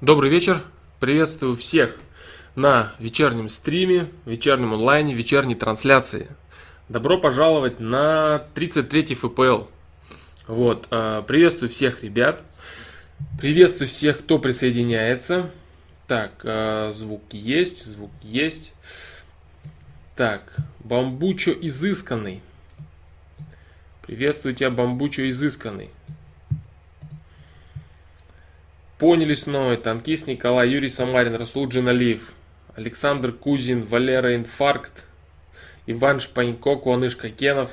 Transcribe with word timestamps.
Добрый 0.00 0.28
вечер. 0.28 0.60
Приветствую 0.98 1.56
всех 1.56 1.96
на 2.56 2.92
вечернем 2.98 3.48
стриме, 3.48 4.08
вечернем 4.26 4.74
онлайне, 4.74 5.14
вечерней 5.14 5.54
трансляции. 5.54 6.26
Добро 6.88 7.16
пожаловать 7.16 7.78
на 7.78 8.44
33-й 8.56 9.14
ФПЛ. 9.14 9.70
Вот, 10.48 10.88
э, 10.90 11.22
приветствую 11.26 11.70
всех 11.70 12.02
ребят. 12.02 12.42
Приветствую 13.40 13.86
всех, 13.86 14.18
кто 14.18 14.40
присоединяется. 14.40 15.48
Так, 16.08 16.32
э, 16.42 16.92
звук 16.92 17.22
есть, 17.30 17.86
звук 17.86 18.10
есть. 18.20 18.72
Так, 20.16 20.56
бамбучо 20.80 21.52
изысканный. 21.52 22.42
Приветствую 24.02 24.56
тебя, 24.56 24.70
бамбучо 24.70 25.30
изысканный. 25.30 25.90
Поняли 28.98 29.34
снова. 29.34 29.76
Танкист 29.76 30.28
Николай, 30.28 30.68
Юрий 30.68 30.88
Самарин, 30.88 31.34
Расул 31.34 31.68
Джиналиев, 31.68 32.32
Александр 32.76 33.32
Кузин, 33.32 33.82
Валера 33.82 34.36
Инфаркт, 34.36 35.04
Иван 35.86 36.20
Шпанько, 36.20 36.76
Куаныш 36.76 37.16
Кенов. 37.16 37.70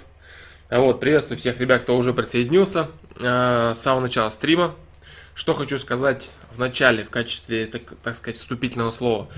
А 0.70 0.80
вот, 0.80 1.00
приветствую 1.00 1.38
всех 1.38 1.60
ребят, 1.60 1.84
кто 1.84 1.96
уже 1.96 2.14
присоединился 2.14 2.88
э, 3.20 3.74
с 3.76 3.80
самого 3.80 4.02
начала 4.02 4.30
стрима. 4.30 4.74
Что 5.36 5.54
хочу 5.54 5.78
сказать 5.78 6.32
в 6.52 6.60
начале, 6.60 7.04
в 7.04 7.12
качестве, 7.12 7.68
так, 7.68 7.84
так 8.04 8.16
сказать, 8.16 8.38
вступительного 8.38 8.90
слова. 8.90 9.30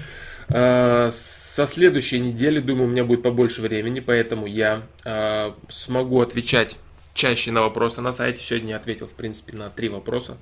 Э, 0.47 1.09
со 1.11 1.65
следующей 1.65 2.19
недели, 2.19 2.61
думаю, 2.61 2.85
у 2.85 2.91
меня 2.91 3.03
будет 3.03 3.23
побольше 3.23 3.61
времени, 3.61 3.99
поэтому 3.99 4.45
я 4.45 4.83
э, 5.03 5.51
смогу 5.67 6.21
отвечать 6.21 6.77
чаще 7.13 7.51
на 7.51 7.61
вопросы 7.61 8.01
на 8.01 8.13
сайте. 8.13 8.41
Сегодня 8.41 8.69
я 8.69 8.77
ответил, 8.77 9.07
в 9.07 9.13
принципе, 9.13 9.57
на 9.57 9.69
три 9.69 9.89
вопроса. 9.89 10.37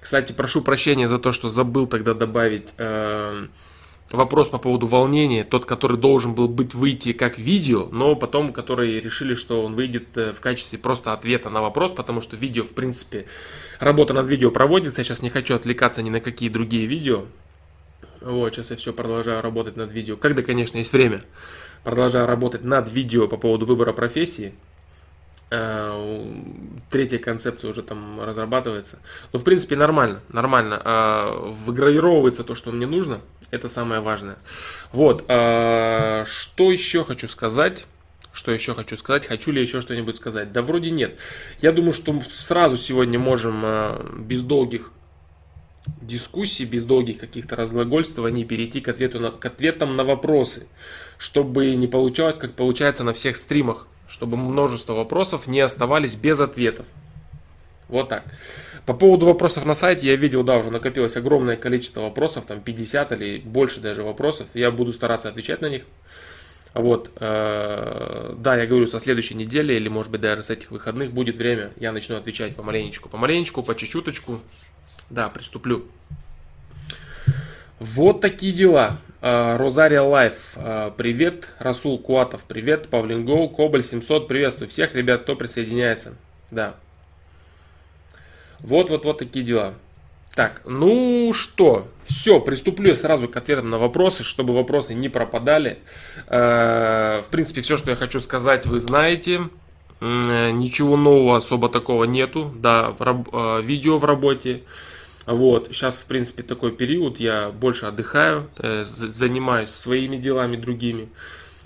Кстати, 0.00 0.32
прошу 0.32 0.62
прощения 0.62 1.06
за 1.06 1.18
то, 1.18 1.32
что 1.32 1.48
забыл 1.48 1.86
тогда 1.86 2.14
добавить 2.14 2.72
э, 2.78 3.46
вопрос 4.10 4.48
по 4.48 4.58
поводу 4.58 4.86
волнения. 4.86 5.44
Тот, 5.44 5.66
который 5.66 5.98
должен 5.98 6.34
был 6.34 6.48
быть 6.48 6.74
выйти 6.74 7.12
как 7.12 7.38
видео, 7.38 7.88
но 7.92 8.16
потом, 8.16 8.52
которые 8.52 9.00
решили, 9.00 9.34
что 9.34 9.62
он 9.64 9.74
выйдет 9.74 10.16
э, 10.16 10.32
в 10.32 10.40
качестве 10.40 10.78
просто 10.78 11.12
ответа 11.12 11.50
на 11.50 11.60
вопрос, 11.60 11.92
потому 11.92 12.20
что 12.20 12.36
видео, 12.36 12.64
в 12.64 12.70
принципе, 12.70 13.26
работа 13.78 14.14
над 14.14 14.28
видео 14.28 14.50
проводится. 14.50 15.00
Я 15.00 15.04
сейчас 15.04 15.22
не 15.22 15.30
хочу 15.30 15.54
отвлекаться 15.54 16.02
ни 16.02 16.10
на 16.10 16.20
какие 16.20 16.48
другие 16.48 16.86
видео. 16.86 17.24
Вот, 18.20 18.54
сейчас 18.54 18.70
я 18.70 18.76
все 18.76 18.92
продолжаю 18.92 19.42
работать 19.42 19.76
над 19.76 19.92
видео. 19.92 20.16
Когда, 20.16 20.42
конечно, 20.42 20.78
есть 20.78 20.92
время. 20.92 21.22
Продолжаю 21.84 22.26
работать 22.26 22.64
над 22.64 22.90
видео 22.90 23.28
по 23.28 23.38
поводу 23.38 23.64
выбора 23.64 23.92
профессии. 23.92 24.54
Э, 25.52 26.26
третья 26.90 27.18
концепция 27.18 27.70
уже 27.70 27.82
там 27.82 28.22
разрабатывается. 28.22 29.00
Но 29.32 29.38
в 29.40 29.44
принципе 29.44 29.74
нормально, 29.74 30.20
нормально. 30.28 30.80
Э, 30.84 31.52
выгравировывается 31.64 32.44
то, 32.44 32.54
что 32.54 32.70
мне 32.70 32.86
нужно. 32.86 33.20
Это 33.50 33.68
самое 33.68 34.00
важное. 34.00 34.36
Вот. 34.92 35.24
Э, 35.26 36.24
что 36.26 36.70
еще 36.70 37.04
хочу 37.04 37.26
сказать? 37.26 37.86
Что 38.32 38.52
еще 38.52 38.74
хочу 38.74 38.96
сказать? 38.96 39.26
Хочу 39.26 39.50
ли 39.50 39.60
еще 39.60 39.80
что-нибудь 39.80 40.14
сказать? 40.14 40.52
Да 40.52 40.62
вроде 40.62 40.92
нет. 40.92 41.18
Я 41.60 41.72
думаю, 41.72 41.92
что 41.92 42.20
сразу 42.30 42.76
сегодня 42.76 43.18
можем 43.18 44.24
без 44.24 44.42
долгих 44.42 44.92
дискуссий, 46.00 46.64
без 46.64 46.84
долгих 46.84 47.18
каких-то 47.18 47.56
разглагольствований 47.56 48.44
перейти 48.44 48.80
к, 48.80 48.86
ответу 48.86 49.18
на, 49.18 49.32
к 49.32 49.44
ответам 49.44 49.96
на 49.96 50.04
вопросы, 50.04 50.68
чтобы 51.18 51.74
не 51.74 51.88
получалось, 51.88 52.36
как 52.36 52.52
получается 52.52 53.02
на 53.02 53.12
всех 53.12 53.36
стримах 53.36 53.88
чтобы 54.10 54.36
множество 54.36 54.94
вопросов 54.94 55.46
не 55.46 55.60
оставались 55.60 56.14
без 56.14 56.40
ответов. 56.40 56.86
Вот 57.88 58.08
так. 58.08 58.24
По 58.86 58.94
поводу 58.94 59.26
вопросов 59.26 59.64
на 59.64 59.74
сайте, 59.74 60.08
я 60.08 60.16
видел, 60.16 60.42
да, 60.42 60.58
уже 60.58 60.70
накопилось 60.70 61.16
огромное 61.16 61.56
количество 61.56 62.02
вопросов, 62.02 62.46
там 62.46 62.60
50 62.60 63.12
или 63.12 63.38
больше 63.38 63.80
даже 63.80 64.02
вопросов. 64.02 64.48
Я 64.54 64.70
буду 64.70 64.92
стараться 64.92 65.28
отвечать 65.28 65.60
на 65.60 65.68
них. 65.68 65.82
Вот, 66.72 67.10
э, 67.16 68.34
да, 68.38 68.56
я 68.56 68.66
говорю, 68.66 68.86
со 68.86 69.00
следующей 69.00 69.34
недели 69.34 69.74
или, 69.74 69.88
может 69.88 70.12
быть, 70.12 70.20
даже 70.20 70.42
с 70.42 70.50
этих 70.50 70.70
выходных 70.70 71.12
будет 71.12 71.36
время, 71.36 71.72
я 71.76 71.90
начну 71.90 72.16
отвечать 72.16 72.54
помаленечку, 72.54 73.08
помаленечку, 73.08 73.62
по 73.62 73.74
чуть-чуточку. 73.74 74.38
Да, 75.10 75.28
приступлю. 75.28 75.84
Вот 77.80 78.20
такие 78.20 78.52
дела. 78.52 78.98
А, 79.22 79.58
Розария 79.58 80.00
Лайф, 80.00 80.52
а, 80.56 80.90
привет. 80.92 81.50
Расул 81.58 81.98
Куатов, 81.98 82.44
привет. 82.44 82.88
Павлин 82.88 83.26
Гоу, 83.26 83.50
Кобаль 83.50 83.84
700, 83.84 84.26
приветствую 84.26 84.68
всех 84.70 84.94
ребят, 84.94 85.22
кто 85.22 85.36
присоединяется. 85.36 86.14
Да. 86.50 86.76
Вот-вот-вот 88.60 89.18
такие 89.18 89.44
дела. 89.44 89.74
Так, 90.34 90.62
ну 90.64 91.32
что, 91.34 91.88
все, 92.04 92.40
приступлю 92.40 92.94
сразу 92.94 93.28
к 93.28 93.36
ответам 93.36 93.68
на 93.68 93.78
вопросы, 93.78 94.22
чтобы 94.22 94.54
вопросы 94.54 94.94
не 94.94 95.10
пропадали. 95.10 95.80
А, 96.26 97.20
в 97.20 97.28
принципе, 97.28 97.60
все, 97.60 97.76
что 97.76 97.90
я 97.90 97.96
хочу 97.96 98.20
сказать, 98.20 98.64
вы 98.64 98.80
знаете. 98.80 99.48
Ничего 100.00 100.96
нового 100.96 101.36
особо 101.36 101.68
такого 101.68 102.04
нету. 102.04 102.54
Да, 102.56 102.96
видео 103.62 103.98
в 103.98 104.06
работе. 104.06 104.62
Вот, 105.26 105.68
сейчас, 105.70 105.98
в 105.98 106.06
принципе, 106.06 106.42
такой 106.42 106.72
период, 106.72 107.20
я 107.20 107.50
больше 107.50 107.86
отдыхаю, 107.86 108.48
э, 108.56 108.84
занимаюсь 108.84 109.70
своими 109.70 110.16
делами 110.16 110.56
другими. 110.56 111.08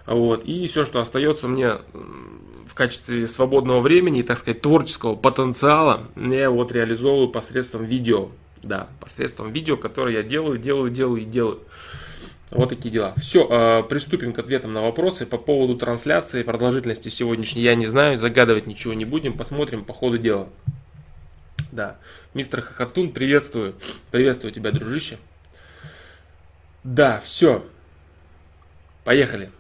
Вот, 0.07 0.45
и 0.45 0.67
все, 0.67 0.85
что 0.85 1.01
остается 1.01 1.49
мне 1.49 1.79
в 2.67 2.75
качестве 2.75 3.27
свободного 3.29 3.81
времени, 3.81 4.23
так 4.23 4.37
сказать, 4.37 4.61
творческого 4.61 5.15
потенциала, 5.15 6.03
я 6.17 6.51
вот 6.51 6.73
реализовываю 6.73 7.29
посредством 7.29 7.85
видео. 7.85 8.29
Да, 8.63 8.89
посредством 9.01 9.53
видео, 9.53 9.77
которое 9.77 10.17
я 10.17 10.23
делаю, 10.23 10.59
делаю, 10.59 10.91
делаю 10.91 11.23
и 11.23 11.25
делаю. 11.25 11.61
Вот 12.51 12.69
такие 12.69 12.91
дела. 12.91 13.15
Все, 13.17 13.47
э, 13.49 13.83
приступим 13.89 14.33
к 14.33 14.39
ответам 14.39 14.73
на 14.73 14.83
вопросы. 14.83 15.27
По 15.27 15.39
поводу 15.39 15.77
трансляции, 15.77 16.43
продолжительности 16.43 17.09
сегодняшней 17.09 17.63
я 17.63 17.75
не 17.75 17.87
знаю, 17.87 18.19
загадывать 18.19 18.67
ничего 18.67 18.95
не 18.95 19.05
будем, 19.05 19.35
посмотрим 19.35 19.85
по 19.85 19.93
ходу 19.93 20.19
дела. 20.19 20.49
Да. 21.75 21.97
Мистер 22.35 22.63
Хахатун, 22.63 23.13
приветствую. 23.13 23.75
Приветствую 24.13 24.53
тебя, 24.53 24.71
дружище. 24.71 25.19
Да, 26.85 27.19
все. 27.19 27.67
Поехали. 29.03 29.51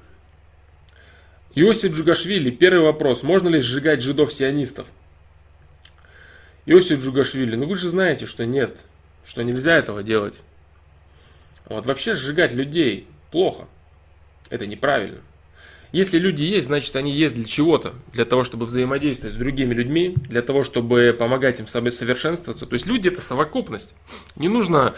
Иосиф 1.56 1.92
Джугашвили, 1.92 2.50
первый 2.50 2.84
вопрос. 2.84 3.24
Можно 3.24 3.48
ли 3.48 3.60
сжигать 3.60 4.00
жидов-сионистов? 4.00 4.86
Иосиф 6.66 7.00
Джугашвили, 7.00 7.56
ну 7.56 7.66
вы 7.66 7.76
же 7.76 7.88
знаете, 7.88 8.26
что 8.26 8.46
нет, 8.46 8.78
что 9.26 9.42
нельзя 9.42 9.74
этого 9.74 10.04
делать. 10.04 10.40
Вот 11.64 11.84
вообще 11.84 12.14
сжигать 12.14 12.54
людей 12.54 13.08
плохо. 13.32 13.66
Это 14.50 14.68
неправильно. 14.68 15.20
Если 15.94 16.18
люди 16.18 16.42
есть, 16.42 16.66
значит 16.66 16.96
они 16.96 17.12
есть 17.12 17.36
для 17.36 17.44
чего-то, 17.44 17.94
для 18.12 18.24
того, 18.24 18.42
чтобы 18.42 18.66
взаимодействовать 18.66 19.36
с 19.36 19.38
другими 19.38 19.72
людьми, 19.74 20.16
для 20.28 20.42
того, 20.42 20.64
чтобы 20.64 21.14
помогать 21.16 21.60
им 21.60 21.68
собой 21.68 21.92
совершенствоваться. 21.92 22.66
То 22.66 22.72
есть 22.72 22.86
люди 22.86 23.06
это 23.06 23.20
совокупность. 23.20 23.94
Не 24.34 24.48
нужно 24.48 24.96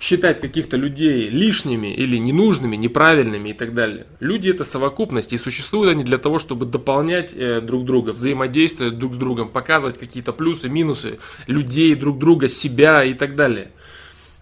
считать 0.00 0.40
каких-то 0.40 0.78
людей 0.78 1.28
лишними 1.28 1.88
или 1.88 2.16
ненужными, 2.16 2.76
неправильными 2.76 3.50
и 3.50 3.52
так 3.52 3.74
далее. 3.74 4.06
Люди 4.20 4.48
это 4.48 4.64
совокупность, 4.64 5.34
и 5.34 5.36
существуют 5.36 5.92
они 5.92 6.02
для 6.02 6.16
того, 6.16 6.38
чтобы 6.38 6.64
дополнять 6.64 7.34
э, 7.36 7.60
друг 7.60 7.84
друга, 7.84 8.12
взаимодействовать 8.12 8.96
друг 8.96 9.12
с 9.12 9.16
другом, 9.18 9.50
показывать 9.50 9.98
какие-то 9.98 10.32
плюсы, 10.32 10.70
минусы 10.70 11.18
людей, 11.46 11.94
друг 11.94 12.18
друга, 12.18 12.48
себя 12.48 13.04
и 13.04 13.12
так 13.12 13.36
далее. 13.36 13.70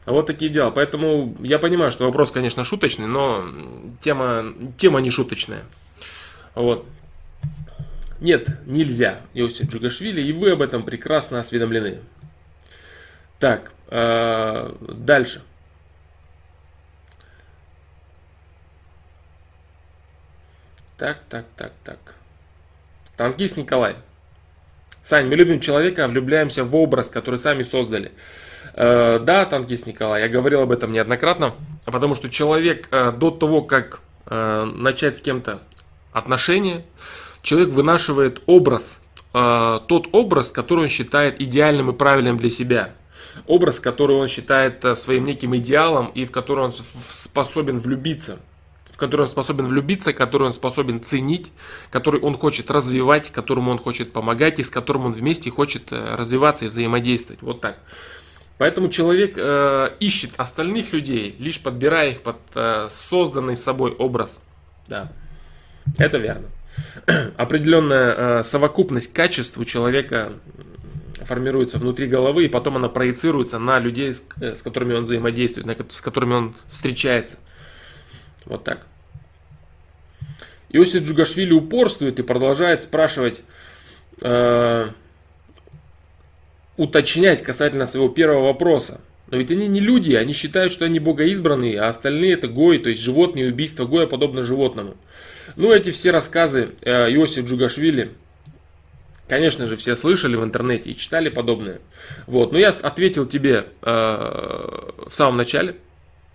Вот 0.05 0.27
такие 0.27 0.53
дела. 0.53 0.71
Поэтому 0.71 1.37
я 1.41 1.59
понимаю, 1.59 1.91
что 1.91 2.05
вопрос, 2.05 2.31
конечно, 2.31 2.62
шуточный, 2.62 3.09
но 3.09 3.44
тема, 4.00 4.55
тема 4.78 5.00
не 5.00 5.11
шуточная. 5.11 5.65
Вот. 6.56 6.87
Нет, 8.19 8.49
нельзя, 8.67 9.21
Иосиф 9.34 9.69
Джугашвили, 9.69 10.22
и 10.22 10.33
вы 10.33 10.53
об 10.53 10.62
этом 10.62 10.83
прекрасно 10.83 11.39
осведомлены. 11.39 12.00
Так, 13.39 13.72
э, 13.89 14.73
дальше. 14.81 15.43
Так, 20.97 21.19
так, 21.29 21.44
так, 21.56 21.73
так. 21.85 21.99
Танкист 23.19 23.58
Николай. 23.58 23.97
Сань, 25.03 25.26
мы 25.26 25.37
любим 25.37 25.61
человека, 25.61 26.06
а 26.06 26.08
влюбляемся 26.08 26.64
в 26.64 26.75
образ, 26.75 27.11
который 27.11 27.37
сами 27.37 27.64
создали. 27.64 28.12
Э, 28.73 29.19
да, 29.19 29.44
танкист 29.44 29.87
Николай, 29.87 30.23
я 30.23 30.29
говорил 30.31 30.62
об 30.62 30.73
этом 30.73 30.94
неоднократно, 30.94 31.53
потому 31.85 32.14
что 32.14 32.31
человек 32.31 32.88
э, 32.91 33.12
до 33.12 33.31
того, 33.31 33.61
как 33.61 34.00
э, 34.25 34.64
начать 34.64 35.19
с 35.19 35.20
кем-то 35.20 35.61
отношения, 36.17 36.85
человек 37.43 37.69
вынашивает 37.71 38.43
образ, 38.47 39.03
э, 39.35 39.81
тот 39.87 40.09
образ, 40.13 40.51
который 40.51 40.85
он 40.85 40.89
считает 40.89 41.41
идеальным 41.41 41.91
и 41.91 41.93
правильным 41.93 42.39
для 42.39 42.51
себя. 42.51 42.95
Образ, 43.47 43.81
который 43.81 44.17
он 44.17 44.29
считает 44.29 44.85
э, 44.85 44.97
своим 44.97 45.25
неким 45.25 45.57
идеалом 45.57 46.07
и 46.15 46.25
в 46.25 46.31
который 46.31 46.65
он 46.65 46.73
способен 47.11 47.79
влюбиться 47.79 48.39
в 48.97 48.99
который 48.99 49.23
он 49.23 49.29
способен 49.29 49.67
влюбиться, 49.67 50.15
который 50.15 50.45
он 50.45 50.55
способен 50.55 51.03
ценить, 51.03 51.53
который 51.91 52.19
он 52.19 52.35
хочет 52.35 52.71
развивать, 52.71 53.31
которому 53.31 53.71
он 53.71 53.79
хочет 53.79 54.11
помогать 54.11 54.59
и 54.59 54.63
с 54.63 54.71
которым 54.71 55.05
он 55.05 55.13
вместе 55.13 55.51
хочет 55.51 55.93
э, 55.93 56.15
развиваться 56.15 56.65
и 56.65 56.69
взаимодействовать. 56.69 57.43
Вот 57.43 57.61
так. 57.61 57.79
Поэтому 58.57 58.89
человек 58.89 59.35
э, 59.37 59.91
ищет 60.01 60.31
остальных 60.39 60.95
людей, 60.95 61.37
лишь 61.39 61.61
подбирая 61.61 62.13
их 62.13 62.23
под 62.23 62.37
э, 62.55 62.87
созданный 62.89 63.57
собой 63.57 63.91
образ. 63.91 64.41
Да, 64.89 65.13
это 65.99 66.19
верно. 66.19 66.49
Определенная 67.37 68.15
э, 68.15 68.43
совокупность 68.43 69.12
качеств 69.12 69.59
у 69.59 69.65
человека 69.65 70.33
формируется 71.21 71.79
внутри 71.79 72.06
головы, 72.06 72.44
и 72.44 72.49
потом 72.49 72.77
она 72.77 72.88
проецируется 72.88 73.59
на 73.59 73.79
людей, 73.79 74.12
с, 74.12 74.25
э, 74.41 74.55
с 74.55 74.62
которыми 74.62 74.94
он 74.94 75.05
взаимодействует, 75.05 75.67
на, 75.67 75.77
с 75.88 76.00
которыми 76.00 76.35
он 76.35 76.55
встречается. 76.71 77.38
Вот 78.44 78.65
так. 78.65 78.87
Иосиф 80.71 81.03
Джугашвили 81.03 81.53
упорствует 81.53 82.19
и 82.19 82.23
продолжает 82.23 82.82
спрашивать, 82.82 83.43
э, 84.23 84.89
уточнять 86.77 87.43
касательно 87.43 87.87
своего 87.87 88.09
первого 88.09 88.47
вопроса. 88.47 89.00
Но 89.29 89.39
ведь 89.39 89.50
они 89.50 89.67
не 89.67 89.81
люди, 89.81 90.15
они 90.15 90.32
считают, 90.32 90.73
что 90.73 90.85
они 90.85 91.00
богоизбранные, 91.00 91.81
а 91.81 91.89
остальные 91.89 92.35
это 92.35 92.47
гой, 92.47 92.79
то 92.79 92.89
есть 92.89 93.03
животные, 93.03 93.49
убийство 93.49 93.85
гоя 93.85 94.06
подобно 94.06 94.44
животному. 94.44 94.97
Ну, 95.56 95.73
эти 95.73 95.91
все 95.91 96.11
рассказы 96.11 96.70
э, 96.82 97.11
Иосиф 97.14 97.47
Джугашвили, 97.47 98.12
конечно 99.26 99.67
же, 99.67 99.76
все 99.76 99.97
слышали 99.97 100.37
в 100.37 100.44
интернете 100.44 100.91
и 100.91 100.97
читали 100.97 101.31
подобное. 101.31 101.81
Вот, 102.26 102.53
но 102.53 102.58
я 102.58 102.69
ответил 102.69 103.26
тебе 103.26 103.67
э, 103.82 103.91
в 103.91 105.11
самом 105.11 105.38
начале. 105.38 105.76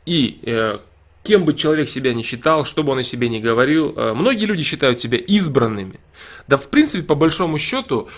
И 0.08 0.40
э, 0.44 0.80
кем 1.22 1.46
бы 1.46 1.54
человек 1.54 1.88
себя 1.88 2.16
не 2.16 2.24
считал, 2.24 2.66
что 2.66 2.82
бы 2.82 2.94
он 2.94 3.00
о 3.00 3.04
себе 3.04 3.30
не 3.30 3.40
говорил, 3.40 3.94
э, 3.96 4.14
многие 4.14 4.46
люди 4.46 4.64
считают 4.64 5.00
себя 5.00 5.20
избранными. 5.20 6.00
Да, 6.48 6.58
в 6.58 6.70
принципе, 6.70 7.04
по 7.04 7.14
большому 7.14 7.60
счету, 7.60 8.10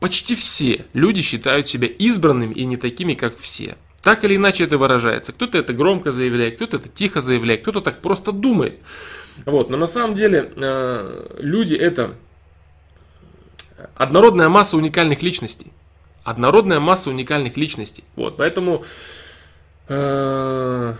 почти 0.00 0.34
все 0.34 0.84
люди 0.92 1.22
считают 1.22 1.68
себя 1.68 1.86
избранными 1.86 2.52
и 2.52 2.64
не 2.64 2.76
такими, 2.76 3.14
как 3.14 3.38
все. 3.38 3.76
Так 4.02 4.24
или 4.24 4.36
иначе 4.36 4.64
это 4.64 4.76
выражается. 4.78 5.32
Кто-то 5.32 5.58
это 5.58 5.72
громко 5.72 6.10
заявляет, 6.10 6.56
кто-то 6.56 6.78
это 6.78 6.88
тихо 6.88 7.20
заявляет, 7.20 7.62
кто-то 7.62 7.80
так 7.80 8.00
просто 8.02 8.32
думает. 8.32 8.80
Вот. 9.46 9.70
Но 9.70 9.76
на 9.76 9.86
самом 9.86 10.14
деле 10.14 10.52
э, 10.56 11.36
люди 11.38 11.74
это 11.74 12.14
однородная 13.94 14.48
масса 14.48 14.76
уникальных 14.76 15.22
личностей. 15.22 15.72
Однородная 16.24 16.80
масса 16.80 17.10
уникальных 17.10 17.56
личностей. 17.56 18.04
Вот. 18.16 18.36
Поэтому 18.36 18.84
э, 19.88 20.94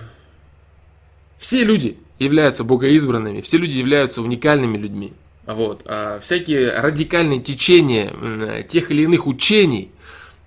все 1.38 1.64
люди 1.64 1.98
являются 2.18 2.64
богоизбранными, 2.64 3.40
все 3.42 3.58
люди 3.58 3.78
являются 3.78 4.22
уникальными 4.22 4.76
людьми. 4.76 5.12
Вот. 5.46 5.82
А 5.86 6.18
всякие 6.20 6.78
радикальные 6.78 7.40
течения 7.40 8.62
тех 8.64 8.90
или 8.90 9.02
иных 9.02 9.26
учений, 9.26 9.90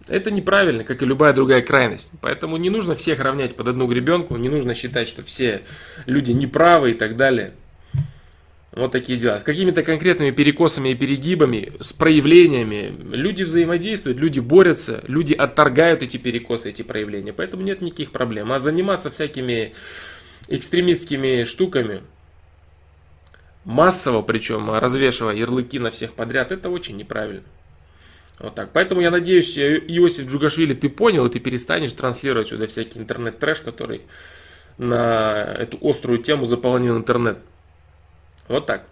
это 0.08 0.30
неправильно, 0.30 0.84
как 0.84 1.02
и 1.02 1.06
любая 1.06 1.34
другая 1.34 1.62
крайность. 1.62 2.10
Поэтому 2.22 2.58
не 2.58 2.70
нужно 2.70 2.96
всех 2.96 3.20
равнять 3.20 3.56
под 3.56 3.70
одну 3.70 3.88
гребенку, 3.88 4.36
не 4.36 4.50
нужно 4.50 4.76
считать, 4.76 5.08
что 5.08 5.24
все 5.24 5.62
люди 6.06 6.32
неправы 6.32 6.92
и 6.92 6.94
так 6.94 7.18
далее. 7.18 7.54
Вот 8.74 8.92
такие 8.92 9.20
дела. 9.20 9.38
С 9.38 9.44
какими-то 9.44 9.84
конкретными 9.84 10.32
перекосами 10.32 10.90
и 10.90 10.96
перегибами, 10.96 11.74
с 11.82 11.92
проявлениями. 11.92 12.96
Люди 13.14 13.44
взаимодействуют, 13.44 14.18
люди 14.18 14.40
борются, 14.40 15.04
люди 15.08 15.34
отторгают 15.34 16.04
эти 16.04 16.16
перекосы, 16.16 16.70
эти 16.70 16.82
проявления. 16.82 17.34
Поэтому 17.34 17.64
нет 17.64 17.82
никаких 17.82 18.12
проблем. 18.12 18.52
А 18.54 18.60
заниматься 18.60 19.12
всякими 19.12 19.74
экстремистскими 20.48 21.44
штуками, 21.44 22.02
массово 23.66 24.22
причем, 24.22 24.72
развешивая 24.72 25.36
ярлыки 25.36 25.78
на 25.78 25.92
всех 25.92 26.14
подряд, 26.14 26.54
это 26.54 26.70
очень 26.70 26.96
неправильно. 26.96 27.44
Вот 28.40 28.56
так. 28.56 28.72
Поэтому 28.72 29.02
я 29.02 29.12
надеюсь, 29.12 29.58
Иосиф 29.58 30.28
Джугашвили, 30.28 30.74
ты 30.74 30.88
понял, 30.88 31.26
и 31.26 31.30
ты 31.30 31.40
перестанешь 31.40 31.92
транслировать 31.92 32.48
сюда 32.48 32.68
всякий 32.68 33.00
интернет-трэш, 33.00 33.60
который 33.60 34.02
на 34.78 35.44
эту 35.60 35.78
острую 35.82 36.20
тему 36.20 36.46
заполонил 36.46 36.98
интернет. 36.98 37.38
Вот 38.52 38.66
так. 38.66 38.84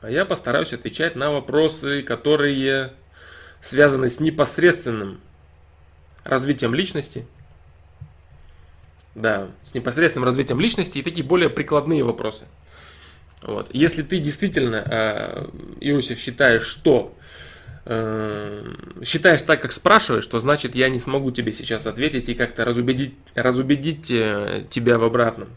А 0.00 0.08
я 0.08 0.24
постараюсь 0.24 0.72
отвечать 0.72 1.16
на 1.16 1.32
вопросы, 1.32 2.02
которые 2.02 2.92
связаны 3.60 4.08
с 4.08 4.20
непосредственным 4.20 5.20
развитием 6.22 6.72
личности. 6.72 7.26
Да, 9.16 9.48
с 9.64 9.74
непосредственным 9.74 10.24
развитием 10.24 10.60
личности 10.60 10.98
и 10.98 11.02
такие 11.02 11.26
более 11.26 11.50
прикладные 11.50 12.04
вопросы. 12.04 12.44
Вот. 13.42 13.74
Если 13.74 14.04
ты 14.04 14.20
действительно, 14.20 14.76
э, 14.76 15.48
Иосиф, 15.80 16.20
считаешь, 16.20 16.62
что 16.62 17.12
э, 17.86 18.72
считаешь 19.02 19.42
так, 19.42 19.60
как 19.60 19.72
спрашиваешь, 19.72 20.26
то 20.26 20.38
значит 20.38 20.76
я 20.76 20.88
не 20.88 21.00
смогу 21.00 21.32
тебе 21.32 21.52
сейчас 21.52 21.88
ответить 21.88 22.28
и 22.28 22.34
как-то 22.34 22.64
разубедить, 22.64 23.16
разубедить 23.34 24.12
э, 24.12 24.64
тебя 24.70 24.98
в 24.98 25.02
обратном. 25.02 25.48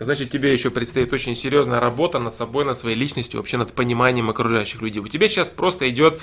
Значит, 0.00 0.30
тебе 0.30 0.52
еще 0.52 0.70
предстоит 0.70 1.12
очень 1.12 1.34
серьезная 1.34 1.80
работа 1.80 2.18
над 2.18 2.34
собой, 2.34 2.64
над 2.64 2.78
своей 2.78 2.96
личностью, 2.96 3.40
вообще 3.40 3.56
над 3.56 3.72
пониманием 3.72 4.30
окружающих 4.30 4.80
людей. 4.80 5.00
У 5.02 5.08
тебя 5.08 5.28
сейчас 5.28 5.50
просто 5.50 5.88
идет 5.88 6.20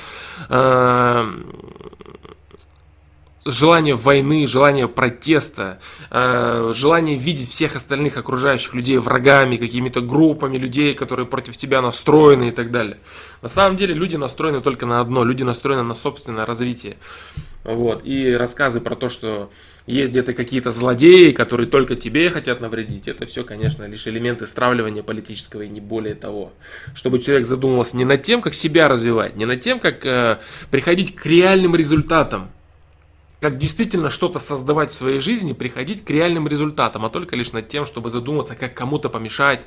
э, 0.50 1.32
желание 3.46 3.94
войны, 3.94 4.48
желание 4.48 4.88
протеста, 4.88 5.80
э, 6.10 6.74
желание 6.76 7.16
видеть 7.16 7.50
всех 7.50 7.76
остальных 7.76 8.18
окружающих 8.18 8.74
людей 8.74 8.98
врагами, 8.98 9.58
какими-то 9.58 10.02
группами 10.02 10.58
людей, 10.58 10.96
которые 10.96 11.28
против 11.28 11.56
тебя 11.56 11.82
настроены 11.82 12.50
и 12.50 12.52
так 12.52 12.72
далее. 12.72 12.98
На 13.44 13.48
самом 13.48 13.78
деле 13.78 13.94
люди 13.94 14.16
настроены 14.16 14.62
только 14.62 14.88
на 14.88 15.00
одно, 15.00 15.24
люди 15.24 15.44
настроены 15.44 15.84
на 15.84 15.94
собственное 15.94 16.48
развитие. 16.48 16.98
Вот. 17.64 18.04
И 18.04 18.32
рассказы 18.32 18.80
про 18.80 18.96
то, 18.96 19.10
что 19.10 19.52
есть 19.86 20.12
где-то 20.12 20.34
какие-то 20.34 20.72
злодеи, 20.72 21.32
которые 21.32 21.68
только 21.68 21.96
тебе 21.96 22.32
хотят 22.32 22.62
навредить, 22.62 23.08
это 23.08 23.28
все, 23.28 23.44
конечно, 23.44 23.84
лишь 23.86 24.08
элементы 24.08 24.48
стравливания 24.48 25.04
политического 25.04 25.62
и 25.62 25.70
не 25.70 25.82
более 25.82 26.16
того. 26.16 26.52
Чтобы 26.96 27.20
человек 27.20 27.46
задумывался 27.46 27.96
не 27.96 28.06
над 28.06 28.24
тем, 28.24 28.42
как 28.42 28.56
себя 28.56 28.88
развивать, 28.88 29.36
не 29.36 29.46
над 29.46 29.60
тем, 29.60 29.80
как 29.80 30.04
э, 30.04 30.40
приходить 30.72 31.16
к 31.16 31.26
реальным 31.28 31.76
результатам, 31.76 32.50
как 33.46 33.60
действительно 33.60 34.10
что-то 34.10 34.40
создавать 34.40 34.90
в 34.90 34.96
своей 34.96 35.20
жизни, 35.20 35.54
приходить 35.54 36.04
к 36.04 36.10
реальным 36.10 36.48
результатам, 36.48 37.06
а 37.06 37.12
только 37.12 37.36
лишь 37.36 37.52
над 37.52 37.68
тем, 37.68 37.86
чтобы 37.86 38.10
задуматься, 38.10 38.56
как 38.56 38.74
кому-то 38.74 39.08
помешать, 39.08 39.62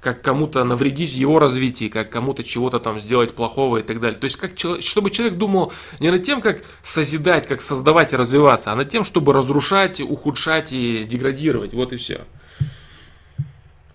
как 0.00 0.22
кому-то 0.22 0.62
навредить 0.62 1.10
в 1.10 1.16
его 1.16 1.40
развитии, 1.40 1.88
как 1.88 2.10
кому-то 2.10 2.44
чего-то 2.44 2.78
там 2.78 3.00
сделать 3.00 3.34
плохого 3.34 3.78
и 3.78 3.82
так 3.82 3.98
далее. 3.98 4.20
То 4.20 4.26
есть, 4.26 4.36
как, 4.36 4.52
чтобы 4.56 5.10
человек 5.10 5.36
думал 5.36 5.72
не 5.98 6.12
над 6.12 6.22
тем, 6.22 6.40
как 6.40 6.62
созидать, 6.80 7.48
как 7.48 7.60
создавать 7.60 8.12
и 8.12 8.16
развиваться, 8.16 8.70
а 8.70 8.76
над 8.76 8.88
тем, 8.88 9.02
чтобы 9.02 9.32
разрушать, 9.32 10.00
ухудшать 10.00 10.72
и 10.72 11.02
деградировать. 11.02 11.74
Вот 11.74 11.92
и 11.92 11.96
все. 11.96 12.20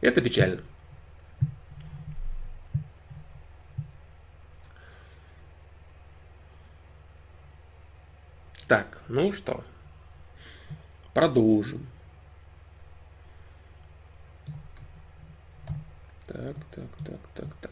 Это 0.01 0.19
печально. 0.19 0.59
Так, 8.69 8.99
ну 9.07 9.33
что, 9.33 9.63
продолжим. 11.15 11.87
Так, 16.27 16.55
так, 16.75 16.85
так, 17.03 17.19
так, 17.33 17.47
так. 17.61 17.71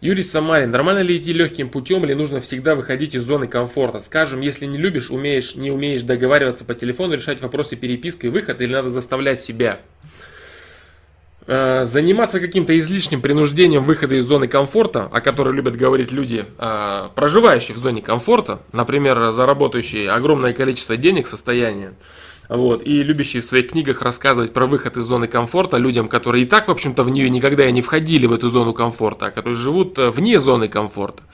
Юрий 0.00 0.22
Самарин. 0.22 0.70
Нормально 0.70 1.00
ли 1.00 1.18
идти 1.18 1.32
легким 1.32 1.68
путем 1.68 2.04
или 2.04 2.14
нужно 2.14 2.40
всегда 2.40 2.76
выходить 2.76 3.16
из 3.16 3.24
зоны 3.24 3.48
комфорта? 3.48 3.98
Скажем, 3.98 4.40
если 4.40 4.66
не 4.66 4.78
любишь, 4.78 5.10
умеешь, 5.10 5.56
не 5.56 5.72
умеешь 5.72 6.02
договариваться 6.02 6.64
по 6.64 6.74
телефону, 6.74 7.14
решать 7.14 7.42
вопросы 7.42 7.74
перепиской, 7.74 8.30
выход 8.30 8.60
или 8.60 8.72
надо 8.72 8.88
заставлять 8.88 9.40
себя? 9.40 9.80
Э, 11.52 11.84
заниматься 11.84 12.38
каким-то 12.38 12.78
излишним 12.78 13.20
принуждением 13.20 13.82
выхода 13.82 14.14
из 14.14 14.24
зоны 14.24 14.46
комфорта, 14.46 15.08
о 15.10 15.20
которой 15.20 15.52
любят 15.52 15.74
говорить 15.74 16.12
люди, 16.12 16.44
э, 16.56 17.08
проживающие 17.16 17.76
в 17.76 17.80
зоне 17.80 18.02
комфорта, 18.02 18.60
например, 18.70 19.32
заработающие 19.32 20.08
огромное 20.12 20.52
количество 20.52 20.96
денег, 20.96 21.26
состояние, 21.26 21.94
вот, 22.48 22.86
и 22.86 23.00
любящие 23.00 23.42
в 23.42 23.44
своих 23.44 23.70
книгах 23.70 24.00
рассказывать 24.00 24.52
про 24.52 24.68
выход 24.68 24.96
из 24.96 25.02
зоны 25.02 25.26
комфорта 25.26 25.76
людям, 25.76 26.06
которые 26.06 26.44
и 26.44 26.46
так, 26.46 26.68
в 26.68 26.70
общем-то, 26.70 27.02
в 27.02 27.10
нее 27.10 27.28
никогда 27.28 27.66
и 27.66 27.72
не 27.72 27.82
входили 27.82 28.26
в 28.26 28.32
эту 28.32 28.48
зону 28.48 28.72
комфорта, 28.72 29.26
а 29.26 29.30
которые 29.32 29.56
живут 29.56 29.98
э, 29.98 30.10
вне 30.10 30.38
зоны 30.38 30.68
комфорта. 30.68 31.24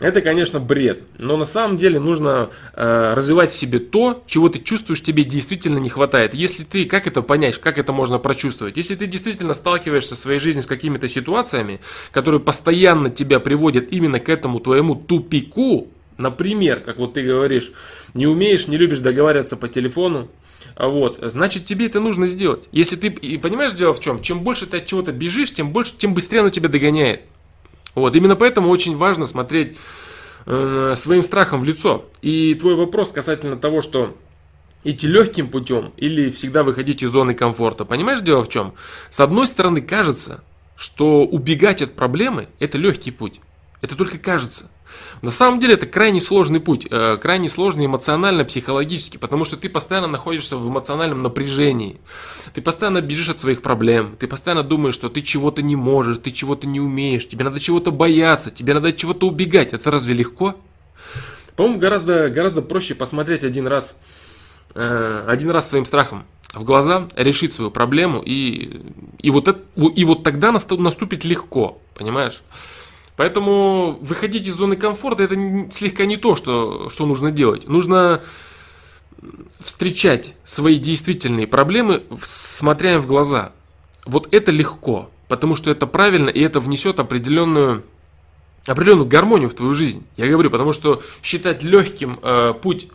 Это, 0.00 0.22
конечно, 0.22 0.58
бред. 0.60 1.02
Но 1.18 1.36
на 1.36 1.44
самом 1.44 1.76
деле 1.76 2.00
нужно 2.00 2.50
э, 2.74 3.14
развивать 3.14 3.50
в 3.50 3.54
себе 3.54 3.78
то, 3.78 4.24
чего 4.26 4.48
ты 4.48 4.58
чувствуешь, 4.58 5.02
тебе 5.02 5.24
действительно 5.24 5.78
не 5.78 5.90
хватает. 5.90 6.32
Если 6.32 6.64
ты, 6.64 6.86
как 6.86 7.06
это 7.06 7.20
понять, 7.20 7.58
как 7.60 7.76
это 7.76 7.92
можно 7.92 8.18
прочувствовать? 8.18 8.78
Если 8.78 8.94
ты 8.94 9.06
действительно 9.06 9.52
сталкиваешься 9.52 10.14
в 10.14 10.18
своей 10.18 10.40
жизни 10.40 10.62
с 10.62 10.66
какими-то 10.66 11.06
ситуациями, 11.06 11.80
которые 12.12 12.40
постоянно 12.40 13.10
тебя 13.10 13.40
приводят 13.40 13.92
именно 13.92 14.20
к 14.20 14.30
этому 14.30 14.60
твоему 14.60 14.94
тупику, 14.94 15.88
например, 16.16 16.80
как 16.80 16.96
вот 16.96 17.14
ты 17.14 17.22
говоришь, 17.22 17.70
не 18.14 18.26
умеешь, 18.26 18.68
не 18.68 18.78
любишь 18.78 19.00
договариваться 19.00 19.58
по 19.58 19.68
телефону, 19.68 20.28
вот, 20.78 21.18
значит 21.20 21.66
тебе 21.66 21.86
это 21.86 22.00
нужно 22.00 22.26
сделать. 22.26 22.68
Если 22.72 22.96
ты, 22.96 23.08
и 23.08 23.36
понимаешь, 23.36 23.72
дело 23.72 23.92
в 23.92 24.00
чем? 24.00 24.22
Чем 24.22 24.40
больше 24.40 24.66
ты 24.66 24.78
от 24.78 24.86
чего-то 24.86 25.12
бежишь, 25.12 25.52
тем 25.52 25.72
больше, 25.72 25.92
тем 25.98 26.14
быстрее 26.14 26.40
оно 26.40 26.48
тебя 26.48 26.70
догоняет. 26.70 27.20
Вот, 27.94 28.14
именно 28.14 28.36
поэтому 28.36 28.68
очень 28.70 28.96
важно 28.96 29.26
смотреть 29.26 29.76
э, 30.46 30.94
своим 30.96 31.22
страхом 31.22 31.60
в 31.60 31.64
лицо. 31.64 32.04
И 32.22 32.54
твой 32.54 32.74
вопрос 32.74 33.12
касательно 33.12 33.56
того, 33.56 33.82
что 33.82 34.16
идти 34.84 35.06
легким 35.06 35.48
путем 35.48 35.92
или 35.96 36.30
всегда 36.30 36.62
выходить 36.62 37.02
из 37.02 37.10
зоны 37.10 37.34
комфорта. 37.34 37.84
Понимаешь, 37.84 38.20
дело 38.20 38.44
в 38.44 38.48
чем? 38.48 38.74
С 39.10 39.20
одной 39.20 39.46
стороны, 39.46 39.80
кажется, 39.80 40.42
что 40.76 41.24
убегать 41.24 41.82
от 41.82 41.92
проблемы– 41.92 42.48
это 42.58 42.78
легкий 42.78 43.10
путь. 43.10 43.40
Это 43.82 43.96
только 43.96 44.18
кажется. 44.18 44.70
На 45.22 45.30
самом 45.30 45.60
деле 45.60 45.74
это 45.74 45.86
крайне 45.86 46.20
сложный 46.20 46.60
путь, 46.60 46.86
э, 46.90 47.18
крайне 47.20 47.48
сложный 47.48 47.86
эмоционально, 47.86 48.44
психологически, 48.44 49.18
потому 49.18 49.44
что 49.44 49.56
ты 49.56 49.68
постоянно 49.68 50.06
находишься 50.06 50.56
в 50.56 50.66
эмоциональном 50.66 51.22
напряжении. 51.22 51.98
Ты 52.54 52.62
постоянно 52.62 53.02
бежишь 53.02 53.28
от 53.28 53.38
своих 53.38 53.60
проблем, 53.60 54.16
ты 54.18 54.26
постоянно 54.26 54.62
думаешь, 54.62 54.94
что 54.94 55.10
ты 55.10 55.20
чего-то 55.20 55.60
не 55.60 55.76
можешь, 55.76 56.18
ты 56.18 56.30
чего-то 56.30 56.66
не 56.66 56.80
умеешь, 56.80 57.28
тебе 57.28 57.44
надо 57.44 57.60
чего-то 57.60 57.90
бояться, 57.90 58.50
тебе 58.50 58.72
надо 58.72 58.92
чего-то 58.92 59.26
убегать. 59.26 59.74
Это 59.74 59.90
разве 59.90 60.14
легко? 60.14 60.56
По-моему, 61.54 61.78
гораздо, 61.78 62.30
гораздо 62.30 62.62
проще 62.62 62.94
посмотреть 62.94 63.44
один 63.44 63.66
раз, 63.66 63.96
э, 64.74 65.24
один 65.28 65.50
раз 65.50 65.68
своим 65.68 65.84
страхом 65.84 66.24
в 66.54 66.64
глаза, 66.64 67.08
решить 67.14 67.52
свою 67.52 67.70
проблему, 67.70 68.22
и, 68.24 68.80
и, 69.18 69.30
вот, 69.30 69.48
это, 69.48 69.60
и 69.76 70.04
вот 70.04 70.22
тогда 70.22 70.52
наступит 70.52 71.24
легко, 71.24 71.78
понимаешь? 71.94 72.42
Поэтому 73.20 73.98
выходить 74.00 74.46
из 74.46 74.54
зоны 74.54 74.76
комфорта 74.76 75.24
это 75.24 75.34
слегка 75.70 76.06
не 76.06 76.16
то, 76.16 76.34
что, 76.34 76.88
что 76.88 77.04
нужно 77.04 77.30
делать. 77.30 77.68
Нужно 77.68 78.22
встречать 79.62 80.34
свои 80.42 80.78
действительные 80.78 81.46
проблемы, 81.46 82.02
смотря 82.22 82.94
им 82.94 83.00
в 83.02 83.06
глаза. 83.06 83.52
Вот 84.06 84.32
это 84.32 84.50
легко, 84.50 85.10
потому 85.28 85.54
что 85.54 85.70
это 85.70 85.86
правильно, 85.86 86.30
и 86.30 86.40
это 86.40 86.60
внесет 86.60 86.98
определенную, 86.98 87.84
определенную 88.64 89.06
гармонию 89.06 89.50
в 89.50 89.54
твою 89.54 89.74
жизнь. 89.74 90.02
Я 90.16 90.26
говорю, 90.26 90.48
потому 90.48 90.72
что 90.72 91.02
считать 91.22 91.62
легким 91.62 92.20
э, 92.22 92.54
путь 92.54 92.88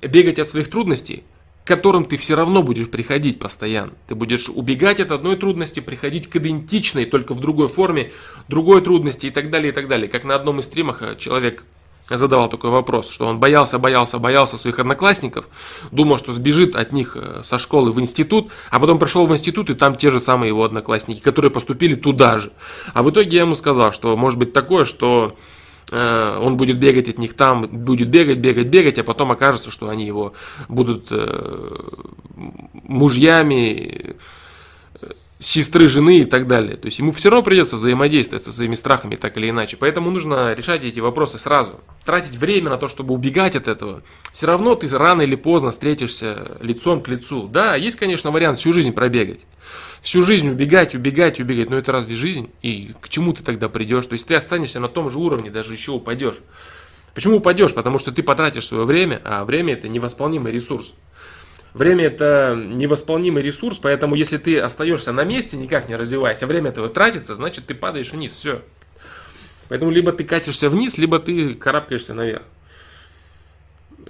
бегать 0.00 0.38
от 0.38 0.48
своих 0.48 0.70
трудностей, 0.70 1.22
к 1.64 1.66
которым 1.66 2.04
ты 2.04 2.16
все 2.16 2.34
равно 2.34 2.62
будешь 2.62 2.90
приходить 2.90 3.38
постоянно. 3.38 3.92
Ты 4.08 4.14
будешь 4.14 4.48
убегать 4.48 5.00
от 5.00 5.12
одной 5.12 5.36
трудности, 5.36 5.80
приходить 5.80 6.28
к 6.28 6.36
идентичной, 6.36 7.04
только 7.04 7.34
в 7.34 7.40
другой 7.40 7.68
форме, 7.68 8.12
другой 8.48 8.82
трудности 8.82 9.26
и 9.26 9.30
так 9.30 9.50
далее, 9.50 9.70
и 9.70 9.74
так 9.74 9.88
далее. 9.88 10.08
Как 10.08 10.24
на 10.24 10.34
одном 10.34 10.58
из 10.58 10.64
стримах 10.64 11.02
э, 11.02 11.16
человек 11.16 11.64
задавал 12.08 12.48
такой 12.48 12.70
вопрос, 12.70 13.08
что 13.08 13.26
он 13.26 13.38
боялся, 13.38 13.78
боялся, 13.78 14.18
боялся 14.18 14.58
своих 14.58 14.78
одноклассников, 14.80 15.48
думал, 15.92 16.18
что 16.18 16.32
сбежит 16.32 16.74
от 16.74 16.92
них 16.92 17.16
э, 17.16 17.42
со 17.44 17.58
школы 17.58 17.92
в 17.92 18.00
институт, 18.00 18.50
а 18.70 18.80
потом 18.80 18.98
пришел 18.98 19.26
в 19.26 19.32
институт, 19.32 19.70
и 19.70 19.74
там 19.74 19.94
те 19.94 20.10
же 20.10 20.18
самые 20.18 20.48
его 20.48 20.64
одноклассники, 20.64 21.20
которые 21.20 21.52
поступили 21.52 21.94
туда 21.94 22.38
же. 22.38 22.52
А 22.92 23.04
в 23.04 23.10
итоге 23.10 23.36
я 23.36 23.42
ему 23.42 23.54
сказал, 23.54 23.92
что 23.92 24.16
может 24.16 24.38
быть 24.38 24.52
такое, 24.52 24.84
что 24.84 25.36
он 25.90 26.56
будет 26.56 26.78
бегать 26.78 27.08
от 27.08 27.18
них 27.18 27.34
там, 27.34 27.66
будет 27.66 28.08
бегать, 28.08 28.38
бегать, 28.38 28.68
бегать, 28.68 28.98
а 28.98 29.04
потом 29.04 29.32
окажется, 29.32 29.70
что 29.70 29.88
они 29.88 30.06
его 30.06 30.32
будут 30.68 31.08
э, 31.10 31.76
мужьями, 32.72 33.76
э, 33.76 34.14
сестры, 35.42 35.88
жены 35.88 36.20
и 36.20 36.24
так 36.24 36.46
далее. 36.46 36.76
То 36.76 36.86
есть 36.86 36.98
ему 36.98 37.12
все 37.12 37.30
равно 37.30 37.42
придется 37.42 37.76
взаимодействовать 37.76 38.44
со 38.44 38.52
своими 38.52 38.74
страхами 38.74 39.16
так 39.16 39.36
или 39.36 39.50
иначе. 39.50 39.76
Поэтому 39.76 40.10
нужно 40.10 40.54
решать 40.54 40.84
эти 40.84 41.00
вопросы 41.00 41.38
сразу. 41.38 41.80
Тратить 42.04 42.36
время 42.36 42.70
на 42.70 42.78
то, 42.78 42.88
чтобы 42.88 43.12
убегать 43.14 43.56
от 43.56 43.68
этого. 43.68 44.02
Все 44.32 44.46
равно 44.46 44.74
ты 44.74 44.88
рано 44.88 45.22
или 45.22 45.34
поздно 45.34 45.70
встретишься 45.70 46.58
лицом 46.60 47.02
к 47.02 47.08
лицу. 47.08 47.48
Да, 47.48 47.74
есть, 47.76 47.96
конечно, 47.96 48.30
вариант 48.30 48.58
всю 48.58 48.72
жизнь 48.72 48.92
пробегать 48.92 49.40
всю 50.02 50.24
жизнь 50.24 50.50
убегать, 50.50 50.94
убегать, 50.96 51.40
убегать, 51.40 51.70
но 51.70 51.78
это 51.78 51.92
разве 51.92 52.16
жизнь? 52.16 52.50
И 52.60 52.90
к 53.00 53.08
чему 53.08 53.32
ты 53.32 53.42
тогда 53.44 53.68
придешь? 53.68 54.06
То 54.06 54.14
есть 54.14 54.26
ты 54.26 54.34
останешься 54.34 54.80
на 54.80 54.88
том 54.88 55.10
же 55.10 55.18
уровне, 55.18 55.48
даже 55.48 55.72
еще 55.72 55.92
упадешь. 55.92 56.34
Почему 57.14 57.36
упадешь? 57.36 57.72
Потому 57.72 57.98
что 57.98 58.10
ты 58.10 58.22
потратишь 58.22 58.66
свое 58.66 58.84
время, 58.84 59.20
а 59.24 59.44
время 59.44 59.74
это 59.74 59.88
невосполнимый 59.88 60.50
ресурс. 60.50 60.92
Время 61.74 62.04
это 62.04 62.54
невосполнимый 62.56 63.42
ресурс, 63.42 63.78
поэтому 63.78 64.14
если 64.14 64.36
ты 64.36 64.58
остаешься 64.58 65.12
на 65.12 65.24
месте, 65.24 65.56
никак 65.56 65.88
не 65.88 65.96
развиваясь, 65.96 66.42
а 66.42 66.46
время 66.46 66.70
этого 66.70 66.88
тратится, 66.88 67.34
значит 67.34 67.66
ты 67.66 67.74
падаешь 67.74 68.12
вниз, 68.12 68.32
все. 68.34 68.62
Поэтому 69.68 69.90
либо 69.90 70.12
ты 70.12 70.24
катишься 70.24 70.68
вниз, 70.68 70.98
либо 70.98 71.18
ты 71.18 71.54
карабкаешься 71.54 72.12
наверх 72.12 72.42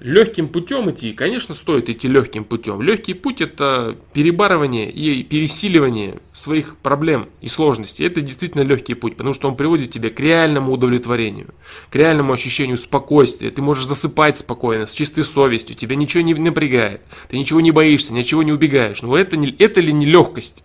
легким 0.03 0.49
путем 0.49 0.91
идти, 0.91 1.13
конечно, 1.13 1.55
стоит 1.55 1.89
идти 1.89 2.09
легким 2.09 2.45
путем. 2.45 2.83
Легкий 2.83 3.15
путь 3.15 3.41
это 3.41 3.97
перебарывание 4.13 4.91
и 4.91 5.23
пересиливание 5.23 6.21
своих 6.33 6.77
проблем 6.77 7.29
и 7.41 7.49
сложностей. 7.49 8.05
Это 8.05 8.21
действительно 8.21 8.63
легкий 8.63 8.95
путь, 8.95 9.17
потому 9.17 9.33
что 9.33 9.49
он 9.49 9.57
приводит 9.57 9.93
тебя 9.93 10.11
к 10.11 10.19
реальному 10.19 10.73
удовлетворению, 10.73 11.55
к 11.89 11.95
реальному 11.95 12.33
ощущению 12.33 12.79
спокойствия. 12.79 13.51
Ты 13.51 13.63
можешь 13.63 13.87
засыпать 13.87 14.39
спокойно, 14.39 14.87
с 14.87 14.93
чистой 14.93 15.23
совестью, 15.23 15.77
тебя 15.77 15.95
ничего 15.95 16.23
не 16.23 16.35
напрягает, 16.35 17.03
ты 17.29 17.39
ничего 17.39 17.61
не 17.61 17.71
боишься, 17.71 18.13
ничего 18.13 18.43
не 18.43 18.53
убегаешь. 18.53 19.03
Но 19.03 19.17
это, 19.17 19.37
не, 19.37 19.51
это 19.51 19.81
ли 19.81 19.93
не 19.93 20.07
легкость? 20.07 20.65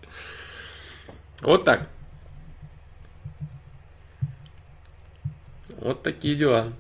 Вот 1.42 1.64
так. 1.64 1.88
Вот 5.80 6.02
такие 6.02 6.36
дела. 6.36 6.74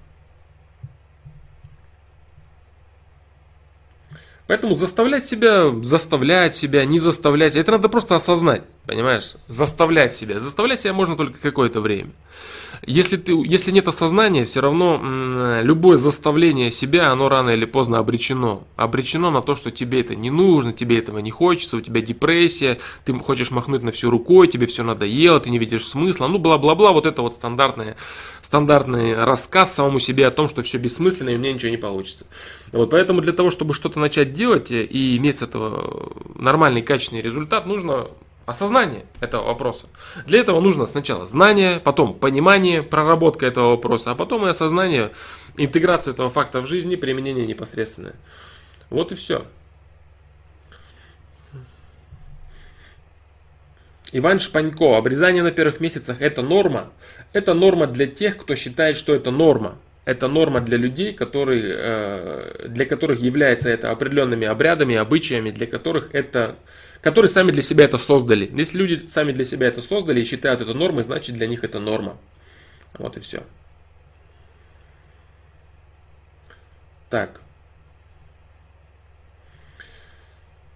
Поэтому 4.48 4.76
заставлять 4.76 5.26
себя, 5.26 5.72
заставлять 5.84 6.56
себя, 6.56 6.86
не 6.86 7.02
заставлять, 7.02 7.58
это 7.58 7.74
надо 7.74 7.90
просто 7.90 8.16
осознать, 8.16 8.64
понимаешь? 8.86 9.34
Заставлять 9.48 10.14
себя. 10.14 10.40
Заставлять 10.40 10.80
себя 10.80 10.94
можно 10.94 11.18
только 11.18 11.38
какое-то 11.38 11.82
время. 11.82 12.12
Если, 12.86 13.18
ты, 13.18 13.34
если 13.46 13.72
нет 13.72 13.88
осознания, 13.88 14.46
все 14.46 14.62
равно 14.62 15.62
любое 15.62 15.98
заставление 15.98 16.72
себя, 16.72 17.12
оно 17.12 17.30
рано 17.30 17.52
или 17.52 17.66
поздно 17.66 18.00
обречено. 18.00 18.64
Обречено 18.76 19.32
на 19.32 19.42
то, 19.42 19.56
что 19.56 19.72
тебе 19.72 20.02
это 20.02 20.16
не 20.16 20.30
нужно, 20.30 20.74
тебе 20.74 21.00
этого 21.00 21.20
не 21.20 21.32
хочется, 21.32 21.78
у 21.78 21.82
тебя 21.82 22.02
депрессия, 22.02 22.80
ты 23.06 23.14
хочешь 23.14 23.52
махнуть 23.52 23.84
на 23.84 23.92
все 23.92 24.10
рукой, 24.10 24.48
тебе 24.48 24.68
все 24.68 24.84
надоело, 24.84 25.40
ты 25.40 25.50
не 25.50 25.60
видишь 25.60 25.88
смысла, 25.88 26.28
ну 26.28 26.38
бла-бла-бла, 26.38 26.92
вот 26.92 27.06
это 27.06 27.22
вот 27.22 27.34
стандартное 27.34 27.98
стандартный 28.42 29.26
рассказ 29.26 29.76
самому 29.76 30.00
себе 30.00 30.26
о 30.26 30.32
том, 30.32 30.48
что 30.48 30.64
все 30.64 30.78
бессмысленно 30.78 31.32
и 31.32 31.36
у 31.36 31.38
меня 31.38 31.52
ничего 31.52 31.70
не 31.70 31.78
получится. 31.78 32.26
Вот, 32.72 32.92
поэтому 32.92 33.22
для 33.22 33.34
того, 33.34 33.52
чтобы 33.52 33.74
что-то 33.74 34.00
начать 34.00 34.32
делать 34.32 34.72
и 34.72 35.18
иметь 35.18 35.40
с 35.40 35.42
этого 35.42 36.14
нормальный 36.36 36.82
качественный 36.82 37.22
результат, 37.22 37.66
нужно 37.66 38.08
осознание 38.48 39.04
этого 39.20 39.46
вопроса. 39.46 39.88
Для 40.26 40.40
этого 40.40 40.60
нужно 40.60 40.88
сначала 40.88 41.28
знание, 41.28 41.80
потом 41.80 42.16
понимание, 42.16 42.82
проработка 42.82 43.46
этого 43.46 43.72
вопроса, 43.72 44.12
а 44.12 44.16
потом 44.16 44.48
и 44.48 44.50
осознание, 44.50 45.12
интеграция 45.58 46.14
этого 46.14 46.30
факта 46.30 46.62
в 46.62 46.66
жизни, 46.66 46.96
применение 46.96 47.46
непосредственное. 47.46 48.16
Вот 48.90 49.12
и 49.12 49.16
все. 49.16 49.46
Иван 54.14 54.40
Шпанько. 54.40 54.98
Обрезание 54.98 55.44
на 55.44 55.52
первых 55.52 55.82
месяцах 55.82 56.22
это 56.22 56.42
норма. 56.42 56.92
Это 57.34 57.54
норма 57.54 57.86
для 57.86 58.08
тех, 58.08 58.38
кто 58.38 58.56
считает, 58.56 58.96
что 58.96 59.14
это 59.14 59.30
норма. 59.30 59.78
Это 60.06 60.30
норма 60.30 60.62
для 60.62 60.78
людей, 60.78 61.12
которые, 61.12 61.64
э, 61.68 62.68
для 62.70 62.86
которых 62.86 63.20
является 63.20 63.70
это 63.70 63.92
определенными 63.92 64.48
обрядами, 64.48 64.96
обычаями, 64.96 65.52
для 65.52 65.68
которых 65.68 66.16
это, 66.16 66.56
которые 67.02 67.30
сами 67.30 67.52
для 67.52 67.62
себя 67.62 67.86
это 67.86 67.98
создали. 67.98 68.50
Если 68.54 68.78
люди 68.78 69.08
сами 69.08 69.32
для 69.32 69.46
себя 69.46 69.68
это 69.68 69.82
создали 69.82 70.22
и 70.22 70.26
считают 70.26 70.62
это 70.62 70.74
нормой, 70.74 71.04
значит 71.04 71.36
для 71.36 71.48
них 71.48 71.64
это 71.64 71.80
норма. 71.80 72.18
Вот 72.98 73.18
и 73.18 73.20
все. 73.20 73.44
Так. 77.10 77.40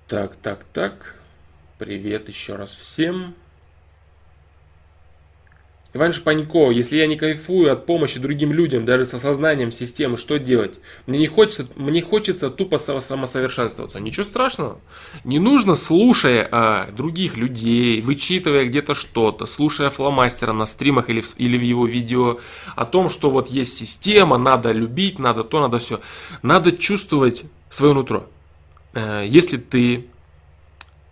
Так, 0.08 0.36
так, 0.36 0.64
так. 0.74 1.16
Привет 1.78 2.30
еще 2.30 2.56
раз 2.56 2.76
всем. 2.76 3.36
Иван 5.94 6.14
Шпанько, 6.14 6.72
если 6.72 6.96
я 6.96 7.08
не 7.08 7.18
кайфую 7.18 7.72
от 7.72 7.86
помощи 7.86 8.18
другим 8.18 8.54
людям, 8.54 8.86
даже 8.86 9.04
с 9.04 9.14
осознанием 9.14 9.72
системы, 9.72 10.16
что 10.16 10.40
делать? 10.40 10.80
Мне 11.06 11.20
не 11.20 11.28
хочется, 11.28 11.68
мне 11.76 12.02
хочется 12.02 12.50
тупо 12.50 12.78
самосовершенствоваться. 12.78 14.00
Ничего 14.00 14.24
страшного. 14.24 14.80
Не 15.26 15.40
нужно, 15.40 15.76
слушая 15.76 16.48
а, 16.50 16.92
других 16.92 17.36
людей, 17.36 18.00
вычитывая 18.00 18.66
где-то 18.66 18.94
что-то, 18.94 19.46
слушая 19.46 19.90
фломастера 19.90 20.54
на 20.54 20.66
стримах 20.66 21.10
или 21.10 21.20
в, 21.20 21.38
или 21.38 21.58
в 21.58 21.62
его 21.62 21.86
видео 21.86 22.40
о 22.76 22.86
том, 22.86 23.10
что 23.10 23.30
вот 23.30 23.50
есть 23.50 23.78
система, 23.78 24.38
надо 24.38 24.72
любить, 24.72 25.20
надо 25.20 25.44
то, 25.44 25.60
надо 25.60 25.80
все. 25.80 26.00
Надо 26.42 26.72
чувствовать 26.72 27.44
свое 27.70 27.94
нутро. 27.94 28.28
Э, 28.94 29.26
если 29.28 29.58
ты 29.58 30.06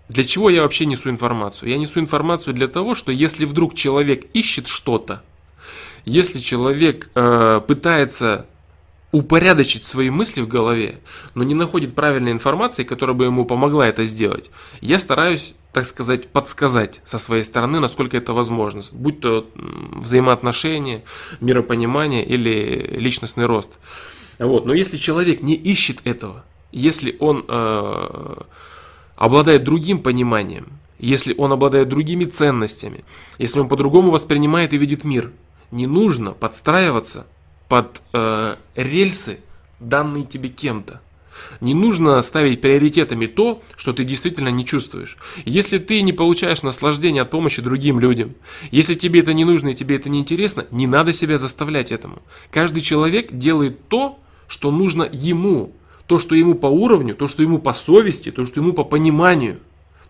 для 0.10 0.24
чего 0.24 0.50
я 0.50 0.64
вообще 0.64 0.86
несу 0.86 1.10
информацию? 1.10 1.70
Я 1.70 1.78
несу 1.78 2.00
информацию 2.00 2.56
для 2.56 2.68
того, 2.68 2.96
что 2.96 3.12
если 3.12 3.46
вдруг 3.46 3.76
человек 3.76 4.26
ищет 4.34 4.68
что-то, 4.68 5.22
если 6.04 6.40
человек 6.40 7.12
э, 7.14 7.62
пытается 7.66 8.48
упорядочить 9.12 9.86
свои 9.86 10.10
мысли 10.10 10.42
в 10.42 10.48
голове, 10.48 11.00
но 11.36 11.44
не 11.44 11.54
находит 11.54 11.94
правильной 11.94 12.32
информации, 12.32 12.84
которая 12.84 13.16
бы 13.16 13.26
ему 13.26 13.46
помогла 13.46 13.88
это 13.88 14.06
сделать, 14.06 14.50
я 14.82 14.98
стараюсь, 14.98 15.54
так 15.74 15.86
сказать, 15.86 16.28
подсказать 16.30 17.02
со 17.06 17.20
своей 17.20 17.44
стороны, 17.44 17.80
насколько 17.80 18.18
это 18.18 18.34
возможно, 18.34 18.82
будь 18.92 19.20
то 19.20 19.48
взаимоотношения, 19.56 21.04
миропонимание 21.40 22.26
или 22.26 22.96
личностный 22.98 23.46
рост. 23.46 23.80
Вот. 24.40 24.66
Но 24.66 24.74
если 24.74 24.98
человек 24.98 25.42
не 25.44 25.54
ищет 25.54 26.00
этого, 26.04 26.46
если 26.72 27.16
он 27.20 27.46
э, 27.48 28.36
обладает 29.20 29.66
другим 29.66 30.00
пониманием, 30.00 30.70
если 30.98 31.36
он 31.38 31.52
обладает 31.52 31.90
другими 31.90 32.24
ценностями, 32.24 33.04
если 33.38 33.60
он 33.60 33.68
по-другому 33.68 34.12
воспринимает 34.12 34.74
и 34.74 34.78
видит 34.78 35.04
мир, 35.04 35.32
не 35.72 35.88
нужно 35.88 36.32
подстраиваться 36.32 37.28
под 37.68 38.02
э, 38.14 38.56
рельсы, 38.76 39.40
данные 39.82 40.24
тебе 40.24 40.48
кем-то. 40.48 41.02
Не 41.60 41.74
нужно 41.74 42.22
ставить 42.22 42.62
приоритетами 42.62 43.26
то, 43.26 43.62
что 43.76 43.92
ты 43.92 44.06
действительно 44.06 44.50
не 44.50 44.66
чувствуешь. 44.66 45.18
Если 45.46 45.80
ты 45.80 46.02
не 46.02 46.14
получаешь 46.14 46.64
наслаждение 46.64 47.22
от 47.22 47.30
помощи 47.30 47.62
другим 47.62 48.00
людям, 48.00 48.36
если 48.72 48.96
тебе 48.96 49.20
это 49.20 49.34
не 49.34 49.44
нужно 49.44 49.70
и 49.70 49.76
тебе 49.76 49.98
это 49.98 50.10
не 50.10 50.20
интересно, 50.20 50.66
не 50.72 50.88
надо 50.88 51.12
себя 51.12 51.38
заставлять 51.38 51.92
этому. 51.92 52.22
Каждый 52.52 52.80
человек 52.80 53.34
делает 53.34 53.90
то, 53.90 54.18
что 54.48 54.72
нужно 54.72 55.08
ему, 55.12 55.74
то, 56.10 56.18
что 56.18 56.34
ему 56.34 56.56
по 56.56 56.66
уровню, 56.66 57.14
то, 57.14 57.28
что 57.28 57.44
ему 57.44 57.60
по 57.60 57.72
совести, 57.72 58.32
то, 58.32 58.44
что 58.48 58.60
ему 58.60 58.74
по 58.74 58.84
пониманию, 58.84 59.60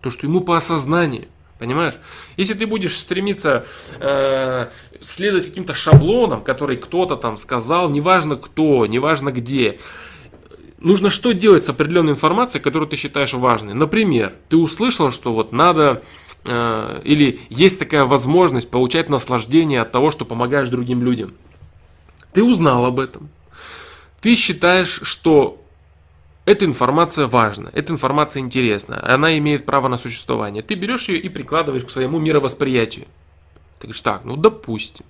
то, 0.00 0.08
что 0.08 0.26
ему 0.26 0.40
по 0.40 0.56
осознанию. 0.56 1.26
Понимаешь? 1.58 1.92
Если 2.38 2.54
ты 2.54 2.66
будешь 2.66 2.96
стремиться 2.96 3.66
э, 3.98 4.68
следовать 5.02 5.46
каким-то 5.46 5.74
шаблонам, 5.74 6.42
которые 6.42 6.78
кто-то 6.78 7.16
там 7.16 7.36
сказал, 7.36 7.90
неважно 7.90 8.36
кто, 8.36 8.86
неважно 8.86 9.30
где, 9.30 9.78
нужно 10.78 11.10
что 11.10 11.32
делать 11.32 11.66
с 11.66 11.68
определенной 11.68 12.12
информацией, 12.12 12.62
которую 12.62 12.88
ты 12.88 12.96
считаешь 12.96 13.34
важной. 13.34 13.74
Например, 13.74 14.32
ты 14.48 14.56
услышал, 14.56 15.12
что 15.12 15.34
вот 15.34 15.52
надо 15.52 16.02
э, 16.46 17.02
или 17.04 17.40
есть 17.50 17.78
такая 17.78 18.06
возможность 18.06 18.70
получать 18.70 19.10
наслаждение 19.10 19.82
от 19.82 19.92
того, 19.92 20.10
что 20.10 20.24
помогаешь 20.24 20.70
другим 20.70 21.02
людям. 21.02 21.34
Ты 22.32 22.42
узнал 22.42 22.86
об 22.86 22.98
этом. 23.00 23.28
Ты 24.22 24.34
считаешь, 24.34 25.00
что 25.02 25.60
эта 26.50 26.64
информация 26.64 27.28
важна, 27.28 27.70
эта 27.72 27.92
информация 27.92 28.40
интересна, 28.40 29.00
она 29.14 29.38
имеет 29.38 29.64
право 29.64 29.86
на 29.86 29.96
существование. 29.96 30.62
Ты 30.64 30.74
берешь 30.74 31.08
ее 31.08 31.18
и 31.18 31.28
прикладываешь 31.28 31.84
к 31.84 31.90
своему 31.90 32.18
мировосприятию. 32.18 33.06
Ты 33.78 33.86
говоришь, 33.86 34.02
так, 34.02 34.24
ну 34.24 34.36
допустим. 34.36 35.06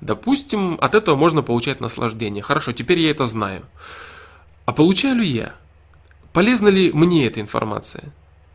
Допустим, 0.00 0.78
от 0.80 0.94
этого 0.94 1.16
можно 1.16 1.42
получать 1.42 1.80
наслаждение. 1.80 2.44
Хорошо, 2.44 2.72
теперь 2.72 3.00
я 3.00 3.10
это 3.10 3.26
знаю. 3.26 3.62
А 4.66 4.72
получаю 4.72 5.16
ли 5.16 5.26
я? 5.26 5.56
Полезна 6.32 6.68
ли 6.68 6.92
мне 6.92 7.26
эта 7.26 7.40
информация? 7.40 8.04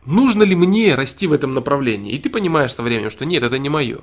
Нужно 0.06 0.42
ли 0.42 0.54
мне 0.54 0.94
расти 0.94 1.26
в 1.26 1.32
этом 1.32 1.54
направлении? 1.54 2.12
И 2.12 2.18
ты 2.18 2.28
понимаешь 2.28 2.74
со 2.74 2.82
временем, 2.82 3.10
что 3.10 3.24
нет, 3.24 3.42
это 3.42 3.58
не 3.58 3.68
мое. 3.68 4.00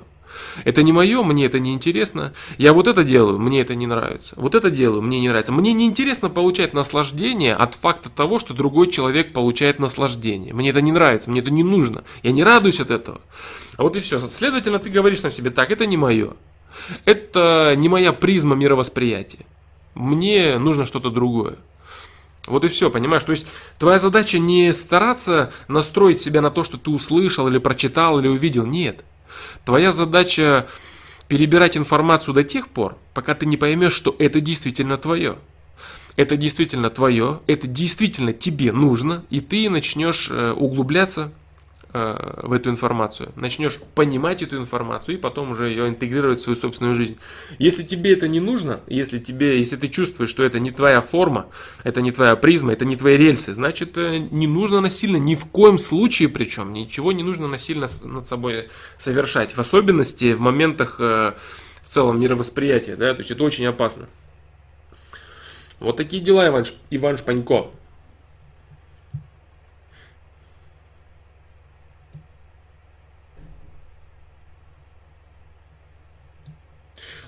Это 0.64 0.82
не 0.82 0.92
мое, 0.92 1.22
мне 1.22 1.46
это 1.46 1.58
не 1.60 1.72
интересно. 1.72 2.32
Я 2.58 2.72
вот 2.72 2.88
это 2.88 3.04
делаю, 3.04 3.38
мне 3.38 3.60
это 3.60 3.74
не 3.74 3.86
нравится. 3.86 4.34
Вот 4.36 4.54
это 4.54 4.70
делаю, 4.70 5.02
мне 5.02 5.20
не 5.20 5.28
нравится. 5.28 5.52
Мне 5.52 5.72
не 5.72 5.86
интересно 5.86 6.28
получать 6.28 6.74
наслаждение 6.74 7.54
от 7.54 7.74
факта 7.74 8.10
того, 8.10 8.38
что 8.38 8.54
другой 8.54 8.90
человек 8.90 9.32
получает 9.32 9.78
наслаждение. 9.78 10.52
Мне 10.54 10.70
это 10.70 10.80
не 10.80 10.92
нравится, 10.92 11.30
мне 11.30 11.40
это 11.40 11.50
не 11.50 11.62
нужно. 11.62 12.04
Я 12.22 12.32
не 12.32 12.42
радуюсь 12.42 12.80
от 12.80 12.90
этого. 12.90 13.20
А 13.76 13.82
вот 13.82 13.94
и 13.96 14.00
все. 14.00 14.18
Следовательно, 14.18 14.78
ты 14.78 14.90
говоришь 14.90 15.22
на 15.22 15.30
себе, 15.30 15.50
так, 15.50 15.70
это 15.70 15.86
не 15.86 15.96
мое. 15.96 16.32
Это 17.04 17.74
не 17.76 17.88
моя 17.88 18.12
призма 18.12 18.56
мировосприятия. 18.56 19.46
Мне 19.94 20.58
нужно 20.58 20.86
что-то 20.86 21.10
другое. 21.10 21.56
Вот 22.46 22.64
и 22.64 22.68
все, 22.68 22.90
понимаешь? 22.90 23.22
То 23.22 23.32
есть 23.32 23.46
твоя 23.78 23.98
задача 23.98 24.38
не 24.38 24.72
стараться 24.72 25.52
настроить 25.68 26.20
себя 26.20 26.40
на 26.40 26.50
то, 26.50 26.64
что 26.64 26.76
ты 26.76 26.90
услышал 26.90 27.46
или 27.48 27.58
прочитал 27.58 28.18
или 28.18 28.28
увидел. 28.28 28.66
Нет. 28.66 29.04
Твоя 29.64 29.92
задача 29.92 30.66
перебирать 31.28 31.76
информацию 31.76 32.34
до 32.34 32.44
тех 32.44 32.68
пор, 32.68 32.98
пока 33.14 33.34
ты 33.34 33.46
не 33.46 33.56
поймешь, 33.56 33.94
что 33.94 34.14
это 34.18 34.40
действительно 34.40 34.98
твое. 34.98 35.36
Это 36.16 36.36
действительно 36.36 36.90
твое, 36.90 37.40
это 37.46 37.66
действительно 37.66 38.34
тебе 38.34 38.70
нужно, 38.70 39.24
и 39.30 39.40
ты 39.40 39.70
начнешь 39.70 40.28
э, 40.30 40.52
углубляться 40.52 41.32
в 41.92 42.52
эту 42.52 42.70
информацию, 42.70 43.32
начнешь 43.36 43.78
понимать 43.94 44.42
эту 44.42 44.56
информацию 44.56 45.16
и 45.16 45.18
потом 45.18 45.50
уже 45.50 45.68
ее 45.68 45.88
интегрировать 45.88 46.40
в 46.40 46.42
свою 46.42 46.56
собственную 46.56 46.94
жизнь. 46.94 47.18
Если 47.58 47.82
тебе 47.82 48.14
это 48.14 48.28
не 48.28 48.40
нужно, 48.40 48.80
если 48.86 49.18
тебе, 49.18 49.58
если 49.58 49.76
ты 49.76 49.88
чувствуешь, 49.88 50.30
что 50.30 50.42
это 50.42 50.58
не 50.58 50.70
твоя 50.70 51.02
форма, 51.02 51.48
это 51.84 52.00
не 52.00 52.10
твоя 52.10 52.34
призма, 52.36 52.72
это 52.72 52.86
не 52.86 52.96
твои 52.96 53.16
рельсы, 53.16 53.52
значит 53.52 53.98
э, 53.98 54.18
не 54.18 54.46
нужно 54.46 54.80
насильно, 54.80 55.18
ни 55.18 55.34
в 55.34 55.44
коем 55.46 55.78
случае 55.78 56.30
причем, 56.30 56.72
ничего 56.72 57.12
не 57.12 57.22
нужно 57.22 57.46
насильно 57.46 57.86
над 58.04 58.26
собой 58.26 58.68
совершать, 58.96 59.54
в 59.54 59.58
особенности 59.58 60.32
в 60.32 60.40
моментах 60.40 60.96
э, 60.98 61.34
в 61.82 61.88
целом 61.88 62.18
мировосприятия, 62.18 62.96
да, 62.96 63.12
то 63.12 63.20
есть 63.20 63.30
это 63.30 63.44
очень 63.44 63.66
опасно. 63.66 64.06
Вот 65.78 65.96
такие 65.96 66.22
дела, 66.22 66.48
Иван, 66.48 66.64
Иван 66.90 67.18
Шпанько. 67.18 67.70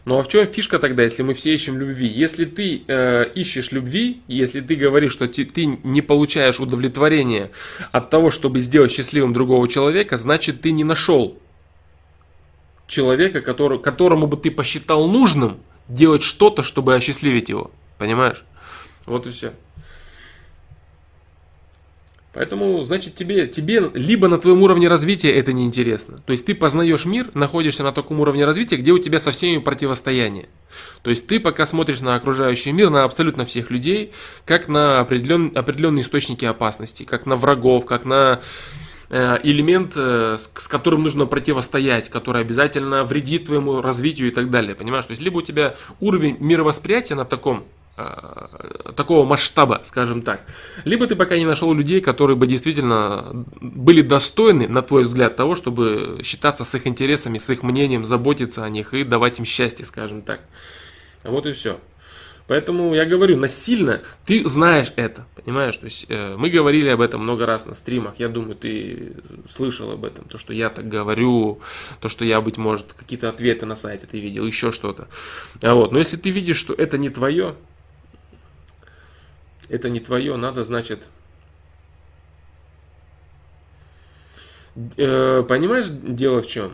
Ну 0.04 0.18
а 0.18 0.22
в 0.22 0.28
чем 0.28 0.46
фишка 0.46 0.78
тогда, 0.78 1.02
если 1.02 1.22
мы 1.22 1.32
все 1.32 1.54
ищем 1.54 1.78
любви? 1.78 2.06
Если 2.06 2.44
ты 2.44 2.82
э, 2.86 3.26
ищешь 3.34 3.72
любви, 3.72 4.20
если 4.28 4.60
ты 4.60 4.74
говоришь, 4.74 5.12
что 5.12 5.26
ты, 5.26 5.46
ты 5.46 5.64
не 5.82 6.02
получаешь 6.02 6.60
удовлетворения 6.60 7.50
от 7.90 8.10
того, 8.10 8.30
чтобы 8.30 8.60
сделать 8.60 8.92
счастливым 8.92 9.32
другого 9.32 9.66
человека, 9.66 10.18
значит 10.18 10.60
ты 10.60 10.72
не 10.72 10.84
нашел 10.84 11.38
человека, 12.86 13.40
который, 13.40 13.78
которому 13.78 14.26
бы 14.26 14.36
ты 14.36 14.50
посчитал 14.50 15.08
нужным 15.08 15.58
делать 15.88 16.22
что-то, 16.22 16.62
чтобы 16.62 16.94
осчастливить 16.94 17.48
его. 17.48 17.70
Понимаешь? 17.96 18.44
Вот 19.06 19.26
и 19.26 19.30
все. 19.30 19.54
Поэтому, 22.34 22.82
значит, 22.82 23.14
тебе, 23.14 23.46
тебе 23.46 23.90
либо 23.94 24.28
на 24.28 24.38
твоем 24.38 24.60
уровне 24.62 24.88
развития 24.88 25.30
это 25.30 25.52
неинтересно. 25.52 26.18
То 26.18 26.32
есть 26.32 26.44
ты 26.44 26.54
познаешь 26.54 27.04
мир, 27.04 27.30
находишься 27.34 27.84
на 27.84 27.92
таком 27.92 28.18
уровне 28.20 28.44
развития, 28.44 28.76
где 28.76 28.90
у 28.90 28.98
тебя 28.98 29.20
со 29.20 29.30
всеми 29.30 29.58
противостояние. 29.58 30.48
То 31.02 31.10
есть 31.10 31.28
ты 31.28 31.38
пока 31.38 31.64
смотришь 31.64 32.00
на 32.00 32.16
окружающий 32.16 32.72
мир, 32.72 32.90
на 32.90 33.04
абсолютно 33.04 33.46
всех 33.46 33.70
людей, 33.70 34.12
как 34.44 34.66
на 34.66 34.98
определен, 34.98 35.52
определенные 35.54 36.02
источники 36.02 36.44
опасности, 36.44 37.04
как 37.04 37.24
на 37.24 37.36
врагов, 37.36 37.86
как 37.86 38.04
на 38.04 38.40
э, 39.10 39.38
элемент, 39.44 39.92
э, 39.94 40.36
с, 40.36 40.48
которым 40.66 41.04
нужно 41.04 41.26
противостоять, 41.26 42.08
который 42.08 42.40
обязательно 42.40 43.04
вредит 43.04 43.46
твоему 43.46 43.80
развитию 43.80 44.26
и 44.26 44.32
так 44.32 44.50
далее. 44.50 44.74
Понимаешь? 44.74 45.04
То 45.04 45.12
есть 45.12 45.22
либо 45.22 45.38
у 45.38 45.42
тебя 45.42 45.76
уровень 46.00 46.36
мировосприятия 46.40 47.14
на 47.14 47.24
таком 47.24 47.64
такого 47.96 49.24
масштаба, 49.24 49.80
скажем 49.84 50.22
так. 50.22 50.42
Либо 50.84 51.06
ты 51.06 51.14
пока 51.14 51.36
не 51.36 51.46
нашел 51.46 51.72
людей, 51.72 52.00
которые 52.00 52.36
бы 52.36 52.46
действительно 52.46 53.46
были 53.60 54.02
достойны, 54.02 54.66
на 54.66 54.82
твой 54.82 55.04
взгляд, 55.04 55.36
того, 55.36 55.54
чтобы 55.54 56.20
считаться 56.24 56.64
с 56.64 56.74
их 56.74 56.86
интересами, 56.86 57.38
с 57.38 57.48
их 57.50 57.62
мнением, 57.62 58.04
заботиться 58.04 58.64
о 58.64 58.68
них 58.68 58.94
и 58.94 59.04
давать 59.04 59.38
им 59.38 59.44
счастье, 59.44 59.84
скажем 59.84 60.22
так. 60.22 60.40
Вот 61.22 61.46
и 61.46 61.52
все. 61.52 61.78
Поэтому 62.46 62.94
я 62.94 63.06
говорю, 63.06 63.38
насильно 63.38 64.02
ты 64.26 64.46
знаешь 64.46 64.92
это, 64.96 65.24
понимаешь? 65.34 65.76
То 65.78 65.86
есть 65.86 66.04
э, 66.10 66.36
мы 66.36 66.50
говорили 66.50 66.90
об 66.90 67.00
этом 67.00 67.22
много 67.22 67.46
раз 67.46 67.64
на 67.64 67.74
стримах. 67.74 68.16
Я 68.18 68.28
думаю, 68.28 68.54
ты 68.54 69.14
слышал 69.48 69.90
об 69.90 70.04
этом, 70.04 70.26
то, 70.26 70.36
что 70.36 70.52
я 70.52 70.68
так 70.68 70.86
говорю, 70.86 71.60
то, 72.00 72.10
что 72.10 72.24
я, 72.24 72.42
быть 72.42 72.58
может, 72.58 72.92
какие-то 72.92 73.30
ответы 73.30 73.64
на 73.64 73.76
сайте 73.76 74.06
ты 74.06 74.20
видел, 74.20 74.46
еще 74.46 74.72
что-то. 74.72 75.08
А 75.62 75.74
вот, 75.74 75.92
но 75.92 75.98
если 75.98 76.18
ты 76.18 76.28
видишь, 76.30 76.58
что 76.58 76.74
это 76.74 76.98
не 76.98 77.08
твое, 77.08 77.54
это 79.68 79.90
не 79.90 80.00
твое, 80.00 80.36
надо, 80.36 80.64
значит, 80.64 81.04
э, 84.96 85.44
понимаешь, 85.48 85.86
дело 85.88 86.42
в 86.42 86.46
чем? 86.46 86.72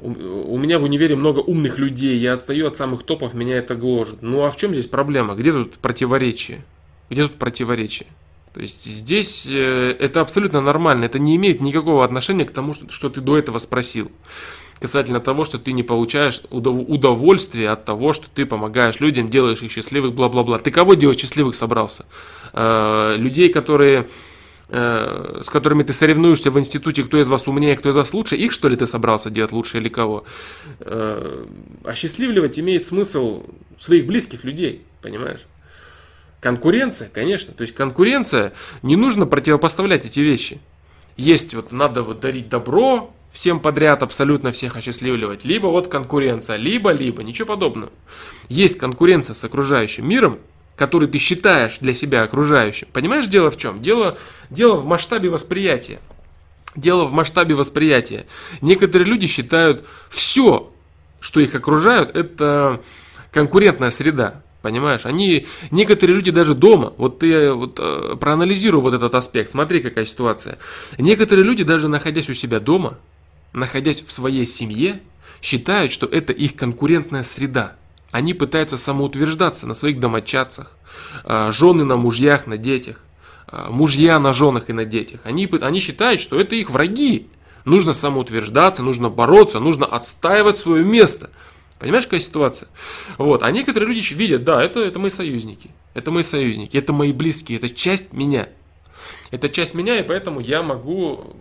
У 0.00 0.58
меня 0.58 0.80
в 0.80 0.82
универе 0.82 1.14
много 1.14 1.38
умных 1.38 1.78
людей, 1.78 2.18
я 2.18 2.32
отстаю 2.32 2.66
от 2.66 2.76
самых 2.76 3.04
топов, 3.04 3.34
меня 3.34 3.56
это 3.56 3.76
гложет. 3.76 4.20
Ну 4.20 4.42
а 4.42 4.50
в 4.50 4.56
чем 4.56 4.72
здесь 4.72 4.88
проблема? 4.88 5.36
Где 5.36 5.52
тут 5.52 5.78
противоречие? 5.78 6.62
Где 7.08 7.22
тут 7.22 7.38
противоречие? 7.38 8.08
То 8.52 8.60
есть 8.60 8.84
здесь 8.84 9.46
э, 9.48 9.96
это 9.98 10.20
абсолютно 10.20 10.60
нормально, 10.60 11.04
это 11.04 11.20
не 11.20 11.36
имеет 11.36 11.60
никакого 11.60 12.04
отношения 12.04 12.44
к 12.44 12.50
тому, 12.50 12.74
что, 12.74 12.90
что 12.90 13.10
ты 13.10 13.20
до 13.20 13.38
этого 13.38 13.58
спросил 13.58 14.10
касательно 14.82 15.20
того, 15.20 15.44
что 15.44 15.58
ты 15.58 15.72
не 15.72 15.84
получаешь 15.84 16.42
удовольствие 16.50 17.70
от 17.70 17.84
того, 17.84 18.12
что 18.12 18.26
ты 18.28 18.44
помогаешь 18.44 18.98
людям, 19.00 19.30
делаешь 19.30 19.62
их 19.62 19.70
счастливых, 19.70 20.12
бла-бла-бла. 20.12 20.58
Ты 20.58 20.72
кого 20.72 20.94
делать 20.94 21.20
счастливых 21.20 21.54
собрался? 21.54 22.04
Э, 22.52 23.14
людей, 23.16 23.48
которые 23.48 24.08
э, 24.68 25.40
с 25.42 25.48
которыми 25.48 25.84
ты 25.84 25.92
соревнуешься 25.92 26.50
в 26.50 26.58
институте, 26.58 27.04
кто 27.04 27.20
из 27.20 27.28
вас 27.28 27.46
умнее, 27.46 27.76
кто 27.76 27.90
из 27.90 27.96
вас 27.96 28.12
лучше, 28.12 28.34
их 28.34 28.50
что 28.50 28.68
ли 28.68 28.76
ты 28.76 28.86
собрался 28.86 29.30
делать 29.30 29.52
лучше 29.52 29.78
или 29.78 29.88
кого? 29.88 30.24
Э, 30.80 31.44
осчастливливать 31.84 32.58
имеет 32.58 32.84
смысл 32.84 33.44
своих 33.78 34.06
близких 34.06 34.42
людей, 34.42 34.82
понимаешь? 35.00 35.46
Конкуренция, 36.40 37.08
конечно. 37.08 37.54
То 37.54 37.62
есть 37.62 37.74
конкуренция, 37.74 38.52
не 38.82 38.96
нужно 38.96 39.26
противопоставлять 39.26 40.04
эти 40.04 40.18
вещи. 40.18 40.58
Есть 41.16 41.54
вот 41.54 41.70
надо 41.70 42.02
вот 42.02 42.18
дарить 42.18 42.48
добро, 42.48 43.12
всем 43.32 43.60
подряд 43.60 44.02
абсолютно 44.02 44.52
всех 44.52 44.76
осчастливливать. 44.76 45.44
Либо 45.44 45.66
вот 45.66 45.88
конкуренция, 45.88 46.56
либо-либо, 46.56 47.22
ничего 47.22 47.48
подобного. 47.48 47.90
Есть 48.48 48.78
конкуренция 48.78 49.34
с 49.34 49.42
окружающим 49.42 50.08
миром, 50.08 50.38
который 50.76 51.08
ты 51.08 51.18
считаешь 51.18 51.78
для 51.80 51.94
себя 51.94 52.22
окружающим. 52.22 52.88
Понимаешь, 52.92 53.26
дело 53.26 53.50
в 53.50 53.56
чем? 53.56 53.80
Дело, 53.80 54.18
дело 54.50 54.76
в 54.76 54.86
масштабе 54.86 55.28
восприятия. 55.28 56.00
Дело 56.76 57.04
в 57.04 57.12
масштабе 57.12 57.54
восприятия. 57.54 58.26
Некоторые 58.60 59.06
люди 59.06 59.26
считают 59.26 59.84
все, 60.08 60.70
что 61.20 61.40
их 61.40 61.54
окружают, 61.54 62.16
это 62.16 62.80
конкурентная 63.30 63.90
среда. 63.90 64.42
Понимаешь? 64.62 65.04
Они, 65.04 65.46
некоторые 65.72 66.16
люди 66.16 66.30
даже 66.30 66.54
дома, 66.54 66.92
вот 66.96 67.18
ты 67.18 67.52
вот, 67.52 67.78
э, 67.82 68.16
проанализируй 68.18 68.80
вот 68.80 68.94
этот 68.94 69.12
аспект, 69.14 69.50
смотри, 69.50 69.80
какая 69.80 70.06
ситуация. 70.06 70.56
Некоторые 70.98 71.44
люди 71.44 71.64
даже 71.64 71.88
находясь 71.88 72.30
у 72.30 72.34
себя 72.34 72.60
дома, 72.60 72.96
находясь 73.52 74.02
в 74.02 74.12
своей 74.12 74.46
семье, 74.46 75.00
считают, 75.40 75.92
что 75.92 76.06
это 76.06 76.32
их 76.32 76.56
конкурентная 76.56 77.22
среда. 77.22 77.76
Они 78.10 78.34
пытаются 78.34 78.76
самоутверждаться 78.76 79.66
на 79.66 79.74
своих 79.74 79.98
домочадцах, 79.98 80.72
а, 81.24 81.50
жены 81.52 81.84
на 81.84 81.96
мужьях, 81.96 82.46
на 82.46 82.56
детях, 82.58 83.00
а, 83.46 83.70
мужья 83.70 84.18
на 84.18 84.32
женах 84.32 84.70
и 84.70 84.72
на 84.72 84.84
детях. 84.84 85.20
Они, 85.24 85.48
они 85.60 85.80
считают, 85.80 86.20
что 86.20 86.38
это 86.38 86.54
их 86.54 86.70
враги. 86.70 87.28
Нужно 87.64 87.92
самоутверждаться, 87.92 88.82
нужно 88.82 89.08
бороться, 89.08 89.60
нужно 89.60 89.86
отстаивать 89.86 90.58
свое 90.58 90.84
место. 90.84 91.30
Понимаешь, 91.78 92.04
какая 92.04 92.20
ситуация? 92.20 92.68
Вот. 93.18 93.42
А 93.42 93.50
некоторые 93.50 93.88
люди 93.88 94.14
видят, 94.14 94.44
да, 94.44 94.62
это, 94.62 94.80
это 94.80 94.98
мои 94.98 95.10
союзники. 95.10 95.70
Это 95.94 96.10
мои 96.10 96.22
союзники, 96.22 96.76
это 96.76 96.92
мои 96.92 97.12
близкие, 97.12 97.58
это 97.58 97.68
часть 97.68 98.12
меня. 98.12 98.48
Это 99.30 99.48
часть 99.48 99.74
меня, 99.74 99.98
и 99.98 100.02
поэтому 100.02 100.40
я 100.40 100.62
могу 100.62 101.36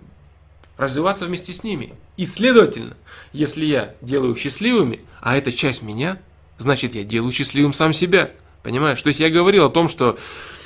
развиваться 0.78 1.26
вместе 1.26 1.52
с 1.54 1.64
ними. 1.64 1.94
И 2.18 2.26
следовательно, 2.26 2.98
если 3.34 3.66
я 3.66 3.96
делаю 4.02 4.36
счастливыми, 4.36 5.02
а 5.20 5.38
это 5.38 5.52
часть 5.52 5.82
меня, 5.82 6.20
значит 6.58 6.96
я 6.96 7.04
делаю 7.04 7.32
счастливым 7.32 7.74
сам 7.74 7.94
себя. 7.94 8.32
Понимаешь? 8.64 9.02
То 9.02 9.08
есть 9.08 9.20
я 9.20 9.30
говорил 9.30 9.66
о 9.66 9.70
том, 9.70 9.90
что 9.90 10.18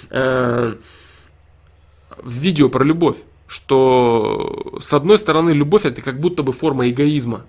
э, 0.09 0.75
в 2.17 2.31
видео 2.31 2.69
про 2.69 2.83
любовь, 2.83 3.17
что 3.47 4.77
с 4.81 4.93
одной 4.93 5.17
стороны 5.19 5.51
любовь 5.51 5.85
это 5.85 6.01
как 6.01 6.19
будто 6.19 6.43
бы 6.43 6.51
форма 6.51 6.89
эгоизма. 6.89 7.45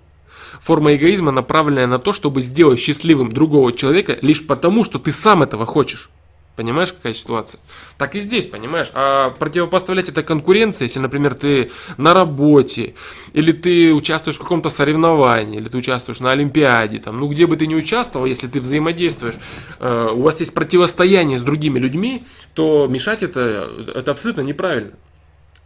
Форма 0.61 0.95
эгоизма 0.95 1.31
направленная 1.31 1.87
на 1.87 1.99
то, 1.99 2.13
чтобы 2.13 2.41
сделать 2.41 2.79
счастливым 2.79 3.31
другого 3.31 3.73
человека 3.73 4.17
лишь 4.21 4.45
потому, 4.45 4.85
что 4.85 4.99
ты 4.99 5.11
сам 5.11 5.43
этого 5.43 5.65
хочешь. 5.65 6.09
Понимаешь, 6.57 6.91
какая 6.91 7.13
ситуация? 7.13 7.59
Так 7.99 8.15
и 8.15 8.19
здесь, 8.19 8.47
понимаешь? 8.47 8.89
А 8.95 9.29
противопоставлять 9.29 10.09
это 10.09 10.23
конкуренции, 10.23 10.85
если, 10.85 10.99
например, 10.99 11.35
ты 11.35 11.69
на 11.97 12.15
работе, 12.15 12.95
или 13.33 13.51
ты 13.51 13.93
участвуешь 13.93 14.37
в 14.37 14.41
каком-то 14.41 14.69
соревновании, 14.69 15.59
или 15.59 15.69
ты 15.69 15.77
участвуешь 15.77 16.19
на 16.19 16.31
Олимпиаде, 16.31 16.97
там, 16.97 17.19
ну 17.19 17.27
где 17.27 17.45
бы 17.45 17.57
ты 17.57 17.67
ни 17.67 17.75
участвовал, 17.75 18.25
если 18.25 18.47
ты 18.47 18.59
взаимодействуешь, 18.59 19.35
э, 19.79 20.09
у 20.11 20.23
вас 20.23 20.39
есть 20.39 20.55
противостояние 20.55 21.37
с 21.37 21.43
другими 21.43 21.77
людьми, 21.77 22.25
то 22.55 22.87
мешать 22.89 23.21
это, 23.21 23.71
это 23.93 24.09
абсолютно 24.09 24.41
неправильно. 24.41 24.93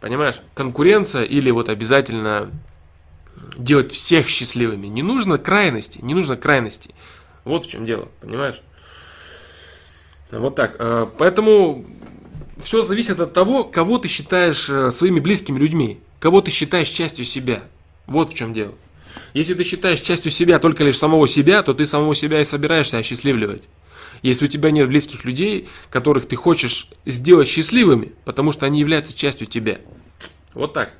Понимаешь? 0.02 0.42
Конкуренция 0.52 1.22
или 1.22 1.50
вот 1.50 1.70
обязательно 1.70 2.50
делать 3.56 3.92
всех 3.92 4.28
счастливыми. 4.28 4.88
Не 4.88 5.02
нужно 5.02 5.38
крайности, 5.38 6.00
не 6.02 6.12
нужно 6.12 6.36
крайности. 6.36 6.94
Вот 7.44 7.64
в 7.64 7.70
чем 7.70 7.86
дело, 7.86 8.10
понимаешь? 8.20 8.60
Вот 10.32 10.54
так. 10.54 10.76
Э, 10.78 11.06
поэтому 11.18 11.84
все 12.62 12.82
зависит 12.82 13.20
от 13.20 13.32
того, 13.32 13.64
кого 13.64 13.98
ты 13.98 14.08
считаешь 14.08 14.68
э, 14.70 14.90
своими 14.90 15.20
близкими 15.20 15.58
людьми, 15.58 16.00
кого 16.20 16.40
ты 16.40 16.50
считаешь 16.50 16.88
частью 16.88 17.26
себя. 17.26 17.62
Вот 18.06 18.30
в 18.30 18.34
чем 18.34 18.52
дело. 18.52 18.74
Если 19.34 19.52
ты 19.54 19.62
считаешь 19.62 20.00
частью 20.00 20.32
себя 20.32 20.58
только 20.58 20.84
лишь 20.84 20.96
самого 20.96 21.28
себя, 21.28 21.62
то 21.62 21.74
ты 21.74 21.86
самого 21.86 22.14
себя 22.14 22.40
и 22.40 22.44
собираешься 22.44 22.96
осчастливливать. 22.96 23.62
Если 24.22 24.46
у 24.46 24.48
тебя 24.48 24.70
нет 24.70 24.88
близких 24.88 25.24
людей, 25.24 25.68
которых 25.90 26.26
ты 26.26 26.36
хочешь 26.36 26.88
сделать 27.04 27.48
счастливыми, 27.48 28.12
потому 28.24 28.52
что 28.52 28.64
они 28.64 28.80
являются 28.80 29.16
частью 29.16 29.46
тебя. 29.46 29.78
Вот 30.54 30.72
так. 30.72 30.92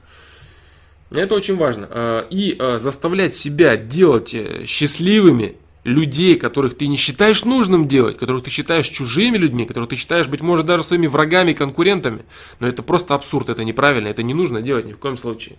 Это 1.11 1.35
очень 1.35 1.57
важно. 1.57 1.89
Э, 1.91 2.27
и 2.29 2.59
заставлять 2.77 3.35
себя 3.35 3.79
делать 3.79 4.35
счастливыми 4.67 5.57
людей, 5.85 6.37
которых 6.37 6.77
ты 6.77 6.87
не 6.87 6.97
считаешь 6.97 7.45
нужным 7.45 7.89
делать, 7.89 8.17
которых 8.17 8.45
ты 8.45 8.51
считаешь 8.51 8.89
чужими 8.89 9.37
людьми, 9.37 9.67
которых 9.67 9.91
ты 9.91 9.97
считаешь, 9.97 10.29
быть 10.29 10.41
может, 10.41 10.65
даже 10.65 10.85
своими 10.85 11.09
врагами, 11.09 11.53
конкурентами. 11.53 12.25
Но 12.61 12.69
это 12.69 12.83
просто 12.83 13.15
абсурд, 13.15 13.49
это 13.49 13.65
неправильно, 13.65 14.09
это 14.09 14.23
не 14.23 14.35
нужно 14.35 14.63
делать 14.63 14.87
ни 14.87 14.93
в 14.93 14.99
коем 14.99 15.17
случае. 15.17 15.57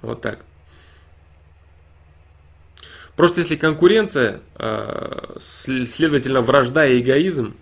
Вот 0.00 0.22
так. 0.22 0.44
Просто 3.16 3.40
если 3.40 3.56
конкуренция, 3.56 4.40
а, 4.54 5.36
следовательно, 5.40 6.42
вражда 6.42 6.86
и 6.86 7.00
эгоизм, 7.00 7.54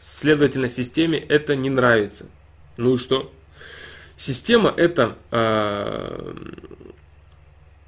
следовательно, 0.00 0.68
системе 0.68 1.18
это 1.18 1.56
не 1.56 1.70
нравится. 1.70 2.26
Ну 2.76 2.94
и 2.94 2.98
что? 2.98 3.32
Система 4.16 4.70
это 4.70 5.16
а, 5.30 6.36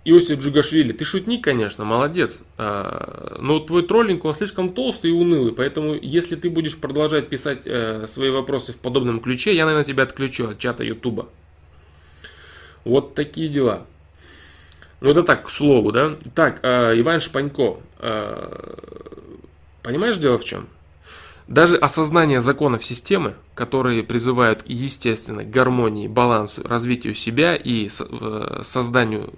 Иосиф 0.04 0.38
Джугашвили, 0.38 0.92
ты 0.92 1.04
шутник, 1.04 1.44
конечно, 1.44 1.84
молодец, 1.84 2.42
а, 2.56 3.36
но 3.40 3.58
твой 3.58 3.82
троллинг, 3.82 4.24
он 4.24 4.34
слишком 4.34 4.72
толстый 4.72 5.10
и 5.10 5.12
унылый, 5.12 5.52
поэтому 5.52 5.94
если 6.00 6.36
ты 6.36 6.48
будешь 6.48 6.76
продолжать 6.76 7.28
писать 7.28 7.62
э, 7.64 8.06
свои 8.06 8.30
вопросы 8.30 8.72
в 8.72 8.78
подобном 8.78 9.20
ключе, 9.20 9.54
я, 9.54 9.64
наверное, 9.64 9.84
тебя 9.84 10.04
отключу 10.04 10.48
от 10.48 10.58
чата 10.58 10.84
Ютуба. 10.84 11.28
Вот 12.84 13.14
такие 13.14 13.48
дела. 13.48 13.86
Ну, 15.00 15.10
это 15.10 15.22
так, 15.22 15.46
к 15.46 15.50
слову, 15.50 15.92
да? 15.92 16.16
Так, 16.34 16.60
а, 16.62 16.98
Иван 16.98 17.20
Шпанько, 17.20 17.76
а, 17.98 18.78
понимаешь, 19.82 20.16
дело 20.18 20.38
в 20.38 20.44
чем? 20.44 20.68
Даже 21.48 21.76
осознание 21.76 22.40
законов 22.40 22.84
системы, 22.84 23.34
которые 23.54 24.02
призывают, 24.02 24.62
естественно, 24.66 25.44
к 25.44 25.50
гармонии, 25.50 26.06
балансу, 26.06 26.62
развитию 26.62 27.14
себя 27.14 27.56
и 27.56 27.88
созданию 27.88 29.32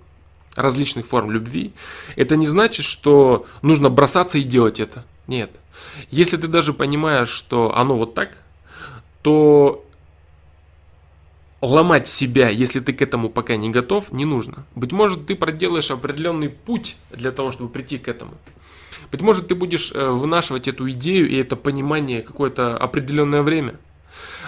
различных 0.56 1.06
форм 1.06 1.30
любви, 1.30 1.72
это 2.16 2.36
не 2.36 2.46
значит, 2.46 2.84
что 2.84 3.46
нужно 3.62 3.90
бросаться 3.90 4.38
и 4.38 4.42
делать 4.42 4.80
это. 4.80 5.04
Нет. 5.26 5.50
Если 6.10 6.36
ты 6.36 6.48
даже 6.48 6.72
понимаешь, 6.72 7.28
что 7.28 7.76
оно 7.76 7.96
вот 7.96 8.14
так, 8.14 8.36
то 9.22 9.84
ломать 11.60 12.08
себя, 12.08 12.48
если 12.48 12.80
ты 12.80 12.92
к 12.92 13.02
этому 13.02 13.28
пока 13.28 13.56
не 13.56 13.70
готов, 13.70 14.12
не 14.12 14.24
нужно. 14.24 14.64
Быть 14.74 14.92
может, 14.92 15.26
ты 15.26 15.36
проделаешь 15.36 15.90
определенный 15.90 16.48
путь 16.48 16.96
для 17.10 17.32
того, 17.32 17.52
чтобы 17.52 17.70
прийти 17.70 17.98
к 17.98 18.08
этому. 18.08 18.32
Быть 19.10 19.20
может, 19.20 19.48
ты 19.48 19.54
будешь 19.54 19.92
э, 19.92 20.10
вынашивать 20.10 20.68
эту 20.68 20.90
идею 20.90 21.28
и 21.28 21.36
это 21.36 21.56
понимание 21.56 22.22
какое-то 22.22 22.78
определенное 22.78 23.42
время. 23.42 23.74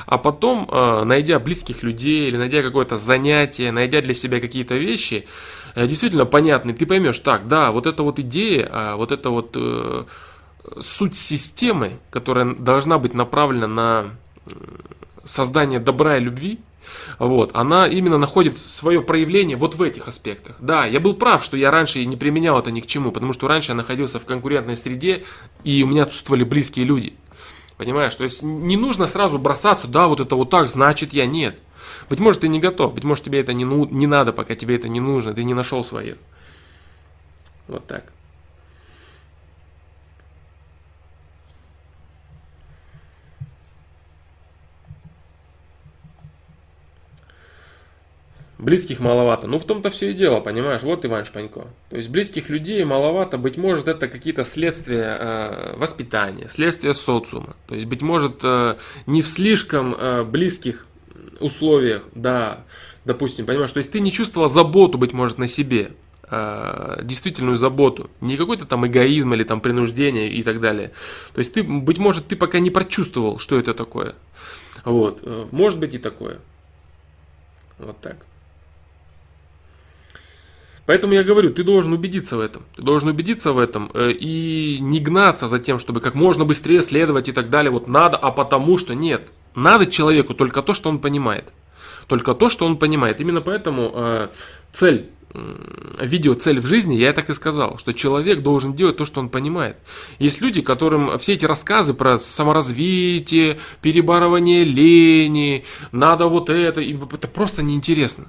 А 0.07 0.19
потом, 0.19 0.69
э, 0.71 1.05
найдя 1.05 1.39
близких 1.39 1.83
людей 1.83 2.29
или 2.29 2.37
найдя 2.37 2.63
какое-то 2.63 2.97
занятие, 2.97 3.73
найдя 3.73 4.01
для 4.01 4.15
себя 4.15 4.41
какие-то 4.41 4.77
вещи, 4.77 5.27
действительно 5.75 6.27
понятный, 6.27 6.75
ты 6.75 6.87
поймешь, 6.87 7.19
так, 7.19 7.49
да, 7.49 7.73
вот 7.73 7.87
эта 7.87 8.03
вот 8.03 8.19
идея, 8.19 8.69
а, 8.71 8.97
вот 8.97 9.13
эта 9.13 9.31
вот 9.31 9.53
э, 9.55 10.05
суть 10.81 11.17
системы, 11.17 11.99
которая 12.11 12.55
должна 12.55 12.99
быть 12.99 13.15
направлена 13.15 13.67
на 13.67 14.05
создание 15.25 15.81
добра 15.81 16.17
и 16.17 16.21
любви, 16.21 16.61
вот, 17.19 17.53
она 17.55 17.87
именно 17.87 18.19
находит 18.19 18.59
свое 18.59 19.03
проявление 19.03 19.57
вот 19.57 19.75
в 19.75 19.83
этих 19.83 20.09
аспектах. 20.09 20.57
Да, 20.61 20.85
я 20.85 21.01
был 21.01 21.15
прав, 21.15 21.45
что 21.45 21.57
я 21.57 21.71
раньше 21.71 22.05
не 22.05 22.17
применял 22.17 22.59
это 22.59 22.71
ни 22.71 22.81
к 22.81 22.87
чему, 22.87 23.13
потому 23.13 23.33
что 23.33 23.49
раньше 23.49 23.73
я 23.73 23.77
находился 23.77 24.19
в 24.19 24.25
конкурентной 24.25 24.77
среде, 24.77 25.25
и 25.65 25.83
у 25.83 25.87
меня 25.87 26.03
отсутствовали 26.03 26.45
близкие 26.45 26.85
люди. 26.85 27.15
Понимаешь, 27.77 28.15
то 28.15 28.25
есть 28.25 28.43
не 28.43 28.77
нужно 28.77 29.07
сразу 29.07 29.39
бросаться, 29.39 29.89
да, 29.89 30.07
вот 30.07 30.21
это 30.21 30.37
вот 30.37 30.51
так, 30.51 30.69
значит 30.69 31.13
я 31.13 31.27
нет. 31.27 31.59
Быть 32.09 32.21
может, 32.21 32.43
ты 32.43 32.49
не 32.49 32.61
готов, 32.61 32.95
быть 32.95 33.05
может, 33.05 33.25
тебе 33.25 33.41
это 33.41 33.53
не, 33.53 33.65
ну, 33.65 33.87
не 33.87 34.07
надо, 34.07 34.33
пока 34.33 34.55
тебе 34.55 34.77
это 34.77 34.89
не 34.89 35.01
нужно, 35.01 35.35
ты 35.35 35.45
не 35.45 35.55
нашел 35.55 35.85
свое. 35.85 36.17
Вот 37.69 37.87
так. 37.87 38.05
Близких 48.63 49.01
маловато. 49.01 49.49
Ну, 49.49 49.59
в 49.59 49.65
том-то 49.65 49.91
все 49.91 50.13
и 50.13 50.15
дело, 50.15 50.39
понимаешь? 50.39 50.83
Вот 50.83 51.05
Иван 51.05 51.25
Шпанько. 51.25 51.67
То 51.91 51.97
есть 51.97 52.09
близких 52.09 52.49
людей 52.49 52.85
маловато, 52.85 53.37
быть 53.37 53.57
может, 53.57 53.89
это 53.89 54.07
какие-то 54.07 54.45
следствия 54.45 55.17
э, 55.19 55.77
воспитания, 55.77 56.47
следствия 56.47 56.95
социума. 56.95 57.57
То 57.67 57.75
есть, 57.75 57.89
быть 57.89 58.03
может, 58.03 58.39
э, 58.45 58.77
не 59.07 59.21
в 59.21 59.27
слишком 59.27 59.97
э, 59.99 60.23
близких 60.23 60.87
условиях, 61.41 62.03
да, 62.15 62.65
допустим, 63.05 63.47
понимаешь, 63.47 63.73
то 63.73 63.79
есть 63.79 63.93
ты 63.93 64.01
не 64.01 64.13
чувствовал 64.13 64.49
заботу, 64.49 64.99
быть 64.99 65.13
может, 65.13 65.39
на 65.39 65.47
себе, 65.47 65.93
э, 66.31 67.01
действительную 67.03 67.57
заботу, 67.57 68.11
не 68.21 68.37
какой-то 68.37 68.67
там 68.67 68.87
эгоизм 68.87 69.35
или 69.35 69.45
там 69.45 69.61
принуждение 69.61 70.33
и 70.33 70.43
так 70.43 70.61
далее. 70.61 70.93
То 71.35 71.39
есть 71.39 71.55
ты, 71.55 71.63
быть 71.63 71.99
может, 71.99 72.27
ты 72.27 72.37
пока 72.37 72.59
не 72.59 72.71
прочувствовал, 72.71 73.39
что 73.39 73.59
это 73.59 73.75
такое. 73.75 74.15
Вот, 74.85 75.21
э, 75.23 75.47
может 75.51 75.79
быть 75.79 75.95
и 75.95 75.99
такое. 75.99 76.39
Вот 77.79 77.99
так. 78.01 78.17
Поэтому 80.85 81.15
я 81.15 81.23
говорю, 81.23 81.51
ты 81.51 81.63
должен 81.63 81.93
убедиться 81.93 82.37
в 82.37 82.41
этом. 82.41 82.65
Ты 82.75 82.83
должен 82.83 83.09
убедиться 83.09 83.53
в 83.53 83.59
этом 83.59 83.91
э, 83.95 84.11
и 84.13 84.79
не 84.81 84.99
гнаться 84.99 85.47
за 85.49 85.59
тем, 85.59 85.79
чтобы 85.79 86.01
как 86.01 86.15
можно 86.15 86.45
быстрее 86.45 86.83
следовать 86.83 87.29
и 87.29 87.33
так 87.33 87.51
далее. 87.51 87.71
Вот 87.71 87.87
надо, 87.87 88.17
а 88.17 88.33
потому 88.33 88.79
что 88.79 88.95
нет. 88.95 89.29
Надо 89.55 89.87
человеку 89.87 90.35
только 90.35 90.63
то, 90.63 90.75
что 90.75 90.89
он 90.89 90.99
понимает. 90.99 91.53
Только 92.07 92.35
то, 92.35 92.49
что 92.49 92.67
он 92.67 92.77
понимает. 92.77 93.21
Именно 93.21 93.41
поэтому 93.41 93.91
э, 93.95 94.29
цель 94.73 95.11
видео 95.99 96.35
«Цель 96.35 96.61
в 96.61 96.67
жизни», 96.67 96.95
я 96.95 97.13
так 97.13 97.31
и 97.31 97.35
сказал, 97.35 97.79
что 97.79 97.93
человек 97.93 98.43
должен 98.43 98.75
делать 98.75 98.99
то, 98.99 99.07
что 99.07 99.21
он 99.21 99.29
понимает. 99.31 99.77
Есть 100.19 100.41
люди, 100.41 100.61
которым 100.61 101.19
все 101.19 101.35
эти 101.35 101.47
рассказы 101.47 101.95
про 101.95 102.19
саморазвитие, 102.19 103.59
перебарывание 103.81 104.65
лени, 104.65 105.65
надо 105.91 106.27
вот 106.27 106.51
это, 106.51 106.81
им 106.81 107.09
это 107.11 107.29
просто 107.29 107.63
неинтересно. 107.63 108.27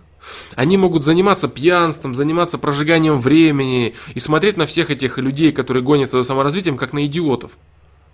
Они 0.55 0.77
могут 0.77 1.03
заниматься 1.03 1.49
пьянством, 1.49 2.15
заниматься 2.15 2.57
прожиганием 2.57 3.19
времени 3.19 3.95
и 4.13 4.19
смотреть 4.21 4.55
на 4.55 4.65
всех 4.65 4.89
этих 4.89 5.17
людей, 5.17 5.51
которые 5.51 5.83
гонятся 5.83 6.21
за 6.21 6.23
саморазвитием, 6.23 6.77
как 6.77 6.93
на 6.93 7.05
идиотов 7.05 7.51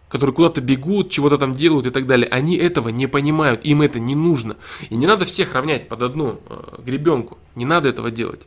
которые 0.09 0.35
куда-то 0.35 0.59
бегут, 0.59 1.11
чего-то 1.11 1.37
там 1.37 1.53
делают 1.53 1.85
и 1.85 1.91
так 1.91 2.07
далее, 2.07 2.27
они 2.27 2.57
этого 2.57 2.89
не 2.89 3.07
понимают, 3.07 3.63
им 3.63 3.81
это 3.81 3.99
не 3.99 4.15
нужно. 4.15 4.57
И 4.89 4.95
не 4.95 5.07
надо 5.07 5.25
всех 5.25 5.53
равнять 5.53 5.87
под 5.87 6.01
одну 6.01 6.41
э, 6.49 6.81
гребенку, 6.83 7.37
не 7.55 7.65
надо 7.65 7.89
этого 7.89 8.11
делать. 8.11 8.41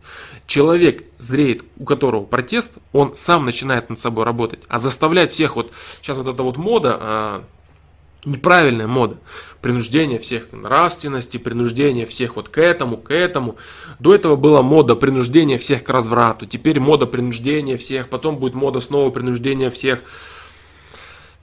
Человек 0.47 1.05
зреет, 1.19 1.63
у 1.79 1.85
которого 1.85 2.25
протест, 2.25 2.75
он 2.93 3.15
сам 3.17 3.45
начинает 3.45 3.89
над 3.89 3.99
собой 3.99 4.25
работать, 4.25 4.61
а 4.69 4.79
заставлять 4.79 5.31
всех, 5.31 5.57
вот 5.57 5.73
сейчас 6.03 6.19
вот 6.19 6.27
эта 6.27 6.43
вот 6.43 6.57
мода, 6.57 6.99
э, 7.01 7.41
неправильная 8.25 8.87
мода, 8.89 9.17
принуждение 9.61 10.19
всех 10.19 10.51
к 10.51 10.53
нравственности, 10.53 11.37
принуждение 11.39 12.07
всех 12.07 12.37
вот 12.37 12.49
к 12.49 12.59
этому, 12.59 12.97
к 12.97 13.13
этому. 13.13 13.57
До 13.99 14.15
этого 14.15 14.37
была 14.37 14.63
мода 14.63 14.95
принуждения 14.97 15.59
всех 15.59 15.85
к 15.85 15.89
разврату, 15.89 16.47
теперь 16.47 16.81
мода 16.81 17.07
принуждения 17.07 17.77
всех, 17.77 18.09
потом 18.09 18.39
будет 18.39 18.55
мода 18.55 18.81
снова 18.81 19.11
принуждения 19.11 19.71
всех 19.71 20.03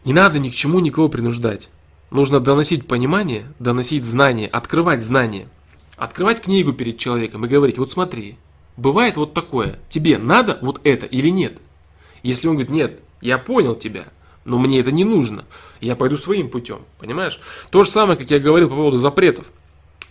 не 0.06 0.14
надо 0.14 0.40
ни 0.40 0.50
к 0.50 0.56
чему 0.56 0.80
никого 0.80 1.10
принуждать. 1.10 1.70
Нужно 2.12 2.40
доносить 2.40 2.88
понимание, 2.88 3.46
доносить 3.60 4.04
знания, 4.04 4.48
открывать 4.48 5.02
знания. 5.02 5.48
Открывать 5.96 6.42
книгу 6.42 6.74
перед 6.74 6.98
человеком 6.98 7.46
и 7.46 7.50
говорить, 7.50 7.78
вот 7.78 7.92
смотри, 7.92 8.38
бывает 8.78 9.18
вот 9.18 9.34
такое, 9.34 9.80
тебе 9.90 10.18
надо 10.18 10.58
вот 10.62 10.80
это 10.86 11.06
или 11.06 11.30
нет? 11.30 11.58
Если 12.24 12.48
он 12.48 12.56
говорит, 12.56 12.72
нет, 12.72 13.00
я 13.22 13.38
понял 13.38 13.76
тебя, 13.76 14.06
но 14.46 14.58
мне 14.58 14.80
это 14.80 14.92
не 14.92 15.04
нужно, 15.04 15.44
я 15.82 15.96
пойду 15.96 16.18
своим 16.18 16.50
путем, 16.50 16.80
понимаешь? 17.00 17.40
То 17.70 17.84
же 17.84 17.90
самое, 17.90 18.18
как 18.18 18.32
я 18.32 18.40
говорил 18.40 18.70
по 18.70 18.76
поводу 18.76 18.98
запретов, 18.98 19.52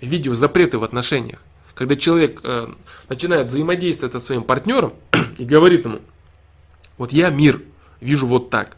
видео 0.01 0.35
запреты 0.35 0.79
в 0.79 0.85
отношениях. 0.85 1.43
Когда 1.75 1.97
человек 1.97 2.41
э, 2.43 2.69
начинает 3.09 3.47
взаимодействовать 3.47 4.13
со 4.13 4.21
своим 4.21 4.43
партнером 4.43 4.93
и 5.39 5.45
говорит 5.45 5.85
ему, 5.85 6.01
вот 6.99 7.13
я 7.13 7.31
мир 7.31 7.63
вижу 8.01 8.27
вот 8.27 8.51
так, 8.51 8.77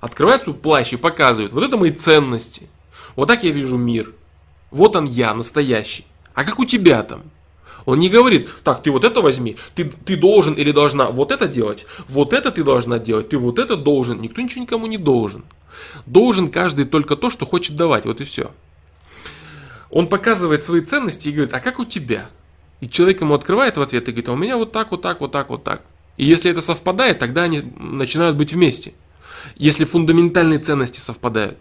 открывает 0.00 0.42
свой 0.42 0.54
плащ 0.54 0.92
и 0.92 0.96
показывает, 0.96 1.52
вот 1.52 1.64
это 1.64 1.76
мои 1.76 1.90
ценности. 1.90 2.68
Вот 3.14 3.26
так 3.26 3.44
я 3.44 3.50
вижу 3.50 3.76
мир. 3.76 4.12
Вот 4.70 4.96
он 4.96 5.06
я, 5.06 5.34
настоящий. 5.34 6.04
А 6.34 6.44
как 6.44 6.58
у 6.58 6.64
тебя 6.64 7.02
там? 7.02 7.22
Он 7.86 8.00
не 8.00 8.10
говорит, 8.10 8.48
так, 8.64 8.82
ты 8.82 8.90
вот 8.90 9.04
это 9.04 9.20
возьми, 9.20 9.56
ты, 9.76 9.84
ты 9.84 10.16
должен 10.16 10.54
или 10.54 10.72
должна 10.72 11.08
вот 11.10 11.30
это 11.30 11.46
делать, 11.46 11.86
вот 12.08 12.32
это 12.32 12.50
ты 12.50 12.64
должна 12.64 12.98
делать, 12.98 13.28
ты 13.28 13.38
вот 13.38 13.60
это 13.60 13.76
должен. 13.76 14.20
Никто 14.20 14.42
ничего 14.42 14.62
никому 14.62 14.88
не 14.88 14.98
должен. 14.98 15.44
Должен 16.04 16.50
каждый 16.50 16.84
только 16.84 17.14
то, 17.14 17.30
что 17.30 17.46
хочет 17.46 17.76
давать, 17.76 18.04
вот 18.04 18.20
и 18.20 18.24
все. 18.24 18.50
Он 19.88 20.08
показывает 20.08 20.64
свои 20.64 20.80
ценности 20.80 21.28
и 21.28 21.32
говорит, 21.32 21.54
а 21.54 21.60
как 21.60 21.78
у 21.78 21.84
тебя? 21.84 22.28
И 22.80 22.88
человек 22.88 23.20
ему 23.20 23.34
открывает 23.34 23.76
в 23.76 23.82
ответ 23.82 24.02
и 24.08 24.10
говорит, 24.10 24.28
а 24.28 24.32
у 24.32 24.36
меня 24.36 24.56
вот 24.56 24.72
так, 24.72 24.90
вот 24.90 25.00
так, 25.00 25.20
вот 25.20 25.30
так, 25.30 25.48
вот 25.48 25.62
так. 25.62 25.82
И 26.16 26.26
если 26.26 26.50
это 26.50 26.62
совпадает, 26.62 27.20
тогда 27.20 27.44
они 27.44 27.62
начинают 27.78 28.36
быть 28.36 28.52
вместе 28.52 28.94
если 29.54 29.84
фундаментальные 29.84 30.58
ценности 30.58 30.98
совпадают. 30.98 31.58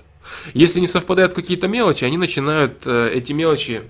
Если 0.53 0.79
не 0.79 0.87
совпадают 0.87 1.33
какие-то 1.33 1.67
мелочи, 1.67 2.03
они 2.03 2.17
начинают 2.17 2.81
э, 2.85 3.11
эти 3.13 3.31
мелочи 3.31 3.83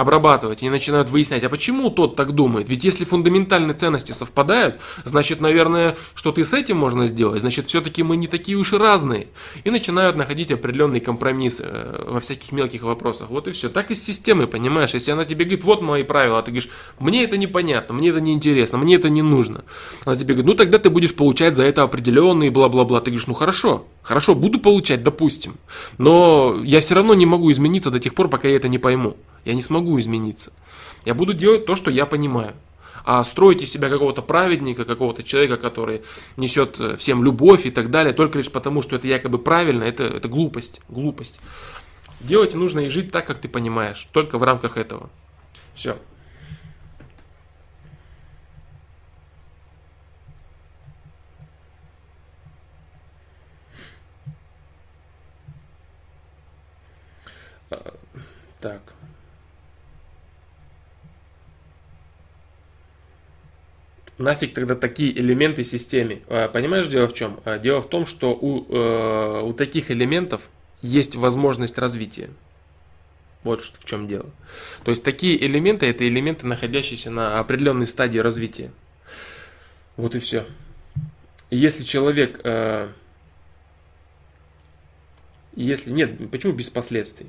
обрабатывать, 0.00 0.62
они 0.62 0.70
начинают 0.70 1.10
выяснять, 1.10 1.44
а 1.44 1.50
почему 1.50 1.90
тот 1.90 2.16
так 2.16 2.32
думает? 2.32 2.68
Ведь 2.70 2.84
если 2.84 3.04
фундаментальные 3.04 3.74
ценности 3.74 4.12
совпадают, 4.12 4.80
значит, 5.04 5.40
наверное, 5.42 5.94
что-то 6.14 6.40
и 6.40 6.44
с 6.44 6.54
этим 6.54 6.78
можно 6.78 7.06
сделать, 7.06 7.40
значит, 7.40 7.66
все-таки 7.66 8.02
мы 8.02 8.16
не 8.16 8.26
такие 8.26 8.56
уж 8.56 8.72
и 8.72 8.78
разные. 8.78 9.28
И 9.62 9.70
начинают 9.70 10.16
находить 10.16 10.50
определенный 10.50 11.00
компромисс 11.00 11.60
э, 11.60 12.04
во 12.08 12.20
всяких 12.20 12.50
мелких 12.50 12.82
вопросах. 12.82 13.28
Вот 13.28 13.46
и 13.48 13.52
все. 13.52 13.68
Так 13.68 13.90
и 13.90 13.94
с 13.94 14.02
системой, 14.02 14.46
понимаешь? 14.46 14.94
Если 14.94 15.10
она 15.10 15.26
тебе 15.26 15.44
говорит, 15.44 15.64
вот 15.64 15.82
мои 15.82 16.02
правила, 16.02 16.38
а 16.38 16.42
ты 16.42 16.50
говоришь, 16.50 16.70
мне 16.98 17.22
это 17.24 17.36
непонятно, 17.36 17.94
мне 17.94 18.08
это 18.08 18.20
неинтересно, 18.20 18.78
мне 18.78 18.94
это 18.94 19.10
не 19.10 19.22
нужно. 19.22 19.64
Она 20.06 20.16
тебе 20.16 20.34
говорит, 20.34 20.46
ну 20.46 20.54
тогда 20.54 20.78
ты 20.78 20.88
будешь 20.88 21.14
получать 21.14 21.54
за 21.54 21.64
это 21.64 21.82
определенные 21.82 22.50
бла-бла-бла. 22.50 23.00
Ты 23.00 23.10
говоришь, 23.10 23.26
ну 23.26 23.34
хорошо, 23.34 23.84
хорошо, 24.02 24.34
буду 24.34 24.60
получать, 24.60 25.02
допустим. 25.02 25.58
Но 25.98 26.58
я 26.64 26.80
все 26.80 26.94
равно 26.94 27.12
не 27.12 27.26
могу 27.26 27.52
измениться 27.52 27.90
до 27.90 27.98
тех 27.98 28.14
пор, 28.14 28.28
пока 28.28 28.48
я 28.48 28.56
это 28.56 28.68
не 28.68 28.78
пойму. 28.78 29.16
Я 29.44 29.54
не 29.54 29.62
смогу 29.62 29.98
измениться. 30.00 30.52
Я 31.04 31.14
буду 31.14 31.32
делать 31.32 31.66
то, 31.66 31.76
что 31.76 31.90
я 31.90 32.06
понимаю. 32.06 32.54
А 33.04 33.24
строить 33.24 33.62
из 33.62 33.72
себя 33.72 33.88
какого-то 33.88 34.22
праведника, 34.22 34.84
какого-то 34.84 35.22
человека, 35.22 35.56
который 35.56 36.02
несет 36.36 36.78
э, 36.78 36.96
всем 36.96 37.24
любовь 37.24 37.64
и 37.64 37.70
так 37.70 37.90
далее, 37.90 38.12
только 38.12 38.38
лишь 38.38 38.50
потому, 38.50 38.82
что 38.82 38.96
это 38.96 39.06
якобы 39.06 39.38
правильно, 39.38 39.84
это, 39.84 40.04
это 40.04 40.28
глупость. 40.28 40.80
Глупость. 40.88 41.40
Делать 42.20 42.54
нужно 42.54 42.80
и 42.80 42.88
жить 42.88 43.10
так, 43.10 43.26
как 43.26 43.38
ты 43.38 43.48
понимаешь. 43.48 44.06
Только 44.12 44.36
в 44.36 44.42
рамках 44.42 44.76
этого. 44.76 45.08
Все. 45.74 45.96
А, 57.70 57.94
так. 58.60 58.82
Нафиг 64.20 64.54
тогда 64.54 64.74
такие 64.74 65.18
элементы 65.18 65.64
системе? 65.64 66.20
А, 66.28 66.48
понимаешь, 66.48 66.88
дело 66.88 67.08
в 67.08 67.14
чем? 67.14 67.40
А, 67.44 67.58
дело 67.58 67.80
в 67.80 67.88
том, 67.88 68.06
что 68.06 68.32
у, 68.32 68.66
э, 68.72 69.42
у 69.42 69.52
таких 69.52 69.90
элементов 69.90 70.42
есть 70.82 71.16
возможность 71.16 71.78
развития. 71.78 72.30
Вот 73.42 73.62
в 73.62 73.84
чем 73.84 74.06
дело. 74.06 74.26
То 74.84 74.90
есть 74.90 75.02
такие 75.02 75.42
элементы 75.44 75.86
это 75.86 76.06
элементы, 76.06 76.46
находящиеся 76.46 77.10
на 77.10 77.38
определенной 77.38 77.86
стадии 77.86 78.18
развития. 78.18 78.70
Вот 79.96 80.14
и 80.14 80.18
все. 80.18 80.44
если 81.50 81.82
человек, 81.82 82.40
э, 82.44 82.88
если 85.56 85.90
нет, 85.90 86.30
почему 86.30 86.52
без 86.52 86.70
последствий? 86.70 87.28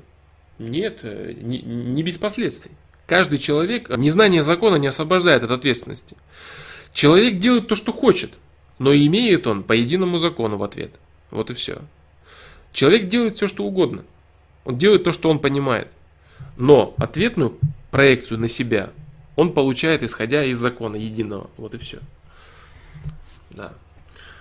Нет, 0.58 1.00
э, 1.02 1.34
не, 1.36 1.60
не 1.60 2.02
без 2.02 2.18
последствий. 2.18 2.72
Каждый 3.06 3.38
человек, 3.38 3.88
незнание 3.96 4.42
закона 4.42 4.76
не 4.76 4.86
освобождает 4.86 5.42
от 5.42 5.50
ответственности. 5.50 6.16
Человек 6.92 7.38
делает 7.38 7.68
то, 7.68 7.74
что 7.74 7.92
хочет, 7.92 8.32
но 8.78 8.94
имеет 8.94 9.46
он 9.46 9.62
по 9.62 9.72
единому 9.72 10.18
закону 10.18 10.58
в 10.58 10.62
ответ. 10.62 10.92
Вот 11.30 11.50
и 11.50 11.54
все. 11.54 11.80
Человек 12.72 13.08
делает 13.08 13.36
все, 13.36 13.48
что 13.48 13.64
угодно. 13.64 14.04
Он 14.64 14.76
делает 14.76 15.04
то, 15.04 15.12
что 15.12 15.30
он 15.30 15.38
понимает. 15.38 15.88
Но 16.56 16.94
ответную 16.98 17.58
проекцию 17.90 18.38
на 18.38 18.48
себя 18.48 18.90
он 19.36 19.52
получает, 19.52 20.02
исходя 20.02 20.44
из 20.44 20.58
закона 20.58 20.96
единого. 20.96 21.50
Вот 21.56 21.74
и 21.74 21.78
все. 21.78 21.98
Да. 23.50 23.72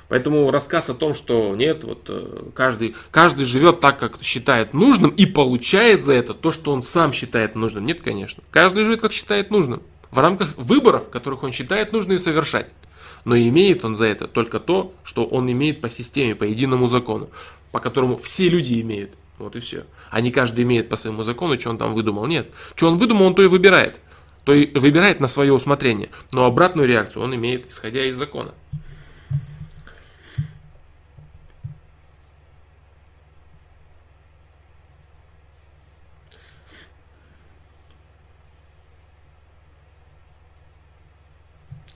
Поэтому 0.09 0.51
рассказ 0.51 0.89
о 0.89 0.93
том, 0.93 1.13
что 1.13 1.55
нет, 1.55 1.85
вот 1.85 2.05
э, 2.09 2.49
каждый, 2.53 2.95
каждый 3.11 3.45
живет 3.45 3.79
так, 3.79 3.97
как 3.97 4.21
считает 4.21 4.73
нужным 4.73 5.11
и 5.11 5.25
получает 5.25 6.03
за 6.03 6.11
это 6.13 6.33
то, 6.33 6.51
что 6.51 6.73
он 6.73 6.83
сам 6.83 7.13
считает 7.13 7.55
нужным. 7.55 7.85
Нет, 7.85 8.01
конечно. 8.01 8.43
Каждый 8.51 8.83
живет, 8.83 8.99
как 8.99 9.13
считает 9.13 9.51
нужным 9.51 9.81
в 10.11 10.19
рамках 10.19 10.57
выборов, 10.57 11.09
которых 11.09 11.43
он 11.43 11.51
считает 11.51 11.93
нужным 11.93 12.19
совершать. 12.19 12.67
Но 13.23 13.37
имеет 13.37 13.85
он 13.85 13.95
за 13.95 14.05
это 14.05 14.27
только 14.27 14.59
то, 14.59 14.93
что 15.03 15.25
он 15.25 15.51
имеет 15.51 15.81
по 15.81 15.89
системе, 15.89 16.35
по 16.35 16.43
единому 16.43 16.87
закону, 16.87 17.29
по 17.71 17.79
которому 17.79 18.17
все 18.17 18.49
люди 18.49 18.81
имеют. 18.81 19.11
Вот 19.37 19.55
и 19.55 19.59
все. 19.59 19.85
А 20.09 20.21
не 20.21 20.31
каждый 20.31 20.63
имеет 20.63 20.89
по 20.89 20.95
своему 20.95 21.23
закону, 21.23 21.59
что 21.59 21.69
он 21.69 21.77
там 21.77 21.93
выдумал. 21.93 22.25
Нет. 22.27 22.51
Что 22.75 22.87
он 22.87 22.97
выдумал, 22.97 23.27
он 23.27 23.35
то 23.35 23.41
и 23.41 23.47
выбирает. 23.47 23.99
То 24.43 24.53
и 24.53 24.77
выбирает 24.77 25.19
на 25.19 25.27
свое 25.27 25.53
усмотрение. 25.53 26.09
Но 26.31 26.45
обратную 26.45 26.87
реакцию 26.87 27.23
он 27.23 27.35
имеет, 27.35 27.69
исходя 27.69 28.05
из 28.05 28.15
закона. 28.15 28.53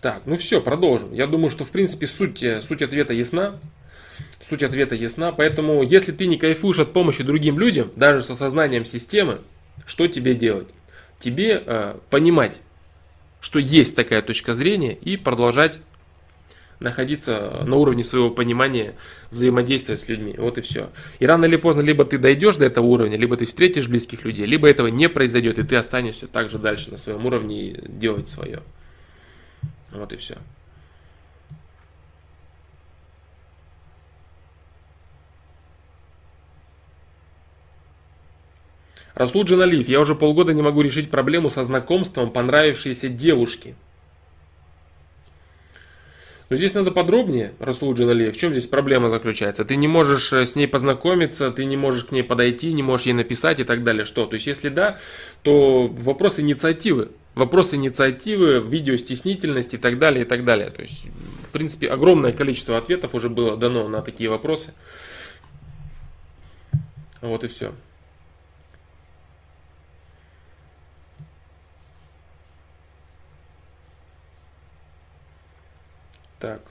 Так, 0.06 0.22
ну 0.28 0.38
все, 0.38 0.62
продолжим. 0.62 1.12
Я 1.14 1.26
думаю, 1.26 1.50
что 1.50 1.66
в 1.66 1.72
принципе 1.72 2.06
суть, 2.06 2.44
э, 2.44 2.62
суть 2.62 2.84
ответа 2.84 3.12
ясна. 3.12 3.56
Суть 4.48 4.62
ответа 4.62 4.94
ясна. 4.94 5.32
Поэтому, 5.32 5.82
если 5.82 6.12
ты 6.12 6.28
не 6.28 6.38
кайфуешь 6.38 6.78
от 6.78 6.94
помощи 6.94 7.24
другим 7.24 7.58
людям, 7.58 7.90
даже 7.96 8.22
с 8.22 8.30
осознанием 8.30 8.86
системы, 8.86 9.40
что 9.88 10.06
тебе 10.06 10.36
делать? 10.36 10.68
Тебе 11.20 11.64
э, 11.66 11.96
понимать, 12.12 12.60
что 13.42 13.58
есть 13.58 13.96
такая 13.96 14.22
точка 14.22 14.54
зрения 14.54 14.94
и 14.94 15.18
продолжать 15.18 15.80
находиться 16.80 17.64
на 17.66 17.76
уровне 17.76 18.04
своего 18.04 18.30
понимания 18.30 18.94
взаимодействия 19.32 19.98
с 19.98 20.08
людьми. 20.08 20.36
Вот 20.38 20.60
и 20.60 20.62
все. 20.62 20.92
И 21.18 21.26
рано 21.26 21.46
или 21.46 21.56
поздно 21.56 21.82
либо 21.82 22.06
ты 22.06 22.20
дойдешь 22.20 22.58
до 22.58 22.66
этого 22.66 22.86
уровня, 22.86 23.18
либо 23.18 23.38
ты 23.38 23.48
встретишь 23.48 23.88
близких 23.88 24.24
людей, 24.24 24.46
либо 24.46 24.70
этого 24.70 24.86
не 24.86 25.10
произойдет, 25.10 25.58
и 25.58 25.64
ты 25.64 25.76
останешься 25.76 26.28
также 26.28 26.60
дальше 26.60 26.92
на 26.92 26.98
своем 26.98 27.26
уровне 27.26 27.70
и 27.70 27.88
делать 27.90 28.28
свое. 28.28 28.62
Вот 29.96 30.14
и 30.14 30.18
все. 30.18 30.38
Расул 39.16 39.46
Джаналиев, 39.46 39.88
я 39.88 40.02
уже 40.02 40.14
полгода 40.14 40.54
не 40.54 40.62
могу 40.62 40.82
решить 40.82 41.10
проблему 41.10 41.50
со 41.50 41.64
знакомством 41.64 42.32
понравившейся 42.32 43.08
девушки. 43.08 43.76
Но 46.50 46.58
здесь 46.58 46.74
надо 46.74 46.92
подробнее, 46.92 47.54
Расул 47.60 47.94
Джаналиев, 47.94 48.36
в 48.36 48.38
чем 48.38 48.52
здесь 48.52 48.68
проблема 48.68 49.10
заключается? 49.10 49.64
Ты 49.66 49.78
не 49.78 49.88
можешь 49.88 50.32
э, 50.34 50.46
с 50.46 50.56
ней 50.56 50.68
познакомиться, 50.68 51.50
ты 51.50 51.66
не 51.66 51.78
можешь 51.78 52.04
к 52.04 52.12
ней 52.12 52.24
подойти, 52.24 52.72
не 52.74 52.84
можешь 52.84 53.08
ей 53.08 53.14
написать 53.14 53.60
и 53.60 53.64
так 53.64 53.84
далее. 53.84 54.06
Что? 54.06 54.28
То 54.28 54.36
есть, 54.36 54.46
если 54.46 54.70
да, 54.70 55.00
то 55.42 55.88
вопрос 55.88 56.40
инициативы. 56.40 57.10
Вопрос 57.36 57.74
инициативы, 57.74 58.60
видеостеснительности 58.60 59.76
и 59.76 59.78
так 59.78 60.00
далее, 60.00 60.24
и 60.24 60.28
так 60.28 60.46
далее. 60.46 60.70
То 60.70 60.82
есть, 60.82 61.08
в 61.44 61.50
принципе, 61.52 61.90
огромное 61.90 62.32
количество 62.32 62.78
ответов 62.78 63.14
уже 63.14 63.30
было 63.30 63.58
дано 63.58 63.90
на 63.90 64.02
такие 64.02 64.30
вопросы. 64.30 64.74
Вот 67.22 67.44
и 67.44 67.48
все. 67.48 67.74
Так. 76.40 76.62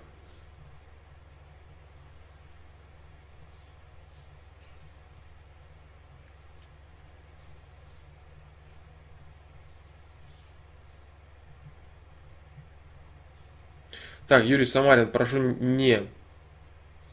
Так, 14.27 14.45
Юрий 14.45 14.67
Самарин, 14.67 15.09
прошу 15.09 15.39
не 15.39 16.03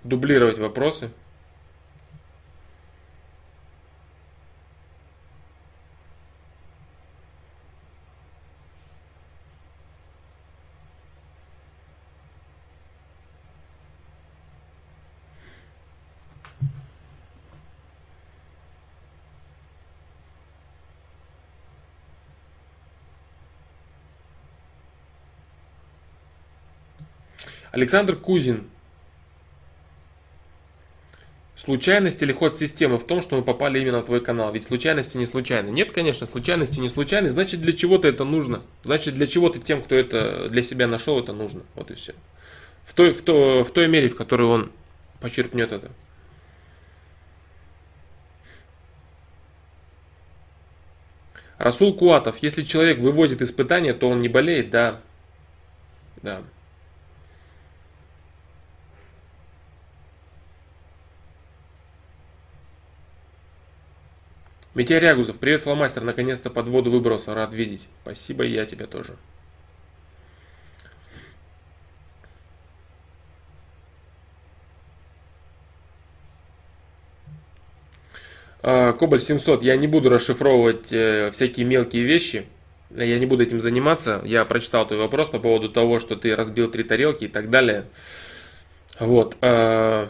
дублировать 0.04 0.60
вопросы. 0.60 1.10
Александр 27.82 28.15
Кузин. 28.15 28.70
Случайность 31.56 32.22
или 32.22 32.32
ход 32.32 32.56
системы 32.56 33.00
в 33.00 33.08
том, 33.08 33.24
что 33.24 33.36
мы 33.36 33.44
попали 33.44 33.80
именно 33.80 33.98
на 33.98 34.04
твой 34.04 34.22
канал? 34.22 34.54
Ведь 34.54 34.65
случайности 34.65 35.17
не 35.17 35.26
случайны. 35.26 35.72
Нет, 35.72 35.91
конечно, 35.91 36.28
случайности 36.28 36.80
не 36.80 36.89
случайны. 36.89 37.30
Значит, 37.30 37.60
для 37.60 37.74
чего-то 37.74 38.08
это 38.08 38.24
нужно. 38.24 38.62
Значит, 38.84 39.15
для 39.15 39.26
чего-то 39.26 39.60
тем, 39.60 39.82
кто 39.82 39.96
это 39.96 40.48
для 40.50 40.62
себя 40.62 40.86
нашел, 40.86 41.20
это 41.20 41.34
нужно. 41.34 41.63
Вот 41.74 41.89
и 41.89 41.96
все. 41.96 42.13
В 42.86 42.94
той, 42.94 43.13
в, 43.13 43.24
то, 43.24 43.63
в 43.63 43.72
той 43.72 43.88
мере, 43.88 44.10
в 44.10 44.15
которой 44.15 44.48
он 44.48 44.72
почерпнет 45.20 45.72
это. 45.72 45.89
Расул 51.58 51.96
Куатов. 51.96 52.38
Если 52.44 52.62
человек 52.62 53.00
вывозит 53.00 53.41
испытания, 53.41 53.96
то 53.96 54.08
он 54.08 54.22
не 54.22 54.30
болеет, 54.30 54.70
да. 54.70 55.02
Да. 56.22 56.44
Митя 64.74 65.00
Рягузов, 65.00 65.38
привет, 65.38 65.62
фломастер, 65.62 66.02
наконец-то 66.04 66.50
под 66.50 66.70
воду 66.70 66.92
выбрался, 66.92 67.34
рад 67.34 67.54
видеть. 67.54 67.90
Спасибо, 68.04 68.46
и 68.46 68.52
я 68.52 68.66
тебя 68.66 68.88
тоже. 68.88 69.18
А, 78.64 78.94
Кобаль 78.94 79.20
700, 79.20 79.62
я 79.62 79.76
не 79.76 79.88
буду 79.88 80.08
расшифровывать 80.08 80.94
э, 80.94 81.32
всякие 81.32 81.66
мелкие 81.66 82.04
вещи, 82.04 82.46
я 82.92 83.20
не 83.20 83.26
буду 83.26 83.44
этим 83.44 83.60
заниматься. 83.60 84.22
Я 84.24 84.46
прочитал 84.46 84.88
твой 84.88 85.00
вопрос 85.00 85.30
по 85.30 85.40
поводу 85.40 85.68
того, 85.68 86.00
что 86.00 86.16
ты 86.16 86.34
разбил 86.34 86.72
три 86.72 86.84
тарелки 86.84 87.26
и 87.26 87.28
так 87.28 87.50
далее. 87.50 87.88
Вот. 89.00 89.36
А, 89.42 90.10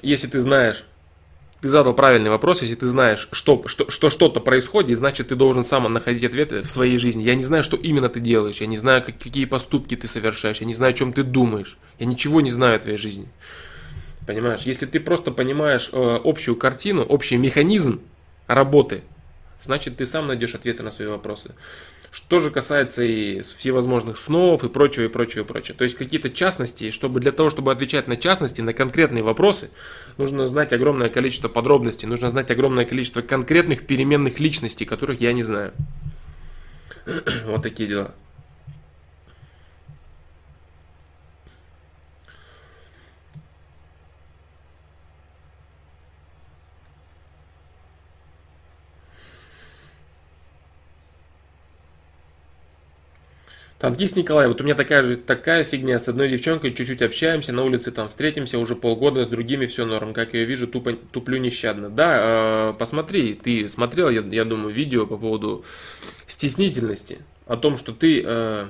если 0.00 0.26
ты 0.26 0.38
знаешь, 0.38 0.86
ты 1.62 1.68
задал 1.68 1.94
правильный 1.94 2.28
вопрос, 2.28 2.62
если 2.62 2.74
ты 2.74 2.86
знаешь, 2.86 3.28
что, 3.30 3.62
что, 3.66 3.88
что 3.88 4.10
что-то 4.10 4.40
происходит, 4.40 4.98
значит 4.98 5.28
ты 5.28 5.36
должен 5.36 5.62
сам 5.62 5.90
находить 5.92 6.24
ответы 6.24 6.62
в 6.62 6.70
своей 6.70 6.98
жизни. 6.98 7.22
Я 7.22 7.36
не 7.36 7.44
знаю, 7.44 7.62
что 7.62 7.76
именно 7.76 8.08
ты 8.08 8.18
делаешь, 8.18 8.60
я 8.60 8.66
не 8.66 8.76
знаю, 8.76 9.04
как, 9.04 9.16
какие 9.16 9.44
поступки 9.44 9.94
ты 9.94 10.08
совершаешь, 10.08 10.58
я 10.58 10.66
не 10.66 10.74
знаю, 10.74 10.90
о 10.90 10.94
чем 10.94 11.12
ты 11.12 11.22
думаешь, 11.22 11.78
я 12.00 12.06
ничего 12.06 12.40
не 12.40 12.50
знаю 12.50 12.76
о 12.76 12.78
твоей 12.80 12.98
жизни. 12.98 13.28
Понимаешь, 14.26 14.62
если 14.62 14.86
ты 14.86 14.98
просто 14.98 15.30
понимаешь 15.30 15.88
э, 15.92 16.20
общую 16.24 16.56
картину, 16.56 17.04
общий 17.04 17.36
механизм 17.36 18.00
работы, 18.48 19.02
значит 19.62 19.96
ты 19.96 20.04
сам 20.04 20.26
найдешь 20.26 20.56
ответы 20.56 20.82
на 20.82 20.90
свои 20.90 21.06
вопросы. 21.06 21.54
Что 22.12 22.40
же 22.40 22.50
касается 22.50 23.02
и 23.02 23.40
всевозможных 23.40 24.18
снов 24.18 24.64
и 24.64 24.68
прочего, 24.68 25.04
и 25.04 25.08
прочего, 25.08 25.44
и 25.44 25.46
прочего. 25.46 25.78
То 25.78 25.84
есть 25.84 25.96
какие-то 25.96 26.28
частности, 26.28 26.90
чтобы 26.90 27.20
для 27.20 27.32
того, 27.32 27.48
чтобы 27.48 27.72
отвечать 27.72 28.06
на 28.06 28.18
частности, 28.18 28.60
на 28.60 28.74
конкретные 28.74 29.22
вопросы, 29.22 29.70
нужно 30.18 30.46
знать 30.46 30.74
огромное 30.74 31.08
количество 31.08 31.48
подробностей, 31.48 32.06
нужно 32.06 32.28
знать 32.28 32.50
огромное 32.50 32.84
количество 32.84 33.22
конкретных 33.22 33.86
переменных 33.86 34.40
личностей, 34.40 34.84
которых 34.84 35.22
я 35.22 35.32
не 35.32 35.42
знаю. 35.42 35.72
Вот 37.46 37.62
такие 37.62 37.88
дела. 37.88 38.14
Танкист 53.82 54.14
Николай, 54.14 54.46
вот 54.46 54.60
у 54.60 54.64
меня 54.64 54.76
такая 54.76 55.02
же 55.02 55.16
такая 55.16 55.64
фигня, 55.64 55.98
с 55.98 56.08
одной 56.08 56.28
девчонкой 56.28 56.72
чуть-чуть 56.72 57.02
общаемся, 57.02 57.52
на 57.52 57.64
улице 57.64 57.90
там 57.90 58.10
встретимся, 58.10 58.60
уже 58.60 58.76
полгода, 58.76 59.24
с 59.24 59.28
другими 59.28 59.66
все 59.66 59.84
норм, 59.84 60.14
как 60.14 60.34
я 60.34 60.44
вижу, 60.44 60.68
тупо, 60.68 60.92
туплю 60.92 61.38
нещадно. 61.38 61.90
Да, 61.90 62.70
э, 62.70 62.74
посмотри, 62.78 63.34
ты 63.34 63.68
смотрел, 63.68 64.08
я, 64.08 64.20
я 64.20 64.44
думаю, 64.44 64.72
видео 64.72 65.04
по 65.04 65.16
поводу 65.16 65.64
стеснительности, 66.28 67.18
о 67.48 67.56
том, 67.56 67.76
что 67.76 67.92
ты, 67.92 68.22
э, 68.24 68.68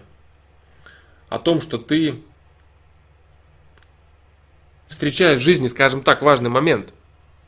о 1.28 1.38
том, 1.38 1.60
что 1.60 1.76
ты 1.76 2.14
встречаешь 4.86 5.40
в 5.40 5.42
жизни, 5.42 5.66
скажем 5.66 6.02
так, 6.02 6.22
важный 6.22 6.48
момент, 6.48 6.94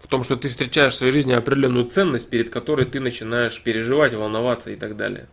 в 0.00 0.08
том, 0.08 0.22
что 0.22 0.36
ты 0.36 0.50
встречаешь 0.50 0.92
в 0.92 0.96
своей 0.98 1.14
жизни 1.14 1.32
определенную 1.32 1.86
ценность, 1.86 2.28
перед 2.28 2.50
которой 2.50 2.84
ты 2.84 3.00
начинаешь 3.00 3.58
переживать, 3.62 4.12
волноваться 4.12 4.70
и 4.70 4.76
так 4.76 4.98
далее. 4.98 5.28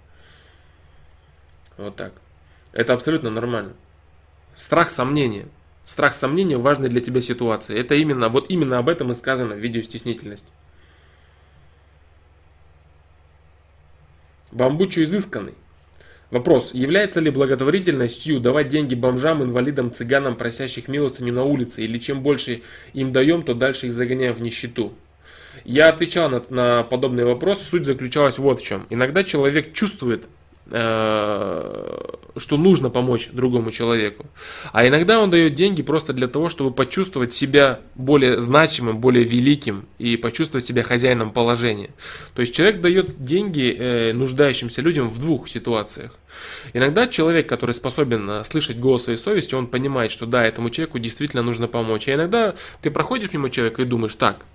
Вот 1.77 1.95
так. 1.95 2.13
Это 2.73 2.93
абсолютно 2.93 3.29
нормально. 3.29 3.73
Страх 4.55 4.91
сомнения. 4.91 5.47
Страх 5.85 6.13
сомнения 6.13 6.57
в 6.57 6.75
для 6.89 7.01
тебя 7.01 7.21
ситуации. 7.21 7.77
Это 7.77 7.95
именно, 7.95 8.29
вот 8.29 8.49
именно 8.49 8.77
об 8.77 8.89
этом 8.89 9.11
и 9.11 9.15
сказано 9.15 9.55
в 9.55 9.59
видео 9.59 9.81
стеснительность. 9.81 10.47
Бамбучо 14.51 15.03
изысканный. 15.03 15.53
Вопрос. 16.29 16.73
Является 16.73 17.19
ли 17.19 17.29
благотворительностью 17.29 18.39
давать 18.39 18.69
деньги 18.69 18.95
бомжам, 18.95 19.43
инвалидам, 19.43 19.91
цыганам, 19.93 20.37
просящих 20.37 20.87
милостыню 20.87 21.33
на 21.33 21.43
улице? 21.43 21.83
Или 21.83 21.97
чем 21.97 22.21
больше 22.21 22.61
им 22.93 23.11
даем, 23.11 23.43
то 23.43 23.53
дальше 23.53 23.87
их 23.87 23.93
загоняем 23.93 24.33
в 24.33 24.41
нищету? 24.41 24.93
Я 25.65 25.89
отвечал 25.89 26.29
на, 26.29 26.41
на 26.49 26.83
подобный 26.83 27.25
вопрос. 27.25 27.61
Суть 27.61 27.85
заключалась 27.85 28.37
вот 28.37 28.61
в 28.61 28.63
чем. 28.63 28.87
Иногда 28.89 29.25
человек 29.25 29.73
чувствует, 29.73 30.29
что 30.71 32.57
нужно 32.57 32.89
помочь 32.89 33.29
другому 33.31 33.71
человеку. 33.71 34.25
А 34.71 34.87
иногда 34.87 35.19
он 35.19 35.29
дает 35.29 35.53
деньги 35.53 35.81
просто 35.81 36.13
для 36.13 36.27
того, 36.27 36.49
чтобы 36.49 36.71
почувствовать 36.71 37.33
себя 37.33 37.81
более 37.95 38.39
значимым, 38.39 38.99
более 38.99 39.25
великим 39.25 39.85
и 39.99 40.15
почувствовать 40.15 40.65
себя 40.65 40.83
хозяином 40.83 41.31
положения. 41.31 41.89
То 42.33 42.41
есть 42.41 42.55
человек 42.55 42.79
дает 42.81 43.21
деньги 43.21 43.75
э, 43.77 44.13
нуждающимся 44.13 44.81
людям 44.81 45.09
в 45.09 45.19
двух 45.19 45.49
ситуациях. 45.49 46.15
Иногда 46.73 47.07
человек, 47.07 47.49
который 47.49 47.73
способен 47.73 48.29
э, 48.29 48.43
слышать 48.45 48.79
голос 48.79 49.03
своей 49.03 49.17
совести, 49.17 49.55
он 49.55 49.67
понимает, 49.67 50.11
что 50.11 50.25
да, 50.25 50.45
этому 50.45 50.69
человеку 50.69 50.99
действительно 50.99 51.43
нужно 51.43 51.67
помочь. 51.67 52.07
А 52.07 52.13
иногда 52.13 52.55
ты 52.81 52.91
проходишь 52.91 53.33
мимо 53.33 53.49
человека 53.49 53.81
и 53.81 53.85
думаешь, 53.85 54.15
так, 54.15 54.45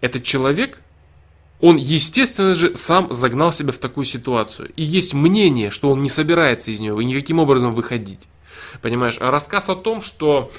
этот 0.00 0.24
человек 0.24 0.78
он, 1.62 1.76
естественно 1.76 2.56
же, 2.56 2.74
сам 2.74 3.14
загнал 3.14 3.52
себя 3.52 3.70
в 3.70 3.78
такую 3.78 4.04
ситуацию. 4.04 4.70
И 4.74 4.82
есть 4.82 5.14
мнение, 5.14 5.70
что 5.70 5.90
он 5.90 6.02
не 6.02 6.10
собирается 6.10 6.72
из 6.72 6.80
нее 6.80 7.00
и 7.00 7.04
никаким 7.04 7.38
образом 7.38 7.72
выходить. 7.74 8.18
Понимаешь? 8.82 9.16
А 9.20 9.30
рассказ 9.30 9.70
о 9.70 9.76
том, 9.76 10.02
что 10.02 10.50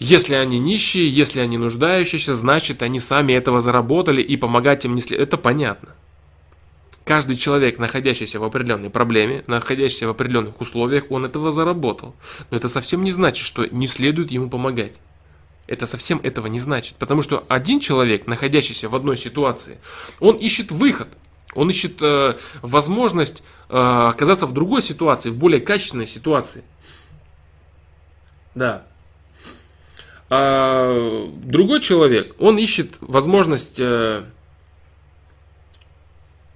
если 0.00 0.34
они 0.34 0.58
нищие, 0.58 1.08
если 1.08 1.38
они 1.38 1.56
нуждающиеся, 1.56 2.34
значит 2.34 2.82
они 2.82 2.98
сами 2.98 3.32
этого 3.32 3.60
заработали 3.60 4.20
и 4.20 4.36
помогать 4.36 4.84
им 4.84 4.96
не 4.96 5.00
следует. 5.00 5.28
Это 5.28 5.36
понятно. 5.36 5.90
Каждый 7.04 7.36
человек, 7.36 7.78
находящийся 7.78 8.40
в 8.40 8.44
определенной 8.44 8.90
проблеме, 8.90 9.44
находящийся 9.46 10.08
в 10.08 10.10
определенных 10.10 10.60
условиях, 10.60 11.04
он 11.10 11.26
этого 11.26 11.52
заработал. 11.52 12.16
Но 12.50 12.56
это 12.56 12.66
совсем 12.66 13.04
не 13.04 13.12
значит, 13.12 13.46
что 13.46 13.64
не 13.66 13.86
следует 13.86 14.32
ему 14.32 14.50
помогать. 14.50 14.94
Это 15.66 15.86
совсем 15.86 16.20
этого 16.22 16.46
не 16.46 16.58
значит. 16.58 16.96
Потому 16.96 17.22
что 17.22 17.44
один 17.48 17.80
человек, 17.80 18.26
находящийся 18.26 18.88
в 18.88 18.94
одной 18.94 19.16
ситуации, 19.16 19.78
он 20.20 20.36
ищет 20.36 20.70
выход. 20.70 21.08
Он 21.54 21.70
ищет 21.70 21.96
э, 22.02 22.36
возможность 22.62 23.42
э, 23.68 23.76
оказаться 23.76 24.46
в 24.46 24.52
другой 24.52 24.82
ситуации, 24.82 25.30
в 25.30 25.36
более 25.36 25.60
качественной 25.60 26.06
ситуации. 26.06 26.62
Да. 28.54 28.84
А 30.28 31.28
другой 31.44 31.80
человек, 31.80 32.34
он 32.38 32.58
ищет 32.58 32.96
возможность 33.00 33.78
э, 33.78 34.24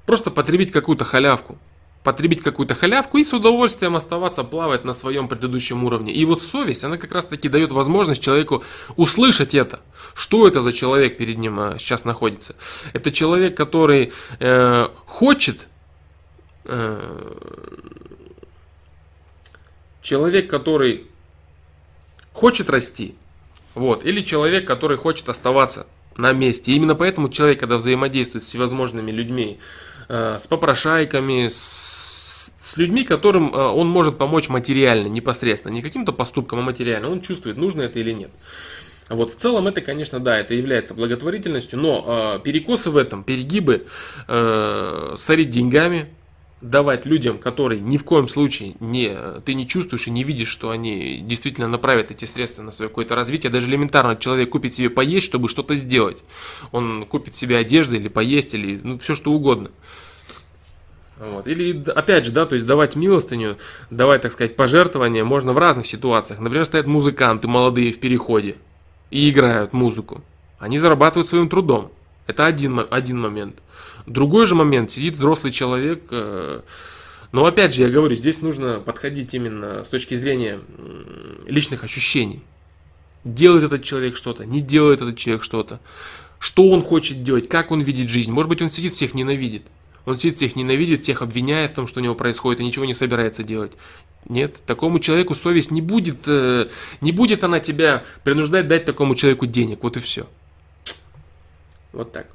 просто 0.06 0.30
потребить 0.30 0.72
какую-то 0.72 1.04
халявку 1.04 1.58
потребить 2.02 2.42
какую-то 2.42 2.74
халявку 2.74 3.18
и 3.18 3.24
с 3.24 3.32
удовольствием 3.32 3.94
оставаться 3.94 4.42
плавать 4.42 4.84
на 4.84 4.92
своем 4.92 5.28
предыдущем 5.28 5.84
уровне. 5.84 6.12
И 6.12 6.24
вот 6.24 6.42
совесть, 6.42 6.82
она 6.84 6.96
как 6.96 7.12
раз 7.12 7.26
таки 7.26 7.48
дает 7.48 7.72
возможность 7.72 8.22
человеку 8.22 8.64
услышать 8.96 9.54
это. 9.54 9.80
Что 10.14 10.48
это 10.48 10.62
за 10.62 10.72
человек 10.72 11.18
перед 11.18 11.36
ним 11.38 11.60
а, 11.60 11.78
сейчас 11.78 12.04
находится? 12.04 12.56
Это 12.94 13.10
человек, 13.10 13.56
который 13.56 14.12
э, 14.38 14.88
хочет, 15.04 15.68
э, 16.64 17.34
человек, 20.00 20.48
который 20.50 21.06
хочет 22.32 22.70
расти, 22.70 23.14
вот, 23.74 24.04
или 24.06 24.22
человек, 24.22 24.66
который 24.66 24.96
хочет 24.96 25.28
оставаться 25.28 25.86
на 26.16 26.32
месте. 26.32 26.72
И 26.72 26.76
именно 26.76 26.94
поэтому 26.94 27.28
человек, 27.28 27.60
когда 27.60 27.76
взаимодействует 27.76 28.42
с 28.42 28.46
всевозможными 28.46 29.10
людьми, 29.10 29.58
э, 30.08 30.38
с 30.40 30.46
попрошайками, 30.46 31.48
с 31.48 31.89
с 32.70 32.76
людьми, 32.76 33.02
которым 33.02 33.52
э, 33.52 33.58
он 33.58 33.88
может 33.88 34.16
помочь 34.16 34.48
материально, 34.48 35.08
непосредственно, 35.08 35.72
не 35.72 35.82
каким-то 35.82 36.12
поступком, 36.12 36.60
а 36.60 36.62
материально. 36.62 37.10
Он 37.10 37.20
чувствует, 37.20 37.56
нужно 37.56 37.82
это 37.82 37.98
или 37.98 38.12
нет. 38.12 38.30
Вот 39.08 39.30
в 39.30 39.34
целом 39.34 39.66
это, 39.66 39.80
конечно, 39.80 40.20
да, 40.20 40.38
это 40.38 40.54
является 40.54 40.94
благотворительностью, 40.94 41.80
но 41.80 42.36
э, 42.36 42.44
перекосы 42.44 42.90
в 42.90 42.96
этом, 42.96 43.24
перегибы, 43.24 43.88
э, 44.28 45.14
сорить 45.16 45.50
деньгами, 45.50 46.10
давать 46.60 47.06
людям, 47.06 47.38
которые 47.38 47.80
ни 47.80 47.96
в 47.96 48.04
коем 48.04 48.28
случае 48.28 48.76
не, 48.78 49.16
ты 49.44 49.54
не 49.54 49.66
чувствуешь 49.66 50.06
и 50.06 50.12
не 50.12 50.22
видишь, 50.22 50.48
что 50.48 50.70
они 50.70 51.24
действительно 51.24 51.66
направят 51.66 52.12
эти 52.12 52.24
средства 52.24 52.62
на 52.62 52.70
свое 52.70 52.88
какое-то 52.88 53.16
развитие. 53.16 53.50
Даже 53.50 53.66
элементарно 53.66 54.14
человек 54.14 54.50
купит 54.50 54.76
себе 54.76 54.90
поесть, 54.90 55.26
чтобы 55.26 55.48
что-то 55.48 55.74
сделать. 55.74 56.18
Он 56.70 57.04
купит 57.04 57.34
себе 57.34 57.56
одежду 57.56 57.96
или 57.96 58.06
поесть, 58.06 58.54
или 58.54 58.78
ну, 58.80 59.00
все 59.00 59.16
что 59.16 59.32
угодно. 59.32 59.72
Вот. 61.20 61.46
Или, 61.46 61.84
опять 61.90 62.24
же, 62.24 62.32
да, 62.32 62.46
то 62.46 62.54
есть 62.54 62.66
давать 62.66 62.96
милостыню, 62.96 63.58
давать, 63.90 64.22
так 64.22 64.32
сказать, 64.32 64.56
пожертвования 64.56 65.22
можно 65.22 65.52
в 65.52 65.58
разных 65.58 65.86
ситуациях. 65.86 66.40
Например, 66.40 66.64
стоят 66.64 66.86
музыканты 66.86 67.46
молодые 67.46 67.92
в 67.92 68.00
переходе 68.00 68.56
и 69.10 69.28
играют 69.28 69.74
музыку. 69.74 70.22
Они 70.58 70.78
зарабатывают 70.78 71.28
своим 71.28 71.50
трудом. 71.50 71.92
Это 72.26 72.46
один, 72.46 72.80
один 72.90 73.20
момент. 73.20 73.56
Другой 74.06 74.46
же 74.46 74.54
момент, 74.54 74.90
сидит 74.90 75.14
взрослый 75.14 75.52
человек, 75.52 76.04
э, 76.10 76.62
но 77.32 77.44
опять 77.44 77.74
же, 77.74 77.82
я 77.82 77.90
говорю, 77.90 78.16
здесь 78.16 78.40
нужно 78.40 78.80
подходить 78.80 79.34
именно 79.34 79.84
с 79.84 79.88
точки 79.88 80.14
зрения 80.14 80.60
личных 81.46 81.84
ощущений. 81.84 82.42
Делает 83.24 83.64
этот 83.64 83.84
человек 83.84 84.16
что-то, 84.16 84.46
не 84.46 84.62
делает 84.62 85.02
этот 85.02 85.18
человек 85.18 85.42
что-то. 85.42 85.80
Что 86.38 86.70
он 86.70 86.82
хочет 86.82 87.22
делать, 87.22 87.46
как 87.48 87.70
он 87.70 87.82
видит 87.82 88.08
жизнь. 88.08 88.32
Может 88.32 88.48
быть, 88.48 88.62
он 88.62 88.70
сидит, 88.70 88.94
всех 88.94 89.12
ненавидит. 89.12 89.64
Он 90.06 90.16
сидит, 90.16 90.36
всех 90.36 90.56
ненавидит, 90.56 91.00
всех 91.00 91.22
обвиняет 91.22 91.72
в 91.72 91.74
том, 91.74 91.86
что 91.86 92.00
у 92.00 92.02
него 92.02 92.14
происходит, 92.14 92.60
и 92.60 92.64
ничего 92.64 92.84
не 92.84 92.94
собирается 92.94 93.42
делать. 93.42 93.72
Нет, 94.28 94.56
такому 94.66 94.98
человеку 94.98 95.34
совесть 95.34 95.70
не 95.70 95.80
будет, 95.80 96.20
э, 96.26 96.68
не 97.00 97.12
будет 97.12 97.42
она 97.44 97.60
тебя 97.60 98.04
принуждать 98.22 98.68
дать 98.68 98.84
такому 98.84 99.14
человеку 99.14 99.46
денег. 99.46 99.82
Вот 99.82 99.96
и 99.96 100.00
все. 100.00 100.26
Вот 101.92 102.12
так. 102.12 102.26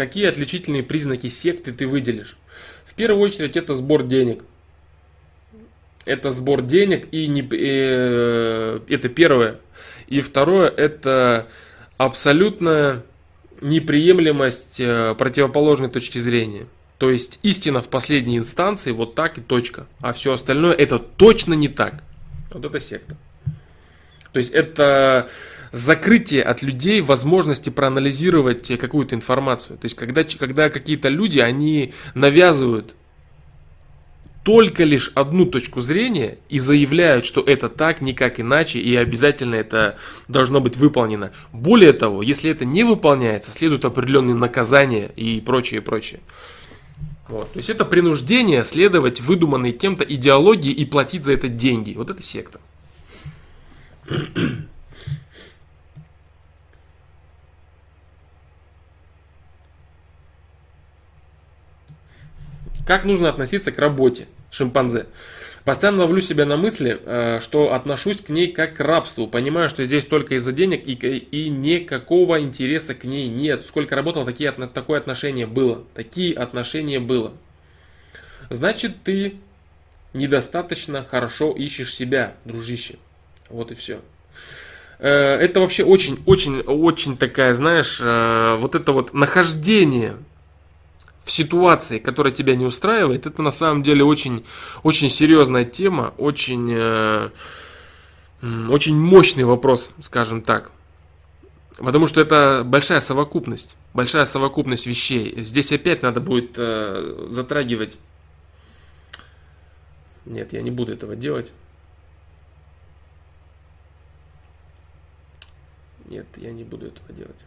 Какие 0.00 0.28
отличительные 0.28 0.82
признаки 0.82 1.26
секты 1.26 1.72
ты 1.72 1.86
выделишь? 1.86 2.38
В 2.86 2.94
первую 2.94 3.20
очередь 3.20 3.58
это 3.58 3.74
сбор 3.74 4.02
денег. 4.02 4.42
Это 6.06 6.30
сбор 6.30 6.62
денег 6.62 7.06
и 7.12 7.26
не, 7.26 7.46
э, 7.52 8.80
это 8.88 9.08
первое. 9.10 9.60
И 10.06 10.22
второе 10.22 10.70
это 10.70 11.48
абсолютная 11.98 13.02
неприемлемость 13.60 14.80
э, 14.80 15.14
противоположной 15.18 15.90
точки 15.90 16.16
зрения. 16.16 16.66
То 16.96 17.10
есть 17.10 17.38
истина 17.42 17.82
в 17.82 17.90
последней 17.90 18.38
инстанции 18.38 18.92
вот 18.92 19.14
так 19.14 19.36
и 19.36 19.42
точка. 19.42 19.86
А 20.00 20.14
все 20.14 20.32
остальное 20.32 20.72
это 20.72 20.98
точно 20.98 21.52
не 21.52 21.68
так. 21.68 22.02
Вот 22.50 22.64
это 22.64 22.80
секта. 22.80 23.18
То 24.32 24.38
есть 24.38 24.52
это 24.52 25.28
закрытие 25.70 26.42
от 26.42 26.62
людей 26.62 27.00
возможности 27.00 27.70
проанализировать 27.70 28.78
какую-то 28.78 29.14
информацию. 29.14 29.78
То 29.78 29.84
есть 29.86 29.96
когда, 29.96 30.24
когда 30.24 30.70
какие-то 30.70 31.08
люди, 31.08 31.38
они 31.38 31.92
навязывают 32.14 32.94
только 34.42 34.84
лишь 34.84 35.12
одну 35.14 35.44
точку 35.44 35.80
зрения 35.80 36.38
и 36.48 36.58
заявляют, 36.58 37.26
что 37.26 37.42
это 37.42 37.68
так, 37.68 38.00
никак 38.00 38.40
иначе, 38.40 38.78
и 38.78 38.96
обязательно 38.96 39.54
это 39.54 39.98
должно 40.28 40.60
быть 40.60 40.76
выполнено. 40.76 41.32
Более 41.52 41.92
того, 41.92 42.22
если 42.22 42.50
это 42.50 42.64
не 42.64 42.82
выполняется, 42.82 43.50
следуют 43.50 43.84
определенные 43.84 44.34
наказания 44.34 45.12
и 45.14 45.40
прочее, 45.40 45.82
прочее. 45.82 46.20
Вот. 47.28 47.52
То 47.52 47.58
есть 47.58 47.70
это 47.70 47.84
принуждение 47.84 48.64
следовать 48.64 49.20
выдуманной 49.20 49.72
кем-то 49.72 50.04
идеологии 50.04 50.72
и 50.72 50.84
платить 50.84 51.24
за 51.24 51.34
это 51.34 51.48
деньги. 51.48 51.94
Вот 51.94 52.10
это 52.10 52.22
секта. 52.22 52.60
Как 62.90 63.04
нужно 63.04 63.28
относиться 63.28 63.70
к 63.70 63.78
работе 63.78 64.26
шимпанзе? 64.50 65.06
Постоянно 65.64 66.00
ловлю 66.00 66.20
себя 66.20 66.44
на 66.44 66.56
мысли, 66.56 67.00
э, 67.00 67.38
что 67.40 67.72
отношусь 67.72 68.20
к 68.20 68.30
ней 68.30 68.50
как 68.50 68.74
к 68.74 68.80
рабству. 68.80 69.28
Понимаю, 69.28 69.70
что 69.70 69.84
здесь 69.84 70.04
только 70.06 70.34
из-за 70.34 70.50
денег 70.50 70.88
и, 70.88 70.94
и 70.94 71.48
никакого 71.50 72.40
интереса 72.40 72.96
к 72.96 73.04
ней 73.04 73.28
нет. 73.28 73.64
Сколько 73.64 73.94
работал, 73.94 74.24
такие, 74.24 74.50
такое 74.50 74.98
отношение 74.98 75.46
было. 75.46 75.84
Такие 75.94 76.34
отношения 76.34 76.98
было. 76.98 77.32
Значит, 78.50 79.04
ты 79.04 79.36
недостаточно 80.12 81.06
хорошо 81.08 81.52
ищешь 81.52 81.94
себя, 81.94 82.34
дружище. 82.44 82.96
Вот 83.50 83.70
и 83.70 83.76
все. 83.76 84.00
Э, 84.98 85.36
это 85.36 85.60
вообще 85.60 85.84
очень, 85.84 86.20
очень, 86.26 86.58
очень 86.62 87.16
такая, 87.16 87.54
знаешь, 87.54 88.00
э, 88.02 88.56
вот 88.58 88.74
это 88.74 88.90
вот 88.90 89.14
нахождение 89.14 90.16
ситуации, 91.30 91.98
которая 91.98 92.32
тебя 92.32 92.54
не 92.54 92.64
устраивает, 92.64 93.26
это 93.26 93.42
на 93.42 93.50
самом 93.50 93.82
деле 93.82 94.04
очень, 94.04 94.44
очень 94.82 95.10
серьезная 95.10 95.64
тема, 95.64 96.14
очень, 96.18 96.72
э, 96.72 97.30
очень 98.42 98.96
мощный 98.96 99.44
вопрос, 99.44 99.90
скажем 100.00 100.42
так. 100.42 100.70
Потому 101.76 102.06
что 102.06 102.20
это 102.20 102.62
большая 102.64 103.00
совокупность, 103.00 103.76
большая 103.94 104.26
совокупность 104.26 104.86
вещей. 104.86 105.42
Здесь 105.42 105.72
опять 105.72 106.02
надо 106.02 106.20
будет 106.20 106.54
э, 106.56 107.28
затрагивать... 107.30 107.98
Нет, 110.26 110.52
я 110.52 110.60
не 110.60 110.70
буду 110.70 110.92
этого 110.92 111.16
делать. 111.16 111.50
Нет, 116.04 116.26
я 116.36 116.52
не 116.52 116.64
буду 116.64 116.86
этого 116.86 117.12
делать. 117.12 117.38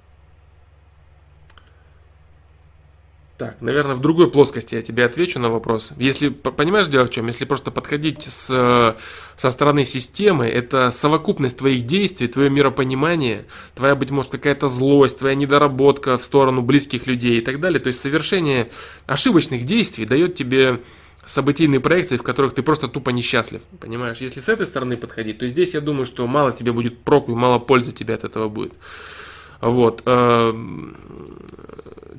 Так, 3.43 3.61
наверное, 3.61 3.95
в 3.95 3.99
другой 3.99 4.31
плоскости 4.31 4.75
я 4.75 4.81
тебе 4.81 5.03
отвечу 5.03 5.37
на 5.37 5.49
вопрос. 5.49 5.91
Если, 5.97 6.29
понимаешь, 6.29 6.87
дело 6.87 7.07
в 7.07 7.09
чем? 7.09 7.27
Если 7.27 7.43
просто 7.43 7.71
подходить 7.71 8.23
с, 8.23 8.95
со 9.35 9.51
стороны 9.51 9.83
системы, 9.83 10.45
это 10.45 10.91
совокупность 10.91 11.57
твоих 11.57 11.85
действий, 11.85 12.27
твое 12.27 12.49
миропонимание, 12.49 13.45
твоя, 13.75 13.95
быть 13.95 14.11
может, 14.11 14.31
какая-то 14.31 14.69
злость, 14.69 15.19
твоя 15.19 15.35
недоработка 15.35 16.17
в 16.17 16.23
сторону 16.23 16.61
близких 16.61 17.05
людей 17.05 17.39
и 17.39 17.41
так 17.41 17.59
далее. 17.59 17.81
То 17.81 17.87
есть 17.87 17.99
совершение 17.99 18.69
ошибочных 19.07 19.65
действий 19.65 20.05
дает 20.05 20.35
тебе 20.35 20.79
событийные 21.25 21.81
проекции, 21.81 22.15
в 22.15 22.23
которых 22.23 22.53
ты 22.53 22.63
просто 22.63 22.87
тупо 22.87 23.09
несчастлив. 23.09 23.61
Понимаешь? 23.81 24.19
Если 24.19 24.39
с 24.39 24.47
этой 24.47 24.65
стороны 24.65 24.95
подходить, 24.95 25.39
то 25.39 25.47
здесь 25.47 25.73
я 25.73 25.81
думаю, 25.81 26.05
что 26.05 26.25
мало 26.27 26.53
тебе 26.53 26.71
будет 26.71 26.99
проку 27.03 27.33
и 27.33 27.35
мало 27.35 27.59
пользы 27.59 27.91
тебе 27.91 28.13
от 28.13 28.23
этого 28.23 28.47
будет. 28.47 28.73
Вот. 29.59 30.01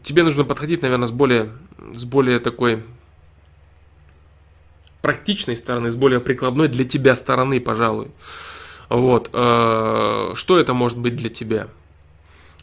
Тебе 0.04 0.22
нужно 0.22 0.44
подходить, 0.44 0.82
наверное, 0.82 1.08
с 1.08 1.10
более, 1.10 1.50
с 1.94 2.04
более 2.04 2.38
такой 2.38 2.84
практичной 5.00 5.56
стороны, 5.56 5.90
с 5.90 5.96
более 5.96 6.20
прикладной 6.20 6.68
для 6.68 6.84
тебя 6.84 7.16
стороны, 7.16 7.58
пожалуй. 7.58 8.10
Вот. 8.90 9.30
Э, 9.32 10.32
что 10.34 10.58
это 10.58 10.74
может 10.74 10.98
быть 10.98 11.16
для 11.16 11.30
тебя? 11.30 11.68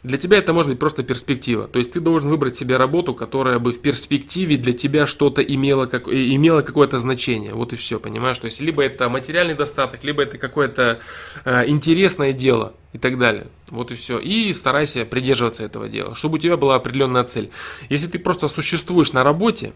Для 0.02 0.18
тебя 0.18 0.38
это 0.38 0.52
может 0.52 0.70
быть 0.70 0.80
просто 0.80 1.04
перспектива. 1.04 1.68
То 1.68 1.78
есть 1.78 1.92
ты 1.92 2.00
должен 2.00 2.28
выбрать 2.28 2.56
себе 2.56 2.76
работу, 2.76 3.14
которая 3.14 3.60
бы 3.60 3.72
в 3.72 3.80
перспективе 3.80 4.56
для 4.56 4.72
тебя 4.72 5.06
что-то 5.06 5.42
имела, 5.42 5.86
как, 5.86 6.08
имела 6.08 6.62
какое-то 6.62 6.98
значение. 6.98 7.54
Вот 7.54 7.72
и 7.72 7.76
все, 7.76 8.00
понимаешь? 8.00 8.38
То 8.38 8.46
есть 8.46 8.60
либо 8.60 8.82
это 8.82 9.08
материальный 9.08 9.54
достаток, 9.54 10.02
либо 10.02 10.24
это 10.24 10.38
какое-то 10.38 10.98
э, 11.44 11.68
интересное 11.68 12.32
дело 12.32 12.74
и 12.92 12.98
так 12.98 13.16
далее. 13.16 13.46
Вот 13.70 13.92
и 13.92 13.94
все. 13.94 14.18
И 14.18 14.52
старайся 14.54 15.04
придерживаться 15.04 15.62
этого 15.62 15.88
дела, 15.88 16.16
чтобы 16.16 16.36
у 16.36 16.38
тебя 16.38 16.56
была 16.56 16.74
определенная 16.74 17.22
цель. 17.22 17.50
Если 17.88 18.08
ты 18.08 18.18
просто 18.18 18.48
существуешь 18.48 19.12
на 19.12 19.22
работе, 19.22 19.72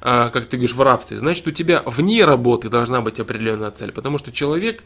э, 0.00 0.30
как 0.32 0.46
ты 0.46 0.56
говоришь, 0.56 0.74
в 0.74 0.80
рабстве, 0.80 1.18
значит 1.18 1.46
у 1.46 1.50
тебя 1.50 1.82
вне 1.84 2.24
работы 2.24 2.70
должна 2.70 3.02
быть 3.02 3.20
определенная 3.20 3.70
цель. 3.70 3.92
Потому 3.92 4.16
что 4.16 4.32
человек 4.32 4.82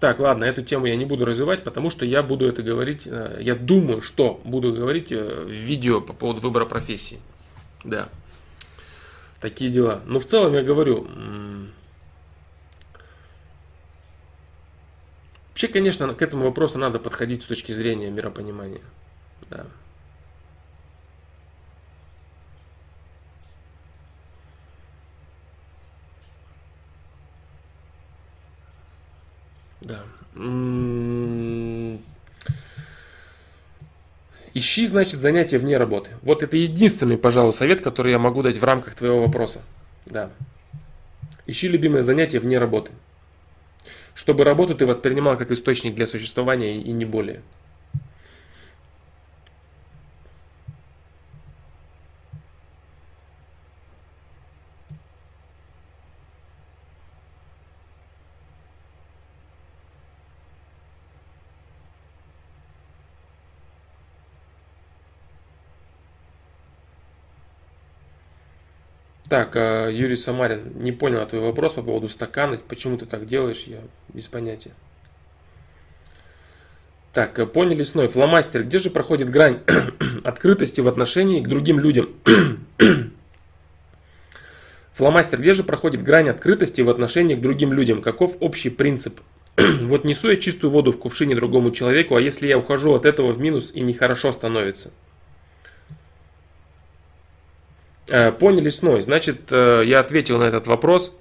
так, 0.00 0.18
ладно, 0.18 0.44
эту 0.44 0.62
тему 0.62 0.86
я 0.86 0.96
не 0.96 1.04
буду 1.04 1.26
развивать, 1.26 1.62
потому 1.62 1.90
что 1.90 2.06
я 2.06 2.22
буду 2.22 2.48
это 2.48 2.62
говорить, 2.62 3.06
э, 3.06 3.36
я 3.42 3.54
думаю, 3.54 4.00
что 4.00 4.40
буду 4.44 4.72
говорить 4.72 5.12
э, 5.12 5.44
в 5.44 5.50
видео 5.50 6.00
по 6.00 6.14
поводу 6.14 6.40
выбора 6.40 6.64
профессии. 6.64 7.20
Да. 7.84 8.08
Такие 9.42 9.70
дела. 9.70 10.00
Но 10.06 10.18
в 10.18 10.24
целом 10.24 10.54
я 10.54 10.62
говорю, 10.62 11.06
вообще, 15.50 15.68
конечно, 15.68 16.14
к 16.14 16.22
этому 16.22 16.46
вопросу 16.46 16.78
надо 16.78 16.98
подходить 16.98 17.42
с 17.42 17.46
точки 17.46 17.72
зрения 17.72 18.10
миропонимания. 18.10 18.80
Да. 19.50 19.66
Да. 29.80 30.02
Ищи, 34.52 34.86
значит, 34.86 35.20
занятия 35.20 35.58
вне 35.58 35.76
работы. 35.76 36.10
Вот 36.22 36.42
это 36.42 36.56
единственный, 36.56 37.16
пожалуй, 37.16 37.52
совет, 37.52 37.80
который 37.80 38.12
я 38.12 38.18
могу 38.18 38.42
дать 38.42 38.58
в 38.58 38.64
рамках 38.64 38.94
твоего 38.94 39.20
вопроса. 39.20 39.62
Да. 40.06 40.30
Ищи 41.46 41.68
любимое 41.68 42.02
занятие 42.02 42.40
вне 42.40 42.58
работы. 42.58 42.90
Чтобы 44.14 44.44
работу 44.44 44.74
ты 44.74 44.86
воспринимал 44.86 45.36
как 45.36 45.50
источник 45.50 45.94
для 45.94 46.06
существования 46.06 46.78
и 46.78 46.92
не 46.92 47.04
более. 47.04 47.42
Так, 69.30 69.54
а, 69.54 69.88
Юрий 69.88 70.16
Самарин, 70.16 70.72
не 70.74 70.90
понял 70.90 71.24
твой 71.24 71.40
вопрос 71.40 71.74
по 71.74 71.82
поводу 71.82 72.08
стакана. 72.08 72.58
Почему 72.66 72.98
ты 72.98 73.06
так 73.06 73.26
делаешь? 73.26 73.62
Я 73.64 73.78
без 74.12 74.26
понятия. 74.26 74.72
Так, 77.12 77.38
э, 77.38 77.46
поняли 77.46 77.76
лесной. 77.76 78.08
Фломастер, 78.08 78.64
где 78.64 78.80
же 78.80 78.90
проходит 78.90 79.30
грань 79.30 79.60
открытости 80.24 80.80
в 80.80 80.88
отношении 80.88 81.40
к 81.40 81.46
другим 81.46 81.78
людям? 81.78 82.08
Фломастер, 84.94 85.40
где 85.40 85.54
же 85.54 85.62
проходит 85.62 86.02
грань 86.02 86.28
открытости 86.28 86.80
в 86.80 86.90
отношении 86.90 87.36
к 87.36 87.40
другим 87.40 87.72
людям? 87.72 88.02
Каков 88.02 88.36
общий 88.40 88.68
принцип? 88.68 89.20
вот 89.56 90.04
несу 90.04 90.28
я 90.28 90.38
чистую 90.38 90.72
воду 90.72 90.90
в 90.90 90.98
кувшине 90.98 91.36
другому 91.36 91.70
человеку, 91.70 92.16
а 92.16 92.20
если 92.20 92.48
я 92.48 92.58
ухожу 92.58 92.94
от 92.94 93.06
этого 93.06 93.30
в 93.30 93.38
минус 93.38 93.70
и 93.72 93.80
нехорошо 93.80 94.32
становится? 94.32 94.90
Э, 97.99 97.99
поняли 98.38 98.70
сной. 98.70 99.02
Значит, 99.02 99.50
э, 99.50 99.82
я 99.86 100.00
ответил 100.00 100.38
на 100.38 100.44
этот 100.44 100.66
вопрос 100.66 101.16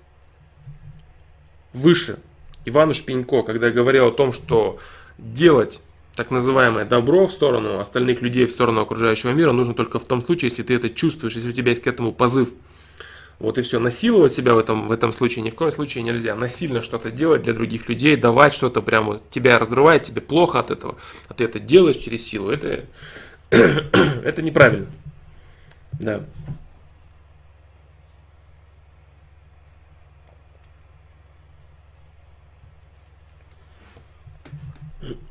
выше. 1.73 2.17
Ивану 2.65 2.93
Шпенько, 2.93 3.43
когда 3.43 3.69
говорил 3.69 4.07
о 4.07 4.11
том, 4.11 4.33
что 4.33 4.79
делать 5.17 5.81
так 6.15 6.31
называемое 6.31 6.85
добро 6.85 7.27
в 7.27 7.31
сторону 7.31 7.79
остальных 7.79 8.21
людей, 8.21 8.45
в 8.45 8.51
сторону 8.51 8.81
окружающего 8.81 9.31
мира, 9.31 9.51
нужно 9.51 9.73
только 9.73 9.99
в 9.99 10.05
том 10.05 10.23
случае, 10.23 10.49
если 10.49 10.63
ты 10.63 10.75
это 10.75 10.89
чувствуешь, 10.89 11.35
если 11.35 11.49
у 11.49 11.53
тебя 11.53 11.69
есть 11.69 11.83
к 11.83 11.87
этому 11.87 12.11
позыв. 12.11 12.49
Вот 13.39 13.57
и 13.57 13.61
все. 13.61 13.79
Насиловать 13.79 14.33
себя 14.33 14.53
в 14.53 14.57
этом, 14.57 14.89
в 14.89 14.91
этом 14.91 15.13
случае 15.13 15.43
ни 15.43 15.49
в 15.49 15.55
коем 15.55 15.71
случае 15.71 16.03
нельзя. 16.03 16.35
Насильно 16.35 16.83
что-то 16.83 17.09
делать 17.09 17.43
для 17.43 17.53
других 17.53 17.87
людей, 17.87 18.17
давать 18.17 18.53
что-то 18.53 18.81
прямо 18.81 19.21
тебя 19.31 19.57
разрывает, 19.57 20.03
тебе 20.03 20.19
плохо 20.19 20.59
от 20.59 20.71
этого, 20.71 20.97
а 21.29 21.33
ты 21.33 21.45
это 21.45 21.59
делаешь 21.59 21.95
через 21.95 22.25
силу. 22.25 22.49
Это, 22.49 22.83
это 23.49 24.41
неправильно. 24.41 24.87
Да. 25.93 26.25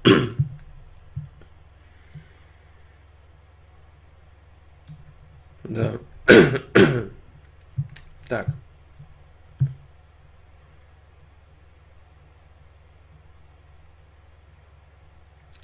Да. 5.65 5.93
так. 8.29 8.47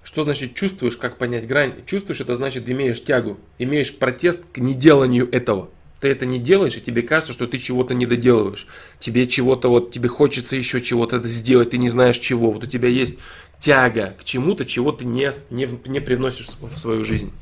Что 0.03 0.23
значит 0.25 0.55
чувствуешь, 0.55 0.97
как 0.97 1.17
понять 1.17 1.47
грань? 1.47 1.75
Чувствуешь, 1.87 2.21
это 2.21 2.37
значит 2.37 2.69
имеешь 2.69 3.03
тягу, 3.03 3.39
имеешь 3.59 3.97
протест 3.97 4.43
к 4.53 4.59
неделанию 4.59 5.29
этого. 5.33 5.71
Ты 6.01 6.09
это 6.09 6.27
не 6.27 6.39
делаешь, 6.39 6.77
и 6.77 6.83
тебе 6.83 7.03
кажется, 7.03 7.33
что 7.33 7.47
ты 7.47 7.57
чего-то 7.59 7.95
не 7.95 8.05
доделываешь. 8.05 8.67
Тебе 8.99 9.27
чего-то 9.27 9.71
вот, 9.71 9.91
тебе 9.91 10.09
хочется 10.09 10.55
еще 10.55 10.81
чего-то 10.83 11.21
сделать, 11.23 11.71
ты 11.71 11.79
не 11.79 11.89
знаешь 11.89 12.19
чего. 12.19 12.53
Вот 12.53 12.63
у 12.63 12.67
тебя 12.67 12.91
есть 12.91 13.19
тяга 13.65 14.15
к 14.19 14.25
чему-то, 14.25 14.67
чего 14.67 14.93
ты 14.93 15.07
не, 15.07 15.33
не, 15.49 15.67
не 15.89 16.01
привносишь 16.01 16.49
в 16.61 16.79
свою 16.79 17.03
жизнь. 17.03 17.33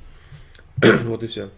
вот 0.77 1.25
и 1.25 1.27
все. 1.27 1.51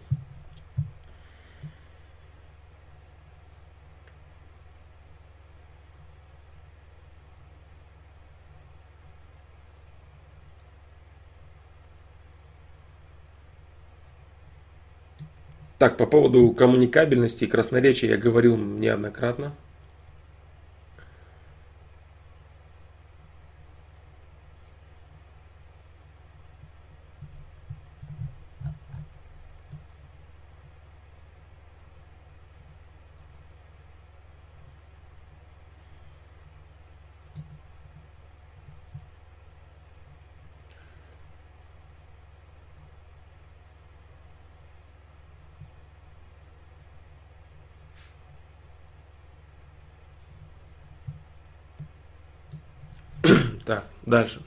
Так, 15.77 15.97
по 15.97 16.07
поводу 16.07 16.49
коммуникабельности 16.53 17.43
и 17.43 17.47
красноречия 17.47 18.09
я 18.09 18.17
говорил 18.17 18.57
неоднократно. 18.57 19.53
Дальше. 54.15 54.39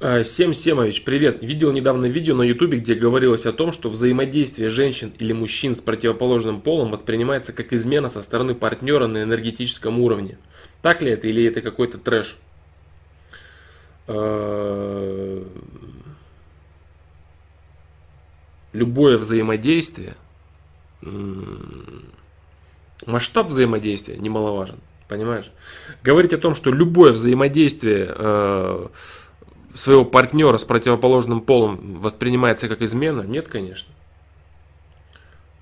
А, 0.00 0.24
Сем 0.24 0.52
Семович, 0.52 1.04
привет. 1.04 1.40
Видел 1.44 1.70
недавно 1.70 2.06
видео 2.06 2.34
на 2.34 2.42
ютубе, 2.42 2.80
где 2.80 2.96
говорилось 2.96 3.46
о 3.46 3.52
том, 3.52 3.70
что 3.70 3.88
взаимодействие 3.88 4.70
женщин 4.70 5.12
или 5.20 5.32
мужчин 5.32 5.76
с 5.76 5.80
противоположным 5.80 6.60
полом 6.60 6.90
воспринимается 6.90 7.52
как 7.52 7.72
измена 7.72 8.08
со 8.08 8.24
стороны 8.24 8.56
партнера 8.56 9.06
на 9.06 9.22
энергетическом 9.22 10.00
уровне. 10.00 10.36
Так 10.82 11.00
ли 11.00 11.12
это 11.12 11.28
или 11.28 11.44
это 11.44 11.62
какой-то 11.62 11.98
трэш? 11.98 12.36
А, 14.08 15.46
любое 18.72 19.16
взаимодействие, 19.16 20.16
масштаб 23.06 23.46
взаимодействия 23.46 24.16
немаловажен. 24.16 24.80
Понимаешь? 25.08 25.52
Говорить 26.02 26.32
о 26.32 26.38
том, 26.38 26.54
что 26.54 26.70
любое 26.72 27.12
взаимодействие 27.12 28.06
э, 28.08 28.88
своего 29.74 30.04
партнера 30.04 30.58
с 30.58 30.64
противоположным 30.64 31.40
полом 31.40 32.00
воспринимается 32.00 32.68
как 32.68 32.82
измена? 32.82 33.22
Нет, 33.22 33.48
конечно. 33.48 33.92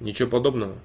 Ничего 0.01 0.31
подобного. 0.31 0.77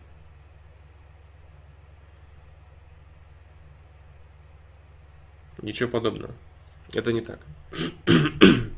Ничего 5.62 5.90
подобного. 5.90 6.34
Это 6.94 7.14
не 7.14 7.22
так. 7.22 7.40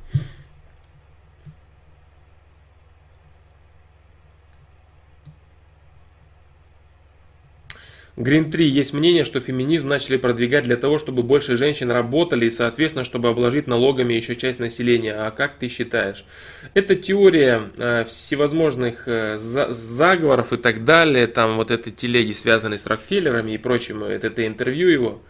Green 8.18 8.52
3. 8.52 8.68
Есть 8.68 8.94
мнение, 8.94 9.24
что 9.24 9.40
феминизм 9.40 9.88
начали 9.88 10.18
продвигать 10.18 10.66
для 10.66 10.76
того, 10.76 11.00
чтобы 11.00 11.24
больше 11.24 11.56
женщин 11.56 11.90
работали 11.92 12.46
и, 12.46 12.50
соответственно, 12.50 13.06
чтобы 13.06 13.30
обложить 13.30 13.68
налогами 13.68 14.14
еще 14.14 14.36
часть 14.36 14.60
населения. 14.60 15.14
А 15.14 15.32
как 15.32 15.56
ты 15.56 15.70
считаешь? 15.70 16.26
Это 16.74 16.96
теория 16.96 17.70
э, 17.78 18.04
всевозможных 18.06 19.08
э, 19.08 19.38
за 19.38 19.74
заговоров 19.74 20.52
и 20.52 20.58
так 20.58 20.84
далее. 20.84 21.28
Там 21.28 21.56
вот 21.56 21.72
этой 21.72 21.92
телеги, 21.92 22.34
связанной 22.34 22.80
с 22.80 22.86
Рокфеллерами 22.86 23.52
и 23.52 23.58
прочим. 23.58 24.04
Это, 24.04 24.28
это 24.28 24.46
интервью 24.46 24.90
его 24.90 25.22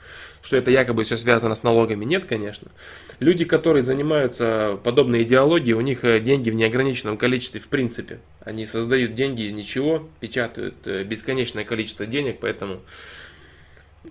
что 0.42 0.58
это 0.58 0.72
якобы 0.72 1.04
все 1.04 1.18
связано 1.18 1.56
с 1.56 1.64
налогами. 1.64 2.04
Нет, 2.06 2.26
конечно. 2.26 2.70
Люди, 3.20 3.46
которые 3.46 3.84
занимаются 3.84 4.80
подобной 4.84 5.24
идеологией, 5.24 5.74
у 5.74 5.82
них 5.82 6.04
э, 6.04 6.20
деньги 6.20 6.50
в 6.50 6.56
неограниченном 6.56 7.18
количестве 7.18 7.62
в 7.62 7.68
принципе. 7.68 8.20
Они 8.44 8.66
создают 8.66 9.14
деньги 9.14 9.44
из 9.44 9.54
ничего, 9.54 10.10
печатают 10.20 10.76
э, 10.86 11.04
бесконечное 11.04 11.64
количество 11.64 12.06
денег, 12.06 12.38
поэтому 12.42 12.82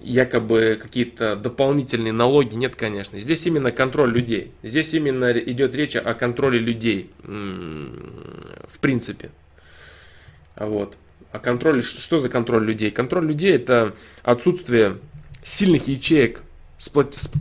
якобы 0.00 0.78
какие-то 0.80 1.34
дополнительные 1.34 2.12
налоги 2.12 2.54
нет, 2.54 2.76
конечно. 2.76 3.18
Здесь 3.18 3.44
именно 3.46 3.72
контроль 3.72 4.12
людей. 4.12 4.52
Здесь 4.62 4.94
именно 4.94 5.32
идет 5.32 5.74
речь 5.74 5.96
о 5.96 6.14
контроле 6.14 6.60
людей 6.60 7.10
в 7.24 8.78
принципе. 8.80 9.30
Вот. 10.54 10.96
А 11.32 11.38
контроль, 11.38 11.82
что 11.82 12.18
за 12.18 12.28
контроль 12.28 12.64
людей? 12.64 12.90
Контроль 12.90 13.26
людей 13.26 13.52
это 13.52 13.94
отсутствие 14.22 14.98
сильных 15.42 15.88
ячеек, 15.88 16.42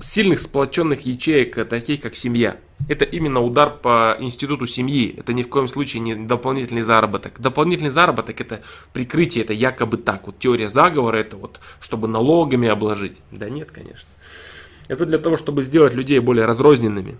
сильных 0.02 0.40
сплоченных 0.40 1.02
ячеек, 1.06 1.58
э, 1.58 1.66
таких 1.66 2.02
как 2.02 2.16
семья. 2.16 2.58
Это 2.88 3.06
именно 3.06 3.42
удар 3.42 3.70
по 3.70 4.16
институту 4.20 4.66
семьи. 4.66 5.16
Это 5.18 5.34
ни 5.34 5.44
в 5.44 5.50
коем 5.50 5.68
случае 5.68 6.02
не 6.02 6.16
дополнительный 6.16 6.82
заработок. 6.82 7.40
Дополнительный 7.40 7.90
заработок 7.90 8.40
это 8.40 8.62
прикрытие, 8.94 9.44
это 9.44 9.54
якобы 9.54 9.98
так. 9.98 10.28
Вот 10.28 10.40
теория 10.40 10.70
заговора 10.70 11.18
это 11.18 11.36
вот, 11.36 11.60
чтобы 11.82 12.08
налогами 12.08 12.68
обложить. 12.68 13.18
Да 13.32 13.50
нет, 13.50 13.72
конечно. 13.72 14.10
Это 14.88 15.06
для 15.06 15.20
того, 15.20 15.38
чтобы 15.38 15.62
сделать 15.62 15.94
людей 15.94 16.20
более 16.20 16.46
разрозненными. 16.46 17.18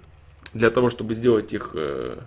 Для 0.54 0.72
того, 0.72 0.90
чтобы 0.90 1.14
сделать 1.14 1.54
их 1.54 1.72
э, 1.74 2.20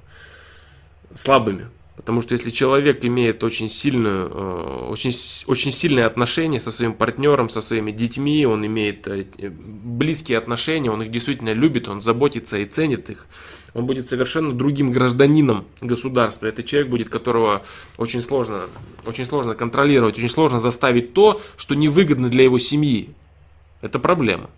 слабыми. 1.14 1.68
Потому 1.96 2.22
что 2.22 2.32
если 2.32 2.48
человек 2.48 3.04
имеет 3.04 3.44
очень, 3.44 3.68
сильную, 3.68 4.30
э, 4.30 4.86
очень, 4.88 5.12
очень 5.46 5.72
сильные 5.72 6.06
отношения 6.06 6.58
со 6.58 6.70
своим 6.70 6.94
партнером, 6.94 7.50
со 7.50 7.60
своими 7.60 7.90
детьми, 7.90 8.46
он 8.46 8.64
имеет 8.64 9.06
э, 9.06 9.26
близкие 9.38 10.38
отношения, 10.38 10.90
он 10.90 11.02
их 11.02 11.10
действительно 11.10 11.52
любит, 11.52 11.88
он 11.88 12.00
заботится 12.00 12.56
и 12.56 12.64
ценит 12.64 13.10
их, 13.10 13.26
он 13.74 13.84
будет 13.84 14.06
совершенно 14.06 14.52
другим 14.52 14.90
гражданином 14.90 15.66
государства. 15.82 16.46
Это 16.46 16.62
человек 16.62 16.90
будет, 16.90 17.08
которого 17.10 17.62
очень 17.98 18.22
сложно, 18.22 18.68
очень 19.04 19.26
сложно 19.26 19.54
контролировать, 19.54 20.16
очень 20.16 20.30
сложно 20.30 20.60
заставить 20.60 21.12
то, 21.12 21.42
что 21.58 21.74
невыгодно 21.74 22.30
для 22.30 22.44
его 22.44 22.58
семьи. 22.58 23.10
Это 23.82 23.98
проблема. 23.98 24.48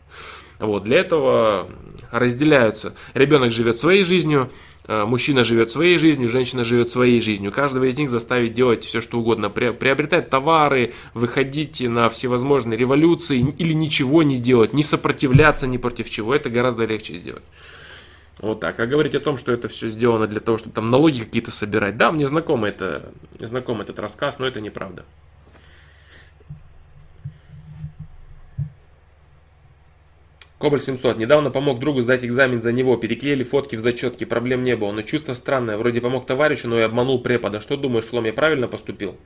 Вот, 0.60 0.84
для 0.84 0.98
этого 0.98 1.68
разделяются. 2.12 2.94
Ребенок 3.14 3.50
живет 3.50 3.80
своей 3.80 4.04
жизнью, 4.04 4.50
мужчина 4.86 5.44
живет 5.44 5.72
своей 5.72 5.98
жизнью, 5.98 6.28
женщина 6.28 6.64
живет 6.64 6.90
своей 6.90 7.20
жизнью. 7.20 7.52
Каждого 7.52 7.84
из 7.84 7.96
них 7.96 8.10
заставить 8.10 8.54
делать 8.54 8.84
все, 8.84 9.00
что 9.00 9.18
угодно. 9.18 9.50
Приобретать 9.50 10.30
товары, 10.30 10.92
выходить 11.14 11.80
на 11.80 12.08
всевозможные 12.08 12.76
революции 12.76 13.38
или 13.58 13.72
ничего 13.72 14.22
не 14.22 14.38
делать, 14.38 14.72
не 14.72 14.82
сопротивляться 14.82 15.66
ни 15.66 15.78
против 15.78 16.10
чего. 16.10 16.34
Это 16.34 16.50
гораздо 16.50 16.84
легче 16.84 17.16
сделать. 17.16 17.44
Вот 18.40 18.60
так. 18.60 18.78
А 18.80 18.86
говорить 18.86 19.14
о 19.14 19.20
том, 19.20 19.38
что 19.38 19.52
это 19.52 19.68
все 19.68 19.88
сделано 19.88 20.26
для 20.26 20.40
того, 20.40 20.58
чтобы 20.58 20.74
там 20.74 20.90
налоги 20.90 21.20
какие-то 21.20 21.50
собирать. 21.50 21.96
Да, 21.96 22.10
мне 22.12 22.26
знаком, 22.26 22.64
это, 22.64 23.12
знаком 23.38 23.80
этот 23.80 23.98
рассказ, 23.98 24.38
но 24.38 24.46
это 24.46 24.60
неправда. 24.60 25.04
Кобаль 30.58 30.80
700. 30.80 31.18
Недавно 31.18 31.50
помог 31.50 31.78
другу 31.80 32.00
сдать 32.00 32.24
экзамен 32.24 32.62
за 32.62 32.72
него. 32.72 32.96
Переклеили 32.96 33.42
фотки 33.42 33.76
в 33.76 33.80
зачетке. 33.80 34.26
Проблем 34.26 34.64
не 34.64 34.76
было. 34.76 34.92
Но 34.92 35.02
чувство 35.02 35.34
странное. 35.34 35.76
Вроде 35.76 36.00
помог 36.00 36.26
товарищу, 36.26 36.68
но 36.68 36.78
и 36.78 36.82
обманул 36.82 37.20
препода. 37.20 37.60
Что 37.60 37.76
думаешь, 37.76 38.04
Флом, 38.04 38.24
я 38.24 38.32
правильно 38.32 38.68
поступил? 38.68 39.16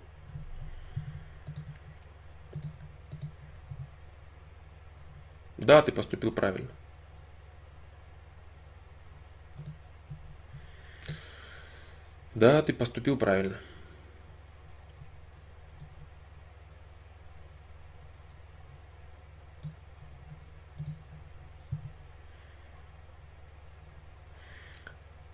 Да, 5.59 5.83
ты 5.83 5.93
поступил 5.93 6.33
правильно. 6.33 6.71
Да, 12.35 12.63
ты 12.63 12.73
поступил 12.73 13.17
правильно. 13.17 13.57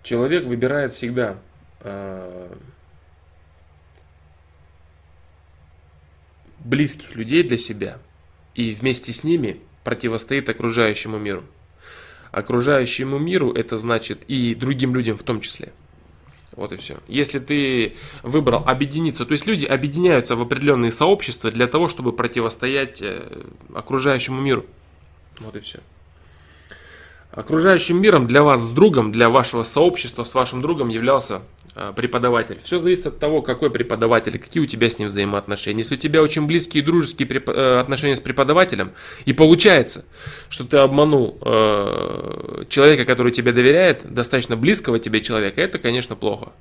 Человек 0.05 0.45
выбирает 0.45 0.93
всегда 0.93 1.39
э, 1.81 2.55
близких 6.59 7.17
людей 7.17 7.43
для 7.43 7.57
себя 7.57 7.97
и 8.55 8.75
вместе 8.75 9.13
с 9.13 9.25
ними 9.25 9.61
противостоит 9.83 10.51
окружающему 10.51 11.19
миру. 11.19 11.43
Окружающему 12.33 13.19
миру 13.19 13.53
это 13.53 13.79
значит 13.79 14.25
и 14.29 14.55
другим 14.55 14.95
людям 14.95 15.17
в 15.17 15.23
том 15.23 15.41
числе. 15.41 15.73
Вот 16.53 16.73
и 16.73 16.77
все. 16.77 16.99
Если 17.09 17.39
ты 17.39 17.95
выбрал 18.23 18.63
объединиться, 18.67 19.25
то 19.25 19.33
есть 19.33 19.47
люди 19.47 19.65
объединяются 19.65 20.37
в 20.37 20.43
определенные 20.43 20.91
сообщества 20.91 21.51
для 21.51 21.67
того, 21.67 21.89
чтобы 21.89 22.13
противостоять 22.13 23.01
э, 23.01 23.43
окружающему 23.73 24.39
миру. 24.39 24.67
Вот 25.41 25.57
и 25.57 25.61
все. 25.61 25.81
Окружающим 27.35 28.01
миром 28.01 28.28
для 28.28 28.45
вас 28.45 28.61
с 28.61 28.70
другом, 28.70 29.11
для 29.11 29.28
вашего 29.28 29.64
сообщества 29.64 30.22
с 30.22 30.35
вашим 30.35 30.62
другом 30.62 30.89
являлся 30.89 31.43
э, 31.74 31.93
преподаватель. 31.97 32.59
Все 32.62 32.78
зависит 32.78 33.07
от 33.07 33.18
того, 33.18 33.43
какой 33.43 33.70
преподаватель, 33.70 34.39
какие 34.39 34.62
у 34.62 34.66
тебя 34.66 34.89
с 34.89 35.01
ним 35.01 35.09
взаимоотношения. 35.09 35.80
Если 35.80 35.97
у 35.97 35.99
тебя 35.99 36.22
очень 36.22 36.47
близкие 36.47 36.85
и 36.85 36.87
дружеские 36.87 37.28
э, 37.28 37.80
отношения 37.80 38.14
с 38.14 38.20
преподавателем, 38.20 38.93
и 39.24 39.32
получается, 39.32 40.05
что 40.49 40.62
ты 40.62 40.76
обманул 40.76 41.37
э, 41.41 42.64
человека, 42.68 43.05
который 43.05 43.32
тебе 43.32 43.51
доверяет, 43.51 44.03
достаточно 44.05 44.57
близкого 44.57 45.01
тебе 45.01 45.20
человека, 45.20 45.61
это, 45.61 45.80
конечно, 45.80 46.14
плохо. 46.14 46.53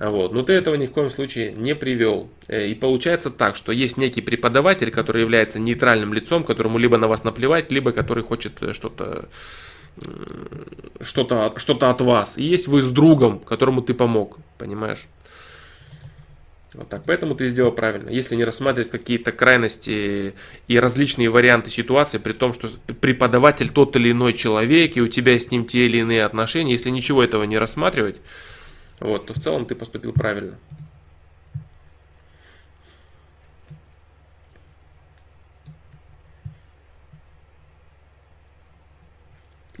Вот. 0.00 0.32
Но 0.32 0.42
ты 0.42 0.54
этого 0.54 0.74
ни 0.76 0.86
в 0.86 0.92
коем 0.92 1.10
случае 1.10 1.52
не 1.52 1.74
привел. 1.74 2.30
И 2.48 2.74
получается 2.74 3.30
так, 3.30 3.56
что 3.56 3.72
есть 3.72 3.98
некий 3.98 4.22
преподаватель, 4.22 4.90
который 4.90 5.20
является 5.20 5.58
нейтральным 5.58 6.14
лицом, 6.14 6.44
которому 6.44 6.78
либо 6.78 6.96
на 6.96 7.08
вас 7.08 7.24
наплевать, 7.24 7.70
либо 7.70 7.92
который 7.92 8.24
хочет 8.24 8.54
что-то 8.72 9.28
что-то 11.00 11.52
что 11.56 11.74
от 11.74 12.00
вас. 12.00 12.38
И 12.38 12.44
есть 12.44 12.68
вы 12.68 12.82
с 12.82 12.90
другом, 12.90 13.38
которому 13.38 13.82
ты 13.82 13.94
помог, 13.94 14.38
понимаешь? 14.58 15.06
Вот 16.74 16.88
так. 16.88 17.02
Поэтому 17.06 17.34
ты 17.34 17.48
сделал 17.48 17.72
правильно. 17.72 18.08
Если 18.08 18.34
не 18.34 18.44
рассматривать 18.44 18.90
какие-то 18.90 19.30
крайности 19.30 20.34
и 20.68 20.78
различные 20.78 21.28
варианты 21.28 21.70
ситуации, 21.70 22.18
при 22.18 22.32
том, 22.32 22.54
что 22.54 22.70
преподаватель 23.00 23.68
тот 23.68 23.94
или 23.96 24.12
иной 24.12 24.32
человек, 24.32 24.96
и 24.96 25.02
у 25.02 25.08
тебя 25.08 25.38
с 25.38 25.50
ним 25.50 25.66
те 25.66 25.84
или 25.86 25.98
иные 25.98 26.24
отношения, 26.24 26.72
если 26.72 26.90
ничего 26.90 27.22
этого 27.22 27.44
не 27.44 27.58
рассматривать, 27.58 28.16
вот, 29.00 29.26
то 29.26 29.34
в 29.34 29.38
целом 29.38 29.66
ты 29.66 29.74
поступил 29.74 30.12
правильно. 30.12 30.58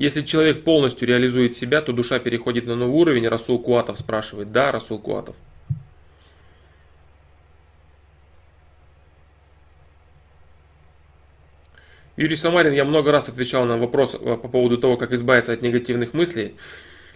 Если 0.02 0.22
человек 0.22 0.64
полностью 0.64 1.06
реализует 1.06 1.54
себя, 1.54 1.80
то 1.80 1.92
душа 1.92 2.18
переходит 2.18 2.66
на 2.66 2.74
новый 2.74 2.92
уровень. 2.92 3.28
Расул 3.28 3.60
Куатов 3.60 4.00
спрашивает. 4.00 4.50
Да, 4.50 4.72
Расул 4.72 4.98
Куатов. 4.98 5.36
Юрий 12.16 12.34
Самарин, 12.34 12.72
я 12.72 12.84
много 12.84 13.12
раз 13.12 13.28
отвечал 13.28 13.64
на 13.64 13.78
вопрос 13.78 14.16
э, 14.16 14.18
по 14.18 14.48
поводу 14.48 14.76
того, 14.76 14.96
как 14.96 15.12
избавиться 15.12 15.52
от 15.52 15.62
негативных 15.62 16.14
мыслей. 16.14 16.56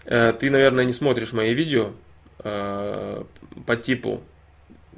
Э, 0.04 0.32
ты, 0.38 0.48
наверное, 0.48 0.84
не 0.84 0.92
смотришь 0.92 1.32
мои 1.32 1.54
видео 1.54 1.90
э, 2.44 3.24
по 3.66 3.76
типу 3.76 4.22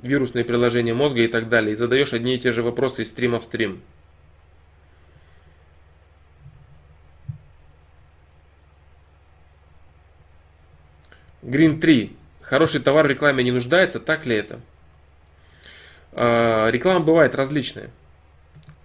вирусные 0.03 0.45
приложения 0.45 0.93
мозга 0.93 1.23
и 1.23 1.27
так 1.27 1.49
далее, 1.49 1.73
и 1.73 1.77
задаешь 1.77 2.13
одни 2.13 2.35
и 2.35 2.39
те 2.39 2.53
же 2.53 2.63
вопросы 2.63 3.01
из 3.01 3.09
стрима 3.09 3.41
в 3.41 3.45
стрим. 3.45 3.81
Green 11.43 11.81
3. 11.81 12.17
Хороший 12.43 12.81
товар 12.81 13.07
в 13.07 13.11
рекламе 13.11 13.45
не 13.45 13.53
нуждается, 13.53 14.01
так 14.01 14.27
ли 14.27 14.37
это? 14.37 14.61
Реклама 16.13 17.01
бывает 17.01 17.35
различная. 17.35 17.91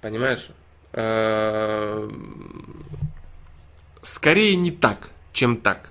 Понимаешь? 0.02 0.50
Э, 0.92 2.10
скорее 4.02 4.56
не 4.56 4.72
так, 4.72 5.10
чем 5.32 5.58
так. 5.58 5.90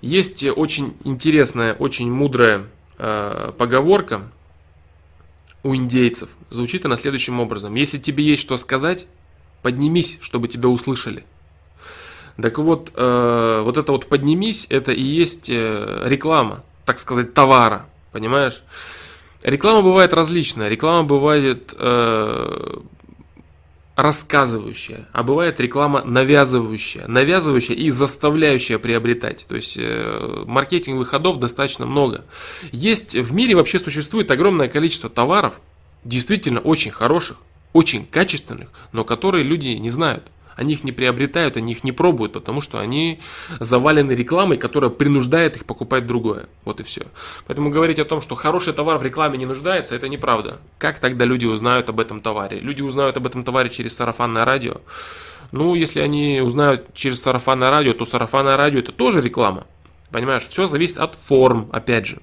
Есть 0.00 0.44
очень 0.44 0.96
интересная, 1.04 1.74
очень 1.74 2.12
мудрая 2.12 2.66
э, 2.98 3.52
поговорка 3.58 4.30
у 5.62 5.74
индейцев. 5.74 6.28
Звучит 6.50 6.84
она 6.84 6.96
следующим 6.96 7.40
образом. 7.40 7.74
Если 7.74 7.98
тебе 7.98 8.24
есть 8.24 8.42
что 8.42 8.56
сказать, 8.56 9.06
поднимись, 9.62 10.18
чтобы 10.20 10.48
тебя 10.48 10.68
услышали. 10.68 11.24
Так 12.40 12.58
вот, 12.58 12.92
э, 12.94 13.60
вот 13.64 13.76
это 13.76 13.92
вот 13.92 14.06
поднимись, 14.06 14.66
это 14.68 14.92
и 14.92 15.02
есть 15.02 15.48
реклама, 15.48 16.64
так 16.84 16.98
сказать, 16.98 17.34
товара, 17.34 17.86
понимаешь? 18.12 18.62
Реклама 19.42 19.82
бывает 19.82 20.12
различная. 20.12 20.68
Реклама 20.68 21.04
бывает 21.04 21.74
рассказывающая, 23.96 25.08
а 25.12 25.22
бывает 25.22 25.58
реклама 25.58 26.04
навязывающая, 26.04 27.06
навязывающая 27.08 27.74
и 27.74 27.88
заставляющая 27.88 28.78
приобретать. 28.78 29.46
То 29.48 29.56
есть 29.56 29.78
э, 29.78 30.44
маркетинговых 30.46 31.08
ходов 31.08 31.38
достаточно 31.38 31.86
много. 31.86 32.26
Есть 32.72 33.14
в 33.14 33.32
мире 33.32 33.56
вообще 33.56 33.78
существует 33.78 34.30
огромное 34.30 34.68
количество 34.68 35.08
товаров, 35.08 35.60
действительно 36.04 36.60
очень 36.60 36.90
хороших, 36.90 37.38
очень 37.72 38.04
качественных, 38.04 38.68
но 38.92 39.02
которые 39.02 39.44
люди 39.44 39.68
не 39.68 39.90
знают. 39.90 40.24
Они 40.56 40.72
их 40.72 40.84
не 40.84 40.92
приобретают, 40.92 41.56
они 41.58 41.72
их 41.72 41.84
не 41.84 41.92
пробуют, 41.92 42.32
потому 42.32 42.62
что 42.62 42.80
они 42.80 43.20
завалены 43.60 44.12
рекламой, 44.12 44.56
которая 44.56 44.90
принуждает 44.90 45.56
их 45.56 45.66
покупать 45.66 46.06
другое. 46.06 46.46
Вот 46.64 46.80
и 46.80 46.82
все. 46.82 47.06
Поэтому 47.46 47.70
говорить 47.70 47.98
о 47.98 48.06
том, 48.06 48.22
что 48.22 48.34
хороший 48.34 48.72
товар 48.72 48.96
в 48.96 49.02
рекламе 49.02 49.36
не 49.36 49.44
нуждается, 49.44 49.94
это 49.94 50.08
неправда. 50.08 50.58
Как 50.78 50.98
тогда 50.98 51.26
люди 51.26 51.44
узнают 51.44 51.90
об 51.90 52.00
этом 52.00 52.22
товаре? 52.22 52.58
Люди 52.58 52.80
узнают 52.80 53.16
об 53.18 53.26
этом 53.26 53.44
товаре 53.44 53.68
через 53.68 53.94
сарафанное 53.94 54.46
радио. 54.46 54.80
Ну, 55.52 55.74
если 55.74 56.00
они 56.00 56.40
узнают 56.40 56.92
через 56.94 57.20
сарафанное 57.20 57.70
радио, 57.70 57.92
то 57.92 58.04
сарафанное 58.06 58.56
радио 58.56 58.78
это 58.78 58.92
тоже 58.92 59.20
реклама. 59.20 59.66
Понимаешь, 60.10 60.44
все 60.48 60.66
зависит 60.66 60.96
от 60.96 61.14
форм, 61.14 61.68
опять 61.72 62.06
же. 62.06 62.18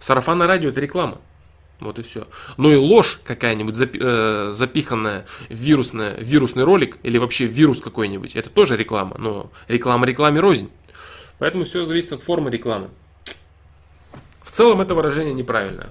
Сарафанное 0.00 0.48
радио 0.48 0.70
это 0.70 0.80
реклама. 0.80 1.18
Вот 1.80 1.98
и 1.98 2.02
все. 2.02 2.26
Ну 2.56 2.72
и 2.72 2.76
ложь 2.76 3.20
какая-нибудь 3.24 3.76
э, 3.78 4.50
запиханная 4.52 5.26
вирусная, 5.48 6.16
вирусный 6.18 6.64
ролик 6.64 6.98
или 7.04 7.18
вообще 7.18 7.46
вирус 7.46 7.80
какой-нибудь, 7.80 8.34
это 8.34 8.50
тоже 8.50 8.76
реклама. 8.76 9.16
Но 9.18 9.50
реклама 9.68 10.06
рекламе 10.06 10.40
рознь. 10.40 10.70
Поэтому 11.38 11.64
все 11.64 11.84
зависит 11.84 12.12
от 12.12 12.22
формы 12.22 12.50
рекламы. 12.50 12.88
В 14.42 14.50
целом 14.50 14.80
это 14.80 14.94
выражение 14.94 15.34
неправильное. 15.34 15.90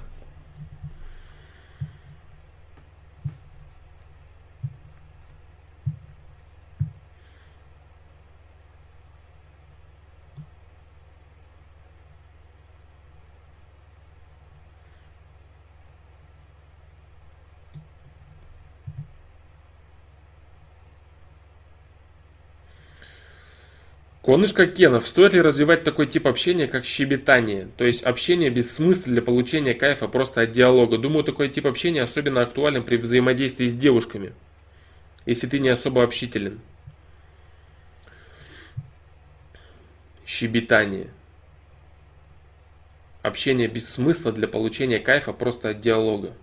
Конышка 24.28 24.67
Кенов, 24.67 25.07
стоит 25.07 25.32
ли 25.32 25.39
развивать 25.39 25.86
такой 25.86 26.05
тип 26.05 26.28
общения, 26.28 26.67
как 26.67 26.84
щебетание? 26.84 27.69
То 27.78 27.86
есть 27.86 28.03
общение 28.03 28.49
без 28.49 28.75
смысла 28.75 29.13
для 29.13 29.21
получения 29.21 29.73
кайфа 29.73 30.09
просто 30.09 30.41
от 30.41 30.51
диалога. 30.51 30.97
Думаю, 30.97 31.23
такой 31.23 31.47
тип 31.47 31.65
общения 31.65 32.01
особенно 32.01 32.41
актуален 32.41 32.84
при 32.84 32.97
взаимодействии 32.97 33.67
с 33.67 33.73
девушками, 33.73 34.34
если 35.25 35.47
ты 35.47 35.59
не 35.59 35.69
особо 35.69 36.03
общителен. 36.03 36.59
Щебетание. 40.25 41.07
Общение 43.21 43.69
без 43.69 43.89
смысла 43.89 44.34
для 44.34 44.49
получения 44.49 44.99
кайфа 44.99 45.32
просто 45.32 45.69
от 45.69 45.80
диалога. 45.80 46.34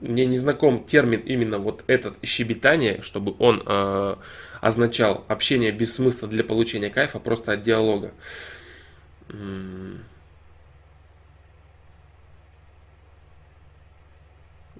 Мне 0.00 0.24
не 0.24 0.38
знаком 0.38 0.84
термин 0.84 1.20
именно 1.20 1.58
вот 1.58 1.84
этот 1.86 2.16
щебетание, 2.24 3.02
чтобы 3.02 3.34
он 3.38 3.62
э, 3.66 4.16
означал 4.60 5.24
общение 5.28 5.72
без 5.72 5.94
смысла 5.94 6.26
для 6.26 6.42
получения 6.42 6.88
кайфа 6.88 7.18
просто 7.18 7.52
от 7.52 7.62
диалога. 7.62 8.12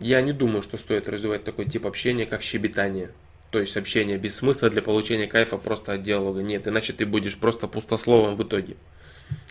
Я 0.00 0.22
не 0.22 0.32
думаю, 0.32 0.62
что 0.62 0.78
стоит 0.78 1.08
развивать 1.10 1.44
такой 1.44 1.66
тип 1.66 1.86
общения, 1.86 2.24
как 2.24 2.42
щебетание. 2.42 3.10
То 3.50 3.60
есть 3.60 3.76
общение 3.76 4.16
без 4.16 4.36
смысла 4.36 4.70
для 4.70 4.80
получения 4.80 5.26
кайфа 5.26 5.58
просто 5.58 5.92
от 5.92 6.02
диалога. 6.02 6.40
Нет, 6.40 6.66
иначе 6.66 6.94
ты 6.94 7.04
будешь 7.04 7.36
просто 7.36 7.66
пустословом 7.66 8.36
в 8.36 8.42
итоге, 8.42 8.76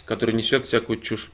который 0.05 0.33
несет 0.33 0.65
всякую 0.65 0.99
чушь. 0.99 1.31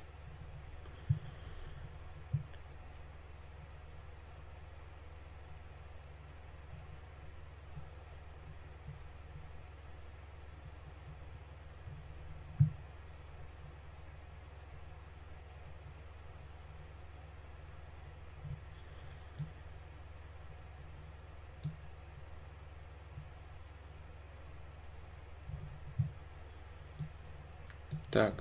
Так. 28.15 28.33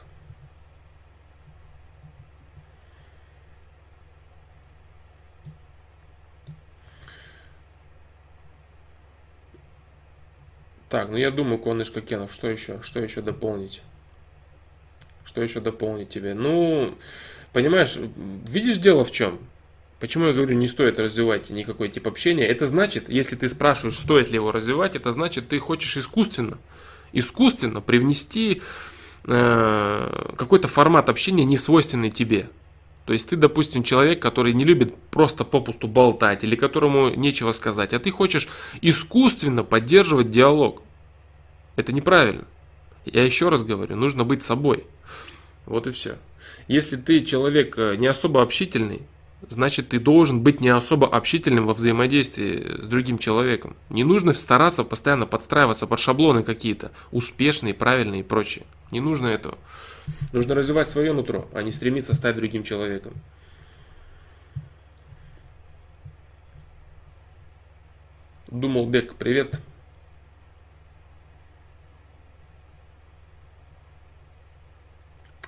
Так, 10.89 11.09
ну 11.09 11.17
я 11.17 11.33
думаю, 11.33 11.59
Конышка 11.59 12.01
Кенов, 12.01 12.33
что 12.33 12.49
еще? 12.49 12.81
Что 12.83 13.01
еще 13.01 13.21
дополнить? 13.21 13.83
Что 15.25 15.43
еще 15.43 15.59
дополнить 15.59 16.09
тебе? 16.09 16.35
Ну, 16.35 16.97
понимаешь, 17.53 17.99
видишь 18.47 18.79
дело 18.79 19.05
в 19.05 19.11
чем? 19.11 19.41
Почему 19.99 20.27
я 20.27 20.35
говорю, 20.35 20.55
не 20.57 20.69
стоит 20.69 21.01
развивать 21.01 21.51
никакой 21.51 21.89
тип 21.89 22.07
общения? 22.07 22.47
Это 22.47 22.67
значит, 22.67 23.09
если 23.09 23.35
ты 23.35 23.49
спрашиваешь, 23.49 23.99
стоит 23.99 24.29
ли 24.29 24.37
его 24.37 24.53
развивать, 24.53 24.95
это 24.95 25.11
значит, 25.11 25.49
ты 25.49 25.59
хочешь 25.59 25.97
искусственно, 25.97 26.59
искусственно 27.13 27.81
привнести 27.81 28.63
Э, 29.27 30.35
какой-то 30.37 30.69
формат 30.69 31.09
общения 31.09 31.45
не 31.45 31.57
свойственный 31.57 32.11
тебе. 32.11 32.51
То 33.07 33.13
есть 33.13 33.29
ты, 33.29 33.37
допустим, 33.37 33.83
человек, 33.83 34.21
который 34.21 34.53
не 34.53 34.65
любит 34.65 34.95
просто 35.11 35.45
попусту 35.45 35.89
болтать 35.89 36.45
или 36.45 36.57
которому 36.57 37.11
нечего 37.11 37.53
сказать, 37.53 37.93
а 37.93 37.99
ты 37.99 38.11
хочешь 38.11 38.49
искусственно 38.81 39.63
поддерживать 39.63 40.31
диалог. 40.31 40.83
Это 41.77 41.93
неправильно. 41.93 42.45
Я 43.05 43.25
еще 43.25 43.49
раз 43.49 43.63
говорю, 43.65 43.97
нужно 43.97 44.25
быть 44.25 44.43
собой. 44.43 44.87
Вот 45.67 45.87
и 45.87 45.91
все. 45.93 46.17
Если 46.69 46.97
ты 46.97 47.21
человек 47.21 47.79
э, 47.79 47.97
не 47.97 48.07
особо 48.07 48.43
общительный, 48.43 49.03
значит 49.51 49.89
ты 49.89 49.99
должен 49.99 50.43
быть 50.43 50.61
не 50.61 50.69
особо 50.69 51.09
общительным 51.09 51.67
во 51.67 51.75
взаимодействии 51.75 52.83
с 52.83 52.87
другим 52.87 53.19
человеком. 53.19 53.77
Не 53.91 54.05
нужно 54.05 54.33
стараться 54.33 54.85
постоянно 54.85 55.27
подстраиваться 55.27 55.87
под 55.87 56.01
шаблоны 56.01 56.43
какие-то, 56.43 56.93
успешные, 57.11 57.75
правильные 57.75 58.21
и 58.21 58.25
прочее. 58.25 58.65
Не 58.91 59.01
нужно 59.01 59.27
этого. 59.29 59.59
Нужно 60.33 60.55
развивать 60.55 60.89
свое 60.89 61.13
нутро, 61.13 61.49
а 61.53 61.63
не 61.63 61.73
стремиться 61.73 62.15
стать 62.15 62.37
другим 62.37 62.63
человеком. 62.63 63.15
Думал 68.51 68.87
Бек, 68.87 69.15
привет. 69.15 69.59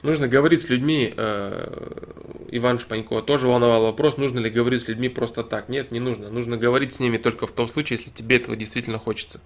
Нужно 0.07 0.29
говорить 0.29 0.63
с 0.63 0.69
людьми, 0.69 1.13
э, 1.17 2.47
Иван 2.53 2.79
Шпанько 2.79 3.23
тоже 3.23 3.49
волновал 3.49 3.83
вопрос, 3.83 4.19
нужно 4.19 4.39
ли 4.39 4.49
говорить 4.49 4.83
с 4.83 4.89
людьми 4.89 5.09
просто 5.09 5.43
так. 5.43 5.69
Нет, 5.69 5.91
не 5.91 5.99
нужно. 5.99 6.31
Нужно 6.31 6.57
говорить 6.57 6.95
с 6.95 7.01
ними 7.01 7.17
только 7.17 7.49
в 7.49 7.51
том 7.51 7.69
случае, 7.69 7.99
если 7.99 8.11
тебе 8.11 8.37
этого 8.37 8.55
действительно 8.55 9.01
хочется. 9.01 9.41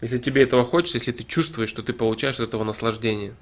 Если 0.00 0.18
тебе 0.18 0.44
этого 0.44 0.64
хочется, 0.64 0.98
если 0.98 1.10
ты 1.10 1.24
чувствуешь, 1.24 1.70
что 1.70 1.82
ты 1.82 1.92
получаешь 1.92 2.38
от 2.38 2.50
этого 2.50 2.62
наслаждение. 2.62 3.34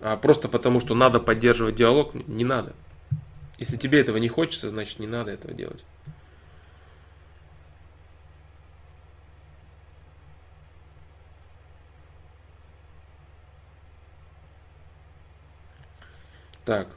А 0.00 0.16
просто 0.16 0.48
потому, 0.48 0.78
что 0.78 0.94
надо 0.94 1.18
поддерживать 1.18 1.74
диалог, 1.74 2.14
не 2.28 2.44
надо. 2.44 2.72
Если 3.58 3.76
тебе 3.76 3.98
этого 3.98 4.18
не 4.18 4.28
хочется, 4.28 4.70
значит 4.70 5.00
не 5.00 5.08
надо 5.08 5.32
этого 5.32 5.54
делать. 5.54 5.84
Так. 16.64 16.88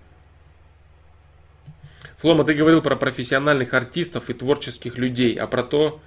Флома, 2.17 2.43
ты 2.43 2.53
говорил 2.53 2.81
про 2.81 2.95
профессиональных 2.95 3.73
артистов 3.73 4.29
и 4.29 4.33
творческих 4.33 4.97
людей, 4.97 5.35
а 5.35 5.47
про 5.47 5.63
то, 5.63 6.01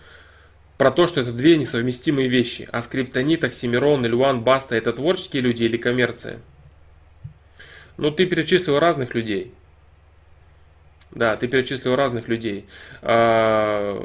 про 0.76 0.90
то, 0.90 1.06
что 1.06 1.20
это 1.20 1.32
две 1.32 1.56
несовместимые 1.56 2.28
вещи. 2.28 2.68
А 2.72 2.82
скриптонит, 2.82 3.44
Оксимирон, 3.44 4.06
Ильван, 4.06 4.42
Баста– 4.42 4.74
это 4.76 4.92
творческие 4.92 5.42
люди 5.42 5.64
или 5.64 5.76
коммерция? 5.76 6.40
Ну, 7.96 8.11
ты 8.11 8.26
перечислил 8.26 8.78
разных 8.78 9.14
людей. 9.14 9.52
Да, 11.11 11.36
ты 11.36 11.48
перечислил 11.48 11.96
разных 11.96 12.28
людей. 12.28 12.66
А, 13.02 13.98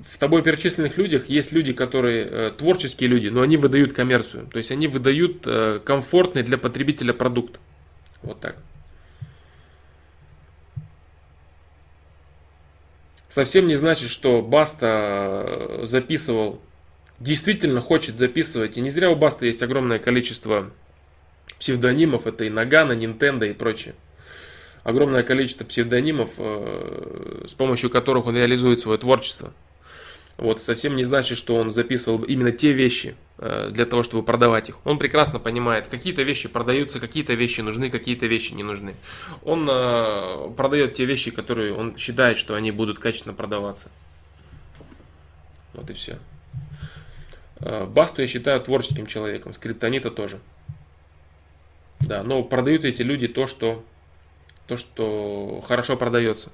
в 0.00 0.18
тобой 0.18 0.42
перечисленных 0.42 0.96
людях 0.96 1.28
есть 1.28 1.52
люди, 1.52 1.72
которые 1.72 2.26
э, 2.26 2.52
творческие 2.56 3.08
люди, 3.10 3.28
но 3.28 3.42
они 3.42 3.56
выдают 3.56 3.92
коммерцию. 3.92 4.46
То 4.46 4.58
есть 4.58 4.70
они 4.70 4.86
выдают 4.86 5.46
э, 5.46 5.80
комфортный 5.84 6.42
для 6.42 6.56
потребителя 6.56 7.12
продукт. 7.12 7.58
Вот 8.22 8.40
так. 8.40 8.56
Совсем 13.34 13.66
не 13.66 13.74
значит, 13.74 14.10
что 14.10 14.42
Баста 14.42 15.44
э, 15.44 15.86
записывал, 15.86 16.60
действительно 17.18 17.80
хочет 17.80 18.16
записывать. 18.16 18.78
И 18.78 18.80
не 18.80 18.90
зря 18.90 19.10
у 19.10 19.16
Баста 19.16 19.44
есть 19.46 19.62
огромное 19.62 19.98
количество 19.98 20.70
псевдонимов. 21.58 22.28
Это 22.28 22.44
и 22.44 22.50
Нагана, 22.50 22.92
Nintendo 22.92 23.50
и 23.50 23.52
прочее. 23.52 23.96
Огромное 24.84 25.24
количество 25.24 25.64
псевдонимов, 25.64 26.30
э, 26.38 27.44
с 27.48 27.54
помощью 27.54 27.90
которых 27.90 28.26
он 28.26 28.36
реализует 28.36 28.78
свое 28.78 28.98
творчество. 28.98 29.52
Вот, 30.36 30.62
совсем 30.62 30.96
не 30.96 31.04
значит, 31.04 31.38
что 31.38 31.54
он 31.54 31.72
записывал 31.72 32.24
именно 32.24 32.50
те 32.50 32.72
вещи 32.72 33.14
э, 33.38 33.70
для 33.70 33.86
того, 33.86 34.02
чтобы 34.02 34.24
продавать 34.24 34.68
их. 34.68 34.78
Он 34.84 34.98
прекрасно 34.98 35.38
понимает, 35.38 35.86
какие-то 35.86 36.22
вещи 36.22 36.48
продаются, 36.48 36.98
какие-то 36.98 37.34
вещи 37.34 37.60
нужны, 37.60 37.88
какие-то 37.88 38.26
вещи 38.26 38.52
не 38.52 38.64
нужны. 38.64 38.96
Он 39.44 39.68
э, 39.70 40.50
продает 40.56 40.94
те 40.94 41.04
вещи, 41.04 41.30
которые 41.30 41.72
он 41.72 41.96
считает, 41.96 42.36
что 42.36 42.54
они 42.54 42.72
будут 42.72 42.98
качественно 42.98 43.34
продаваться. 43.34 43.90
Вот 45.72 45.88
и 45.88 45.92
все. 45.92 46.18
Э, 47.60 47.86
Басту 47.86 48.22
я 48.22 48.26
считаю 48.26 48.60
творческим 48.60 49.06
человеком, 49.06 49.52
скриптонита 49.52 50.10
тоже. 50.10 50.40
Да, 52.00 52.24
но 52.24 52.42
продают 52.42 52.84
эти 52.84 53.02
люди 53.02 53.28
то, 53.28 53.46
что, 53.46 53.84
то, 54.66 54.76
что 54.76 55.62
хорошо 55.66 55.96
продается. 55.96 56.50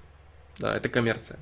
Да, 0.58 0.76
это 0.76 0.90
коммерция. 0.90 1.38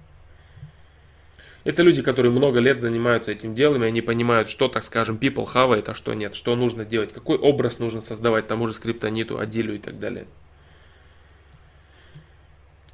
Это 1.65 1.83
люди, 1.83 2.03
которые 2.03 2.33
много 2.33 2.61
лет 2.61 2.81
занимаются 2.81 3.33
этим 3.33 3.55
делом, 3.55 3.83
и 3.83 3.87
они 3.87 4.01
понимают, 4.01 4.49
что, 4.49 4.69
так 4.69 4.85
скажем, 4.85 5.19
people 5.19 5.45
хавает, 5.45 5.89
а 5.89 5.95
что 5.95 6.15
нет, 6.15 6.35
что 6.35 6.55
нужно 6.57 6.85
делать, 6.85 7.13
какой 7.13 7.37
образ 7.37 7.79
нужно 7.79 8.01
создавать 8.01 8.47
тому 8.47 8.69
же 8.69 8.73
скриптониту, 8.73 9.39
адилю 9.39 9.75
и 9.75 9.79
так 9.79 9.99
далее. 9.99 10.27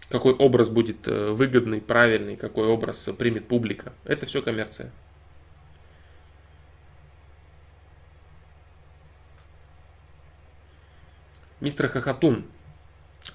Какой 0.09 0.33
образ 0.33 0.71
будет 0.71 1.07
э, 1.09 1.31
выгодный, 1.33 1.81
правильный, 1.81 2.37
какой 2.37 2.67
образ 2.67 3.09
примет 3.19 3.49
публика. 3.49 3.93
Это 4.05 4.27
все 4.27 4.43
коммерция. 4.43 4.91
Мистер 11.61 11.89
Хохотун 11.89 12.45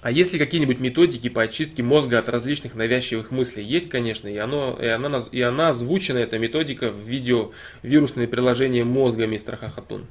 а 0.02 0.10
есть 0.10 0.32
ли 0.32 0.38
какие-нибудь 0.38 0.80
методики 0.80 1.28
по 1.28 1.42
очистке 1.42 1.82
мозга 1.82 2.18
от 2.18 2.28
различных 2.28 2.74
навязчивых 2.74 3.30
мыслей? 3.30 3.64
Есть, 3.64 3.90
конечно, 3.90 4.28
и, 4.28 4.36
оно, 4.38 4.78
и, 4.80 4.86
она, 4.86 5.22
и 5.30 5.42
она 5.42 5.68
озвучена, 5.68 6.18
эта 6.18 6.38
методика, 6.38 6.90
в 6.90 6.98
видео 7.00 7.52
«Вирусное 7.82 8.26
приложение 8.26 8.84
мозга» 8.84 9.26
мистера 9.26 9.56
Хахатун. 9.56 10.06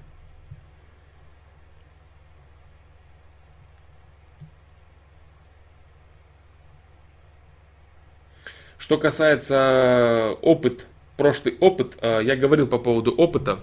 Что 8.77 8.97
касается 8.97 10.35
опыт, 10.41 10.85
прошлый 11.17 11.57
опыт, 11.59 11.97
э, 12.01 12.21
я 12.23 12.35
говорил 12.35 12.67
по 12.67 12.77
поводу 12.77 13.11
опыта, 13.11 13.59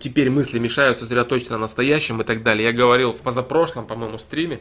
теперь 0.00 0.30
мысли 0.30 0.58
мешают 0.58 0.98
сосредоточиться 0.98 1.52
на 1.52 1.58
настоящем 1.58 2.20
и 2.20 2.24
так 2.24 2.42
далее. 2.42 2.66
Я 2.66 2.72
говорил 2.72 3.12
в 3.12 3.20
позапрошлом, 3.20 3.86
по-моему, 3.86 4.18
стриме, 4.18 4.60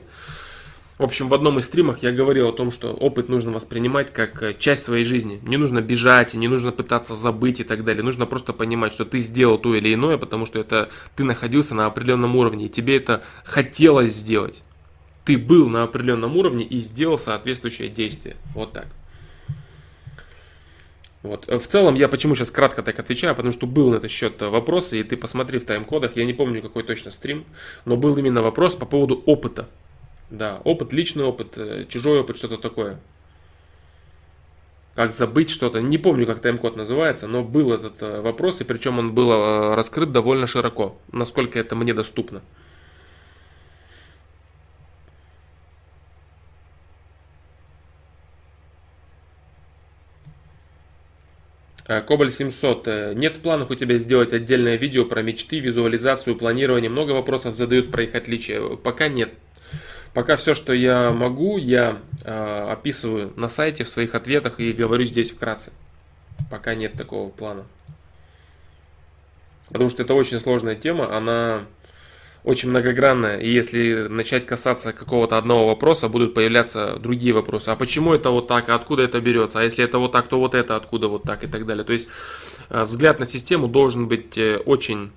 в 0.97 1.03
общем, 1.03 1.29
в 1.29 1.33
одном 1.35 1.59
из 1.59 1.65
стримах 1.65 2.01
я 2.01 2.11
говорил 2.11 2.49
о 2.49 2.51
том, 2.51 2.71
что 2.71 2.91
опыт 2.91 3.29
нужно 3.29 3.51
воспринимать 3.51 4.11
как 4.11 4.41
э, 4.41 4.55
часть 4.57 4.83
своей 4.83 5.05
жизни. 5.05 5.39
Не 5.43 5.57
нужно 5.57 5.79
бежать, 5.79 6.33
не 6.33 6.47
нужно 6.47 6.71
пытаться 6.71 7.13
забыть 7.13 7.59
и 7.59 7.63
так 7.63 7.83
далее. 7.83 8.03
Нужно 8.03 8.25
просто 8.25 8.51
понимать, 8.51 8.93
что 8.93 9.05
ты 9.05 9.19
сделал 9.19 9.59
то 9.59 9.75
или 9.75 9.93
иное, 9.93 10.17
потому 10.17 10.47
что 10.47 10.57
это 10.59 10.89
ты 11.15 11.23
находился 11.23 11.75
на 11.75 11.85
определенном 11.85 12.35
уровне, 12.35 12.65
и 12.65 12.69
тебе 12.69 12.97
это 12.97 13.21
хотелось 13.45 14.11
сделать. 14.11 14.63
Ты 15.23 15.37
был 15.37 15.69
на 15.69 15.83
определенном 15.83 16.35
уровне 16.35 16.65
и 16.65 16.79
сделал 16.79 17.19
соответствующее 17.19 17.89
действие. 17.89 18.35
Вот 18.55 18.73
так. 18.73 18.87
Вот. 21.27 21.43
Э, 21.47 21.59
в 21.59 21.67
целом, 21.67 21.95
я 21.95 22.07
почему 22.07 22.35
сейчас 22.35 22.51
кратко 22.51 22.81
так 22.81 22.97
отвечаю, 22.99 23.35
потому 23.35 23.51
что 23.51 23.67
был 23.67 23.91
на 23.91 23.95
этот 23.95 24.09
счет 24.09 24.41
э, 24.41 24.47
вопрос, 24.47 24.93
и 24.93 25.03
ты 25.03 25.17
посмотри 25.17 25.59
в 25.59 25.65
тайм-кодах, 25.65 26.15
я 26.15 26.23
не 26.25 26.33
помню 26.33 26.61
какой 26.61 26.83
точно 26.83 27.11
стрим, 27.11 27.45
но 27.85 27.97
был 27.97 28.17
именно 28.17 28.41
вопрос 28.41 28.75
по 28.75 28.85
поводу 28.85 29.21
опыта. 29.25 29.67
Да, 30.29 30.61
опыт, 30.63 30.93
личный 30.93 31.25
опыт, 31.25 31.57
э, 31.57 31.85
чужой 31.89 32.21
опыт, 32.21 32.37
что-то 32.37 32.57
такое. 32.57 32.99
Как 34.95 35.11
забыть 35.11 35.49
что-то, 35.49 35.81
не 35.81 35.97
помню, 35.97 36.25
как 36.25 36.39
тайм-код 36.39 36.77
называется, 36.77 37.27
но 37.27 37.43
был 37.43 37.71
этот 37.71 38.01
вопрос, 38.23 38.61
и 38.61 38.63
причем 38.63 38.97
он 38.97 39.13
был 39.13 39.75
раскрыт 39.75 40.11
довольно 40.11 40.47
широко, 40.47 40.97
насколько 41.11 41.59
это 41.59 41.75
мне 41.75 41.93
доступно. 41.93 42.41
Кобаль 51.87 52.31
700. 52.31 52.87
Э, 52.87 53.13
нет 53.15 53.37
в 53.37 53.39
планах 53.39 53.69
у 53.69 53.75
тебя 53.75 53.97
сделать 53.97 54.33
отдельное 54.33 54.75
видео 54.75 55.05
про 55.05 55.21
мечты, 55.21 55.59
визуализацию, 55.59 56.35
планирование. 56.35 56.89
Много 56.89 57.11
вопросов 57.11 57.55
задают 57.55 57.91
про 57.91 58.03
их 58.03 58.13
отличия. 58.13 58.61
Пока 58.75 59.07
нет. 59.07 59.29
Пока 60.13 60.35
все, 60.35 60.53
что 60.53 60.73
я 60.73 61.11
могу, 61.11 61.57
я 61.57 61.99
э, 62.23 62.67
описываю 62.71 63.31
на 63.37 63.47
сайте 63.47 63.83
в 63.83 63.89
своих 63.89 64.15
ответах 64.15 64.59
и 64.59 64.73
говорю 64.73 65.05
здесь 65.05 65.31
вкратце. 65.31 65.71
Пока 66.51 66.75
нет 66.75 66.93
такого 66.93 67.29
плана. 67.29 67.65
Потому 69.69 69.89
что 69.89 70.03
это 70.03 70.13
очень 70.13 70.39
сложная 70.39 70.75
тема, 70.75 71.15
она 71.15 71.65
очень 72.47 72.69
многогранная, 72.69 73.37
и 73.39 73.51
если 73.51 74.07
начать 74.07 74.45
касаться 74.45 74.93
какого-то 74.93 75.37
одного 75.37 75.67
вопроса, 75.67 76.07
будут 76.07 76.33
появляться 76.33 76.95
другие 76.97 77.33
вопросы. 77.33 77.67
А 77.71 77.75
почему 77.75 78.13
это 78.13 78.29
вот 78.29 78.47
так, 78.47 78.69
а 78.69 78.75
откуда 78.75 79.03
это 79.03 79.19
берется? 79.19 79.59
А 79.59 79.63
если 79.63 79.83
это 79.83 79.99
вот 79.99 80.13
так, 80.13 80.29
то 80.29 80.39
вот 80.39 80.55
это 80.55 80.77
откуда 80.77 81.09
вот 81.09 81.23
так 81.23 81.43
и 81.43 81.47
так 81.47 81.65
далее. 81.65 81.83
То 81.83 81.91
есть 81.91 82.07
э, 82.69 82.83
взгляд 82.85 83.19
на 83.19 83.27
систему 83.27 83.67
должен 83.67 84.07
быть 84.07 84.37
э, 84.37 84.59
очень, 84.65 85.11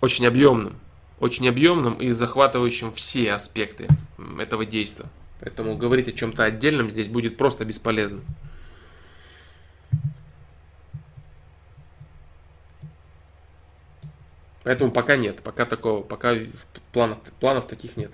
очень 0.00 0.26
объемным. 0.26 0.74
Очень 1.20 1.48
объемным 1.48 1.94
и 1.94 2.10
захватывающим 2.10 2.90
все 2.90 3.32
аспекты 3.32 3.86
этого 4.40 4.66
действия. 4.66 5.06
Поэтому 5.38 5.76
говорить 5.76 6.08
о 6.08 6.12
чем-то 6.12 6.42
отдельном 6.42 6.90
здесь 6.90 7.06
будет 7.06 7.36
просто 7.36 7.64
бесполезно. 7.64 8.22
Поэтому 14.68 14.90
пока 14.90 15.16
нет, 15.16 15.40
пока 15.42 15.64
такого, 15.64 16.02
пока 16.02 16.36
планов, 16.92 17.20
планов 17.40 17.66
таких 17.66 17.96
нет. 17.96 18.10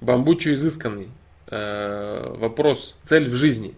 Бамбучо 0.00 0.54
изысканный. 0.54 1.10
Э, 1.48 2.34
вопрос. 2.38 2.96
Цель 3.04 3.28
в 3.28 3.34
жизни. 3.34 3.74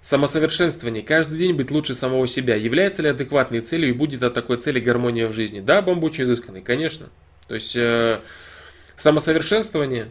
Самосовершенствование. 0.00 1.02
Каждый 1.02 1.40
день 1.40 1.54
быть 1.54 1.72
лучше 1.72 1.96
самого 1.96 2.28
себя. 2.28 2.54
Является 2.54 3.02
ли 3.02 3.08
адекватной 3.08 3.62
целью 3.62 3.88
и 3.88 3.92
будет 3.92 4.22
от 4.22 4.34
такой 4.34 4.58
цели 4.58 4.78
гармония 4.78 5.26
в 5.26 5.32
жизни? 5.32 5.58
Да, 5.58 5.82
бамбучо 5.82 6.22
изысканный, 6.22 6.62
конечно. 6.62 7.08
То 7.48 7.56
есть 7.56 7.74
э, 7.74 8.20
самосовершенствование, 9.00 10.10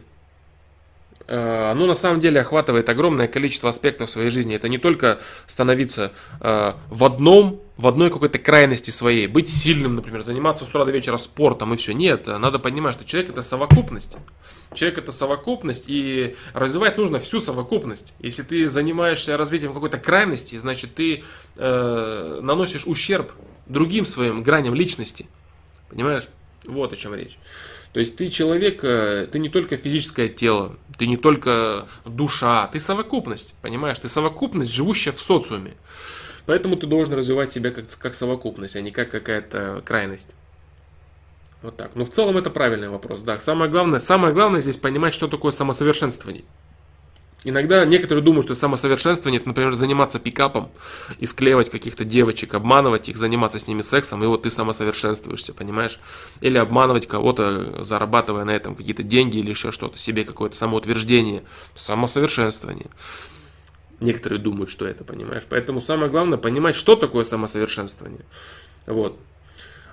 э, 1.26 1.70
оно 1.70 1.86
на 1.86 1.94
самом 1.94 2.20
деле 2.20 2.40
охватывает 2.40 2.88
огромное 2.88 3.28
количество 3.28 3.70
аспектов 3.70 4.10
своей 4.10 4.30
жизни. 4.30 4.56
Это 4.56 4.68
не 4.68 4.78
только 4.78 5.20
становиться 5.46 6.12
э, 6.40 6.72
в 6.88 7.04
одном, 7.04 7.60
в 7.76 7.86
одной 7.86 8.10
какой-то 8.10 8.38
крайности 8.38 8.90
своей, 8.90 9.28
быть 9.28 9.48
сильным, 9.48 9.94
например, 9.94 10.22
заниматься 10.22 10.64
с 10.64 10.68
утра 10.68 10.84
до 10.84 10.90
вечера 10.90 11.16
спортом 11.18 11.72
и 11.72 11.76
все. 11.76 11.92
Нет, 11.92 12.26
надо 12.26 12.58
понимать, 12.58 12.94
что 12.94 13.04
человек 13.04 13.30
это 13.30 13.42
совокупность. 13.42 14.16
Человек 14.74 14.98
это 14.98 15.12
совокупность, 15.12 15.84
и 15.86 16.36
развивать 16.52 16.98
нужно 16.98 17.18
всю 17.18 17.40
совокупность. 17.40 18.12
Если 18.18 18.42
ты 18.42 18.68
занимаешься 18.68 19.36
развитием 19.36 19.72
какой-то 19.72 19.98
крайности, 19.98 20.58
значит 20.58 20.94
ты 20.94 21.24
э, 21.56 22.40
наносишь 22.42 22.86
ущерб 22.86 23.32
другим 23.66 24.04
своим 24.04 24.42
граням 24.42 24.74
личности. 24.74 25.26
Понимаешь? 25.88 26.28
Вот 26.64 26.92
о 26.92 26.96
чем 26.96 27.14
речь. 27.14 27.38
То 27.92 27.98
есть 28.00 28.16
ты 28.16 28.28
человек, 28.28 28.84
э, 28.84 29.26
ты 29.30 29.38
не 29.38 29.48
только 29.48 29.76
физическое 29.76 30.28
тело, 30.28 30.76
ты 30.96 31.06
не 31.06 31.16
только 31.16 31.88
душа, 32.04 32.68
ты 32.68 32.78
совокупность, 32.78 33.54
понимаешь? 33.62 33.98
Ты 33.98 34.08
совокупность, 34.08 34.72
живущая 34.72 35.12
в 35.12 35.20
социуме. 35.20 35.74
Поэтому 36.46 36.76
ты 36.76 36.86
должен 36.86 37.14
развивать 37.14 37.52
себя 37.52 37.70
как, 37.70 37.86
как 37.98 38.14
совокупность, 38.14 38.76
а 38.76 38.80
не 38.80 38.92
как 38.92 39.10
какая-то 39.10 39.82
крайность. 39.84 40.34
Вот 41.62 41.76
так. 41.76 41.90
Но 41.94 42.04
в 42.04 42.10
целом 42.10 42.36
это 42.36 42.48
правильный 42.48 42.88
вопрос. 42.88 43.22
Да, 43.22 43.38
самое 43.40 43.70
главное, 43.70 43.98
самое 43.98 44.32
главное 44.32 44.60
здесь 44.60 44.76
понимать, 44.76 45.12
что 45.12 45.28
такое 45.28 45.52
самосовершенствование. 45.52 46.44
Иногда 47.42 47.86
некоторые 47.86 48.22
думают, 48.22 48.44
что 48.44 48.54
самосовершенствование 48.54 49.40
это, 49.40 49.48
например, 49.48 49.72
заниматься 49.72 50.18
пикапом 50.18 50.68
и 51.18 51.24
склеивать 51.24 51.70
каких-то 51.70 52.04
девочек, 52.04 52.52
обманывать 52.52 53.08
их, 53.08 53.16
заниматься 53.16 53.58
с 53.58 53.66
ними 53.66 53.80
сексом, 53.80 54.22
и 54.22 54.26
вот 54.26 54.42
ты 54.42 54.50
самосовершенствуешься, 54.50 55.54
понимаешь? 55.54 55.98
Или 56.42 56.58
обманывать 56.58 57.06
кого-то, 57.06 57.82
зарабатывая 57.82 58.44
на 58.44 58.50
этом 58.50 58.74
какие-то 58.74 59.02
деньги 59.02 59.38
или 59.38 59.50
еще 59.50 59.72
что-то, 59.72 59.98
себе 59.98 60.24
какое-то 60.24 60.56
самоутверждение, 60.56 61.42
самосовершенствование. 61.74 62.88
Некоторые 64.00 64.38
думают, 64.38 64.70
что 64.70 64.86
это, 64.86 65.04
понимаешь? 65.04 65.44
Поэтому 65.48 65.80
самое 65.80 66.10
главное 66.10 66.36
понимать, 66.36 66.74
что 66.74 66.94
такое 66.94 67.24
самосовершенствование. 67.24 68.24
Вот. 68.86 69.18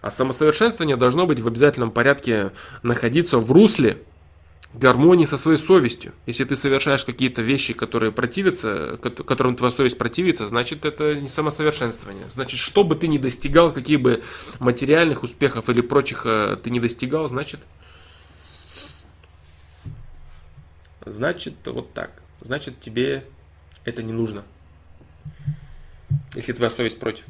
А 0.01 0.09
самосовершенствование 0.09 0.97
должно 0.97 1.25
быть 1.25 1.39
в 1.39 1.47
обязательном 1.47 1.91
порядке 1.91 2.51
находиться 2.83 3.39
в 3.39 3.51
русле 3.51 3.99
гармонии 4.77 5.25
со 5.25 5.37
своей 5.37 5.57
совестью. 5.57 6.13
Если 6.25 6.43
ты 6.43 6.55
совершаешь 6.55 7.03
какие-то 7.03 7.41
вещи, 7.41 7.73
которые 7.73 8.11
противятся, 8.11 8.97
которым 9.01 9.55
твоя 9.55 9.71
совесть 9.71 9.97
противится, 9.97 10.47
значит 10.47 10.85
это 10.85 11.15
не 11.15 11.29
самосовершенствование. 11.29 12.25
Значит, 12.29 12.59
что 12.59 12.83
бы 12.83 12.95
ты 12.95 13.07
ни 13.07 13.17
достигал, 13.17 13.71
каких 13.71 14.01
бы 14.01 14.23
материальных 14.59 15.23
успехов 15.23 15.69
или 15.69 15.81
прочих 15.81 16.25
э, 16.25 16.57
ты 16.61 16.69
не 16.69 16.79
достигал, 16.79 17.27
значит, 17.27 17.59
значит 21.05 21.55
вот 21.65 21.93
так. 21.93 22.11
Значит 22.41 22.79
тебе 22.79 23.25
это 23.83 24.03
не 24.03 24.13
нужно. 24.13 24.43
Если 26.35 26.53
твоя 26.53 26.69
совесть 26.69 26.99
против. 26.99 27.25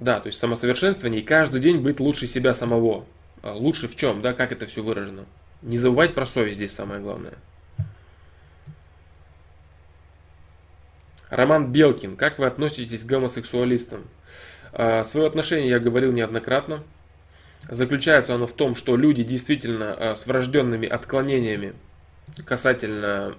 Да, 0.00 0.20
то 0.20 0.28
есть 0.28 0.38
самосовершенствование 0.38 1.20
и 1.20 1.24
каждый 1.24 1.60
день 1.60 1.78
быть 1.80 2.00
лучше 2.00 2.26
себя 2.26 2.54
самого. 2.54 3.04
А 3.42 3.54
лучше 3.54 3.88
в 3.88 3.96
чем, 3.96 4.22
да, 4.22 4.32
как 4.32 4.52
это 4.52 4.66
все 4.66 4.82
выражено. 4.82 5.26
Не 5.62 5.78
забывать 5.78 6.14
про 6.14 6.26
совесть 6.26 6.56
здесь 6.56 6.72
самое 6.72 7.00
главное. 7.00 7.34
Роман 11.30 11.72
Белкин, 11.72 12.16
как 12.16 12.38
вы 12.38 12.46
относитесь 12.46 13.04
к 13.04 13.06
гомосексуалистам? 13.06 14.04
А, 14.72 15.04
свое 15.04 15.26
отношение 15.26 15.68
я 15.68 15.78
говорил 15.78 16.12
неоднократно. 16.12 16.82
Заключается 17.68 18.34
оно 18.34 18.46
в 18.46 18.52
том, 18.52 18.74
что 18.74 18.96
люди 18.96 19.24
действительно 19.24 19.94
а, 19.94 20.14
с 20.14 20.26
врожденными 20.26 20.88
отклонениями 20.88 21.74
касательно 22.44 23.34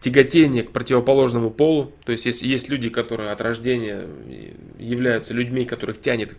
тяготение 0.00 0.62
к 0.62 0.70
противоположному 0.70 1.50
полу. 1.50 1.92
То 2.04 2.12
есть, 2.12 2.26
есть, 2.26 2.42
есть 2.42 2.68
люди, 2.68 2.88
которые 2.88 3.30
от 3.30 3.40
рождения 3.40 4.06
являются 4.78 5.34
людьми, 5.34 5.64
которых 5.64 6.00
тянет 6.00 6.36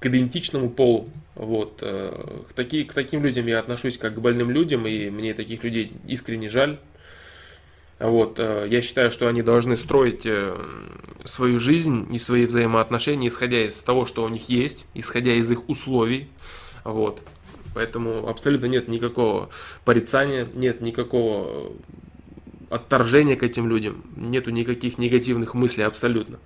к 0.00 0.06
идентичному 0.06 0.70
полу. 0.70 1.08
Вот. 1.34 1.78
Э, 1.80 2.44
к, 2.48 2.52
таки, 2.52 2.84
к 2.84 2.92
таким 2.92 3.24
людям 3.24 3.46
я 3.46 3.58
отношусь 3.58 3.98
как 3.98 4.14
к 4.14 4.18
больным 4.18 4.50
людям, 4.50 4.86
и 4.86 5.10
мне 5.10 5.32
таких 5.34 5.64
людей 5.64 5.92
искренне 6.06 6.48
жаль. 6.48 6.78
Вот. 7.98 8.38
Э, 8.38 8.66
я 8.68 8.82
считаю, 8.82 9.10
что 9.10 9.26
они 9.26 9.42
должны 9.42 9.76
строить 9.76 10.26
э, 10.26 10.54
свою 11.24 11.58
жизнь 11.58 12.14
и 12.14 12.18
свои 12.18 12.44
взаимоотношения, 12.44 13.28
исходя 13.28 13.64
из 13.64 13.74
того, 13.76 14.04
что 14.04 14.22
у 14.22 14.28
них 14.28 14.48
есть, 14.50 14.86
исходя 14.94 15.32
из 15.32 15.50
их 15.50 15.68
условий. 15.68 16.28
Вот. 16.84 17.22
Поэтому 17.76 18.26
абсолютно 18.26 18.64
нет 18.64 18.88
никакого 18.88 19.50
порицания, 19.84 20.48
нет 20.54 20.80
никакого 20.80 21.74
отторжения 22.70 23.36
к 23.36 23.42
этим 23.42 23.68
людям, 23.68 24.02
нету 24.16 24.50
никаких 24.50 24.96
негативных 24.96 25.52
мыслей 25.52 25.84
абсолютно. 25.84 26.38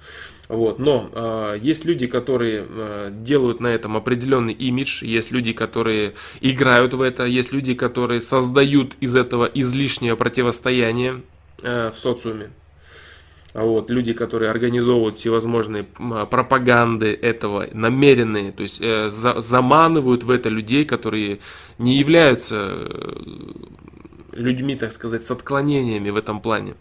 Вот. 0.48 0.80
Но 0.80 1.08
э, 1.12 1.58
есть 1.62 1.84
люди, 1.84 2.08
которые 2.08 2.66
э, 2.68 3.10
делают 3.12 3.60
на 3.60 3.68
этом 3.68 3.96
определенный 3.96 4.54
имидж, 4.54 5.04
есть 5.04 5.30
люди, 5.30 5.52
которые 5.52 6.14
играют 6.40 6.94
в 6.94 7.00
это, 7.00 7.26
есть 7.26 7.52
люди, 7.52 7.74
которые 7.74 8.20
создают 8.20 8.96
из 8.98 9.14
этого 9.14 9.44
излишнее 9.44 10.16
противостояние 10.16 11.22
э, 11.62 11.92
в 11.92 11.94
социуме. 11.94 12.50
А 13.52 13.64
вот, 13.64 13.90
люди, 13.90 14.12
которые 14.12 14.50
организовывают 14.50 15.16
всевозможные 15.16 15.84
а, 15.98 16.24
пропаганды 16.26 17.12
этого, 17.12 17.66
намеренные, 17.72 18.52
то 18.52 18.62
есть 18.62 18.80
э, 18.80 19.10
за, 19.10 19.40
заманывают 19.40 20.22
в 20.22 20.30
это 20.30 20.48
людей, 20.48 20.84
которые 20.84 21.40
не 21.76 21.96
являются 21.96 22.68
э, 22.70 23.12
людьми, 24.32 24.76
так 24.76 24.92
сказать, 24.92 25.24
с 25.24 25.30
отклонениями 25.32 26.10
в 26.10 26.16
этом 26.16 26.40
плане. 26.40 26.74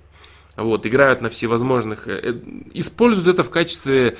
Вот, 0.57 0.85
играют 0.85 1.21
на 1.21 1.31
всевозможных, 1.31 2.07
э, 2.07 2.19
э 2.21 2.33
используют 2.73 3.29
это 3.29 3.43
в 3.43 3.49
качестве 3.49 4.17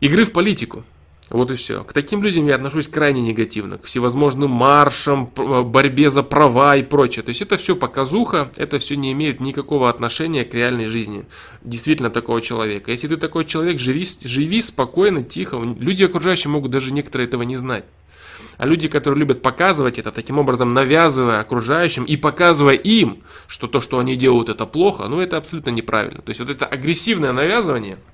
игры 0.00 0.24
в 0.24 0.32
политику. 0.32 0.82
Вот 1.30 1.48
и 1.52 1.54
все. 1.54 1.84
К 1.84 1.92
таким 1.92 2.24
людям 2.24 2.46
я 2.48 2.56
отношусь 2.56 2.88
крайне 2.88 3.22
негативно. 3.22 3.78
К 3.78 3.84
всевозможным 3.84 4.50
маршам, 4.50 5.30
э, 5.36 5.62
борьбе 5.62 6.10
за 6.10 6.24
права 6.24 6.74
и 6.74 6.82
прочее. 6.82 7.22
То 7.22 7.28
есть 7.28 7.40
это 7.40 7.56
все 7.56 7.76
показуха, 7.76 8.50
это 8.56 8.80
все 8.80 8.96
не 8.96 9.12
имеет 9.12 9.38
никакого 9.38 9.88
отношения 9.88 10.44
к 10.44 10.52
реальной 10.54 10.86
жизни. 10.86 11.26
Действительно 11.62 12.10
такого 12.10 12.40
человека. 12.40 12.90
Если 12.90 13.06
ты 13.06 13.16
такой 13.16 13.44
человек, 13.44 13.78
живи, 13.78 14.08
живи 14.24 14.60
спокойно, 14.60 15.22
тихо. 15.22 15.56
Люди 15.78 16.02
окружающие 16.02 16.50
могут 16.50 16.72
даже 16.72 16.92
некоторые 16.92 17.28
этого 17.28 17.42
не 17.42 17.54
знать. 17.54 17.84
А 18.56 18.66
люди, 18.66 18.88
которые 18.88 19.20
любят 19.20 19.40
показывать 19.40 20.00
это, 20.00 20.10
таким 20.10 20.36
образом 20.38 20.72
навязывая 20.72 21.40
окружающим 21.40 22.04
и 22.04 22.16
показывая 22.16 22.74
им, 22.74 23.22
что 23.46 23.68
то, 23.68 23.80
что 23.80 24.00
они 24.00 24.16
делают, 24.16 24.48
это 24.48 24.66
плохо, 24.66 25.06
ну 25.06 25.20
это 25.20 25.36
абсолютно 25.36 25.70
неправильно. 25.70 26.22
То 26.22 26.30
есть 26.30 26.40
вот 26.40 26.50
это 26.50 26.66
агрессивное 26.66 27.32
навязывание– 27.32 27.98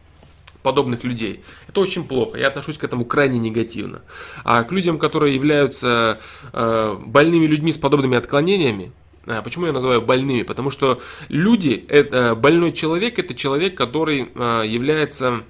подобных 0.67 1.05
людей. 1.05 1.45
Это 1.69 1.81
очень 1.81 2.03
плохо. 2.09 2.41
Я 2.41 2.49
отношусь 2.49 2.77
к 2.77 2.83
этому 2.83 3.05
крайне 3.05 3.39
негативно. 3.39 4.03
А 4.43 4.64
к 4.64 4.73
людям, 4.73 4.99
которые 4.99 5.33
являются 5.33 6.19
э, 6.53 6.97
больными 7.07 7.47
людьми 7.47 7.71
с 7.71 7.79
подобными 7.79 8.17
отклонениями, 8.17 8.91
а 9.27 9.43
Почему 9.43 9.67
я 9.67 9.73
называю 9.73 10.03
больными? 10.03 10.43
Потому 10.43 10.71
что 10.71 11.01
люди, 11.29 11.85
это, 11.89 12.35
больной 12.35 12.73
человек, 12.73 13.21
это 13.21 13.33
человек, 13.35 13.77
который 13.77 14.29
э, 14.35 14.64
является, 14.67 15.45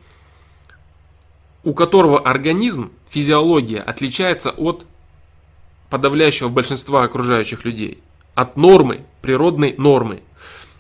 у 1.64 1.72
которого 1.72 2.20
организм, 2.20 2.92
физиология 3.08 3.80
отличается 3.80 4.50
от 4.50 4.84
подавляющего 5.88 6.50
большинства 6.50 7.04
окружающих 7.04 7.64
людей, 7.64 8.02
от 8.34 8.58
нормы, 8.58 9.00
природной 9.22 9.74
нормы. 9.78 10.20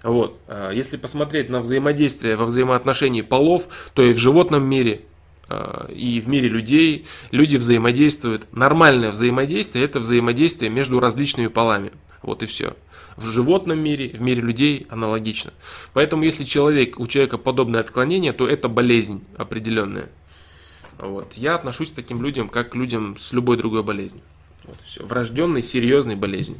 Вот. 0.06 0.38
А, 0.46 0.70
если 0.70 0.96
посмотреть 0.96 1.48
на 1.48 1.60
взаимодействие 1.60 2.36
во 2.36 2.44
взаимоотношении 2.44 3.22
полов, 3.22 3.66
то 3.92 4.02
и 4.02 4.12
в 4.12 4.18
животном 4.18 4.62
мире, 4.62 5.00
а, 5.48 5.90
и 5.90 6.20
в 6.20 6.28
мире 6.28 6.48
людей 6.48 7.06
люди 7.32 7.56
взаимодействуют. 7.56 8.46
Нормальное 8.52 9.10
взаимодействие– 9.10 9.84
это 9.86 9.98
взаимодействие 9.98 10.70
между 10.70 11.00
различными 11.00 11.48
полами. 11.48 11.90
Вот 12.22 12.44
и 12.44 12.46
все. 12.46 12.76
В 13.16 13.26
животном 13.26 13.80
мире, 13.80 14.10
в 14.10 14.20
мире 14.20 14.42
людей 14.42 14.86
аналогично. 14.90 15.52
Поэтому, 15.92 16.22
если 16.22 16.44
человек, 16.44 17.00
у 17.00 17.08
человека 17.08 17.36
подобное 17.36 17.80
отклонение, 17.80 18.32
то 18.32 18.46
это 18.46 18.68
болезнь 18.68 19.24
определенная. 19.36 20.08
Вот. 20.98 21.32
Я 21.32 21.56
отношусь 21.56 21.90
к 21.90 21.94
таким 21.94 22.22
людям, 22.22 22.48
как 22.48 22.70
к 22.70 22.74
людям 22.76 23.16
с 23.18 23.32
любой 23.32 23.56
другой 23.56 23.82
болезнью. 23.82 24.22
Вот 24.62 24.76
все. 24.86 25.04
Врожденной, 25.04 25.64
серьезной 25.64 26.14
болезнью. 26.14 26.58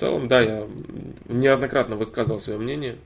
целом, 0.00 0.28
да, 0.28 0.40
я 0.40 0.66
неоднократно 1.26 1.96
высказывал 1.96 2.40
свое 2.40 2.58
мнение. 2.58 2.96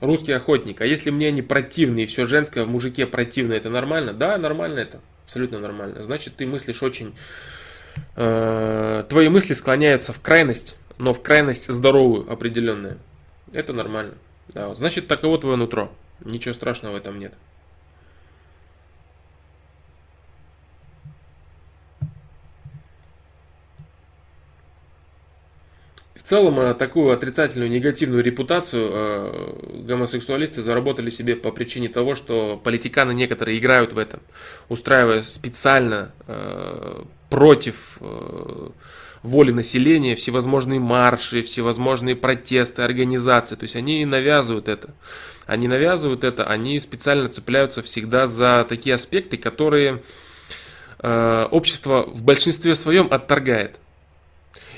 Русский 0.00 0.30
охотник. 0.30 0.80
А 0.80 0.86
если 0.86 1.10
мне 1.10 1.26
они 1.26 1.42
противны 1.42 2.04
и 2.04 2.06
все 2.06 2.24
женское 2.24 2.64
в 2.64 2.68
мужике 2.68 3.04
противно, 3.04 3.54
это 3.54 3.68
нормально? 3.68 4.12
Да, 4.12 4.38
нормально 4.38 4.78
это. 4.78 5.00
Абсолютно 5.24 5.58
нормально. 5.58 6.04
Значит, 6.04 6.36
ты 6.36 6.46
мыслишь 6.46 6.84
очень... 6.84 7.16
Э, 8.14 9.04
твои 9.08 9.28
мысли 9.28 9.54
склоняются 9.54 10.12
в 10.12 10.20
крайность, 10.20 10.76
но 10.98 11.12
в 11.12 11.20
крайность 11.20 11.66
здоровую 11.72 12.30
определенную. 12.30 12.98
Это 13.52 13.72
нормально. 13.72 14.14
Да, 14.48 14.72
значит, 14.76 15.08
таково 15.08 15.36
твое 15.38 15.56
нутро. 15.56 15.90
Ничего 16.24 16.54
страшного 16.54 16.94
в 16.94 16.96
этом 16.96 17.18
нет. 17.18 17.34
целом 26.28 26.60
э, 26.60 26.74
такую 26.74 27.10
отрицательную, 27.10 27.70
негативную 27.70 28.22
репутацию 28.22 28.90
э, 28.92 29.82
гомосексуалисты 29.86 30.62
заработали 30.62 31.08
себе 31.08 31.36
по 31.36 31.50
причине 31.50 31.88
того, 31.88 32.14
что 32.14 32.60
политиканы 32.62 33.14
некоторые 33.14 33.58
играют 33.58 33.94
в 33.94 33.98
этом, 33.98 34.20
устраивая 34.68 35.22
специально 35.22 36.12
э, 36.26 37.02
против 37.30 37.98
воли 39.22 39.50
населения 39.50 40.14
всевозможные 40.14 40.80
марши, 40.80 41.42
всевозможные 41.42 42.14
протесты, 42.14 42.82
организации. 42.82 43.56
То 43.56 43.64
есть 43.64 43.76
они 43.76 44.04
навязывают 44.04 44.68
это. 44.68 44.94
Они 45.48 45.66
навязывают 45.66 46.24
это, 46.24 46.44
они 46.44 46.78
специально 46.78 47.28
цепляются 47.30 47.82
всегда 47.82 48.26
за 48.26 48.66
такие 48.68 48.94
аспекты, 48.94 49.38
которые 49.38 50.02
общество 51.02 52.04
в 52.06 52.22
большинстве 52.22 52.74
своем 52.74 53.08
отторгает. 53.10 53.76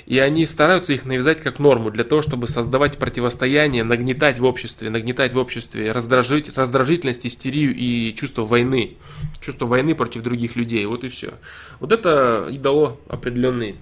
И 0.07 0.19
они 0.19 0.47
стараются 0.47 0.93
их 0.93 1.05
навязать 1.05 1.41
как 1.41 1.59
норму 1.59 1.91
для 1.91 2.05
того, 2.05 2.23
чтобы 2.23 2.47
создавать 2.47 2.99
противостояние, 2.99 3.83
нагнетать 3.83 4.39
в 4.39 4.45
обществе, 4.45 4.91
нагнетать 4.91 5.33
в 5.33 5.39
обществе 5.39 5.91
раздражить, 5.91 6.57
раздражительность, 6.57 7.27
истерию 7.27 7.75
и 7.75 8.15
чувство 8.15 8.45
войны. 8.45 8.97
Чувство 9.41 9.67
войны 9.67 9.97
против 9.97 10.23
других 10.23 10.55
людей. 10.55 10.87
Вот 10.87 11.03
и 11.03 11.09
все. 11.09 11.35
Вот 11.81 11.91
это 11.91 12.49
и 12.49 12.59
дало 12.59 13.01
определенные. 13.09 13.75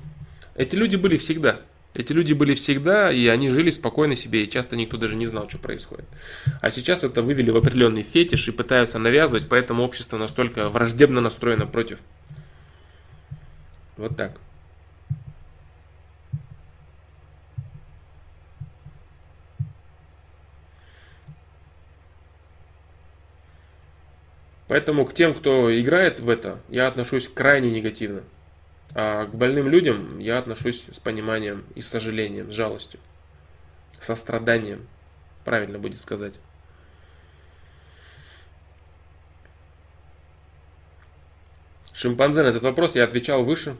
Эти 0.54 0.74
люди 0.74 0.96
были 0.96 1.18
всегда. 1.18 1.60
Эти 1.94 2.12
люди 2.12 2.32
были 2.32 2.54
всегда, 2.54 3.10
и 3.10 3.26
они 3.26 3.48
жили 3.48 3.70
спокойно 3.70 4.14
себе, 4.14 4.44
и 4.44 4.48
часто 4.48 4.76
никто 4.76 4.96
даже 4.98 5.16
не 5.16 5.26
знал, 5.26 5.48
что 5.48 5.58
происходит. 5.58 6.06
А 6.60 6.70
сейчас 6.70 7.02
это 7.02 7.22
вывели 7.22 7.50
в 7.50 7.56
определенный 7.56 8.02
фетиш 8.02 8.46
и 8.48 8.52
пытаются 8.52 8.98
навязывать, 8.98 9.48
поэтому 9.48 9.82
общество 9.82 10.16
настолько 10.16 10.68
враждебно 10.68 11.20
настроено 11.20 11.66
против. 11.66 11.98
Вот 13.96 14.16
так. 14.16 14.38
Поэтому 24.68 25.06
к 25.06 25.14
тем, 25.14 25.34
кто 25.34 25.76
играет 25.80 26.20
в 26.20 26.28
это, 26.28 26.60
я 26.68 26.86
отношусь 26.86 27.26
крайне 27.26 27.70
негативно. 27.70 28.22
А 28.94 29.26
к 29.26 29.34
больным 29.34 29.68
людям 29.68 30.18
я 30.18 30.38
отношусь 30.38 30.86
с 30.90 30.98
пониманием 30.98 31.64
и 31.74 31.82
сожалением, 31.82 32.50
с 32.50 32.54
жалостью, 32.54 33.00
состраданием, 34.00 34.86
правильно 35.44 35.78
будет 35.78 36.00
сказать. 36.00 36.34
Шимпанзе 41.92 42.42
на 42.42 42.48
этот 42.48 42.62
вопрос 42.62 42.94
я 42.94 43.04
отвечал 43.04 43.44
выше. 43.44 43.76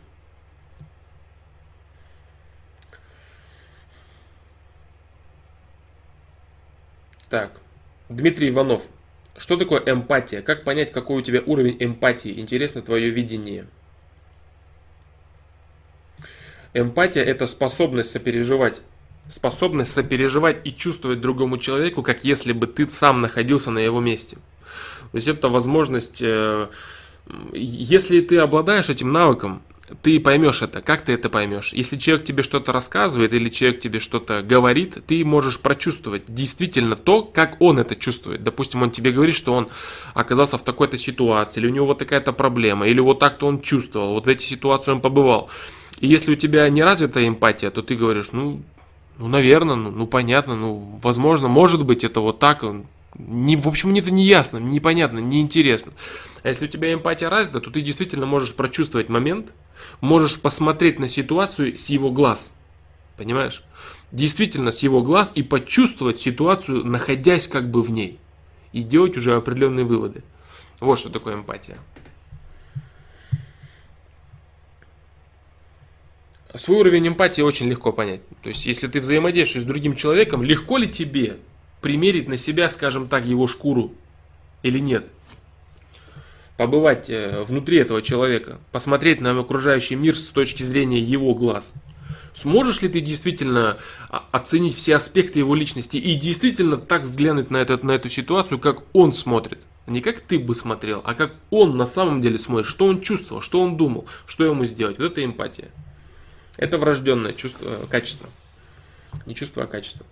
Так, 7.30 7.52
Дмитрий 8.08 8.48
Иванов. 8.48 8.82
Что 9.36 9.56
такое 9.56 9.80
эмпатия? 9.86 10.42
Как 10.42 10.64
понять, 10.64 10.90
какой 10.90 11.18
у 11.18 11.22
тебя 11.22 11.42
уровень 11.46 11.76
эмпатии? 11.78 12.40
Интересно 12.40 12.82
твое 12.82 13.10
видение. 13.10 13.68
Эмпатия– 16.74 17.22
это 17.24 17.46
способность 17.46 18.10
сопереживать. 18.10 18.80
Способность 19.28 19.92
сопереживать 19.92 20.66
и 20.66 20.72
чувствовать 20.72 21.20
другому 21.20 21.58
человеку, 21.58 22.02
как 22.02 22.24
если 22.24 22.52
бы 22.52 22.66
ты 22.66 22.88
сам 22.88 23.20
находился 23.20 23.70
на 23.70 23.78
его 23.78 24.00
месте. 24.00 24.36
То 25.12 25.16
есть 25.16 25.28
это 25.28 25.48
возможность, 25.48 26.22
э, 26.22 26.68
если 27.52 28.20
ты 28.20 28.38
обладаешь 28.38 28.88
этим 28.88 29.12
навыком, 29.12 29.62
ты 30.02 30.20
поймешь 30.20 30.62
это. 30.62 30.82
Как 30.82 31.02
ты 31.02 31.12
это 31.12 31.30
поймешь? 31.30 31.72
Если 31.72 31.96
человек 31.96 32.26
тебе 32.26 32.42
что-то 32.42 32.72
рассказывает 32.72 33.32
или 33.32 33.48
человек 33.48 33.80
тебе 33.80 34.00
что-то 34.00 34.42
говорит, 34.42 34.98
ты 35.06 35.24
можешь 35.24 35.58
прочувствовать 35.58 36.24
действительно 36.28 36.96
то, 36.96 37.22
как 37.22 37.60
он 37.60 37.78
это 37.78 37.96
чувствует. 37.96 38.44
Допустим, 38.44 38.82
он 38.82 38.90
тебе 38.90 39.12
говорит, 39.12 39.34
что 39.34 39.54
он 39.54 39.68
оказался 40.14 40.58
в 40.58 40.62
такой-то 40.62 40.98
ситуации, 40.98 41.60
или 41.60 41.68
у 41.68 41.74
него 41.74 41.86
вот 41.86 41.98
такая-то 41.98 42.32
проблема, 42.32 42.86
или 42.86 43.00
вот 43.00 43.18
так-то 43.18 43.46
он 43.46 43.60
чувствовал, 43.60 44.12
вот 44.12 44.26
в 44.26 44.28
эти 44.28 44.44
ситуации 44.44 44.92
он 44.92 45.00
побывал. 45.00 45.50
И 46.00 46.06
если 46.06 46.32
у 46.32 46.36
тебя 46.36 46.68
не 46.68 46.82
развита 46.82 47.26
эмпатия, 47.26 47.70
то 47.70 47.82
ты 47.82 47.96
говоришь, 47.96 48.32
ну, 48.32 48.62
ну 49.18 49.28
наверное, 49.28 49.74
ну, 49.74 49.90
ну 49.90 50.06
понятно, 50.06 50.54
ну, 50.54 50.98
возможно, 51.02 51.48
может 51.48 51.84
быть, 51.84 52.04
это 52.04 52.20
вот 52.20 52.38
так, 52.38 52.64
не, 53.16 53.56
в 53.56 53.66
общем, 53.66 53.90
мне 53.90 54.00
это 54.00 54.10
не 54.10 54.24
ясно, 54.24 54.58
непонятно, 54.58 55.18
неинтересно. 55.18 55.92
А 56.42 56.48
если 56.48 56.66
у 56.66 56.68
тебя 56.68 56.92
эмпатия 56.92 57.28
развита, 57.28 57.60
то 57.60 57.70
ты 57.70 57.80
действительно 57.80 58.26
можешь 58.26 58.54
прочувствовать 58.54 59.08
момент, 59.08 59.52
можешь 60.00 60.40
посмотреть 60.40 61.00
на 61.00 61.08
ситуацию 61.08 61.76
с 61.76 61.86
его 61.86 62.10
глаз. 62.10 62.52
Понимаешь? 63.16 63.64
Действительно 64.12 64.70
с 64.70 64.82
его 64.84 65.02
глаз 65.02 65.32
и 65.34 65.42
почувствовать 65.42 66.20
ситуацию, 66.20 66.84
находясь 66.86 67.48
как 67.48 67.70
бы 67.70 67.82
в 67.82 67.90
ней. 67.90 68.18
И 68.72 68.82
делать 68.82 69.16
уже 69.16 69.34
определенные 69.34 69.84
выводы. 69.84 70.22
Вот 70.78 71.00
что 71.00 71.10
такое 71.10 71.34
эмпатия. 71.34 71.78
Свой 76.54 76.78
уровень 76.78 77.08
эмпатии 77.08 77.42
очень 77.42 77.68
легко 77.68 77.92
понять. 77.92 78.20
То 78.42 78.48
есть, 78.48 78.66
если 78.66 78.86
ты 78.86 79.00
взаимодействуешь 79.00 79.64
с 79.64 79.66
другим 79.66 79.94
человеком, 79.94 80.42
легко 80.42 80.78
ли 80.78 80.88
тебе 80.88 81.36
примерить 81.82 82.28
на 82.28 82.36
себя, 82.36 82.70
скажем 82.70 83.08
так, 83.08 83.26
его 83.26 83.46
шкуру 83.46 83.92
или 84.62 84.78
нет? 84.78 85.04
побывать 86.58 87.08
э, 87.08 87.44
внутри 87.44 87.78
этого 87.78 88.02
человека, 88.02 88.58
посмотреть 88.72 89.20
на 89.20 89.30
окружающий 89.38 89.94
мир 89.94 90.16
с 90.16 90.28
точки 90.28 90.64
зрения 90.64 90.98
его 90.98 91.32
глаз. 91.32 91.72
Сможешь 92.34 92.82
ли 92.82 92.88
ты 92.88 93.00
действительно 93.00 93.78
а, 94.10 94.24
оценить 94.32 94.74
все 94.74 94.96
аспекты 94.96 95.38
его 95.38 95.54
личности 95.54 95.96
и 95.96 96.14
действительно 96.16 96.76
так 96.76 97.02
взглянуть 97.02 97.50
на, 97.50 97.58
этот, 97.58 97.84
на 97.84 97.92
эту 97.92 98.08
ситуацию, 98.08 98.58
как 98.58 98.82
он 98.92 99.12
смотрит? 99.12 99.60
Не 99.86 100.00
как 100.00 100.20
ты 100.20 100.38
бы 100.38 100.54
смотрел, 100.54 101.00
а 101.04 101.14
как 101.14 101.34
он 101.50 101.76
на 101.76 101.86
самом 101.86 102.20
деле 102.20 102.38
смотрит, 102.38 102.68
что 102.68 102.86
он 102.86 103.00
чувствовал, 103.00 103.40
что 103.40 103.60
он 103.60 103.76
думал, 103.76 104.06
что 104.26 104.44
ему 104.44 104.64
сделать. 104.64 104.98
Вот 104.98 105.12
это 105.12 105.24
эмпатия. 105.24 105.68
Это 106.58 106.76
врожденное 106.76 107.32
чувство, 107.32 107.66
э, 107.66 107.86
качество. 107.88 108.28
Не 109.26 109.34
чувство, 109.34 109.62
а 109.62 109.66
качество. 109.66 110.04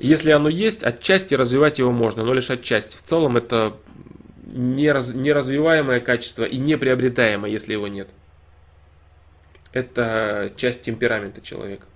Если 0.00 0.30
оно 0.30 0.48
есть, 0.48 0.82
отчасти 0.82 1.34
развивать 1.34 1.78
его 1.78 1.92
можно, 1.92 2.24
но 2.24 2.32
лишь 2.32 2.50
отчасти. 2.50 2.96
В 2.96 3.02
целом 3.02 3.36
это 3.36 3.76
нераз, 4.46 5.12
неразвиваемое 5.12 6.00
качество 6.00 6.44
и 6.44 6.56
неприобретаемое, 6.56 7.50
если 7.50 7.74
его 7.74 7.88
нет. 7.88 8.08
Это 9.72 10.52
часть 10.56 10.82
темперамента 10.82 11.42
человека. 11.42 11.86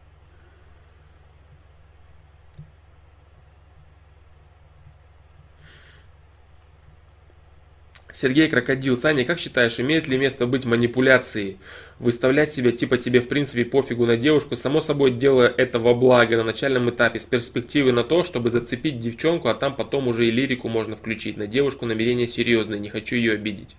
Сергей 8.22 8.48
Крокодил, 8.48 8.96
Саня, 8.96 9.24
как 9.24 9.40
считаешь, 9.40 9.80
имеет 9.80 10.06
ли 10.06 10.16
место 10.16 10.46
быть 10.46 10.64
манипуляцией? 10.64 11.58
Выставлять 12.02 12.50
себя 12.50 12.72
типа 12.72 12.98
тебе 12.98 13.20
в 13.20 13.28
принципе 13.28 13.64
пофигу 13.64 14.06
на 14.06 14.16
девушку, 14.16 14.56
само 14.56 14.80
собой 14.80 15.12
делая 15.12 15.46
это 15.56 15.78
во 15.78 15.94
благо 15.94 16.36
на 16.36 16.42
начальном 16.42 16.90
этапе, 16.90 17.20
с 17.20 17.24
перспективой 17.24 17.92
на 17.92 18.02
то, 18.02 18.24
чтобы 18.24 18.50
зацепить 18.50 18.98
девчонку, 18.98 19.46
а 19.46 19.54
там 19.54 19.76
потом 19.76 20.08
уже 20.08 20.26
и 20.26 20.32
лирику 20.32 20.68
можно 20.68 20.96
включить. 20.96 21.36
На 21.36 21.46
девушку 21.46 21.86
намерение 21.86 22.26
серьезное, 22.26 22.80
не 22.80 22.88
хочу 22.88 23.14
ее 23.14 23.34
обидеть. 23.34 23.76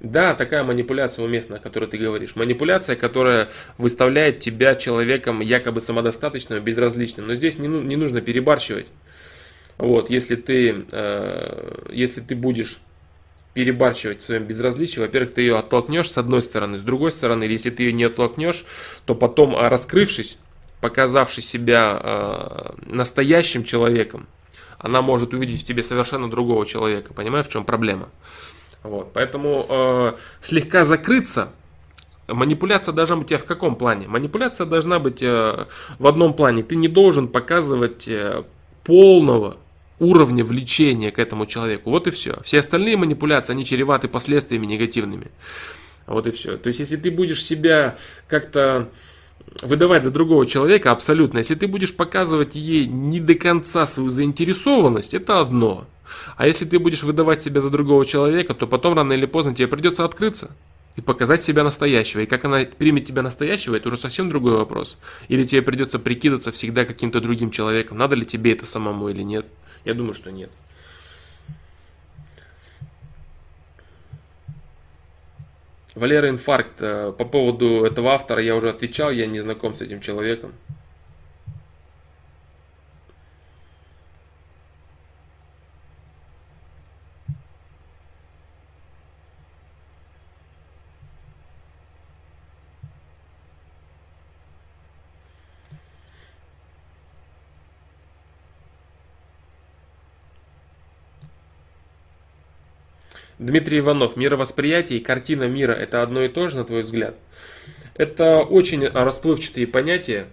Да, 0.00 0.34
такая 0.34 0.64
манипуляция 0.64 1.24
уместна, 1.24 1.56
о 1.56 1.58
которой 1.60 1.88
ты 1.88 1.98
говоришь. 1.98 2.34
Манипуляция, 2.34 2.96
которая 2.96 3.48
выставляет 3.78 4.40
тебя 4.40 4.74
человеком 4.74 5.40
якобы 5.40 5.80
самодостаточным, 5.80 6.64
безразличным. 6.64 7.28
Но 7.28 7.36
здесь 7.36 7.60
не, 7.60 7.68
ну, 7.68 7.80
не 7.80 7.94
нужно 7.94 8.22
перебарщивать. 8.22 8.86
Вот, 9.78 10.10
если 10.10 10.34
ты, 10.34 10.84
э, 10.90 11.90
если 11.92 12.22
ты 12.22 12.34
будешь 12.34 12.80
перебарщивать 13.54 14.20
в 14.20 14.24
своем 14.24 14.44
безразличии. 14.44 15.00
Во-первых, 15.00 15.34
ты 15.34 15.42
ее 15.42 15.56
оттолкнешь 15.56 16.10
с 16.10 16.18
одной 16.18 16.42
стороны, 16.42 16.76
с 16.76 16.82
другой 16.82 17.12
стороны, 17.12 17.44
если 17.44 17.70
ты 17.70 17.84
ее 17.84 17.92
не 17.92 18.04
оттолкнешь, 18.04 18.66
то 19.06 19.14
потом, 19.14 19.54
а, 19.56 19.70
раскрывшись, 19.70 20.38
показавший 20.80 21.42
себя 21.42 21.98
э, 22.02 22.72
настоящим 22.84 23.64
человеком, 23.64 24.26
она 24.76 25.00
может 25.00 25.32
увидеть 25.32 25.62
в 25.62 25.64
тебе 25.64 25.82
совершенно 25.82 26.28
другого 26.28 26.66
человека. 26.66 27.14
Понимаешь, 27.14 27.46
в 27.46 27.50
чем 27.50 27.64
проблема? 27.64 28.10
Вот. 28.82 29.10
Поэтому 29.14 29.64
э, 29.66 30.12
слегка 30.42 30.84
закрыться, 30.84 31.48
манипуляция 32.28 32.92
должна 32.92 33.16
быть 33.16 33.24
у 33.24 33.28
тебя 33.28 33.38
в 33.38 33.46
каком 33.46 33.76
плане? 33.76 34.08
Манипуляция 34.08 34.66
должна 34.66 34.98
быть 34.98 35.22
в 35.22 36.06
одном 36.06 36.34
плане. 36.34 36.62
Ты 36.62 36.76
не 36.76 36.88
должен 36.88 37.28
показывать 37.28 38.06
э, 38.06 38.42
полного 38.82 39.56
уровня 39.98 40.44
влечения 40.44 41.10
к 41.10 41.18
этому 41.18 41.46
человеку. 41.46 41.90
Вот 41.90 42.06
и 42.06 42.10
все. 42.10 42.40
Все 42.42 42.58
остальные 42.58 42.96
манипуляции, 42.96 43.52
они 43.52 43.64
чреваты 43.64 44.08
последствиями 44.08 44.66
негативными. 44.66 45.30
Вот 46.06 46.26
и 46.26 46.30
все. 46.30 46.56
То 46.56 46.68
есть, 46.68 46.80
если 46.80 46.96
ты 46.96 47.10
будешь 47.10 47.44
себя 47.44 47.96
как-то 48.28 48.90
выдавать 49.62 50.04
за 50.04 50.10
другого 50.10 50.46
человека 50.46 50.90
абсолютно, 50.90 51.38
если 51.38 51.54
ты 51.54 51.66
будешь 51.66 51.94
показывать 51.94 52.54
ей 52.54 52.86
не 52.86 53.20
до 53.20 53.34
конца 53.34 53.86
свою 53.86 54.10
заинтересованность, 54.10 55.14
это 55.14 55.40
одно. 55.40 55.86
А 56.36 56.46
если 56.46 56.64
ты 56.64 56.78
будешь 56.78 57.02
выдавать 57.02 57.42
себя 57.42 57.60
за 57.60 57.70
другого 57.70 58.04
человека, 58.04 58.54
то 58.54 58.66
потом 58.66 58.94
рано 58.94 59.12
или 59.12 59.26
поздно 59.26 59.54
тебе 59.54 59.68
придется 59.68 60.04
открыться 60.04 60.50
и 60.96 61.00
показать 61.00 61.42
себя 61.42 61.64
настоящего. 61.64 62.20
И 62.20 62.26
как 62.26 62.44
она 62.44 62.60
примет 62.64 63.06
тебя 63.06 63.22
настоящего, 63.22 63.74
это 63.74 63.88
уже 63.88 63.96
совсем 63.96 64.28
другой 64.28 64.56
вопрос. 64.56 64.98
Или 65.28 65.44
тебе 65.44 65.62
придется 65.62 65.98
прикидываться 65.98 66.52
всегда 66.52 66.84
каким-то 66.84 67.20
другим 67.20 67.50
человеком. 67.50 67.98
Надо 67.98 68.14
ли 68.14 68.24
тебе 68.24 68.52
это 68.52 68.66
самому 68.66 69.08
или 69.08 69.22
нет? 69.22 69.46
Я 69.84 69.94
думаю, 69.94 70.14
что 70.14 70.30
нет. 70.30 70.50
Валера 75.94 76.28
Инфаркт. 76.28 76.80
Э, 76.80 77.12
по 77.16 77.24
поводу 77.24 77.84
этого 77.84 78.12
автора 78.12 78.42
я 78.42 78.56
уже 78.56 78.70
отвечал, 78.70 79.10
я 79.10 79.26
не 79.26 79.40
знаком 79.40 79.74
с 79.74 79.80
этим 79.80 80.00
человеком. 80.00 80.52
Дмитрий 103.44 103.80
Иванов, 103.80 104.16
мировосприятие 104.16 105.00
и 105.00 105.02
картина 105.02 105.46
мира– 105.46 105.72
это 105.72 106.02
одно 106.02 106.22
и 106.22 106.28
то 106.28 106.48
же, 106.48 106.56
на 106.56 106.64
твой 106.64 106.80
взгляд? 106.80 107.14
Это 107.94 108.38
очень 108.38 108.88
расплывчатые 108.88 109.66
понятия, 109.66 110.28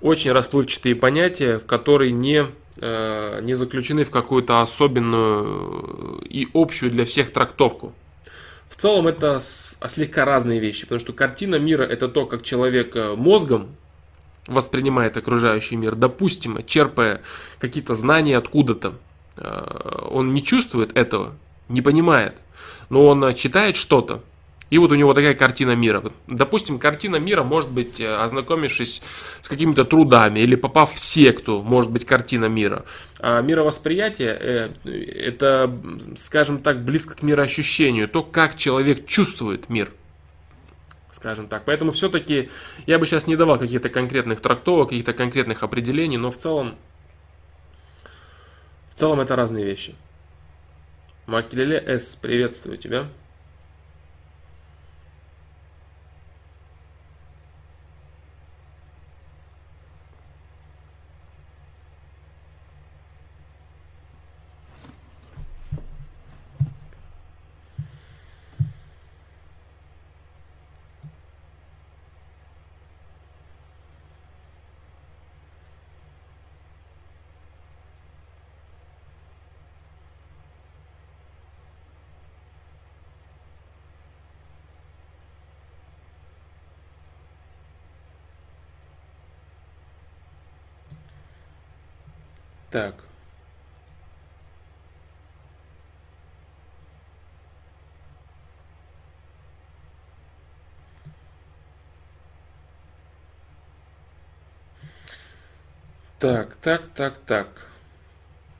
очень 0.00 0.32
расплывчатые 0.32 0.94
понятия, 0.94 1.58
в 1.58 1.66
которые 1.66 2.12
не, 2.12 2.46
э, 2.78 3.40
не 3.42 3.52
заключены 3.52 4.04
в 4.04 4.10
какую-то 4.10 4.62
особенную 4.62 6.22
и 6.30 6.48
общую 6.54 6.90
для 6.90 7.04
всех 7.04 7.30
трактовку. 7.30 7.92
В 8.70 8.76
целом 8.76 9.06
это 9.06 9.38
слегка 9.38 10.24
разные 10.24 10.58
вещи, 10.58 10.86
потому 10.86 11.00
что 11.00 11.12
картина 11.12 11.56
мира– 11.56 11.82
это 11.84 12.08
то, 12.08 12.24
как 12.24 12.42
человек 12.42 12.96
э, 12.96 13.14
мозгом 13.16 13.76
воспринимает 14.46 15.18
окружающий 15.18 15.76
мир, 15.76 15.94
допустимо, 15.94 16.62
черпая 16.62 17.20
какие-то 17.58 17.92
знания 17.92 18.38
откуда-то. 18.38 18.94
Э, 19.36 20.06
он 20.10 20.32
не 20.32 20.42
чувствует 20.42 20.96
этого, 20.96 21.34
не 21.68 21.82
понимает, 21.82 22.34
но 22.88 23.06
он 23.06 23.24
э, 23.24 23.34
читает 23.34 23.76
что-то, 23.76 24.22
и 24.68 24.78
вот 24.78 24.90
у 24.90 24.96
него 24.96 25.14
такая 25.14 25.34
картина 25.34 25.76
мира. 25.76 26.02
Допустим, 26.26 26.78
картина 26.80 27.16
мира 27.16 27.44
может 27.44 27.70
быть, 27.70 28.00
э, 28.00 28.16
ознакомившись 28.16 29.00
с 29.40 29.48
какими-то 29.48 29.84
трудами 29.84 30.40
или 30.40 30.56
попав 30.56 30.92
в 30.92 30.98
секту, 30.98 31.62
может 31.62 31.92
быть 31.92 32.04
картина 32.04 32.46
мира. 32.46 32.84
А 33.20 33.40
мировосприятие 33.42 34.36
э, 34.40 34.70
это, 34.84 35.72
скажем 36.16 36.60
так, 36.62 36.84
близко 36.84 37.14
к 37.14 37.22
мироощущению, 37.22 38.08
то, 38.08 38.24
как 38.24 38.56
человек 38.56 39.06
чувствует 39.06 39.68
мир. 39.68 39.92
Скажем 41.12 41.46
так. 41.46 41.64
Поэтому 41.64 41.92
все-таки 41.92 42.50
я 42.86 42.98
бы 42.98 43.06
сейчас 43.06 43.26
не 43.26 43.36
давал 43.36 43.58
каких-то 43.58 43.88
конкретных 43.88 44.40
трактовок, 44.40 44.88
каких-то 44.88 45.12
конкретных 45.12 45.62
определений, 45.62 46.18
но 46.18 46.30
в 46.32 46.36
целом, 46.36 46.74
в 48.90 48.96
целом 48.96 49.20
это 49.20 49.36
разные 49.36 49.64
вещи. 49.64 49.94
Макелеле 51.26 51.82
С, 51.86 52.14
приветствую 52.14 52.78
тебя. 52.78 53.06
Так. 92.76 92.94
Так, 106.18 106.56
так, 106.56 106.88
так, 106.94 107.18
так. 107.26 107.48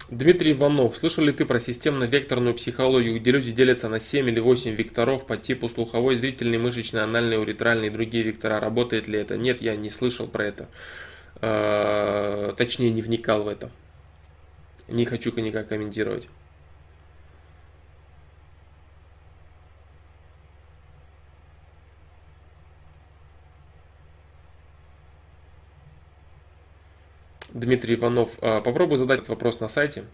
Дмитрий 0.09 0.53
Иванов, 0.53 0.97
слышал 0.97 1.23
ли 1.23 1.33
ты 1.33 1.45
про 1.45 1.61
системно-векторную 1.61 2.55
психологию, 2.55 3.21
где 3.21 3.33
люди 3.33 3.51
делятся 3.51 3.91
на 3.91 4.01
7 4.01 4.31
или 4.31 4.41
8 4.41 4.71
векторов 4.71 5.27
по 5.27 5.37
типу 5.37 5.69
слуховой, 5.69 6.17
зрительный, 6.17 6.57
мышечный, 6.57 7.03
анальный, 7.03 7.39
уретральный 7.39 7.89
и 7.89 7.91
другие 7.91 8.25
вектора? 8.25 8.61
Работает 8.61 9.09
ли 9.09 9.19
это? 9.19 9.37
Нет, 9.37 9.61
я 9.61 9.77
не 9.77 9.91
слышал 9.91 10.27
про 10.27 10.47
это. 10.47 10.69
Э, 11.43 12.55
точнее, 12.57 12.91
не 12.93 13.03
вникал 13.03 13.43
в 13.43 13.49
это. 13.49 13.71
Не 14.89 15.05
хочу 15.05 15.33
никак 15.41 15.69
комментировать. 15.69 16.29
Дмитрий 27.57 27.95
Иванов, 27.95 28.39
а, 28.43 28.61
попробуй 28.61 28.99
задать 28.99 29.21
этот 29.21 29.31
вопрос 29.31 29.61
на 29.61 29.69
сайте. 29.69 30.05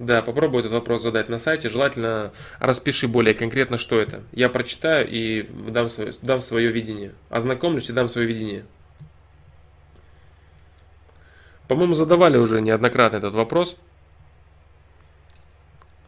Да, 0.00 0.22
попробуй 0.22 0.60
этот 0.60 0.72
вопрос 0.72 1.02
задать 1.02 1.28
на 1.28 1.38
сайте. 1.38 1.68
Желательно 1.68 2.32
распиши 2.58 3.06
более 3.06 3.34
конкретно, 3.34 3.78
что 3.78 4.00
это. 4.00 4.22
Я 4.32 4.48
прочитаю 4.48 5.06
и 5.08 5.42
дам 5.42 5.88
свое, 5.90 6.12
дам 6.22 6.40
свое 6.40 6.72
видение. 6.72 7.12
Ознакомлюсь 7.28 7.90
и 7.90 7.92
дам 7.92 8.08
свое 8.08 8.26
видение. 8.26 8.64
По-моему, 11.70 11.94
задавали 11.94 12.36
уже 12.36 12.60
неоднократно 12.60 13.18
этот 13.18 13.32
вопрос. 13.32 13.76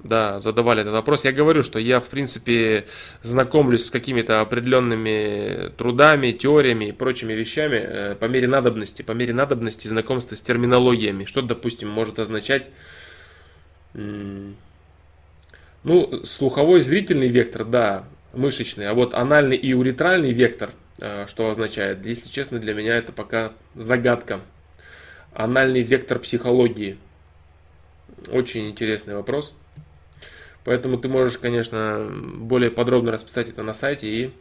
Да, 0.01 0.40
задавали 0.40 0.80
этот 0.80 0.93
вопрос. 0.93 1.24
Я 1.24 1.30
говорю, 1.30 1.62
что 1.62 1.78
я, 1.78 2.01
в 2.01 2.09
принципе, 2.09 2.86
знакомлюсь 3.22 3.86
с 3.86 3.90
какими-то 3.90 4.40
определенными 4.40 5.70
трудами, 5.78 6.32
теориями 6.32 6.86
и 6.86 6.93
прочими 6.93 7.32
вещами 7.34 7.76
э, 7.76 8.14
по 8.16 8.24
мере 8.24 8.48
надобности, 8.48 9.02
по 9.02 9.12
мере 9.12 9.34
надобности 9.34 9.86
знакомства 9.86 10.34
с 10.34 10.43
терминологиями. 10.43 11.26
Что, 11.26 11.43
допустим, 11.43 11.89
может 11.89 12.18
означать 12.18 12.68
ну, 13.94 14.34
слуховой 16.24 16.80
зрительный 16.80 17.28
вектор, 17.28 17.64
да, 17.64 18.05
мышечный, 18.32 18.89
а 18.89 18.94
вот 18.94 19.14
анальный 19.14 19.59
и 19.59 19.74
уретральный 19.74 20.32
вектор, 20.32 20.70
э, 20.98 21.26
что 21.28 21.51
означает, 21.51 22.05
если 22.05 22.28
честно, 22.28 22.59
для 22.59 22.74
меня 22.74 22.97
это 22.97 23.12
пока 23.12 23.52
загадка 23.76 24.40
анальный 25.34 25.82
вектор 25.82 26.18
психологии? 26.18 26.98
Очень 28.30 28.70
интересный 28.70 29.14
вопрос. 29.14 29.54
Поэтому 30.64 30.96
ты 30.96 31.09
можешь, 31.09 31.38
конечно, 31.38 32.09
более 32.36 32.70
подробно 32.70 33.10
расписать 33.12 33.48
это 33.48 33.62
на 33.62 33.74
сайте 33.74 34.09
и 34.09 34.32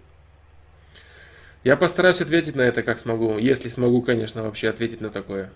я 1.64 1.78
постараюсь 1.78 2.22
ответить 2.22 2.56
на 2.56 2.62
это 2.62 2.82
как 2.82 2.98
смогу, 2.98 3.38
если 3.38 3.70
смогу, 3.70 4.02
конечно, 4.02 4.42
вообще 4.42 4.70
ответить 4.70 5.00
на 5.00 5.12
такое. 5.12 5.52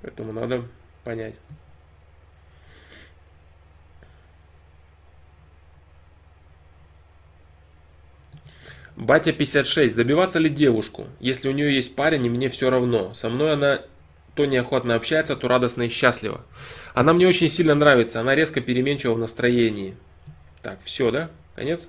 Поэтому 0.00 0.32
надо 0.32 0.64
понять. 1.04 1.34
Батя 9.00 9.32
56. 9.32 9.96
Добиваться 9.96 10.38
ли 10.38 10.50
девушку? 10.50 11.06
Если 11.20 11.48
у 11.48 11.52
нее 11.52 11.74
есть 11.74 11.96
парень, 11.96 12.26
и 12.26 12.28
мне 12.28 12.50
все 12.50 12.68
равно. 12.68 13.14
Со 13.14 13.30
мной 13.30 13.54
она 13.54 13.80
то 14.34 14.44
неохотно 14.44 14.94
общается, 14.94 15.36
то 15.36 15.48
радостно 15.48 15.84
и 15.84 15.88
счастлива. 15.88 16.44
Она 16.92 17.14
мне 17.14 17.26
очень 17.26 17.48
сильно 17.48 17.74
нравится. 17.74 18.20
Она 18.20 18.34
резко 18.34 18.60
переменчива 18.60 19.14
в 19.14 19.18
настроении. 19.18 19.96
Так, 20.60 20.82
все, 20.82 21.10
да? 21.10 21.30
Конец? 21.56 21.88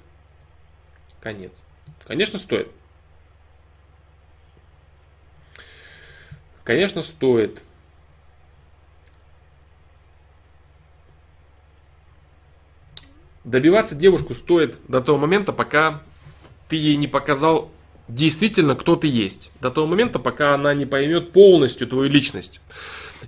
Конец. 1.20 1.62
Конечно, 2.08 2.40
стоит. 2.40 2.70
Конечно, 6.64 7.02
стоит. 7.02 7.62
Добиваться 13.44 13.96
девушку 13.96 14.34
стоит 14.34 14.78
до 14.88 15.02
того 15.02 15.18
момента, 15.18 15.52
пока 15.52 16.02
ты 16.72 16.78
ей 16.78 16.96
не 16.96 17.10
показал 17.10 17.70
действительно, 18.08 18.76
кто 18.76 18.96
ты 18.96 19.08
есть. 19.08 19.52
До 19.60 19.70
того 19.70 19.88
момента, 19.88 20.20
пока 20.20 20.56
она 20.56 20.74
не 20.74 20.86
поймет 20.86 21.34
полностью 21.34 21.86
твою 21.86 22.10
личность. 22.10 22.62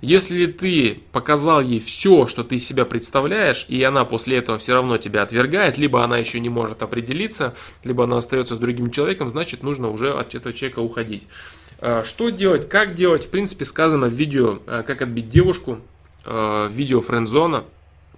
Если 0.00 0.46
ты 0.46 1.02
показал 1.12 1.60
ей 1.60 1.78
все, 1.78 2.26
что 2.26 2.42
ты 2.42 2.56
из 2.56 2.66
себя 2.66 2.86
представляешь, 2.86 3.66
и 3.68 3.82
она 3.82 4.06
после 4.06 4.38
этого 4.38 4.58
все 4.58 4.72
равно 4.72 4.96
тебя 4.96 5.22
отвергает, 5.22 5.76
либо 5.76 6.02
она 6.02 6.16
еще 6.16 6.40
не 6.40 6.48
может 6.48 6.82
определиться, 6.82 7.54
либо 7.84 8.04
она 8.04 8.16
остается 8.16 8.54
с 8.54 8.58
другим 8.58 8.90
человеком, 8.90 9.28
значит 9.28 9.62
нужно 9.62 9.90
уже 9.90 10.10
от 10.10 10.34
этого 10.34 10.54
человека 10.54 10.78
уходить. 10.78 11.26
А, 11.80 12.02
что 12.02 12.30
делать, 12.30 12.66
как 12.70 12.94
делать, 12.94 13.26
в 13.26 13.28
принципе 13.28 13.66
сказано 13.66 14.06
в 14.06 14.14
видео 14.14 14.60
а, 14.66 14.82
«Как 14.84 15.02
отбить 15.02 15.28
девушку», 15.28 15.80
а, 16.24 16.68
видео 16.68 17.02
френдзона. 17.02 17.64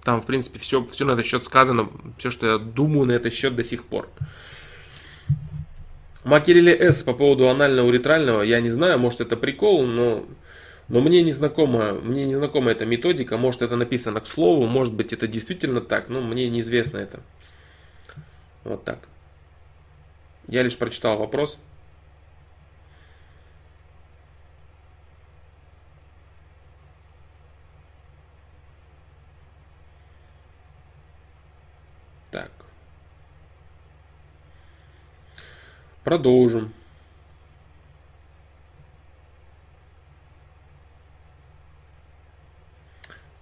Там, 0.05 0.21
в 0.21 0.25
принципе, 0.25 0.57
все, 0.57 0.85
все 0.85 1.03
на 1.03 1.11
этот 1.11 1.25
счет 1.25 1.43
сказано, 1.43 1.89
все, 2.17 2.31
что 2.31 2.47
я 2.47 2.57
думаю 2.57 3.07
на 3.07 3.11
этот 3.11 3.33
счет 3.33 3.57
до 3.57 3.65
сих 3.65 3.83
пор. 3.83 4.07
Макелеле 6.27 6.91
С 6.91 7.03
по 7.03 7.13
поводу 7.13 7.47
анально-уретрального, 7.47 8.41
я 8.41 8.59
не 8.59 8.69
знаю, 8.69 8.99
может 8.99 9.21
это 9.21 9.37
прикол, 9.37 9.85
но, 9.85 10.25
но 10.89 10.99
мне 10.99 11.23
не 11.23 11.31
знакома, 11.31 11.93
мне 11.93 12.25
не 12.25 12.35
знакома 12.35 12.71
эта 12.71 12.85
методика, 12.85 13.37
может 13.37 13.61
это 13.61 13.77
написано 13.77 14.19
к 14.19 14.27
слову, 14.27 14.67
может 14.67 14.93
быть 14.93 15.13
это 15.13 15.27
действительно 15.27 15.79
так, 15.79 16.09
но 16.09 16.21
мне 16.21 16.49
неизвестно 16.49 16.97
это. 16.97 17.21
Вот 18.65 18.83
так. 18.83 18.99
Я 20.47 20.63
лишь 20.63 20.77
прочитал 20.77 21.17
вопрос. 21.17 21.57
Продолжим. 36.07 36.71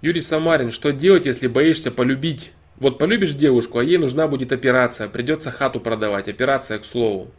Юрий 0.01 0.21
Самарин, 0.21 0.71
что 0.71 0.91
делать, 0.91 1.27
если 1.27 1.45
боишься 1.45 1.91
полюбить? 1.91 2.53
Вот 2.77 2.97
полюбишь 2.97 3.35
девушку, 3.35 3.77
а 3.77 3.83
ей 3.83 3.99
нужна 3.99 4.27
будет 4.27 4.51
операция, 4.51 5.07
придется 5.07 5.51
хату 5.51 5.79
продавать, 5.79 6.27
операция 6.27 6.79
к 6.79 6.85
слову. 6.85 7.29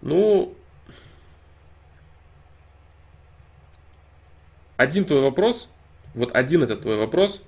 Ну, 0.00 0.54
один 4.78 5.04
твой 5.04 5.20
вопрос, 5.20 5.68
вот 6.14 6.34
один 6.34 6.62
этот 6.62 6.80
твой 6.80 6.96
вопрос 6.96 7.42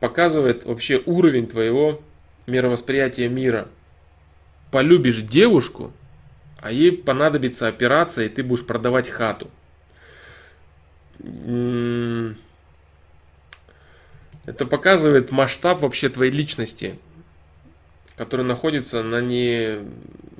показывает 0.00 0.64
вообще 0.64 1.02
уровень 1.04 1.48
твоего 1.48 2.00
мировосприятия 2.46 3.28
мира– 3.28 3.68
полюбишь 4.72 5.22
девушку, 5.22 5.92
а 6.58 6.72
ей 6.72 6.90
понадобится 6.90 7.68
операция, 7.68 8.26
и 8.26 8.28
ты 8.28 8.42
будешь 8.42 8.66
продавать 8.66 9.08
хату. 9.08 9.48
Это 11.20 12.26
показывает 14.68 15.30
масштаб 15.30 15.82
вообще 15.82 16.08
твоей 16.08 16.32
личности, 16.32 16.98
который 18.16 18.44
находится 18.44 19.04
на 19.04 19.20
не, 19.20 19.78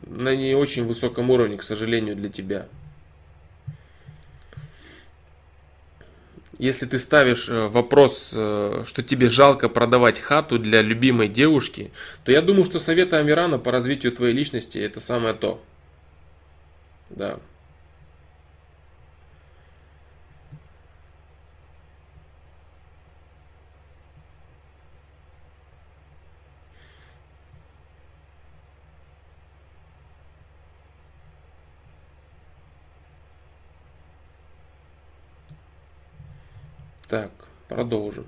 на 0.07 0.35
не 0.35 0.55
очень 0.55 0.85
высоком 0.85 1.31
уровне, 1.31 1.59
к 1.59 1.63
сожалению, 1.63 2.17
для 2.17 2.29
тебя. 2.29 2.67
Если 6.63 6.87
ты 6.87 7.01
ставишь 7.01 7.49
э, 7.49 7.67
вопрос, 7.67 8.31
э, 8.33 8.85
что 8.87 9.03
тебе 9.03 9.29
жалко 9.29 9.69
продавать 9.69 10.21
хату 10.21 10.61
для 10.61 10.81
любимой 10.81 11.27
девушки, 11.27 11.91
то 12.25 12.31
я 12.31 12.41
думаю, 12.41 12.65
что 12.65 12.79
советы 12.79 13.17
Амирана 13.17 13.59
по 13.59 13.73
развитию 13.73 14.13
твоей 14.13 14.33
личности 14.33 14.79
это 14.79 15.01
самое 15.01 15.35
то. 15.35 15.61
Да. 17.11 17.41
Так, 37.13 37.31
продолжим. 37.69 38.25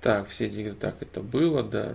Так, 0.00 0.26
все 0.26 0.46
эти, 0.46 0.72
так 0.72 1.00
это 1.00 1.20
было, 1.20 1.62
да. 1.62 1.94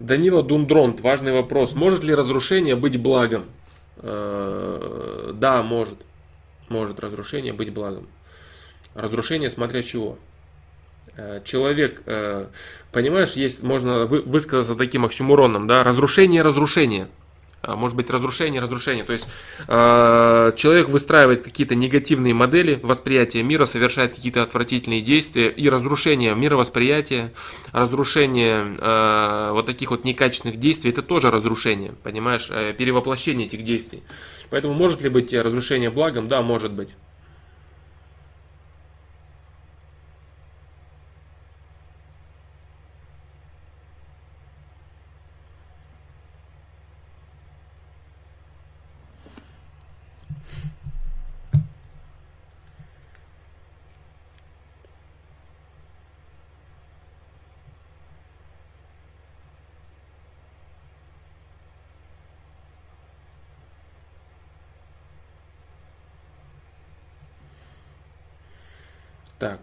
Данила 0.00 0.42
Дундронт, 0.42 1.00
важный 1.00 1.32
вопрос. 1.32 1.74
Может 1.74 2.04
ли 2.04 2.14
разрушение 2.14 2.76
быть 2.76 3.00
благом? 3.00 3.46
Э, 3.96 5.32
да, 5.34 5.62
может. 5.62 5.98
Может 6.68 7.00
разрушение 7.00 7.52
быть 7.52 7.72
благом. 7.72 8.06
Разрушение 8.94 9.50
смотря 9.50 9.82
чего. 9.82 10.18
Э, 11.16 11.40
человек, 11.44 12.02
э, 12.06 12.46
понимаешь, 12.92 13.32
есть, 13.32 13.62
можно 13.62 14.06
высказаться 14.06 14.76
таким 14.76 15.04
оксюмуроном, 15.04 15.66
да, 15.66 15.82
разрушение, 15.82 16.42
разрушение. 16.42 17.08
А, 17.60 17.74
может 17.74 17.96
быть 17.96 18.08
разрушение, 18.08 18.60
разрушение. 18.60 19.04
То 19.04 19.12
есть 19.12 19.28
э, 19.66 20.52
человек 20.56 20.88
выстраивает 20.88 21.42
какие-то 21.42 21.74
негативные 21.74 22.32
модели 22.32 22.78
восприятия 22.82 23.42
мира, 23.42 23.64
совершает 23.66 24.14
какие-то 24.14 24.42
отвратительные 24.42 25.00
действия 25.00 25.48
и 25.48 25.68
разрушение 25.68 26.34
мировосприятия, 26.36 27.32
разрушение 27.72 28.76
э, 28.78 29.50
вот 29.52 29.66
таких 29.66 29.90
вот 29.90 30.04
некачественных 30.04 30.60
действий, 30.60 30.90
это 30.90 31.02
тоже 31.02 31.32
разрушение, 31.32 31.92
понимаешь, 32.04 32.48
э, 32.50 32.74
перевоплощение 32.74 33.48
этих 33.48 33.64
действий. 33.64 34.04
Поэтому 34.50 34.74
может 34.74 35.02
ли 35.02 35.08
быть 35.08 35.34
разрушение 35.34 35.90
благом? 35.90 36.28
Да, 36.28 36.42
может 36.42 36.72
быть. 36.72 36.94
Так. 69.38 69.60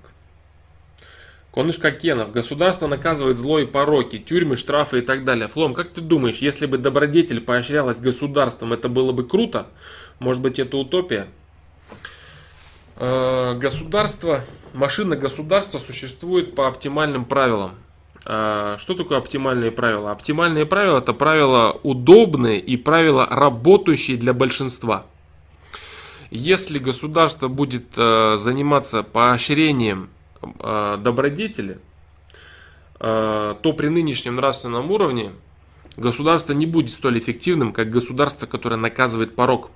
Конышка 1.55 1.91
Кенов. 1.91 2.33
Государство 2.33 2.85
наказывает 2.85 3.37
зло 3.37 3.59
и 3.59 3.65
пороки, 3.65 4.17
тюрьмы, 4.17 4.57
штрафы 4.57 4.99
и 4.99 5.01
так 5.01 5.23
далее. 5.23 5.47
Флом, 5.47 5.73
как 5.73 5.91
ты 5.91 6.01
думаешь, 6.01 6.39
если 6.39 6.65
бы 6.65 6.77
добродетель 6.77 7.39
поощрялась 7.39 8.01
государством, 8.01 8.73
это 8.73 8.89
было 8.89 9.13
бы 9.13 9.25
круто? 9.25 9.67
Может 10.19 10.41
быть, 10.43 10.59
это 10.59 10.75
утопия? 10.75 11.27
Э, 12.97 13.57
государство, 13.57 14.41
машина 14.73 15.15
государства 15.15 15.79
существует 15.79 16.55
по 16.55 16.67
оптимальным 16.67 17.23
правилам. 17.23 17.75
Э, 18.25 18.75
что 18.77 18.93
такое 18.93 19.17
оптимальные 19.17 19.71
правила? 19.71 20.11
Оптимальные 20.11 20.65
правила 20.65 20.97
это 20.97 21.13
правила 21.13 21.79
удобные 21.83 22.59
и 22.59 22.75
правила 22.75 23.25
работающие 23.31 24.17
для 24.17 24.33
большинства. 24.33 25.05
Если 26.31 26.79
государство 26.79 27.47
будет 27.47 27.85
э, 27.95 28.39
заниматься 28.39 29.03
поощрением 29.03 30.09
добродетели, 30.57 31.79
то 32.99 33.73
при 33.77 33.87
нынешнем 33.87 34.35
нравственном 34.37 34.89
уровне 34.91 35.33
государство 35.97 36.53
не 36.53 36.65
будет 36.65 36.91
столь 36.91 37.19
эффективным, 37.19 37.73
как 37.73 37.89
государство, 37.89 38.45
которое 38.45 38.77
наказывает 38.77 39.35
порог. 39.35 39.69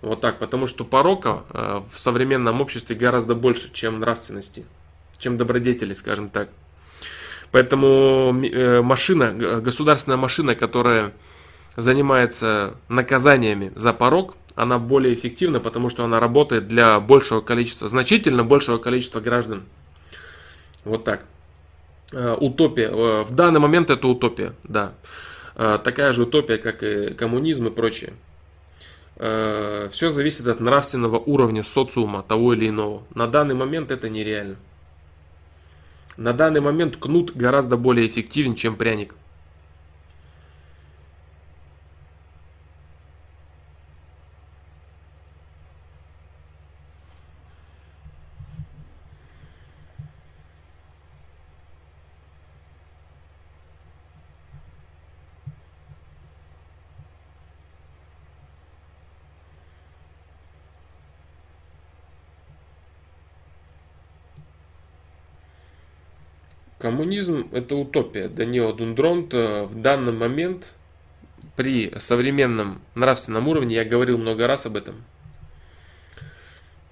Вот 0.00 0.20
так, 0.20 0.38
потому 0.38 0.68
что 0.68 0.84
порока 0.84 1.42
э, 1.50 1.82
в 1.90 1.98
современном 1.98 2.60
обществе 2.60 2.94
гораздо 2.94 3.34
больше, 3.34 3.72
чем 3.72 3.98
нравственности, 3.98 4.64
чем 5.18 5.36
добродетели, 5.36 5.92
скажем 5.92 6.30
так. 6.30 6.50
Поэтому 7.50 8.32
э, 8.44 8.80
машина, 8.80 9.32
государственная 9.32 10.16
машина, 10.16 10.54
которая 10.54 11.12
занимается 11.76 12.76
наказаниями 12.88 13.72
за 13.74 13.92
порог, 13.92 14.36
она 14.58 14.78
более 14.78 15.14
эффективна, 15.14 15.60
потому 15.60 15.90
что 15.90 16.04
она 16.04 16.20
работает 16.20 16.68
для 16.68 17.00
большего 17.00 17.40
количества, 17.40 17.88
значительно 17.88 18.44
большего 18.44 18.78
количества 18.78 19.20
граждан. 19.20 19.62
Вот 20.84 21.04
так. 21.04 21.24
Э, 22.12 22.36
утопия. 22.38 22.90
В 22.90 23.34
данный 23.34 23.60
момент 23.60 23.90
это 23.90 24.06
утопия, 24.08 24.52
да. 24.64 24.92
Такая 25.54 26.12
же 26.12 26.22
утопия, 26.22 26.56
как 26.56 26.84
и 26.84 27.14
коммунизм 27.14 27.66
и 27.66 27.70
прочее. 27.70 28.12
Э, 29.20 29.88
все 29.90 30.10
зависит 30.10 30.46
от 30.46 30.60
нравственного 30.60 31.18
уровня 31.18 31.64
социума 31.64 32.22
того 32.22 32.54
или 32.54 32.68
иного. 32.68 33.02
На 33.14 33.26
данный 33.26 33.56
момент 33.56 33.90
это 33.90 34.08
нереально. 34.08 34.56
На 36.16 36.32
данный 36.32 36.60
момент 36.60 36.96
кнут 36.96 37.34
гораздо 37.34 37.76
более 37.76 38.06
эффективен, 38.06 38.54
чем 38.54 38.76
пряник. 38.76 39.14
Коммунизм– 66.78 67.48
это 67.52 67.74
утопия. 67.74 68.28
Данио 68.28 68.72
Дундронт 68.72 69.34
э, 69.34 69.64
в 69.64 69.80
данный 69.80 70.12
момент 70.12 70.66
при 71.56 71.92
современном 71.98 72.80
нравственном 72.94 73.48
уровне, 73.48 73.74
я 73.74 73.84
говорил 73.84 74.16
много 74.16 74.46
раз 74.46 74.64
об 74.66 74.76
этом, 74.76 75.04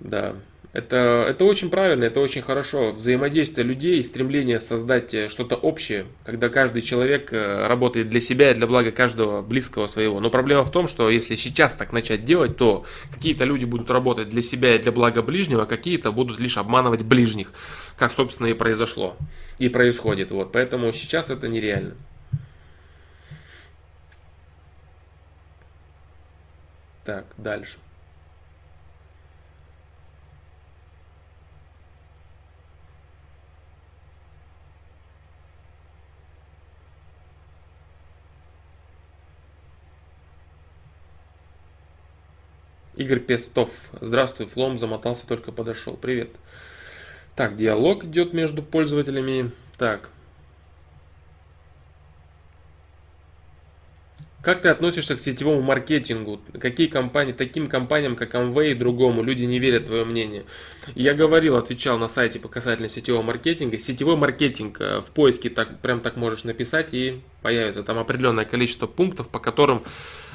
да, 0.00 0.34
это, 0.76 1.26
это 1.26 1.44
очень 1.46 1.70
правильно, 1.70 2.04
это 2.04 2.20
очень 2.20 2.42
хорошо. 2.42 2.92
Взаимодействие 2.92 3.66
людей 3.66 3.98
и 3.98 4.02
стремление 4.02 4.60
создать 4.60 5.14
э, 5.14 5.30
что-то 5.30 5.56
общее, 5.56 6.04
когда 6.22 6.50
каждый 6.50 6.82
человек 6.82 7.32
э, 7.32 7.66
работает 7.66 8.10
для 8.10 8.20
себя 8.20 8.50
и 8.50 8.54
для 8.54 8.66
блага 8.66 8.90
каждого 8.90 9.40
близкого 9.40 9.86
своего. 9.86 10.20
Но 10.20 10.28
проблема 10.28 10.64
в 10.64 10.70
том, 10.70 10.86
что 10.86 11.08
если 11.08 11.34
сейчас 11.36 11.72
так 11.72 11.94
начать 11.94 12.26
делать, 12.26 12.58
то 12.58 12.84
какие-то 13.10 13.44
люди 13.44 13.64
будут 13.64 13.90
работать 13.90 14.28
для 14.28 14.42
себя 14.42 14.74
и 14.74 14.78
для 14.78 14.92
блага 14.92 15.22
ближнего, 15.22 15.62
а 15.62 15.66
какие-то 15.66 16.12
будут 16.12 16.38
лишь 16.40 16.58
обманывать 16.58 17.02
ближних, 17.02 17.52
как, 17.96 18.12
собственно, 18.12 18.48
и 18.48 18.52
произошло 18.52 19.16
и 19.58 19.70
происходит. 19.70 20.30
Вот. 20.30 20.52
Поэтому 20.52 20.92
сейчас 20.92 21.30
это 21.30 21.48
нереально. 21.48 21.94
Так, 27.04 27.24
дальше. 27.38 27.78
Игорь 42.96 43.20
Пестов. 43.20 43.70
Здравствуй, 44.00 44.46
Флом 44.46 44.78
замотался, 44.78 45.26
только 45.26 45.52
подошел. 45.52 45.96
Привет. 45.96 46.30
Так, 47.34 47.54
диалог 47.54 48.04
идет 48.04 48.32
между 48.32 48.62
пользователями. 48.62 49.50
Так. 49.76 50.08
Как 54.46 54.62
ты 54.62 54.68
относишься 54.68 55.16
к 55.16 55.20
сетевому 55.20 55.60
маркетингу? 55.60 56.40
Какие 56.60 56.86
компании, 56.86 57.32
таким 57.32 57.66
компаниям, 57.66 58.14
как 58.14 58.36
Amway 58.36 58.70
и 58.70 58.74
другому, 58.74 59.24
люди 59.24 59.42
не 59.42 59.58
верят 59.58 59.86
твое 59.86 60.04
мнение? 60.04 60.44
Я 60.94 61.14
говорил, 61.14 61.56
отвечал 61.56 61.98
на 61.98 62.06
сайте 62.06 62.38
по 62.38 62.46
касательно 62.46 62.88
сетевого 62.88 63.24
маркетинга. 63.24 63.76
Сетевой 63.76 64.14
маркетинг 64.14 64.80
э, 64.80 65.00
в 65.00 65.10
поиске 65.10 65.50
так, 65.50 65.80
прям 65.80 66.00
так 66.00 66.14
можешь 66.14 66.44
написать 66.44 66.94
и 66.94 67.22
появится 67.42 67.82
там 67.82 67.98
определенное 67.98 68.44
количество 68.44 68.86
пунктов, 68.86 69.28
по 69.30 69.40
которым 69.40 69.82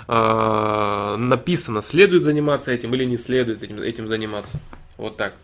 э, 0.10 1.16
написано, 1.18 1.82
следует 1.82 2.24
заниматься 2.24 2.74
этим 2.74 2.94
или 2.94 3.06
не 3.06 3.16
следует 3.16 3.64
этим, 3.64 3.80
этим 3.80 4.10
заниматься. 4.10 4.60
Вот 4.98 5.16
так. 5.16 5.36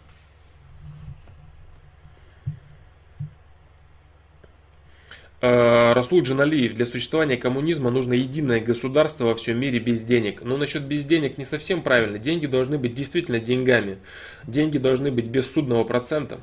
Расул 5.40 6.24
Джаналиев, 6.24 6.74
для 6.74 6.88
существования 6.88 7.38
коммунизма 7.38 7.92
нужно 7.92 8.14
единое 8.14 8.60
государство 8.60 9.26
во 9.26 9.36
всем 9.36 9.60
мире 9.60 9.78
без 9.80 10.02
денег. 10.04 10.42
Но 10.44 10.58
насчет 10.58 10.84
без 10.84 11.06
денег 11.06 11.38
не 11.38 11.46
совсем 11.46 11.84
правильно. 11.84 12.18
Деньги 12.18 12.48
должны 12.48 12.80
быть 12.80 12.96
действительно 12.96 13.40
деньгами. 13.40 14.00
Деньги 14.46 14.80
должны 14.80 15.12
быть 15.12 15.26
без 15.26 15.52
судного 15.52 15.84
процента. 15.84 16.40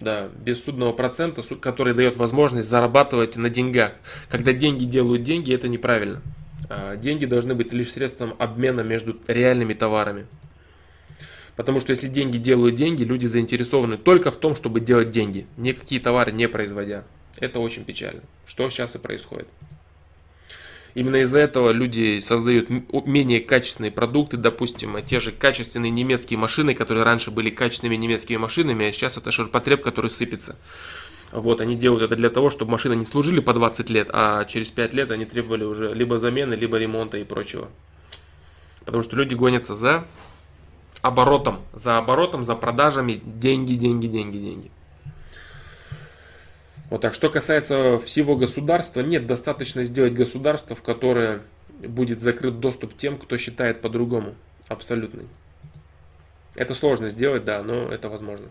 Да, 0.00 0.28
без 0.44 0.64
судного 0.64 0.92
процента, 0.92 1.42
который 1.60 1.92
дает 1.92 2.16
возможность 2.16 2.68
зарабатывать 2.68 3.36
на 3.36 3.50
деньгах. 3.50 3.92
Когда 4.30 4.52
деньги 4.52 4.84
делают 4.84 5.24
деньги, 5.24 5.52
это 5.52 5.68
неправильно. 5.68 6.22
А, 6.70 6.96
деньги 6.96 7.26
должны 7.26 7.54
быть 7.54 7.72
лишь 7.72 7.90
средством 7.90 8.34
обмена 8.38 8.80
между 8.80 9.18
реальными 9.26 9.74
товарами. 9.74 10.26
Потому 11.56 11.80
что 11.80 11.90
если 11.90 12.08
деньги 12.08 12.38
делают 12.38 12.76
деньги, 12.76 13.02
люди 13.02 13.26
заинтересованы 13.26 13.98
только 13.98 14.30
в 14.30 14.36
том, 14.36 14.54
чтобы 14.54 14.80
делать 14.80 15.10
деньги, 15.10 15.46
никакие 15.56 16.00
товары 16.00 16.30
не 16.30 16.48
производя. 16.48 17.04
Это 17.40 17.60
очень 17.60 17.84
печально, 17.84 18.22
что 18.46 18.68
сейчас 18.70 18.94
и 18.94 18.98
происходит. 18.98 19.48
Именно 20.94 21.16
из-за 21.16 21.38
этого 21.38 21.70
люди 21.70 22.18
создают 22.18 22.68
менее 23.06 23.40
качественные 23.40 23.92
продукты, 23.92 24.36
допустим, 24.36 25.00
те 25.04 25.20
же 25.20 25.30
качественные 25.30 25.90
немецкие 25.90 26.38
машины, 26.38 26.74
которые 26.74 27.04
раньше 27.04 27.30
были 27.30 27.50
качественными 27.50 27.96
немецкими 27.96 28.36
машинами, 28.36 28.86
а 28.86 28.92
сейчас 28.92 29.16
это 29.16 29.30
ширпотреб, 29.30 29.82
который 29.82 30.10
сыпется. 30.10 30.56
Вот, 31.30 31.60
они 31.60 31.76
делают 31.76 32.02
это 32.02 32.16
для 32.16 32.30
того, 32.30 32.50
чтобы 32.50 32.72
машины 32.72 32.94
не 32.94 33.04
служили 33.04 33.40
по 33.40 33.52
20 33.52 33.90
лет, 33.90 34.08
а 34.12 34.44
через 34.46 34.70
5 34.70 34.94
лет 34.94 35.10
они 35.10 35.26
требовали 35.26 35.64
уже 35.64 35.94
либо 35.94 36.18
замены, 36.18 36.54
либо 36.54 36.78
ремонта 36.78 37.18
и 37.18 37.24
прочего. 37.24 37.68
Потому 38.84 39.02
что 39.04 39.14
люди 39.14 39.34
гонятся 39.34 39.74
за 39.74 40.04
оборотом, 41.02 41.60
за 41.74 41.98
оборотом, 41.98 42.42
за 42.42 42.54
продажами, 42.56 43.20
деньги, 43.24 43.74
деньги, 43.74 44.06
деньги, 44.06 44.38
деньги. 44.38 44.70
Вот 46.90 47.02
так. 47.02 47.14
Что 47.14 47.28
касается 47.30 47.98
всего 47.98 48.36
государства, 48.36 49.00
нет, 49.00 49.26
достаточно 49.26 49.84
сделать 49.84 50.14
государство, 50.14 50.74
в 50.74 50.82
которое 50.82 51.40
будет 51.80 52.20
закрыт 52.20 52.60
доступ 52.60 52.96
тем, 52.96 53.18
кто 53.18 53.36
считает 53.36 53.80
по-другому. 53.80 54.34
Абсолютный. 54.68 55.26
Это 56.56 56.74
сложно 56.74 57.08
сделать, 57.08 57.44
да, 57.44 57.62
но 57.62 57.88
это 57.88 58.08
возможно. 58.08 58.46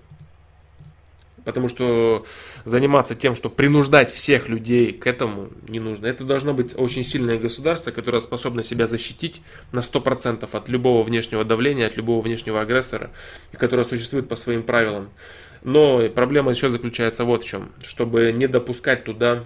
Потому 1.43 1.69
что 1.69 2.25
заниматься 2.65 3.15
тем, 3.15 3.33
что 3.33 3.49
принуждать 3.49 4.11
всех 4.11 4.49
людей 4.49 4.91
к 4.91 5.07
этому 5.07 5.49
не 5.67 5.79
нужно. 5.79 6.05
Это 6.05 6.25
должно 6.25 6.53
быть 6.53 6.77
очень 6.77 7.05
сильное 7.05 7.39
государство, 7.39 7.91
которое 7.91 8.19
способно 8.21 8.63
себя 8.63 8.85
защитить 8.85 9.41
на 9.71 9.79
100% 9.79 10.47
от 10.51 10.69
любого 10.69 11.03
внешнего 11.03 11.45
давления, 11.45 11.87
от 11.87 11.95
любого 11.95 12.21
внешнего 12.21 12.59
агрессора, 12.59 13.11
и 13.53 13.55
которое 13.55 13.85
существует 13.85 14.27
по 14.27 14.35
своим 14.35 14.63
правилам. 14.63 15.09
Но 15.63 16.07
проблема 16.09 16.51
еще 16.51 16.69
заключается 16.69 17.25
вот 17.25 17.43
в 17.43 17.47
чем. 17.47 17.71
Чтобы 17.81 18.31
не 18.31 18.47
допускать 18.47 19.03
туда 19.03 19.45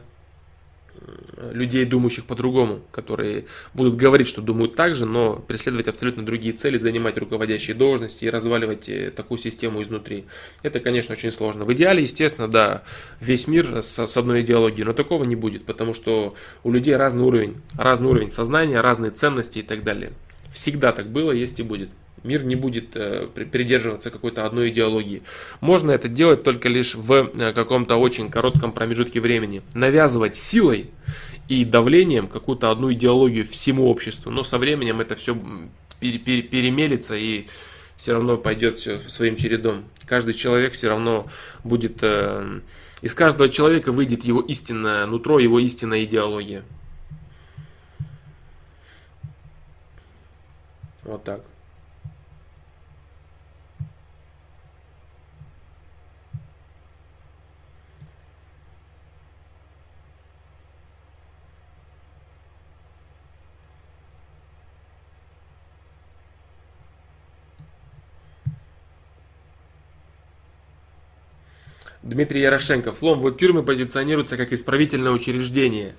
людей, 1.51 1.85
думающих 1.85 2.25
по-другому, 2.25 2.81
которые 2.91 3.45
будут 3.73 3.95
говорить, 3.95 4.27
что 4.27 4.41
думают 4.41 4.75
так 4.75 4.95
же, 4.95 5.05
но 5.05 5.35
преследовать 5.35 5.87
абсолютно 5.87 6.23
другие 6.23 6.53
цели, 6.53 6.77
занимать 6.77 7.17
руководящие 7.17 7.75
должности 7.75 8.25
и 8.25 8.29
разваливать 8.29 8.89
э, 8.89 9.11
такую 9.11 9.37
систему 9.39 9.81
изнутри. 9.81 10.25
Это, 10.61 10.79
конечно, 10.79 11.13
очень 11.13 11.31
сложно. 11.31 11.65
В 11.65 11.73
идеале, 11.73 12.03
естественно, 12.03 12.47
да, 12.47 12.83
весь 13.19 13.47
мир 13.47 13.83
с, 13.83 14.17
одной 14.17 14.41
идеологией, 14.41 14.85
но 14.85 14.93
такого 14.93 15.23
не 15.23 15.35
будет, 15.35 15.65
потому 15.65 15.93
что 15.93 16.35
у 16.63 16.71
людей 16.71 16.95
разный 16.95 17.23
уровень, 17.23 17.61
разный 17.73 18.09
уровень 18.09 18.31
сознания, 18.31 18.79
разные 18.81 19.11
ценности 19.11 19.59
и 19.59 19.63
так 19.63 19.83
далее. 19.83 20.13
Всегда 20.53 20.91
так 20.91 21.09
было, 21.09 21.31
есть 21.31 21.59
и 21.59 21.63
будет. 21.63 21.89
Мир 22.23 22.43
не 22.43 22.55
будет 22.55 22.95
э, 22.95 23.27
придерживаться 23.33 24.11
какой-то 24.11 24.45
одной 24.45 24.69
идеологии. 24.69 25.23
Можно 25.59 25.91
это 25.91 26.07
делать 26.07 26.43
только 26.43 26.69
лишь 26.69 26.95
в 26.95 27.11
э, 27.11 27.53
каком-то 27.53 27.95
очень 27.95 28.29
коротком 28.29 28.73
промежутке 28.73 29.19
времени. 29.19 29.63
Навязывать 29.73 30.35
силой 30.35 30.91
и 31.47 31.65
давлением 31.65 32.27
какую-то 32.27 32.69
одну 32.69 32.93
идеологию 32.93 33.45
всему 33.45 33.89
обществу. 33.89 34.31
Но 34.31 34.43
со 34.43 34.59
временем 34.59 35.01
это 35.01 35.15
все 35.15 35.35
перемелится 35.99 37.15
и 37.15 37.47
все 37.97 38.13
равно 38.13 38.37
пойдет 38.37 38.75
все 38.75 38.99
своим 39.09 39.35
чередом. 39.35 39.85
Каждый 40.05 40.33
человек 40.33 40.73
все 40.73 40.89
равно 40.89 41.27
будет... 41.63 41.99
Э, 42.01 42.61
из 43.01 43.15
каждого 43.15 43.49
человека 43.49 43.91
выйдет 43.91 44.25
его 44.25 44.41
истинное 44.41 45.07
нутро, 45.07 45.39
его 45.39 45.59
истинная 45.59 46.03
идеология. 46.03 46.63
Вот 51.03 51.23
так. 51.23 51.41
Дмитрий 72.03 72.41
Ярошенко. 72.41 72.93
Флом, 72.93 73.19
вот 73.19 73.37
тюрьмы 73.37 73.61
позиционируются 73.61 74.35
как 74.35 74.53
исправительное 74.53 75.11
учреждение. 75.11 75.93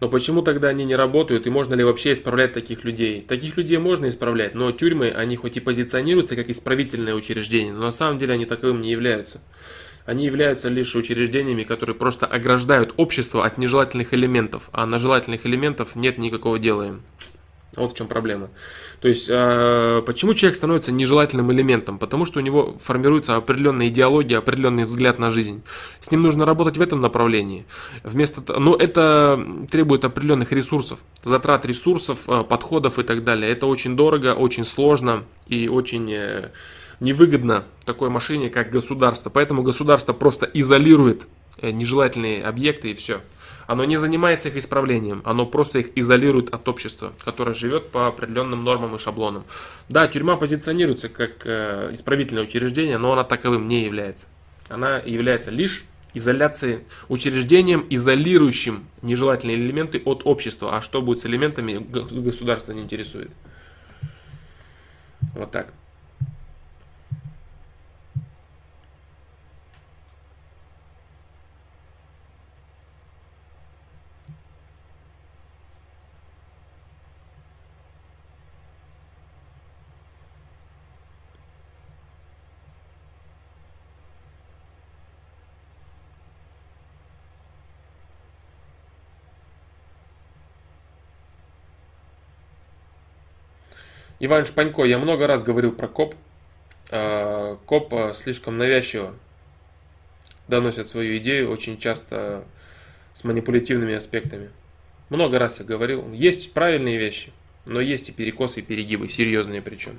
Но 0.00 0.08
почему 0.08 0.42
тогда 0.42 0.68
они 0.68 0.84
не 0.84 0.94
работают 0.94 1.48
и 1.48 1.50
можно 1.50 1.74
ли 1.74 1.82
вообще 1.82 2.12
исправлять 2.12 2.52
таких 2.52 2.84
людей? 2.84 3.22
Таких 3.22 3.56
людей 3.56 3.78
можно 3.78 4.08
исправлять, 4.08 4.54
но 4.54 4.70
тюрьмы, 4.70 5.10
они 5.10 5.34
хоть 5.34 5.56
и 5.56 5.60
позиционируются 5.60 6.36
как 6.36 6.48
исправительное 6.48 7.14
учреждение, 7.14 7.72
но 7.72 7.80
на 7.80 7.90
самом 7.90 8.18
деле 8.18 8.34
они 8.34 8.46
таковым 8.46 8.80
не 8.80 8.92
являются. 8.92 9.40
Они 10.06 10.24
являются 10.26 10.68
лишь 10.68 10.94
учреждениями, 10.94 11.64
которые 11.64 11.96
просто 11.96 12.26
ограждают 12.26 12.94
общество 12.96 13.44
от 13.44 13.58
нежелательных 13.58 14.14
элементов, 14.14 14.70
а 14.72 14.86
на 14.86 15.00
желательных 15.00 15.44
элементов 15.44 15.96
нет 15.96 16.18
никакого 16.18 16.60
дела 16.60 16.86
им. 16.86 17.02
Вот 17.78 17.92
в 17.92 17.96
чем 17.96 18.08
проблема. 18.08 18.50
То 19.00 19.08
есть, 19.08 19.26
э, 19.28 20.02
почему 20.04 20.34
человек 20.34 20.56
становится 20.56 20.92
нежелательным 20.92 21.52
элементом? 21.52 21.98
Потому 21.98 22.26
что 22.26 22.40
у 22.40 22.42
него 22.42 22.76
формируется 22.80 23.36
определенная 23.36 23.88
идеология, 23.88 24.38
определенный 24.38 24.84
взгляд 24.84 25.18
на 25.18 25.30
жизнь. 25.30 25.62
С 26.00 26.10
ним 26.10 26.22
нужно 26.22 26.44
работать 26.44 26.76
в 26.76 26.80
этом 26.82 27.00
направлении. 27.00 27.64
Вместо, 28.02 28.58
но 28.58 28.74
это 28.74 29.42
требует 29.70 30.04
определенных 30.04 30.52
ресурсов, 30.52 30.98
затрат 31.22 31.64
ресурсов, 31.64 32.28
э, 32.28 32.44
подходов 32.44 32.98
и 32.98 33.02
так 33.02 33.24
далее. 33.24 33.50
Это 33.50 33.66
очень 33.66 33.96
дорого, 33.96 34.34
очень 34.34 34.64
сложно 34.64 35.24
и 35.46 35.68
очень 35.68 36.12
э, 36.12 36.50
невыгодно 37.00 37.64
такой 37.84 38.10
машине, 38.10 38.50
как 38.50 38.70
государство. 38.70 39.30
Поэтому 39.30 39.62
государство 39.62 40.12
просто 40.12 40.46
изолирует 40.52 41.26
нежелательные 41.62 42.44
объекты 42.44 42.90
и 42.90 42.94
все. 42.94 43.20
Оно 43.68 43.84
не 43.84 43.98
занимается 43.98 44.48
их 44.48 44.56
исправлением, 44.56 45.20
оно 45.26 45.44
просто 45.44 45.80
их 45.80 45.90
изолирует 45.94 46.48
от 46.54 46.66
общества, 46.70 47.12
которое 47.22 47.54
живет 47.54 47.90
по 47.90 48.06
определенным 48.06 48.64
нормам 48.64 48.96
и 48.96 48.98
шаблонам. 48.98 49.44
Да, 49.90 50.08
тюрьма 50.08 50.36
позиционируется 50.36 51.10
как 51.10 51.42
э, 51.44 51.90
исправительное 51.92 52.44
учреждение, 52.44 52.96
но 52.96 53.12
она 53.12 53.24
таковым 53.24 53.68
не 53.68 53.84
является. 53.84 54.26
Она 54.70 54.96
является 55.00 55.50
лишь 55.50 55.84
изоляцией, 56.14 56.80
учреждением, 57.10 57.86
изолирующим 57.90 58.86
нежелательные 59.02 59.58
элементы 59.58 60.00
от 60.02 60.22
общества. 60.24 60.74
А 60.74 60.80
что 60.80 61.02
будет 61.02 61.20
с 61.20 61.26
элементами, 61.26 61.76
государство 61.76 62.72
не 62.72 62.80
интересует. 62.80 63.30
Вот 65.34 65.50
так. 65.50 65.74
Иван 94.20 94.46
Шпанько, 94.46 94.84
я 94.84 94.98
много 94.98 95.26
раз 95.26 95.42
говорил 95.42 95.72
про 95.72 95.86
КОП. 95.86 96.14
А, 96.90 97.56
КОП 97.66 97.94
а, 97.94 98.14
слишком 98.14 98.58
навязчиво 98.58 99.14
доносят 100.48 100.88
свою 100.88 101.18
идею, 101.18 101.50
очень 101.50 101.78
часто 101.78 102.44
с 103.14 103.22
манипулятивными 103.22 103.94
аспектами. 103.94 104.50
Много 105.08 105.38
раз 105.38 105.60
я 105.60 105.64
говорил, 105.64 106.12
есть 106.12 106.52
правильные 106.52 106.98
вещи, 106.98 107.32
но 107.64 107.80
есть 107.80 108.08
и 108.08 108.12
перекосы, 108.12 108.60
и 108.60 108.62
перегибы, 108.62 109.08
серьезные 109.08 109.62
причем. 109.62 109.98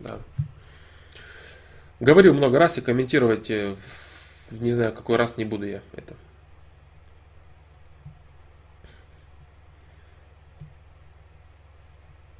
Да. 0.00 0.20
Говорил 1.98 2.34
много 2.34 2.58
раз 2.58 2.76
и 2.78 2.82
комментировать 2.82 3.50
э, 3.50 3.74
не 4.60 4.72
знаю, 4.72 4.92
какой 4.92 5.16
раз 5.16 5.36
не 5.36 5.44
буду 5.44 5.66
я 5.66 5.82
это. 5.92 6.14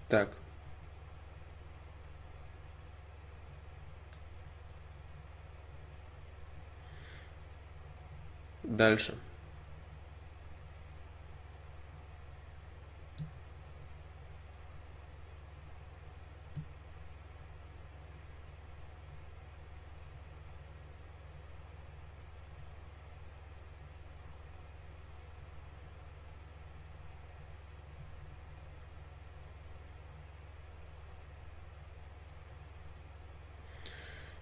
Так. 0.08 0.28
Дальше. 8.62 9.14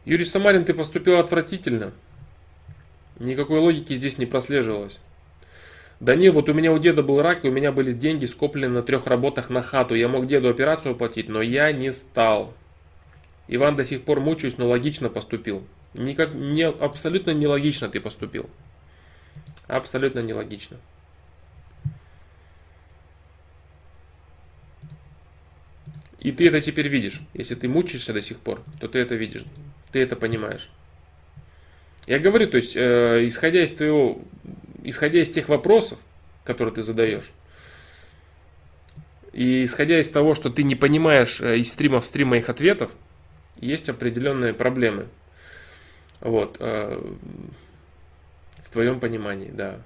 Юрий 0.05 0.25
Самарин, 0.25 0.65
ты 0.65 0.75
поступил 0.75 1.19
отвратительно. 1.19 1.93
Никакой 3.21 3.61
логики 3.61 3.95
здесь 3.95 4.19
не 4.19 4.27
прослеживалось. 4.27 4.99
Да 6.01 6.17
не, 6.17 6.31
вот 6.31 6.49
у 6.49 6.55
меня 6.55 6.73
у 6.73 6.79
деда 6.79 7.05
был 7.05 7.23
рак, 7.23 7.45
и 7.45 7.49
у 7.49 7.53
меня 7.53 7.71
были 7.71 7.93
деньги 7.93 8.25
скоплены 8.25 8.75
на 8.75 8.83
трех 8.83 9.07
работах 9.07 9.49
на 9.49 9.63
хату. 9.63 9.95
Я 9.95 10.09
мог 10.09 10.27
деду 10.27 10.49
операцию 10.49 10.93
оплатить, 10.93 11.29
но 11.29 11.41
я 11.41 11.71
не 11.71 11.93
стал. 11.93 12.53
Иван 13.47 13.77
до 13.77 13.85
сих 13.85 14.03
пор 14.03 14.19
мучаюсь, 14.19 14.59
но 14.59 14.69
логично 14.69 15.09
поступил. 15.09 15.65
Никак, 15.95 16.35
не, 16.35 16.67
абсолютно 16.67 17.31
нелогично 17.31 17.89
ты 17.89 18.01
поступил. 18.01 18.51
Абсолютно 19.69 20.19
нелогично. 20.19 20.79
И 26.19 26.33
ты 26.33 26.49
это 26.49 26.61
теперь 26.61 26.89
видишь. 26.89 27.21
Если 27.35 27.55
ты 27.55 27.69
мучаешься 27.69 28.13
до 28.13 28.23
сих 28.23 28.41
пор, 28.41 28.63
то 28.81 28.89
ты 28.89 28.99
это 28.99 29.15
видишь 29.15 29.45
ты 29.93 30.01
это 30.01 30.17
понимаешь. 30.17 30.71
Я 32.07 32.19
говорю, 32.19 32.49
то 32.49 32.57
есть, 32.57 32.75
э, 32.75 33.27
исходя 33.29 33.63
из 33.63 33.73
твоего, 33.73 34.19
исходя 34.83 35.21
из 35.21 35.31
тех 35.31 35.49
вопросов, 35.49 35.99
которые 36.45 36.75
ты 36.75 36.83
задаешь, 36.83 37.31
и 39.33 39.65
исходя 39.65 39.99
из 40.01 40.09
того, 40.09 40.35
что 40.35 40.51
ты 40.51 40.63
не 40.63 40.75
понимаешь 40.75 41.41
э, 41.41 41.59
из 41.59 41.71
стрима 41.71 42.01
в 42.01 42.07
стрим 42.07 42.29
моих 42.29 42.49
ответов, 42.49 42.91
есть 43.57 43.89
определенные 43.89 44.53
проблемы. 44.53 45.07
Вот. 46.21 46.57
Э, 46.59 47.01
в 48.65 48.71
твоем 48.71 48.99
понимании, 49.01 49.51
да. 49.53 49.79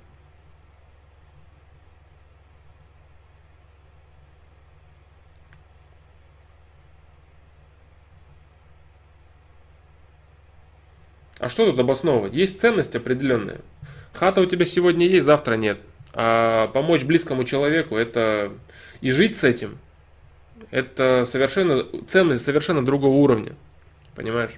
А 11.38 11.48
что 11.48 11.70
тут 11.70 11.78
обосновывать? 11.78 12.32
Есть 12.32 12.60
ценность 12.60 12.94
определенная. 12.94 13.60
Хата 14.12 14.40
у 14.40 14.46
тебя 14.46 14.64
сегодня 14.64 15.06
есть, 15.06 15.26
завтра 15.26 15.56
нет. 15.56 15.78
А 16.14 16.68
помочь 16.68 17.04
близкому 17.04 17.44
человеку 17.44 17.96
это 17.96 18.52
и 19.02 19.10
жить 19.10 19.36
с 19.36 19.44
этим, 19.44 19.78
это 20.70 21.24
совершенно 21.26 21.84
ценность 22.08 22.44
совершенно 22.44 22.84
другого 22.84 23.16
уровня. 23.16 23.52
Понимаешь? 24.14 24.52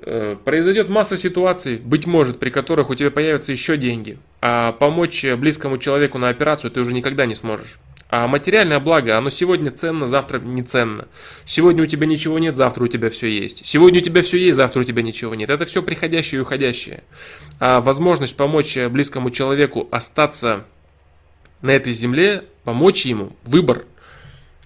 Э, 0.00 0.36
произойдет 0.44 0.88
масса 0.88 1.16
ситуаций, 1.16 1.78
быть 1.78 2.06
может, 2.06 2.40
при 2.40 2.50
которых 2.50 2.90
у 2.90 2.94
тебя 2.96 3.12
появятся 3.12 3.52
еще 3.52 3.76
деньги, 3.76 4.18
а 4.42 4.72
помочь 4.72 5.24
близкому 5.24 5.78
человеку 5.78 6.18
на 6.18 6.28
операцию 6.28 6.70
ты 6.70 6.80
уже 6.80 6.92
никогда 6.92 7.26
не 7.26 7.34
сможешь. 7.34 7.78
А 8.16 8.28
материальное 8.28 8.80
благо, 8.80 9.18
оно 9.18 9.28
сегодня 9.28 9.70
ценно, 9.70 10.06
завтра 10.06 10.38
не 10.38 10.62
ценно. 10.62 11.06
Сегодня 11.44 11.82
у 11.82 11.86
тебя 11.86 12.06
ничего 12.06 12.38
нет, 12.38 12.56
завтра 12.56 12.84
у 12.84 12.86
тебя 12.86 13.10
все 13.10 13.26
есть. 13.26 13.66
Сегодня 13.66 14.00
у 14.00 14.02
тебя 14.02 14.22
все 14.22 14.38
есть, 14.38 14.56
завтра 14.56 14.80
у 14.80 14.84
тебя 14.84 15.02
ничего 15.02 15.34
нет. 15.34 15.50
Это 15.50 15.66
все 15.66 15.82
приходящее 15.82 16.38
и 16.38 16.42
уходящее. 16.42 17.02
А 17.60 17.82
возможность 17.82 18.34
помочь 18.34 18.78
близкому 18.88 19.28
человеку 19.28 19.86
остаться 19.90 20.64
на 21.60 21.72
этой 21.72 21.92
земле, 21.92 22.44
помочь 22.64 23.04
ему, 23.04 23.36
выбор, 23.44 23.84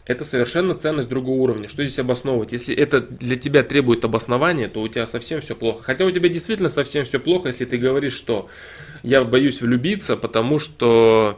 это 0.05 0.25
совершенно 0.25 0.77
ценность 0.77 1.09
другого 1.09 1.41
уровня. 1.41 1.69
Что 1.69 1.85
здесь 1.85 1.99
обосновывать? 1.99 2.53
Если 2.53 2.73
это 2.73 3.01
для 3.01 3.35
тебя 3.35 3.65
требует 3.65 4.05
обоснования, 4.05 4.69
то 4.69 4.81
у 4.81 4.87
тебя 4.87 5.09
совсем 5.09 5.41
все 5.41 5.57
плохо. 5.57 5.83
Хотя 5.83 6.05
у 6.05 6.11
тебя 6.13 6.29
действительно 6.29 6.69
совсем 6.69 7.05
все 7.05 7.19
плохо, 7.19 7.49
если 7.49 7.65
ты 7.65 7.79
говоришь, 7.79 8.15
что 8.15 8.49
я 9.03 9.25
боюсь 9.25 9.61
влюбиться, 9.61 10.17
потому 10.17 10.61
что 10.61 11.37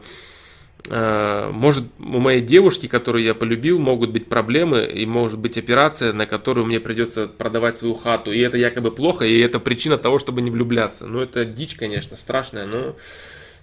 может 0.89 1.85
у 1.97 2.19
моей 2.19 2.41
девушки, 2.41 2.87
которую 2.87 3.23
я 3.23 3.33
полюбил, 3.33 3.79
могут 3.79 4.11
быть 4.11 4.27
проблемы 4.27 4.83
и 4.83 5.05
может 5.05 5.39
быть 5.39 5.57
операция, 5.57 6.11
на 6.11 6.25
которую 6.25 6.65
мне 6.65 6.81
придется 6.81 7.27
продавать 7.27 7.77
свою 7.77 7.93
хату. 7.93 8.33
И 8.33 8.39
это 8.39 8.57
якобы 8.57 8.91
плохо, 8.91 9.25
и 9.25 9.39
это 9.39 9.59
причина 9.59 9.97
того, 9.97 10.19
чтобы 10.19 10.41
не 10.41 10.51
влюбляться. 10.51 11.05
Ну 11.07 11.21
это 11.21 11.45
дичь, 11.45 11.75
конечно, 11.75 12.17
страшная, 12.17 12.65
но 12.65 12.95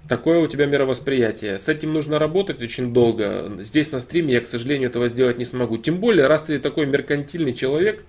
Такое 0.09 0.41
у 0.41 0.47
тебя 0.47 0.67
мировосприятие. 0.67 1.59
С 1.59 1.69
этим 1.69 1.93
нужно 1.93 2.19
работать 2.19 2.63
очень 2.63 2.93
долго. 2.93 3.53
Здесь 3.61 3.93
на 3.93 4.01
стриме 4.01 4.35
я, 4.35 4.41
к 4.41 4.47
сожалению, 4.47 4.89
этого 4.89 5.09
сделать 5.09 5.39
не 5.39 5.45
смогу. 5.45 5.79
Тем 5.79 5.99
более, 5.99 6.27
раз 6.27 6.45
ты 6.45 6.59
такой 6.59 6.87
меркантильный 6.87 7.53
человек, 7.53 8.03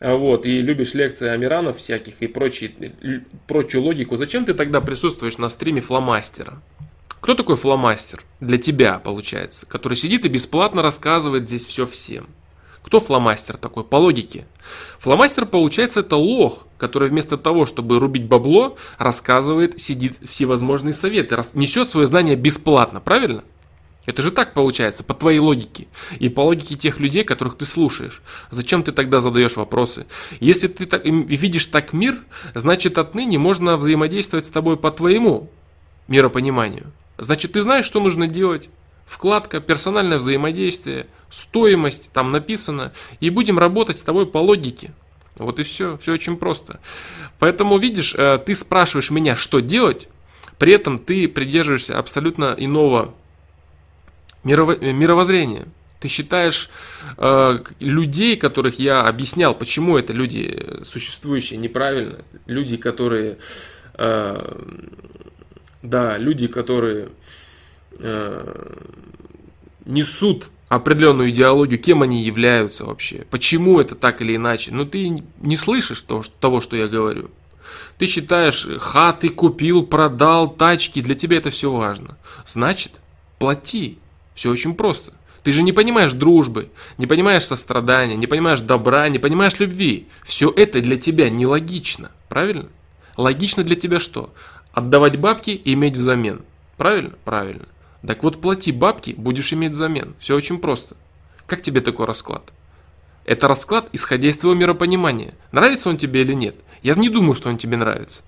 а, 0.00 0.14
вот, 0.14 0.46
и 0.46 0.62
любишь 0.62 0.94
лекции 0.94 1.28
Амиранов 1.28 1.78
всяких 1.78 2.14
и 2.20 2.28
прочие, 2.28 2.70
прочую 3.46 3.82
логику, 3.82 4.16
зачем 4.16 4.44
ты 4.44 4.54
тогда 4.54 4.80
присутствуешь 4.80 5.38
на 5.38 5.48
стриме 5.48 5.80
фломастера? 5.80 6.62
Кто 7.20 7.34
такой 7.34 7.56
фломастер? 7.56 8.24
Для 8.40 8.58
тебя, 8.58 8.98
получается, 8.98 9.66
который 9.66 9.96
сидит 9.96 10.24
и 10.24 10.28
бесплатно 10.28 10.82
рассказывает 10.82 11.48
здесь 11.48 11.66
все 11.66 11.86
всем. 11.86 12.28
Кто 12.82 13.00
фломастер 13.00 13.56
такой? 13.56 13.84
По 13.84 13.96
логике. 13.96 14.46
Фломастер, 15.00 15.44
получается, 15.44 16.00
это 16.00 16.16
лох, 16.16 16.66
который 16.78 17.08
вместо 17.08 17.36
того, 17.36 17.66
чтобы 17.66 17.98
рубить 17.98 18.26
бабло, 18.26 18.76
рассказывает, 18.98 19.80
сидит 19.80 20.16
всевозможные 20.26 20.94
советы, 20.94 21.36
несет 21.54 21.88
свое 21.88 22.06
знание 22.06 22.36
бесплатно, 22.36 23.00
правильно? 23.00 23.44
Это 24.06 24.22
же 24.22 24.30
так 24.30 24.54
получается, 24.54 25.02
по 25.02 25.12
твоей 25.12 25.38
логике. 25.38 25.86
И 26.18 26.30
по 26.30 26.40
логике 26.40 26.76
тех 26.76 26.98
людей, 26.98 27.24
которых 27.24 27.58
ты 27.58 27.66
слушаешь. 27.66 28.22
Зачем 28.50 28.82
ты 28.82 28.92
тогда 28.92 29.20
задаешь 29.20 29.56
вопросы? 29.56 30.06
Если 30.40 30.68
ты 30.68 30.86
так, 30.86 31.04
видишь 31.04 31.66
так 31.66 31.92
мир, 31.92 32.24
значит 32.54 32.96
отныне 32.96 33.38
можно 33.38 33.76
взаимодействовать 33.76 34.46
с 34.46 34.50
тобой 34.50 34.78
по 34.78 34.90
твоему 34.90 35.50
миропониманию. 36.06 36.90
Значит, 37.18 37.52
ты 37.52 37.62
знаешь, 37.62 37.84
что 37.84 38.00
нужно 38.00 38.26
делать, 38.26 38.70
вкладка, 39.04 39.60
персональное 39.60 40.18
взаимодействие, 40.18 41.06
стоимость, 41.30 42.10
там 42.12 42.32
написано, 42.32 42.92
и 43.20 43.30
будем 43.30 43.58
работать 43.58 43.98
с 43.98 44.02
тобой 44.02 44.26
по 44.26 44.38
логике. 44.38 44.92
Вот 45.36 45.58
и 45.58 45.62
все, 45.62 45.98
все 45.98 46.12
очень 46.12 46.36
просто. 46.36 46.80
Поэтому, 47.38 47.78
видишь, 47.78 48.14
э, 48.16 48.38
ты 48.38 48.54
спрашиваешь 48.54 49.10
меня, 49.10 49.36
что 49.36 49.60
делать, 49.60 50.08
при 50.58 50.72
этом 50.72 50.98
ты 50.98 51.28
придерживаешься 51.28 51.98
абсолютно 51.98 52.54
иного 52.56 53.14
мировоззрения. 54.44 55.66
Ты 56.00 56.08
считаешь 56.08 56.70
э, 57.16 57.58
людей, 57.80 58.36
которых 58.36 58.78
я 58.78 59.06
объяснял, 59.06 59.54
почему 59.54 59.98
это 59.98 60.12
люди 60.12 60.80
существующие 60.84 61.58
неправильно, 61.58 62.18
люди, 62.46 62.76
которые, 62.76 63.38
э, 63.94 64.62
да, 65.82 66.18
люди, 66.18 66.46
которые 66.46 67.10
Э, 68.00 68.74
несут 69.84 70.50
определенную 70.68 71.30
идеологию, 71.30 71.80
кем 71.80 72.02
они 72.02 72.22
являются 72.22 72.84
вообще, 72.84 73.24
почему 73.30 73.80
это 73.80 73.94
так 73.94 74.20
или 74.20 74.36
иначе. 74.36 74.70
Но 74.70 74.84
ты 74.84 75.24
не 75.40 75.56
слышишь 75.56 76.04
того, 76.40 76.60
что 76.60 76.76
я 76.76 76.88
говорю. 76.88 77.30
Ты 77.96 78.06
считаешь, 78.06 78.68
хаты 78.78 79.30
купил, 79.30 79.84
продал, 79.84 80.50
тачки, 80.50 81.00
для 81.00 81.14
тебя 81.14 81.38
это 81.38 81.50
все 81.50 81.72
важно. 81.72 82.18
Значит, 82.46 82.92
плати. 83.38 83.98
Все 84.34 84.50
очень 84.50 84.74
просто. 84.74 85.12
Ты 85.42 85.52
же 85.52 85.62
не 85.62 85.72
понимаешь 85.72 86.12
дружбы, 86.12 86.68
не 86.98 87.06
понимаешь 87.06 87.44
сострадания, 87.44 88.16
не 88.16 88.26
понимаешь 88.26 88.60
добра, 88.60 89.08
не 89.08 89.18
понимаешь 89.18 89.58
любви. 89.58 90.06
Все 90.22 90.52
это 90.54 90.82
для 90.82 90.98
тебя 90.98 91.30
нелогично, 91.30 92.10
правильно? 92.28 92.68
Логично 93.16 93.64
для 93.64 93.74
тебя 93.74 93.98
что? 93.98 94.32
Отдавать 94.78 95.16
бабки 95.16 95.50
и 95.50 95.72
иметь 95.72 95.96
взамен. 95.96 96.42
Правильно? 96.76 97.14
Правильно. 97.24 97.64
Так 98.06 98.22
вот, 98.22 98.40
плати 98.40 98.70
бабки, 98.70 99.10
будешь 99.10 99.52
иметь 99.52 99.72
взамен. 99.72 100.14
Все 100.20 100.36
очень 100.36 100.60
просто. 100.60 100.94
Как 101.48 101.62
тебе 101.62 101.80
такой 101.80 102.06
расклад? 102.06 102.52
Это 103.24 103.48
расклад, 103.48 103.88
исходя 103.92 104.28
из 104.28 104.36
твоего 104.36 104.56
миропонимания. 104.56 105.34
Нравится 105.50 105.88
он 105.88 105.98
тебе 105.98 106.20
или 106.20 106.32
нет? 106.32 106.54
Я 106.84 106.94
не 106.94 107.08
думаю, 107.08 107.34
что 107.34 107.48
он 107.48 107.58
тебе 107.58 107.76
нравится. 107.76 108.20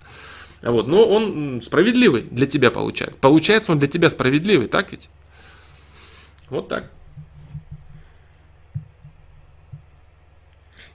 Вот, 0.61 0.89
но 0.89 1.05
он 1.05 1.63
справедливый 1.63 2.23
для 2.23 2.49
тебя 2.49 2.73
получается. 2.73 3.17
Получается 3.21 3.71
он 3.71 3.79
для 3.79 3.87
тебя 3.87 4.11
справедливый, 4.11 4.67
так 4.67 4.91
ведь? 4.91 5.09
Вот 6.49 6.67
так. 6.67 6.91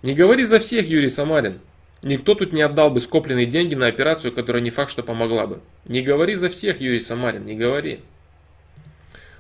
Не 0.02 0.15
говори 0.15 0.44
за 0.44 0.60
всех, 0.60 0.90
Юрий 0.90 1.10
Самарин. 1.10 1.61
Никто 2.06 2.36
тут 2.36 2.53
не 2.53 2.61
отдал 2.61 2.91
бы 2.91 2.99
скопленные 2.99 3.48
деньги 3.48 3.73
на 3.73 3.88
операцию, 3.88 4.32
которая 4.32 4.61
не 4.61 4.69
факт, 4.69 4.91
что 4.91 5.02
помогла 5.02 5.48
бы. 5.48 5.61
Не 5.86 6.03
говори 6.03 6.36
за 6.36 6.49
всех, 6.49 6.80
Юрий 6.80 7.02
Самарин, 7.02 7.44
не 7.48 7.56
говори. 7.56 7.99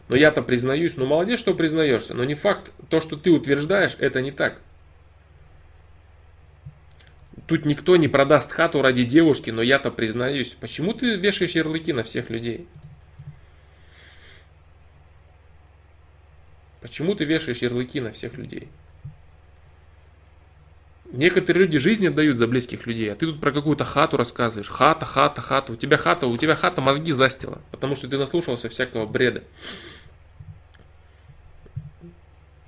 Но 0.07 0.15
я-то 0.15 0.41
признаюсь, 0.41 0.97
ну 0.97 1.05
молодец, 1.05 1.39
что 1.39 1.53
признаешься, 1.53 2.15
но 2.15 2.23
не 2.23 2.33
факт, 2.33 2.71
то, 2.89 3.01
что 3.01 3.17
ты 3.17 3.29
утверждаешь, 3.29 3.95
это 3.99 4.19
не 4.19 4.31
так. 4.31 4.59
Тут 7.45 7.65
никто 7.65 7.97
не 7.97 8.07
продаст 8.07 8.51
хату 8.51 8.81
ради 8.81 9.03
девушки, 9.03 9.51
но 9.51 9.61
я-то 9.61 9.91
признаюсь. 9.91 10.57
Почему 10.59 10.95
ты 10.95 11.17
вешаешь 11.17 11.51
ярлыки 11.51 11.93
на 11.93 12.03
всех 12.03 12.31
людей? 12.31 12.67
Почему 16.81 17.13
ты 17.13 17.25
вешаешь 17.25 17.59
ярлыки 17.59 18.01
на 18.01 18.11
всех 18.11 18.39
людей? 18.39 18.69
Некоторые 21.11 21.65
люди 21.65 21.77
жизнь 21.77 22.07
отдают 22.07 22.37
за 22.37 22.47
близких 22.47 22.87
людей, 22.87 23.11
а 23.11 23.15
ты 23.15 23.27
тут 23.27 23.39
про 23.39 23.51
какую-то 23.51 23.85
хату 23.85 24.17
рассказываешь. 24.17 24.69
Хата, 24.69 25.05
хата, 25.05 25.41
хата. 25.41 25.71
У 25.71 25.75
тебя 25.75 25.97
хата, 25.97 26.27
у 26.27 26.37
тебя 26.37 26.55
хата 26.55 26.81
мозги 26.81 27.11
застила, 27.11 27.61
потому 27.71 27.95
что 27.95 28.07
ты 28.07 28.17
наслушался 28.17 28.69
всякого 28.69 29.05
бреда. 29.05 29.43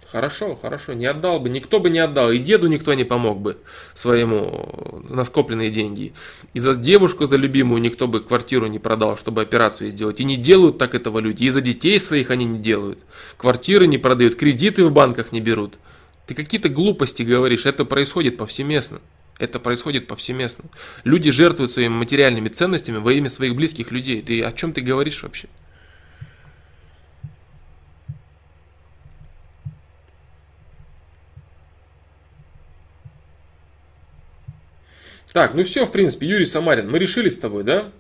Хорошо, 0.09 0.55
хорошо, 0.55 0.93
не 0.93 1.05
отдал 1.05 1.41
бы, 1.41 1.49
никто 1.49 1.81
бы 1.81 1.89
не 1.89 1.99
отдал, 1.99 2.31
и 2.31 2.37
деду 2.37 2.67
никто 2.67 2.93
не 2.93 3.03
помог 3.03 3.41
бы 3.41 3.57
своему 3.93 5.03
на 5.09 5.25
скопленные 5.25 5.69
деньги. 5.69 6.13
И 6.53 6.61
за 6.61 6.75
девушку, 6.75 7.25
за 7.25 7.35
любимую 7.35 7.81
никто 7.81 8.07
бы 8.07 8.21
квартиру 8.21 8.67
не 8.67 8.79
продал, 8.79 9.17
чтобы 9.17 9.41
операцию 9.41 9.91
сделать. 9.91 10.21
И 10.21 10.23
не 10.23 10.37
делают 10.37 10.77
так 10.77 10.95
этого 10.95 11.19
люди, 11.19 11.43
и 11.43 11.49
за 11.49 11.59
детей 11.59 11.99
своих 11.99 12.29
они 12.29 12.45
не 12.45 12.59
делают. 12.59 12.99
Квартиры 13.35 13.85
не 13.85 13.97
продают, 13.97 14.35
кредиты 14.35 14.85
в 14.85 14.93
банках 14.93 15.33
не 15.33 15.41
берут. 15.41 15.75
Ты 16.27 16.35
какие-то 16.35 16.67
глупости 16.67 17.23
говоришь, 17.23 17.65
это 17.65 17.85
происходит 17.85 18.37
повсеместно. 18.37 18.99
Это 19.39 19.59
происходит 19.59 20.07
повсеместно. 20.07 20.65
Люди 21.05 21.31
жертвуют 21.31 21.71
своими 21.71 21.93
материальными 21.93 22.49
ценностями 22.49 22.97
во 22.97 23.13
имя 23.13 23.29
своих 23.29 23.55
близких 23.55 23.91
людей. 23.91 24.21
Ты 24.21 24.41
о 24.43 24.51
чем 24.51 24.73
ты 24.73 24.81
говоришь 24.81 25.23
вообще? 25.23 25.47
Так, 35.31 35.53
ну 35.53 35.63
все, 35.63 35.85
в 35.85 35.91
принципе, 35.91 36.27
Юрий 36.27 36.45
Самарин, 36.45 36.89
мы 36.89 36.97
решили 36.99 37.29
с 37.29 37.37
тобой, 37.37 37.63
да? 37.63 37.91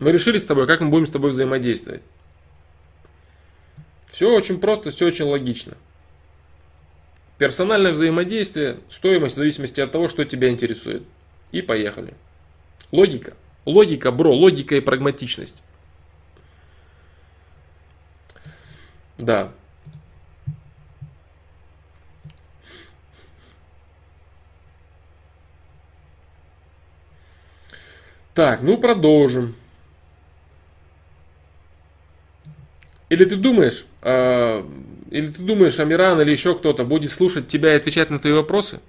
Мы 0.00 0.10
решили 0.12 0.38
с 0.38 0.44
тобой, 0.44 0.66
как 0.66 0.80
мы 0.80 0.90
будем 0.90 1.06
с 1.06 1.10
тобой 1.10 1.30
взаимодействовать. 1.30 2.02
Все 4.10 4.34
очень 4.34 4.58
просто, 4.58 4.90
все 4.90 5.06
очень 5.06 5.24
логично. 5.24 5.76
Персональное 7.38 7.92
взаимодействие, 7.92 8.78
стоимость 8.88 9.34
в 9.34 9.38
зависимости 9.38 9.80
от 9.80 9.92
того, 9.92 10.08
что 10.08 10.24
тебя 10.24 10.50
интересует. 10.50 11.02
И 11.52 11.62
поехали. 11.62 12.14
Логика. 12.92 13.34
Логика, 13.64 14.12
бро, 14.12 14.32
логика 14.32 14.76
и 14.76 14.80
прагматичность. 14.80 15.62
Да, 19.18 19.52
Так, 28.34 28.62
ну 28.62 28.76
продолжим. 28.78 29.54
Или 33.08 33.24
ты 33.24 33.36
думаешь, 33.36 33.86
э, 34.02 34.64
или 35.14 35.28
ты 35.28 35.42
думаешь, 35.42 35.78
Амиран 35.78 36.20
или 36.20 36.32
еще 36.32 36.56
кто-то 36.56 36.84
будет 36.84 37.12
слушать 37.12 37.46
тебя 37.46 37.72
и 37.72 37.76
отвечать 37.76 38.10
на 38.10 38.18
твои 38.18 38.32
вопросы? 38.32 38.80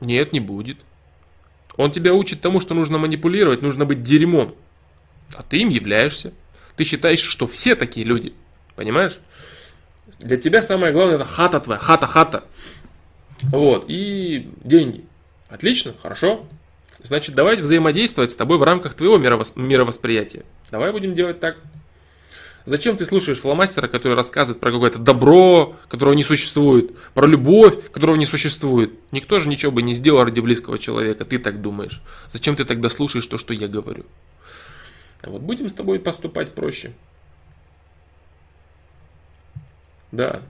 Нет, 0.00 0.32
не 0.32 0.40
будет. 0.40 0.78
Он 1.76 1.92
тебя 1.92 2.12
учит 2.14 2.40
тому, 2.40 2.60
что 2.60 2.74
нужно 2.74 2.98
манипулировать, 2.98 3.62
нужно 3.62 3.84
быть 3.84 4.02
дерьмом. 4.02 4.56
А 5.36 5.44
ты 5.44 5.58
им 5.58 5.68
являешься. 5.68 6.32
Ты 6.74 6.82
считаешь, 6.82 7.20
что 7.20 7.46
все 7.46 7.76
такие 7.76 8.04
люди. 8.04 8.34
Понимаешь? 8.74 9.20
Для 10.18 10.36
тебя 10.36 10.62
самое 10.62 10.92
главное 10.92 11.14
это 11.14 11.24
хата 11.24 11.60
твоя, 11.60 11.78
хата-хата. 11.78 12.42
Вот, 13.42 13.84
и 13.86 14.50
деньги. 14.64 15.04
Отлично, 15.48 15.94
хорошо. 16.02 16.44
Значит, 17.04 17.36
давай 17.36 17.54
взаимодействовать 17.54 18.32
с 18.32 18.36
тобой 18.36 18.58
в 18.58 18.64
рамках 18.64 18.94
твоего 18.94 19.18
мировосприятия. 19.18 20.42
Давай 20.72 20.90
будем 20.90 21.14
делать 21.14 21.38
так. 21.38 21.58
Зачем 22.66 22.96
ты 22.96 23.04
слушаешь 23.04 23.40
фломастера, 23.40 23.88
который 23.88 24.14
рассказывает 24.14 24.58
про 24.58 24.72
какое-то 24.72 24.98
добро, 24.98 25.76
которого 25.88 26.14
не 26.14 26.24
существует, 26.24 26.96
про 27.12 27.26
любовь, 27.26 27.90
которого 27.90 28.16
не 28.16 28.24
существует? 28.24 28.92
Никто 29.12 29.38
же 29.38 29.50
ничего 29.50 29.70
бы 29.70 29.82
не 29.82 29.92
сделал 29.92 30.24
ради 30.24 30.40
близкого 30.40 30.78
человека, 30.78 31.26
ты 31.26 31.38
так 31.38 31.60
думаешь. 31.60 32.00
Зачем 32.32 32.56
ты 32.56 32.64
тогда 32.64 32.88
слушаешь 32.88 33.26
то, 33.26 33.36
что 33.36 33.52
я 33.52 33.68
говорю? 33.68 34.06
А 35.20 35.28
вот 35.28 35.42
будем 35.42 35.68
с 35.68 35.74
тобой 35.74 35.98
поступать 36.00 36.54
проще. 36.54 36.92
Да. 40.10 40.40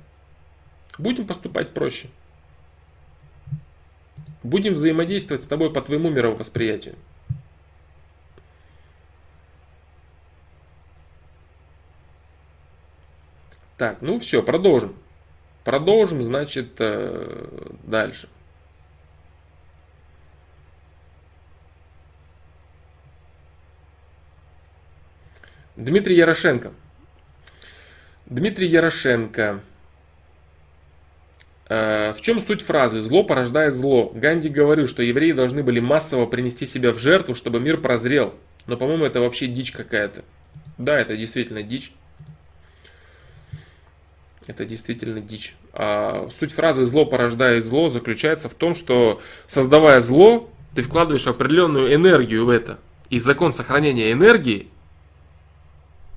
Будем 0.98 1.26
поступать 1.26 1.74
проще. 1.74 2.08
Будем 4.44 4.74
взаимодействовать 4.74 5.42
с 5.42 5.46
тобой 5.46 5.72
по 5.72 5.80
твоему 5.80 6.10
мировосприятию. 6.10 6.94
Так, 13.76 13.98
ну 14.00 14.20
все, 14.20 14.42
продолжим. 14.42 14.94
Продолжим, 15.64 16.22
значит, 16.22 16.76
э, 16.78 17.48
дальше. 17.82 18.28
Дмитрий 25.76 26.16
Ярошенко. 26.16 26.72
Дмитрий 28.26 28.68
Ярошенко. 28.68 29.60
Э, 31.68 32.12
в 32.12 32.20
чем 32.20 32.40
суть 32.40 32.62
фразы 32.62 33.00
«зло 33.00 33.24
порождает 33.24 33.74
зло»? 33.74 34.12
Ганди 34.14 34.48
говорил, 34.48 34.86
что 34.86 35.02
евреи 35.02 35.32
должны 35.32 35.62
были 35.62 35.80
массово 35.80 36.26
принести 36.26 36.66
себя 36.66 36.92
в 36.92 36.98
жертву, 36.98 37.34
чтобы 37.34 37.58
мир 37.58 37.80
прозрел. 37.80 38.34
Но, 38.66 38.76
по-моему, 38.76 39.04
это 39.04 39.20
вообще 39.20 39.46
дичь 39.46 39.72
какая-то. 39.72 40.24
Да, 40.78 40.98
это 40.98 41.16
действительно 41.16 41.62
дичь. 41.62 41.92
Это 44.46 44.64
действительно 44.64 45.20
дичь. 45.20 45.54
А 45.72 46.28
суть 46.30 46.52
фразы 46.52 46.84
«зло 46.84 47.06
порождает 47.06 47.64
зло» 47.64 47.88
заключается 47.88 48.48
в 48.48 48.54
том, 48.54 48.74
что 48.74 49.20
создавая 49.46 50.00
зло, 50.00 50.50
ты 50.74 50.82
вкладываешь 50.82 51.26
определенную 51.26 51.94
энергию 51.94 52.44
в 52.44 52.50
это. 52.50 52.78
И 53.08 53.18
закон 53.18 53.52
сохранения 53.52 54.12
энергии 54.12 54.68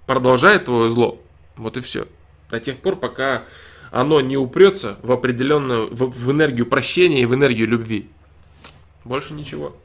продолжает 0.05 0.65
твое 0.65 0.89
зло. 0.89 1.21
Вот 1.55 1.77
и 1.77 1.81
все. 1.81 2.07
До 2.49 2.59
тех 2.59 2.77
пор, 2.77 2.97
пока 2.97 3.43
оно 3.91 4.19
не 4.19 4.35
упрется 4.35 4.97
в 5.01 5.11
определенную, 5.11 5.87
в, 5.93 6.09
в 6.09 6.31
энергию 6.31 6.65
прощения 6.65 7.21
и 7.21 7.25
в 7.25 7.33
энергию 7.33 7.67
любви. 7.67 8.09
Больше 9.05 9.33
ничего. 9.33 9.75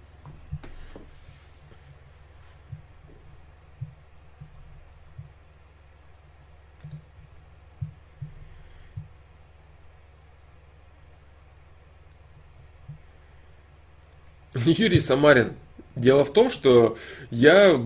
Юрий 14.65 15.01
Самарин. 15.01 15.55
Дело 15.95 16.25
в 16.25 16.33
том, 16.33 16.51
что 16.51 16.97
я 17.31 17.81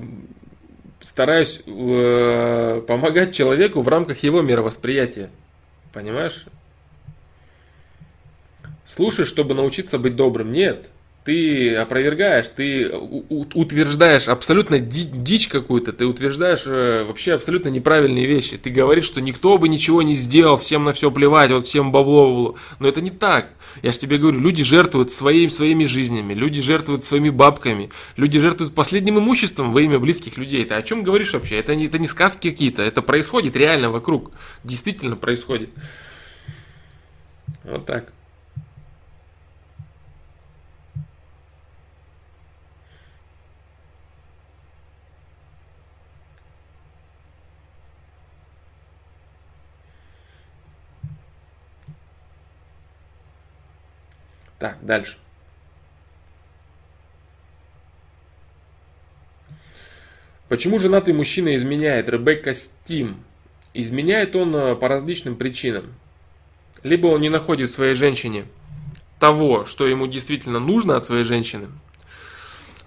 стараюсь 1.00 1.62
э, 1.66 2.82
помогать 2.86 3.34
человеку 3.34 3.82
в 3.82 3.88
рамках 3.88 4.22
его 4.22 4.42
мировосприятия. 4.42 5.30
Понимаешь? 5.92 6.46
Слушай, 8.84 9.24
чтобы 9.24 9.54
научиться 9.54 9.98
быть 9.98 10.14
добрым. 10.14 10.52
Нет 10.52 10.90
ты 11.26 11.74
опровергаешь, 11.74 12.48
ты 12.50 12.88
утверждаешь 12.88 14.28
абсолютно 14.28 14.78
дичь 14.78 15.48
какую-то, 15.48 15.92
ты 15.92 16.06
утверждаешь 16.06 16.62
э, 16.66 17.04
вообще 17.04 17.32
абсолютно 17.32 17.68
неправильные 17.68 18.26
вещи. 18.26 18.56
Ты 18.56 18.70
говоришь, 18.70 19.06
что 19.06 19.20
никто 19.20 19.58
бы 19.58 19.68
ничего 19.68 20.02
не 20.02 20.14
сделал, 20.14 20.56
всем 20.56 20.84
на 20.84 20.92
все 20.92 21.10
плевать, 21.10 21.50
вот 21.50 21.66
всем 21.66 21.90
бабло, 21.90 22.28
бабло. 22.28 22.56
Но 22.78 22.86
это 22.86 23.00
не 23.00 23.10
так. 23.10 23.48
Я 23.82 23.90
же 23.90 23.98
тебе 23.98 24.18
говорю, 24.18 24.38
люди 24.38 24.62
жертвуют 24.62 25.10
своим, 25.10 25.50
своими 25.50 25.86
жизнями, 25.86 26.32
люди 26.32 26.60
жертвуют 26.60 27.02
своими 27.02 27.30
бабками, 27.30 27.90
люди 28.14 28.38
жертвуют 28.38 28.72
последним 28.72 29.18
имуществом 29.18 29.72
во 29.72 29.82
имя 29.82 29.98
близких 29.98 30.36
людей. 30.38 30.64
Ты 30.64 30.74
о 30.74 30.82
чем 30.82 31.02
говоришь 31.02 31.32
вообще? 31.32 31.56
Это 31.56 31.74
не, 31.74 31.86
это 31.86 31.98
не 31.98 32.06
сказки 32.06 32.50
какие-то, 32.50 32.82
это 32.82 33.02
происходит 33.02 33.56
реально 33.56 33.90
вокруг. 33.90 34.30
Действительно 34.62 35.16
происходит. 35.16 35.70
Вот 37.64 37.84
так. 37.84 38.12
Так, 54.58 54.78
дальше. 54.82 55.18
Почему 60.48 60.78
женатый 60.78 61.12
мужчина 61.12 61.56
изменяет? 61.56 62.08
Ребекка 62.08 62.54
Стим. 62.54 63.22
Изменяет 63.74 64.36
он 64.36 64.54
э, 64.54 64.76
по 64.76 64.88
различным 64.88 65.36
причинам. 65.36 65.92
Либо 66.82 67.08
он 67.08 67.20
не 67.20 67.28
находит 67.28 67.70
в 67.70 67.74
своей 67.74 67.94
женщине 67.94 68.46
того, 69.18 69.64
что 69.64 69.86
ему 69.86 70.06
действительно 70.06 70.60
нужно 70.60 70.96
от 70.96 71.04
своей 71.04 71.24
женщины, 71.24 71.68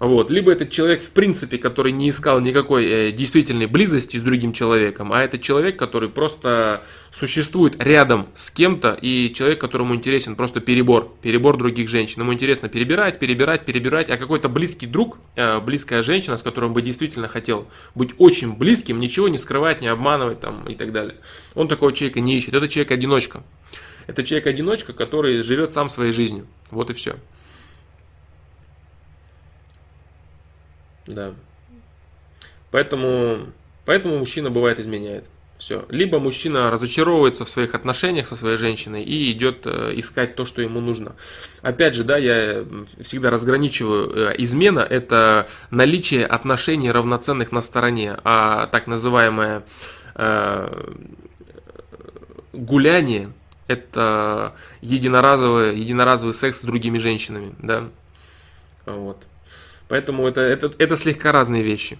вот. 0.00 0.30
Либо 0.30 0.50
этот 0.50 0.70
человек, 0.70 1.02
в 1.02 1.10
принципе, 1.10 1.58
который 1.58 1.92
не 1.92 2.08
искал 2.08 2.40
никакой 2.40 2.86
э, 2.86 3.12
действительной 3.12 3.66
близости 3.66 4.16
с 4.16 4.22
другим 4.22 4.54
человеком, 4.54 5.12
а 5.12 5.22
это 5.22 5.38
человек, 5.38 5.78
который 5.78 6.08
просто 6.08 6.82
существует 7.12 7.76
рядом 7.78 8.26
с 8.34 8.50
кем-то, 8.50 8.98
и 9.00 9.30
человек, 9.34 9.60
которому 9.60 9.94
интересен 9.94 10.36
просто 10.36 10.60
перебор, 10.60 11.14
перебор 11.20 11.58
других 11.58 11.90
женщин. 11.90 12.22
Ему 12.22 12.32
интересно 12.32 12.70
перебирать, 12.70 13.18
перебирать, 13.18 13.66
перебирать, 13.66 14.08
а 14.08 14.16
какой-то 14.16 14.48
близкий 14.48 14.86
друг, 14.86 15.18
э, 15.36 15.60
близкая 15.60 16.02
женщина, 16.02 16.38
с 16.38 16.42
которым 16.42 16.72
бы 16.72 16.80
действительно 16.80 17.28
хотел 17.28 17.68
быть 17.94 18.12
очень 18.16 18.54
близким, 18.54 19.00
ничего 19.00 19.28
не 19.28 19.36
скрывать, 19.36 19.82
не 19.82 19.88
обманывать 19.88 20.40
там, 20.40 20.66
и 20.66 20.76
так 20.76 20.92
далее. 20.92 21.16
Он 21.54 21.68
такого 21.68 21.92
человека 21.92 22.20
не 22.20 22.38
ищет. 22.38 22.54
Это 22.54 22.68
человек-одиночка. 22.68 23.42
Это 24.06 24.22
человек-одиночка, 24.22 24.94
который 24.94 25.42
живет 25.42 25.72
сам 25.72 25.90
своей 25.90 26.12
жизнью. 26.12 26.46
Вот 26.70 26.88
и 26.88 26.94
все. 26.94 27.16
Да. 31.14 31.34
Поэтому, 32.70 33.38
поэтому 33.84 34.18
мужчина 34.18 34.50
бывает 34.50 34.78
изменяет. 34.78 35.24
Все. 35.60 35.84
Либо 35.90 36.18
мужчина 36.18 36.70
разочаровывается 36.70 37.44
в 37.44 37.50
своих 37.50 37.74
отношениях 37.74 38.26
со 38.26 38.34
своей 38.34 38.56
женщиной 38.56 39.02
и 39.02 39.30
идет 39.30 39.66
э, 39.66 39.92
искать 39.96 40.34
то, 40.34 40.46
что 40.46 40.62
ему 40.62 40.80
нужно. 40.80 41.16
Опять 41.60 41.94
же, 41.94 42.02
да, 42.02 42.16
я 42.16 42.64
всегда 43.02 43.28
разграничиваю. 43.28 44.30
Э, 44.30 44.34
измена– 44.38 44.80
это 44.90 45.48
наличие 45.70 46.24
отношений 46.24 46.90
равноценных 46.90 47.52
на 47.52 47.60
стороне, 47.60 48.16
а 48.24 48.68
так 48.68 48.86
называемое 48.86 49.62
э, 50.14 50.92
гуляние– 52.54 53.30
это 53.68 54.54
единоразовый, 54.80 55.78
единоразовый 55.78 56.32
секс 56.32 56.60
с 56.60 56.62
другими 56.62 56.96
женщинами, 56.96 57.54
да. 57.58 57.90
Вот. 58.86 59.18
Поэтому 59.90 60.24
это, 60.28 60.40
это, 60.40 60.72
это 60.78 60.94
слегка 60.94 61.32
разные 61.32 61.64
вещи. 61.64 61.98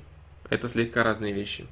Это 0.49 0.69
слегка 0.69 1.03
разные 1.03 1.33
вещи. 1.33 1.67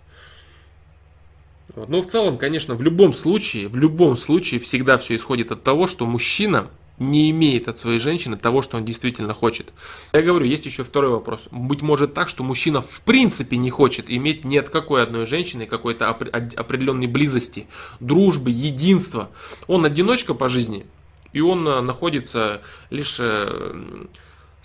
Вот. 1.77 1.89
Но 1.89 2.03
в 2.03 2.07
целом, 2.07 2.39
конечно, 2.39 2.74
в 2.74 2.82
любом 2.82 3.12
случае, 3.12 3.69
в 3.69 3.77
любом 3.77 4.16
случае 4.16 4.59
всегда 4.59 4.99
все 4.99 5.15
исходит 5.15 5.53
от 5.53 5.62
того, 5.62 5.86
что 5.86 6.07
мужчина 6.07 6.70
не 6.99 7.31
имеет 7.31 7.69
от 7.69 7.78
своей 7.78 8.01
женщины 8.01 8.36
того, 8.36 8.62
что 8.62 8.78
он 8.78 8.85
действительно 8.85 9.32
хочет. 9.32 9.73
Я 10.12 10.23
говорю, 10.23 10.45
есть 10.45 10.66
еще 10.66 10.82
второй 10.82 11.11
вопрос. 11.12 11.47
Быть 11.53 11.82
может 11.82 12.15
так, 12.15 12.28
что 12.28 12.43
мужчина 12.43 12.82
в 12.82 13.01
принципе 13.03 13.57
не 13.57 13.70
хочет 13.70 14.11
иметь 14.11 14.45
ни 14.45 14.57
от 14.57 14.70
какой 14.70 15.05
одной 15.05 15.24
женщины 15.24 15.66
какой-то 15.66 16.09
определенной 16.09 17.07
близости, 17.07 17.69
дружбы, 18.01 18.51
единства. 18.51 19.31
Он 19.69 19.85
одиночка 19.85 20.35
по 20.35 20.49
жизни, 20.49 20.85
и 21.32 21.40
он 21.40 21.69
э, 21.69 21.81
находится 21.81 22.62
лишь 22.90 23.19
э, 23.20 24.07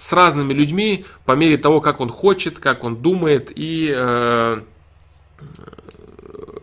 с 0.03 0.11
разными 0.11 0.51
людьми 0.51 1.05
по 1.23 1.31
мере 1.31 1.57
того, 1.57 1.79
как 1.79 2.01
он 2.01 2.09
хочет, 2.09 2.59
как 2.59 2.83
он 2.83 2.97
думает 2.97 3.53
и 3.55 3.89
э, 3.95 4.61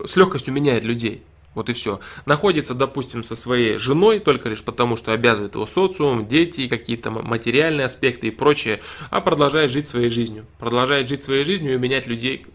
с 0.05 0.15
легкостью 0.15 0.53
меняет 0.53 0.85
людей. 0.85 1.23
Вот 1.55 1.71
и 1.71 1.73
все. 1.73 2.01
Находится, 2.27 2.75
допустим, 2.75 3.25
со 3.25 3.35
своей 3.35 3.79
женой 3.79 4.21
только 4.21 4.51
лишь 4.51 4.63
потому, 4.63 4.97
что 4.99 5.13
обязывает 5.13 5.55
его 5.55 5.65
социум, 5.65 6.29
дети, 6.29 6.69
какие-то 6.69 7.11
материальные 7.11 7.87
аспекты 7.87 8.27
и 8.27 8.31
прочее, 8.31 8.81
а 9.09 9.23
продолжает 9.23 9.71
жить 9.71 9.89
своей 9.89 10.11
жизнью. 10.11 10.45
Продолжает 10.59 11.09
жить 11.09 11.23
своей 11.23 11.45
жизнью 11.45 11.75
и 11.75 11.79
менять 11.79 12.07
людей 12.07 12.47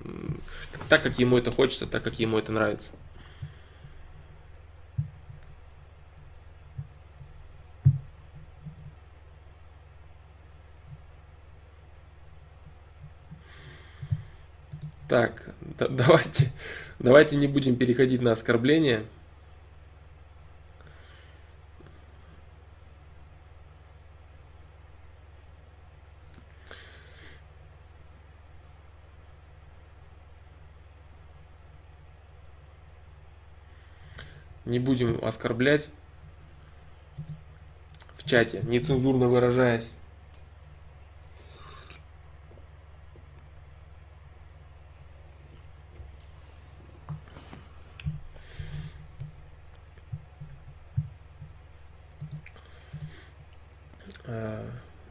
так, 0.88 1.02
как 1.02 1.18
ему 1.18 1.40
это 1.40 1.50
хочется, 1.50 1.88
так, 1.88 2.04
как 2.04 2.20
ему 2.20 2.38
это 2.38 2.52
нравится. 2.52 2.92
Так, 15.08 15.54
да, 15.62 15.88
давайте, 15.90 16.52
давайте 17.00 17.36
не 17.36 17.48
будем 17.48 17.76
переходить 17.76 18.22
на 18.22 18.32
оскорбления. 18.32 19.04
Не 34.66 34.80
будем 34.80 35.24
оскорблять 35.24 35.90
в 38.18 38.28
чате, 38.28 38.62
нецензурно 38.64 39.28
выражаясь. 39.28 39.92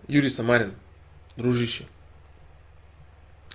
Юрий 0.08 0.30
Самарин, 0.30 0.74
дружище. 1.36 1.86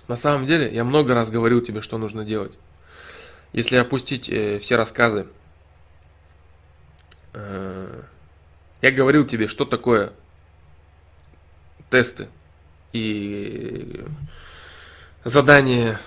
На 0.08 0.16
самом 0.16 0.44
деле, 0.46 0.72
я 0.72 0.84
много 0.84 1.14
раз 1.14 1.30
говорил 1.30 1.60
тебе, 1.60 1.80
что 1.80 1.96
нужно 1.98 2.24
делать. 2.24 2.58
Если 3.52 3.76
опустить 3.76 4.28
э, 4.28 4.58
все 4.58 4.76
рассказы, 4.76 5.26
э, 7.32 8.02
я 8.82 8.90
говорил 8.90 9.24
тебе, 9.26 9.46
что 9.46 9.64
такое 9.64 10.12
тесты 11.90 12.28
и 12.92 14.04
задание 15.24 15.98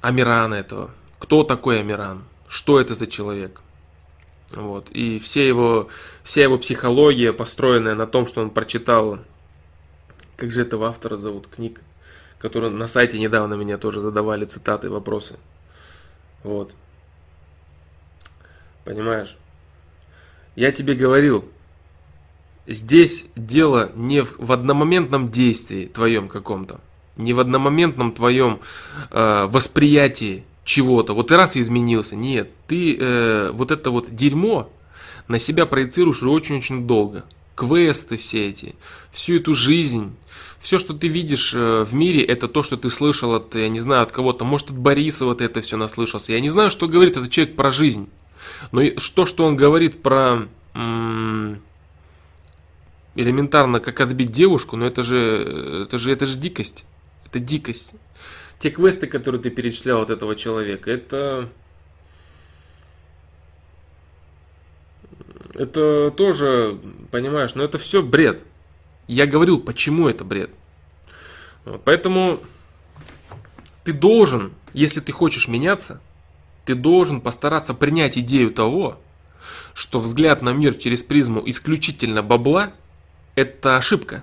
Амирана 0.00 0.54
этого. 0.54 0.90
Кто 1.18 1.44
такой 1.44 1.80
Амиран? 1.80 2.24
Что 2.48 2.80
это 2.80 2.94
за 2.94 3.06
человек? 3.06 3.60
Вот. 4.52 4.90
И 4.90 5.18
все 5.18 5.46
его, 5.46 5.88
вся 6.22 6.42
его 6.42 6.58
психология, 6.58 7.32
построенная 7.32 7.94
на 7.94 8.06
том, 8.06 8.26
что 8.26 8.40
он 8.40 8.50
прочитал, 8.50 9.18
как 10.36 10.50
же 10.50 10.62
этого 10.62 10.88
автора 10.88 11.16
зовут, 11.16 11.46
книг, 11.46 11.80
который 12.38 12.70
на 12.70 12.88
сайте 12.88 13.18
недавно 13.18 13.54
меня 13.54 13.78
тоже 13.78 14.00
задавали 14.00 14.44
цитаты, 14.44 14.90
вопросы. 14.90 15.36
Вот. 16.42 16.72
Понимаешь? 18.84 19.36
Я 20.56 20.72
тебе 20.72 20.94
говорил, 20.94 21.48
здесь 22.66 23.26
дело 23.36 23.92
не 23.94 24.22
в 24.22 24.50
одномоментном 24.50 25.30
действии 25.30 25.86
твоем 25.86 26.28
каком-то, 26.28 26.80
не 27.16 27.34
в 27.34 27.40
одномоментном 27.40 28.12
твоем 28.12 28.60
э, 29.10 29.46
восприятии 29.46 30.44
чего-то. 30.64 31.14
Вот 31.14 31.28
ты 31.28 31.36
раз 31.36 31.56
изменился. 31.56 32.16
Нет, 32.16 32.50
ты 32.66 32.96
э, 32.98 33.50
вот 33.52 33.70
это 33.70 33.90
вот 33.90 34.14
дерьмо 34.14 34.70
на 35.28 35.38
себя 35.38 35.66
проецируешь 35.66 36.18
уже 36.18 36.30
очень-очень 36.30 36.86
долго. 36.86 37.24
Квесты 37.54 38.16
все 38.16 38.48
эти, 38.48 38.74
всю 39.12 39.36
эту 39.36 39.54
жизнь, 39.54 40.16
все, 40.60 40.78
что 40.78 40.94
ты 40.94 41.08
видишь 41.08 41.52
э, 41.54 41.84
в 41.84 41.92
мире, 41.94 42.22
это 42.22 42.48
то, 42.48 42.62
что 42.62 42.76
ты 42.76 42.90
слышал 42.90 43.34
от, 43.34 43.54
я 43.54 43.68
не 43.68 43.80
знаю, 43.80 44.02
от 44.02 44.12
кого-то. 44.12 44.44
Может, 44.44 44.70
от 44.70 44.78
Борисова 44.78 45.34
ты 45.34 45.44
это 45.44 45.60
все 45.60 45.76
наслышался. 45.76 46.32
Я 46.32 46.40
не 46.40 46.50
знаю, 46.50 46.70
что 46.70 46.88
говорит 46.88 47.16
этот 47.16 47.30
человек 47.30 47.56
про 47.56 47.70
жизнь. 47.72 48.08
Но 48.72 48.82
то, 49.14 49.26
что 49.26 49.44
он 49.44 49.56
говорит 49.56 50.02
про 50.02 50.46
элементарно, 53.14 53.80
как 53.80 54.00
отбить 54.00 54.32
девушку, 54.32 54.76
но 54.76 54.86
это 54.86 55.02
же, 55.02 55.84
это 55.86 55.98
же, 55.98 56.12
это 56.12 56.26
же 56.26 56.38
дикость. 56.38 56.84
Это 57.26 57.38
дикость 57.38 57.92
те 58.60 58.70
квесты, 58.70 59.06
которые 59.06 59.40
ты 59.40 59.50
перечислял 59.50 60.02
от 60.02 60.10
этого 60.10 60.36
человека, 60.36 60.90
это... 60.90 61.48
Это 65.54 66.12
тоже, 66.16 66.78
понимаешь, 67.10 67.54
но 67.54 67.64
это 67.64 67.78
все 67.78 68.02
бред. 68.02 68.42
Я 69.08 69.26
говорил, 69.26 69.60
почему 69.60 70.08
это 70.08 70.22
бред. 70.24 70.50
Вот, 71.64 71.82
поэтому 71.84 72.40
ты 73.82 73.92
должен, 73.92 74.52
если 74.72 75.00
ты 75.00 75.10
хочешь 75.10 75.48
меняться, 75.48 76.00
ты 76.64 76.74
должен 76.74 77.20
постараться 77.20 77.74
принять 77.74 78.16
идею 78.18 78.52
того, 78.52 79.00
что 79.74 80.00
взгляд 80.00 80.42
на 80.42 80.52
мир 80.52 80.74
через 80.74 81.02
призму 81.02 81.42
исключительно 81.46 82.22
бабла– 82.22 82.74
это 83.34 83.76
ошибка. 83.76 84.22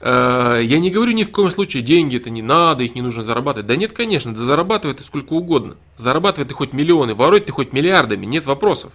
Э, 0.00 0.60
я 0.62 0.78
не 0.78 0.90
говорю 0.90 1.12
ни 1.12 1.24
в 1.24 1.30
коем 1.30 1.50
случае, 1.50 1.82
деньги 1.82 2.16
это 2.16 2.30
не 2.30 2.42
надо, 2.42 2.84
их 2.84 2.94
не 2.94 3.02
нужно 3.02 3.22
зарабатывать. 3.22 3.66
Да 3.66 3.76
нет, 3.76 3.92
конечно, 3.92 4.34
да 4.34 4.42
зарабатывай 4.42 4.94
ты 4.94 5.02
сколько 5.02 5.32
угодно. 5.32 5.76
Зарабатывай 5.96 6.48
ты 6.48 6.54
хоть 6.54 6.72
миллионы, 6.72 7.14
воруй 7.14 7.40
ты 7.40 7.52
хоть 7.52 7.72
миллиардами, 7.72 8.26
нет 8.26 8.46
вопросов. 8.46 8.92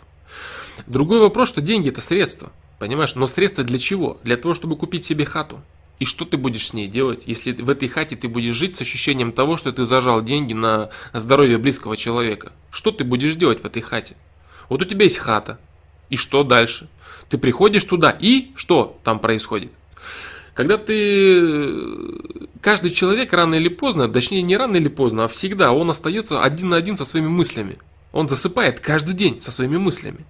Другой 0.87 1.19
вопрос, 1.19 1.49
что 1.49 1.61
деньги 1.61 1.89
это 1.89 2.01
средство, 2.01 2.51
понимаешь? 2.79 3.15
Но 3.15 3.27
средство 3.27 3.63
для 3.63 3.79
чего? 3.79 4.17
Для 4.23 4.37
того, 4.37 4.53
чтобы 4.53 4.75
купить 4.75 5.05
себе 5.05 5.25
хату. 5.25 5.61
И 5.99 6.05
что 6.05 6.25
ты 6.25 6.35
будешь 6.35 6.67
с 6.67 6.73
ней 6.73 6.87
делать, 6.87 7.23
если 7.25 7.53
в 7.53 7.69
этой 7.69 7.87
хате 7.87 8.17
ты 8.17 8.27
будешь 8.27 8.55
жить 8.55 8.75
с 8.75 8.81
ощущением 8.81 9.31
того, 9.31 9.55
что 9.55 9.71
ты 9.71 9.85
зажал 9.85 10.21
деньги 10.21 10.51
на 10.51 10.89
здоровье 11.13 11.57
близкого 11.57 11.95
человека? 11.95 12.51
Что 12.69 12.91
ты 12.91 13.05
будешь 13.05 13.35
делать 13.35 13.61
в 13.61 13.65
этой 13.65 13.81
хате? 13.81 14.17
Вот 14.67 14.81
у 14.81 14.85
тебя 14.85 15.03
есть 15.03 15.17
хата. 15.17 15.57
И 16.09 16.17
что 16.17 16.43
дальше? 16.43 16.89
Ты 17.29 17.37
приходишь 17.37 17.85
туда, 17.85 18.15
и 18.19 18.51
что 18.55 18.99
там 19.03 19.19
происходит? 19.19 19.71
Когда 20.55 20.77
ты... 20.77 21.43
Каждый 22.61 22.89
человек 22.89 23.31
рано 23.33 23.55
или 23.55 23.67
поздно, 23.67 24.07
точнее 24.07 24.41
не 24.41 24.57
рано 24.57 24.77
или 24.77 24.87
поздно, 24.87 25.25
а 25.25 25.27
всегда, 25.27 25.71
он 25.71 25.89
остается 25.89 26.41
один 26.41 26.69
на 26.69 26.77
один 26.77 26.95
со 26.95 27.05
своими 27.05 27.27
мыслями. 27.27 27.77
Он 28.11 28.27
засыпает 28.27 28.79
каждый 28.79 29.13
день 29.13 29.41
со 29.41 29.51
своими 29.51 29.77
мыслями. 29.77 30.25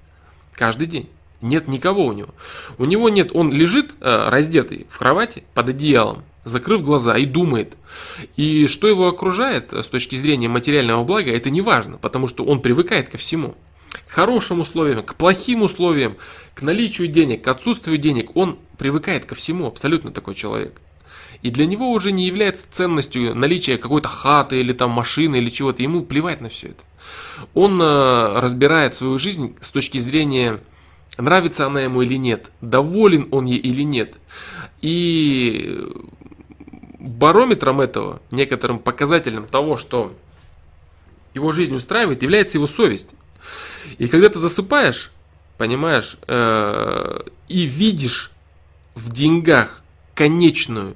Каждый 0.54 0.88
день. 0.88 1.08
Нет 1.42 1.68
никого 1.68 2.06
у 2.06 2.12
него. 2.12 2.30
У 2.80 2.86
него 2.86 3.10
нет, 3.10 3.32
он 3.34 3.54
лежит 3.54 3.92
э, 4.02 4.30
раздетый 4.30 4.88
в 4.90 4.98
кровати 4.98 5.44
под 5.54 5.70
одеялом, 5.70 6.24
закрыв 6.44 6.82
глаза 6.82 7.16
и 7.18 7.26
думает. 7.26 7.78
И 8.36 8.68
что 8.68 8.88
его 8.88 9.08
окружает 9.08 9.72
с 9.74 9.88
точки 9.88 10.16
зрения 10.16 10.50
материального 10.50 11.04
блага, 11.04 11.32
это 11.32 11.52
не 11.52 11.62
важно, 11.62 11.98
потому 11.98 12.28
что 12.28 12.44
он 12.44 12.62
привыкает 12.62 13.10
ко 13.10 13.18
всему 13.18 13.56
к 14.06 14.10
хорошим 14.10 14.62
условиям, 14.62 15.04
к 15.04 15.16
плохим 15.16 15.62
условиям, 15.62 16.18
к 16.54 16.62
наличию 16.62 17.08
денег, 17.08 17.44
к 17.44 17.48
отсутствию 17.48 17.98
денег. 17.98 18.36
Он 18.36 18.58
привыкает 18.78 19.26
ко 19.26 19.36
всему, 19.36 19.68
абсолютно 19.68 20.12
такой 20.12 20.36
человек. 20.36 20.80
И 21.42 21.52
для 21.52 21.66
него 21.66 21.92
уже 21.92 22.12
не 22.12 22.26
является 22.26 22.66
ценностью 22.72 23.36
наличие 23.36 23.78
какой-то 23.78 24.08
хаты 24.08 24.60
или 24.60 24.74
там 24.74 24.92
машины 24.92 25.38
или 25.38 25.50
чего-то. 25.50 25.84
Ему 25.84 26.04
плевать 26.04 26.42
на 26.42 26.50
все 26.50 26.70
это. 26.70 26.84
Он 27.54 27.80
э, 27.82 28.40
разбирает 28.40 28.96
свою 28.96 29.20
жизнь 29.20 29.56
с 29.62 29.70
точки 29.70 29.98
зрения, 30.00 30.60
нравится 31.18 31.68
она 31.68 31.82
ему 31.82 32.02
или 32.02 32.16
нет, 32.16 32.50
доволен 32.62 33.28
он 33.32 33.46
ей 33.46 33.60
или 33.60 33.84
нет. 33.84 34.16
И 34.82 35.88
барометром 37.00 37.82
этого, 37.82 38.22
некоторым 38.32 38.80
показателем 38.80 39.46
того, 39.46 39.78
что 39.78 40.16
его 41.34 41.52
жизнь 41.52 41.76
устраивает, 41.76 42.24
является 42.24 42.58
его 42.58 42.68
совесть. 42.68 43.10
И 43.98 44.08
когда 44.08 44.30
ты 44.30 44.40
засыпаешь, 44.40 45.12
понимаешь, 45.58 46.18
э, 46.28 47.22
и 47.48 47.66
видишь 47.66 48.32
в 48.96 49.12
деньгах 49.12 49.84
конечную, 50.16 50.96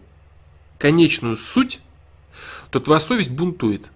конечную 0.77 1.35
суть, 1.35 1.79
то 2.71 2.79
твоя 2.79 2.99
совесть 2.99 3.29
бунтует. 3.29 3.91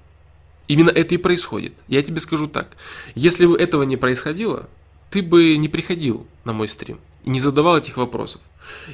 Именно 0.67 0.89
это 0.89 1.15
и 1.15 1.17
происходит. 1.17 1.73
Я 1.87 2.01
тебе 2.01 2.19
скажу 2.19 2.47
так. 2.47 2.75
Если 3.15 3.45
бы 3.45 3.57
этого 3.57 3.83
не 3.83 3.97
происходило, 3.97 4.69
ты 5.09 5.21
бы 5.21 5.57
не 5.57 5.67
приходил 5.67 6.27
на 6.43 6.53
мой 6.53 6.67
стрим 6.67 6.99
и 7.23 7.29
не 7.29 7.39
задавал 7.39 7.77
этих 7.77 7.97
вопросов. 7.97 8.41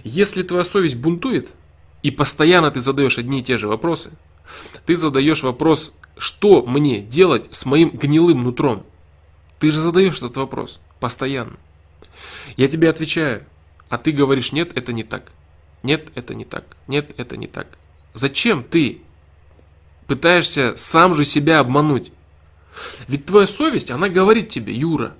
Если 0.03 0.43
твоя 0.43 0.63
совесть 0.63 0.95
бунтует, 0.95 1.49
и 2.01 2.11
постоянно 2.11 2.71
ты 2.71 2.81
задаешь 2.81 3.17
одни 3.17 3.39
и 3.39 3.43
те 3.43 3.57
же 3.57 3.67
вопросы, 3.67 4.11
ты 4.85 4.95
задаешь 4.95 5.43
вопрос, 5.43 5.93
что 6.17 6.65
мне 6.65 7.01
делать 7.01 7.45
с 7.51 7.65
моим 7.65 7.89
гнилым 7.89 8.43
нутром. 8.43 8.85
Ты 9.59 9.71
же 9.71 9.79
задаешь 9.79 10.17
этот 10.17 10.37
вопрос 10.37 10.79
постоянно. 10.99 11.57
Я 12.57 12.67
тебе 12.67 12.89
отвечаю, 12.89 13.45
а 13.89 13.97
ты 13.97 14.11
говоришь, 14.11 14.51
нет, 14.51 14.77
это 14.77 14.93
не 14.93 15.03
так. 15.03 15.31
Нет, 15.83 16.09
это 16.15 16.35
не 16.35 16.45
так. 16.45 16.77
Нет, 16.87 17.13
это 17.17 17.37
не 17.37 17.47
так. 17.47 17.67
Зачем 18.13 18.63
ты 18.63 19.01
пытаешься 20.07 20.73
сам 20.77 21.15
же 21.15 21.25
себя 21.25 21.59
обмануть? 21.59 22.11
Ведь 23.07 23.25
твоя 23.25 23.47
совесть, 23.47 23.91
она 23.91 24.09
говорит 24.09 24.49
тебе, 24.49 24.73
Юра, 24.73 25.15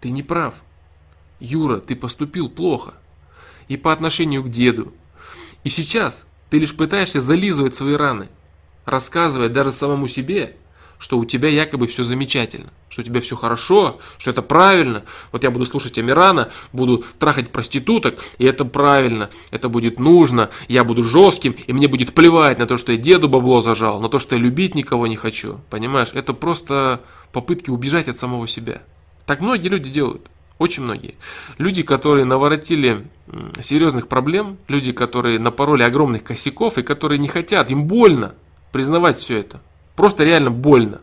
ты 0.00 0.10
не 0.10 0.22
прав. 0.22 0.54
Юра, 1.40 1.78
ты 1.78 1.94
поступил 1.96 2.48
плохо. 2.48 2.94
И 3.68 3.76
по 3.76 3.92
отношению 3.92 4.42
к 4.42 4.50
деду. 4.50 4.92
И 5.62 5.68
сейчас 5.68 6.26
ты 6.50 6.58
лишь 6.58 6.76
пытаешься 6.76 7.20
зализывать 7.20 7.74
свои 7.74 7.94
раны, 7.94 8.28
рассказывая 8.84 9.48
даже 9.48 9.72
самому 9.72 10.08
себе, 10.08 10.56
что 11.04 11.18
у 11.18 11.26
тебя 11.26 11.50
якобы 11.50 11.86
все 11.86 12.02
замечательно, 12.02 12.72
что 12.88 13.02
у 13.02 13.04
тебя 13.04 13.20
все 13.20 13.36
хорошо, 13.36 14.00
что 14.16 14.30
это 14.30 14.40
правильно. 14.40 15.02
Вот 15.32 15.44
я 15.44 15.50
буду 15.50 15.66
слушать 15.66 15.98
Амирана, 15.98 16.50
буду 16.72 17.04
трахать 17.18 17.50
проституток, 17.50 18.24
и 18.38 18.46
это 18.46 18.64
правильно, 18.64 19.28
это 19.50 19.68
будет 19.68 20.00
нужно, 20.00 20.48
я 20.66 20.82
буду 20.82 21.02
жестким, 21.02 21.54
и 21.66 21.74
мне 21.74 21.88
будет 21.88 22.14
плевать 22.14 22.58
на 22.58 22.64
то, 22.66 22.78
что 22.78 22.92
я 22.92 22.96
деду 22.96 23.28
бабло 23.28 23.60
зажал, 23.60 24.00
на 24.00 24.08
то, 24.08 24.18
что 24.18 24.34
я 24.34 24.40
любить 24.40 24.74
никого 24.74 25.06
не 25.06 25.16
хочу. 25.16 25.60
Понимаешь, 25.68 26.08
это 26.14 26.32
просто 26.32 27.02
попытки 27.32 27.68
убежать 27.68 28.08
от 28.08 28.16
самого 28.16 28.48
себя. 28.48 28.80
Так 29.26 29.42
многие 29.42 29.68
люди 29.68 29.90
делают. 29.90 30.22
Очень 30.56 30.84
многие. 30.84 31.16
Люди, 31.58 31.82
которые 31.82 32.24
наворотили 32.24 33.06
серьезных 33.60 34.08
проблем, 34.08 34.56
люди, 34.68 34.92
которые 34.92 35.38
напороли 35.38 35.82
огромных 35.82 36.24
косяков 36.24 36.78
и 36.78 36.82
которые 36.82 37.18
не 37.18 37.28
хотят, 37.28 37.70
им 37.70 37.84
больно 37.84 38.36
признавать 38.72 39.18
все 39.18 39.36
это. 39.40 39.60
Просто 39.96 40.24
реально 40.24 40.50
больно. 40.50 41.00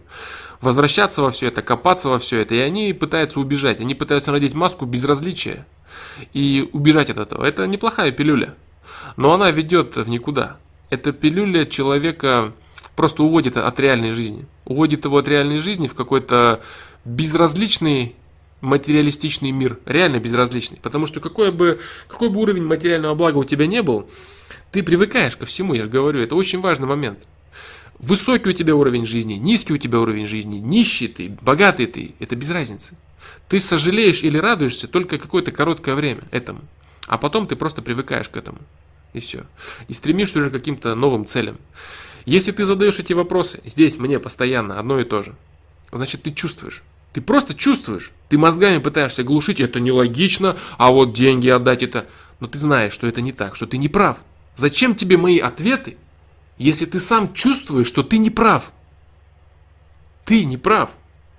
Возвращаться 0.59 1.21
во 1.21 1.31
все 1.31 1.47
это, 1.47 1.61
копаться 1.61 2.09
во 2.09 2.19
все 2.19 2.39
это. 2.39 2.55
И 2.55 2.59
они 2.59 2.93
пытаются 2.93 3.39
убежать. 3.39 3.79
Они 3.79 3.95
пытаются 3.95 4.31
надеть 4.31 4.53
маску 4.53 4.85
безразличия 4.85 5.65
и 6.33 6.69
убежать 6.71 7.09
от 7.09 7.17
этого. 7.17 7.43
Это 7.45 7.65
неплохая 7.67 8.11
пилюля. 8.11 8.55
Но 9.17 9.33
она 9.33 9.49
ведет 9.51 9.95
в 9.95 10.07
никуда. 10.07 10.57
Эта 10.89 11.13
пилюля 11.13 11.65
человека 11.65 12.53
просто 12.95 13.23
уводит 13.23 13.57
от 13.57 13.79
реальной 13.79 14.11
жизни. 14.11 14.45
Уводит 14.65 15.05
его 15.05 15.17
от 15.17 15.27
реальной 15.27 15.59
жизни 15.59 15.87
в 15.87 15.95
какой-то 15.95 16.61
безразличный 17.05 18.15
материалистичный 18.59 19.51
мир. 19.51 19.79
Реально 19.85 20.19
безразличный. 20.19 20.77
Потому 20.81 21.07
что 21.07 21.19
какой 21.19 21.51
бы, 21.51 21.79
какой 22.07 22.29
бы 22.29 22.39
уровень 22.39 22.63
материального 22.63 23.15
блага 23.15 23.37
у 23.37 23.43
тебя 23.43 23.65
не 23.65 23.81
был, 23.81 24.07
ты 24.71 24.83
привыкаешь 24.83 25.35
ко 25.35 25.45
всему, 25.45 25.73
я 25.73 25.83
же 25.83 25.89
говорю. 25.89 26.19
Это 26.19 26.35
очень 26.35 26.61
важный 26.61 26.87
момент. 26.87 27.19
Высокий 28.01 28.49
у 28.49 28.53
тебя 28.53 28.75
уровень 28.75 29.05
жизни, 29.05 29.35
низкий 29.35 29.73
у 29.73 29.77
тебя 29.77 29.99
уровень 29.99 30.25
жизни, 30.25 30.57
нищий 30.57 31.07
ты, 31.07 31.37
богатый 31.41 31.85
ты, 31.85 32.15
это 32.19 32.35
без 32.35 32.49
разницы. 32.49 32.95
Ты 33.47 33.61
сожалеешь 33.61 34.23
или 34.23 34.39
радуешься 34.39 34.87
только 34.87 35.19
какое-то 35.19 35.51
короткое 35.51 35.93
время 35.93 36.23
этому. 36.31 36.61
А 37.05 37.19
потом 37.19 37.45
ты 37.45 37.55
просто 37.55 37.83
привыкаешь 37.83 38.27
к 38.27 38.37
этому. 38.37 38.57
И 39.13 39.19
все. 39.19 39.45
И 39.87 39.93
стремишься 39.93 40.39
уже 40.39 40.49
к 40.49 40.53
каким-то 40.53 40.95
новым 40.95 41.27
целям. 41.27 41.57
Если 42.25 42.51
ты 42.51 42.65
задаешь 42.65 42.97
эти 42.97 43.13
вопросы 43.13 43.61
здесь 43.65 43.99
мне 43.99 44.19
постоянно 44.19 44.79
одно 44.79 44.99
и 44.99 45.03
то 45.03 45.21
же, 45.21 45.35
значит 45.91 46.23
ты 46.23 46.31
чувствуешь. 46.31 46.81
Ты 47.13 47.21
просто 47.21 47.53
чувствуешь. 47.53 48.13
Ты 48.29 48.37
мозгами 48.39 48.79
пытаешься 48.79 49.23
глушить, 49.23 49.59
это 49.59 49.79
нелогично, 49.79 50.57
а 50.77 50.91
вот 50.91 51.13
деньги 51.13 51.49
отдать 51.49 51.83
это. 51.83 52.07
Но 52.39 52.47
ты 52.47 52.57
знаешь, 52.57 52.93
что 52.93 53.05
это 53.05 53.21
не 53.21 53.31
так, 53.31 53.55
что 53.55 53.67
ты 53.67 53.77
не 53.77 53.89
прав. 53.89 54.17
Зачем 54.55 54.95
тебе 54.95 55.17
мои 55.17 55.37
ответы, 55.37 55.97
если 56.57 56.85
ты 56.85 56.99
сам 56.99 57.33
чувствуешь, 57.33 57.87
что 57.87 58.03
ты 58.03 58.17
не 58.17 58.29
прав. 58.29 58.71
Ты 60.25 60.45
не 60.45 60.57
прав. 60.57 60.91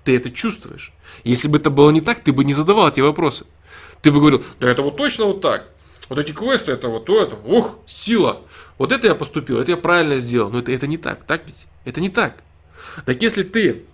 Ты 0.05 0.16
это 0.16 0.30
чувствуешь. 0.30 0.93
Если 1.24 1.48
бы 1.48 1.59
это 1.59 1.70
было 1.70 1.90
не 1.90 2.01
так, 2.01 2.20
ты 2.20 2.32
бы 2.32 2.44
не 2.44 2.55
задавал 2.55 2.89
эти 2.89 3.01
вопросы. 3.01 3.47
Ты 4.02 4.10
бы 4.10 4.18
говорил, 4.18 4.44
да 4.59 4.68
это 4.68 4.82
вот 4.82 4.97
точно 4.97 5.26
вот 5.26 5.40
так. 5.40 5.68
Вот 6.09 6.18
эти 6.18 6.32
квесты, 6.32 6.72
это 6.72 6.89
вот 6.89 7.06
то, 7.06 7.22
это, 7.22 7.36
ух, 7.36 7.78
сила. 7.86 8.43
Вот 8.78 8.93
это 8.93 9.06
я 9.06 9.14
поступил, 9.14 9.60
это 9.60 9.70
я 9.70 9.76
правильно 9.76 10.18
сделал. 10.18 10.51
Но 10.51 10.59
это, 10.59 10.72
это 10.72 10.86
не 10.86 10.98
так, 10.98 11.24
так 11.24 11.47
ведь? 11.47 11.56
Это 11.84 12.01
не 12.01 12.10
так. 12.10 12.43
Так 13.06 13.22
если 13.22 13.44
ты 13.44 13.84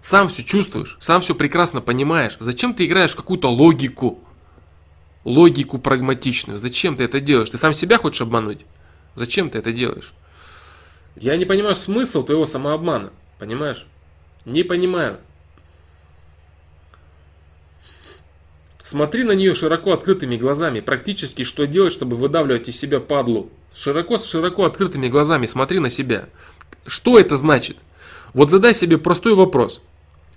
сам 0.00 0.28
все 0.28 0.42
чувствуешь, 0.42 0.96
сам 1.00 1.20
все 1.20 1.34
прекрасно 1.34 1.80
понимаешь, 1.80 2.36
зачем 2.40 2.74
ты 2.74 2.86
играешь 2.86 3.12
в 3.12 3.16
какую-то 3.16 3.50
логику? 3.50 4.18
Логику 5.24 5.78
прагматичную. 5.78 6.58
Зачем 6.58 6.96
ты 6.96 7.04
это 7.04 7.20
делаешь? 7.20 7.50
Ты 7.50 7.58
сам 7.58 7.74
себя 7.74 7.98
хочешь 7.98 8.22
обмануть? 8.22 8.64
Зачем 9.14 9.50
ты 9.50 9.58
это 9.58 9.70
делаешь? 9.70 10.14
Я 11.20 11.36
не 11.36 11.44
понимаю 11.44 11.74
смысл 11.74 12.24
твоего 12.24 12.46
самообмана. 12.46 13.12
Понимаешь? 13.38 13.86
Не 14.46 14.62
понимаю. 14.62 15.18
Смотри 18.82 19.22
на 19.24 19.32
нее 19.32 19.54
широко 19.54 19.92
открытыми 19.92 20.36
глазами. 20.36 20.80
Практически 20.80 21.44
что 21.44 21.66
делать, 21.66 21.92
чтобы 21.92 22.16
выдавливать 22.16 22.68
из 22.68 22.80
себя 22.80 23.00
падлу. 23.00 23.50
Широко, 23.74 24.18
с 24.18 24.24
широко 24.24 24.64
открытыми 24.64 25.08
глазами 25.08 25.44
смотри 25.44 25.78
на 25.78 25.90
себя. 25.90 26.24
Что 26.86 27.18
это 27.18 27.36
значит? 27.36 27.76
Вот 28.32 28.50
задай 28.50 28.74
себе 28.74 28.96
простой 28.96 29.34
вопрос. 29.34 29.82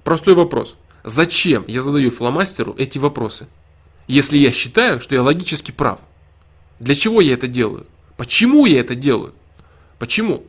Простой 0.04 0.34
вопрос. 0.34 0.76
Зачем 1.06 1.64
я 1.66 1.82
задаю 1.82 2.12
фломастеру 2.12 2.76
эти 2.78 2.98
вопросы? 2.98 3.48
Если 4.08 4.38
я 4.38 4.52
считаю, 4.52 5.00
что 5.00 5.16
я 5.16 5.24
логически 5.24 5.72
прав. 5.72 6.00
Для 6.82 6.94
чего 6.94 7.22
я 7.22 7.34
это 7.34 7.48
делаю? 7.48 7.88
Почему 8.18 8.66
я 8.66 8.82
это 8.82 8.96
делаю? 8.96 9.34
Почему? 9.98 10.44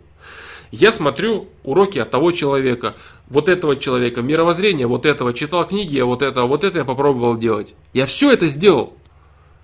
Я 0.75 0.91
смотрю 0.91 1.47
уроки 1.63 2.01
от 2.01 2.11
того 2.11 2.33
человека, 2.33 2.97
вот 3.29 3.49
этого 3.49 3.77
человека, 3.77 4.23
мировоззрение 4.23 4.89
вот 4.89 5.07
этого, 5.07 5.33
читал 5.33 5.69
книги, 5.69 5.95
я 5.95 6.05
вот 6.05 6.21
это, 6.21 6.43
вот 6.47 6.65
это 6.65 6.79
я 6.79 6.85
попробовал 6.85 7.37
делать. 7.37 7.75
Я 7.93 8.07
все 8.07 8.33
это 8.33 8.49
сделал. 8.49 8.93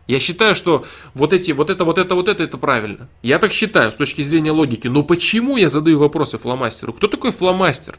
Я 0.07 0.21
считаю, 0.21 0.55
что 0.55 0.85
вот 1.15 1.33
эти, 1.33 1.51
вот 1.51 1.69
это, 1.69 1.85
вот 1.85 1.99
это, 1.99 2.15
вот 2.15 2.29
это, 2.29 2.45
это 2.45 2.59
правильно. 2.59 3.09
Я 3.23 3.41
так 3.41 3.51
считаю 3.51 3.91
с 3.91 3.97
точки 3.97 4.23
зрения 4.23 4.53
логики. 4.53 4.87
Но 4.87 5.03
почему 5.03 5.57
я 5.57 5.69
задаю 5.69 5.99
вопросы 5.99 6.39
фломастеру? 6.39 6.93
Кто 6.93 7.09
такой 7.09 7.33
фломастер? 7.33 7.99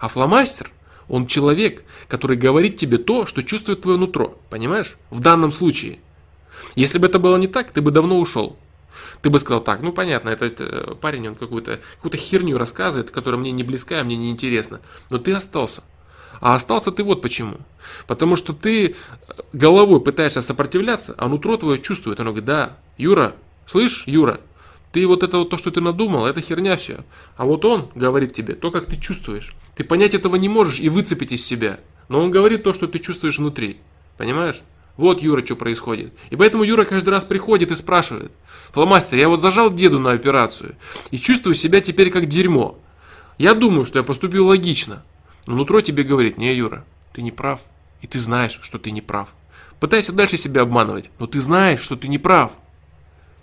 А 0.00 0.08
фломастер, 0.08 0.72
он 1.08 1.28
человек, 1.28 1.84
который 2.08 2.36
говорит 2.36 2.74
тебе 2.74 2.98
то, 2.98 3.26
что 3.26 3.44
чувствует 3.44 3.82
твое 3.82 3.96
нутро. 3.96 4.36
Понимаешь? 4.50 4.96
В 5.10 5.20
данном 5.20 5.52
случае. 5.52 6.00
Если 6.74 6.98
бы 6.98 7.06
это 7.06 7.20
было 7.20 7.36
не 7.36 7.46
так, 7.46 7.70
ты 7.70 7.80
бы 7.80 7.92
давно 7.92 8.18
ушел. 8.18 8.56
Ты 9.22 9.30
бы 9.30 9.38
сказал 9.38 9.62
так, 9.62 9.82
ну 9.82 9.92
понятно, 9.92 10.30
этот 10.30 10.60
э, 10.60 10.94
парень, 11.00 11.28
он 11.28 11.34
какую-то 11.34 11.80
какую 12.02 12.20
херню 12.20 12.58
рассказывает, 12.58 13.10
которая 13.10 13.40
мне 13.40 13.52
не 13.52 13.62
близка, 13.62 14.02
мне 14.04 14.16
не 14.16 14.30
интересна. 14.30 14.80
Но 15.10 15.18
ты 15.18 15.32
остался. 15.32 15.82
А 16.40 16.54
остался 16.54 16.90
ты 16.90 17.04
вот 17.04 17.20
почему. 17.20 17.58
Потому 18.06 18.36
что 18.36 18.52
ты 18.52 18.88
э, 18.88 18.92
головой 19.52 20.00
пытаешься 20.00 20.40
сопротивляться, 20.42 21.14
а 21.18 21.28
нутро 21.28 21.56
твое 21.56 21.78
чувствует. 21.78 22.20
Оно 22.20 22.30
говорит, 22.30 22.46
да, 22.46 22.76
Юра, 22.96 23.34
слышь, 23.66 24.04
Юра, 24.06 24.40
ты 24.92 25.06
вот 25.06 25.22
это 25.22 25.38
вот 25.38 25.50
то, 25.50 25.58
что 25.58 25.70
ты 25.70 25.80
надумал, 25.80 26.26
это 26.26 26.40
херня 26.40 26.76
все. 26.76 27.04
А 27.36 27.44
вот 27.44 27.64
он 27.64 27.90
говорит 27.94 28.34
тебе 28.34 28.54
то, 28.54 28.70
как 28.70 28.86
ты 28.86 28.96
чувствуешь. 28.96 29.54
Ты 29.76 29.84
понять 29.84 30.14
этого 30.14 30.36
не 30.36 30.48
можешь 30.48 30.80
и 30.80 30.88
выцепить 30.88 31.32
из 31.32 31.44
себя. 31.44 31.80
Но 32.08 32.20
он 32.20 32.30
говорит 32.30 32.64
то, 32.64 32.72
что 32.72 32.88
ты 32.88 32.98
чувствуешь 32.98 33.38
внутри. 33.38 33.78
Понимаешь? 34.16 34.62
Вот, 34.96 35.22
Юра, 35.22 35.44
что 35.44 35.56
происходит. 35.56 36.12
И 36.30 36.36
поэтому 36.36 36.62
Юра 36.62 36.84
каждый 36.84 37.10
раз 37.10 37.24
приходит 37.24 37.70
и 37.70 37.76
спрашивает. 37.76 38.32
Фломастер, 38.72 39.18
я 39.18 39.28
вот 39.28 39.40
зажал 39.40 39.72
деду 39.72 39.98
на 39.98 40.12
операцию 40.12 40.76
и 41.10 41.18
чувствую 41.18 41.54
себя 41.54 41.80
теперь 41.80 42.10
как 42.10 42.26
дерьмо. 42.26 42.78
Я 43.38 43.54
думаю, 43.54 43.84
что 43.84 43.98
я 43.98 44.04
поступил 44.04 44.46
логично. 44.46 45.02
Но 45.46 45.56
нутро 45.56 45.80
тебе 45.80 46.02
говорит, 46.02 46.36
не, 46.36 46.54
Юра, 46.54 46.84
ты 47.12 47.22
не 47.22 47.32
прав. 47.32 47.60
И 48.02 48.06
ты 48.06 48.18
знаешь, 48.18 48.58
что 48.62 48.78
ты 48.78 48.90
не 48.90 49.00
прав. 49.00 49.30
Пытайся 49.78 50.12
дальше 50.12 50.36
себя 50.36 50.62
обманывать, 50.62 51.10
но 51.18 51.26
ты 51.26 51.40
знаешь, 51.40 51.80
что 51.80 51.96
ты 51.96 52.08
не 52.08 52.18
прав. 52.18 52.52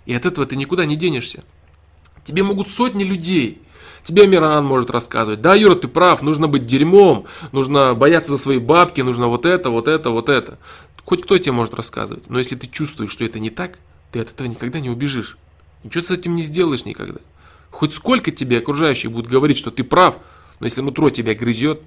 И 0.06 0.14
от 0.14 0.24
этого 0.24 0.46
ты 0.46 0.56
никуда 0.56 0.86
не 0.86 0.96
денешься. 0.96 1.42
Тебе 2.24 2.42
могут 2.42 2.68
сотни 2.68 3.04
людей. 3.04 3.60
Тебе 4.04 4.22
Амиран 4.22 4.64
может 4.64 4.90
рассказывать. 4.90 5.40
Да, 5.40 5.54
Юра, 5.54 5.74
ты 5.74 5.88
прав, 5.88 6.22
нужно 6.22 6.48
быть 6.48 6.64
дерьмом, 6.66 7.26
нужно 7.52 7.94
бояться 7.94 8.32
за 8.32 8.38
свои 8.38 8.58
бабки, 8.58 9.00
нужно 9.00 9.26
вот 9.26 9.44
это, 9.44 9.70
вот 9.70 9.88
это, 9.88 10.10
вот 10.10 10.28
это. 10.28 10.58
Хоть 11.08 11.22
кто 11.22 11.38
тебе 11.38 11.52
может 11.52 11.72
рассказывать, 11.72 12.28
но 12.28 12.36
если 12.36 12.54
ты 12.54 12.66
чувствуешь, 12.66 13.10
что 13.10 13.24
это 13.24 13.38
не 13.38 13.48
так, 13.48 13.78
ты 14.12 14.20
от 14.20 14.30
этого 14.30 14.46
никогда 14.46 14.78
не 14.78 14.90
убежишь. 14.90 15.38
Ничего 15.82 16.02
ты 16.02 16.08
с 16.08 16.10
этим 16.10 16.34
не 16.34 16.42
сделаешь 16.42 16.84
никогда. 16.84 17.20
Хоть 17.70 17.94
сколько 17.94 18.30
тебе 18.30 18.58
окружающие 18.58 19.08
будут 19.08 19.30
говорить, 19.30 19.56
что 19.56 19.70
ты 19.70 19.84
прав, 19.84 20.18
но 20.60 20.66
если 20.66 20.82
нутро 20.82 21.08
тебя 21.08 21.34
грызет, 21.34 21.80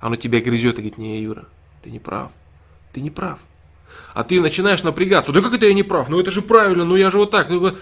оно 0.00 0.16
тебя 0.16 0.40
грызет 0.40 0.76
и 0.76 0.76
говорит, 0.76 0.96
не, 0.96 1.20
Юра, 1.20 1.44
ты 1.82 1.90
не 1.90 1.98
прав, 1.98 2.30
ты 2.94 3.02
не 3.02 3.10
прав. 3.10 3.40
А 4.14 4.24
ты 4.24 4.40
начинаешь 4.40 4.82
напрягаться, 4.82 5.32
да 5.32 5.42
как 5.42 5.52
это 5.52 5.66
я 5.66 5.74
не 5.74 5.82
прав, 5.82 6.08
ну 6.08 6.18
это 6.18 6.30
же 6.30 6.40
правильно, 6.40 6.86
ну 6.86 6.96
я 6.96 7.10
же 7.10 7.18
вот 7.18 7.30
так, 7.30 7.50
ну, 7.50 7.76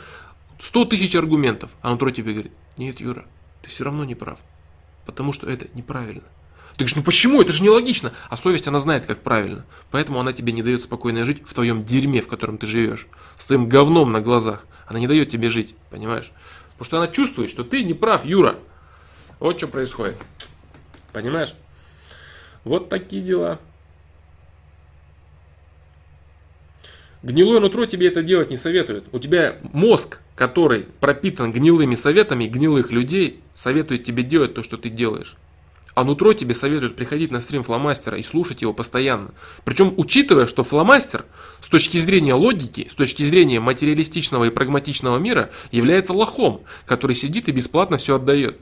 100 0.59 0.87
тысяч 0.87 1.15
аргументов, 1.15 1.71
а 1.83 1.91
нутро 1.91 2.11
тебе 2.11 2.33
говорит, 2.33 2.53
нет, 2.77 2.99
Юра, 2.99 3.27
ты 3.63 3.71
все 3.71 3.85
равно 3.85 4.05
не 4.05 4.17
прав, 4.17 4.41
потому 5.07 5.33
что 5.33 5.49
это 5.49 5.69
неправильно. 5.75 6.25
Ты 6.75 6.79
говоришь, 6.79 6.97
ну 6.97 7.03
почему? 7.05 7.41
Это 7.41 7.53
же 7.53 7.63
нелогично. 7.63 8.13
А 8.29 8.37
совесть, 8.37 8.67
она 8.67 8.81
знает, 8.81 9.07
как 9.07 9.21
правильно. 9.21 9.65
Поэтому 9.93 10.19
она 10.19 10.33
тебе 10.33 10.53
не 10.53 10.63
дает 10.63 10.83
спокойно 10.83 11.25
жить 11.25 11.43
в 11.47 11.55
твоем 11.55 11.85
дерьме, 11.85 12.21
в 12.21 12.27
котором 12.27 12.59
ты 12.59 12.67
живешь. 12.67 13.07
С 13.39 13.47
своим 13.47 13.69
говном 13.69 14.11
на 14.11 14.21
глазах. 14.21 14.67
Она 14.87 14.99
не 14.99 15.07
дает 15.07 15.31
тебе 15.31 15.51
жить, 15.51 15.77
понимаешь? 15.91 16.33
Потому 16.73 16.85
что 16.85 16.97
она 16.99 17.07
чувствует, 17.07 17.49
что 17.49 17.63
ты 17.63 17.85
не 17.85 17.95
прав, 17.95 18.25
Юра. 18.25 18.57
Вот 19.39 19.57
что 19.59 19.69
происходит. 19.69 20.17
Понимаешь? 21.13 21.55
Вот 22.65 22.89
такие 22.89 23.23
дела. 23.23 23.61
Гнилое 27.23 27.61
нутро 27.61 27.87
тебе 27.87 28.09
это 28.09 28.21
делать 28.21 28.51
не 28.51 28.57
советует. 28.57 29.05
У 29.13 29.21
тебя 29.21 29.57
мозг, 29.63 30.19
который 30.35 30.89
пропитан 30.99 31.53
гнилыми 31.53 31.95
советами 31.95 32.47
гнилых 32.47 32.91
людей, 32.91 33.41
советует 33.55 34.03
тебе 34.03 34.25
делать 34.25 34.55
то, 34.55 34.65
что 34.65 34.77
ты 34.77 34.91
делаешь. 34.91 35.37
А 35.95 36.03
нутро 36.03 36.33
тебе 36.33 36.55
советует 36.55 36.97
приходить 36.97 37.31
на 37.31 37.41
стрим 37.41 37.62
фломастера 37.62 38.19
и 38.19 38.23
слушать 38.25 38.62
его 38.62 38.73
постоянно. 38.73 39.31
Причем 39.65 39.95
учитывая, 39.97 40.47
что 40.47 40.65
фломастер 40.65 41.25
с 41.61 41.69
точки 41.69 41.99
зрения 41.99 42.35
логики, 42.35 42.89
с 42.91 42.95
точки 42.95 43.23
зрения 43.23 43.61
материалистичного 43.61 44.45
и 44.45 44.51
прагматичного 44.51 45.19
мира 45.19 45.51
является 45.71 46.12
лохом, 46.12 46.62
который 46.85 47.15
сидит 47.15 47.49
и 47.49 47.53
бесплатно 47.53 47.97
все 47.97 48.16
отдает. 48.16 48.59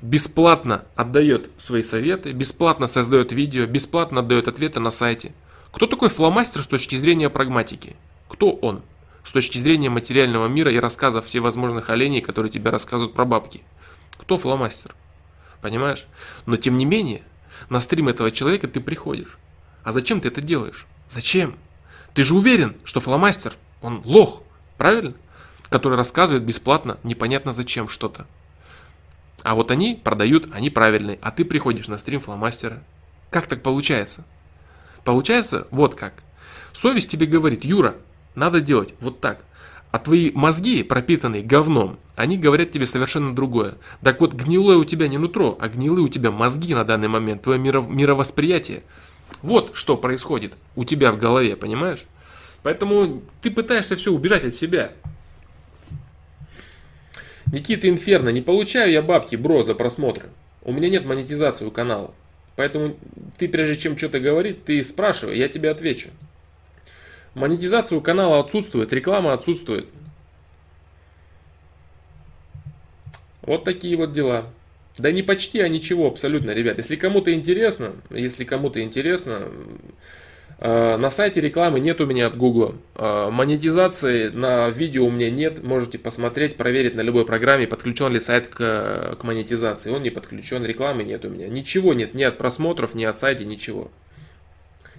бесплатно 0.00 0.84
отдает 0.96 1.50
свои 1.58 1.82
советы, 1.82 2.32
бесплатно 2.32 2.86
создает 2.86 3.32
видео, 3.32 3.66
бесплатно 3.66 4.20
отдает 4.20 4.48
ответы 4.48 4.80
на 4.80 4.90
сайте. 4.90 5.32
Кто 5.72 5.86
такой 5.86 6.08
фломастер 6.08 6.62
с 6.62 6.66
точки 6.66 6.96
зрения 6.96 7.30
прагматики? 7.30 7.96
Кто 8.28 8.50
он? 8.52 8.82
С 9.24 9.30
точки 9.30 9.58
зрения 9.58 9.88
материального 9.88 10.48
мира 10.48 10.72
и 10.72 10.78
рассказов 10.78 11.26
всевозможных 11.26 11.90
оленей, 11.90 12.20
которые 12.20 12.50
тебе 12.50 12.70
рассказывают 12.70 13.14
про 13.14 13.24
бабки. 13.24 13.62
Кто 14.18 14.36
фломастер? 14.36 14.94
Понимаешь? 15.62 16.04
Но 16.44 16.56
тем 16.56 16.76
не 16.76 16.84
менее, 16.84 17.22
на 17.70 17.80
стрим 17.80 18.08
этого 18.08 18.30
человека 18.30 18.68
ты 18.68 18.80
приходишь. 18.80 19.38
А 19.84 19.92
зачем 19.92 20.20
ты 20.20 20.28
это 20.28 20.42
делаешь? 20.42 20.86
Зачем? 21.08 21.56
Ты 22.12 22.24
же 22.24 22.34
уверен, 22.34 22.76
что 22.84 23.00
фломастер, 23.00 23.54
он 23.80 24.02
лох, 24.04 24.42
правильно? 24.76 25.14
Который 25.70 25.96
рассказывает 25.96 26.44
бесплатно, 26.44 26.98
непонятно 27.04 27.52
зачем 27.52 27.88
что-то. 27.88 28.26
А 29.42 29.54
вот 29.54 29.70
они 29.70 29.98
продают, 30.02 30.48
они 30.52 30.68
правильные, 30.68 31.18
а 31.22 31.30
ты 31.30 31.44
приходишь 31.44 31.88
на 31.88 31.96
стрим 31.96 32.20
фломастера. 32.20 32.82
Как 33.30 33.46
так 33.46 33.62
получается? 33.62 34.24
Получается 35.04 35.66
вот 35.70 35.94
как. 35.94 36.14
Совесть 36.72 37.10
тебе 37.10 37.26
говорит, 37.26 37.64
Юра, 37.64 37.96
надо 38.34 38.60
делать 38.60 38.94
вот 39.00 39.20
так. 39.20 39.44
А 39.92 39.98
твои 39.98 40.32
мозги, 40.32 40.82
пропитанные 40.82 41.42
говном, 41.42 41.98
они 42.16 42.38
говорят 42.38 42.70
тебе 42.70 42.86
совершенно 42.86 43.34
другое. 43.34 43.74
Так 44.02 44.20
вот, 44.20 44.32
гнилое 44.32 44.78
у 44.78 44.86
тебя 44.86 45.06
не 45.06 45.18
нутро, 45.18 45.56
а 45.60 45.68
гнилые 45.68 46.04
у 46.04 46.08
тебя 46.08 46.30
мозги 46.30 46.74
на 46.74 46.84
данный 46.84 47.08
момент, 47.08 47.42
твое 47.42 47.58
мировосприятие. 47.60 48.84
Вот 49.42 49.72
что 49.74 49.98
происходит 49.98 50.54
у 50.76 50.84
тебя 50.84 51.12
в 51.12 51.18
голове, 51.18 51.56
понимаешь? 51.56 52.04
Поэтому 52.62 53.22
ты 53.42 53.50
пытаешься 53.50 53.96
все 53.96 54.12
убежать 54.12 54.44
от 54.46 54.54
себя. 54.54 54.92
Никита 57.52 57.86
Инферно, 57.86 58.30
не 58.30 58.40
получаю 58.40 58.90
я 58.90 59.02
бабки, 59.02 59.36
бро, 59.36 59.62
за 59.62 59.74
просмотры. 59.74 60.30
У 60.62 60.72
меня 60.72 60.88
нет 60.88 61.04
монетизации 61.04 61.66
у 61.66 61.70
канала. 61.70 62.14
Поэтому 62.56 62.96
ты 63.36 63.46
прежде 63.46 63.76
чем 63.76 63.98
что-то 63.98 64.20
говорить, 64.20 64.64
ты 64.64 64.82
спрашивай, 64.84 65.36
я 65.36 65.48
тебе 65.48 65.70
отвечу. 65.70 66.08
Монетизация 67.34 67.96
у 67.96 68.00
канала 68.02 68.40
отсутствует, 68.40 68.92
реклама 68.92 69.32
отсутствует. 69.32 69.86
Вот 73.42 73.64
такие 73.64 73.96
вот 73.96 74.12
дела. 74.12 74.46
Да 74.98 75.10
не 75.10 75.22
почти, 75.22 75.60
а 75.60 75.68
ничего 75.68 76.06
абсолютно, 76.06 76.50
ребят. 76.50 76.76
Если 76.76 76.96
кому-то 76.96 77.32
интересно, 77.32 77.94
если 78.10 78.44
кому-то 78.44 78.82
интересно, 78.82 79.48
э, 80.60 80.96
на 80.98 81.08
сайте 81.08 81.40
рекламы 81.40 81.80
нет 81.80 82.02
у 82.02 82.06
меня 82.06 82.26
от 82.26 82.36
Гугла. 82.36 82.74
Э, 82.94 83.30
монетизации 83.30 84.28
на 84.28 84.68
видео 84.68 85.06
у 85.06 85.10
меня 85.10 85.30
нет. 85.30 85.64
Можете 85.64 85.98
посмотреть, 85.98 86.56
проверить 86.56 86.94
на 86.94 87.00
любой 87.00 87.24
программе, 87.24 87.66
подключен 87.66 88.12
ли 88.12 88.20
сайт 88.20 88.48
к, 88.48 89.16
к 89.18 89.24
монетизации. 89.24 89.90
Он 89.90 90.02
не 90.02 90.10
подключен, 90.10 90.66
рекламы 90.66 91.02
нет 91.02 91.24
у 91.24 91.30
меня. 91.30 91.48
Ничего 91.48 91.94
нет, 91.94 92.12
ни 92.12 92.22
от 92.22 92.36
просмотров, 92.36 92.94
ни 92.94 93.04
от 93.04 93.16
сайта, 93.16 93.46
ничего 93.46 93.90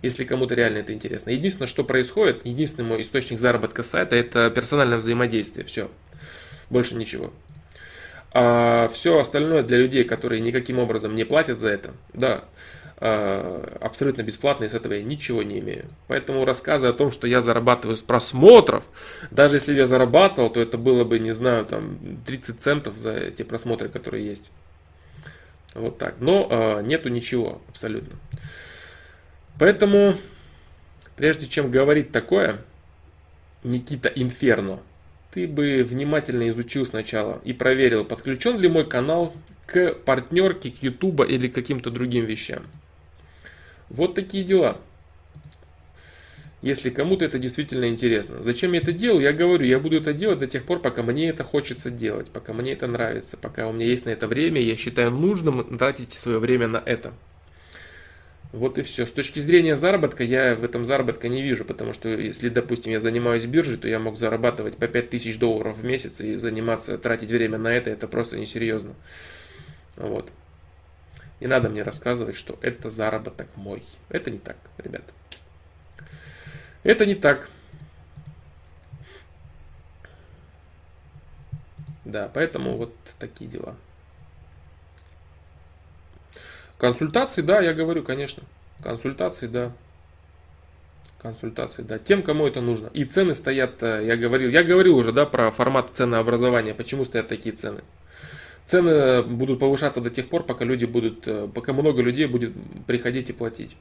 если 0.04 0.26
кому-то 0.26 0.54
реально 0.54 0.80
это 0.80 0.94
интересно. 0.94 1.32
Единственное, 1.32 1.68
что 1.68 1.84
происходит, 1.84 2.46
единственный 2.46 2.86
мой 2.86 3.02
источник 3.02 3.40
заработка 3.40 3.82
сайта, 3.82 4.16
это 4.16 4.52
персональное 4.52 4.98
взаимодействие. 4.98 5.66
Все. 5.66 5.90
Больше 6.70 6.96
ничего. 6.96 7.34
А 8.32 8.90
все 8.90 9.18
остальное 9.18 9.64
для 9.64 9.78
людей, 9.78 10.04
которые 10.04 10.42
никаким 10.42 10.80
образом 10.80 11.16
не 11.16 11.24
платят 11.24 11.60
за 11.60 11.70
это, 11.70 11.92
да, 12.14 12.46
а, 12.98 13.78
абсолютно 13.80 14.24
бесплатно, 14.24 14.66
и 14.66 14.70
с 14.70 14.74
этого 14.74 14.94
я 14.94 15.04
ничего 15.04 15.42
не 15.44 15.60
имею. 15.60 15.86
Поэтому 16.08 16.44
рассказы 16.44 16.88
о 16.88 16.94
том, 16.94 17.12
что 17.12 17.28
я 17.28 17.42
зарабатываю 17.42 17.96
с 17.96 18.02
просмотров, 18.02 18.84
даже 19.30 19.56
если 19.58 19.72
бы 19.72 19.80
я 19.80 19.86
зарабатывал, 19.86 20.50
то 20.50 20.60
это 20.60 20.78
было 20.78 21.04
бы, 21.04 21.20
не 21.20 21.34
знаю, 21.34 21.66
там 21.66 21.98
30 22.26 22.60
центов 22.60 22.98
за 22.98 23.32
те 23.32 23.46
просмотры, 23.46 23.88
которые 23.88 24.26
есть. 24.26 24.52
Вот 25.76 25.98
так. 25.98 26.16
Но 26.20 26.48
э, 26.50 26.82
нету 26.84 27.10
ничего 27.10 27.62
абсолютно. 27.70 28.18
Поэтому, 29.60 30.16
прежде 31.16 31.48
чем 31.48 31.72
говорить 31.72 32.12
такое, 32.12 32.62
Никита 33.64 34.10
Инферно, 34.10 34.80
ты 35.34 35.48
бы 35.48 35.84
внимательно 35.84 36.50
изучил 36.50 36.86
сначала 36.86 37.42
и 37.44 37.54
проверил, 37.54 38.06
подключен 38.06 38.60
ли 38.60 38.68
мой 38.68 38.88
канал 38.88 39.34
к 39.66 39.94
партнерке, 40.06 40.72
к 40.72 40.84
YouTube 40.84 41.22
или 41.22 41.48
каким-то 41.48 41.90
другим 41.90 42.26
вещам. 42.26 42.64
Вот 43.90 44.16
такие 44.16 44.44
дела. 44.44 44.78
Если 46.62 46.90
кому-то 46.90 47.26
это 47.26 47.40
действительно 47.40 47.90
интересно. 47.90 48.42
Зачем 48.42 48.72
я 48.72 48.80
это 48.80 48.94
делаю? 48.94 49.22
Я 49.22 49.34
говорю, 49.34 49.66
я 49.66 49.80
буду 49.80 49.98
это 49.98 50.14
делать 50.14 50.40
до 50.40 50.48
тех 50.48 50.64
пор, 50.64 50.80
пока 50.80 51.04
мне 51.04 51.28
это 51.28 51.44
хочется 51.44 51.92
делать, 51.92 52.32
пока 52.32 52.54
мне 52.54 52.72
это 52.72 52.88
нравится, 52.88 53.36
пока 53.36 53.68
у 53.68 53.74
меня 53.74 53.86
есть 53.86 54.06
на 54.06 54.12
это 54.12 54.28
время, 54.28 54.62
я 54.62 54.78
считаю 54.78 55.12
нужным 55.12 55.78
тратить 55.78 56.14
свое 56.14 56.40
время 56.40 56.68
на 56.68 56.82
это. 56.86 57.14
Вот 58.54 58.78
и 58.78 58.84
все. 58.84 59.08
С 59.08 59.12
точки 59.12 59.40
зрения 59.40 59.76
заработка, 59.76 60.24
я 60.24 60.54
в 60.54 60.64
этом 60.64 60.86
заработка 60.86 61.28
не 61.28 61.42
вижу, 61.42 61.66
потому 61.66 61.92
что 61.92 62.08
если, 62.10 62.50
допустим, 62.50 62.92
я 62.92 63.00
занимаюсь 63.00 63.46
биржей, 63.46 63.78
то 63.78 63.88
я 63.88 64.00
мог 64.00 64.16
зарабатывать 64.16 64.78
по 64.78 64.88
5000 64.88 65.40
долларов 65.40 65.78
в 65.78 65.84
месяц 65.84 66.22
и 66.22 66.36
заниматься, 66.36 67.00
тратить 67.00 67.32
время 67.32 67.58
на 67.58 67.70
это, 67.70 67.90
это 67.90 68.08
просто 68.08 68.38
несерьезно. 68.38 68.94
Вот. 69.96 70.32
Не 71.40 71.48
надо 71.48 71.68
мне 71.68 71.82
рассказывать, 71.82 72.36
что 72.36 72.60
это 72.62 72.92
заработок 72.92 73.48
мой. 73.56 73.82
Это 74.10 74.30
не 74.30 74.38
так, 74.38 74.58
ребят. 74.78 75.04
Это 76.84 77.08
не 77.08 77.16
так. 77.16 77.50
Да, 82.06 82.30
поэтому 82.32 82.76
вот 82.76 82.94
такие 83.18 83.50
дела. 83.50 83.76
Консультации, 86.84 87.42
да, 87.42 87.62
я 87.62 87.74
говорю, 87.74 88.04
конечно. 88.04 88.44
Консультации, 88.84 89.48
да. 89.48 89.72
Консультации, 91.18 91.82
да. 91.82 91.98
Тем, 91.98 92.22
кому 92.22 92.46
это 92.46 92.60
нужно. 92.60 92.88
И 92.88 93.06
цены 93.06 93.36
стоят, 93.36 93.82
э, 93.82 94.04
я 94.06 94.18
говорил, 94.18 94.50
я 94.50 94.66
говорил 94.66 94.98
уже, 94.98 95.14
да, 95.14 95.26
про 95.26 95.50
формат 95.50 95.92
ценообразования. 95.94 96.74
Почему 96.74 97.06
стоят 97.06 97.30
такие 97.30 97.56
цены? 97.56 97.84
Цены 98.66 99.24
будут 99.24 99.60
повышаться 99.60 100.02
до 100.02 100.10
тех 100.10 100.28
пор, 100.28 100.44
пока 100.44 100.66
люди 100.66 100.84
будут, 100.84 101.26
э, 101.26 101.48
пока 101.56 101.72
много 101.72 102.02
людей 102.02 102.26
будет 102.26 102.52
приходить 102.86 103.30
и 103.30 103.34
платить. 103.34 103.78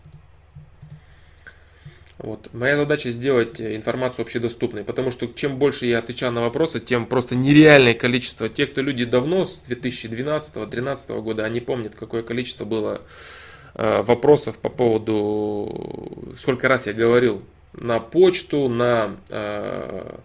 Вот. 2.22 2.50
Моя 2.52 2.76
задача 2.76 3.10
сделать 3.10 3.58
э, 3.58 3.74
информацию 3.74 4.22
общедоступной, 4.22 4.84
потому 4.84 5.10
что 5.10 5.26
чем 5.26 5.58
больше 5.58 5.86
я 5.86 5.98
отвечаю 5.98 6.30
на 6.32 6.40
вопросы, 6.40 6.78
тем 6.78 7.06
просто 7.06 7.34
нереальное 7.34 7.94
количество. 7.94 8.48
Те, 8.48 8.66
кто 8.66 8.80
люди 8.80 9.04
давно, 9.04 9.44
с 9.44 9.62
2012-2013 9.68 11.20
года, 11.20 11.44
они 11.44 11.60
помнят, 11.60 11.96
какое 11.96 12.22
количество 12.22 12.64
было 12.64 13.02
э, 13.74 14.02
вопросов 14.02 14.58
по 14.58 14.70
поводу, 14.70 16.32
сколько 16.38 16.68
раз 16.68 16.86
я 16.86 16.92
говорил, 16.92 17.42
на 17.74 17.98
почту, 17.98 18.68
на 18.68 19.16
э, 19.28 20.18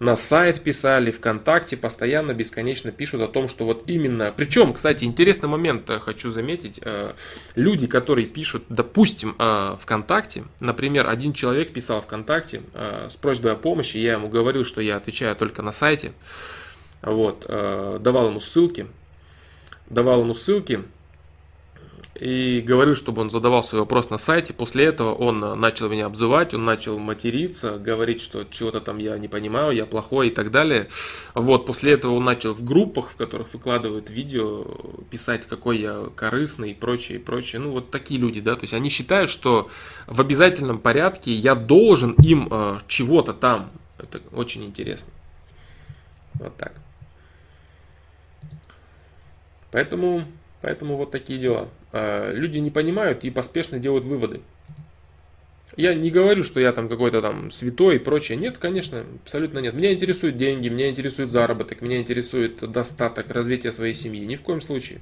на 0.00 0.16
сайт 0.16 0.62
писали, 0.62 1.10
ВКонтакте 1.10 1.76
постоянно, 1.76 2.32
бесконечно 2.32 2.90
пишут 2.90 3.20
о 3.20 3.28
том, 3.28 3.48
что 3.48 3.66
вот 3.66 3.84
именно... 3.86 4.32
Причем, 4.34 4.72
кстати, 4.72 5.04
интересный 5.04 5.48
момент 5.48 5.90
э, 5.90 5.98
хочу 5.98 6.30
заметить. 6.30 6.80
Э, 6.82 7.12
люди, 7.54 7.86
которые 7.86 8.26
пишут, 8.26 8.64
допустим, 8.70 9.36
э, 9.38 9.76
ВКонтакте, 9.78 10.44
например, 10.58 11.06
один 11.06 11.34
человек 11.34 11.74
писал 11.74 12.00
ВКонтакте 12.00 12.62
с 12.74 13.14
просьбой 13.16 13.52
о 13.52 13.56
помощи, 13.56 13.98
я 13.98 14.12
ему 14.12 14.28
говорил, 14.28 14.64
что 14.64 14.80
я 14.80 14.96
отвечаю 14.96 15.36
только 15.36 15.60
на 15.60 15.72
сайте, 15.72 16.12
вот, 17.02 17.44
давал 17.46 18.28
ему 18.28 18.40
ссылки, 18.40 18.86
давал 19.90 20.22
ему 20.22 20.32
ссылки, 20.32 20.82
и 22.20 22.60
говорил, 22.60 22.94
чтобы 22.94 23.22
он 23.22 23.30
задавал 23.30 23.64
свой 23.64 23.80
вопрос 23.80 24.10
на 24.10 24.18
сайте. 24.18 24.52
После 24.52 24.84
этого 24.84 25.14
он 25.14 25.42
э, 25.42 25.54
начал 25.54 25.88
меня 25.88 26.04
обзывать, 26.04 26.52
он 26.52 26.66
начал 26.66 26.98
материться, 26.98 27.78
говорить, 27.78 28.20
что 28.20 28.44
чего-то 28.44 28.82
там 28.82 28.98
я 28.98 29.16
не 29.16 29.26
понимаю, 29.26 29.74
я 29.74 29.86
плохой 29.86 30.28
и 30.28 30.30
так 30.30 30.50
далее. 30.50 30.88
Вот, 31.34 31.64
после 31.64 31.92
этого 31.92 32.12
он 32.12 32.24
начал 32.24 32.52
в 32.52 32.62
группах, 32.62 33.08
в 33.08 33.16
которых 33.16 33.54
выкладывают 33.54 34.10
видео, 34.10 34.64
писать, 35.10 35.46
какой 35.46 35.78
я 35.78 36.10
корыстный 36.14 36.72
и 36.72 36.74
прочее, 36.74 37.18
и 37.18 37.22
прочее. 37.22 37.62
Ну, 37.62 37.70
вот 37.70 37.90
такие 37.90 38.20
люди, 38.20 38.42
да, 38.42 38.54
то 38.54 38.62
есть 38.62 38.74
они 38.74 38.90
считают, 38.90 39.30
что 39.30 39.70
в 40.06 40.20
обязательном 40.20 40.78
порядке 40.78 41.32
я 41.32 41.54
должен 41.54 42.12
им 42.12 42.48
э, 42.50 42.80
чего-то 42.86 43.32
там. 43.32 43.70
Это 43.96 44.20
очень 44.32 44.64
интересно. 44.64 45.10
Вот 46.34 46.54
так. 46.58 46.74
Поэтому 49.70 50.26
Поэтому 50.62 50.96
вот 50.96 51.10
такие 51.10 51.38
дела. 51.38 51.68
А, 51.92 52.32
люди 52.32 52.58
не 52.58 52.70
понимают 52.70 53.24
и 53.24 53.30
поспешно 53.30 53.78
делают 53.78 54.04
выводы. 54.04 54.40
Я 55.76 55.94
не 55.94 56.10
говорю, 56.10 56.42
что 56.42 56.58
я 56.58 56.72
там 56.72 56.88
какой-то 56.88 57.22
там 57.22 57.50
святой 57.50 57.96
и 57.96 57.98
прочее. 57.98 58.36
Нет, 58.36 58.58
конечно, 58.58 59.04
абсолютно 59.22 59.60
нет. 59.60 59.72
Меня 59.72 59.92
интересуют 59.92 60.36
деньги, 60.36 60.68
меня 60.68 60.90
интересует 60.90 61.30
заработок, 61.30 61.80
меня 61.80 61.98
интересует 61.98 62.58
достаток, 62.72 63.30
развитие 63.30 63.72
своей 63.72 63.94
семьи. 63.94 64.24
Ни 64.24 64.36
в 64.36 64.42
коем 64.42 64.60
случае. 64.60 65.00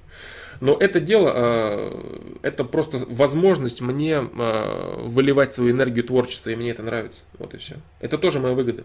Но 0.61 0.77
это 0.77 1.01
дело, 1.01 1.33
а, 1.35 2.39
это 2.43 2.65
просто 2.65 2.99
возможность 3.09 3.81
мне 3.81 4.19
а, 4.19 5.05
выливать 5.07 5.53
свою 5.53 5.73
энергию 5.73 6.05
творчества, 6.05 6.51
и 6.51 6.57
мне 6.57 6.71
это 6.71 6.83
нравится. 6.83 7.25
Вот 7.39 7.55
и 7.55 7.57
все. 7.57 7.77
Это 8.01 8.19
тоже 8.19 8.39
моя 8.39 8.55
выгода. 8.55 8.85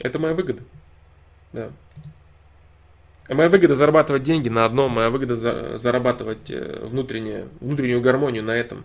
Это 0.00 0.18
моя 0.18 0.34
выгода. 0.34 0.62
Да. 1.54 1.70
Моя 3.30 3.48
выгода 3.48 3.74
зарабатывать 3.74 4.22
деньги 4.22 4.48
на 4.50 4.66
одном, 4.66 4.92
моя 4.92 5.08
выгода 5.08 5.36
за, 5.36 5.78
зарабатывать 5.78 6.50
э, 6.50 6.80
внутреннюю, 6.84 7.48
внутреннюю 7.60 8.02
гармонию 8.02 8.42
на 8.42 8.50
этом. 8.50 8.84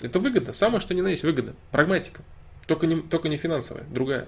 Это 0.00 0.20
выгода, 0.20 0.52
самое 0.52 0.80
что 0.80 0.94
ни 0.94 1.00
на 1.00 1.08
есть 1.08 1.24
выгода, 1.24 1.54
прагматика. 1.72 2.22
Только 2.66 2.86
не, 2.86 3.00
только 3.00 3.28
не 3.28 3.36
финансовая, 3.36 3.84
другая. 3.90 4.26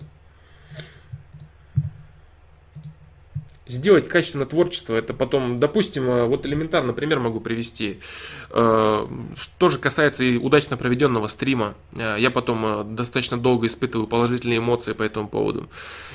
Сделать 3.72 4.08
качественно 4.08 4.46
творчество, 4.46 4.94
это 4.94 5.14
потом, 5.14 5.58
допустим, 5.58 6.08
э, 6.08 6.26
вот 6.26 6.46
элементарно 6.46 6.92
пример 6.92 7.18
могу 7.18 7.40
привести. 7.40 8.00
Э, 8.50 9.06
что 9.34 9.68
же 9.68 9.78
касается 9.78 10.24
и 10.24 10.36
удачно 10.36 10.76
проведенного 10.76 11.26
стрима, 11.26 11.74
э, 11.96 12.16
я 12.18 12.30
потом 12.30 12.94
достаточно 12.94 13.38
долго 13.38 13.66
испытываю 13.66 14.06
положительные 14.06 14.58
эмоции 14.58 14.92
по 14.92 15.02
этому 15.02 15.28
поводу. 15.28 15.68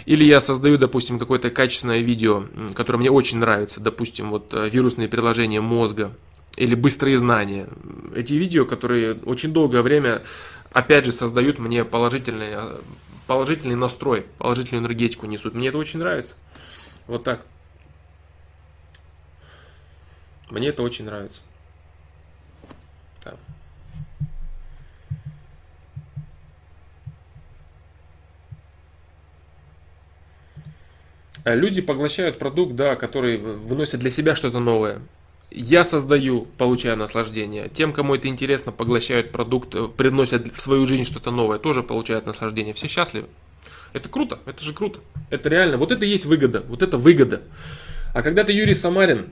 Или 0.05 0.23
я 0.23 0.39
создаю, 0.39 0.77
допустим, 0.77 1.19
какое-то 1.19 1.49
качественное 1.49 1.99
видео, 1.99 2.43
которое 2.73 2.99
мне 2.99 3.11
очень 3.11 3.39
нравится, 3.39 3.81
допустим, 3.81 4.29
вот 4.29 4.53
вирусные 4.53 5.09
приложения 5.09 5.59
мозга, 5.59 6.11
или 6.55 6.75
быстрые 6.75 7.17
знания. 7.17 7.67
Эти 8.15 8.33
видео, 8.33 8.65
которые 8.65 9.13
очень 9.25 9.53
долгое 9.53 9.81
время, 9.81 10.23
опять 10.71 11.05
же, 11.05 11.11
создают 11.11 11.59
мне 11.59 11.85
положительный, 11.85 12.55
положительный 13.27 13.75
настрой, 13.75 14.25
положительную 14.37 14.83
энергетику 14.83 15.27
несут. 15.27 15.53
Мне 15.53 15.67
это 15.67 15.77
очень 15.77 15.99
нравится. 15.99 16.35
Вот 17.07 17.23
так. 17.23 17.45
Мне 20.49 20.69
это 20.69 20.83
очень 20.83 21.05
нравится. 21.05 21.41
Да. 23.23 23.35
А 31.43 31.55
люди 31.55 31.81
поглощают 31.81 32.39
продукт, 32.39 32.75
да, 32.75 32.95
который 32.95 33.37
выносит 33.37 33.99
для 33.99 34.09
себя 34.09 34.35
что-то 34.35 34.59
новое. 34.59 35.01
Я 35.49 35.85
создаю, 35.85 36.45
получаю 36.57 36.97
наслаждение. 36.97 37.69
Тем, 37.69 37.93
кому 37.93 38.15
это 38.15 38.27
интересно, 38.27 38.73
поглощают 38.73 39.31
продукт, 39.31 39.73
э, 39.75 39.87
приносят 39.87 40.53
в 40.53 40.59
свою 40.59 40.85
жизнь 40.85 41.05
что-то 41.05 41.31
новое, 41.31 41.57
тоже 41.57 41.83
получают 41.83 42.25
наслаждение. 42.25 42.73
Все 42.73 42.89
счастливы. 42.89 43.27
Это 43.93 44.09
круто, 44.09 44.39
это 44.45 44.63
же 44.63 44.73
круто. 44.73 44.99
Это 45.29 45.49
реально, 45.49 45.77
вот 45.77 45.91
это 45.91 46.05
и 46.05 46.09
есть 46.09 46.25
выгода, 46.25 46.63
вот 46.67 46.81
это 46.81 46.97
выгода. 46.97 47.41
А 48.13 48.21
когда 48.21 48.43
ты 48.43 48.51
Юрий 48.51 48.75
Самарин, 48.75 49.29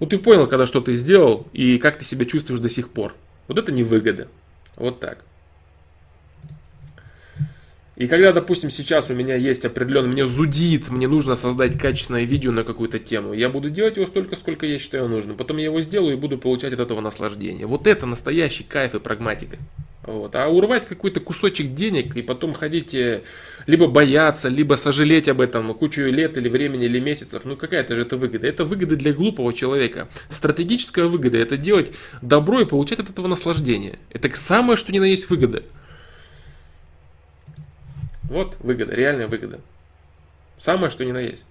ну 0.00 0.06
ты 0.06 0.18
понял, 0.18 0.46
когда 0.46 0.66
что 0.66 0.80
ты 0.80 0.94
сделал 0.94 1.46
и 1.52 1.78
как 1.78 1.98
ты 1.98 2.04
себя 2.04 2.24
чувствуешь 2.24 2.60
до 2.60 2.68
сих 2.68 2.90
пор. 2.90 3.14
Вот 3.48 3.58
это 3.58 3.72
не 3.72 3.82
выгода. 3.82 4.28
Вот 4.76 5.00
так. 5.00 5.24
И 7.96 8.06
когда, 8.06 8.32
допустим, 8.32 8.70
сейчас 8.70 9.10
у 9.10 9.14
меня 9.14 9.36
есть 9.36 9.64
определенный, 9.64 10.08
мне 10.08 10.26
зудит, 10.26 10.90
мне 10.90 11.06
нужно 11.06 11.36
создать 11.36 11.78
качественное 11.78 12.24
видео 12.24 12.50
на 12.50 12.64
какую-то 12.64 12.98
тему, 12.98 13.32
я 13.32 13.48
буду 13.48 13.70
делать 13.70 13.96
его 13.96 14.06
столько, 14.06 14.34
сколько 14.34 14.66
я 14.66 14.78
считаю 14.78 15.08
нужным. 15.08 15.36
Потом 15.36 15.58
я 15.58 15.66
его 15.66 15.80
сделаю 15.82 16.14
и 16.14 16.16
буду 16.16 16.38
получать 16.38 16.72
от 16.72 16.80
этого 16.80 17.00
наслаждение. 17.00 17.66
Вот 17.66 17.86
это 17.86 18.06
настоящий 18.06 18.64
кайф 18.64 18.94
и 18.94 18.98
прагматика. 18.98 19.58
Вот. 20.04 20.34
А 20.34 20.48
урвать 20.48 20.86
какой-то 20.86 21.20
кусочек 21.20 21.74
денег 21.74 22.16
и 22.16 22.22
потом 22.22 22.54
ходить 22.54 22.92
э, 22.92 23.22
либо 23.66 23.86
бояться, 23.86 24.48
либо 24.48 24.74
сожалеть 24.74 25.28
об 25.28 25.40
этом 25.40 25.72
кучу 25.74 26.02
лет 26.02 26.36
или 26.36 26.48
времени 26.48 26.86
или 26.86 26.98
месяцев, 26.98 27.44
ну 27.44 27.56
какая-то 27.56 27.94
же 27.94 28.02
это 28.02 28.16
выгода. 28.16 28.48
Это 28.48 28.64
выгода 28.64 28.96
для 28.96 29.12
глупого 29.12 29.54
человека. 29.54 30.08
Стратегическая 30.28 31.04
выгода– 31.04 31.38
это 31.38 31.56
делать 31.56 31.92
добро 32.20 32.60
и 32.60 32.64
получать 32.64 32.98
от 32.98 33.10
этого 33.10 33.28
наслаждение. 33.28 34.00
Это 34.10 34.28
самое, 34.36 34.76
что 34.76 34.90
ни 34.92 34.98
на 34.98 35.04
есть 35.04 35.30
выгода. 35.30 35.62
Вот 38.24 38.56
выгода, 38.58 38.94
реальная 38.94 39.28
выгода. 39.28 39.60
Самое, 40.58 40.90
что 40.90 41.04
ни 41.04 41.12
на 41.12 41.20
есть. 41.20 41.44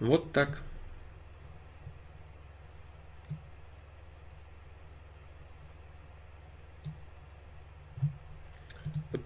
Вот 0.00 0.32
так. 0.32 0.62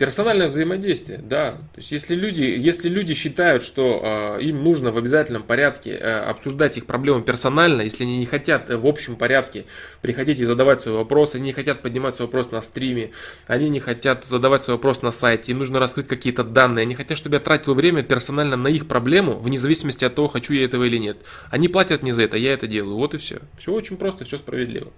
Персональное 0.03 0.49
взаимодействие, 0.49 1.21
да. 1.23 1.53
То 1.53 1.77
есть 1.77 1.93
если 1.93 2.17
люди, 2.17 2.43
если 2.43 2.89
люди 2.89 3.15
считают, 3.15 3.63
что 3.63 4.37
э, 4.41 4.43
им 4.43 4.65
нужно 4.65 4.91
в 4.91 4.99
обязательном 4.99 5.45
порядке 5.45 5.93
э, 5.93 6.19
обсуждать 6.23 6.77
их 6.77 6.87
проблемы 6.87 7.23
персонально, 7.23 7.83
если 7.83 8.03
они 8.03 8.17
не 8.17 8.27
хотят 8.27 8.69
э, 8.69 8.77
в 8.77 8.85
общем 8.85 9.15
порядке 9.15 9.65
приходить 10.01 10.41
и 10.41 10.45
задавать 10.45 10.81
свои 10.81 10.97
вопросы, 10.97 11.37
они 11.37 11.45
не 11.45 11.53
хотят 11.53 11.83
поднимать 11.83 12.17
свой 12.17 12.27
вопрос 12.27 12.51
на 12.51 12.61
стриме, 12.63 13.13
они 13.47 13.69
не 13.69 13.79
хотят 13.79 14.25
задавать 14.25 14.65
свой 14.65 14.75
вопрос 14.75 15.03
на 15.03 15.13
сайте, 15.13 15.53
им 15.53 15.61
нужно 15.61 15.79
раскрыть 15.79 16.09
какие-то 16.09 16.43
данные, 16.43 16.83
они 16.83 16.97
хотят, 16.97 17.17
чтобы 17.17 17.37
я 17.37 17.41
тратил 17.41 17.75
время 17.75 18.03
персонально 18.03 18.57
на 18.57 18.67
их 18.67 18.89
проблему, 18.89 19.39
вне 19.39 19.57
зависимости 19.57 20.05
от 20.05 20.17
того, 20.17 20.27
хочу 20.27 20.53
я 20.53 20.65
этого 20.65 20.83
или 20.83 20.97
нет. 20.97 21.19
Они 21.49 21.69
платят 21.69 22.03
мне 22.03 22.13
за 22.13 22.23
это, 22.25 22.37
я 22.37 22.55
это 22.55 22.67
делаю. 22.67 22.97
Вот 22.97 23.15
и 23.15 23.19
все. 23.19 23.39
Все 23.57 23.73
очень 23.73 23.97
просто, 23.97 24.25
все 24.25 24.37
справедливо. 24.37 24.91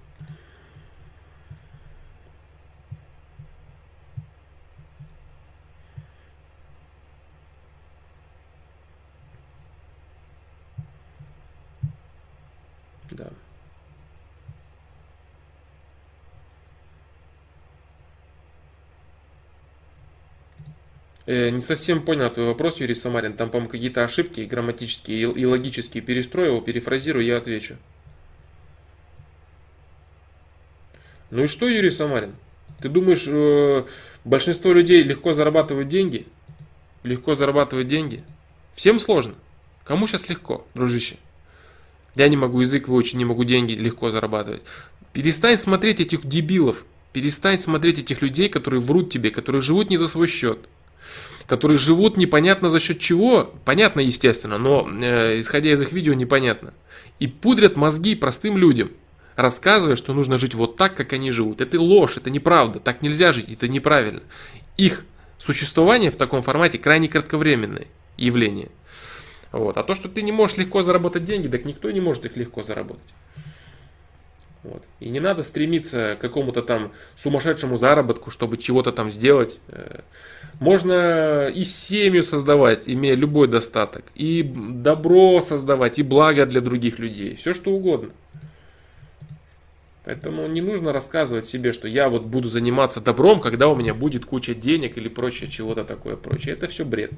Да. 13.14 13.24
Э, 13.24 13.30
не 21.26 21.60
совсем 21.60 22.02
понял 22.02 22.30
твой 22.30 22.46
вопрос, 22.46 22.80
Юрий 22.80 22.94
Самарин. 22.94 23.34
Там, 23.34 23.50
по-моему, 23.50 23.70
какие-то 23.70 24.04
ошибки 24.04 24.40
грамматические 24.40 25.32
и 25.32 25.44
логические. 25.46 26.02
Перестрой 26.02 26.48
его, 26.48 26.60
перефразирую, 26.60 27.24
я 27.24 27.38
отвечу. 27.38 27.76
Ну 31.30 31.44
и 31.44 31.46
что, 31.46 31.66
Юрий 31.66 31.90
Самарин? 31.90 32.34
Ты 32.80 32.88
думаешь, 32.88 33.24
э, 33.26 33.84
большинство 34.24 34.72
людей 34.72 35.02
легко 35.02 35.32
зарабатывают 35.32 35.88
деньги? 35.88 36.26
Легко 37.02 37.34
зарабатывать 37.34 37.88
деньги? 37.88 38.22
Всем 38.74 39.00
сложно. 39.00 39.34
Кому 39.84 40.06
сейчас 40.06 40.28
легко, 40.28 40.66
дружище? 40.74 41.16
Я 42.14 42.28
не 42.28 42.36
могу 42.36 42.60
язык 42.60 42.88
выучить, 42.88 43.14
не 43.14 43.24
могу 43.24 43.44
деньги 43.44 43.72
легко 43.72 44.10
зарабатывать. 44.10 44.62
Перестань 45.12 45.58
смотреть 45.58 46.00
этих 46.00 46.26
дебилов. 46.26 46.84
Перестань 47.12 47.58
смотреть 47.58 47.98
этих 47.98 48.22
людей, 48.22 48.48
которые 48.48 48.80
врут 48.80 49.10
тебе, 49.10 49.30
которые 49.30 49.62
живут 49.62 49.90
не 49.90 49.96
за 49.96 50.08
свой 50.08 50.26
счет. 50.26 50.58
Которые 51.46 51.78
живут 51.78 52.16
непонятно 52.16 52.70
за 52.70 52.80
счет 52.80 52.98
чего. 52.98 53.52
Понятно, 53.64 54.00
естественно, 54.00 54.58
но 54.58 54.88
э, 54.88 55.40
исходя 55.40 55.72
из 55.72 55.82
их 55.82 55.92
видео 55.92 56.14
непонятно. 56.14 56.74
И 57.18 57.26
пудрят 57.26 57.76
мозги 57.76 58.14
простым 58.14 58.56
людям 58.56 58.90
рассказывая, 59.36 59.96
что 59.96 60.12
нужно 60.12 60.38
жить 60.38 60.54
вот 60.54 60.76
так, 60.76 60.94
как 60.94 61.12
они 61.12 61.30
живут. 61.30 61.60
Это 61.60 61.80
ложь, 61.80 62.16
это 62.16 62.30
неправда, 62.30 62.80
так 62.80 63.02
нельзя 63.02 63.32
жить, 63.32 63.50
это 63.50 63.68
неправильно. 63.68 64.22
Их 64.76 65.04
существование 65.38 66.10
в 66.10 66.16
таком 66.16 66.42
формате 66.42 66.78
крайне 66.78 67.08
кратковременное 67.08 67.86
явление. 68.16 68.70
Вот. 69.52 69.76
А 69.76 69.84
то, 69.84 69.94
что 69.94 70.08
ты 70.08 70.22
не 70.22 70.32
можешь 70.32 70.56
легко 70.56 70.82
заработать 70.82 71.24
деньги, 71.24 71.48
так 71.48 71.64
никто 71.64 71.90
не 71.90 72.00
может 72.00 72.24
их 72.24 72.36
легко 72.36 72.62
заработать. 72.62 73.14
Вот. 74.64 74.82
И 74.98 75.10
не 75.10 75.20
надо 75.20 75.42
стремиться 75.42 76.16
к 76.18 76.22
какому-то 76.22 76.62
там 76.62 76.92
сумасшедшему 77.16 77.76
заработку, 77.76 78.30
чтобы 78.30 78.56
чего-то 78.56 78.92
там 78.92 79.10
сделать. 79.10 79.60
Э, 79.68 80.00
можно 80.58 81.48
и 81.48 81.64
семью 81.64 82.22
создавать, 82.22 82.84
имея 82.86 83.14
любой 83.14 83.46
достаток, 83.46 84.04
и 84.14 84.42
добро 84.42 85.42
создавать, 85.42 85.98
и 85.98 86.02
благо 86.02 86.46
для 86.46 86.62
других 86.62 86.98
людей. 86.98 87.36
Все 87.36 87.52
что 87.52 87.72
угодно. 87.72 88.10
Поэтому 90.06 90.46
не 90.46 90.62
нужно 90.62 90.92
рассказывать 90.92 91.46
себе, 91.46 91.72
что 91.72 91.86
я 91.86 92.08
вот 92.08 92.24
буду 92.24 92.48
заниматься 92.48 93.02
добром, 93.02 93.40
когда 93.40 93.68
у 93.68 93.76
меня 93.76 93.92
будет 93.92 94.24
куча 94.24 94.54
денег 94.54 94.96
или 94.96 95.08
прочее, 95.08 95.50
чего-то 95.50 95.84
такое 95.84 96.16
прочее. 96.16 96.54
Это 96.54 96.68
все 96.68 96.86
бред. 96.86 97.12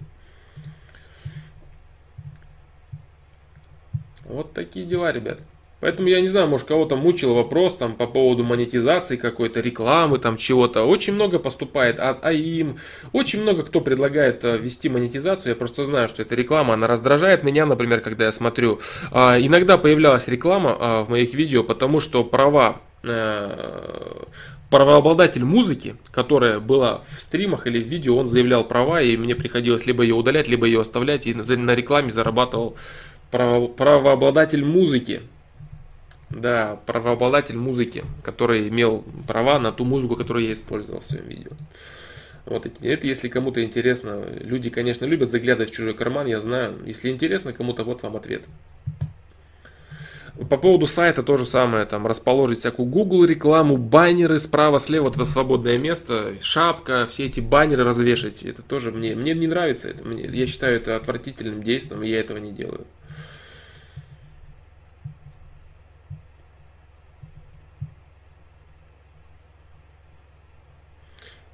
Вот 4.24 4.52
такие 4.52 4.84
дела, 4.84 5.12
ребят. 5.12 5.40
Поэтому 5.80 6.08
я 6.08 6.22
не 6.22 6.28
знаю, 6.28 6.48
может 6.48 6.66
кого-то 6.66 6.96
мучил 6.96 7.34
вопрос 7.34 7.76
там 7.76 7.96
по 7.96 8.06
поводу 8.06 8.44
монетизации 8.44 9.16
какой-то, 9.16 9.60
рекламы 9.60 10.18
там 10.18 10.38
чего-то. 10.38 10.84
Очень 10.84 11.12
много 11.12 11.38
поступает 11.38 12.00
от 12.00 12.24
АИМ. 12.24 12.78
Очень 13.12 13.42
много 13.42 13.62
кто 13.62 13.82
предлагает 13.82 14.42
э, 14.44 14.56
ввести 14.56 14.88
монетизацию. 14.88 15.50
Я 15.50 15.56
просто 15.56 15.84
знаю, 15.84 16.08
что 16.08 16.22
эта 16.22 16.34
реклама, 16.34 16.74
она 16.74 16.86
раздражает 16.86 17.44
меня, 17.44 17.66
например, 17.66 18.00
когда 18.00 18.24
я 18.24 18.32
смотрю. 18.32 18.80
А, 19.12 19.38
иногда 19.38 19.76
появлялась 19.76 20.28
реклама 20.28 20.76
а, 20.78 21.02
в 21.04 21.10
моих 21.10 21.34
видео, 21.34 21.62
потому 21.62 22.00
что 22.00 22.24
права 22.24 22.80
э, 23.02 24.24
правообладатель 24.70 25.44
музыки, 25.44 25.96
которая 26.10 26.58
была 26.58 27.02
в 27.06 27.20
стримах 27.20 27.66
или 27.66 27.82
в 27.82 27.86
видео, 27.86 28.16
он 28.16 28.28
заявлял 28.28 28.64
права, 28.64 29.02
и 29.02 29.16
мне 29.18 29.34
приходилось 29.34 29.86
либо 29.86 30.02
ее 30.02 30.14
удалять, 30.14 30.48
либо 30.48 30.66
ее 30.66 30.80
оставлять, 30.80 31.26
и 31.26 31.34
на 31.34 31.74
рекламе 31.74 32.10
зарабатывал 32.10 32.76
право, 33.30 33.66
правообладатель 33.68 34.64
музыки. 34.64 35.20
Да, 36.30 36.80
правообладатель 36.86 37.56
музыки, 37.56 38.04
который 38.22 38.68
имел 38.68 39.04
права 39.28 39.58
на 39.60 39.70
ту 39.70 39.84
музыку, 39.84 40.16
которую 40.16 40.46
я 40.46 40.52
использовал 40.52 41.00
в 41.00 41.06
своем 41.06 41.28
видео. 41.28 41.52
Вот 42.46 42.66
это 42.66 43.06
если 43.06 43.28
кому-то 43.28 43.62
интересно. 43.62 44.24
Люди, 44.40 44.70
конечно, 44.70 45.04
любят 45.04 45.32
заглядывать 45.32 45.70
в 45.70 45.74
чужой 45.74 45.94
карман, 45.94 46.26
я 46.26 46.40
знаю. 46.40 46.78
Если 46.86 47.10
интересно 47.10 47.52
кому-то, 47.52 47.84
вот 47.84 48.02
вам 48.02 48.16
ответ. 48.16 48.42
По 50.50 50.58
поводу 50.58 50.86
сайта 50.86 51.22
то 51.22 51.38
же 51.38 51.46
самое, 51.46 51.86
там 51.86 52.06
расположить 52.06 52.58
всякую 52.58 52.86
Google 52.86 53.24
рекламу, 53.24 53.78
баннеры 53.78 54.38
справа-слева, 54.38 55.04
вот 55.04 55.14
это 55.14 55.24
свободное 55.24 55.78
место, 55.78 56.34
шапка, 56.42 57.08
все 57.10 57.24
эти 57.24 57.40
баннеры 57.40 57.84
развешать, 57.84 58.42
это 58.42 58.60
тоже 58.60 58.90
мне, 58.90 59.14
мне 59.14 59.32
не 59.32 59.46
нравится 59.46 59.88
это, 59.88 60.04
мне, 60.04 60.24
я 60.24 60.46
считаю 60.46 60.76
это 60.76 60.94
отвратительным 60.96 61.62
действием, 61.62 62.02
и 62.02 62.08
я 62.08 62.20
этого 62.20 62.36
не 62.36 62.52
делаю. 62.52 62.84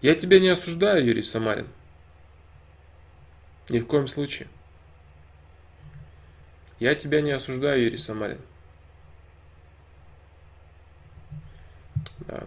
Я 0.03 0.17
тебя 0.17 0.41
не 0.41 0.49
осуждаю, 0.49 1.05
Юрий 1.05 1.23
Самарин. 1.23 1.69
Ни 3.69 3.79
в 3.79 3.87
коем 3.87 4.09
случае. 4.09 4.49
Я 6.81 6.97
тебя 6.97 7.21
не 7.21 7.31
осуждаю, 7.31 7.85
Юрий 7.85 7.97
Самарин. 7.97 8.41
Да. 12.27 12.43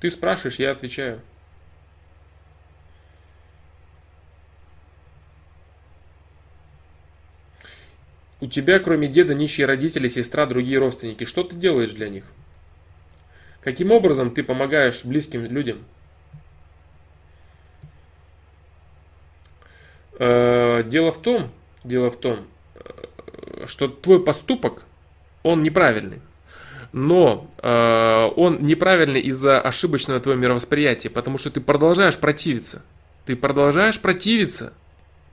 Ты 0.00 0.10
спрашиваешь, 0.10 0.58
я 0.58 0.72
отвечаю. 0.72 1.22
У 8.40 8.46
тебя, 8.46 8.78
кроме 8.78 9.08
деда, 9.08 9.34
нищие 9.34 9.66
родители, 9.66 10.08
сестра, 10.08 10.44
другие 10.46 10.78
родственники. 10.78 11.24
Что 11.24 11.42
ты 11.42 11.56
делаешь 11.56 11.92
для 11.92 12.08
них? 12.08 12.24
Каким 13.62 13.90
образом 13.90 14.30
ты 14.30 14.44
помогаешь 14.44 15.04
близким 15.04 15.44
людям? 15.46 15.84
Э, 20.18 20.82
дело 20.84 21.12
в 21.12 21.20
том, 21.20 21.50
дело 21.82 22.10
в 22.10 22.18
том, 22.18 22.46
э, 22.74 23.64
что 23.66 23.88
твой 23.88 24.22
поступок, 24.22 24.84
он 25.42 25.62
неправильный. 25.62 26.20
Но 26.92 27.50
э, 27.62 28.30
он 28.36 28.62
неправильный 28.64 29.20
из-за 29.20 29.60
ошибочного 29.60 30.20
твоего 30.20 30.40
мировосприятия, 30.40 31.10
потому 31.10 31.38
что 31.38 31.50
ты 31.50 31.60
продолжаешь 31.60 32.18
противиться. 32.18 32.82
Ты 33.24 33.34
продолжаешь 33.34 33.98
противиться 33.98 34.72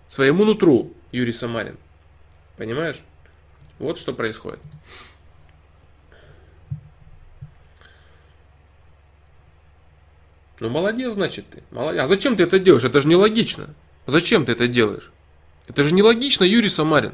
своему 0.08 0.46
нутру, 0.46 0.92
Юрий 1.12 1.34
Самарин. 1.34 1.78
Понимаешь? 2.58 3.00
Вот 3.80 3.98
что 3.98 4.14
происходит. 4.14 4.60
Ну, 10.60 10.70
молодец, 10.70 11.14
значит, 11.14 11.46
ты. 11.50 11.64
Молодец. 11.72 12.02
А 12.04 12.08
зачем 12.08 12.36
ты 12.36 12.44
это 12.44 12.60
делаешь? 12.60 12.84
Это 12.84 13.02
же 13.02 13.08
нелогично. 13.08 13.74
Зачем 14.06 14.46
ты 14.46 14.52
это 14.52 14.68
делаешь? 14.68 15.12
Это 15.68 15.84
же 15.84 15.94
нелогично, 15.94 16.44
Юрий 16.44 16.70
Самарин. 16.70 17.14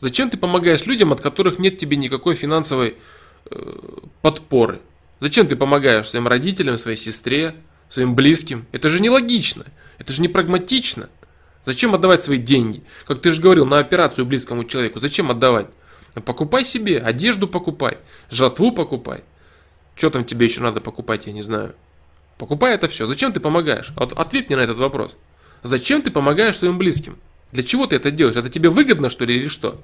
Зачем 0.00 0.30
ты 0.30 0.36
помогаешь 0.36 0.84
людям, 0.86 1.12
от 1.12 1.20
которых 1.20 1.58
нет 1.58 1.78
тебе 1.78 1.96
никакой 1.96 2.34
финансовой 2.34 2.96
э, 3.50 3.80
подпоры? 4.22 4.80
Зачем 5.20 5.46
ты 5.46 5.56
помогаешь 5.56 6.08
своим 6.08 6.28
родителям, 6.28 6.78
своей 6.78 6.96
сестре, 6.96 7.54
своим 7.88 8.14
близким? 8.14 8.66
Это 8.72 8.88
же 8.88 9.00
нелогично. 9.00 9.64
Это 9.98 10.12
же 10.12 10.22
не 10.22 10.28
прагматично. 10.28 11.08
Зачем 11.64 11.94
отдавать 11.94 12.22
свои 12.22 12.38
деньги? 12.38 12.82
Как 13.06 13.20
ты 13.20 13.32
же 13.32 13.40
говорил, 13.40 13.64
на 13.66 13.78
операцию 13.78 14.26
близкому 14.26 14.64
человеку. 14.64 15.00
Зачем 15.00 15.30
отдавать? 15.30 15.66
Ну, 16.14 16.22
покупай 16.22 16.64
себе, 16.64 16.98
одежду 16.98 17.48
покупай, 17.48 17.98
жатву 18.30 18.72
покупай. 18.72 19.24
Что 19.96 20.10
там 20.10 20.24
тебе 20.24 20.46
еще 20.46 20.60
надо 20.60 20.80
покупать, 20.80 21.26
я 21.26 21.32
не 21.32 21.42
знаю. 21.42 21.74
Покупай 22.38 22.74
это 22.74 22.88
все. 22.88 23.06
Зачем 23.06 23.32
ты 23.32 23.40
помогаешь? 23.40 23.92
Вот 23.96 24.12
ответь 24.12 24.48
мне 24.48 24.56
на 24.56 24.60
этот 24.60 24.78
вопрос. 24.78 25.16
Зачем 25.62 26.02
ты 26.02 26.10
помогаешь 26.10 26.58
своим 26.58 26.78
близким? 26.78 27.18
Для 27.52 27.62
чего 27.62 27.86
ты 27.86 27.96
это 27.96 28.10
делаешь? 28.10 28.36
Это 28.36 28.50
тебе 28.50 28.68
выгодно, 28.68 29.08
что 29.08 29.24
ли, 29.24 29.36
или 29.36 29.48
что? 29.48 29.80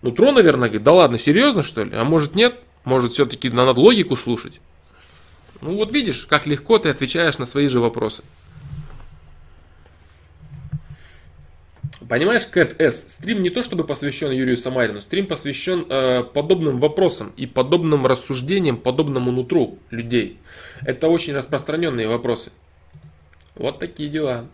Ну, 0.00 0.10
Тро, 0.12 0.32
наверное, 0.32 0.68
говорит, 0.68 0.84
да 0.84 0.92
ладно, 0.92 1.18
серьезно, 1.18 1.62
что 1.62 1.84
ли? 1.84 1.94
А 1.94 2.04
может 2.04 2.34
нет? 2.34 2.58
Может, 2.84 3.12
все-таки 3.12 3.50
надо 3.50 3.78
логику 3.78 4.16
слушать? 4.16 4.60
Ну, 5.60 5.76
вот 5.76 5.92
видишь, 5.92 6.26
как 6.28 6.46
легко 6.46 6.78
ты 6.78 6.88
отвечаешь 6.88 7.38
на 7.38 7.46
свои 7.46 7.68
же 7.68 7.78
вопросы. 7.78 8.22
Понимаешь, 12.12 12.44
Кэт 12.44 12.78
С, 12.78 13.14
стрим 13.14 13.42
не 13.42 13.48
то 13.48 13.62
чтобы 13.62 13.84
посвящен 13.84 14.32
Юрию 14.32 14.58
Самарину, 14.58 15.00
стрим 15.00 15.26
посвящен 15.26 15.86
э, 15.88 16.22
подобным 16.24 16.78
вопросам 16.78 17.32
и 17.38 17.46
подобным 17.46 18.06
рассуждениям, 18.06 18.76
подобному 18.76 19.32
нутру 19.32 19.78
людей. 19.88 20.38
Это 20.82 21.08
очень 21.08 21.32
распространенные 21.32 22.08
вопросы. 22.08 22.52
Вот 23.54 23.78
такие 23.78 24.10
дела. 24.10 24.46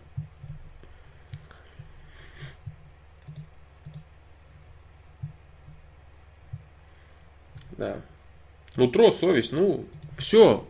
Да. 7.71 7.97
Нутро, 8.77 9.11
совесть, 9.11 9.51
ну, 9.51 9.85
все. 10.17 10.65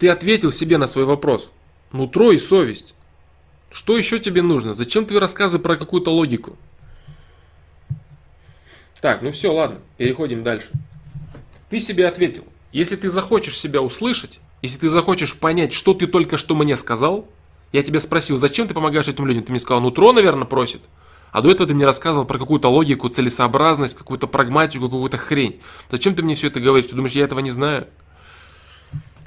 Ты 0.00 0.08
ответил 0.08 0.50
себе 0.50 0.78
на 0.78 0.88
свой 0.88 1.04
вопрос. 1.04 1.52
Нутро 1.92 2.32
и 2.32 2.38
совесть. 2.38 2.96
Что 3.70 3.96
еще 3.96 4.18
тебе 4.18 4.42
нужно? 4.42 4.74
Зачем 4.74 5.04
твои 5.04 5.18
рассказы 5.18 5.58
про 5.58 5.76
какую-то 5.76 6.10
логику? 6.10 6.56
Так, 9.00 9.22
ну 9.22 9.30
все, 9.30 9.52
ладно, 9.52 9.78
переходим 9.96 10.42
дальше. 10.42 10.68
Ты 11.70 11.80
себе 11.80 12.08
ответил. 12.08 12.44
Если 12.72 12.96
ты 12.96 13.08
захочешь 13.08 13.58
себя 13.58 13.80
услышать, 13.80 14.40
если 14.62 14.78
ты 14.78 14.88
захочешь 14.88 15.36
понять, 15.36 15.72
что 15.72 15.94
ты 15.94 16.06
только 16.06 16.36
что 16.36 16.54
мне 16.54 16.76
сказал, 16.76 17.28
я 17.72 17.82
тебя 17.82 18.00
спросил, 18.00 18.38
зачем 18.38 18.66
ты 18.66 18.74
помогаешь 18.74 19.08
этим 19.08 19.26
людям? 19.26 19.44
Ты 19.44 19.52
мне 19.52 19.60
сказал, 19.60 19.80
нутро, 19.80 20.12
наверное, 20.12 20.46
просит. 20.46 20.80
А 21.30 21.42
до 21.42 21.50
этого 21.50 21.68
ты 21.68 21.74
мне 21.74 21.84
рассказывал 21.84 22.26
про 22.26 22.38
какую-то 22.38 22.68
логику, 22.68 23.08
целесообразность, 23.08 23.96
какую-то 23.96 24.26
прагматику, 24.26 24.84
какую-то 24.84 25.18
хрень. 25.18 25.60
Зачем 25.90 26.14
ты 26.14 26.22
мне 26.22 26.34
все 26.34 26.48
это 26.48 26.58
говоришь? 26.58 26.86
Ты 26.86 26.96
думаешь, 26.96 27.12
я 27.12 27.24
этого 27.24 27.40
не 27.40 27.50
знаю? 27.50 27.86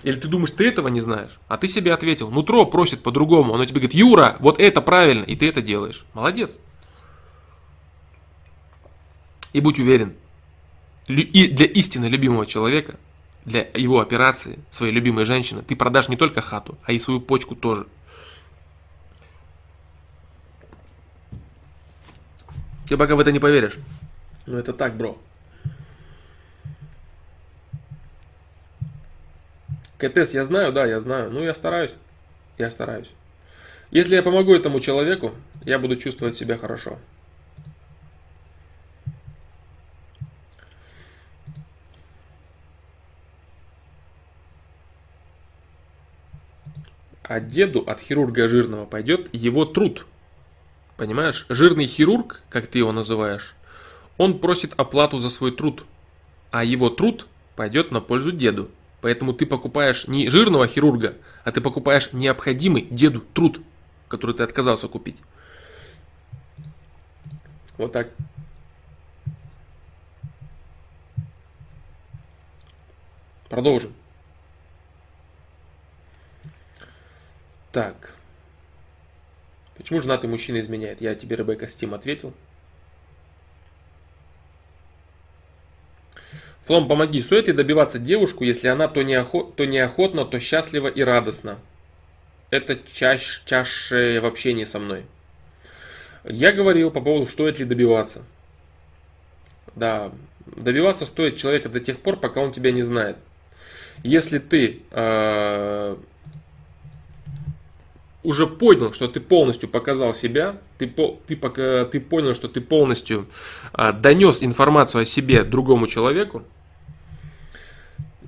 Или 0.03 0.15
ты 0.19 0.27
думаешь, 0.27 0.51
ты 0.51 0.67
этого 0.67 0.87
не 0.87 0.99
знаешь? 0.99 1.39
А 1.47 1.57
ты 1.57 1.67
себе 1.67 1.93
ответил. 1.93 2.31
Нутро 2.31 2.65
просит 2.65 3.03
по-другому. 3.03 3.53
Оно 3.53 3.65
тебе 3.65 3.81
говорит, 3.81 3.93
Юра, 3.93 4.37
вот 4.39 4.59
это 4.59 4.81
правильно. 4.81 5.23
И 5.23 5.35
ты 5.35 5.47
это 5.47 5.61
делаешь. 5.61 6.05
Молодец. 6.13 6.57
И 9.53 9.61
будь 9.61 9.79
уверен, 9.79 10.15
и 11.07 11.47
для 11.47 11.65
истинно 11.65 12.05
любимого 12.05 12.45
человека, 12.45 12.95
для 13.43 13.67
его 13.73 13.99
операции, 13.99 14.59
своей 14.69 14.93
любимой 14.93 15.25
женщины, 15.25 15.61
ты 15.61 15.75
продашь 15.75 16.09
не 16.09 16.15
только 16.15 16.41
хату, 16.41 16.77
а 16.83 16.93
и 16.93 16.99
свою 16.99 17.19
почку 17.19 17.55
тоже. 17.55 17.85
Ты 22.87 22.97
пока 22.97 23.15
в 23.15 23.19
это 23.19 23.31
не 23.31 23.39
поверишь. 23.39 23.77
Ну 24.45 24.57
это 24.57 24.73
так, 24.73 24.95
бро. 24.95 25.17
КТС 30.01 30.33
я 30.33 30.43
знаю, 30.45 30.73
да, 30.73 30.85
я 30.85 30.99
знаю. 30.99 31.31
Ну, 31.31 31.43
я 31.43 31.53
стараюсь. 31.53 31.93
Я 32.57 32.71
стараюсь. 32.71 33.11
Если 33.91 34.15
я 34.15 34.23
помогу 34.23 34.55
этому 34.55 34.79
человеку, 34.79 35.35
я 35.63 35.77
буду 35.77 35.95
чувствовать 35.95 36.35
себя 36.35 36.57
хорошо. 36.57 36.97
А 47.23 47.39
деду 47.39 47.81
от 47.81 47.99
хирурга 47.99 48.49
жирного 48.49 48.85
пойдет 48.85 49.29
его 49.33 49.65
труд. 49.65 50.07
Понимаешь? 50.97 51.45
Жирный 51.47 51.85
хирург, 51.85 52.41
как 52.49 52.65
ты 52.65 52.79
его 52.79 52.91
называешь, 52.91 53.55
он 54.17 54.39
просит 54.39 54.73
оплату 54.77 55.19
за 55.19 55.29
свой 55.29 55.51
труд. 55.51 55.85
А 56.49 56.63
его 56.63 56.89
труд 56.89 57.27
пойдет 57.55 57.91
на 57.91 58.01
пользу 58.01 58.31
деду. 58.31 58.71
Поэтому 59.01 59.33
ты 59.33 59.47
покупаешь 59.47 60.07
не 60.07 60.29
жирного 60.29 60.67
хирурга, 60.67 61.17
а 61.43 61.51
ты 61.51 61.59
покупаешь 61.59 62.13
необходимый 62.13 62.87
деду 62.89 63.21
труд, 63.21 63.61
который 64.07 64.35
ты 64.35 64.43
отказался 64.43 64.87
купить. 64.87 65.17
Вот 67.77 67.91
так. 67.91 68.11
Продолжим. 73.49 73.93
Так. 77.71 78.13
Почему 79.75 79.99
женатый 79.99 80.29
мужчина 80.29 80.61
изменяет? 80.61 81.01
Я 81.01 81.15
тебе, 81.15 81.35
Ребекка 81.35 81.67
Стим, 81.67 81.95
ответил. 81.95 82.33
Флом, 86.65 86.87
помоги, 86.87 87.21
стоит 87.21 87.47
ли 87.47 87.53
добиваться 87.53 87.97
девушку, 87.97 88.43
если 88.43 88.67
она 88.67 88.87
то, 88.87 89.01
неохот, 89.01 89.55
то 89.55 89.65
неохотно, 89.65 90.25
то 90.25 90.39
счастлива 90.39 90.87
и 90.87 91.01
радостна? 91.01 91.57
Это 92.51 92.77
чаще, 92.93 93.41
чаще 93.45 94.19
в 94.19 94.25
общении 94.25 94.63
со 94.63 94.77
мной. 94.77 95.05
Я 96.23 96.51
говорил 96.51 96.91
по 96.91 97.01
поводу, 97.01 97.25
стоит 97.25 97.59
ли 97.59 97.65
добиваться. 97.65 98.23
Да, 99.75 100.11
добиваться 100.45 101.05
стоит 101.05 101.37
человека 101.37 101.69
до 101.69 101.79
тех 101.79 101.99
пор, 101.99 102.17
пока 102.17 102.41
он 102.41 102.51
тебя 102.51 102.71
не 102.71 102.83
знает. 102.83 103.17
Если 104.03 104.37
ты 104.37 104.81
э, 104.91 105.95
уже 108.23 108.47
понял, 108.47 108.93
что 108.93 109.07
ты 109.07 109.19
полностью 109.19 109.69
показал 109.69 110.13
себя, 110.13 110.57
ты, 110.77 110.87
ты, 111.27 111.35
пока, 111.35 111.85
ты 111.85 111.99
понял, 111.99 112.35
что 112.35 112.47
ты 112.47 112.61
полностью 112.61 113.27
э, 113.73 113.93
донес 113.93 114.43
информацию 114.43 115.01
о 115.01 115.05
себе 115.05 115.43
другому 115.43 115.87
человеку, 115.87 116.43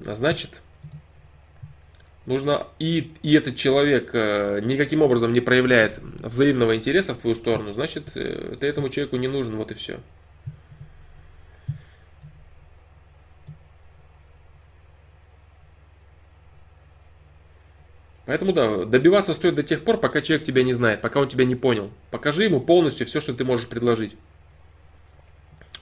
значит, 0.02 0.62
нужно 2.26 2.68
и, 2.80 3.12
и 3.22 3.34
этот 3.34 3.56
человек 3.56 4.10
э, 4.14 4.62
никаким 4.64 5.02
образом 5.02 5.34
не 5.34 5.42
проявляет 5.42 6.00
взаимного 6.20 6.76
интереса 6.76 7.14
в 7.14 7.20
твою 7.20 7.36
сторону, 7.36 7.74
значит, 7.74 8.06
э, 8.16 8.56
ты 8.60 8.68
этому 8.68 8.90
человеку 8.90 9.18
не 9.18 9.28
нужен, 9.28 9.56
вот 9.56 9.72
и 9.72 9.76
все. 9.76 10.00
Поэтому 18.26 18.54
да, 18.54 18.86
добиваться 18.86 19.34
стоит 19.34 19.56
до 19.56 19.64
тех 19.64 19.84
пор, 19.84 20.00
пока 20.00 20.22
человек 20.22 20.46
тебя 20.46 20.64
не 20.64 20.74
знает, 20.74 21.02
пока 21.02 21.20
он 21.20 21.28
тебя 21.28 21.44
не 21.44 21.56
понял. 21.56 21.92
Покажи 22.10 22.44
ему 22.44 22.62
полностью 22.62 23.06
все, 23.06 23.20
что 23.20 23.34
ты 23.34 23.44
можешь 23.44 23.68
предложить. 23.68 24.16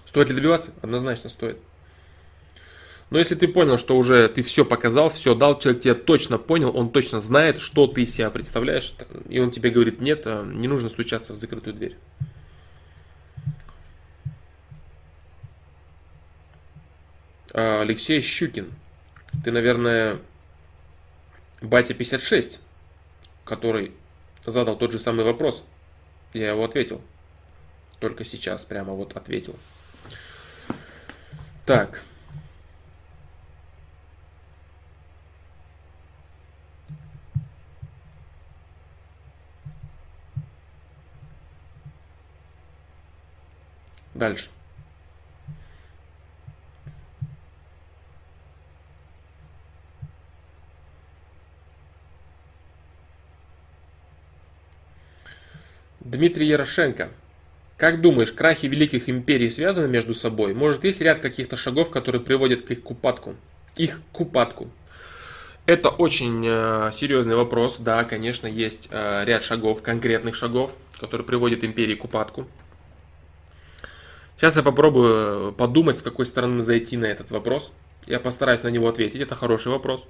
Стоит 0.07 0.29
ли 0.29 0.35
добиваться? 0.35 0.71
Однозначно 0.81 1.29
стоит. 1.29 1.57
Но 3.11 3.19
если 3.19 3.35
ты 3.35 3.47
понял, 3.47 3.77
что 3.77 3.97
уже 3.97 4.27
ты 4.29 4.41
все 4.41 4.65
показал, 4.65 5.09
все 5.09 5.35
дал, 5.35 5.59
человек 5.59 5.83
тебя 5.83 5.95
точно 5.95 6.37
понял, 6.37 6.75
он 6.75 6.91
точно 6.91 7.19
знает, 7.19 7.59
что 7.59 7.85
ты 7.85 8.05
себя 8.05 8.29
представляешь, 8.29 8.93
и 9.29 9.39
он 9.39 9.51
тебе 9.51 9.69
говорит, 9.69 9.99
нет, 9.99 10.21
а, 10.25 10.45
не 10.45 10.69
нужно 10.69 10.87
стучаться 10.89 11.33
в 11.33 11.35
закрытую 11.35 11.75
дверь. 11.75 11.97
А, 17.53 17.81
Алексей 17.81 18.21
Щукин. 18.21 18.71
Ты, 19.43 19.51
наверное, 19.51 20.17
батя 21.61 21.93
56, 21.93 22.59
который 23.45 23.93
задал 24.45 24.77
тот 24.77 24.91
же 24.91 24.99
самый 24.99 25.23
вопрос. 25.23 25.63
Я 26.33 26.49
его 26.49 26.63
ответил. 26.63 27.01
Только 27.99 28.25
сейчас 28.25 28.65
прямо 28.65 28.93
вот 28.93 29.15
ответил. 29.15 29.55
Так. 31.65 32.01
Дальше. 44.13 44.49
Дмитрий 56.01 56.47
Ярошенко. 56.47 57.09
Как 57.77 58.01
думаешь, 58.01 58.31
крахи 58.31 58.65
великих 58.65 59.07
империй 59.07 59.49
связаны 59.51 59.87
между 59.87 60.13
собой? 60.13 60.53
Может, 60.53 60.83
есть 60.83 60.99
ряд 60.99 61.19
каких-то 61.19 61.57
шагов, 61.57 61.91
которые 61.91 62.21
приводят 62.21 62.63
к 62.63 62.71
их 62.71 62.81
купатку? 62.81 63.35
Их 63.75 64.01
купатку. 64.11 64.69
Это 65.67 65.89
очень 65.89 66.43
э, 66.45 66.91
серьезный 66.91 67.35
вопрос. 67.35 67.77
Да, 67.77 68.03
конечно, 68.03 68.47
есть 68.47 68.87
э, 68.89 69.25
ряд 69.25 69.43
шагов, 69.43 69.83
конкретных 69.83 70.35
шагов, 70.35 70.75
которые 70.99 71.25
приводят 71.25 71.63
империи 71.63 71.95
к 71.95 72.03
упадку. 72.03 72.47
Сейчас 74.37 74.57
я 74.57 74.63
попробую 74.63 75.49
э, 75.49 75.51
подумать, 75.51 75.99
с 75.99 76.01
какой 76.01 76.25
стороны 76.25 76.63
зайти 76.63 76.97
на 76.97 77.05
этот 77.05 77.29
вопрос. 77.29 77.71
Я 78.07 78.19
постараюсь 78.19 78.63
на 78.63 78.69
него 78.69 78.89
ответить. 78.89 79.21
Это 79.21 79.35
хороший 79.35 79.71
вопрос. 79.71 80.07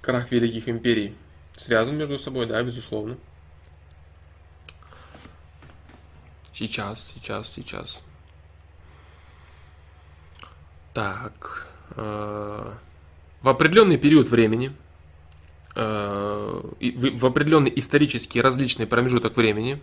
Крах 0.00 0.30
великих 0.30 0.66
империй 0.70 1.14
связан 1.58 1.96
между 1.98 2.18
собой, 2.18 2.46
да, 2.46 2.62
безусловно. 2.62 3.18
Сейчас, 6.58 7.12
сейчас, 7.14 7.52
сейчас. 7.54 8.02
Так. 10.92 11.68
Э, 11.94 12.72
в 13.42 13.48
определенный 13.48 13.96
период 13.96 14.28
времени, 14.28 14.72
э, 15.76 16.60
в 16.80 17.26
определенный 17.26 17.72
исторический 17.76 18.40
различный 18.40 18.88
промежуток 18.88 19.36
времени, 19.36 19.80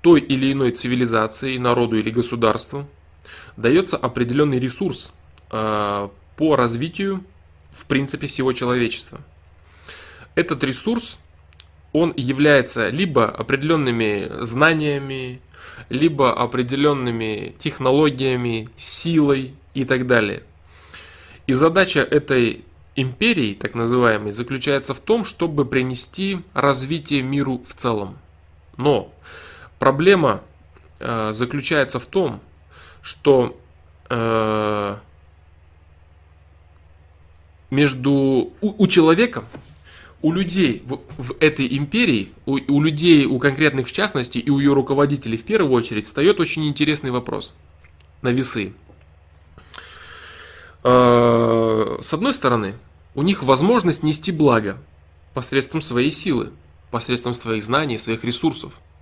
той 0.00 0.20
или 0.20 0.52
иной 0.52 0.70
цивилизации, 0.70 1.58
народу 1.58 1.98
или 1.98 2.10
государству 2.10 2.86
дается 3.56 3.96
определенный 3.96 4.60
ресурс 4.60 5.12
э, 5.50 6.08
по 6.36 6.54
развитию, 6.54 7.24
в 7.72 7.86
принципе, 7.86 8.28
всего 8.28 8.52
человечества. 8.52 9.20
Этот 10.36 10.62
ресурс, 10.62 11.18
он 11.92 12.12
является 12.16 12.88
либо 12.88 13.28
определенными 13.28 14.30
знаниями, 14.44 15.40
либо 15.88 16.32
определенными 16.32 17.54
технологиями, 17.58 18.68
силой 18.76 19.54
и 19.74 19.84
так 19.84 20.06
далее. 20.06 20.42
И 21.46 21.52
задача 21.54 22.00
этой 22.00 22.64
империи, 22.94 23.54
так 23.54 23.74
называемой, 23.74 24.32
заключается 24.32 24.94
в 24.94 25.00
том, 25.00 25.24
чтобы 25.24 25.64
принести 25.64 26.40
развитие 26.54 27.22
миру 27.22 27.62
в 27.66 27.74
целом. 27.74 28.18
Но 28.76 29.12
Проблема 29.82 30.42
э, 31.00 31.32
заключается 31.32 31.98
в 31.98 32.06
том, 32.06 32.38
что 33.02 33.58
э, 34.08 34.96
между 37.68 38.12
у, 38.12 38.52
у 38.60 38.86
человека, 38.86 39.42
у 40.22 40.32
людей 40.32 40.82
в, 40.86 41.00
в 41.18 41.36
этой 41.40 41.76
империи, 41.76 42.30
у, 42.46 42.52
у 42.52 42.80
людей, 42.80 43.26
у 43.26 43.38
конкретных 43.38 43.88
в 43.88 43.92
частности, 43.92 44.38
и 44.38 44.50
у 44.50 44.58
ее 44.58 44.72
руководителей 44.72 45.36
в 45.36 45.44
первую 45.44 45.72
очередь, 45.72 46.06
встает 46.06 46.40
очень 46.40 46.66
интересный 46.66 47.10
вопрос 47.10 47.54
на 48.22 48.28
весы. 48.28 48.72
Э, 50.84 51.98
с 52.00 52.14
одной 52.14 52.32
стороны, 52.32 52.74
у 53.14 53.22
них 53.22 53.42
возможность 53.42 54.02
нести 54.02 54.32
благо 54.32 54.78
посредством 55.34 55.82
своей 55.82 56.10
силы, 56.10 56.50
посредством 56.90 57.34
своих 57.34 57.62
знаний, 57.62 57.98
своих 57.98 58.24
ресурсов– 58.24 58.80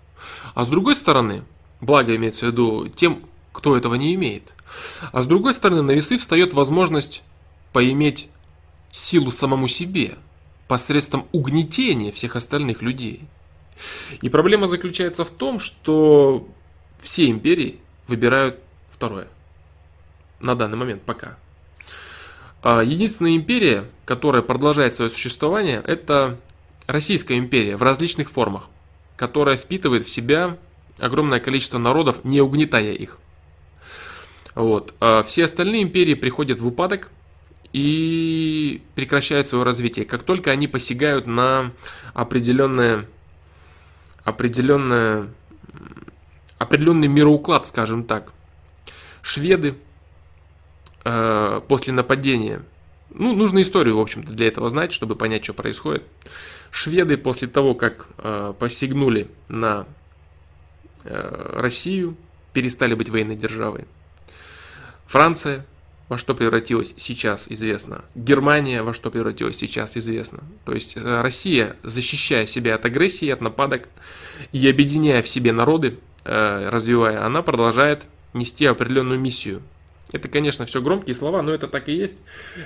а 0.54 0.64
с 0.64 0.68
другой 0.68 0.94
стороны, 0.94 1.42
благо 1.80 2.14
имеется 2.16 2.46
в 2.46 2.48
виду 2.50 2.88
тем, 2.88 3.22
кто 3.52 3.76
этого 3.76 3.94
не 3.94 4.14
имеет. 4.14 4.52
А 5.12 5.22
с 5.22 5.26
другой 5.26 5.54
стороны, 5.54 5.82
на 5.82 5.92
весы 5.92 6.18
встает 6.18 6.52
возможность 6.52 7.22
поиметь 7.72 8.28
силу 8.90 9.30
самому 9.30 9.68
себе 9.68 10.16
посредством 10.70 11.26
угнетения 11.32 12.12
всех 12.12 12.36
остальных 12.36 12.80
людей. 12.80 13.24
И 14.22 14.28
проблема 14.28 14.68
заключается 14.68 15.24
в 15.24 15.30
том, 15.30 15.58
что 15.58 16.48
все 17.00 17.28
империи 17.28 17.80
выбирают 18.06 18.60
второе. 18.90 19.26
На 20.38 20.54
данный 20.54 20.78
момент 20.78 21.02
пока. 21.02 21.36
А 22.62 22.82
единственная 22.82 23.34
империя, 23.34 23.84
которая 24.04 24.42
продолжает 24.42 24.94
свое 24.94 25.10
существование, 25.10 25.82
это 25.84 26.38
Российская 26.86 27.36
империя 27.36 27.76
в 27.76 27.82
различных 27.82 28.30
формах 28.30 28.68
которая 29.20 29.58
впитывает 29.58 30.06
в 30.06 30.08
себя 30.08 30.56
огромное 30.98 31.40
количество 31.40 31.76
народов, 31.76 32.24
не 32.24 32.40
угнетая 32.40 32.94
их. 32.94 33.18
Вот. 34.54 34.94
А 34.98 35.22
все 35.24 35.44
остальные 35.44 35.82
империи 35.82 36.14
приходят 36.14 36.58
в 36.58 36.66
упадок 36.66 37.10
и 37.72 38.82
прекращают 38.94 39.46
свое 39.46 39.64
развитие, 39.64 40.04
как 40.04 40.22
только 40.22 40.50
они 40.50 40.66
посягают 40.66 41.26
на 41.26 41.72
определенное, 42.14 43.06
определенное, 44.24 45.28
определенный 46.58 47.08
мироуклад, 47.08 47.66
скажем 47.66 48.02
так. 48.04 48.32
Шведы 49.22 49.76
э, 51.04 51.60
после 51.68 51.92
нападения, 51.92 52.62
ну, 53.10 53.36
нужно 53.36 53.62
историю, 53.62 53.96
в 53.96 54.00
общем-то, 54.00 54.32
для 54.32 54.48
этого 54.48 54.68
знать, 54.68 54.92
чтобы 54.92 55.14
понять, 55.14 55.44
что 55.44 55.54
происходит. 55.54 56.04
Шведы 56.70 57.16
после 57.18 57.48
того, 57.48 57.74
как 57.74 58.08
э, 58.18 58.54
посягнули 58.58 59.28
на 59.48 59.86
э, 61.04 61.52
Россию, 61.60 62.16
перестали 62.52 62.94
быть 62.94 63.10
военной 63.10 63.36
державой. 63.36 63.86
Франция 65.06 65.66
во 66.10 66.18
что 66.18 66.34
превратилась 66.34 66.92
сейчас 66.98 67.46
известно. 67.48 68.04
Германия 68.14 68.82
во 68.82 68.92
что 68.92 69.10
превратилась 69.10 69.56
сейчас 69.56 69.96
известно. 69.96 70.40
То 70.66 70.74
есть 70.74 70.98
э, 70.98 71.22
Россия, 71.22 71.76
защищая 71.82 72.44
себя 72.44 72.74
от 72.74 72.84
агрессии, 72.84 73.30
от 73.30 73.40
нападок 73.40 73.88
и 74.52 74.68
объединяя 74.68 75.22
в 75.22 75.28
себе 75.28 75.52
народы, 75.52 75.98
э, 76.24 76.68
развивая, 76.68 77.24
она 77.24 77.40
продолжает 77.40 78.02
нести 78.34 78.66
определенную 78.66 79.18
миссию. 79.18 79.62
Это, 80.12 80.28
конечно, 80.28 80.66
все 80.66 80.82
громкие 80.82 81.14
слова, 81.14 81.40
но 81.40 81.52
это 81.52 81.66
так 81.66 81.88
и 81.88 81.92
есть. 81.92 82.18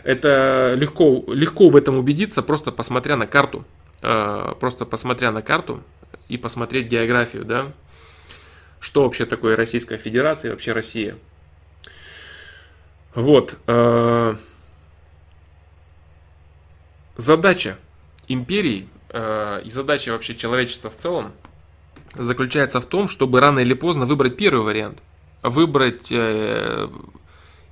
Это 0.03 0.75
легко, 0.77 1.25
легко 1.29 1.69
в 1.69 1.77
этом 1.77 1.97
убедиться, 1.97 2.43
просто 2.43 2.73
посмотря 2.73 3.17
на 3.17 3.29
карту 3.29 3.65
Э, 4.07 4.53
просто 4.61 4.85
посмотря 4.85 5.31
на 5.31 5.41
карту 5.41 5.83
и 6.29 6.37
посмотреть 6.37 6.89
географию, 6.89 7.47
да, 7.47 7.73
что 8.79 9.05
вообще 9.05 9.25
такое 9.25 9.57
Российская 9.57 9.97
Федерация 9.97 10.51
и 10.51 10.53
вообще 10.53 10.73
Россия. 10.73 11.17
Вот. 13.15 13.59
Э, 13.67 14.35
задача 17.17 17.79
империи 18.27 18.89
э, 19.11 19.63
и 19.65 19.71
задача 19.71 20.11
вообще 20.11 20.35
человечества 20.35 20.91
в 20.91 20.97
целом 20.97 21.33
заключается 22.15 22.81
в 22.81 22.87
том, 22.87 23.09
чтобы 23.09 23.41
рано 23.41 23.61
или 23.61 23.75
поздно 23.75 24.07
выбрать 24.07 24.37
первый 24.37 24.65
вариант. 24.65 25.03
Выбрать 25.43 26.11
э, 26.11 26.89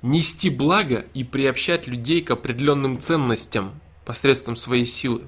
нести 0.01 0.49
благо 0.49 1.05
и 1.13 1.23
приобщать 1.23 1.87
людей 1.87 2.21
к 2.21 2.31
определенным 2.31 2.99
ценностям 2.99 3.79
посредством 4.05 4.55
своей 4.55 4.85
силы. 4.85 5.23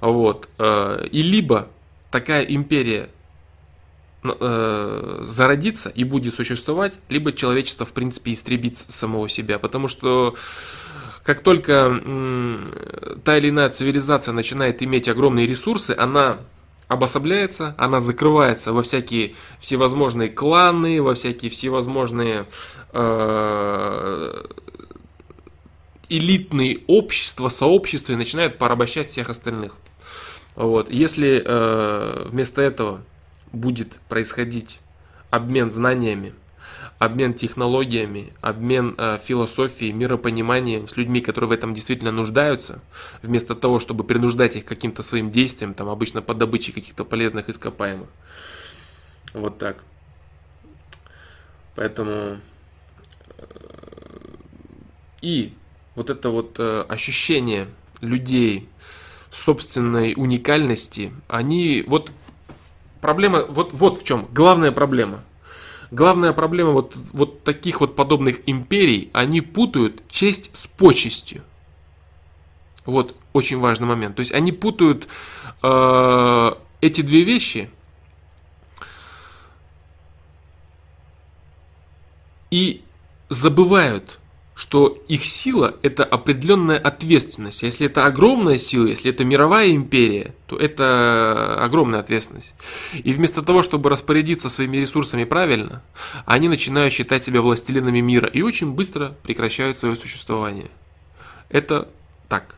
Вот. 0.00 0.48
Э, 0.58 1.06
и 1.10 1.22
либо 1.22 1.68
такая 2.10 2.42
империя 2.44 3.10
э, 4.24 5.18
зародится 5.22 5.90
и 5.90 6.04
будет 6.04 6.34
существовать, 6.34 6.94
либо 7.08 7.32
человечество, 7.32 7.86
в 7.86 7.92
принципе, 7.92 8.32
истребит 8.32 8.76
самого 8.76 9.28
себя. 9.28 9.58
Потому 9.58 9.88
что 9.88 10.34
как 11.22 11.40
только 11.40 12.00
та 13.24 13.38
или 13.38 13.48
иная 13.48 13.70
цивилизация 13.70 14.32
начинает 14.32 14.82
иметь 14.82 15.08
огромные 15.08 15.46
ресурсы, 15.46 15.94
она 15.96 16.38
обособляется, 16.88 17.74
она 17.78 18.00
закрывается 18.00 18.72
во 18.72 18.82
всякие 18.82 19.34
всевозможные 19.58 20.28
кланы, 20.28 21.00
во 21.00 21.14
всякие 21.14 21.50
всевозможные 21.50 22.46
э, 22.92 24.44
элитные 26.08 26.80
общества, 26.86 27.48
сообщества 27.48 28.12
и 28.12 28.16
начинает 28.16 28.58
порабощать 28.58 29.10
всех 29.10 29.30
остальных. 29.30 29.76
Вот. 30.54 30.90
Если 30.90 31.42
э, 31.44 32.28
вместо 32.28 32.62
этого 32.62 33.00
будет 33.54 33.94
происходить 34.08 34.80
обмен 35.30 35.70
знаниями, 35.70 36.34
обмен 36.98 37.34
технологиями, 37.34 38.32
обмен 38.40 38.94
э, 38.96 39.18
философией, 39.22 39.92
миропониманием 39.92 40.88
с 40.88 40.96
людьми, 40.96 41.20
которые 41.20 41.48
в 41.48 41.52
этом 41.52 41.74
действительно 41.74 42.12
нуждаются, 42.12 42.80
вместо 43.22 43.54
того, 43.54 43.80
чтобы 43.80 44.04
принуждать 44.04 44.56
их 44.56 44.64
каким-то 44.64 45.02
своим 45.02 45.30
действием, 45.30 45.74
там 45.74 45.88
обычно 45.88 46.22
по 46.22 46.34
добыче 46.34 46.72
каких-то 46.72 47.04
полезных 47.04 47.48
ископаемых. 47.48 48.08
Вот 49.32 49.58
так. 49.58 49.82
Поэтому 51.74 52.38
э, 53.38 53.44
и 55.20 55.52
вот 55.96 56.10
это 56.10 56.30
вот 56.30 56.56
э, 56.58 56.84
ощущение 56.88 57.66
людей 58.00 58.68
собственной 59.30 60.14
уникальности, 60.16 61.12
они 61.26 61.82
вот 61.86 62.12
проблема 63.04 63.44
вот 63.46 63.74
вот 63.74 64.00
в 64.00 64.04
чем 64.04 64.26
главная 64.32 64.72
проблема 64.72 65.24
Главная 65.90 66.32
проблема 66.32 66.70
вот, 66.70 66.96
вот 67.12 67.44
таких 67.44 67.80
вот 67.80 67.94
подобных 67.94 68.48
империй, 68.48 69.10
они 69.12 69.42
путают 69.42 70.02
честь 70.08 70.50
с 70.56 70.66
почестью. 70.66 71.42
Вот 72.86 73.14
очень 73.34 73.60
важный 73.60 73.86
момент. 73.86 74.16
То 74.16 74.20
есть 74.20 74.32
они 74.32 74.50
путают 74.50 75.06
э, 75.62 76.52
эти 76.80 77.02
две 77.02 77.22
вещи 77.22 77.70
и 82.50 82.82
забывают 83.28 84.18
что 84.54 84.96
их 85.08 85.24
сила– 85.24 85.74
это 85.82 86.04
определенная 86.04 86.78
ответственность. 86.78 87.62
Если 87.62 87.86
это 87.86 88.06
огромная 88.06 88.56
сила, 88.56 88.86
если 88.86 89.10
это 89.10 89.24
мировая 89.24 89.72
империя, 89.72 90.34
то 90.46 90.56
это 90.56 91.58
огромная 91.60 92.00
ответственность. 92.00 92.54
И 92.92 93.12
вместо 93.12 93.42
того, 93.42 93.62
чтобы 93.62 93.90
распорядиться 93.90 94.48
своими 94.48 94.76
ресурсами 94.76 95.24
правильно, 95.24 95.82
они 96.24 96.48
начинают 96.48 96.92
считать 96.92 97.24
себя 97.24 97.42
властелинами 97.42 98.00
мира 98.00 98.28
и 98.28 98.42
очень 98.42 98.72
быстро 98.72 99.14
прекращают 99.24 99.76
свое 99.76 99.96
существование. 99.96 100.70
Это 101.48 101.88
так. 102.28 102.54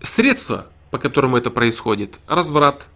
Средства, 0.00 0.68
по 0.90 0.98
которым 0.98 1.36
это 1.36 1.50
происходит– 1.50 2.14
разврат, 2.26 2.86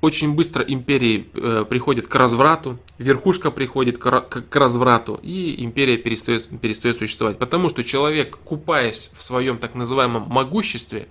очень 0.00 0.34
быстро 0.34 0.62
империи 0.62 1.28
э, 1.34 1.64
приходят 1.68 2.06
к 2.06 2.14
разврату, 2.14 2.78
верхушка 2.98 3.50
приходит 3.50 3.98
к 3.98 4.56
разврату, 4.56 5.18
и 5.22 5.64
империя 5.64 5.96
перестает, 5.96 6.48
перестает 6.60 6.96
существовать. 6.96 7.38
Потому 7.38 7.68
что 7.68 7.82
человек, 7.82 8.38
купаясь 8.44 9.10
в 9.12 9.22
своем 9.22 9.58
так 9.58 9.74
называемом 9.74 10.28
могуществе, 10.28 11.08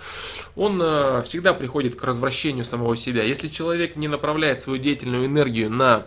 он 0.56 0.82
э, 0.82 1.22
всегда 1.24 1.54
приходит 1.54 1.96
к 1.96 2.04
развращению 2.04 2.64
самого 2.64 2.96
себя. 2.96 3.24
Если 3.24 3.50
человек 3.50 3.98
не 3.98 4.08
направляет 4.08 4.62
свою 4.62 4.80
деятельную 4.80 5.26
энергию 5.26 5.70
на 5.70 6.06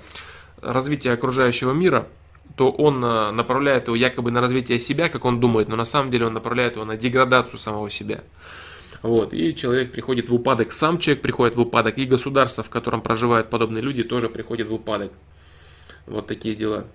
развитие 0.63 1.13
окружающего 1.13 1.73
мира, 1.73 2.09
то 2.57 2.71
он 2.71 3.05
э, 3.05 3.31
направляет 3.31 3.87
его 3.87 3.97
якобы 3.97 4.31
на 4.31 4.41
развитие 4.41 4.79
себя, 4.79 5.09
как 5.09 5.25
он 5.25 5.39
думает, 5.39 5.69
но 5.69 5.77
на 5.77 5.85
самом 5.85 6.11
деле 6.11 6.27
он 6.27 6.35
направляет 6.35 6.77
его 6.77 6.85
на 6.85 6.97
деградацию 6.97 7.59
самого 7.59 7.91
себя. 7.91 8.23
Вот, 9.03 9.33
и 9.33 9.55
человек 9.55 9.93
приходит 9.93 10.29
в 10.29 10.35
упадок, 10.35 10.73
сам 10.73 10.99
человек 10.99 11.23
приходит 11.23 11.57
в 11.57 11.61
упадок, 11.61 11.99
и 11.99 12.05
государство, 12.05 12.63
в 12.63 12.71
котором 12.71 13.01
проживают 13.01 13.49
подобные 13.49 13.83
люди, 13.83 14.03
тоже 14.03 14.29
приходит 14.29 14.69
в 14.69 14.75
упадок. 14.75 15.13
Вот 16.07 16.27
такие 16.27 16.55
дела. 16.55 16.87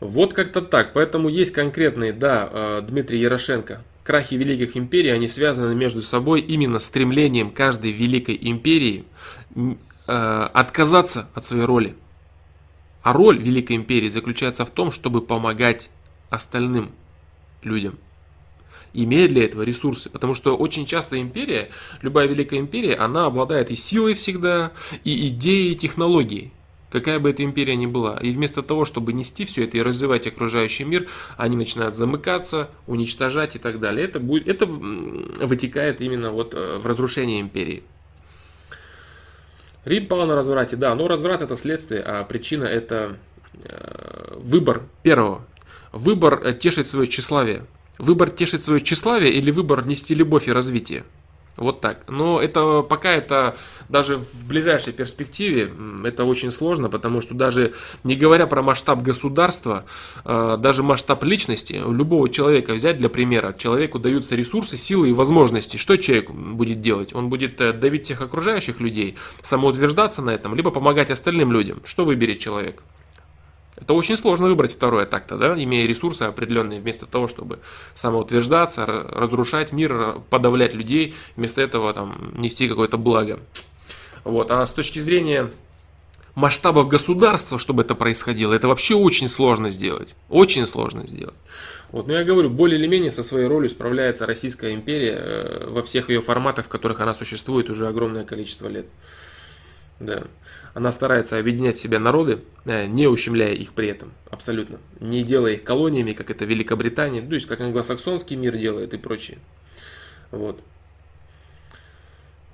Вот 0.00 0.34
как-то 0.34 0.60
так. 0.60 0.92
Поэтому 0.92 1.28
есть 1.28 1.52
конкретные, 1.52 2.12
да, 2.12 2.48
э, 2.50 2.82
Дмитрий 2.82 3.20
Ярошенко. 3.20 3.84
Крахи 4.02 4.34
великих 4.34 4.76
империй, 4.76 5.10
они 5.10 5.28
связаны 5.28 5.76
между 5.76 6.02
собой 6.02 6.40
именно 6.40 6.80
стремлением 6.80 7.52
каждой 7.52 7.92
великой 7.92 8.36
империи 8.40 9.04
э, 9.54 10.48
отказаться 10.52 11.28
от 11.34 11.44
своей 11.44 11.64
роли. 11.64 11.94
А 13.02 13.12
роль 13.12 13.38
Великой 13.38 13.76
Империи 13.76 14.08
заключается 14.08 14.64
в 14.64 14.70
том, 14.70 14.92
чтобы 14.92 15.22
помогать 15.22 15.90
остальным 16.30 16.92
людям 17.62 17.98
имея 18.94 19.28
для 19.28 19.44
этого 19.44 19.62
ресурсы. 19.62 20.10
Потому 20.10 20.34
что 20.34 20.56
очень 20.56 20.86
часто 20.86 21.20
империя, 21.20 21.70
любая 22.02 22.26
великая 22.26 22.60
империя, 22.60 22.94
она 22.94 23.26
обладает 23.26 23.70
и 23.70 23.74
силой 23.74 24.14
всегда, 24.14 24.72
и 25.04 25.28
идеей, 25.28 25.72
и 25.72 25.76
технологией. 25.76 26.52
Какая 26.90 27.18
бы 27.18 27.30
эта 27.30 27.42
империя 27.42 27.74
ни 27.74 27.86
была. 27.86 28.18
И 28.18 28.30
вместо 28.32 28.62
того, 28.62 28.84
чтобы 28.84 29.14
нести 29.14 29.46
все 29.46 29.64
это 29.64 29.78
и 29.78 29.82
развивать 29.82 30.26
окружающий 30.26 30.84
мир, 30.84 31.08
они 31.38 31.56
начинают 31.56 31.94
замыкаться, 31.94 32.68
уничтожать 32.86 33.56
и 33.56 33.58
так 33.58 33.80
далее. 33.80 34.04
Это, 34.04 34.20
будет, 34.20 34.46
это 34.46 34.66
вытекает 34.66 36.02
именно 36.02 36.32
вот 36.32 36.52
э, 36.52 36.76
в 36.78 36.86
разрушение 36.86 37.40
империи. 37.40 37.82
Рим 39.86 40.06
пал 40.06 40.26
на 40.26 40.34
разврате, 40.34 40.76
да, 40.76 40.94
но 40.94 41.08
разврат 41.08 41.40
это 41.40 41.56
следствие, 41.56 42.02
а 42.02 42.24
причина 42.24 42.64
это 42.64 43.16
э, 43.54 44.34
выбор 44.36 44.82
первого. 45.02 45.46
Выбор 45.92 46.42
э, 46.44 46.52
тешить 46.52 46.88
свое 46.88 47.08
тщеславие. 47.08 47.64
Выбор 48.02 48.30
тешить 48.30 48.64
свое 48.64 48.80
тщеславие 48.80 49.32
или 49.32 49.52
выбор 49.52 49.86
нести 49.86 50.12
любовь 50.12 50.48
и 50.48 50.52
развитие. 50.52 51.04
Вот 51.56 51.80
так. 51.80 52.02
Но 52.08 52.42
это 52.42 52.82
пока 52.82 53.12
это 53.12 53.54
даже 53.88 54.16
в 54.16 54.44
ближайшей 54.48 54.92
перспективе 54.92 55.72
это 56.04 56.24
очень 56.24 56.50
сложно, 56.50 56.88
потому 56.88 57.20
что 57.20 57.34
даже 57.34 57.74
не 58.02 58.16
говоря 58.16 58.48
про 58.48 58.60
масштаб 58.60 59.02
государства, 59.02 59.84
а, 60.24 60.56
даже 60.56 60.82
масштаб 60.82 61.22
личности, 61.22 61.74
любого 61.74 62.28
человека 62.28 62.74
взять 62.74 62.98
для 62.98 63.08
примера, 63.08 63.52
человеку 63.52 64.00
даются 64.00 64.34
ресурсы, 64.34 64.76
силы 64.76 65.10
и 65.10 65.12
возможности. 65.12 65.76
Что 65.76 65.96
человек 65.96 66.28
будет 66.32 66.80
делать? 66.80 67.14
Он 67.14 67.28
будет 67.28 67.60
э, 67.60 67.72
давить 67.72 68.06
всех 68.06 68.20
окружающих 68.20 68.80
людей, 68.80 69.16
самоутверждаться 69.42 70.22
на 70.22 70.30
этом, 70.30 70.56
либо 70.56 70.72
помогать 70.72 71.12
остальным 71.12 71.52
людям. 71.52 71.82
Что 71.84 72.04
выберет 72.04 72.40
человек? 72.40 72.82
Это 73.82 73.94
очень 73.94 74.16
сложно 74.16 74.46
выбрать 74.46 74.72
второе 74.72 75.06
так-то, 75.06 75.36
да, 75.36 75.60
имея 75.60 75.88
ресурсы 75.88 76.22
определенные, 76.22 76.80
вместо 76.80 77.04
того, 77.04 77.26
чтобы 77.26 77.58
самоутверждаться, 77.94 78.86
разрушать 78.86 79.72
мир, 79.72 80.20
подавлять 80.30 80.72
людей, 80.72 81.14
вместо 81.34 81.60
этого 81.60 81.92
там 81.92 82.32
нести 82.36 82.68
какое-то 82.68 82.96
благо. 82.96 83.40
Вот. 84.22 84.52
А 84.52 84.64
с 84.64 84.70
точки 84.70 85.00
зрения 85.00 85.50
масштабов 86.36 86.86
государства, 86.86 87.58
чтобы 87.58 87.82
это 87.82 87.96
происходило, 87.96 88.54
это 88.54 88.68
вообще 88.68 88.94
очень 88.94 89.26
сложно 89.26 89.70
сделать. 89.70 90.14
Очень 90.28 90.66
сложно 90.66 91.04
сделать. 91.08 91.34
Вот, 91.90 92.06
но 92.06 92.12
я 92.12 92.22
говорю, 92.22 92.50
более 92.50 92.78
или 92.78 92.86
менее 92.86 93.10
со 93.10 93.24
своей 93.24 93.48
ролью 93.48 93.68
справляется 93.68 94.26
Российская 94.26 94.74
империя 94.74 95.16
э, 95.18 95.66
во 95.68 95.82
всех 95.82 96.08
ее 96.08 96.20
форматах, 96.20 96.66
в 96.66 96.68
которых 96.68 97.00
она 97.00 97.14
существует 97.14 97.68
уже 97.68 97.88
огромное 97.88 98.24
количество 98.24 98.68
лет. 98.68 98.86
Да. 99.98 100.22
Она 100.74 100.90
старается 100.90 101.38
объединять 101.38 101.76
в 101.76 101.80
себя 101.80 101.98
народы, 101.98 102.40
э, 102.64 102.86
не 102.86 103.06
ущемляя 103.06 103.52
их 103.52 103.74
при 103.74 103.88
этом, 103.88 104.12
абсолютно. 104.30 104.78
Не 105.00 105.22
делая 105.22 105.54
их 105.54 105.64
колониями, 105.64 106.12
как 106.12 106.30
это 106.30 106.46
Великобритания, 106.46 107.20
ну, 107.20 107.28
то 107.28 107.34
есть 107.34 107.46
как 107.46 107.60
англосаксонский 107.60 108.36
мир 108.36 108.56
делает 108.56 108.94
и 108.94 108.98
прочее. 108.98 109.38
Вот. 110.30 110.60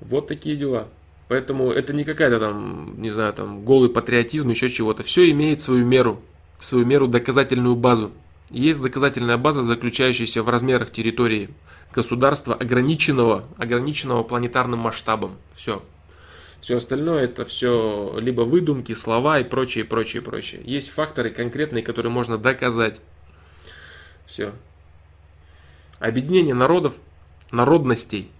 Вот 0.00 0.26
такие 0.26 0.56
дела. 0.56 0.88
Поэтому 1.28 1.70
это 1.70 1.92
не 1.92 2.04
какая-то 2.04 2.40
там, 2.40 3.00
не 3.00 3.10
знаю, 3.10 3.32
там 3.34 3.64
голый 3.64 3.90
патриотизм, 3.90 4.48
еще 4.48 4.68
чего-то. 4.70 5.02
Все 5.02 5.30
имеет 5.30 5.60
свою 5.60 5.84
меру, 5.84 6.20
свою 6.58 6.86
меру 6.86 7.06
доказательную 7.06 7.76
базу. 7.76 8.10
Есть 8.50 8.82
доказательная 8.82 9.36
база, 9.36 9.62
заключающаяся 9.62 10.42
в 10.42 10.48
размерах 10.48 10.90
территории 10.90 11.50
государства, 11.94 12.54
ограниченного, 12.54 13.44
ограниченного 13.58 14.22
планетарным 14.22 14.80
масштабом. 14.80 15.36
Все. 15.54 15.82
Все 16.60 16.76
остальное 16.76 17.24
это 17.24 17.44
все 17.44 18.16
либо 18.18 18.42
выдумки, 18.42 18.92
слова 18.92 19.38
и 19.38 19.44
прочее, 19.44 19.84
прочее, 19.84 20.22
прочее. 20.22 20.60
Есть 20.64 20.90
факторы 20.90 21.30
конкретные, 21.30 21.82
которые 21.82 22.10
можно 22.10 22.36
доказать. 22.36 23.00
Все. 24.26 24.52
Объединение 26.00 26.54
народов, 26.54 26.94
народностей 27.50 28.30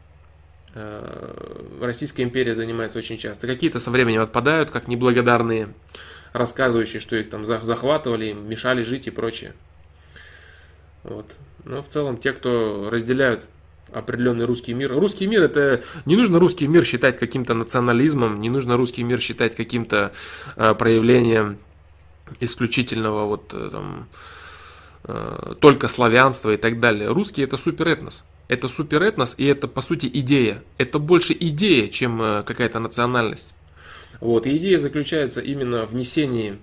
э, 0.74 1.78
Российская 1.80 2.24
империя 2.24 2.54
занимается 2.54 2.98
очень 2.98 3.18
часто. 3.18 3.46
Какие-то 3.46 3.80
со 3.80 3.90
временем 3.90 4.20
отпадают, 4.20 4.70
как 4.70 4.88
неблагодарные, 4.88 5.68
рассказывающие, 6.32 7.00
что 7.00 7.16
их 7.16 7.30
там 7.30 7.46
захватывали, 7.46 8.26
им 8.26 8.48
мешали 8.48 8.82
жить 8.82 9.06
и 9.06 9.10
прочее. 9.10 9.54
Вот. 11.04 11.34
Но 11.64 11.82
в 11.82 11.88
целом 11.88 12.18
те, 12.18 12.32
кто 12.32 12.88
разделяют 12.90 13.46
определенный 13.92 14.44
русский 14.44 14.74
мир. 14.74 14.92
Русский 14.92 15.26
мир 15.26 15.42
это 15.42 15.82
не 16.04 16.16
нужно 16.16 16.38
русский 16.38 16.66
мир 16.66 16.84
считать 16.84 17.18
каким-то 17.18 17.54
национализмом, 17.54 18.40
не 18.40 18.50
нужно 18.50 18.76
русский 18.76 19.02
мир 19.02 19.20
считать 19.20 19.54
каким-то 19.54 20.12
э, 20.56 20.74
проявлением 20.74 21.58
исключительного 22.40 23.26
вот 23.26 23.52
э, 23.54 23.68
там 23.70 24.08
э, 25.04 25.54
только 25.60 25.88
славянства 25.88 26.52
и 26.52 26.56
так 26.56 26.80
далее. 26.80 27.10
Русский 27.10 27.42
это 27.42 27.56
суперэтнос. 27.56 28.24
Это 28.48 28.68
суперэтнос 28.68 29.34
и 29.36 29.44
это 29.44 29.68
по 29.68 29.82
сути 29.82 30.10
идея. 30.12 30.62
Это 30.78 30.98
больше 30.98 31.36
идея, 31.38 31.88
чем 31.88 32.20
э, 32.22 32.42
какая-то 32.44 32.78
национальность. 32.78 33.54
Вот. 34.20 34.46
И 34.46 34.56
идея 34.56 34.78
заключается 34.78 35.40
именно 35.40 35.86
в 35.86 35.94
несении 35.94 36.58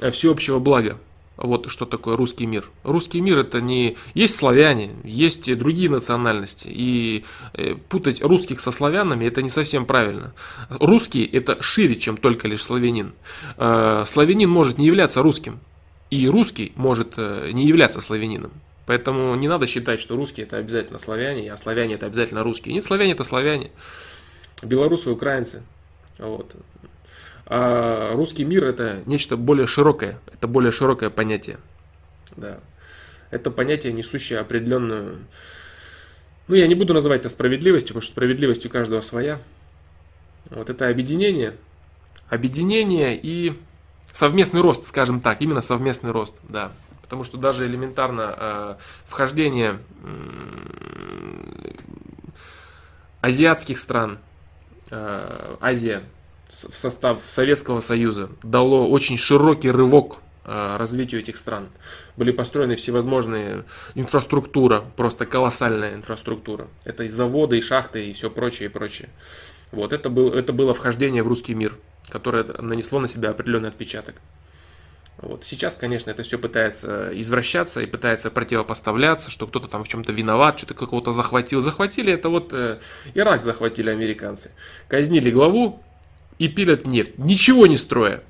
э, 0.00 0.10
всеобщего 0.10 0.58
блага. 0.58 0.98
Вот 1.36 1.70
что 1.70 1.84
такое 1.84 2.16
русский 2.16 2.46
мир. 2.46 2.70
Русский 2.82 3.20
мир 3.20 3.38
это 3.38 3.60
не... 3.60 3.96
Есть 4.14 4.36
славяне, 4.36 4.90
есть 5.04 5.54
другие 5.56 5.90
национальности. 5.90 6.68
И 6.68 7.24
э, 7.52 7.74
путать 7.74 8.22
русских 8.22 8.60
со 8.60 8.70
славянами 8.70 9.26
это 9.26 9.42
не 9.42 9.50
совсем 9.50 9.84
правильно. 9.84 10.32
Русский 10.70 11.24
это 11.24 11.62
шире, 11.62 11.96
чем 11.96 12.16
только 12.16 12.48
лишь 12.48 12.62
славянин. 12.62 13.12
Э, 13.58 14.04
славянин 14.06 14.48
может 14.48 14.78
не 14.78 14.86
являться 14.86 15.22
русским. 15.22 15.60
И 16.10 16.26
русский 16.28 16.72
может 16.76 17.14
э, 17.16 17.50
не 17.52 17.66
являться 17.66 18.00
славянином. 18.00 18.52
Поэтому 18.86 19.34
не 19.34 19.48
надо 19.48 19.66
считать, 19.66 20.00
что 20.00 20.16
русские 20.16 20.46
это 20.46 20.56
обязательно 20.56 20.98
славяне, 20.98 21.52
а 21.52 21.56
славяне 21.56 21.94
это 21.94 22.06
обязательно 22.06 22.44
русские. 22.44 22.74
Нет, 22.74 22.84
славяне 22.84 23.12
это 23.12 23.24
славяне. 23.24 23.70
Белорусы, 24.62 25.10
украинцы. 25.10 25.62
Вот. 26.18 26.54
А 27.46 28.12
русский 28.14 28.44
мир 28.44 28.64
это 28.64 29.02
нечто 29.06 29.36
более 29.36 29.68
широкое, 29.68 30.18
это 30.32 30.48
более 30.48 30.72
широкое 30.72 31.10
понятие. 31.10 31.58
Да. 32.36 32.58
Это 33.30 33.50
понятие, 33.50 33.92
несущее 33.92 34.40
определенную... 34.40 35.18
Ну, 36.48 36.54
я 36.54 36.66
не 36.66 36.74
буду 36.74 36.94
называть 36.94 37.20
это 37.20 37.28
справедливостью, 37.28 37.88
потому 37.88 38.02
что 38.02 38.12
справедливость 38.12 38.66
у 38.66 38.68
каждого 38.68 39.00
своя. 39.00 39.40
Вот 40.50 40.70
это 40.70 40.88
объединение. 40.88 41.56
Объединение 42.28 43.18
и 43.20 43.56
совместный 44.12 44.60
рост, 44.60 44.86
скажем 44.86 45.20
так, 45.20 45.40
именно 45.40 45.60
совместный 45.60 46.10
рост, 46.10 46.34
да. 46.48 46.72
Потому 47.02 47.22
что 47.22 47.36
даже 47.36 47.66
элементарно 47.66 48.34
э, 48.36 48.74
вхождение 49.06 49.78
э, 50.02 51.72
азиатских 53.20 53.78
стран, 53.78 54.18
э, 54.90 55.56
Азия 55.60 56.02
в 56.64 56.76
состав 56.76 57.20
Советского 57.24 57.80
Союза 57.80 58.30
дало 58.42 58.88
очень 58.88 59.18
широкий 59.18 59.70
рывок 59.70 60.18
э, 60.44 60.76
развитию 60.76 61.20
этих 61.20 61.36
стран. 61.36 61.68
Были 62.16 62.32
построены 62.32 62.76
всевозможные 62.76 63.64
инфраструктура, 63.94 64.84
просто 64.96 65.26
колоссальная 65.26 65.94
инфраструктура. 65.94 66.68
Это 66.84 67.04
и 67.04 67.10
заводы, 67.10 67.58
и 67.58 67.62
шахты, 67.62 68.08
и 68.08 68.12
все 68.12 68.30
прочее, 68.30 68.68
и 68.68 68.72
прочее. 68.72 69.10
Вот 69.72 69.92
это, 69.92 70.08
был, 70.08 70.32
это 70.32 70.52
было 70.52 70.72
вхождение 70.72 71.22
в 71.22 71.26
русский 71.26 71.54
мир, 71.54 71.76
которое 72.08 72.44
нанесло 72.44 73.00
на 73.00 73.08
себя 73.08 73.30
определенный 73.30 73.68
отпечаток. 73.68 74.14
Вот. 75.18 75.44
Сейчас, 75.44 75.76
конечно, 75.76 76.10
это 76.10 76.22
все 76.22 76.38
пытается 76.38 77.10
извращаться 77.18 77.80
и 77.80 77.86
пытается 77.86 78.30
противопоставляться, 78.30 79.30
что 79.30 79.46
кто-то 79.46 79.66
там 79.66 79.82
в 79.82 79.88
чем-то 79.88 80.12
виноват, 80.12 80.58
что-то 80.58 80.74
какого-то 80.74 81.12
захватил. 81.12 81.60
Захватили 81.60 82.12
это 82.12 82.28
вот 82.28 82.52
э, 82.52 82.78
Ирак 83.14 83.42
захватили 83.42 83.88
американцы. 83.90 84.50
Казнили 84.88 85.30
главу 85.30 85.82
и 86.38 86.48
пилят 86.48 86.86
нефть, 86.86 87.18
ничего 87.18 87.66
не 87.66 87.76
строя. 87.76 88.22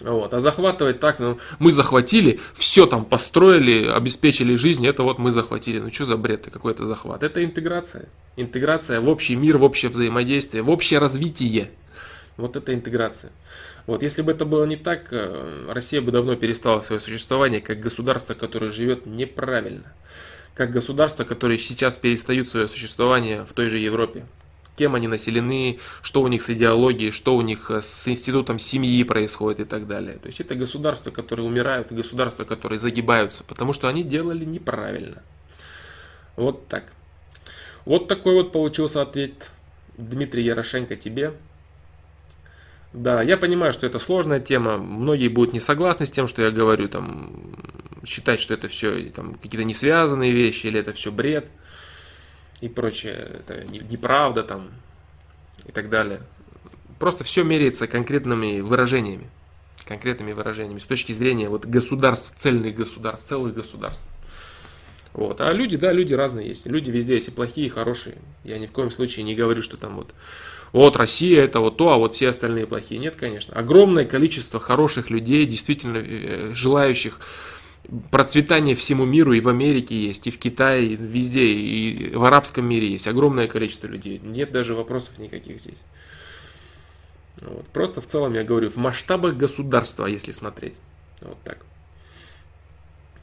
Вот. 0.00 0.34
А 0.34 0.40
захватывать 0.40 1.00
так, 1.00 1.18
ну, 1.20 1.38
мы 1.58 1.72
захватили, 1.72 2.40
все 2.54 2.86
там 2.86 3.04
построили, 3.04 3.88
обеспечили 3.88 4.54
жизнь, 4.54 4.86
это 4.86 5.02
вот 5.02 5.18
мы 5.18 5.30
захватили. 5.30 5.78
Ну 5.78 5.90
что 5.92 6.04
за 6.04 6.16
бред, 6.16 6.48
какой 6.52 6.72
это 6.72 6.86
захват? 6.86 7.22
Это 7.22 7.44
интеграция. 7.44 8.08
Интеграция 8.36 9.00
в 9.00 9.08
общий 9.08 9.36
мир, 9.36 9.58
в 9.58 9.62
общее 9.62 9.90
взаимодействие, 9.90 10.62
в 10.62 10.70
общее 10.70 10.98
развитие. 10.98 11.70
Вот 12.36 12.56
это 12.56 12.74
интеграция. 12.74 13.30
Вот, 13.86 14.02
если 14.02 14.22
бы 14.22 14.32
это 14.32 14.44
было 14.44 14.64
не 14.64 14.76
так, 14.76 15.08
э, 15.10 15.66
Россия 15.68 16.00
бы 16.00 16.12
давно 16.12 16.34
перестала 16.36 16.80
свое 16.80 17.00
существование 17.00 17.60
как 17.60 17.80
государство, 17.80 18.34
которое 18.34 18.70
живет 18.70 19.06
неправильно. 19.06 19.92
Как 20.54 20.70
государство, 20.70 21.24
которое 21.24 21.58
сейчас 21.58 21.94
перестают 21.94 22.48
свое 22.48 22.68
существование 22.68 23.44
в 23.44 23.52
той 23.52 23.68
же 23.68 23.78
Европе 23.78 24.24
кем 24.82 24.96
они 24.96 25.06
населены, 25.06 25.78
что 26.02 26.22
у 26.22 26.28
них 26.28 26.42
с 26.42 26.50
идеологией, 26.50 27.12
что 27.12 27.36
у 27.36 27.40
них 27.40 27.70
э, 27.70 27.80
с 27.80 28.08
институтом 28.08 28.58
семьи 28.58 29.04
происходит 29.04 29.60
и 29.60 29.64
так 29.64 29.86
далее. 29.86 30.14
То 30.14 30.26
есть 30.26 30.40
это 30.40 30.56
государства, 30.56 31.12
которые 31.12 31.46
умирают, 31.46 31.92
государства, 31.92 32.44
которые 32.44 32.80
загибаются, 32.80 33.44
потому 33.44 33.72
что 33.72 33.86
они 33.86 34.02
делали 34.02 34.44
неправильно. 34.44 35.22
Вот 36.34 36.66
так. 36.66 36.92
Вот 37.84 38.08
такой 38.08 38.34
вот 38.34 38.50
получился 38.50 39.02
ответ 39.02 39.50
Дмитрий 39.96 40.42
Ярошенко 40.42 40.96
тебе. 40.96 41.32
Да, 42.92 43.22
я 43.22 43.36
понимаю, 43.36 43.72
что 43.72 43.86
это 43.86 44.00
сложная 44.00 44.40
тема. 44.40 44.78
Многие 44.78 45.28
будут 45.28 45.52
не 45.52 45.60
согласны 45.60 46.06
с 46.06 46.10
тем, 46.10 46.26
что 46.26 46.42
я 46.42 46.50
говорю, 46.50 46.88
там, 46.88 47.54
считать, 48.04 48.40
что 48.40 48.52
это 48.52 48.66
все 48.66 49.12
какие-то 49.40 49.64
несвязанные 49.64 50.32
вещи, 50.32 50.66
или 50.66 50.80
это 50.80 50.92
все 50.92 51.12
бред 51.12 51.46
и 52.62 52.68
прочее, 52.68 53.40
это 53.40 53.64
неправда 53.64 54.44
там 54.44 54.70
и 55.66 55.72
так 55.72 55.90
далее. 55.90 56.20
Просто 57.00 57.24
все 57.24 57.42
меряется 57.42 57.88
конкретными 57.88 58.60
выражениями, 58.60 59.28
конкретными 59.84 60.32
выражениями 60.32 60.78
с 60.78 60.84
точки 60.84 61.10
зрения 61.10 61.48
вот 61.48 61.66
государств, 61.66 62.38
цельных 62.38 62.76
государств, 62.76 63.28
целых 63.28 63.54
государств. 63.54 64.08
Вот. 65.12 65.40
А 65.40 65.52
люди, 65.52 65.76
да, 65.76 65.92
люди 65.92 66.14
разные 66.14 66.48
есть. 66.48 66.64
Люди 66.64 66.92
везде 66.92 67.16
есть 67.16 67.28
и 67.28 67.32
плохие, 67.32 67.66
и 67.66 67.70
хорошие. 67.70 68.16
Я 68.44 68.58
ни 68.58 68.66
в 68.66 68.72
коем 68.72 68.92
случае 68.92 69.24
не 69.24 69.34
говорю, 69.34 69.60
что 69.60 69.76
там 69.76 69.96
вот, 69.96 70.14
вот 70.72 70.94
Россия 70.96 71.42
это 71.42 71.58
вот 71.58 71.76
то, 71.76 71.90
а 71.90 71.98
вот 71.98 72.14
все 72.14 72.28
остальные 72.28 72.68
плохие. 72.68 73.00
Нет, 73.00 73.16
конечно. 73.16 73.54
Огромное 73.56 74.04
количество 74.04 74.60
хороших 74.60 75.10
людей, 75.10 75.44
действительно 75.46 75.98
э, 75.98 76.52
желающих 76.54 77.18
процветание 78.10 78.74
всему 78.74 79.04
миру 79.04 79.32
и 79.32 79.40
в 79.40 79.48
Америке 79.48 80.00
есть, 80.00 80.26
и 80.26 80.30
в 80.30 80.38
Китае, 80.38 80.92
и 80.92 80.96
везде, 80.96 81.44
и 81.44 82.14
в 82.14 82.24
арабском 82.24 82.64
мире 82.66 82.88
есть 82.90 83.08
огромное 83.08 83.48
количество 83.48 83.86
людей. 83.86 84.20
Нет 84.22 84.52
даже 84.52 84.74
вопросов 84.74 85.18
никаких 85.18 85.60
здесь. 85.60 85.78
Вот. 87.40 87.66
Просто 87.68 88.00
в 88.00 88.06
целом 88.06 88.34
я 88.34 88.44
говорю, 88.44 88.70
в 88.70 88.76
масштабах 88.76 89.34
государства, 89.34 90.06
если 90.06 90.30
смотреть. 90.30 90.74
Вот 91.20 91.38
так. 91.42 91.58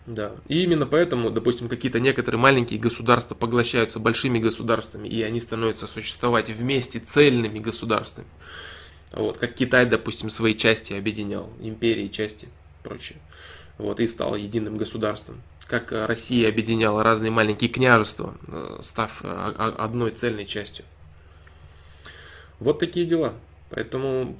Да. 0.05 0.31
И 0.47 0.63
именно 0.63 0.88
поэтому, 0.88 1.29
допустим, 1.29 1.69
какие-то 1.69 1.99
некоторые 1.99 2.41
маленькие 2.41 2.79
государства 2.79 3.35
поглощаются 3.35 3.99
большими 3.99 4.39
государствами, 4.39 5.07
и 5.07 5.21
они 5.21 5.39
становятся 5.39 5.88
существовать 5.88 6.49
вместе 6.49 6.99
цельными 6.99 7.59
государствами. 7.59 8.27
Вот, 9.11 9.38
как 9.38 9.53
Китай, 9.53 9.85
допустим, 9.85 10.29
свои 10.29 10.55
части 10.55 10.93
объединял, 10.93 11.51
империи, 11.61 12.07
части, 12.07 12.49
прочее 12.83 13.17
вот, 13.80 13.99
и 13.99 14.06
стал 14.06 14.35
единым 14.35 14.77
государством. 14.77 15.41
Как 15.66 15.91
Россия 15.91 16.49
объединяла 16.49 17.01
разные 17.01 17.32
маленькие 17.32 17.69
княжества, 17.69 18.35
э, 18.48 18.80
став 18.82 19.22
э, 19.24 19.27
одной 19.27 20.11
цельной 20.11 20.45
частью. 20.45 20.85
Вот 22.59 22.80
такие 22.80 23.06
дела. 23.06 23.33
Поэтому 23.69 24.35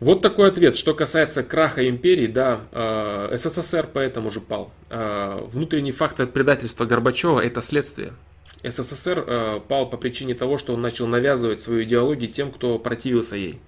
вот 0.00 0.22
такой 0.22 0.48
ответ. 0.48 0.76
Что 0.76 0.94
касается 0.94 1.42
краха 1.42 1.88
империи, 1.88 2.26
да, 2.26 2.62
э, 2.72 3.36
СССР 3.36 3.88
поэтому 3.92 4.30
же 4.30 4.40
пал. 4.40 4.72
Внутренний 4.90 5.92
фактор 5.92 6.26
предательства 6.26 6.84
Горбачева– 6.84 7.40
это 7.44 7.60
следствие. 7.60 8.12
СССР 8.64 9.60
пал 9.68 9.88
по 9.88 9.96
причине 9.96 10.34
того, 10.34 10.56
что 10.58 10.74
он 10.74 10.80
начал 10.82 11.06
навязывать 11.06 11.60
свою 11.60 11.84
идеологию 11.84 12.30
тем, 12.30 12.50
кто 12.50 12.78
противился 12.78 13.36
ей. 13.36 13.60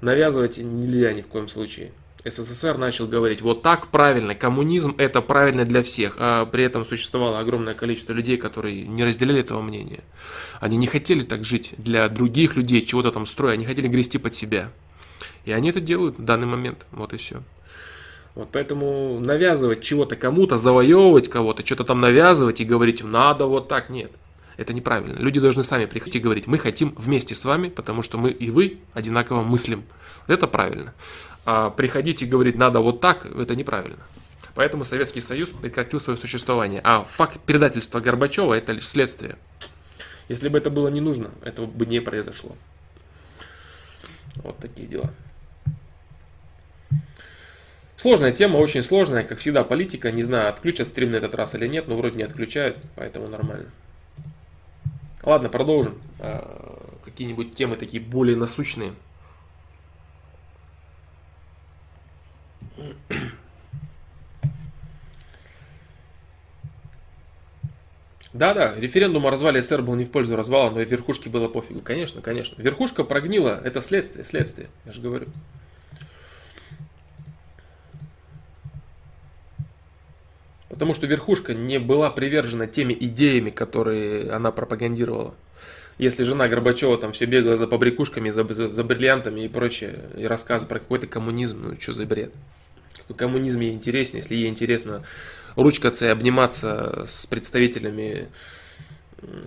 Навязывать 0.00 0.58
нельзя 0.58 1.12
ни 1.12 1.22
в 1.22 1.28
коем 1.28 1.48
случае. 1.48 1.92
СССР 2.24 2.76
начал 2.76 3.06
говорить, 3.06 3.40
вот 3.40 3.62
так 3.62 3.88
правильно, 3.88 4.34
коммунизм 4.34 4.94
это 4.98 5.22
правильно 5.22 5.64
для 5.64 5.82
всех, 5.82 6.16
а 6.18 6.44
при 6.44 6.64
этом 6.64 6.84
существовало 6.84 7.38
огромное 7.38 7.74
количество 7.74 8.12
людей, 8.12 8.36
которые 8.36 8.82
не 8.82 9.04
разделяли 9.04 9.40
этого 9.40 9.62
мнения. 9.62 10.04
Они 10.60 10.76
не 10.76 10.86
хотели 10.86 11.22
так 11.22 11.44
жить 11.44 11.72
для 11.78 12.08
других 12.08 12.56
людей, 12.56 12.82
чего-то 12.82 13.10
там 13.10 13.26
строя, 13.26 13.54
они 13.54 13.64
хотели 13.64 13.88
грести 13.88 14.18
под 14.18 14.34
себя. 14.34 14.70
И 15.46 15.52
они 15.52 15.70
это 15.70 15.80
делают 15.80 16.18
в 16.18 16.24
данный 16.24 16.46
момент, 16.46 16.86
вот 16.92 17.14
и 17.14 17.16
все. 17.16 17.42
Вот 18.34 18.50
поэтому 18.52 19.18
навязывать 19.18 19.82
чего-то 19.82 20.14
кому-то, 20.14 20.56
завоевывать 20.56 21.28
кого-то, 21.28 21.64
что-то 21.64 21.84
там 21.84 22.00
навязывать 22.00 22.60
и 22.60 22.64
говорить, 22.64 23.02
надо 23.02 23.46
вот 23.46 23.68
так, 23.68 23.88
нет. 23.88 24.12
Это 24.56 24.74
неправильно. 24.74 25.16
Люди 25.18 25.40
должны 25.40 25.62
сами 25.62 25.86
приходить 25.86 26.16
и 26.16 26.20
говорить, 26.20 26.46
мы 26.46 26.58
хотим 26.58 26.94
вместе 26.96 27.34
с 27.34 27.46
вами, 27.46 27.70
потому 27.70 28.02
что 28.02 28.18
мы 28.18 28.30
и 28.30 28.50
вы 28.50 28.78
одинаково 28.92 29.42
мыслим. 29.42 29.84
Это 30.26 30.46
правильно. 30.46 30.92
А 31.52 31.68
приходить 31.70 32.22
и 32.22 32.26
говорить, 32.26 32.54
надо 32.54 32.78
вот 32.78 33.00
так, 33.00 33.26
это 33.26 33.56
неправильно. 33.56 33.98
Поэтому 34.54 34.84
Советский 34.84 35.20
Союз 35.20 35.48
прекратил 35.48 35.98
свое 35.98 36.16
существование. 36.16 36.80
А 36.84 37.02
факт 37.02 37.40
предательства 37.40 37.98
Горбачева 37.98 38.54
это 38.54 38.70
лишь 38.70 38.86
следствие. 38.86 39.36
Если 40.28 40.48
бы 40.48 40.58
это 40.58 40.70
было 40.70 40.86
не 40.86 41.00
нужно, 41.00 41.32
этого 41.42 41.66
бы 41.66 41.86
не 41.86 41.98
произошло. 41.98 42.56
Вот 44.36 44.58
такие 44.58 44.86
дела. 44.86 45.10
Сложная 47.96 48.30
тема, 48.30 48.58
очень 48.58 48.84
сложная, 48.84 49.24
как 49.24 49.40
всегда 49.40 49.64
политика. 49.64 50.12
Не 50.12 50.22
знаю, 50.22 50.50
отключат 50.50 50.86
стрим 50.86 51.10
на 51.10 51.16
этот 51.16 51.34
раз 51.34 51.56
или 51.56 51.66
нет, 51.66 51.88
но 51.88 51.96
вроде 51.96 52.16
не 52.16 52.22
отключают, 52.22 52.78
поэтому 52.94 53.26
нормально. 53.26 53.70
Ладно, 55.24 55.48
продолжим. 55.48 56.00
А, 56.20 56.94
какие-нибудь 57.04 57.56
темы 57.56 57.74
такие 57.74 58.00
более 58.00 58.36
насущные. 58.36 58.92
Да-да, 68.32 68.76
референдум 68.76 69.26
о 69.26 69.30
развале 69.30 69.60
СССР 69.60 69.82
был 69.82 69.96
не 69.96 70.04
в 70.04 70.10
пользу 70.10 70.36
развала, 70.36 70.70
но 70.70 70.80
и 70.80 70.84
верхушке 70.84 71.28
было 71.28 71.48
пофигу. 71.48 71.80
Конечно, 71.80 72.22
конечно. 72.22 72.60
Верхушка 72.62 73.02
прогнила, 73.02 73.60
это 73.62 73.80
следствие, 73.80 74.24
следствие, 74.24 74.68
я 74.86 74.92
же 74.92 75.00
говорю. 75.00 75.26
Потому 80.68 80.94
что 80.94 81.08
верхушка 81.08 81.54
не 81.54 81.78
была 81.78 82.08
привержена 82.10 82.68
теми 82.68 82.96
идеями, 82.98 83.50
которые 83.50 84.30
она 84.30 84.52
пропагандировала. 84.52 85.34
Если 85.98 86.22
жена 86.22 86.48
Горбачева 86.48 86.96
там 86.96 87.12
все 87.12 87.26
бегала 87.26 87.58
за 87.58 87.66
побрякушками, 87.66 88.30
за, 88.30 88.44
за, 88.54 88.68
за 88.68 88.84
бриллиантами 88.84 89.42
и 89.42 89.48
прочее, 89.48 89.98
и 90.16 90.24
рассказы 90.24 90.66
про 90.66 90.78
какой-то 90.78 91.08
коммунизм, 91.08 91.62
ну 91.62 91.76
что 91.78 91.92
за 91.92 92.06
бред? 92.06 92.32
Какой 92.96 93.16
коммунизм 93.16 93.60
ей 93.60 93.72
интереснее, 93.72 94.22
если 94.22 94.34
ей 94.34 94.48
интересно 94.48 95.02
ручкаться 95.56 96.06
и 96.06 96.08
обниматься 96.08 97.06
с 97.08 97.26
представителями 97.26 98.28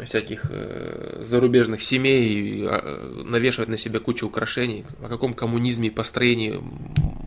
всяких 0.04 0.46
э, 0.50 1.24
зарубежных 1.26 1.82
семей 1.82 2.28
и 2.28 2.66
а, 2.66 3.24
навешивать 3.26 3.70
на 3.70 3.78
себя 3.78 4.00
кучу 4.00 4.28
украшений. 4.28 4.86
О 5.02 5.10
каком 5.10 5.34
коммунизме 5.34 5.88
и 5.88 5.92
построении 5.92 6.60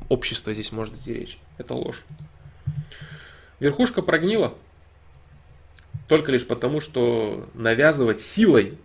общества 0.09 0.55
здесь 0.55 0.73
может 0.73 0.95
идти 0.95 1.12
речь? 1.12 1.39
Это 1.59 1.75
ложь. 1.75 2.05
Верхушка 3.59 4.03
прогнила 4.03 4.55
только 6.09 6.31
лишь 6.31 6.47
потому, 6.47 6.81
что 6.81 7.49
навязывать 7.55 8.20
силой 8.20 8.78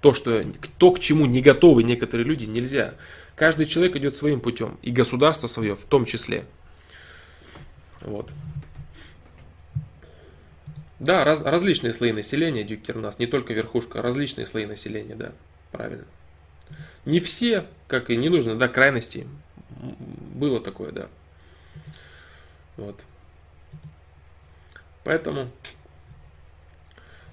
то, 0.00 0.12
что, 0.12 0.44
то, 0.78 0.90
к 0.90 1.00
чему 1.00 1.26
не 1.26 1.40
готовы 1.40 1.82
некоторые 1.82 2.26
люди, 2.26 2.44
нельзя. 2.44 2.94
Каждый 3.34 3.66
человек 3.66 3.96
идет 3.96 4.16
своим 4.16 4.40
путем, 4.40 4.78
и 4.82 4.90
государство 4.90 5.46
свое 5.46 5.76
в 5.76 5.84
том 5.84 6.06
числе. 6.06 6.44
Вот. 8.06 8.32
Да, 10.98 11.24
раз, 11.24 11.42
различные 11.42 11.92
слои 11.92 12.12
населения, 12.12 12.64
Дюкер 12.64 12.96
у 12.96 13.00
нас, 13.00 13.18
не 13.18 13.26
только 13.26 13.52
верхушка, 13.52 14.00
различные 14.00 14.46
слои 14.46 14.64
населения, 14.64 15.14
да, 15.14 15.32
правильно. 15.72 16.06
Не 17.04 17.20
все, 17.20 17.66
как 17.86 18.10
и 18.10 18.16
не 18.16 18.30
нужно, 18.30 18.56
да, 18.56 18.68
крайности. 18.68 19.28
Было 20.34 20.60
такое, 20.60 20.92
да. 20.92 21.08
Вот. 22.76 22.98
Поэтому, 25.04 25.50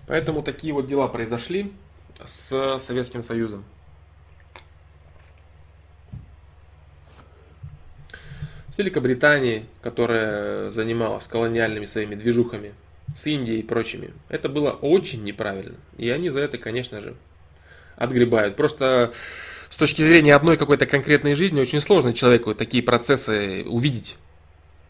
поэтому 0.08 0.44
такие 0.44 0.74
вот 0.74 0.88
дела 0.88 1.08
произошли 1.08 1.72
с 2.26 2.78
Советским 2.80 3.24
Союзом. 3.24 3.64
Великобритании, 8.78 9.66
которая 9.82 10.72
занималась 10.72 11.28
колониальными 11.28 11.86
своими 11.86 12.16
движухами, 12.16 12.74
с 13.16 13.26
Индией 13.28 13.60
и 13.60 13.64
прочими, 13.64 14.12
это 14.30 14.50
было 14.50 14.72
очень 14.72 15.24
неправильно. 15.24 15.76
И 15.98 16.10
они 16.10 16.30
за 16.30 16.40
это, 16.40 16.58
конечно 16.58 17.02
же, 17.02 17.16
отгребают. 17.96 18.56
Просто 18.56 19.14
с 19.70 19.76
точки 19.76 20.02
зрения 20.02 20.36
одной 20.36 20.58
какой-то 20.58 20.86
конкретной 20.86 21.36
жизни 21.36 21.60
очень 21.60 21.80
сложно 21.80 22.14
человеку 22.14 22.56
такие 22.56 22.84
процессы 22.84 23.64
увидеть. 23.68 24.18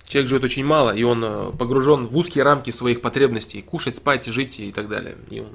Человек 0.06 0.30
живет 0.30 0.44
очень 0.44 0.66
мало, 0.66 0.94
и 0.96 1.04
он 1.04 1.24
э, 1.24 1.52
погружен 1.58 2.08
в 2.08 2.18
узкие 2.18 2.44
рамки 2.44 2.70
своих 2.70 3.02
потребностей. 3.02 3.62
Кушать, 3.62 3.98
спать, 3.98 4.26
жить 4.26 4.60
и 4.60 4.72
так 4.72 4.90
далее. 4.90 5.16
И 5.30 5.40
он... 5.40 5.48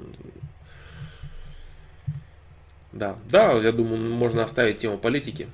Да, 2.91 3.17
да, 3.29 3.53
я 3.53 3.71
думаю, 3.71 4.01
можно 4.01 4.43
оставить 4.43 4.79
тему 4.79 4.97
политики. 4.97 5.47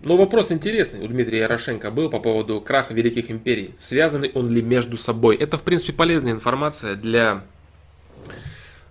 Но 0.00 0.16
вопрос 0.16 0.52
интересный 0.52 1.04
у 1.04 1.08
Дмитрия 1.08 1.40
Ярошенко 1.40 1.90
был 1.90 2.08
по 2.08 2.20
поводу 2.20 2.60
краха 2.60 2.94
великих 2.94 3.30
империй. 3.30 3.74
Связаны 3.78 4.30
он 4.32 4.48
ли 4.48 4.62
между 4.62 4.96
собой? 4.96 5.36
Это, 5.36 5.58
в 5.58 5.62
принципе, 5.62 5.92
полезная 5.92 6.32
информация 6.32 6.94
для, 6.94 7.42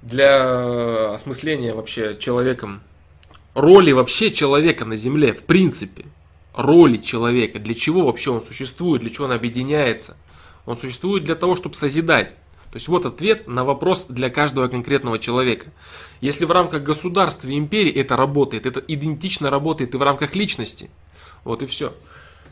для 0.01 1.13
осмысления 1.13 1.73
вообще 1.73 2.17
человеком 2.19 2.81
роли 3.53 3.93
вообще 3.93 4.31
человека 4.31 4.83
на 4.83 4.97
Земле, 4.97 5.33
в 5.33 5.43
принципе 5.43 6.05
роли 6.53 6.97
человека, 6.97 7.59
для 7.59 7.73
чего 7.73 8.05
вообще 8.05 8.31
он 8.31 8.41
существует, 8.41 9.01
для 9.01 9.11
чего 9.11 9.25
он 9.25 9.31
объединяется. 9.31 10.17
Он 10.65 10.75
существует 10.75 11.23
для 11.23 11.35
того, 11.35 11.55
чтобы 11.55 11.75
созидать. 11.75 12.33
То 12.77 12.79
есть 12.79 12.89
вот 12.89 13.07
ответ 13.07 13.47
на 13.47 13.65
вопрос 13.65 14.05
для 14.07 14.29
каждого 14.29 14.67
конкретного 14.67 15.17
человека. 15.17 15.71
Если 16.21 16.45
в 16.45 16.51
рамках 16.51 16.83
государства 16.83 17.47
и 17.47 17.57
империи 17.57 17.91
это 17.91 18.15
работает, 18.15 18.67
это 18.67 18.79
идентично 18.87 19.49
работает 19.49 19.95
и 19.95 19.97
в 19.97 20.03
рамках 20.03 20.35
личности. 20.35 20.91
Вот 21.43 21.63
и 21.63 21.65
все. 21.65 21.91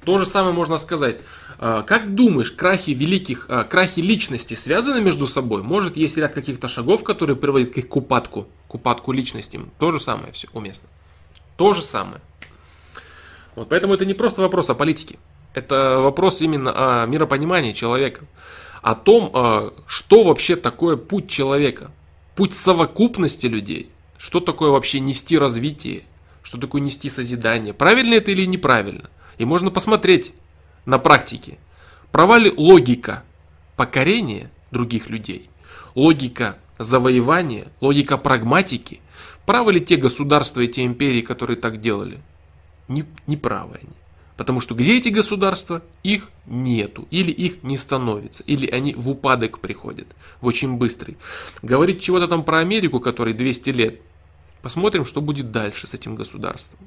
То 0.04 0.18
же 0.18 0.26
самое 0.26 0.56
можно 0.56 0.80
сказать. 0.80 1.18
А, 1.60 1.84
как 1.84 2.16
думаешь, 2.16 2.52
крахи 2.52 2.90
великих, 2.90 3.46
а, 3.50 3.66
крахи 3.66 4.00
личности 4.00 4.56
связаны 4.56 5.00
между 5.00 5.28
собой? 5.28 5.62
Может, 5.62 5.96
есть 5.96 6.18
ряд 6.18 6.34
каких-то 6.34 6.68
шагов, 6.68 7.04
которые 7.04 7.36
приводят 7.36 7.76
к 7.76 7.78
их 7.78 7.88
к 7.88 7.96
упадку, 7.96 8.48
к 8.68 8.74
упадку 8.74 9.12
личности? 9.12 9.62
То 9.78 9.92
же 9.92 10.00
самое 10.00 10.32
все 10.32 10.48
уместно. 10.54 10.90
То 11.56 11.76
же 11.76 11.84
самое. 11.84 12.20
Вот, 13.54 13.70
поэтому 13.70 13.94
это 13.94 14.08
не 14.08 14.16
просто 14.16 14.42
вопрос 14.42 14.72
о 14.72 14.74
политике. 14.74 15.20
Это 15.54 16.00
вопрос 16.00 16.42
именно 16.42 17.04
о 17.04 17.06
миропонимании 17.06 17.74
человека. 17.74 18.22
О 18.86 18.94
том, 18.94 19.32
а, 19.34 19.74
что 19.88 20.24
вообще 20.24 20.56
такое 20.56 20.96
путь 20.96 21.28
человека. 21.28 21.90
Путь 22.36 22.54
совокупности 22.54 23.48
людей. 23.48 23.90
Что 24.20 24.40
такое 24.40 24.70
вообще 24.70 25.00
нести 25.00 25.40
развитие. 25.40 26.04
Что 26.44 26.60
такое 26.60 26.82
нести 26.82 27.10
созидание. 27.10 27.74
Правильно 27.74 28.14
это 28.14 28.30
или 28.30 28.46
неправильно. 28.46 29.10
И 29.40 29.46
можно 29.46 29.72
посмотреть 29.72 30.34
на 30.86 31.00
практике. 31.00 31.58
Права 32.12 32.38
ли 32.38 32.54
логика 32.56 33.24
покорения 33.76 34.52
других 34.70 35.10
людей? 35.10 35.50
Логика 35.96 36.60
завоевания? 36.78 37.70
Логика 37.82 38.20
прагматики? 38.20 39.02
Правы 39.48 39.74
ли 39.74 39.82
те 39.82 39.96
государства 39.96 40.62
и 40.62 40.68
те 40.68 40.86
империи, 40.86 41.22
которые 41.22 41.58
так 41.58 41.82
делали? 41.82 42.20
не, 42.88 43.06
неправы 43.26 43.80
они. 43.82 43.94
Потому 44.38 44.60
что 44.60 44.76
где 44.76 44.98
эти 44.98 45.10
государства? 45.10 45.82
Их 46.04 46.30
нету. 46.46 47.08
Или 47.10 47.32
их 47.32 47.64
не 47.64 47.78
становится. 47.78 48.44
Или 48.44 48.68
они 48.68 48.94
в 48.94 49.10
упадок 49.10 49.60
приходят. 49.60 50.08
В 50.42 50.48
очень 50.48 50.74
быстрый. 50.74 51.18
Говорить 51.62 52.02
чего-то 52.02 52.28
там 52.28 52.44
про 52.44 52.60
Америку, 52.60 53.00
которой 53.00 53.34
200 53.34 53.70
лет. 53.70 54.02
Посмотрим, 54.62 55.06
что 55.06 55.22
будет 55.22 55.52
дальше 55.52 55.88
с 55.88 55.94
этим 55.94 56.16
государством. 56.16 56.80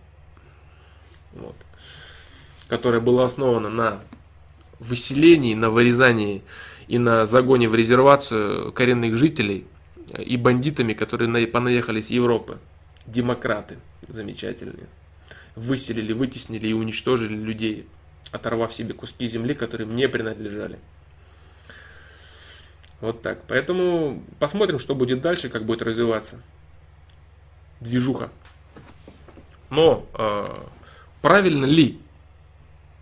Вот. 1.32 1.56
Которое 2.68 3.00
было 3.00 3.24
основано 3.24 3.70
на 3.70 4.00
выселении, 4.78 5.54
на 5.54 5.70
вырезании 5.70 6.42
и 6.86 6.98
на 6.98 7.24
загоне 7.24 7.68
в 7.68 7.74
резервацию 7.74 8.72
коренных 8.72 9.14
жителей 9.14 9.66
и 10.18 10.36
бандитами, 10.36 10.92
которые 10.92 11.46
понаехали 11.46 12.02
с 12.02 12.10
Европы. 12.10 12.58
Демократы 13.06 13.78
замечательные 14.06 14.88
выселили, 15.58 16.12
вытеснили 16.12 16.68
и 16.68 16.72
уничтожили 16.72 17.34
людей, 17.34 17.86
оторвав 18.32 18.72
себе 18.72 18.94
куски 18.94 19.26
земли, 19.26 19.54
которые 19.54 19.86
мне 19.86 20.08
принадлежали. 20.08 20.78
Вот 23.00 23.22
так. 23.22 23.42
Поэтому 23.46 24.22
посмотрим, 24.38 24.78
что 24.78 24.94
будет 24.94 25.20
дальше, 25.20 25.48
как 25.48 25.64
будет 25.64 25.82
развиваться 25.82 26.40
движуха. 27.80 28.30
Но 29.70 30.06
э, 30.14 30.46
правильно 31.22 31.64
ли 31.64 32.00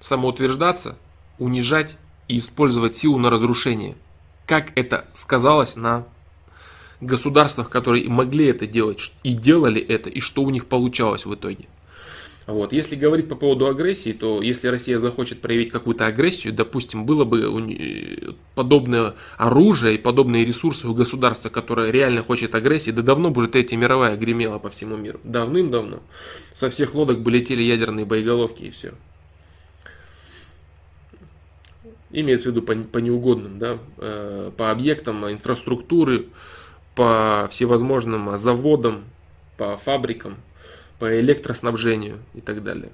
самоутверждаться, 0.01 0.97
унижать 1.39 1.97
и 2.29 2.39
использовать 2.39 2.97
силу 2.97 3.19
на 3.19 3.31
разрушение? 3.31 3.97
Как 4.47 4.77
это 4.77 5.07
сказалось 5.15 5.77
на 5.77 6.05
государствах, 7.01 7.71
которые 7.71 8.09
могли 8.09 8.47
это 8.47 8.67
делать 8.67 9.13
и 9.23 9.33
делали 9.33 9.81
это, 9.81 10.11
и 10.11 10.21
что 10.21 10.43
у 10.43 10.51
них 10.51 10.67
получалось 10.67 11.25
в 11.25 11.35
итоге? 11.35 11.67
Вот. 12.47 12.73
Если 12.73 12.95
говорить 12.95 13.29
по 13.29 13.35
поводу 13.35 13.67
агрессии, 13.67 14.13
то 14.13 14.41
если 14.41 14.69
Россия 14.69 14.99
захочет 14.99 15.41
проявить 15.41 15.71
какую-то 15.71 16.07
агрессию, 16.07 16.53
допустим, 16.53 17.05
было 17.05 17.25
бы 17.25 18.37
подобное 18.55 19.15
оружие 19.37 19.97
и 19.97 19.99
подобные 19.99 20.45
ресурсы 20.45 20.87
у 20.87 20.95
государства, 20.95 21.49
которое 21.49 21.91
реально 21.91 22.23
хочет 22.23 22.55
агрессии, 22.55 22.93
да 22.93 23.03
давно 23.03 23.31
бы 23.31 23.41
уже 23.41 23.49
Третья 23.49 23.77
мировая 23.77 24.17
гремела 24.17 24.61
по 24.61 24.71
всему 24.71 24.97
миру. 24.97 25.19
Давным-давно. 25.25 26.01
Со 26.55 26.71
всех 26.71 26.95
лодок 26.95 27.21
бы 27.21 27.33
летели 27.33 27.63
ядерные 27.63 28.07
боеголовки 28.07 28.63
и 28.63 28.71
все. 28.71 28.93
Имеется 32.13 32.51
в 32.51 32.53
виду 32.53 32.63
по, 32.63 32.75
по 32.75 32.99
неугодным, 32.99 33.59
да, 33.59 33.79
э, 33.99 34.53
по 34.57 34.71
объектам 34.71 35.29
инфраструктуры, 35.29 36.27
по 36.95 37.49
всевозможным 37.51 38.39
заводам, 38.39 39.03
по 39.57 39.77
фабрикам 39.77 40.37
по 40.99 41.21
электроснабжению 41.21 42.19
и 42.35 42.41
так 42.41 42.63
далее. 42.63 42.93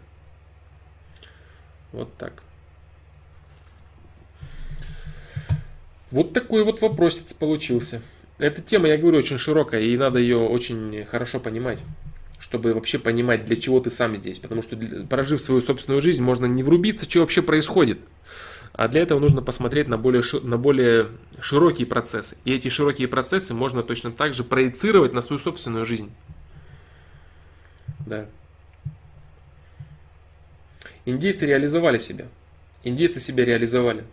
Вот 1.93 2.15
так. 2.17 2.43
Вот 6.11 6.33
такой 6.33 6.65
вот 6.65 6.81
вопросец 6.83 7.33
получился. 7.33 8.03
Эта 8.39 8.61
тема, 8.61 8.89
я 8.89 8.99
говорю, 8.99 9.19
очень 9.19 9.39
широкая, 9.39 9.81
и 9.83 9.97
надо 9.97 10.19
ее 10.19 10.39
очень 10.39 11.05
хорошо 11.05 11.39
понимать, 11.39 11.79
чтобы 12.39 12.75
вообще 12.75 12.99
понимать, 12.99 13.45
для 13.45 13.57
чего 13.57 13.81
ты 13.81 13.91
сам 13.91 14.17
здесь. 14.17 14.39
Потому 14.39 14.63
что, 14.63 14.77
прожив 15.09 15.41
свою 15.41 15.61
собственную 15.61 16.03
жизнь, 16.03 16.23
можно 16.23 16.47
не 16.47 16.63
врубиться, 16.63 17.09
что 17.09 17.21
вообще 17.21 17.41
происходит. 17.41 18.01
А 18.73 18.89
для 18.89 19.03
этого 19.03 19.21
нужно 19.21 19.43
посмотреть 19.43 19.89
на 19.89 19.97
более, 19.97 20.23
на 20.43 20.59
более 20.59 21.09
широкие 21.41 21.87
процессы. 21.87 22.37
И 22.45 22.53
эти 22.53 22.69
широкие 22.69 23.07
процессы 23.07 23.55
можно 23.55 23.83
точно 23.83 24.13
так 24.13 24.35
же 24.35 24.45
проецировать 24.45 25.13
на 25.13 25.23
свою 25.23 25.39
собственную 25.39 25.85
жизнь. 25.85 26.11
Да. 28.07 28.27
Индейцы 31.05 31.47
реализовали 31.47 31.99
себя. 31.99 32.27
Индейцы 32.85 33.21
себя 33.21 33.45
реализовали. 33.45 34.05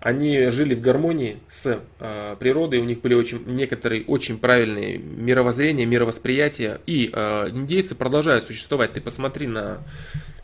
Они 0.00 0.48
жили 0.48 0.74
в 0.74 0.80
гармонии 0.80 1.38
с 1.48 1.78
э, 1.98 2.36
природой, 2.38 2.78
у 2.78 2.84
них 2.84 3.02
были 3.02 3.12
очень, 3.12 3.44
некоторые 3.44 4.04
очень 4.04 4.38
правильные 4.38 4.96
мировоззрения, 4.96 5.84
мировосприятия, 5.84 6.80
и 6.86 7.10
э, 7.12 7.50
индейцы 7.50 7.94
продолжают 7.94 8.44
существовать. 8.44 8.94
Ты 8.94 9.02
посмотри 9.02 9.46
на 9.46 9.82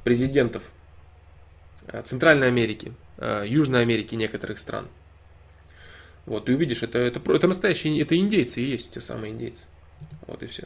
президентов 0.04 0.70
э, 1.86 2.02
Центральной 2.04 2.48
Америки, 2.48 2.92
э, 3.16 3.44
Южной 3.46 3.80
Америки 3.80 4.14
некоторых 4.14 4.58
стран. 4.58 4.88
Вот, 6.26 6.44
ты 6.44 6.54
увидишь, 6.54 6.82
это, 6.82 6.98
это, 6.98 7.20
это 7.32 7.46
настоящие, 7.46 7.98
это 8.02 8.14
индейцы 8.14 8.60
и 8.60 8.64
есть 8.64 8.90
те 8.90 9.00
самые 9.00 9.32
индейцы. 9.32 9.66
Вот 10.26 10.42
и 10.42 10.46
все. 10.48 10.64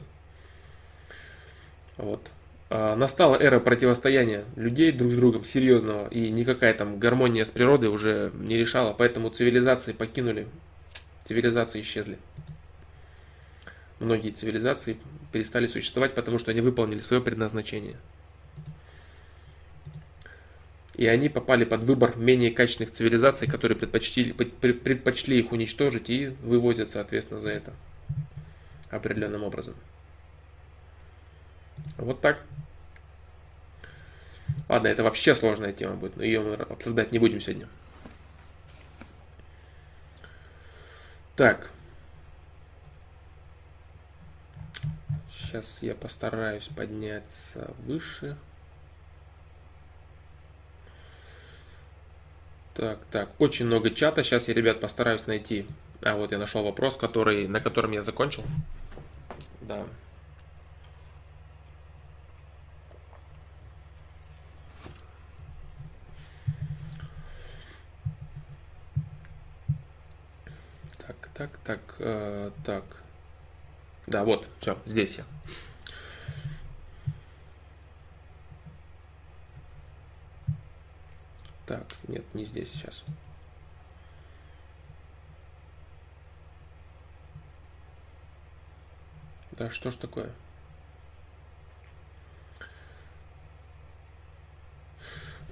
Вот. 2.01 2.31
А, 2.70 2.97
настала 2.97 3.37
эра 3.37 3.61
противостояния 3.61 4.45
людей 4.57 4.91
друг 4.91 5.12
с 5.12 5.15
другом, 5.15 5.45
серьезного, 5.45 6.09
и 6.09 6.31
никакая 6.31 6.73
там 6.73 6.99
гармония 6.99 7.45
с 7.45 7.51
природой 7.51 7.91
уже 7.91 8.33
не 8.35 8.57
решала, 8.57 8.95
поэтому 8.95 9.29
цивилизации 9.29 9.93
покинули, 9.93 10.49
цивилизации 11.25 11.83
исчезли. 11.83 12.19
Многие 13.99 14.31
цивилизации 14.31 14.97
перестали 15.31 15.67
существовать, 15.67 16.15
потому 16.15 16.39
что 16.39 16.51
они 16.53 16.62
выполнили 16.62 17.01
свое 17.01 17.23
предназначение. 17.23 17.97
И 20.95 21.07
они 21.07 21.29
попали 21.29 21.65
под 21.65 21.85
выбор 21.85 22.17
менее 22.17 22.51
качественных 22.51 22.93
цивилизаций, 22.93 23.47
которые 23.47 23.77
предпочли, 23.77 24.33
предпочли 24.33 25.39
их 25.39 25.53
уничтожить 25.53 26.09
и 26.09 26.29
вывозят, 26.43 26.89
соответственно, 26.89 27.41
за 27.41 27.51
это 27.51 27.73
определенным 28.91 29.43
образом. 29.45 29.75
Вот 31.97 32.20
так. 32.20 32.42
Ладно, 34.68 34.89
это 34.89 35.02
вообще 35.02 35.34
сложная 35.34 35.73
тема 35.73 35.97
будет, 35.97 36.17
но 36.17 36.23
ее 36.23 36.41
мы 36.41 36.55
обсуждать 36.55 37.12
не 37.12 37.18
будем 37.18 37.41
сегодня. 37.41 37.68
Так. 41.36 41.70
Сейчас 45.33 45.83
я 45.83 45.94
постараюсь 45.94 46.68
подняться 46.68 47.75
выше. 47.86 48.36
Так, 52.75 53.00
так, 53.10 53.28
очень 53.41 53.67
много 53.67 53.91
чата. 53.91 54.23
Сейчас 54.23 54.49
я, 54.49 54.55
ребят, 54.55 54.81
постараюсь 54.81 55.26
найти. 55.26 55.67
А 56.02 56.15
вот 56.15 56.31
я 56.33 56.39
нашел 56.39 56.62
вопрос, 56.62 56.97
который, 56.97 57.49
на 57.49 57.60
котором 57.60 57.91
я 57.91 58.02
закончил. 58.02 58.44
Да. 59.62 59.86
Так, 71.41 71.57
так, 71.65 71.81
э, 72.01 72.51
так. 72.67 72.85
Да, 74.07 74.25
вот, 74.25 74.51
все, 74.60 74.77
здесь 74.85 75.17
я. 75.17 75.25
Так, 81.65 81.86
нет, 82.09 82.23
не 82.35 82.44
здесь 82.44 82.70
сейчас. 82.70 83.05
Да 89.52 89.70
что 89.70 89.91
ж 89.91 89.97
такое? 89.97 90.31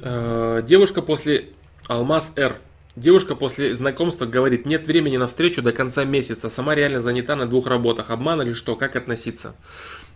Э, 0.03 0.61
девушка 0.67 1.01
после 1.01 1.55
Алмаз 1.89 2.37
Р 2.37 2.61
Девушка 2.99 3.37
после 3.37 3.77
знакомства 3.77 4.27
говорит, 4.27 4.67
нет 4.67 4.89
времени 4.89 5.17
на 5.19 5.29
встречу 5.29 5.63
до 5.63 5.73
конца 5.73 6.05
месяца, 6.05 6.49
сама 6.49 6.75
реально 6.75 7.01
занята 7.01 7.37
на 7.37 7.47
двух 7.47 7.69
работах, 7.69 8.11
обман 8.11 8.43
или 8.43 8.55
что, 8.55 8.75
как 8.75 8.97
относиться? 8.97 9.55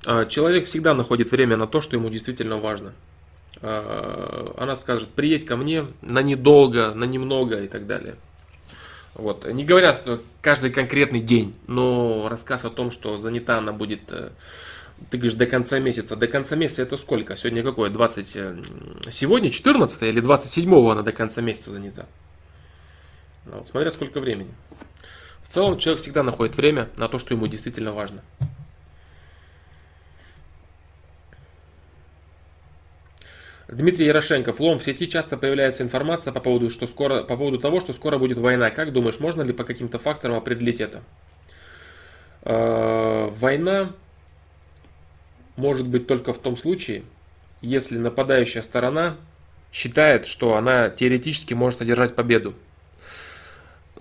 А, 0.05 0.27
человек 0.27 0.65
всегда 0.65 0.93
находит 0.93 1.31
время 1.31 1.57
на 1.57 1.69
то, 1.69 1.81
что 1.81 1.95
ему 1.95 2.11
действительно 2.11 2.59
важно. 2.59 2.93
А, 3.61 4.53
она 4.59 4.75
скажет, 4.75 5.11
приедь 5.11 5.47
ко 5.47 5.57
мне 5.57 5.87
на 6.01 6.23
недолго, 6.23 6.93
на 6.93 7.05
немного 7.05 7.63
и 7.63 7.69
так 7.69 7.87
далее. 7.87 8.17
Вот. 9.15 9.47
Не 9.47 9.65
говорят 9.65 10.03
каждый 10.41 10.71
конкретный 10.71 11.21
день, 11.21 11.55
но 11.69 12.27
рассказ 12.29 12.65
о 12.65 12.71
том, 12.71 12.91
что 12.91 13.17
занята 13.17 13.59
она 13.59 13.73
будет, 13.73 14.11
э, 14.11 14.31
ты 15.09 15.19
говоришь, 15.19 15.35
до 15.35 15.47
конца 15.47 15.79
месяца. 15.79 16.17
До 16.17 16.27
конца 16.27 16.57
месяца 16.57 16.83
это 16.83 16.97
сколько? 16.97 17.37
Сегодня 17.37 17.63
какое? 17.63 17.91
20... 17.91 18.37
Э, 18.37 18.57
сегодня 19.11 19.51
14 19.51 20.03
или 20.03 20.19
27 20.19 20.91
она 20.91 21.03
до 21.03 21.13
конца 21.13 21.43
месяца 21.43 21.71
занята? 21.71 22.07
Ну, 23.45 23.59
вот, 23.59 23.69
смотря 23.69 23.91
сколько 23.91 24.21
времени. 24.21 24.53
В 25.43 25.49
целом 25.49 25.79
человек 25.79 26.01
всегда 26.01 26.23
находит 26.23 26.57
время 26.57 26.89
на 26.97 27.09
то, 27.09 27.19
что 27.19 27.35
ему 27.35 27.47
действительно 27.47 27.93
важно. 27.93 28.23
Дмитрий 33.69 34.07
Ярошенко. 34.07 34.53
Флом, 34.53 34.79
в 34.79 34.85
сети 34.85 35.09
часто 35.09 35.37
появляется 35.37 35.83
информация 35.83 36.33
по 36.33 36.41
поводу, 36.41 36.69
что 36.69 36.87
скоро, 36.87 37.23
по 37.23 37.37
поводу 37.37 37.59
того, 37.59 37.81
что 37.81 37.93
скоро 37.93 38.19
будет 38.19 38.39
война. 38.39 38.71
Как 38.71 38.93
думаешь, 38.93 39.19
можно 39.19 39.43
ли 39.43 39.53
по 39.53 39.65
каким-то 39.65 39.99
факторам 39.99 40.37
определить 40.37 40.81
это? 40.81 41.03
Э, 42.43 43.29
война 43.31 43.93
может 45.57 45.89
быть 45.89 46.07
только 46.07 46.35
в 46.35 46.39
том 46.39 46.57
случае, 46.57 47.03
если 47.63 47.97
нападающая 47.97 48.63
сторона 48.63 49.17
считает, 49.73 50.27
что 50.27 50.57
она 50.57 50.91
теоретически 50.91 51.55
может 51.55 51.81
одержать 51.81 52.15
победу. 52.15 52.55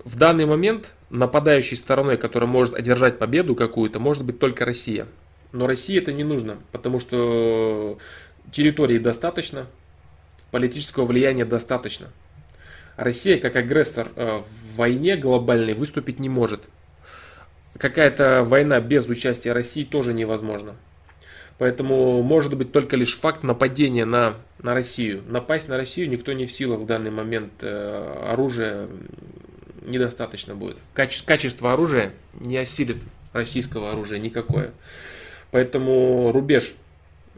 В 0.04 0.16
данный 0.16 0.46
момент 0.46 0.94
нападающей 1.10 1.76
стороной, 1.76 2.16
которая 2.16 2.48
может 2.48 2.74
одержать 2.74 3.18
победу 3.18 3.54
какую-то, 3.54 4.00
может 4.00 4.24
быть 4.24 4.38
только 4.38 4.64
Россия. 4.64 5.06
Но 5.52 5.66
России 5.66 5.98
это 5.98 6.12
не 6.12 6.24
нужно, 6.24 6.56
потому 6.72 6.98
что 6.98 7.98
территории 8.50 8.98
достаточно, 8.98 9.66
политического 10.50 11.04
влияния 11.04 11.44
достаточно. 11.44 12.08
Россия 12.96 13.38
как 13.38 13.56
агрессор 13.56 14.08
э, 14.16 14.40
в 14.40 14.76
войне 14.76 15.16
глобальной 15.16 15.74
выступить 15.74 16.18
не 16.18 16.28
может. 16.28 16.68
Какая-то 17.78 18.42
война 18.44 18.80
без 18.80 19.06
участия 19.06 19.52
России 19.52 19.84
тоже 19.84 20.12
невозможна. 20.12 20.76
Поэтому 21.58 22.22
может 22.22 22.56
быть 22.56 22.72
только 22.72 22.96
лишь 22.96 23.16
факт 23.18 23.42
нападения 23.42 24.04
на, 24.04 24.34
на 24.62 24.74
Россию. 24.74 25.22
Напасть 25.28 25.68
на 25.68 25.76
Россию 25.76 26.10
никто 26.10 26.32
не 26.32 26.46
в 26.46 26.52
силах 26.52 26.80
в 26.80 26.86
данный 26.86 27.10
момент. 27.10 27.52
Э, 27.60 28.30
оружие 28.32 28.88
недостаточно 29.84 30.54
будет. 30.54 30.78
Каче- 30.94 31.24
качество 31.24 31.72
оружия 31.72 32.12
не 32.40 32.56
осилит 32.56 32.98
российского 33.32 33.92
оружия 33.92 34.18
никакое. 34.18 34.72
Поэтому 35.50 36.32
рубеж 36.32 36.74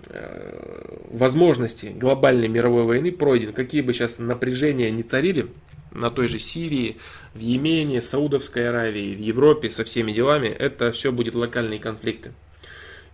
э, 0.09 0.99
возможности 1.11 1.87
глобальной 1.87 2.49
мировой 2.49 2.85
войны 2.85 3.13
пройден. 3.13 3.53
Какие 3.53 3.81
бы 3.83 3.93
сейчас 3.93 4.19
напряжения 4.19 4.91
не 4.91 5.03
царили 5.03 5.49
на 5.91 6.11
той 6.11 6.29
же 6.29 6.39
Сирии, 6.39 6.97
в 7.35 7.39
Йемене, 7.39 8.01
Саудовской 8.01 8.69
Аравии, 8.69 9.15
в 9.15 9.21
Европе 9.21 9.71
со 9.71 9.85
всеми 9.85 10.13
делами, 10.13 10.49
это 10.49 10.93
все 10.93 11.13
будет 11.13 11.35
локальные 11.35 11.79
конфликты. 11.79 12.33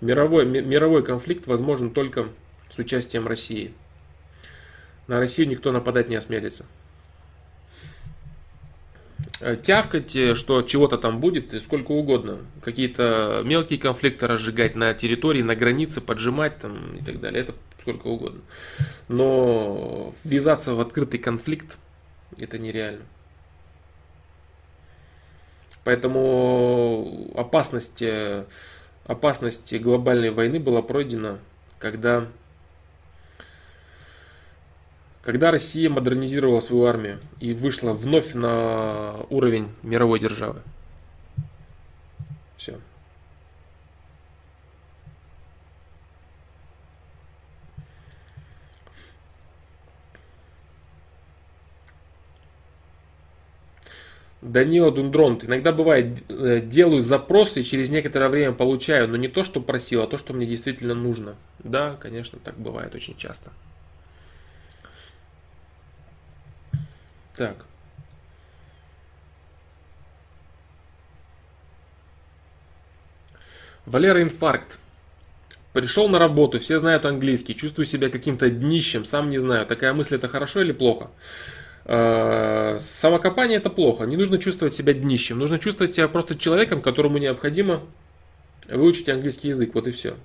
Мировой, 0.00 0.46
мировой 0.46 1.04
конфликт 1.04 1.46
возможен 1.46 1.90
только 1.90 2.28
с 2.72 2.78
участием 2.78 3.26
России. 3.26 3.72
На 5.06 5.18
Россию 5.18 5.48
никто 5.48 5.72
нападать 5.72 6.08
не 6.08 6.16
осмелится. 6.16 6.64
Э, 9.40 9.56
тявкать, 9.56 10.14
э, 10.16 10.34
что 10.34 10.62
чего-то 10.62 10.98
там 10.98 11.20
будет, 11.20 11.62
сколько 11.62 11.92
угодно. 11.92 12.38
Какие-то 12.62 13.42
мелкие 13.44 13.78
конфликты 13.78 14.26
разжигать 14.26 14.76
на 14.76 14.92
территории, 14.92 15.42
на 15.42 15.56
границе, 15.56 16.00
поджимать 16.00 16.58
там 16.58 16.96
и 16.96 17.04
так 17.04 17.20
далее. 17.20 17.42
Это 17.42 17.54
сколько 17.80 18.08
угодно. 18.08 18.40
Но 19.08 20.14
ввязаться 20.24 20.74
в 20.74 20.80
открытый 20.80 21.18
конфликт 21.18 21.78
это 22.38 22.58
нереально. 22.58 23.02
Поэтому 25.84 27.30
опасность, 27.34 28.02
э, 28.02 28.44
опасность 29.06 29.74
глобальной 29.80 30.30
войны 30.30 30.60
была 30.60 30.82
пройдена, 30.82 31.38
когда 31.78 32.26
когда 35.30 35.52
Россия 35.52 35.88
модернизировала 35.88 36.58
свою 36.58 36.86
армию 36.86 37.20
и 37.38 37.54
вышла 37.54 37.92
вновь 37.92 38.34
на 38.34 39.14
уровень 39.30 39.68
мировой 39.84 40.18
державы. 40.18 40.60
Все. 42.56 42.80
Данила 54.42 54.90
Дундронт. 54.90 55.44
Иногда 55.44 55.70
бывает, 55.70 56.24
э, 56.28 56.60
делаю 56.60 57.00
запросы 57.00 57.60
и 57.60 57.64
через 57.64 57.88
некоторое 57.90 58.30
время 58.30 58.50
получаю, 58.50 59.06
но 59.06 59.16
не 59.16 59.28
то, 59.28 59.44
что 59.44 59.60
просил, 59.60 60.02
а 60.02 60.08
то, 60.08 60.18
что 60.18 60.32
мне 60.32 60.46
действительно 60.46 60.94
нужно. 60.94 61.36
Да, 61.60 61.96
конечно, 62.00 62.40
так 62.42 62.56
бывает 62.58 62.96
очень 62.96 63.16
часто. 63.16 63.52
Так. 67.34 67.56
Валера 73.86 74.22
инфаркт. 74.22 74.78
Пришел 75.72 76.08
на 76.08 76.18
работу, 76.18 76.58
все 76.58 76.78
знают 76.78 77.06
английский, 77.06 77.54
чувствую 77.54 77.86
себя 77.86 78.10
каким-то 78.10 78.50
днищем, 78.50 79.04
сам 79.04 79.28
не 79.28 79.38
знаю, 79.38 79.66
такая 79.66 79.94
мысль 79.94 80.16
это 80.16 80.26
хорошо 80.26 80.62
или 80.62 80.72
плохо? 80.72 81.10
Э, 81.84 82.78
самокопание 82.80 83.58
это 83.58 83.70
плохо, 83.70 84.04
не 84.04 84.16
нужно 84.16 84.38
чувствовать 84.38 84.74
себя 84.74 84.92
днищем, 84.94 85.38
нужно 85.38 85.58
чувствовать 85.58 85.94
себя 85.94 86.08
просто 86.08 86.36
человеком, 86.36 86.82
которому 86.82 87.18
необходимо 87.18 87.82
выучить 88.68 89.08
английский 89.08 89.48
язык, 89.48 89.72
вот 89.74 89.86
и 89.86 89.92
все. 89.92 90.16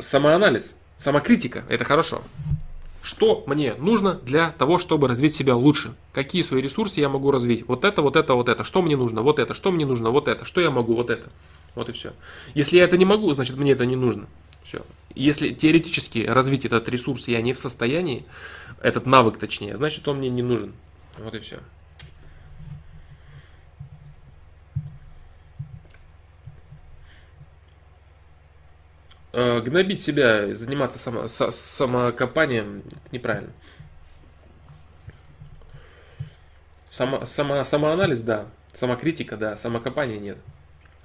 Самоанализ, 0.00 0.74
самокритика, 0.98 1.64
это 1.68 1.84
хорошо. 1.84 2.22
Что 3.02 3.44
мне 3.46 3.74
нужно 3.74 4.14
для 4.14 4.50
того, 4.50 4.78
чтобы 4.78 5.08
развить 5.08 5.34
себя 5.34 5.56
лучше? 5.56 5.94
Какие 6.12 6.42
свои 6.42 6.60
ресурсы 6.60 7.00
я 7.00 7.08
могу 7.08 7.30
развить? 7.30 7.66
Вот 7.66 7.84
это, 7.84 8.02
вот 8.02 8.16
это, 8.16 8.34
вот 8.34 8.48
это. 8.48 8.64
Что 8.64 8.82
мне 8.82 8.96
нужно? 8.96 9.22
Вот 9.22 9.38
это. 9.38 9.54
Что 9.54 9.70
мне 9.70 9.86
нужно? 9.86 10.10
Вот 10.10 10.28
это. 10.28 10.44
Что 10.44 10.60
я 10.60 10.70
могу? 10.70 10.94
Вот 10.94 11.08
это. 11.08 11.30
Вот 11.74 11.88
и 11.88 11.92
все. 11.92 12.12
Если 12.54 12.76
я 12.76 12.84
это 12.84 12.98
не 12.98 13.04
могу, 13.04 13.32
значит 13.32 13.56
мне 13.56 13.72
это 13.72 13.86
не 13.86 13.96
нужно. 13.96 14.26
Все. 14.62 14.84
Если 15.14 15.54
теоретически 15.54 16.18
развить 16.20 16.64
этот 16.64 16.88
ресурс 16.88 17.28
я 17.28 17.40
не 17.40 17.52
в 17.52 17.58
состоянии, 17.58 18.24
этот 18.82 19.06
навык 19.06 19.38
точнее, 19.38 19.76
значит 19.76 20.06
он 20.06 20.18
мне 20.18 20.28
не 20.28 20.42
нужен. 20.42 20.72
Вот 21.18 21.34
и 21.34 21.40
все. 21.40 21.60
Гнобить 29.32 30.02
себя, 30.02 30.54
заниматься 30.54 30.98
само, 30.98 31.28
со, 31.28 31.50
самокопанием 31.50 32.82
неправильно. 33.12 33.52
Само, 36.90 37.24
само, 37.24 37.62
самоанализ, 37.62 38.20
да. 38.20 38.46
Самокритика, 38.74 39.36
да. 39.36 39.56
Самокопание 39.56 40.18
нет. 40.18 40.38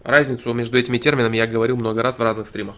Разницу 0.04 0.54
между 0.54 0.78
этими 0.78 0.98
терминами 0.98 1.38
я 1.38 1.48
говорил 1.48 1.78
много 1.78 2.02
раз 2.02 2.20
в 2.20 2.22
разных 2.22 2.48
стримах. 2.48 2.78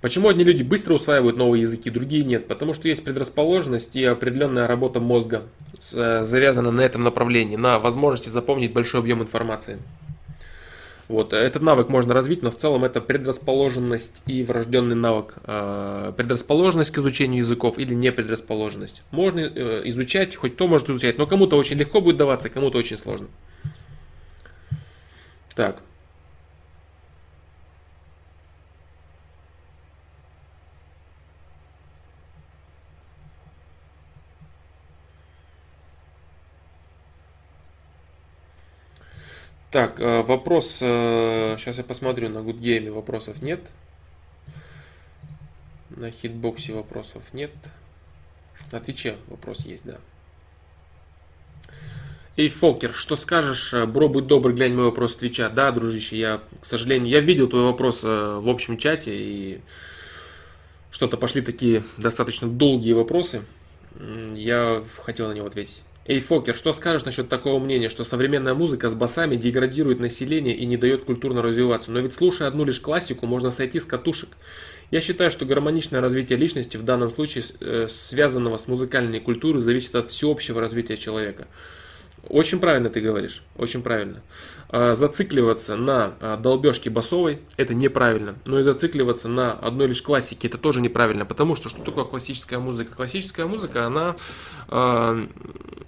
Почему 0.00 0.28
одни 0.28 0.44
люди 0.44 0.62
быстро 0.62 0.94
усваивают 0.94 1.36
новые 1.36 1.62
языки, 1.62 1.90
другие 1.90 2.24
нет? 2.24 2.46
Потому 2.46 2.72
что 2.72 2.86
есть 2.86 3.02
предрасположенность 3.02 3.96
и 3.96 4.04
определенная 4.04 4.68
работа 4.68 5.00
мозга, 5.00 5.42
э, 5.92 6.22
завязана 6.22 6.70
на 6.70 6.82
этом 6.82 7.02
направлении, 7.02 7.56
на 7.56 7.80
возможности 7.80 8.28
запомнить 8.28 8.72
большой 8.72 9.00
объем 9.00 9.22
информации. 9.22 9.78
Вот. 11.08 11.32
Этот 11.32 11.62
навык 11.62 11.88
можно 11.88 12.14
развить, 12.14 12.42
но 12.42 12.50
в 12.50 12.56
целом 12.56 12.84
это 12.84 13.00
предрасположенность 13.00 14.22
и 14.26 14.44
врожденный 14.44 14.94
навык. 14.94 15.34
Э, 15.44 16.12
предрасположенность 16.16 16.92
к 16.92 16.98
изучению 16.98 17.38
языков 17.38 17.78
или 17.78 17.94
не 17.94 18.12
предрасположенность. 18.12 19.02
Можно 19.10 19.40
э, 19.40 19.82
изучать, 19.86 20.36
хоть 20.36 20.56
то 20.56 20.68
может 20.68 20.90
изучать, 20.90 21.18
но 21.18 21.26
кому-то 21.26 21.56
очень 21.56 21.76
легко 21.76 22.00
будет 22.00 22.18
даваться, 22.18 22.50
кому-то 22.50 22.78
очень 22.78 22.98
сложно. 22.98 23.26
Так. 25.56 25.82
Так, 39.70 40.00
э, 40.00 40.22
вопрос, 40.22 40.78
сейчас 40.78 41.76
э, 41.76 41.78
я 41.78 41.84
посмотрю, 41.84 42.30
на 42.30 42.42
Гудгейме 42.42 42.90
вопросов 42.90 43.42
нет. 43.42 43.60
На 45.90 46.10
хитбоксе 46.10 46.72
вопросов 46.72 47.34
нет. 47.34 47.54
На 48.72 48.80
Твиче 48.80 49.16
вопрос 49.26 49.66
есть, 49.66 49.84
да. 49.84 49.98
Эй, 52.38 52.48
Фокер, 52.48 52.94
что 52.94 53.14
скажешь? 53.16 53.74
Э, 53.74 53.84
бро, 53.84 54.08
будь 54.08 54.26
добр, 54.26 54.54
глянь 54.54 54.74
мой 54.74 54.86
вопрос 54.86 55.16
Твича. 55.16 55.50
Да, 55.50 55.70
дружище, 55.70 56.16
я, 56.16 56.40
к 56.62 56.64
сожалению, 56.64 57.10
я 57.10 57.20
видел 57.20 57.46
твой 57.46 57.64
вопрос 57.64 58.02
в 58.04 58.48
общем 58.48 58.78
чате, 58.78 59.14
и 59.14 59.60
что-то 60.90 61.18
пошли 61.18 61.42
такие 61.42 61.84
достаточно 61.98 62.48
долгие 62.48 62.94
вопросы. 62.94 63.42
Я 64.34 64.82
хотел 65.04 65.28
на 65.28 65.34
него 65.34 65.46
ответить. 65.46 65.82
Эй, 66.08 66.20
Фокер, 66.20 66.56
что 66.56 66.72
скажешь 66.72 67.04
насчет 67.04 67.28
такого 67.28 67.62
мнения, 67.62 67.90
что 67.90 68.02
современная 68.02 68.54
музыка 68.54 68.88
с 68.88 68.94
басами 68.94 69.36
деградирует 69.36 70.00
население 70.00 70.56
и 70.56 70.64
не 70.64 70.78
дает 70.78 71.04
культурно 71.04 71.42
развиваться? 71.42 71.90
Но 71.90 71.98
ведь 71.98 72.14
слушая 72.14 72.48
одну 72.48 72.64
лишь 72.64 72.80
классику, 72.80 73.26
можно 73.26 73.50
сойти 73.50 73.78
с 73.78 73.84
катушек. 73.84 74.30
Я 74.90 75.02
считаю, 75.02 75.30
что 75.30 75.44
гармоничное 75.44 76.00
развитие 76.00 76.38
личности 76.38 76.78
в 76.78 76.82
данном 76.82 77.10
случае, 77.10 77.44
э, 77.60 77.88
связанного 77.90 78.56
с 78.56 78.68
музыкальной 78.68 79.20
культурой, 79.20 79.60
зависит 79.60 79.94
от 79.96 80.06
всеобщего 80.06 80.62
развития 80.62 80.96
человека. 80.96 81.46
Очень 82.28 82.58
правильно 82.58 82.90
ты 82.90 83.00
говоришь, 83.00 83.42
очень 83.56 83.82
правильно. 83.82 84.20
А, 84.68 84.94
зацикливаться 84.94 85.76
на 85.76 86.12
а, 86.20 86.36
долбежке 86.36 86.90
басовой– 86.90 87.40
это 87.56 87.72
неправильно. 87.74 88.36
Но 88.44 88.60
и 88.60 88.62
зацикливаться 88.62 89.28
на 89.28 89.52
одной 89.52 89.88
лишь 89.88 90.02
классике– 90.02 90.48
это 90.48 90.58
тоже 90.58 90.82
неправильно. 90.82 91.24
Потому 91.24 91.56
что 91.56 91.70
что 91.70 91.82
такое 91.82 92.04
классическая 92.04 92.58
музыка? 92.58 92.94
Классическая 92.94 93.46
музыка, 93.46 93.86
она 93.86 94.16
э, 94.68 95.26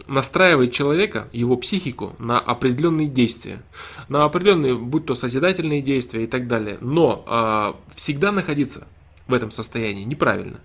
настраивает 0.07 0.73
человека, 0.73 1.29
его 1.33 1.57
психику 1.57 2.17
на 2.19 2.39
определенные 2.39 3.09
действия. 3.09 3.63
На 4.09 4.25
определенные, 4.25 4.75
будь 4.75 5.05
то 5.05 5.15
созидательные 5.15 5.83
действия 5.83 6.25
и 6.25 6.27
так 6.27 6.49
далее. 6.49 6.79
Но 6.81 7.77
всегда 7.95 8.33
находиться 8.33 8.87
в 9.29 9.35
этом 9.35 9.51
состоянии 9.51 10.05
неправильно. 10.05 10.61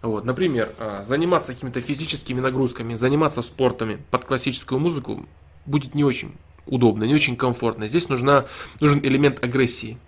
Вот, 0.00 0.24
например, 0.24 0.70
а, 0.78 1.04
заниматься 1.04 1.54
какими-то 1.54 1.80
физическими 1.80 2.40
нагрузками, 2.40 2.94
заниматься 2.94 3.42
спортами 3.42 3.98
под 4.10 4.24
классическую 4.24 4.78
музыку 4.78 5.26
будет 5.66 5.94
не 5.94 6.04
очень 6.04 6.32
удобно, 6.66 7.04
не 7.04 7.14
очень 7.14 7.36
комфортно. 7.36 7.88
Здесь 7.88 8.08
нужна, 8.08 8.44
нужен 8.80 9.00
элемент 9.02 9.42
агрессии. 9.42 9.98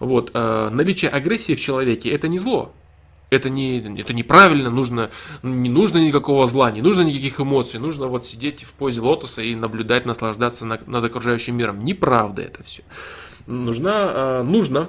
Вот, 0.00 0.30
э, 0.32 0.68
наличие 0.70 1.10
агрессии 1.10 1.54
в 1.54 1.60
человеке 1.60 2.10
это 2.10 2.28
не 2.28 2.38
зло. 2.38 2.72
Это, 3.30 3.50
не, 3.50 3.78
это 3.98 4.12
неправильно, 4.12 4.70
нужно, 4.70 5.10
не 5.42 5.68
нужно 5.68 5.98
никакого 5.98 6.46
зла, 6.46 6.70
не 6.70 6.82
нужно 6.82 7.02
никаких 7.02 7.40
эмоций, 7.40 7.80
нужно 7.80 8.06
вот 8.06 8.24
сидеть 8.24 8.62
в 8.62 8.72
позе 8.74 9.00
лотоса 9.00 9.42
и 9.42 9.56
наблюдать, 9.56 10.06
наслаждаться 10.06 10.64
над, 10.64 10.86
над 10.86 11.04
окружающим 11.04 11.56
миром. 11.56 11.80
Неправда 11.80 12.42
это 12.42 12.62
все. 12.62 12.82
Нужна, 13.46 14.12
э, 14.14 14.42
нужно 14.44 14.88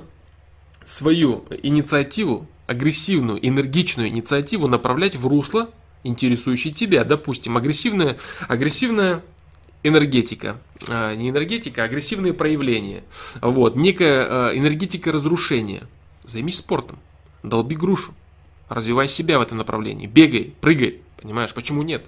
свою 0.84 1.46
инициативу 1.64 2.48
агрессивную, 2.68 3.46
энергичную 3.46 4.10
инициативу 4.10 4.68
направлять 4.68 5.16
в 5.16 5.28
русло, 5.28 5.70
интересующее 6.04 6.74
тебя. 6.74 7.04
Допустим, 7.04 7.58
агрессивная, 7.58 8.18
агрессивная 8.48 9.24
энергетика. 9.84 10.58
А, 10.90 11.16
не 11.16 11.30
энергетика, 11.30 11.84
а 11.84 11.86
агрессивные 11.86 12.34
проявления. 12.34 13.04
Вот, 13.42 13.76
некая 13.76 14.26
а, 14.28 14.58
энергетика 14.58 15.12
разрушения. 15.12 15.88
Займись 16.24 16.58
спортом, 16.58 16.98
долби 17.44 17.76
грушу, 17.76 18.14
развивай 18.68 19.08
себя 19.08 19.38
в 19.38 19.44
этом 19.44 19.60
направлении, 19.60 20.08
бегай, 20.08 20.56
прыгай, 20.60 21.02
понимаешь, 21.22 21.54
почему 21.54 21.84
нет? 21.84 22.04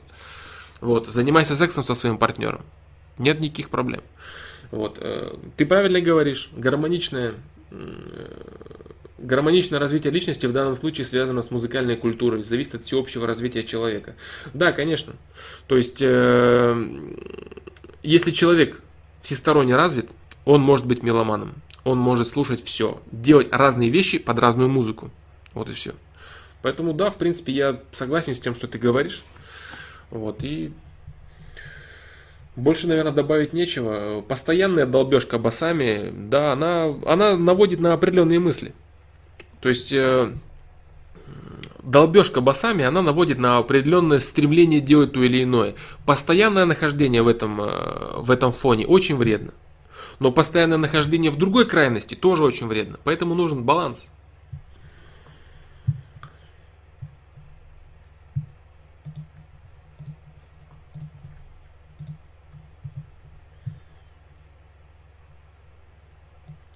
Вот, 0.82 1.08
занимайся 1.08 1.56
сексом 1.56 1.84
со 1.84 1.94
своим 1.94 2.18
партнером, 2.18 2.62
нет 3.20 3.40
никаких 3.40 3.70
проблем. 3.70 4.02
Вот. 4.72 4.98
Э, 5.00 5.36
ты 5.56 5.66
правильно 5.66 6.02
говоришь, 6.02 6.50
гармоничное, 6.56 7.36
гармоничное 9.18 9.80
развитие 9.80 10.12
личности 10.12 10.46
в 10.46 10.54
данном 10.54 10.76
случае 10.76 11.06
связано 11.06 11.42
с 11.42 11.52
музыкальной 11.52 11.96
культурой, 11.96 12.44
зависит 12.44 12.76
от 12.76 12.84
всеобщего 12.84 13.26
развития 13.26 13.64
человека. 13.64 14.16
Да, 14.54 14.72
конечно. 14.72 15.14
То 15.68 15.78
есть, 15.78 16.02
э, 16.02 17.14
если 18.04 18.32
человек 18.32 18.82
всесторонне 19.22 19.76
развит, 19.76 20.10
он 20.46 20.62
может 20.62 20.86
быть 20.86 21.04
меломаном, 21.04 21.56
он 21.84 21.98
может 21.98 22.28
слушать 22.28 22.64
все, 22.64 23.02
делать 23.12 23.50
разные 23.52 23.90
вещи 23.90 24.18
под 24.18 24.40
разную 24.40 24.70
музыку. 24.70 25.12
Вот 25.54 25.70
и 25.70 25.74
все. 25.74 25.94
Поэтому 26.62 26.94
да, 26.94 27.10
в 27.10 27.18
принципе, 27.18 27.54
я 27.54 27.82
согласен 27.92 28.36
с 28.36 28.40
тем, 28.40 28.54
что 28.56 28.68
ты 28.68 28.78
говоришь. 28.78 29.24
Вот, 30.10 30.44
и 30.44 30.72
больше, 32.56 32.88
наверное, 32.88 33.12
добавить 33.12 33.54
нечего. 33.54 34.22
Постоянная 34.22 34.86
долбежка 34.86 35.38
басами, 35.38 36.12
да, 36.12 36.54
она, 36.54 36.94
она 37.06 37.38
наводит 37.38 37.80
на 37.80 37.94
определенные 37.94 38.40
мысли. 38.40 38.74
То 39.60 39.70
есть 39.70 39.92
э, 39.92 40.32
долбежка 41.84 42.42
басами, 42.42 42.84
она 42.84 43.02
наводит 43.02 43.40
на 43.40 43.58
определенное 43.58 44.20
стремление 44.20 44.82
делать 44.82 45.14
то 45.14 45.24
или 45.24 45.44
иное. 45.44 45.76
Постоянное 46.06 46.66
нахождение 46.66 47.24
в 47.24 47.28
этом, 47.28 47.62
э, 47.62 48.22
в 48.22 48.30
этом 48.32 48.52
фоне 48.52 48.86
очень 48.86 49.16
вредно. 49.16 49.54
Но 50.20 50.32
постоянное 50.32 50.78
нахождение 50.78 51.32
в 51.32 51.38
другой 51.38 51.66
крайности 51.66 52.16
тоже 52.16 52.44
очень 52.44 52.68
вредно. 52.68 53.00
Поэтому 53.04 53.36
нужен 53.36 53.64
баланс. 53.64 54.12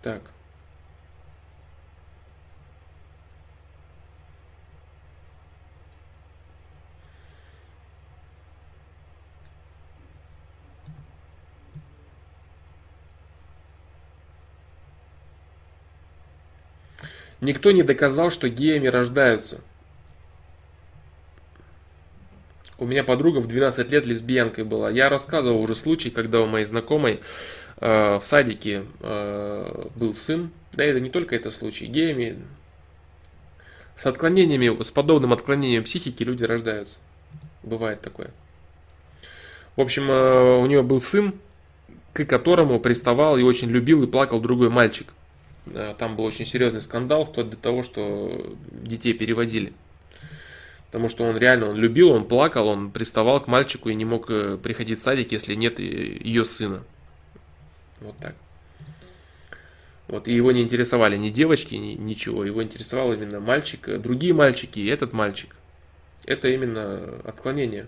Так. 0.02 0.22
Никто 17.42 17.72
не 17.72 17.82
доказал, 17.82 18.30
что 18.30 18.48
геями 18.50 18.88
рождаются. 18.88 19.62
У 22.78 22.86
меня 22.86 23.04
подруга 23.04 23.40
в 23.40 23.48
12 23.48 23.92
лет 23.92 24.06
лесбиянкой 24.06 24.64
была. 24.64 24.90
Я 24.90 25.10
рассказывал 25.10 25.62
уже 25.62 25.76
случай, 25.76 26.10
когда 26.10 26.42
у 26.42 26.48
моей 26.48 26.66
знакомой 26.66 27.20
э, 27.78 28.16
в 28.18 28.24
садике 28.24 28.86
э, 29.00 29.88
был 29.96 30.14
сын. 30.14 30.52
Да 30.74 30.84
это 30.84 31.00
не 31.00 31.10
только 31.10 31.36
это 31.36 31.52
случай. 31.52 31.86
Геями, 31.86 32.40
с 33.96 34.06
отклонениями, 34.06 34.84
с 34.84 34.92
подобным 34.92 35.34
отклонением 35.34 35.84
психики 35.84 36.24
люди 36.24 36.44
рождаются. 36.44 36.98
Бывает 37.62 38.02
такое. 38.02 38.32
В 39.76 39.82
общем, 39.82 40.10
э, 40.10 40.58
у 40.58 40.66
нее 40.66 40.82
был 40.84 41.02
сын, 41.02 41.36
к 42.14 42.26
которому 42.26 42.80
приставал 42.80 43.38
и 43.38 43.44
очень 43.44 43.70
любил 43.70 44.04
и 44.04 44.08
плакал 44.08 44.40
другой 44.42 44.70
мальчик. 44.70 45.08
Э, 45.68 45.96
там 45.98 46.16
был 46.16 46.26
очень 46.26 46.46
серьезный 46.46 46.82
скандал, 46.82 47.26
вплоть 47.26 47.50
до 47.50 47.58
того, 47.58 47.84
что 47.84 48.56
детей 48.72 49.14
переводили. 49.14 49.74
Потому 50.88 51.08
что 51.08 51.24
он 51.24 51.38
реально, 51.38 51.70
он 51.70 51.78
любил, 51.78 52.12
он 52.12 52.28
плакал, 52.28 52.68
он 52.68 52.92
приставал 52.92 53.40
к 53.42 53.48
мальчику 53.48 53.90
и 53.90 53.96
не 53.96 54.06
мог 54.06 54.30
э, 54.30 54.58
приходить 54.62 55.00
в 55.00 55.02
садик, 55.02 55.32
если 55.32 55.56
нет 55.56 55.80
ее 55.80 56.44
сына. 56.44 56.84
Вот 58.02 58.18
так. 58.18 58.36
Вот, 60.08 60.28
и 60.28 60.34
его 60.34 60.52
не 60.52 60.62
интересовали 60.62 61.16
ни 61.16 61.30
девочки, 61.30 61.76
ни, 61.76 61.94
ничего. 61.94 62.44
Его 62.44 62.62
интересовал 62.62 63.14
именно 63.14 63.40
мальчик, 63.40 63.88
э, 63.88 63.98
другие 63.98 64.34
мальчики 64.34 64.80
и 64.80 64.88
этот 64.88 65.14
мальчик. 65.14 65.56
Это 66.26 66.50
именно 66.50 67.22
отклонение. 67.24 67.88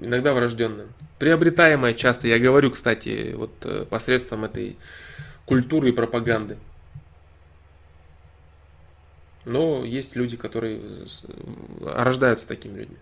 Иногда 0.00 0.34
врожденное. 0.34 0.86
Приобретаемое 1.18 1.94
часто, 1.94 2.28
я 2.28 2.38
говорю, 2.38 2.70
кстати, 2.70 3.34
вот 3.34 3.52
э, 3.64 3.84
посредством 3.88 4.44
этой 4.44 4.76
культуры 5.46 5.90
и 5.90 5.92
пропаганды. 5.92 6.58
Но 9.44 9.84
есть 9.84 10.14
люди, 10.14 10.36
которые 10.36 10.80
рождаются 11.80 12.46
такими 12.46 12.80
людьми. 12.80 12.96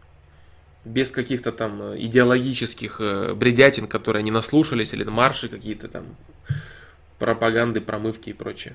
Без 0.84 1.10
каких-то 1.10 1.50
там 1.50 1.82
э, 1.82 1.96
идеологических 1.98 3.00
э, 3.00 3.34
бредятин, 3.34 3.88
которые 3.88 4.20
они 4.20 4.30
наслушались, 4.30 4.94
или 4.94 5.04
марши 5.04 5.48
какие-то 5.48 5.88
там, 5.88 6.04
пропаганды, 7.18 7.80
промывки 7.80 8.30
и 8.30 8.32
прочее. 8.32 8.74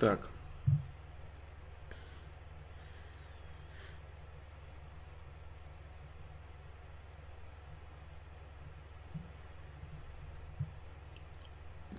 Так. 0.00 0.18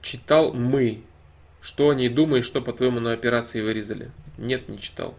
Читал 0.01 0.51
мы. 0.53 1.03
Что 1.61 1.91
о 1.91 1.93
ней 1.93 2.09
думаешь, 2.09 2.45
что 2.45 2.59
по-твоему 2.59 2.99
на 2.99 3.13
операции 3.13 3.61
вырезали? 3.61 4.11
Нет, 4.39 4.67
не 4.67 4.79
читал. 4.79 5.15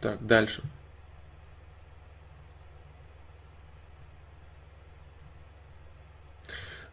Так, 0.00 0.24
дальше. 0.24 0.62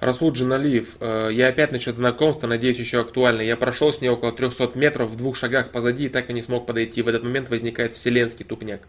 Расул 0.06 0.32
Джиналиев, 0.32 0.98
э, 1.00 1.30
я 1.34 1.48
опять 1.48 1.72
насчет 1.72 1.98
знакомства, 1.98 2.48
надеюсь, 2.48 2.78
еще 2.78 3.02
актуально. 3.02 3.42
Я 3.42 3.58
прошел 3.58 3.92
с 3.92 4.02
ней 4.02 4.10
около 4.10 4.32
300 4.32 4.72
метров 4.76 5.10
в 5.10 5.18
двух 5.18 5.36
шагах 5.36 5.72
позади 5.72 6.06
и 6.06 6.10
так 6.10 6.30
и 6.30 6.34
не 6.34 6.42
смог 6.42 6.66
подойти. 6.66 7.02
В 7.02 7.08
этот 7.08 7.24
момент 7.24 7.50
возникает 7.50 7.94
вселенский 7.94 8.46
тупняк. 8.46 8.88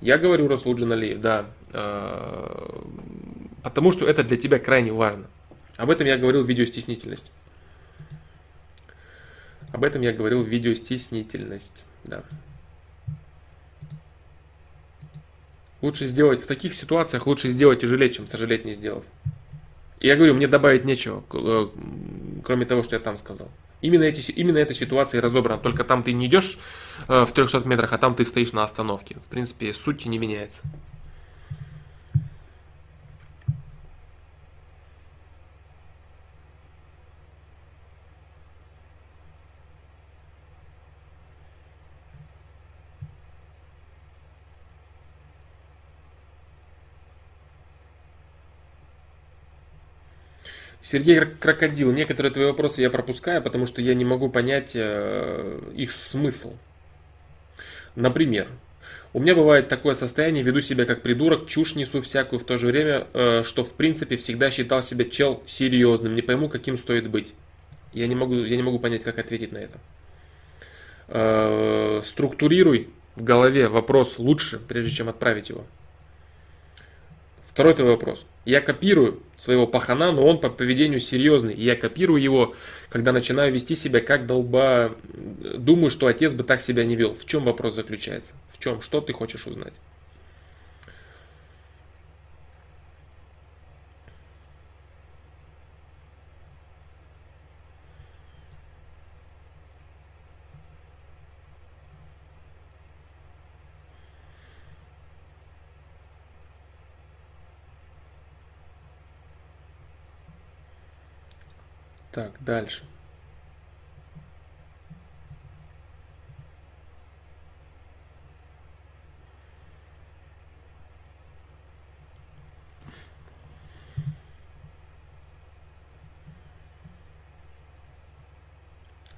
Я 0.00 0.18
говорю 0.18 0.48
Расул 0.48 0.74
Джиналиев, 0.74 1.20
да, 1.20 1.46
э, 1.72 2.82
потому 3.62 3.92
что 3.92 4.08
это 4.08 4.24
для 4.24 4.36
тебя 4.36 4.58
крайне 4.58 4.92
важно. 4.92 5.26
Об 5.76 5.90
этом 5.90 6.06
я 6.06 6.18
говорил 6.18 6.42
в 6.42 6.48
видео 6.48 6.64
стеснительность. 6.64 7.30
Об 9.72 9.84
этом 9.84 10.02
я 10.02 10.12
говорил 10.12 10.42
в 10.42 10.48
видео 10.48 10.74
стеснительность, 10.74 11.84
да. 12.04 12.24
Лучше 15.80 16.06
сделать 16.06 16.40
в 16.42 16.46
таких 16.46 16.74
ситуациях, 16.74 17.26
лучше 17.26 17.48
сделать 17.48 17.82
жалеть, 17.82 18.16
чем 18.16 18.26
сожалеть 18.26 18.64
не 18.64 18.74
сделав. 18.74 19.04
Я 20.00 20.16
говорю, 20.16 20.34
мне 20.34 20.48
добавить 20.48 20.84
нечего, 20.84 21.22
э, 21.32 21.68
кроме 22.42 22.64
того, 22.64 22.82
что 22.82 22.96
я 22.96 23.00
там 23.00 23.16
сказал. 23.16 23.48
Именно, 23.82 24.04
эти, 24.04 24.30
именно 24.30 24.58
эта 24.58 24.74
ситуация 24.74 25.20
разобрана. 25.20 25.60
Только 25.60 25.84
там 25.84 26.02
ты 26.02 26.12
не 26.12 26.26
идешь 26.26 26.58
э, 27.08 27.24
в 27.24 27.32
300 27.32 27.60
метрах, 27.68 27.92
а 27.92 27.98
там 27.98 28.14
ты 28.14 28.24
стоишь 28.24 28.52
на 28.52 28.64
остановке. 28.64 29.16
В 29.16 29.28
принципе, 29.30 29.72
суть 29.72 30.04
не 30.06 30.18
меняется. 30.18 30.62
Сергей 50.82 51.20
Крокодил, 51.20 51.92
некоторые 51.92 52.32
твои 52.32 52.46
вопросы 52.46 52.80
я 52.80 52.90
пропускаю, 52.90 53.42
потому 53.42 53.66
что 53.66 53.82
я 53.82 53.94
не 53.94 54.04
могу 54.04 54.30
понять 54.30 54.72
э, 54.74 55.60
их 55.74 55.92
смысл. 55.92 56.54
Например, 57.96 58.48
у 59.12 59.20
меня 59.20 59.34
бывает 59.34 59.68
такое 59.68 59.94
состояние, 59.94 60.42
веду 60.42 60.60
себя 60.60 60.86
как 60.86 61.02
придурок, 61.02 61.48
чушь 61.48 61.74
несу 61.74 62.00
всякую 62.00 62.38
в 62.38 62.44
то 62.44 62.56
же 62.56 62.68
время, 62.68 63.06
э, 63.12 63.42
что 63.44 63.62
в 63.62 63.74
принципе 63.74 64.16
всегда 64.16 64.50
считал 64.50 64.82
себя 64.82 65.04
чел 65.04 65.42
серьезным, 65.46 66.14
не 66.14 66.22
пойму, 66.22 66.48
каким 66.48 66.78
стоит 66.78 67.08
быть. 67.08 67.34
Я 67.92 68.06
не 68.06 68.14
могу, 68.14 68.36
я 68.36 68.56
не 68.56 68.62
могу 68.62 68.78
понять, 68.78 69.02
как 69.02 69.18
ответить 69.18 69.52
на 69.52 69.58
это. 69.58 69.78
Э, 71.08 72.02
структурируй 72.04 72.88
в 73.16 73.24
голове 73.24 73.68
вопрос 73.68 74.18
лучше, 74.18 74.58
прежде 74.60 74.92
чем 74.92 75.08
отправить 75.08 75.50
его. 75.50 75.66
Второй 77.44 77.74
твой 77.74 77.88
вопрос. 77.88 78.26
Я 78.50 78.60
копирую 78.60 79.22
своего 79.36 79.68
пахана, 79.68 80.10
но 80.10 80.26
он 80.26 80.40
по 80.40 80.50
поведению 80.50 80.98
серьезный. 80.98 81.54
И 81.54 81.62
я 81.62 81.76
копирую 81.76 82.20
его, 82.20 82.56
когда 82.88 83.12
начинаю 83.12 83.52
вести 83.52 83.76
себя 83.76 84.00
как 84.00 84.26
долба. 84.26 84.96
Думаю, 85.56 85.90
что 85.90 86.08
отец 86.08 86.34
бы 86.34 86.42
так 86.42 86.60
себя 86.60 86.84
не 86.84 86.96
вел. 86.96 87.14
В 87.14 87.24
чем 87.26 87.44
вопрос 87.44 87.76
заключается? 87.76 88.34
В 88.48 88.58
чем? 88.58 88.82
Что 88.82 89.00
ты 89.00 89.12
хочешь 89.12 89.46
узнать? 89.46 89.74
Так, 112.12 112.29
дальше. 112.40 112.84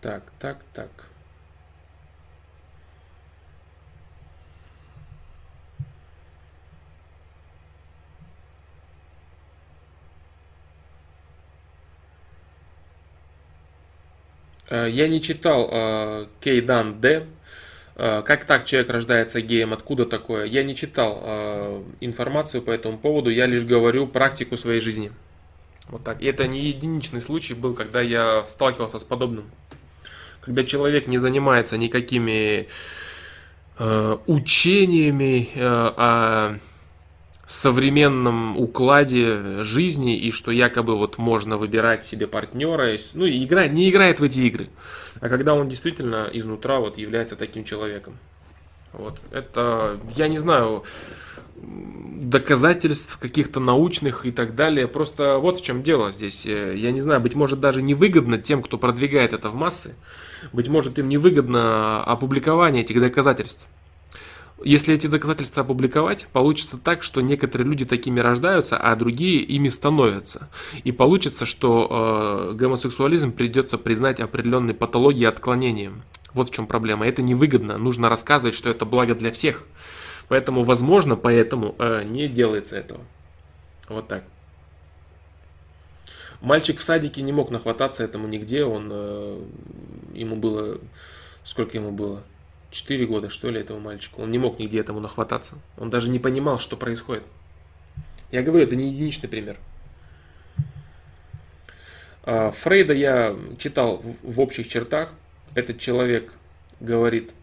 Так, 0.00 0.32
так, 0.38 0.58
так. 0.72 0.90
Я 14.72 15.08
не 15.08 15.20
читал 15.20 15.68
э, 15.70 16.26
Кейдан 16.40 17.00
Д. 17.00 17.26
Э, 17.96 18.22
как 18.24 18.44
так 18.44 18.64
человек 18.64 18.90
рождается 18.90 19.40
геем? 19.40 19.72
Откуда 19.72 20.06
такое? 20.06 20.46
Я 20.46 20.62
не 20.62 20.74
читал 20.74 21.84
информацию 22.00 22.62
по 22.62 22.70
этому 22.70 22.98
поводу, 22.98 23.30
я 23.30 23.46
лишь 23.46 23.64
говорю 23.64 24.06
практику 24.06 24.56
своей 24.56 24.80
жизни. 24.80 25.12
Вот 25.88 26.04
так. 26.04 26.22
И 26.22 26.26
это 26.26 26.46
не 26.46 26.60
единичный 26.68 27.20
случай 27.20 27.54
был, 27.54 27.74
когда 27.74 28.00
я 28.00 28.44
сталкивался 28.48 28.98
с 28.98 29.04
подобным. 29.04 29.44
Когда 30.40 30.64
человек 30.64 31.06
не 31.06 31.18
занимается 31.18 31.76
никакими 31.76 32.66
э, 33.78 34.16
учениями 34.26 35.50
э, 35.54 35.60
о 35.62 36.58
современном 37.46 38.56
укладе 38.56 39.62
жизни 39.64 40.16
и 40.16 40.30
что 40.30 40.50
якобы 40.50 40.96
вот 40.96 41.18
можно 41.18 41.58
выбирать 41.58 42.04
себе 42.04 42.26
партнера, 42.26 42.96
ну 43.14 43.24
и 43.24 43.44
игра, 43.44 43.66
не 43.66 43.90
играет 43.90 44.20
в 44.20 44.22
эти 44.22 44.40
игры, 44.40 44.68
а 45.20 45.28
когда 45.28 45.54
он 45.54 45.68
действительно 45.68 46.28
изнутра 46.32 46.78
вот 46.78 46.98
является 46.98 47.36
таким 47.36 47.64
человеком. 47.64 48.16
Вот 48.92 49.18
это, 49.30 49.98
я 50.16 50.28
не 50.28 50.36
знаю, 50.38 50.84
доказательств 51.56 53.18
каких-то 53.18 53.58
научных 53.58 54.26
и 54.26 54.30
так 54.30 54.54
далее. 54.54 54.86
Просто 54.86 55.38
вот 55.38 55.58
в 55.58 55.64
чем 55.64 55.82
дело 55.82 56.12
здесь. 56.12 56.44
Я 56.44 56.92
не 56.92 57.00
знаю, 57.00 57.20
быть 57.20 57.34
может 57.34 57.58
даже 57.58 57.80
невыгодно 57.80 58.38
тем, 58.38 58.62
кто 58.62 58.76
продвигает 58.76 59.32
это 59.32 59.48
в 59.48 59.54
массы. 59.54 59.94
Быть 60.52 60.68
может 60.68 60.98
им 60.98 61.08
невыгодно 61.08 62.04
опубликование 62.04 62.82
этих 62.82 63.00
доказательств. 63.00 63.66
Если 64.64 64.94
эти 64.94 65.06
доказательства 65.06 65.62
опубликовать, 65.62 66.26
получится 66.32 66.76
так, 66.76 67.02
что 67.02 67.20
некоторые 67.20 67.68
люди 67.68 67.84
такими 67.84 68.20
рождаются, 68.20 68.76
а 68.76 68.94
другие 68.96 69.40
ими 69.40 69.68
становятся. 69.68 70.48
И 70.84 70.92
получится, 70.92 71.46
что 71.46 72.50
э, 72.50 72.54
гомосексуализм 72.54 73.32
придется 73.32 73.78
признать 73.78 74.20
определенной 74.20 74.74
патологией 74.74 75.28
отклонением. 75.28 76.02
Вот 76.34 76.48
в 76.48 76.54
чем 76.54 76.66
проблема. 76.66 77.06
Это 77.06 77.22
невыгодно. 77.22 77.78
Нужно 77.78 78.08
рассказывать, 78.08 78.54
что 78.54 78.70
это 78.70 78.84
благо 78.84 79.14
для 79.14 79.32
всех. 79.32 79.64
Поэтому, 80.28 80.64
возможно, 80.64 81.16
поэтому 81.16 81.74
э, 81.78 82.04
не 82.04 82.28
делается 82.28 82.76
этого. 82.76 83.00
Вот 83.88 84.08
так. 84.08 84.24
Мальчик 86.40 86.78
в 86.78 86.82
садике 86.82 87.22
не 87.22 87.32
мог 87.32 87.50
нахвататься 87.50 88.02
этому 88.02 88.26
нигде. 88.28 88.64
Он, 88.64 88.88
э, 88.90 89.42
ему 90.14 90.36
было... 90.36 90.78
Сколько 91.44 91.76
ему 91.76 91.90
было? 91.90 92.22
4 92.72 93.06
года, 93.06 93.28
что 93.28 93.50
ли, 93.50 93.60
этого 93.60 93.78
мальчика. 93.78 94.20
Он 94.20 94.30
не 94.30 94.38
мог 94.38 94.58
нигде 94.58 94.80
этому 94.80 94.98
нахвататься. 94.98 95.58
Он 95.76 95.90
даже 95.90 96.10
не 96.10 96.18
понимал, 96.18 96.58
что 96.58 96.76
происходит. 96.76 97.22
Я 98.32 98.42
говорю, 98.42 98.64
это 98.64 98.74
не 98.74 98.90
единичный 98.90 99.28
пример. 99.28 99.58
А, 102.24 102.50
Фрейда 102.50 102.94
я 102.94 103.36
читал 103.58 104.02
в 104.22 104.40
общих 104.40 104.68
чертах. 104.68 105.12
Этот 105.54 105.78
человек 105.78 106.32
говорит, 106.80 107.34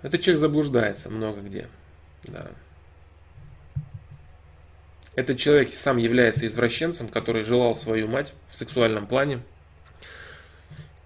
этот 0.00 0.22
человек 0.22 0.40
заблуждается 0.40 1.10
много 1.10 1.42
где. 1.42 1.68
Да. 2.24 2.50
Этот 5.16 5.38
человек 5.38 5.74
сам 5.74 5.98
является 5.98 6.46
извращенцем, 6.46 7.08
который 7.08 7.42
желал 7.42 7.76
свою 7.76 8.08
мать 8.08 8.32
в 8.48 8.56
сексуальном 8.56 9.06
плане. 9.06 9.42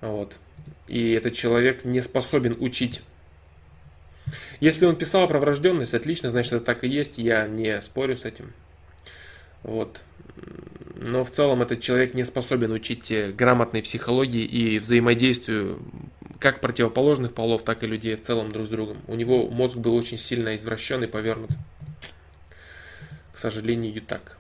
Вот 0.01 0.39
и 0.87 1.13
этот 1.13 1.35
человек 1.35 1.85
не 1.85 2.01
способен 2.01 2.57
учить. 2.61 3.03
Если 4.61 4.87
он 4.87 4.97
писал 4.97 5.29
про 5.29 5.39
врожденность, 5.39 5.95
отлично, 5.95 6.31
значит 6.31 6.55
это 6.55 6.65
так 6.65 6.85
и 6.85 6.89
есть, 6.89 7.19
я 7.19 7.47
не 7.47 7.81
спорю 7.83 8.17
с 8.17 8.25
этим. 8.25 8.53
Вот. 9.63 10.01
Но 10.95 11.25
в 11.25 11.31
целом 11.31 11.63
этот 11.63 11.81
человек 11.81 12.15
не 12.15 12.25
способен 12.25 12.73
учить 12.73 13.13
грамотной 13.37 13.83
психологии 13.83 14.45
и 14.45 14.79
взаимодействию 14.79 15.83
как 16.39 16.61
противоположных 16.61 17.35
полов, 17.35 17.63
так 17.63 17.83
и 17.83 17.87
людей 17.87 18.17
в 18.17 18.23
целом 18.23 18.53
друг 18.53 18.67
с 18.67 18.71
другом. 18.71 18.99
У 19.07 19.15
него 19.15 19.49
мозг 19.49 19.77
был 19.77 19.95
очень 19.95 20.19
сильно 20.19 20.57
извращен 20.57 21.03
и 21.03 21.07
повернут. 21.07 21.51
К 23.33 23.39
сожалению, 23.39 24.01
так. 24.03 24.37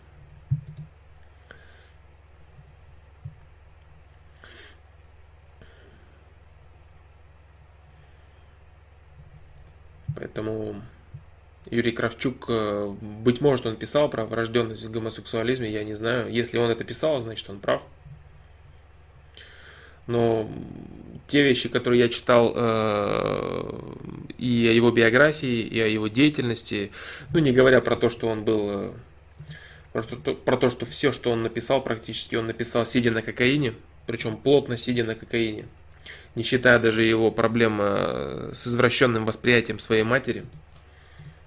Поэтому 10.24 10.80
Юрий 11.70 11.92
Кравчук, 11.92 12.46
э, 12.48 12.94
быть 13.02 13.42
может, 13.42 13.66
он 13.66 13.76
писал 13.76 14.08
про 14.08 14.24
врожденность 14.24 14.82
в 14.82 14.90
гомосексуализме, 14.90 15.70
я 15.70 15.84
не 15.84 15.92
знаю. 15.92 16.32
Если 16.32 16.56
он 16.56 16.70
это 16.70 16.82
писал, 16.82 17.20
значит 17.20 17.50
он 17.50 17.58
прав. 17.58 17.82
Но 20.06 20.50
те 21.28 21.42
вещи, 21.42 21.68
которые 21.68 22.00
я 22.00 22.08
читал 22.08 22.54
э, 22.56 23.80
и 24.38 24.66
о 24.66 24.72
его 24.72 24.90
биографии, 24.90 25.60
и 25.60 25.78
о 25.78 25.86
его 25.88 26.08
деятельности, 26.08 26.90
ну 27.34 27.40
не 27.40 27.52
говоря 27.52 27.82
про 27.82 27.94
то, 27.94 28.08
что 28.08 28.28
он 28.28 28.44
был, 28.44 28.70
э, 28.70 28.92
про, 29.92 30.02
то, 30.04 30.34
про 30.34 30.56
то, 30.56 30.70
что 30.70 30.86
все, 30.86 31.12
что 31.12 31.32
он 31.32 31.42
написал, 31.42 31.84
практически 31.84 32.34
он 32.34 32.46
написал 32.46 32.86
сидя 32.86 33.10
на 33.10 33.20
кокаине, 33.20 33.74
причем 34.06 34.38
плотно 34.38 34.78
сидя 34.78 35.04
на 35.04 35.16
кокаине 35.16 35.66
не 36.34 36.42
считая 36.42 36.78
даже 36.78 37.02
его 37.02 37.30
проблем 37.30 37.78
э, 37.80 38.50
с 38.52 38.66
извращенным 38.66 39.24
восприятием 39.24 39.78
своей 39.78 40.02
матери. 40.02 40.44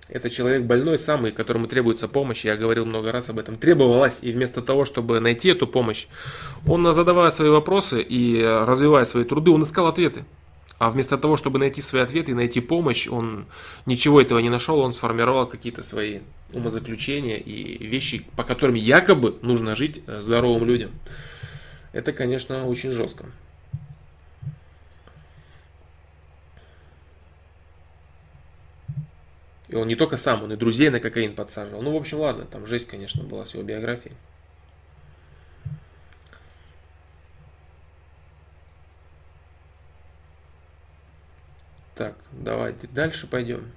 Это 0.10 0.30
человек 0.30 0.64
больной 0.64 0.98
самый, 0.98 1.32
которому 1.32 1.68
требуется 1.68 2.08
помощь, 2.08 2.46
я 2.46 2.56
говорил 2.56 2.86
много 2.86 3.12
раз 3.12 3.30
об 3.30 3.40
этом, 3.40 3.58
требовалась, 3.58 4.20
и 4.22 4.32
вместо 4.32 4.62
того, 4.62 4.86
чтобы 4.86 5.20
найти 5.20 5.50
эту 5.50 5.68
помощь, 5.68 6.08
он, 6.66 6.94
задавая 6.94 7.30
свои 7.30 7.50
вопросы 7.50 8.02
и 8.02 8.42
развивая 8.42 9.04
свои 9.04 9.26
труды, 9.26 9.52
он 9.52 9.64
искал 9.64 9.88
ответы. 9.88 10.24
А 10.80 10.92
вместо 10.92 11.18
того, 11.18 11.38
чтобы 11.38 11.60
найти 11.60 11.82
свои 11.82 12.04
ответы 12.04 12.32
и 12.32 12.36
найти 12.36 12.62
помощь, 12.62 13.08
он 13.08 13.48
ничего 13.86 14.22
этого 14.22 14.40
не 14.40 14.50
нашел, 14.50 14.80
он 14.80 14.94
сформировал 14.94 15.48
какие-то 15.48 15.82
свои 15.84 16.20
умозаключения 16.54 17.38
и 17.38 17.86
вещи, 17.86 18.26
по 18.36 18.44
которым 18.44 18.76
якобы 18.76 19.38
нужно 19.42 19.76
жить 19.76 20.04
э, 20.06 20.22
здоровым 20.22 20.66
людям. 20.66 20.92
Это, 21.94 22.14
конечно, 22.14 22.66
очень 22.68 22.92
жестко. 22.92 23.26
И 29.70 29.76
он 29.76 29.88
не 29.88 29.96
только 29.96 30.18
сам, 30.18 30.44
он 30.44 30.54
и 30.54 30.56
друзей 30.56 30.90
на 30.90 31.00
кокаин 31.00 31.36
подсаживал. 31.36 31.82
Ну, 31.82 31.92
в 31.92 31.98
общем, 31.98 32.20
ладно, 32.20 32.46
там 32.46 32.66
жесть, 32.66 32.88
конечно, 32.88 33.24
была 33.24 33.46
с 33.46 33.54
его 33.54 33.64
биографией. 33.64 34.16
Так, 41.96 42.14
давайте 42.32 42.88
дальше 42.88 43.28
пойдем. 43.28 43.72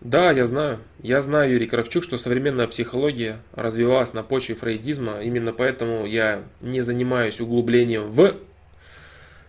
Да, 0.00 0.30
я 0.30 0.46
знаю. 0.46 0.78
Я 1.02 1.22
знаю, 1.22 1.50
Юрий 1.52 1.66
Кравчук, 1.66 2.04
что 2.04 2.18
современная 2.18 2.68
психология 2.68 3.40
развивалась 3.52 4.12
на 4.12 4.22
почве 4.22 4.54
фрейдизма. 4.54 5.22
Именно 5.22 5.52
поэтому 5.52 6.06
я 6.06 6.44
не 6.60 6.82
занимаюсь 6.82 7.40
углублением 7.40 8.08
в 8.08 8.36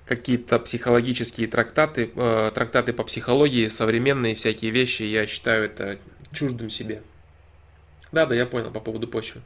какие-то 0.09 0.57
психологические 0.57 1.47
трактаты, 1.47 2.11
э, 2.15 2.51
трактаты 2.55 2.93
по 2.93 3.03
психологии, 3.03 3.67
современные 3.67 4.33
всякие 4.33 4.71
вещи, 4.71 5.03
я 5.03 5.27
считаю 5.27 5.65
это 5.65 5.99
чуждым 6.31 6.71
себе. 6.71 7.03
Да, 8.11 8.25
да, 8.25 8.33
я 8.33 8.47
понял 8.47 8.71
по 8.71 8.79
поводу 8.79 9.07
почвы. 9.07 9.41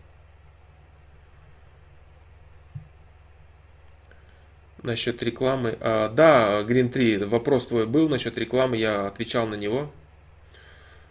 Насчет 4.82 5.22
рекламы. 5.22 5.78
А, 5.82 6.08
да, 6.08 6.62
Green 6.62 6.88
3, 6.88 7.26
вопрос 7.26 7.68
твой 7.68 7.86
был 7.86 8.08
насчет 8.08 8.38
рекламы, 8.38 8.78
я 8.78 9.08
отвечал 9.08 9.48
на 9.48 9.56
него. 9.56 9.92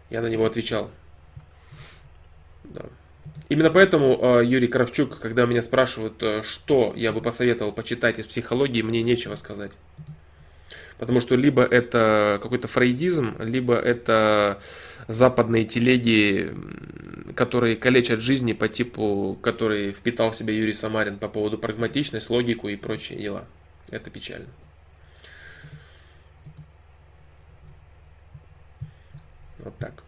Я 0.09 0.23
на 0.23 0.29
него 0.29 0.47
отвечал. 0.47 0.91
Да. 2.65 2.87
Именно 3.49 3.70
поэтому 3.70 4.19
а, 4.20 4.41
Юрий 4.41 4.69
Кравчук, 4.69 5.19
когда 5.19 5.44
меня 5.44 5.62
спрашивают, 5.62 6.23
э, 6.23 6.43
что 6.43 6.93
я 6.97 7.12
бы 7.12 7.20
посоветовал 7.20 7.73
почитать 7.73 8.19
из 8.19 8.27
психологии, 8.27 8.83
мне 8.83 9.02
нечего 9.02 9.35
сказать. 9.35 9.73
Потому 10.99 11.20
что 11.20 11.35
либо 11.35 11.62
это 11.62 12.39
какой-то 12.43 12.69
фрейдизм, 12.69 13.36
либо 13.41 13.75
это 13.75 14.61
западные 15.09 15.65
телеги, 15.65 16.55
которые 17.35 17.77
калечат 17.77 18.20
жизни 18.20 18.52
по 18.52 18.69
типу, 18.69 19.39
который 19.43 19.93
впитал 19.93 20.31
в 20.31 20.36
себя 20.36 20.55
Юрий 20.55 20.73
Самарин 20.73 21.19
по 21.19 21.28
поводу 21.28 21.59
прагматичность, 21.59 22.31
логику 22.31 22.69
и 22.69 22.77
прочие 22.77 23.19
дела. 23.19 23.44
Это 23.91 24.11
печально. 24.11 24.47
Вот 29.59 29.77
так. 29.78 30.02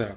Так. 0.00 0.16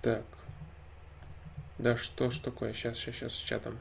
Так. 0.00 0.24
Да 1.76 1.98
что 1.98 2.30
ж 2.30 2.38
такое? 2.38 2.72
Сейчас, 2.72 2.96
сейчас, 2.96 3.16
сейчас 3.16 3.34
с 3.34 3.36
чатом. 3.36 3.78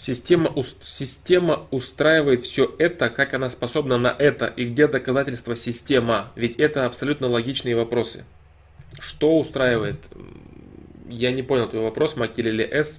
Система, 0.00 0.50
система 0.80 1.66
устраивает 1.70 2.40
все 2.40 2.74
это, 2.78 3.10
как 3.10 3.34
она 3.34 3.50
способна 3.50 3.98
на 3.98 4.08
это, 4.08 4.46
и 4.46 4.64
где 4.64 4.88
доказательства 4.88 5.56
система? 5.56 6.32
Ведь 6.36 6.56
это 6.56 6.86
абсолютно 6.86 7.26
логичные 7.26 7.76
вопросы. 7.76 8.24
Что 8.98 9.38
устраивает? 9.38 9.98
Я 11.06 11.32
не 11.32 11.42
понял 11.42 11.68
твой 11.68 11.82
вопрос, 11.82 12.16
Макелели 12.16 12.62
С. 12.62 12.98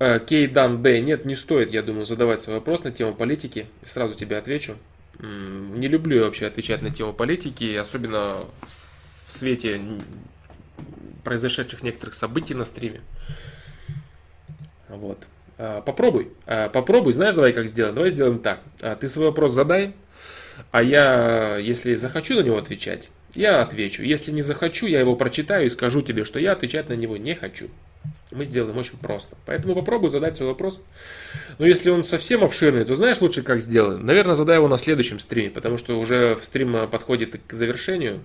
Э, 0.00 0.18
Кейдан 0.18 0.82
Д. 0.82 1.00
Нет, 1.00 1.24
не 1.24 1.36
стоит, 1.36 1.70
я 1.70 1.84
думаю, 1.84 2.04
задавать 2.04 2.42
свой 2.42 2.56
вопрос 2.56 2.82
на 2.82 2.90
тему 2.90 3.14
политики. 3.14 3.66
Сразу 3.86 4.14
тебе 4.14 4.38
отвечу. 4.38 4.76
Не 5.20 5.86
люблю 5.86 6.16
я 6.16 6.24
вообще 6.24 6.46
отвечать 6.46 6.82
на 6.82 6.90
тему 6.90 7.12
политики, 7.12 7.76
особенно 7.76 8.46
в 9.24 9.32
свете 9.32 9.80
произошедших 11.22 11.84
некоторых 11.84 12.14
событий 12.16 12.54
на 12.54 12.64
стриме. 12.64 13.02
Вот. 14.90 15.18
А, 15.58 15.80
попробуй. 15.82 16.30
А, 16.46 16.68
попробуй. 16.68 17.12
Знаешь, 17.12 17.34
давай 17.34 17.52
как 17.52 17.68
сделаем? 17.68 17.94
Давай 17.94 18.10
сделаем 18.10 18.38
так. 18.38 18.60
А, 18.80 18.96
ты 18.96 19.08
свой 19.08 19.26
вопрос 19.26 19.52
задай, 19.52 19.92
а 20.70 20.82
я, 20.82 21.56
если 21.56 21.94
захочу 21.94 22.34
на 22.34 22.40
него 22.40 22.56
отвечать, 22.56 23.10
я 23.34 23.62
отвечу. 23.62 24.02
Если 24.02 24.32
не 24.32 24.42
захочу, 24.42 24.86
я 24.86 25.00
его 25.00 25.16
прочитаю 25.16 25.66
и 25.66 25.68
скажу 25.68 26.00
тебе, 26.00 26.24
что 26.24 26.38
я 26.38 26.52
отвечать 26.52 26.88
на 26.88 26.94
него 26.94 27.16
не 27.16 27.34
хочу. 27.34 27.68
Мы 28.30 28.44
сделаем 28.44 28.76
очень 28.78 28.98
просто. 28.98 29.36
Поэтому 29.44 29.74
попробуй 29.74 30.10
задать 30.10 30.36
свой 30.36 30.50
вопрос. 30.50 30.80
Но 31.58 31.66
если 31.66 31.90
он 31.90 32.04
совсем 32.04 32.44
обширный, 32.44 32.84
то 32.84 32.94
знаешь 32.94 33.20
лучше, 33.20 33.42
как 33.42 33.60
сделаем? 33.60 34.06
Наверное, 34.06 34.36
задай 34.36 34.56
его 34.56 34.68
на 34.68 34.78
следующем 34.78 35.18
стриме, 35.18 35.50
потому 35.50 35.78
что 35.78 35.98
уже 35.98 36.38
стрим 36.42 36.88
подходит 36.88 37.40
к 37.46 37.52
завершению. 37.52 38.20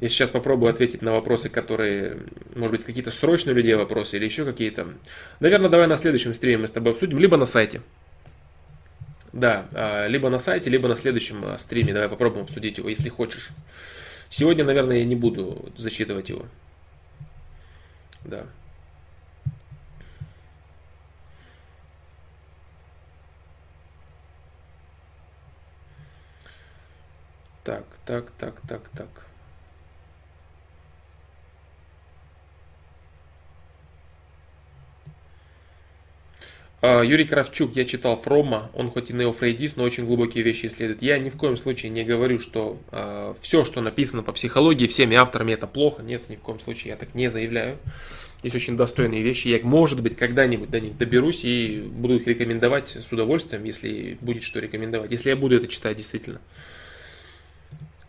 Я 0.00 0.08
сейчас 0.08 0.30
попробую 0.30 0.70
ответить 0.70 1.02
на 1.02 1.12
вопросы, 1.12 1.48
которые, 1.48 2.18
может 2.54 2.76
быть, 2.76 2.84
какие-то 2.84 3.10
срочные 3.10 3.54
у 3.54 3.56
людей 3.56 3.74
вопросы 3.74 4.16
или 4.16 4.24
еще 4.24 4.44
какие-то. 4.44 4.88
Наверное, 5.40 5.68
давай 5.68 5.88
на 5.88 5.96
следующем 5.96 6.34
стриме 6.34 6.58
мы 6.58 6.68
с 6.68 6.70
тобой 6.70 6.92
обсудим, 6.92 7.18
либо 7.18 7.36
на 7.36 7.46
сайте. 7.46 7.82
Да, 9.32 9.66
а, 9.72 10.06
либо 10.06 10.30
на 10.30 10.38
сайте, 10.38 10.70
либо 10.70 10.88
на 10.88 10.96
следующем 10.96 11.44
а, 11.44 11.58
стриме. 11.58 11.92
Давай 11.92 12.08
попробуем 12.08 12.44
обсудить 12.44 12.78
его, 12.78 12.88
если 12.88 13.08
хочешь. 13.08 13.50
Сегодня, 14.30 14.64
наверное, 14.64 14.98
я 14.98 15.04
не 15.04 15.16
буду 15.16 15.72
зачитывать 15.76 16.28
его. 16.28 16.46
Да. 18.24 18.46
Так, 27.64 27.84
так, 28.06 28.30
так, 28.38 28.60
так, 28.66 28.88
так. 28.90 29.27
Юрий 36.80 37.24
Кравчук, 37.24 37.74
я 37.74 37.84
читал 37.84 38.16
Фрома, 38.16 38.70
он 38.72 38.90
хоть 38.90 39.10
и 39.10 39.12
неофрейдист, 39.12 39.76
но 39.76 39.82
очень 39.82 40.06
глубокие 40.06 40.44
вещи 40.44 40.66
исследует. 40.66 41.02
Я 41.02 41.18
ни 41.18 41.28
в 41.28 41.36
коем 41.36 41.56
случае 41.56 41.90
не 41.90 42.04
говорю, 42.04 42.38
что 42.38 42.78
э, 42.86 42.86
а, 42.92 43.34
все, 43.40 43.64
что 43.64 43.80
написано 43.80 44.22
по 44.22 44.30
психологии, 44.30 44.86
всеми 44.86 45.16
авторами 45.16 45.52
это 45.52 45.66
плохо. 45.66 46.04
Нет, 46.04 46.28
ни 46.28 46.36
в 46.36 46.40
коем 46.40 46.60
случае 46.60 46.90
я 46.90 46.96
так 46.96 47.16
не 47.16 47.30
заявляю. 47.30 47.78
Есть 48.44 48.54
очень 48.54 48.76
достойные 48.76 49.22
вещи. 49.22 49.48
Я, 49.48 49.58
может 49.64 50.00
быть, 50.00 50.16
когда-нибудь 50.16 50.70
до 50.70 50.78
них 50.78 50.96
доберусь 50.96 51.44
и 51.44 51.80
буду 51.80 52.14
их 52.14 52.28
рекомендовать 52.28 52.90
с 52.90 53.10
удовольствием, 53.10 53.64
если 53.64 54.16
будет 54.20 54.44
что 54.44 54.60
рекомендовать. 54.60 55.10
Если 55.10 55.30
я 55.30 55.36
буду 55.36 55.56
это 55.56 55.66
читать, 55.66 55.96
действительно. 55.96 56.40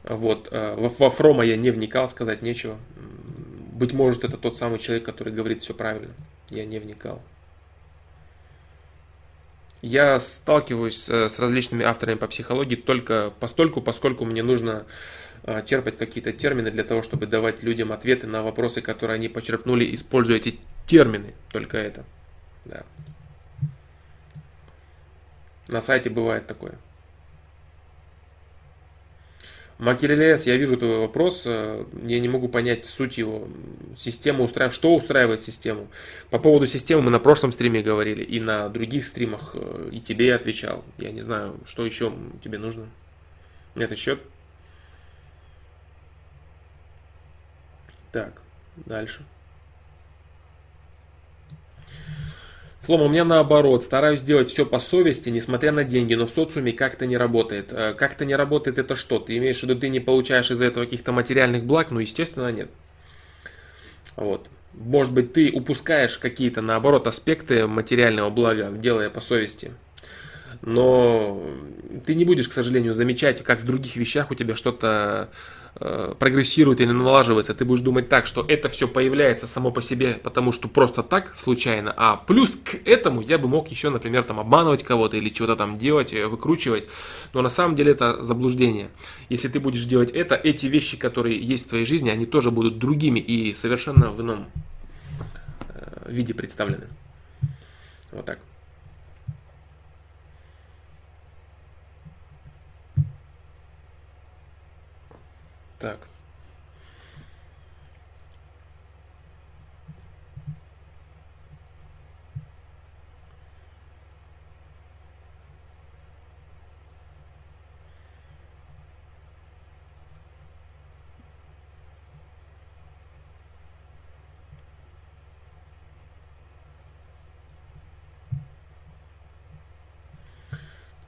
Вот. 0.04 0.48
Э, 0.52 0.76
во, 0.76 0.90
во 0.90 1.10
Фрома 1.10 1.44
я 1.44 1.58
не 1.58 1.72
вникал, 1.72 2.08
сказать 2.08 2.44
нечего. 2.44 2.78
Быть 3.74 3.94
может, 3.94 4.24
это 4.26 4.38
тот 4.38 4.56
самый 4.56 4.78
человек, 4.78 5.06
который 5.06 5.34
говорит 5.34 5.62
все 5.62 5.74
правильно. 5.74 6.14
Я 6.52 6.66
не 6.66 6.78
вникал. 6.78 7.24
Я 9.82 10.20
сталкиваюсь 10.20 11.10
э, 11.10 11.30
с 11.30 11.40
различными 11.40 11.86
авторами 11.86 12.18
по 12.18 12.28
психологии 12.28 12.76
только 12.76 13.32
постольку, 13.40 13.82
поскольку 13.82 14.26
мне 14.26 14.44
нужно 14.44 14.86
э, 15.44 15.64
черпать 15.66 15.98
какие-то 15.98 16.34
термины 16.34 16.70
для 16.70 16.84
того, 16.84 17.02
чтобы 17.02 17.28
давать 17.28 17.64
людям 17.64 17.92
ответы 17.94 18.28
на 18.28 18.44
вопросы, 18.44 18.82
которые 18.82 19.16
они 19.16 19.30
почерпнули, 19.30 19.96
используя 19.96 20.38
эти 20.38 20.60
термины. 20.86 21.34
Только 21.52 21.78
это. 21.78 22.04
Да. 22.66 22.84
На 25.70 25.82
сайте 25.82 26.10
бывает 26.10 26.46
такое. 26.46 26.74
Макелелес, 29.80 30.46
я 30.46 30.58
вижу 30.58 30.76
твой 30.76 31.00
вопрос, 31.00 31.44
э, 31.46 31.86
я 32.04 32.20
не 32.20 32.28
могу 32.28 32.50
понять 32.50 32.86
суть 32.86 33.18
его. 33.18 33.48
Система 33.96 34.44
устраивает, 34.44 34.76
что 34.76 34.94
устраивает 34.94 35.42
систему? 35.42 35.88
По 36.30 36.38
поводу 36.38 36.66
системы 36.66 37.04
мы 37.04 37.12
на 37.12 37.20
прошлом 37.20 37.54
стриме 37.54 37.82
говорили, 37.82 38.22
и 38.22 38.42
на 38.42 38.68
других 38.68 39.06
стримах, 39.06 39.52
э, 39.54 39.90
и 39.94 40.02
тебе 40.02 40.28
я 40.28 40.36
отвечал. 40.36 40.84
Я 40.98 41.12
не 41.14 41.22
знаю, 41.22 41.58
что 41.66 41.86
еще 41.86 42.14
тебе 42.44 42.58
нужно 42.58 42.88
на 43.76 43.84
этот 43.84 43.98
счет. 43.98 44.20
Так, 48.12 48.42
дальше. 48.76 49.24
Флом, 52.90 53.04
у 53.04 53.08
меня 53.08 53.24
наоборот, 53.24 53.84
стараюсь 53.84 54.22
делать 54.24 54.50
все 54.50 54.66
по 54.66 54.80
совести, 54.80 55.30
несмотря 55.30 55.72
на 55.72 55.84
деньги, 55.84 56.16
но 56.16 56.26
в 56.26 56.32
социуме 56.32 56.72
как-то 56.72 57.06
не 57.06 57.18
работает. 57.18 57.68
Э, 57.70 57.94
как-то 57.94 58.26
не 58.26 58.36
работает 58.36 58.80
это 58.80 58.96
что? 58.96 59.20
Ты 59.20 59.38
имеешь 59.38 59.60
в 59.60 59.64
виду, 59.64 59.80
ты 59.80 59.90
не 59.90 60.00
получаешь 60.00 60.50
из-за 60.50 60.66
этого 60.66 60.86
каких-то 60.86 61.12
материальных 61.12 61.66
благ? 61.66 61.92
Ну, 61.92 62.00
естественно, 62.00 62.52
нет. 62.52 62.68
Вот. 64.16 64.48
Может 64.74 65.14
быть, 65.14 65.34
ты 65.34 65.52
упускаешь 65.52 66.18
какие-то, 66.18 66.64
наоборот, 66.64 67.06
аспекты 67.06 67.68
материального 67.68 68.32
блага, 68.32 68.72
делая 68.72 69.12
по 69.12 69.22
совести. 69.22 69.72
Но 70.64 71.44
ты 72.08 72.16
не 72.16 72.26
будешь, 72.26 72.50
к 72.50 72.54
сожалению, 72.54 72.96
замечать, 72.96 73.44
как 73.44 73.62
в 73.62 73.66
других 73.66 73.98
вещах 73.98 74.32
у 74.32 74.34
тебя 74.34 74.56
что-то 74.56 75.30
прогрессирует 75.76 76.82
или 76.82 76.92
налаживается, 76.92 77.54
ты 77.54 77.64
будешь 77.64 77.82
думать 77.82 78.10
так, 78.10 78.28
что 78.28 78.44
это 78.48 78.70
все 78.70 78.88
появляется 78.88 79.48
само 79.48 79.72
по 79.72 79.82
себе, 79.82 80.20
потому 80.24 80.52
что 80.52 80.68
просто 80.68 81.04
так 81.04 81.36
случайно, 81.36 81.94
а 81.96 82.18
плюс 82.18 82.58
к 82.64 82.76
этому 82.86 83.22
я 83.22 83.38
бы 83.38 83.48
мог 83.48 83.70
еще, 83.70 83.90
например, 83.90 84.24
там 84.24 84.40
обманывать 84.40 84.84
кого-то 84.84 85.18
или 85.18 85.30
чего-то 85.30 85.56
там 85.56 85.78
делать, 85.78 86.14
э, 86.14 86.28
выкручивать, 86.28 86.86
но 87.34 87.42
на 87.42 87.50
самом 87.50 87.76
деле 87.76 87.92
это 87.92 88.24
заблуждение. 88.24 88.90
Если 89.30 89.48
ты 89.48 89.60
будешь 89.60 89.86
делать 89.86 90.12
это, 90.12 90.36
эти 90.36 90.66
вещи, 90.66 90.98
которые 90.98 91.40
есть 91.40 91.68
в 91.68 91.70
твоей 91.70 91.86
жизни, 91.86 92.10
они 92.10 92.26
тоже 92.26 92.52
будут 92.52 92.80
другими 92.80 93.20
и 93.20 93.54
совершенно 93.54 94.10
в 94.12 94.22
ином 94.22 94.48
э, 95.70 96.12
виде 96.12 96.34
представлены. 96.34 96.88
Вот 98.12 98.26
так. 98.26 98.40
Так. 105.80 105.98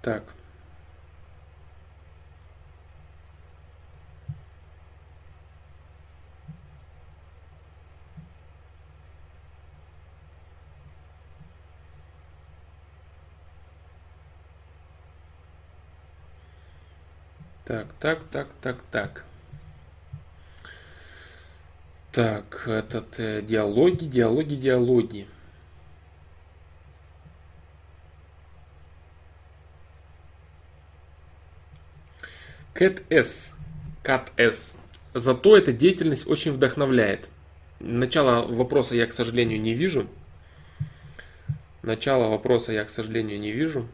Так. 0.01 0.40
Так, 17.71 17.87
так, 18.01 18.19
так, 18.29 18.47
так, 18.61 18.77
так. 18.91 19.23
Так, 22.11 22.67
этот 22.67 23.17
э, 23.17 23.41
диалоги, 23.41 24.03
диалоги, 24.03 24.55
диалоги. 24.55 25.25
Кэт 32.73 33.03
С. 33.09 33.53
Кат 34.03 34.33
С. 34.35 34.75
Зато 35.13 35.55
эта 35.55 35.71
деятельность 35.71 36.27
очень 36.27 36.51
вдохновляет. 36.51 37.29
Начало 37.79 38.45
вопроса 38.53 38.95
я, 38.95 39.07
к 39.07 39.13
сожалению, 39.13 39.61
не 39.61 39.75
вижу. 39.75 40.09
Начало 41.83 42.27
вопроса 42.27 42.73
я, 42.73 42.83
к 42.83 42.89
сожалению, 42.89 43.39
не 43.39 43.53
вижу. 43.53 43.87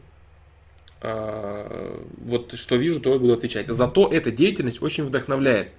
А, 1.00 2.04
вот 2.18 2.58
что 2.58 2.76
вижу, 2.76 3.00
то 3.00 3.14
и 3.14 3.18
буду 3.18 3.32
отвечать. 3.32 3.66
Зато 3.68 4.08
эта 4.08 4.30
деятельность 4.30 4.82
очень 4.82 5.04
вдохновляет. 5.04 5.70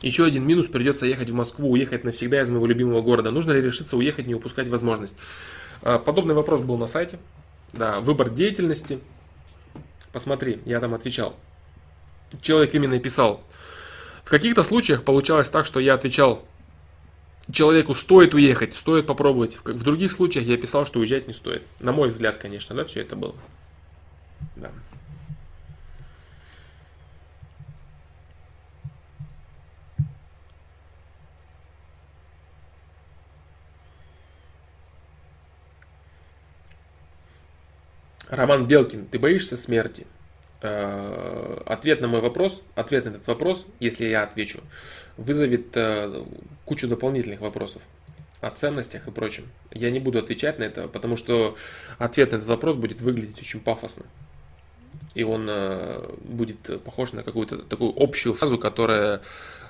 Еще 0.00 0.24
один 0.24 0.46
минус, 0.46 0.68
придется 0.68 1.06
ехать 1.06 1.30
в 1.30 1.34
Москву, 1.34 1.72
уехать 1.72 2.04
навсегда 2.04 2.40
из 2.40 2.50
моего 2.50 2.66
любимого 2.66 3.02
города. 3.02 3.30
Нужно 3.30 3.52
ли 3.52 3.60
решиться 3.60 3.96
уехать, 3.96 4.26
не 4.26 4.34
упускать 4.34 4.68
возможность? 4.68 5.16
А, 5.82 5.98
подобный 5.98 6.34
вопрос 6.34 6.60
был 6.60 6.76
на 6.76 6.86
сайте. 6.86 7.18
Да, 7.72 8.00
выбор 8.00 8.30
деятельности. 8.30 9.00
Посмотри, 10.12 10.60
я 10.64 10.80
там 10.80 10.94
отвечал. 10.94 11.34
Человек 12.40 12.74
именно 12.74 12.98
писал. 12.98 13.42
В 14.24 14.30
каких-то 14.30 14.62
случаях 14.62 15.02
получалось 15.04 15.48
так, 15.48 15.66
что 15.66 15.80
я 15.80 15.94
отвечал 15.94 16.44
человеку 17.52 17.94
стоит 17.94 18.34
уехать, 18.34 18.74
стоит 18.74 19.06
попробовать. 19.06 19.58
В 19.64 19.82
других 19.82 20.12
случаях 20.12 20.46
я 20.46 20.56
писал, 20.56 20.86
что 20.86 20.98
уезжать 20.98 21.26
не 21.26 21.32
стоит. 21.32 21.62
На 21.80 21.92
мой 21.92 22.10
взгляд, 22.10 22.36
конечно, 22.36 22.76
да, 22.76 22.84
все 22.84 23.00
это 23.00 23.16
было. 23.16 23.34
Да. 24.56 24.72
Роман 38.28 38.66
Белкин, 38.66 39.06
ты 39.06 39.18
боишься 39.18 39.56
смерти? 39.56 40.06
Э, 40.60 41.62
ответ 41.66 42.00
на 42.00 42.08
мой 42.08 42.20
вопрос, 42.20 42.62
ответ 42.74 43.04
на 43.04 43.10
этот 43.10 43.26
вопрос, 43.26 43.66
если 43.80 44.06
я 44.06 44.24
отвечу, 44.24 44.60
вызовет 45.16 45.68
э, 45.74 46.24
кучу 46.64 46.88
дополнительных 46.88 47.40
вопросов 47.40 47.82
о 48.40 48.50
ценностях 48.50 49.06
и 49.06 49.10
прочем. 49.10 49.44
Я 49.72 49.90
не 49.90 50.00
буду 50.00 50.18
отвечать 50.18 50.58
на 50.58 50.64
это, 50.64 50.88
потому 50.88 51.16
что 51.16 51.56
ответ 51.98 52.32
на 52.32 52.36
этот 52.36 52.48
вопрос 52.48 52.76
будет 52.76 53.00
выглядеть 53.00 53.40
очень 53.40 53.60
пафосно. 53.60 54.04
И 55.18 55.24
он 55.24 55.48
э, 55.50 56.14
будет 56.20 56.82
похож 56.84 57.12
на 57.12 57.24
какую-то 57.24 57.58
такую 57.58 57.92
общую 57.96 58.34
фразу, 58.34 58.56
которая, 58.56 59.20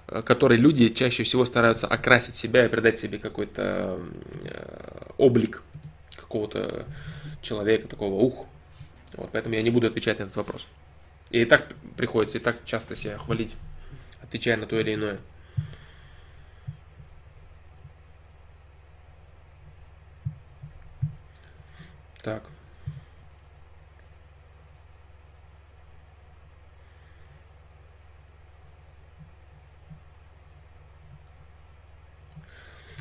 которой 0.06 0.58
люди 0.58 0.90
чаще 0.90 1.22
всего 1.22 1.46
стараются 1.46 1.86
окрасить 1.86 2.34
себя 2.34 2.66
и 2.66 2.68
придать 2.68 2.98
себе 2.98 3.18
какой-то 3.18 3.98
облик 5.16 5.62
какого-то 6.16 6.84
человека, 7.40 7.88
такого 7.88 8.14
ух, 8.14 8.44
вот, 9.14 9.30
поэтому 9.32 9.54
я 9.54 9.62
не 9.62 9.70
буду 9.70 9.86
отвечать 9.86 10.18
на 10.18 10.24
этот 10.24 10.36
вопрос. 10.36 10.68
И 11.30 11.46
так 11.46 11.72
приходится, 11.96 12.36
и 12.36 12.40
так 12.42 12.62
часто 12.66 12.94
себя 12.94 13.16
хвалить, 13.16 13.56
отвечая 14.22 14.58
на 14.58 14.66
то 14.66 14.78
или 14.78 14.92
иное. 14.92 15.18
Так. 22.22 22.42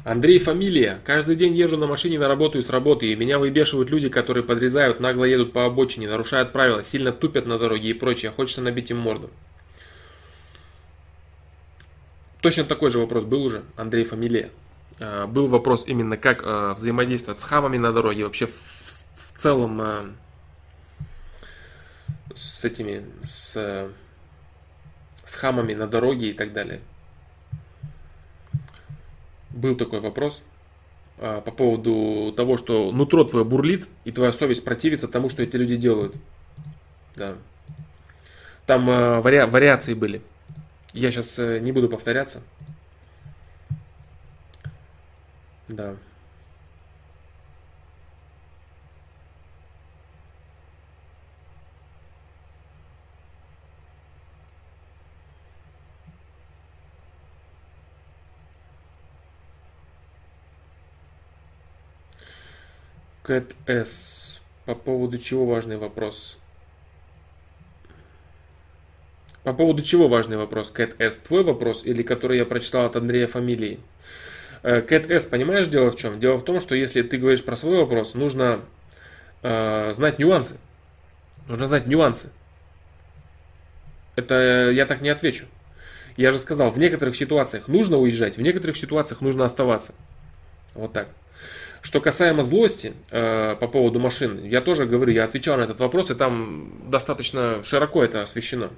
Андрей 0.08 0.40
фамилия. 0.40 1.02
Каждый 1.04 1.36
день 1.36 1.54
езжу 1.54 1.76
на 1.76 1.86
машине 1.86 2.18
на 2.18 2.30
работу 2.30 2.58
и 2.58 2.62
с 2.62 2.70
работы, 2.70 3.12
и 3.12 3.16
меня 3.18 3.40
выбешивают 3.40 3.90
люди, 3.90 4.08
которые 4.08 4.42
подрезают, 4.42 5.02
нагло 5.02 5.26
едут 5.26 5.52
по 5.52 5.66
обочине, 5.66 6.08
нарушают 6.08 6.54
правила, 6.54 6.82
сильно 6.82 7.12
тупят 7.12 7.46
на 7.46 7.60
дороге 7.60 7.90
и 7.90 7.94
прочее. 7.94 8.32
Хочется 8.32 8.62
набить 8.62 8.90
им 8.90 9.00
морду. 9.00 9.30
Точно 12.40 12.64
такой 12.64 12.90
же 12.90 13.00
вопрос 13.00 13.26
был 13.26 13.44
уже, 13.44 13.66
Андрей 13.76 14.06
фамилия. 14.06 14.50
А, 15.02 15.28
был 15.28 15.48
вопрос 15.48 15.84
именно, 15.86 16.16
как 16.16 16.42
а, 16.46 16.74
взаимодействовать 16.74 17.42
с 17.42 17.44
хамами 17.44 17.78
на 17.78 17.92
дороге, 17.92 18.24
вообще 18.24 18.48
в, 18.48 19.34
целом 19.36 19.82
а, 19.82 20.06
с 22.34 22.64
этими, 22.64 23.04
с, 23.24 23.90
с 25.26 25.36
хамами 25.36 25.74
на 25.74 25.86
дороге 25.86 26.30
и 26.30 26.34
так 26.34 26.54
далее 26.54 26.80
был 29.58 29.76
такой 29.76 30.00
вопрос 30.00 30.42
а, 31.20 31.42
по 31.42 31.52
поводу 31.52 32.34
того, 32.36 32.58
что 32.58 32.92
нутро 32.92 33.24
твое 33.24 33.44
бурлит, 33.44 33.88
и 34.06 34.12
твоя 34.12 34.32
совесть 34.32 34.64
противится 34.64 35.08
тому, 35.08 35.30
что 35.30 35.44
эти 35.44 35.58
люди 35.58 35.76
делают. 35.76 36.16
Да. 37.16 37.36
Там 38.66 38.88
а, 38.90 39.22
вари... 39.22 39.42
вариации 39.46 39.94
были. 39.94 40.22
Я 40.94 41.12
сейчас 41.12 41.38
а, 41.40 41.60
не 41.60 41.72
буду 41.72 41.90
повторяться. 41.90 42.42
Да. 45.68 45.96
Кэт 63.28 63.56
С. 63.66 64.40
По 64.66 64.74
поводу 64.74 65.18
чего 65.18 65.46
важный 65.46 65.76
вопрос? 65.76 66.38
По 69.44 69.52
поводу 69.52 69.82
чего 69.82 70.08
важный 70.08 70.38
вопрос? 70.38 70.72
Кэт 70.72 70.96
С. 70.98 71.18
Твой 71.18 71.44
вопрос 71.44 71.84
или 71.84 72.04
который 72.04 72.38
я 72.38 72.46
прочитал 72.46 72.86
от 72.86 72.96
Андрея 72.96 73.28
фамилии? 73.28 73.82
Э, 74.64 74.82
Кэт 74.82 75.12
С. 75.12 75.26
Понимаешь, 75.26 75.68
дело 75.68 75.92
в 75.92 75.98
чем? 75.98 76.22
Дело 76.22 76.38
в 76.38 76.46
том, 76.46 76.62
что 76.62 76.74
если 76.74 77.02
ты 77.02 77.18
говоришь 77.18 77.44
про 77.44 77.58
свой 77.58 77.80
вопрос, 77.80 78.14
нужно 78.14 78.62
э, 79.44 79.94
знать 79.94 80.20
нюансы. 80.20 80.56
Нужно 81.50 81.68
знать 81.68 81.86
нюансы. 81.86 82.30
Это 84.16 84.72
я 84.72 84.86
так 84.86 85.02
не 85.02 85.10
отвечу. 85.10 85.48
Я 86.16 86.32
же 86.32 86.38
сказал, 86.38 86.70
в 86.70 86.80
некоторых 86.80 87.18
ситуациях 87.18 87.68
нужно 87.68 87.98
уезжать, 87.98 88.38
в 88.38 88.42
некоторых 88.42 88.78
ситуациях 88.78 89.20
нужно 89.20 89.44
оставаться. 89.44 89.94
Вот 90.74 90.94
так. 90.94 91.10
Что 91.82 92.02
касаемо 92.02 92.44
злости 92.44 92.94
э, 93.12 93.56
по 93.60 93.68
поводу 93.68 94.00
машин, 94.00 94.44
я 94.44 94.62
тоже 94.62 94.86
говорю, 94.86 95.14
я 95.14 95.24
отвечал 95.24 95.58
на 95.58 95.62
этот 95.62 95.80
вопрос, 95.80 96.12
и 96.12 96.16
там 96.16 96.90
достаточно 96.90 97.64
широко 97.64 98.04
это 98.04 98.24
освещено. 98.24 98.70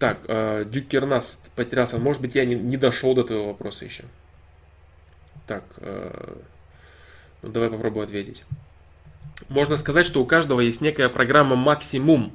Так, 0.00 0.20
э, 0.28 0.64
Дюк 0.66 0.88
Кернас 0.88 1.38
потерялся. 1.54 1.98
Может 1.98 2.22
быть, 2.22 2.34
я 2.34 2.46
не, 2.46 2.54
не 2.54 2.78
дошел 2.78 3.14
до 3.14 3.22
твоего 3.22 3.48
вопроса 3.48 3.84
еще. 3.84 4.04
Так, 5.46 5.64
э, 5.76 6.36
ну, 7.42 7.50
давай 7.50 7.68
попробую 7.68 8.04
ответить. 8.04 8.44
Можно 9.50 9.76
сказать, 9.76 10.06
что 10.06 10.22
у 10.22 10.26
каждого 10.26 10.60
есть 10.60 10.80
некая 10.80 11.10
программа 11.10 11.54
максимум, 11.54 12.32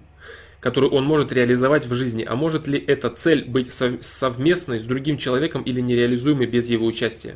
которую 0.65 0.93
он 0.93 1.03
может 1.03 1.31
реализовать 1.31 1.85
в 1.85 1.93
жизни, 1.93 2.25
а 2.27 2.35
может 2.35 2.67
ли 2.67 2.79
эта 2.79 3.11
цель 3.11 3.45
быть 3.45 3.71
совместной 3.71 4.79
с 4.79 4.83
другим 4.83 5.19
человеком 5.19 5.61
или 5.61 5.79
нереализуемой 5.79 6.47
без 6.47 6.67
его 6.71 6.87
участия? 6.87 7.35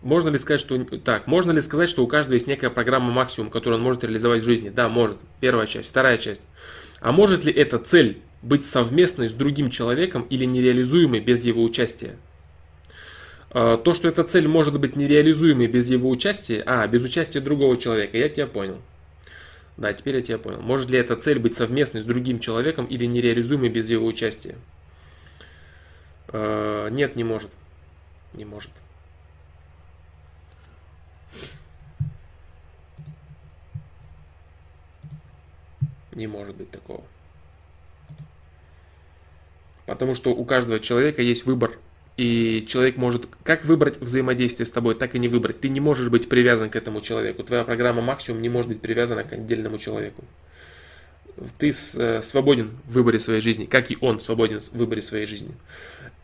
Можно 0.00 0.30
ли 0.30 0.38
сказать, 0.38 0.62
что 0.62 0.82
так, 1.04 1.26
можно 1.26 1.52
ли 1.52 1.60
сказать, 1.60 1.90
что 1.90 2.02
у 2.02 2.06
каждого 2.06 2.32
есть 2.32 2.46
некая 2.46 2.70
программа 2.70 3.12
максимум, 3.12 3.50
которую 3.50 3.76
он 3.76 3.84
может 3.84 4.04
реализовать 4.04 4.40
в 4.40 4.46
жизни? 4.46 4.70
Да, 4.70 4.88
может. 4.88 5.18
Первая 5.40 5.66
часть, 5.66 5.90
вторая 5.90 6.16
часть. 6.16 6.40
А 7.00 7.12
может 7.12 7.44
ли 7.44 7.52
эта 7.52 7.78
цель 7.78 8.22
быть 8.40 8.64
совместной 8.64 9.28
с 9.28 9.34
другим 9.34 9.68
человеком 9.68 10.26
или 10.30 10.46
нереализуемой 10.46 11.20
без 11.20 11.44
его 11.44 11.62
участия? 11.62 12.16
А, 13.50 13.76
то, 13.76 13.92
что 13.92 14.08
эта 14.08 14.24
цель 14.24 14.48
может 14.48 14.80
быть 14.80 14.96
нереализуемой 14.96 15.66
без 15.66 15.90
его 15.90 16.08
участия, 16.08 16.62
а, 16.64 16.86
без 16.86 17.04
участия 17.04 17.40
другого 17.40 17.76
человека, 17.76 18.16
я 18.16 18.30
тебя 18.30 18.46
понял. 18.46 18.78
Да, 19.76 19.92
теперь 19.92 20.16
я 20.16 20.22
тебя 20.22 20.38
понял. 20.38 20.60
Может 20.60 20.90
ли 20.90 20.98
эта 20.98 21.16
цель 21.16 21.38
быть 21.38 21.56
совместной 21.56 22.00
с 22.00 22.04
другим 22.04 22.38
человеком 22.38 22.86
или 22.86 23.06
нереализуемой 23.06 23.68
без 23.68 23.90
его 23.90 24.06
участия? 24.06 24.56
А, 26.28 26.88
нет, 26.90 27.16
не 27.16 27.24
может. 27.24 27.50
Не 28.32 28.44
может. 28.44 28.70
Не 36.14 36.28
может 36.28 36.54
быть 36.54 36.70
такого. 36.70 37.04
Потому 39.86 40.14
что 40.14 40.30
у 40.30 40.44
каждого 40.44 40.78
человека 40.78 41.20
есть 41.20 41.44
выбор. 41.44 41.78
И 42.16 42.64
человек 42.68 42.96
может 42.96 43.26
как 43.42 43.64
выбрать 43.64 44.00
взаимодействие 44.00 44.66
с 44.66 44.70
тобой, 44.70 44.94
так 44.94 45.16
и 45.16 45.18
не 45.18 45.28
выбрать. 45.28 45.60
Ты 45.60 45.68
не 45.68 45.80
можешь 45.80 46.08
быть 46.08 46.28
привязан 46.28 46.70
к 46.70 46.76
этому 46.76 47.00
человеку. 47.00 47.42
Твоя 47.42 47.64
программа 47.64 48.02
максимум 48.02 48.40
не 48.40 48.48
может 48.48 48.68
быть 48.68 48.80
привязана 48.80 49.24
к 49.24 49.32
отдельному 49.32 49.78
человеку. 49.78 50.24
Ты 51.58 51.72
э, 51.96 52.22
свободен 52.22 52.70
в 52.86 52.92
выборе 52.92 53.18
своей 53.18 53.40
жизни, 53.40 53.64
как 53.64 53.90
и 53.90 53.98
он 54.00 54.20
свободен 54.20 54.60
в 54.60 54.72
выборе 54.72 55.02
своей 55.02 55.26
жизни. 55.26 55.52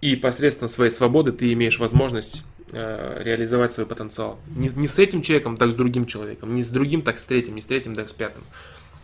И 0.00 0.14
посредством 0.14 0.68
своей 0.68 0.92
свободы 0.92 1.32
ты 1.32 1.52
имеешь 1.52 1.80
возможность 1.80 2.44
э, 2.70 3.22
реализовать 3.24 3.72
свой 3.72 3.86
потенциал. 3.86 4.38
Не, 4.54 4.68
не 4.68 4.86
с 4.86 4.98
этим 5.00 5.22
человеком, 5.22 5.56
так 5.56 5.72
с 5.72 5.74
другим 5.74 6.06
человеком. 6.06 6.54
Не 6.54 6.62
с 6.62 6.68
другим, 6.68 7.02
так 7.02 7.18
с 7.18 7.24
третьим. 7.24 7.56
Не 7.56 7.62
с 7.62 7.66
третьим, 7.66 7.96
так 7.96 8.08
с 8.08 8.12
пятым. 8.12 8.44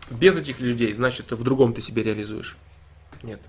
Без 0.09 0.37
этих 0.37 0.61
людей, 0.61 0.93
значит, 0.93 1.31
в 1.31 1.43
другом 1.43 1.73
ты 1.73 1.81
себе 1.81 2.03
реализуешь. 2.03 2.55
Нет. 3.23 3.41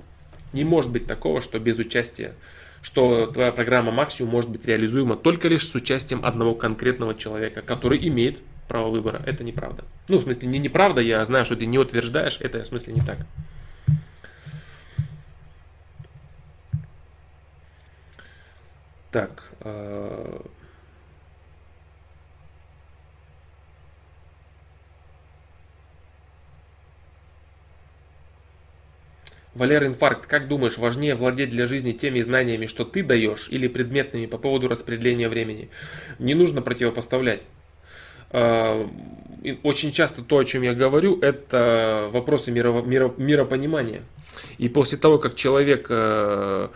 Не 0.53 0.65
может 0.65 0.91
быть 0.91 1.07
такого, 1.07 1.41
что 1.41 1.61
без 1.61 1.79
участия, 1.79 2.35
что 2.83 3.27
твоя 3.27 3.53
программа 3.53 3.91
максимум 3.91 4.33
может 4.33 4.51
быть 4.51 4.65
реализуема 4.67 5.17
только 5.17 5.49
лишь 5.49 5.67
с 5.69 5.75
участием 5.75 6.25
одного 6.25 6.55
конкретного 6.55 7.15
человека, 7.15 7.63
который 7.63 8.07
имеет 8.09 8.39
право 8.69 8.91
выбора. 8.91 9.23
Это 9.27 9.45
неправда. 9.45 9.85
Ну, 10.09 10.19
в 10.19 10.23
смысле, 10.23 10.49
не 10.49 10.59
неправда, 10.59 11.01
я 11.01 11.25
знаю, 11.25 11.45
что 11.45 11.57
ты 11.57 11.67
не 11.67 11.79
утверждаешь, 11.79 12.39
это 12.41 12.63
в 12.63 12.67
смысле 12.67 12.95
не 12.95 13.01
так. 13.01 13.19
Так, 19.11 19.53
Валер 29.59 29.85
Инфаркт, 29.85 30.27
как 30.27 30.47
думаешь, 30.47 30.79
важнее 30.79 31.17
владеть 31.17 31.51
для 31.51 31.67
жизни 31.67 31.91
теми 31.93 32.21
знаниями, 32.21 32.67
что 32.67 32.85
ты 32.85 33.03
даешь, 33.03 33.49
или 33.51 33.67
предметными 33.67 34.27
по 34.27 34.39
поводу 34.39 34.69
распределения 34.69 35.29
времени? 35.29 35.69
Не 36.21 36.35
нужно 36.35 36.63
противопоставлять. 36.63 37.43
А, 38.31 38.89
очень 39.65 39.91
часто 39.91 40.23
то, 40.23 40.39
о 40.39 40.45
чем 40.45 40.63
я 40.63 40.75
говорю, 40.75 41.19
это 41.21 42.09
вопросы 42.13 42.53
миро, 42.53 42.83
миро, 42.83 43.13
миропонимания. 43.17 44.03
И 44.59 44.69
после 44.69 44.97
того, 44.97 45.19
как 45.19 45.35
человек 45.35 45.87
э, 45.91 46.69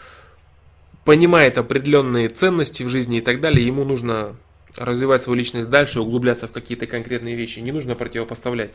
понимает 1.05 1.59
определенные 1.59 2.29
ценности 2.31 2.83
в 2.83 2.89
жизни 2.89 3.19
и 3.19 3.21
так 3.21 3.41
далее, 3.41 3.65
ему 3.65 3.85
нужно 3.85 4.35
развивать 4.77 5.23
свою 5.23 5.39
личность 5.39 5.69
дальше, 5.69 6.01
углубляться 6.01 6.49
в 6.49 6.53
какие-то 6.53 6.87
конкретные 6.87 7.35
вещи. 7.35 7.61
Не 7.61 7.73
нужно 7.73 7.95
противопоставлять. 7.95 8.73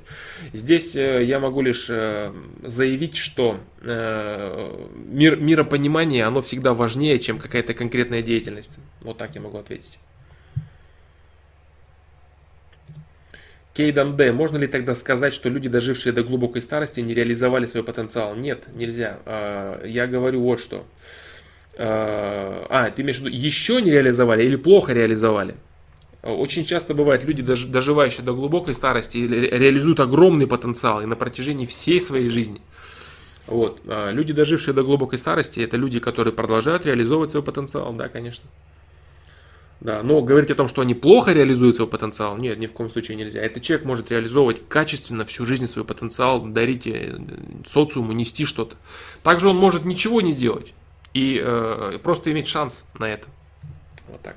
Здесь 0.53 0.95
э, 0.95 1.23
я 1.23 1.39
могу 1.39 1.61
лишь 1.61 1.87
э, 1.89 2.31
заявить, 2.63 3.15
что 3.15 3.59
э, 3.81 4.87
мир, 4.95 5.37
миропонимание, 5.37 6.25
оно 6.25 6.41
всегда 6.41 6.73
важнее, 6.73 7.19
чем 7.19 7.39
какая-то 7.39 7.73
конкретная 7.73 8.21
деятельность. 8.21 8.77
Вот 9.01 9.17
так 9.17 9.33
я 9.35 9.41
могу 9.41 9.57
ответить. 9.57 9.97
Кейдан 13.73 14.17
Д. 14.17 14.31
Можно 14.31 14.57
ли 14.57 14.67
тогда 14.67 14.95
сказать, 14.95 15.33
что 15.33 15.49
люди, 15.49 15.69
дожившие 15.69 16.11
до 16.11 16.23
глубокой 16.23 16.61
старости, 16.61 16.99
не 16.99 17.13
реализовали 17.13 17.67
свой 17.67 17.83
потенциал? 17.83 18.35
Нет, 18.35 18.63
нельзя. 18.73 19.19
Я 19.85 20.07
говорю 20.07 20.41
вот 20.41 20.59
что. 20.59 20.87
А, 21.77 22.91
ты 22.95 23.03
имеешь 23.03 23.17
в 23.17 23.25
виду, 23.25 23.29
еще 23.29 23.79
не 23.79 23.91
реализовали 23.91 24.43
или 24.43 24.55
плохо 24.55 24.93
реализовали? 24.93 25.53
Очень 26.27 26.65
часто 26.65 26.93
бывает, 26.93 27.23
люди, 27.23 27.41
доживающие 27.41 28.23
до 28.23 28.33
глубокой 28.33 28.73
старости, 28.73 29.17
реализуют 29.17 30.01
огромный 30.01 30.45
потенциал 30.45 31.01
и 31.01 31.05
на 31.05 31.15
протяжении 31.15 31.65
всей 31.65 32.01
своей 32.01 32.29
жизни. 32.29 32.61
Вот. 33.45 33.79
А 33.87 34.11
люди, 34.11 34.33
дожившие 34.33 34.73
до 34.73 34.83
глубокой 34.83 35.17
старости, 35.17 35.61
это 35.61 35.77
люди, 35.77 35.99
которые 35.99 36.33
продолжают 36.33 36.85
реализовывать 36.85 37.31
свой 37.31 37.43
потенциал, 37.43 37.93
да, 37.93 38.09
конечно. 38.09 38.43
Да, 39.79 40.01
но 40.03 40.21
говорить 40.21 40.51
о 40.51 40.55
том, 40.55 40.67
что 40.67 40.81
они 40.81 40.95
плохо 40.95 41.31
реализуют 41.33 41.75
свой 41.75 41.87
потенциал, 41.87 42.35
нет, 42.37 42.57
ни 42.57 42.65
в 42.65 42.73
коем 42.73 42.89
случае 42.89 43.15
нельзя. 43.15 43.39
Этот 43.41 43.63
человек 43.63 43.85
может 43.85 44.11
реализовывать 44.11 44.67
качественно 44.67 45.23
всю 45.23 45.45
жизнь 45.45 45.67
свой 45.67 45.85
потенциал, 45.85 46.43
дарить 46.45 46.87
э, 46.87 47.17
социуму, 47.65 48.11
нести 48.11 48.43
что-то. 48.45 48.75
Также 49.23 49.47
он 49.47 49.55
может 49.55 49.85
ничего 49.85 50.19
не 50.19 50.33
делать 50.33 50.73
и 51.13 51.39
э, 51.41 51.99
просто 52.03 52.31
иметь 52.31 52.47
шанс 52.47 52.85
на 52.97 53.07
это. 53.07 53.27
Вот 54.09 54.21
так. 54.21 54.35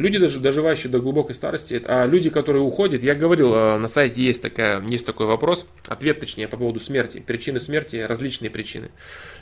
Люди, 0.00 0.16
даже 0.16 0.40
доживающие 0.40 0.90
до 0.90 0.98
глубокой 0.98 1.34
старости, 1.34 1.82
а 1.84 2.06
люди, 2.06 2.30
которые 2.30 2.62
уходят, 2.62 3.02
я 3.02 3.14
говорил, 3.14 3.54
э, 3.54 3.76
на 3.76 3.86
сайте 3.86 4.22
есть, 4.22 4.40
такая, 4.40 4.80
есть 4.80 5.04
такой 5.04 5.26
вопрос, 5.26 5.66
ответ 5.86 6.20
точнее 6.20 6.48
по 6.48 6.56
поводу 6.56 6.80
смерти. 6.80 7.18
Причины 7.18 7.60
смерти, 7.60 7.96
различные 7.96 8.48
причины. 8.48 8.88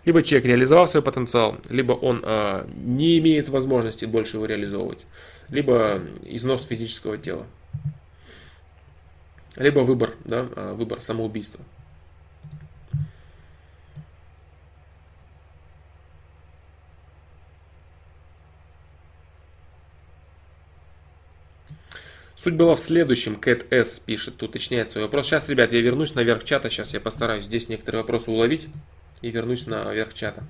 Либо 0.04 0.20
человек 0.24 0.46
реализовал 0.46 0.88
свой 0.88 1.04
потенциал, 1.04 1.58
либо 1.70 1.92
он 1.92 2.22
э, 2.24 2.66
не 2.74 3.18
имеет 3.20 3.48
возможности 3.48 4.04
больше 4.04 4.38
его 4.38 4.46
реализовывать, 4.46 5.06
либо 5.48 6.00
износ 6.24 6.66
физического 6.66 7.16
тела, 7.16 7.46
либо 9.54 9.78
выбор, 9.80 10.16
да, 10.24 10.48
э, 10.56 10.72
выбор 10.72 11.00
самоубийства. 11.02 11.64
Суть 22.38 22.54
была 22.54 22.76
в 22.76 22.78
следующем. 22.78 23.34
Кэт 23.34 23.66
С 23.72 23.98
пишет, 23.98 24.40
уточняет 24.40 24.92
свой 24.92 25.04
вопрос. 25.04 25.26
Сейчас, 25.26 25.48
ребят, 25.48 25.72
я 25.72 25.80
вернусь 25.80 26.14
наверх 26.14 26.44
чата. 26.44 26.70
Сейчас 26.70 26.94
я 26.94 27.00
постараюсь 27.00 27.46
здесь 27.46 27.68
некоторые 27.68 28.02
вопросы 28.02 28.30
уловить. 28.30 28.68
И 29.22 29.30
вернусь 29.32 29.66
наверх 29.66 30.14
чата. 30.14 30.44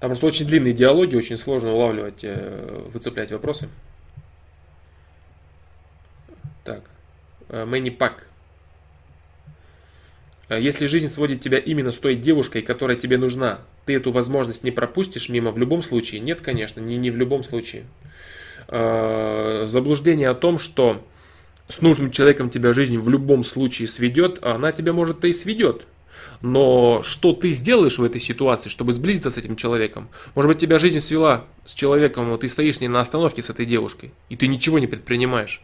Там 0.00 0.10
просто 0.10 0.26
очень 0.26 0.48
длинные 0.48 0.72
диалоги, 0.72 1.14
очень 1.14 1.38
сложно 1.38 1.74
улавливать, 1.74 2.24
э, 2.24 2.88
выцеплять 2.92 3.30
вопросы. 3.30 3.68
Так. 6.64 6.82
Э, 7.48 7.64
Мэнни 7.64 7.90
Пак. 7.90 8.26
Э, 10.48 10.60
если 10.60 10.86
жизнь 10.86 11.08
сводит 11.08 11.40
тебя 11.40 11.58
именно 11.58 11.92
с 11.92 11.98
той 12.00 12.16
девушкой, 12.16 12.62
которая 12.62 12.96
тебе 12.96 13.16
нужна, 13.16 13.60
ты 13.86 13.94
эту 13.94 14.10
возможность 14.10 14.64
не 14.64 14.72
пропустишь 14.72 15.28
мимо 15.28 15.52
в 15.52 15.58
любом 15.58 15.84
случае? 15.84 16.20
Нет, 16.20 16.40
конечно, 16.40 16.80
не, 16.80 16.96
не 16.96 17.12
в 17.12 17.16
любом 17.16 17.44
случае. 17.44 17.84
Э, 18.74 19.66
заблуждение 19.68 20.30
о 20.30 20.34
том, 20.34 20.58
что 20.58 21.04
с 21.68 21.82
нужным 21.82 22.10
человеком 22.10 22.48
тебя 22.48 22.72
жизнь 22.72 22.96
в 22.96 23.06
любом 23.10 23.44
случае 23.44 23.86
сведет, 23.86 24.42
она 24.42 24.72
тебя 24.72 24.94
может 24.94 25.22
и 25.26 25.32
сведет. 25.34 25.82
Но 26.40 27.02
что 27.04 27.34
ты 27.34 27.50
сделаешь 27.50 27.98
в 27.98 28.02
этой 28.02 28.18
ситуации, 28.18 28.70
чтобы 28.70 28.94
сблизиться 28.94 29.30
с 29.30 29.36
этим 29.36 29.56
человеком? 29.56 30.08
Может 30.34 30.48
быть, 30.48 30.58
тебя 30.58 30.78
жизнь 30.78 31.00
свела 31.00 31.44
с 31.66 31.74
человеком, 31.74 32.30
вот 32.30 32.40
ты 32.40 32.48
стоишь 32.48 32.78
с 32.78 32.80
ней 32.80 32.88
на 32.88 33.00
остановке 33.00 33.42
с 33.42 33.50
этой 33.50 33.66
девушкой, 33.66 34.14
и 34.30 34.36
ты 34.36 34.46
ничего 34.46 34.78
не 34.78 34.86
предпринимаешь. 34.86 35.60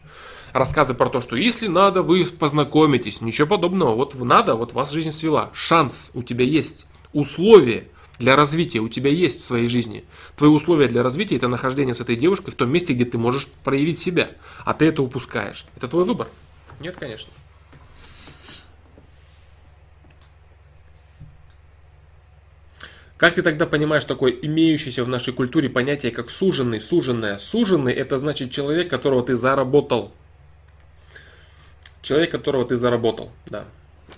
Рассказы 0.53 0.93
про 0.93 1.09
то, 1.09 1.23
что 1.23 1.35
если 1.35 1.67
надо, 1.67 2.03
вы 2.03 2.27
познакомитесь, 2.27 3.23
ничего 3.23 3.47
подобного. 3.47 3.95
Вот 3.95 4.15
надо, 4.21 4.55
вот 4.55 4.75
вас 4.75 4.93
жизнь 4.93 5.13
свела. 5.13 5.51
Шанс 5.55 6.11
у 6.13 6.23
тебя 6.23 6.45
есть. 6.45 6.85
Условия 7.15 7.85
для 8.19 8.35
развития 8.35 8.81
у 8.81 8.89
тебя 8.89 9.11
есть 9.11 9.41
в 9.41 9.45
своей 9.45 9.69
жизни. 9.69 10.05
Твои 10.37 10.51
условия 10.51 10.89
для 10.89 11.03
развития 11.03 11.37
это 11.37 11.49
нахождение 11.49 11.95
с 11.95 12.01
этой 12.01 12.17
девушкой 12.17 12.51
в 12.51 12.57
том 12.57 12.71
месте, 12.71 12.93
где 12.93 13.05
ты 13.05 13.17
можешь 13.19 13.47
проявить 13.65 13.99
себя, 13.99 14.31
а 14.65 14.75
ты 14.75 14.87
это 14.87 15.03
упускаешь. 15.03 15.67
Это 15.77 15.89
твой 15.89 16.05
выбор. 16.05 16.29
Нет, 16.81 16.97
конечно. 16.99 17.33
Как 23.17 23.35
ты 23.35 23.43
тогда 23.43 23.67
понимаешь 23.67 24.05
такое 24.05 24.31
имеющееся 24.31 25.05
в 25.05 25.09
нашей 25.09 25.33
культуре 25.33 25.69
понятие, 25.69 26.13
как 26.13 26.31
суженный, 26.31 26.81
суженное? 26.81 27.39
Суженный 27.39 27.93
это 27.93 28.17
значит 28.17 28.53
человек, 28.53 28.89
которого 28.89 29.25
ты 29.25 29.35
заработал. 29.35 30.13
Человек, 32.01 32.31
которого 32.31 32.65
ты 32.65 32.77
заработал, 32.77 33.33
да, 33.47 33.65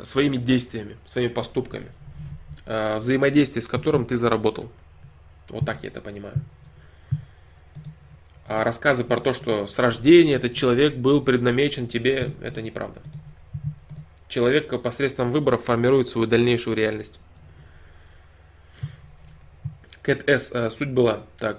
своими 0.02 0.36
действиями, 0.36 0.98
своими 1.06 1.28
поступками. 1.28 1.90
Э, 2.72 2.98
взаимодействие 2.98 3.64
с 3.64 3.66
которым 3.66 4.06
ты 4.06 4.16
заработал. 4.16 4.70
Вот 5.48 5.66
так 5.66 5.82
я 5.82 5.88
это 5.88 6.00
понимаю. 6.00 6.36
А 8.46 8.62
рассказы 8.62 9.02
про 9.02 9.18
то, 9.20 9.34
что 9.34 9.66
с 9.66 9.76
рождения 9.80 10.34
этот 10.34 10.54
человек 10.54 10.94
был 10.94 11.20
преднамечен 11.20 11.88
тебе, 11.88 12.32
это 12.40 12.62
неправда. 12.62 13.02
Человек 14.28 14.80
посредством 14.82 15.32
выборов 15.32 15.64
формирует 15.64 16.08
свою 16.08 16.28
дальнейшую 16.28 16.76
реальность. 16.76 17.18
Кэт 20.02 20.28
С. 20.28 20.52
Э, 20.52 20.70
суть 20.70 20.90
была 20.90 21.24
так. 21.38 21.58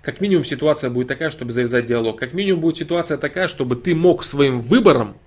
Как 0.00 0.20
минимум 0.20 0.44
ситуация 0.44 0.90
будет 0.90 1.08
такая, 1.08 1.30
чтобы 1.30 1.50
завязать 1.50 1.86
диалог. 1.86 2.20
Как 2.20 2.34
минимум 2.34 2.60
будет 2.60 2.76
ситуация 2.76 3.18
такая, 3.18 3.48
чтобы 3.48 3.74
ты 3.74 3.96
мог 3.96 4.22
своим 4.22 4.60
выбором 4.60 5.18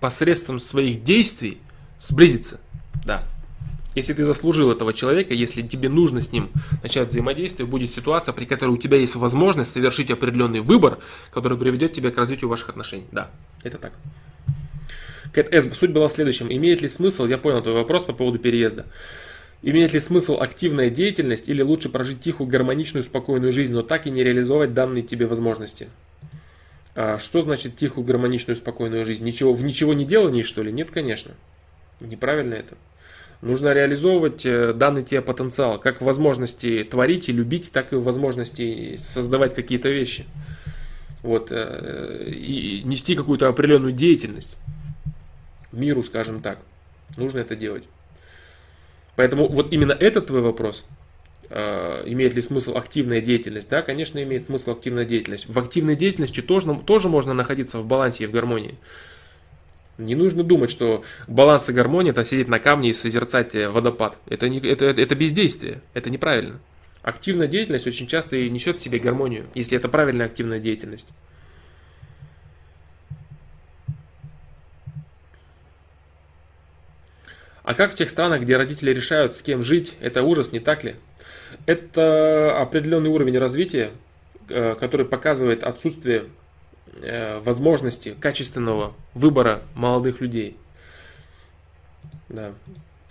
посредством 0.00 0.58
своих 0.58 1.02
действий 1.02 1.58
сблизиться. 1.98 2.60
Да. 3.08 3.22
Если 3.94 4.12
ты 4.12 4.22
заслужил 4.22 4.70
этого 4.70 4.92
человека, 4.92 5.32
если 5.32 5.62
тебе 5.62 5.88
нужно 5.88 6.20
с 6.20 6.30
ним 6.30 6.50
начать 6.82 7.08
взаимодействие, 7.08 7.66
будет 7.66 7.90
ситуация, 7.90 8.34
при 8.34 8.44
которой 8.44 8.72
у 8.72 8.76
тебя 8.76 8.98
есть 8.98 9.16
возможность 9.16 9.72
совершить 9.72 10.10
определенный 10.10 10.60
выбор, 10.60 10.98
который 11.32 11.56
приведет 11.56 11.94
тебя 11.94 12.10
к 12.10 12.18
развитию 12.18 12.50
ваших 12.50 12.68
отношений. 12.68 13.06
Да, 13.10 13.30
это 13.62 13.78
так. 13.78 13.94
Кэт 15.32 15.52
С. 15.52 15.74
Суть 15.74 15.90
была 15.90 16.08
в 16.08 16.12
следующем. 16.12 16.52
Имеет 16.52 16.82
ли 16.82 16.88
смысл, 16.88 17.24
я 17.24 17.38
понял 17.38 17.62
твой 17.62 17.74
вопрос 17.74 18.04
по 18.04 18.12
поводу 18.12 18.38
переезда. 18.38 18.84
Имеет 19.62 19.94
ли 19.94 20.00
смысл 20.00 20.38
активная 20.38 20.90
деятельность 20.90 21.48
или 21.48 21.62
лучше 21.62 21.88
прожить 21.88 22.20
тихую, 22.20 22.46
гармоничную, 22.46 23.02
спокойную 23.02 23.54
жизнь, 23.54 23.72
но 23.72 23.82
так 23.82 24.06
и 24.06 24.10
не 24.10 24.22
реализовать 24.22 24.74
данные 24.74 25.02
тебе 25.02 25.26
возможности? 25.26 25.88
А 26.94 27.18
что 27.18 27.40
значит 27.40 27.74
тихую, 27.74 28.04
гармоничную, 28.04 28.56
спокойную 28.56 29.06
жизнь? 29.06 29.24
Ничего, 29.24 29.54
в 29.54 29.62
ничего 29.62 29.94
не 29.94 30.04
делании, 30.04 30.42
что 30.42 30.62
ли? 30.62 30.70
Нет, 30.70 30.90
конечно. 30.90 31.32
Неправильно 32.00 32.54
это. 32.54 32.76
Нужно 33.40 33.72
реализовывать 33.72 34.44
э, 34.44 34.72
данный 34.72 35.04
тебе 35.04 35.22
потенциал, 35.22 35.78
как 35.78 36.00
возможности 36.00 36.82
творить 36.82 37.28
и 37.28 37.32
любить, 37.32 37.70
так 37.72 37.92
и 37.92 37.96
возможности 37.96 38.96
создавать 38.96 39.54
какие-то 39.54 39.88
вещи. 39.88 40.26
Вот, 41.22 41.48
э, 41.50 42.30
и 42.30 42.82
нести 42.84 43.14
какую-то 43.14 43.48
определенную 43.48 43.92
деятельность 43.92 44.58
миру, 45.72 46.02
скажем 46.02 46.40
так. 46.40 46.58
Нужно 47.16 47.38
это 47.38 47.54
делать. 47.54 47.84
Поэтому 49.14 49.48
вот 49.48 49.72
именно 49.72 49.92
этот 49.92 50.26
твой 50.26 50.40
вопрос, 50.40 50.84
э, 51.50 52.02
имеет 52.06 52.34
ли 52.34 52.42
смысл 52.42 52.76
активная 52.76 53.20
деятельность, 53.20 53.68
да, 53.68 53.82
конечно, 53.82 54.22
имеет 54.22 54.46
смысл 54.46 54.72
активная 54.72 55.04
деятельность. 55.04 55.48
В 55.48 55.58
активной 55.58 55.96
деятельности 55.96 56.40
тоже, 56.40 56.74
тоже 56.86 57.08
можно 57.08 57.34
находиться 57.34 57.78
в 57.78 57.86
балансе 57.86 58.24
и 58.24 58.26
в 58.26 58.32
гармонии. 58.32 58.76
Не 59.98 60.14
нужно 60.14 60.44
думать, 60.44 60.70
что 60.70 61.04
баланс 61.26 61.68
и 61.68 61.72
гармония 61.72 62.12
это 62.12 62.24
сидеть 62.24 62.46
на 62.46 62.60
камне 62.60 62.90
и 62.90 62.92
созерцать 62.92 63.56
э, 63.56 63.68
водопад. 63.68 64.16
Это, 64.28 64.48
не, 64.48 64.60
это, 64.60 64.86
это, 64.86 65.14
бездействие, 65.16 65.82
это 65.92 66.08
неправильно. 66.08 66.60
Активная 67.02 67.48
деятельность 67.48 67.88
очень 67.88 68.06
часто 68.06 68.36
и 68.36 68.48
несет 68.48 68.78
в 68.78 68.80
себе 68.82 69.00
гармонию, 69.00 69.46
если 69.54 69.76
это 69.76 69.88
правильная 69.88 70.26
активная 70.26 70.60
деятельность. 70.60 71.08
А 77.64 77.74
как 77.74 77.90
в 77.90 77.94
тех 77.94 78.08
странах, 78.08 78.42
где 78.42 78.56
родители 78.56 78.92
решают, 78.94 79.34
с 79.34 79.42
кем 79.42 79.64
жить, 79.64 79.96
это 80.00 80.22
ужас, 80.22 80.52
не 80.52 80.60
так 80.60 80.84
ли? 80.84 80.94
Это 81.66 82.56
определенный 82.56 83.10
уровень 83.10 83.36
развития, 83.36 83.90
э, 84.48 84.76
который 84.78 85.06
показывает 85.06 85.64
отсутствие 85.64 86.26
возможности 87.42 88.16
качественного 88.18 88.94
выбора 89.14 89.62
молодых 89.74 90.20
людей. 90.20 90.56
Да. 92.28 92.52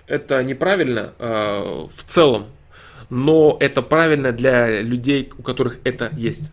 Это 0.06 0.44
неправильно 0.44 1.14
э, 1.20 1.88
в 1.94 2.04
целом, 2.06 2.48
но 3.10 3.58
это 3.60 3.82
правильно 3.82 4.32
для 4.32 4.82
людей, 4.82 5.32
у 5.38 5.42
которых 5.42 5.80
это 5.84 6.10
есть. 6.16 6.52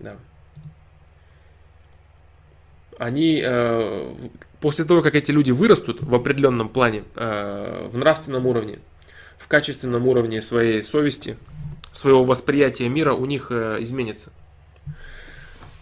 Да. 0.00 0.16
Они 2.98 3.42
после 4.64 4.86
того, 4.86 5.02
как 5.02 5.14
эти 5.14 5.30
люди 5.30 5.50
вырастут 5.50 6.00
в 6.00 6.14
определенном 6.14 6.70
плане, 6.70 7.04
э, 7.16 7.86
в 7.92 7.98
нравственном 7.98 8.46
уровне, 8.46 8.78
в 9.36 9.46
качественном 9.46 10.08
уровне 10.08 10.40
своей 10.40 10.82
совести, 10.82 11.36
своего 11.92 12.24
восприятия 12.24 12.88
мира, 12.88 13.12
у 13.12 13.26
них 13.26 13.48
э, 13.50 13.76
изменится. 13.80 14.32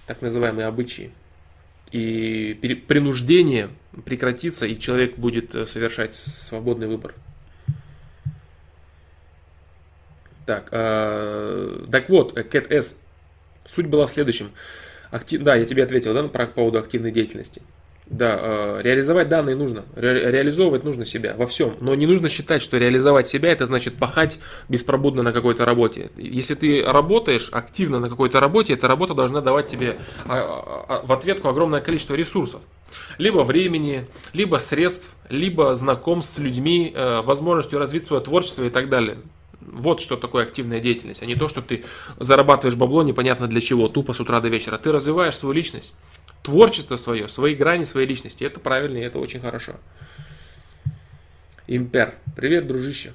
Так 0.06 0.20
называемые 0.22 0.66
обычаи. 0.66 1.10
И 1.90 2.54
принуждение 2.88 3.70
прекратится, 4.04 4.66
и 4.66 4.78
человек 4.78 5.16
будет 5.16 5.54
э, 5.54 5.66
совершать 5.66 6.14
свободный 6.14 6.86
выбор. 6.86 7.14
Так, 10.46 10.70
так 10.70 12.08
вот, 12.08 12.32
Кэт 12.32 12.72
С. 12.72 12.96
Суть 13.64 13.86
была 13.86 14.08
в 14.08 14.10
следующем. 14.10 14.50
Актив... 15.12 15.40
Да, 15.42 15.54
я 15.54 15.64
тебе 15.64 15.84
ответил, 15.84 16.14
да, 16.14 16.26
по 16.26 16.46
поводу 16.46 16.78
активной 16.78 17.12
деятельности. 17.12 17.62
Да, 18.12 18.38
э, 18.38 18.80
реализовать 18.82 19.30
данные 19.30 19.56
нужно, 19.56 19.84
ре, 19.96 20.30
реализовывать 20.30 20.84
нужно 20.84 21.06
себя 21.06 21.34
во 21.34 21.46
всем, 21.46 21.76
но 21.80 21.94
не 21.94 22.04
нужно 22.06 22.28
считать, 22.28 22.60
что 22.60 22.76
реализовать 22.76 23.26
себя 23.26 23.50
это 23.50 23.64
значит 23.64 23.94
пахать 23.94 24.38
беспробудно 24.68 25.22
на 25.22 25.32
какой-то 25.32 25.64
работе. 25.64 26.10
Если 26.18 26.54
ты 26.54 26.84
работаешь 26.84 27.48
активно 27.52 28.00
на 28.00 28.10
какой-то 28.10 28.38
работе, 28.38 28.74
эта 28.74 28.86
работа 28.86 29.14
должна 29.14 29.40
давать 29.40 29.68
тебе 29.68 29.96
а, 30.26 30.84
а, 30.88 31.06
в 31.06 31.10
ответку 31.10 31.48
огромное 31.48 31.80
количество 31.80 32.14
ресурсов. 32.14 32.60
Либо 33.16 33.38
времени, 33.44 34.04
либо 34.34 34.58
средств, 34.58 35.14
либо 35.30 35.74
знакомств 35.74 36.34
с 36.34 36.38
людьми, 36.38 36.92
э, 36.94 37.22
возможностью 37.22 37.78
развить 37.78 38.04
свое 38.04 38.22
творчество 38.22 38.62
и 38.64 38.70
так 38.70 38.90
далее. 38.90 39.16
Вот 39.66 40.00
что 40.00 40.16
такое 40.16 40.44
активная 40.44 40.80
деятельность, 40.80 41.22
а 41.22 41.26
не 41.26 41.34
то, 41.34 41.48
что 41.48 41.62
ты 41.62 41.84
зарабатываешь 42.18 42.76
бабло 42.76 43.02
непонятно 43.02 43.46
для 43.46 43.60
чего, 43.60 43.88
тупо 43.88 44.12
с 44.12 44.20
утра 44.20 44.40
до 44.40 44.48
вечера. 44.48 44.78
Ты 44.78 44.92
развиваешь 44.92 45.36
свою 45.36 45.54
личность 45.54 45.94
творчество 46.42 46.96
свое, 46.96 47.28
свои 47.28 47.54
грани 47.54 47.84
своей 47.84 48.06
личности. 48.06 48.44
Это 48.44 48.60
правильно, 48.60 48.98
и 48.98 49.02
это 49.02 49.18
очень 49.18 49.40
хорошо. 49.40 49.74
Импер. 51.66 52.14
Привет, 52.36 52.66
дружище. 52.66 53.12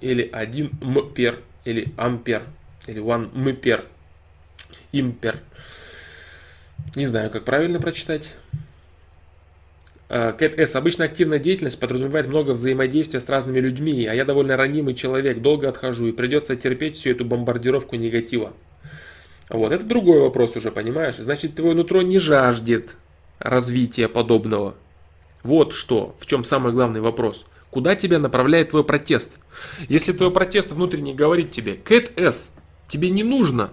Или 0.00 0.28
один 0.30 0.70
мпер, 0.80 1.40
или 1.64 1.92
ампер, 1.96 2.42
или 2.86 3.00
one 3.00 3.30
мпер. 3.34 3.86
Импер. 4.92 5.40
Не 6.94 7.06
знаю, 7.06 7.30
как 7.30 7.44
правильно 7.44 7.80
прочитать. 7.80 8.34
А, 10.14 10.32
Кэт 10.32 10.58
С. 10.58 10.76
Обычно 10.76 11.06
активная 11.06 11.38
деятельность 11.38 11.80
подразумевает 11.80 12.26
много 12.26 12.50
взаимодействия 12.50 13.18
с 13.18 13.28
разными 13.30 13.60
людьми, 13.60 14.04
а 14.04 14.12
я 14.12 14.26
довольно 14.26 14.58
ранимый 14.58 14.92
человек, 14.92 15.40
долго 15.40 15.70
отхожу 15.70 16.06
и 16.06 16.12
придется 16.12 16.54
терпеть 16.54 16.96
всю 16.96 17.12
эту 17.12 17.24
бомбардировку 17.24 17.96
негатива. 17.96 18.52
Вот, 19.48 19.72
это 19.72 19.86
другой 19.86 20.20
вопрос 20.20 20.54
уже, 20.54 20.70
понимаешь? 20.70 21.16
Значит, 21.16 21.54
твое 21.54 21.74
нутро 21.74 22.02
не 22.02 22.18
жаждет 22.18 22.96
развития 23.38 24.06
подобного. 24.06 24.74
Вот 25.44 25.72
что, 25.72 26.14
в 26.20 26.26
чем 26.26 26.44
самый 26.44 26.74
главный 26.74 27.00
вопрос. 27.00 27.46
Куда 27.70 27.96
тебя 27.96 28.18
направляет 28.18 28.68
твой 28.68 28.84
протест? 28.84 29.32
Если 29.88 30.12
твой 30.12 30.30
протест 30.30 30.72
внутренний 30.72 31.14
говорит 31.14 31.52
тебе, 31.52 31.72
Кэт 31.72 32.12
С, 32.18 32.52
тебе 32.86 33.08
не 33.08 33.22
нужно 33.22 33.70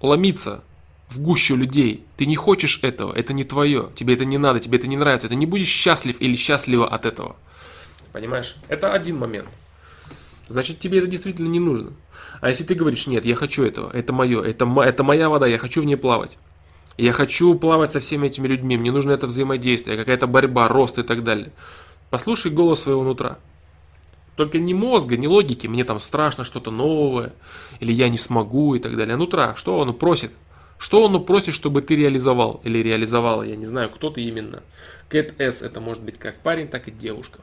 ломиться 0.00 0.64
в 1.08 1.20
гущу 1.20 1.56
людей. 1.56 2.04
Ты 2.16 2.26
не 2.26 2.36
хочешь 2.36 2.80
этого, 2.82 3.12
это 3.12 3.32
не 3.32 3.44
твое, 3.44 3.90
тебе 3.94 4.14
это 4.14 4.24
не 4.24 4.38
надо, 4.38 4.60
тебе 4.60 4.78
это 4.78 4.86
не 4.86 4.96
нравится, 4.96 5.28
ты 5.28 5.36
не 5.36 5.46
будешь 5.46 5.68
счастлив 5.68 6.16
или 6.20 6.36
счастлива 6.36 6.88
от 6.88 7.06
этого. 7.06 7.36
Понимаешь? 8.12 8.56
Это 8.68 8.92
один 8.92 9.18
момент. 9.18 9.48
Значит, 10.48 10.78
тебе 10.78 10.98
это 10.98 11.06
действительно 11.06 11.48
не 11.48 11.60
нужно. 11.60 11.92
А 12.40 12.48
если 12.48 12.64
ты 12.64 12.74
говоришь, 12.74 13.06
нет, 13.06 13.24
я 13.24 13.34
хочу 13.34 13.64
этого, 13.64 13.90
это 13.90 14.12
мое, 14.12 14.42
это, 14.42 14.64
это 14.82 15.04
моя 15.04 15.28
вода, 15.28 15.46
я 15.46 15.58
хочу 15.58 15.82
в 15.82 15.84
ней 15.84 15.96
плавать. 15.96 16.38
Я 16.98 17.12
хочу 17.12 17.54
плавать 17.56 17.92
со 17.92 18.00
всеми 18.00 18.28
этими 18.28 18.46
людьми, 18.46 18.76
мне 18.76 18.90
нужно 18.90 19.12
это 19.12 19.26
взаимодействие, 19.26 19.98
какая-то 19.98 20.26
борьба, 20.26 20.68
рост 20.68 20.98
и 20.98 21.02
так 21.02 21.24
далее. 21.24 21.52
Послушай 22.10 22.52
голос 22.52 22.80
своего 22.80 23.02
нутра. 23.02 23.38
Только 24.36 24.58
не 24.58 24.74
мозга, 24.74 25.16
не 25.16 25.28
логики, 25.28 25.66
мне 25.66 25.84
там 25.84 25.98
страшно 25.98 26.44
что-то 26.44 26.70
новое, 26.70 27.32
или 27.80 27.92
я 27.92 28.08
не 28.08 28.18
смогу 28.18 28.74
и 28.74 28.78
так 28.78 28.96
далее. 28.96 29.14
А 29.14 29.18
нутра, 29.18 29.54
что 29.56 29.80
оно 29.80 29.92
просит? 29.92 30.30
Что 30.78 31.06
оно 31.06 31.20
просит, 31.20 31.54
чтобы 31.54 31.82
ты 31.82 31.96
реализовал 31.96 32.60
или 32.64 32.82
реализовала? 32.82 33.42
Я 33.42 33.56
не 33.56 33.64
знаю, 33.64 33.90
кто 33.90 34.10
ты 34.10 34.22
именно. 34.22 34.62
Кэт 35.08 35.40
С 35.40 35.62
это 35.62 35.80
может 35.80 36.02
быть 36.02 36.18
как 36.18 36.36
парень, 36.40 36.68
так 36.68 36.88
и 36.88 36.90
девушка. 36.90 37.40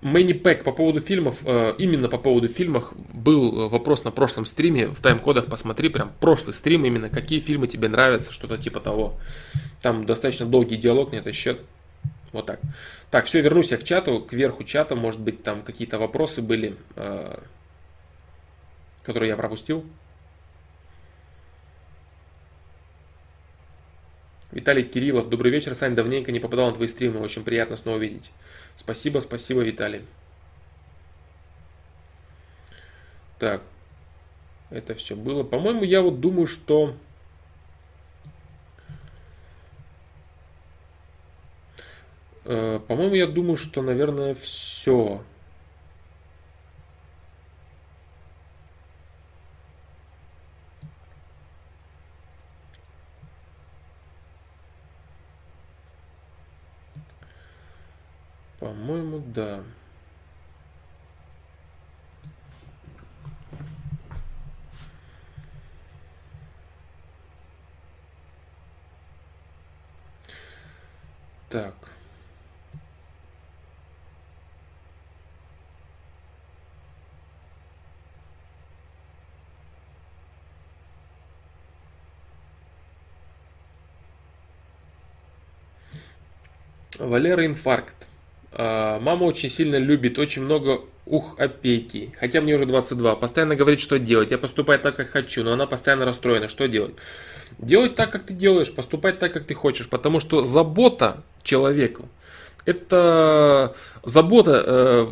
Мэнни 0.00 0.32
Пэк 0.32 0.64
по 0.64 0.72
поводу 0.72 1.00
фильмов, 1.00 1.40
э, 1.44 1.74
именно 1.76 2.08
по 2.08 2.16
поводу 2.16 2.48
фильмов 2.48 2.90
был 3.12 3.68
вопрос 3.68 4.02
на 4.02 4.10
прошлом 4.10 4.46
стриме, 4.46 4.88
в 4.88 5.00
тайм-кодах 5.02 5.46
посмотри, 5.46 5.90
прям 5.90 6.12
прошлый 6.20 6.54
стрим 6.54 6.86
именно, 6.86 7.10
какие 7.10 7.38
фильмы 7.40 7.68
тебе 7.68 7.88
нравятся, 7.88 8.32
что-то 8.32 8.56
типа 8.56 8.80
того. 8.80 9.18
Там 9.82 10.06
достаточно 10.06 10.46
долгий 10.46 10.76
диалог 10.76 11.12
на 11.12 11.16
этот 11.16 11.34
счет. 11.34 11.60
Вот 12.32 12.46
так. 12.46 12.60
Так, 13.10 13.26
все, 13.26 13.42
вернусь 13.42 13.72
я 13.72 13.76
к 13.76 13.84
чату, 13.84 14.20
к 14.20 14.32
верху 14.32 14.64
чата, 14.64 14.96
может 14.96 15.20
быть 15.20 15.42
там 15.42 15.60
какие-то 15.60 15.98
вопросы 15.98 16.40
были, 16.40 16.76
которые 19.02 19.30
я 19.30 19.36
пропустил. 19.36 19.84
Виталий 24.52 24.82
Кириллов, 24.82 25.28
добрый 25.28 25.52
вечер, 25.52 25.74
Сань, 25.74 25.94
давненько 25.94 26.32
не 26.32 26.40
попадал 26.40 26.68
на 26.70 26.74
твои 26.74 26.88
стримы, 26.88 27.20
очень 27.20 27.44
приятно 27.44 27.76
снова 27.76 27.98
видеть. 27.98 28.32
Спасибо, 28.76 29.20
спасибо, 29.20 29.60
Виталий. 29.60 30.02
Так, 33.38 33.62
это 34.70 34.94
все 34.94 35.14
было. 35.14 35.44
По-моему, 35.44 35.84
я 35.84 36.02
вот 36.02 36.20
думаю, 36.20 36.46
что... 36.46 36.94
Э, 42.44 42.80
по-моему, 42.86 43.14
я 43.14 43.26
думаю, 43.26 43.56
что, 43.56 43.82
наверное, 43.82 44.34
все. 44.34 45.22
По-моему, 58.60 59.20
да. 59.20 59.64
Так. 71.48 71.74
Валера 86.98 87.46
инфаркт. 87.46 88.09
А, 88.62 89.00
мама 89.00 89.24
очень 89.24 89.48
сильно 89.48 89.76
любит, 89.76 90.18
очень 90.18 90.42
много 90.42 90.82
ух 91.06 91.34
опеки. 91.38 92.12
Хотя 92.20 92.42
мне 92.42 92.54
уже 92.54 92.66
22. 92.66 93.16
Постоянно 93.16 93.56
говорит, 93.56 93.80
что 93.80 93.98
делать. 93.98 94.30
Я 94.30 94.36
поступаю 94.36 94.78
так, 94.78 94.96
как 94.96 95.08
хочу, 95.08 95.42
но 95.42 95.52
она 95.54 95.66
постоянно 95.66 96.04
расстроена. 96.04 96.50
Что 96.50 96.68
делать? 96.68 96.94
Делать 97.58 97.94
так, 97.94 98.10
как 98.10 98.24
ты 98.24 98.34
делаешь, 98.34 98.70
поступать 98.70 99.18
так, 99.18 99.32
как 99.32 99.44
ты 99.44 99.54
хочешь. 99.54 99.88
Потому 99.88 100.20
что 100.20 100.44
забота 100.44 101.22
человеку 101.42 102.10
это 102.66 103.74
забота 104.04 104.62
э, 104.66 105.08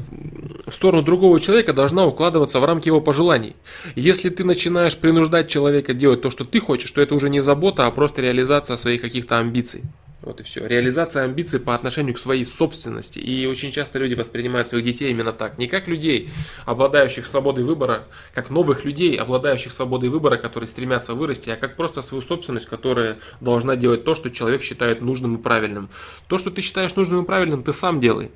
в 0.66 0.70
сторону 0.70 1.02
другого 1.02 1.40
человека 1.40 1.72
должна 1.72 2.04
укладываться 2.04 2.60
в 2.60 2.64
рамки 2.66 2.88
его 2.88 3.00
пожеланий. 3.00 3.56
Если 3.96 4.28
ты 4.28 4.44
начинаешь 4.44 4.96
принуждать 4.96 5.48
человека 5.48 5.94
делать 5.94 6.20
то, 6.20 6.30
что 6.30 6.44
ты 6.44 6.60
хочешь, 6.60 6.92
то 6.92 7.00
это 7.00 7.14
уже 7.14 7.30
не 7.30 7.40
забота, 7.40 7.86
а 7.86 7.90
просто 7.90 8.20
реализация 8.20 8.76
своих 8.76 9.00
каких-то 9.00 9.38
амбиций. 9.38 9.82
Вот 10.20 10.40
и 10.40 10.42
все. 10.42 10.66
Реализация 10.66 11.22
амбиций 11.24 11.60
по 11.60 11.76
отношению 11.76 12.14
к 12.14 12.18
своей 12.18 12.44
собственности. 12.44 13.20
И 13.20 13.46
очень 13.46 13.70
часто 13.70 14.00
люди 14.00 14.14
воспринимают 14.14 14.68
своих 14.68 14.84
детей 14.84 15.10
именно 15.10 15.32
так. 15.32 15.58
Не 15.58 15.68
как 15.68 15.86
людей, 15.86 16.30
обладающих 16.66 17.24
свободой 17.24 17.62
выбора, 17.64 18.04
как 18.34 18.50
новых 18.50 18.84
людей, 18.84 19.14
обладающих 19.14 19.72
свободой 19.72 20.08
выбора, 20.08 20.36
которые 20.36 20.66
стремятся 20.66 21.14
вырасти, 21.14 21.50
а 21.50 21.56
как 21.56 21.76
просто 21.76 22.02
свою 22.02 22.20
собственность, 22.20 22.66
которая 22.66 23.18
должна 23.40 23.76
делать 23.76 24.04
то, 24.04 24.16
что 24.16 24.28
человек 24.30 24.62
считает 24.62 25.02
нужным 25.02 25.36
и 25.36 25.42
правильным. 25.42 25.88
То, 26.26 26.38
что 26.38 26.50
ты 26.50 26.62
считаешь 26.62 26.96
нужным 26.96 27.22
и 27.22 27.26
правильным, 27.26 27.62
ты 27.62 27.72
сам 27.72 28.00
делай 28.00 28.32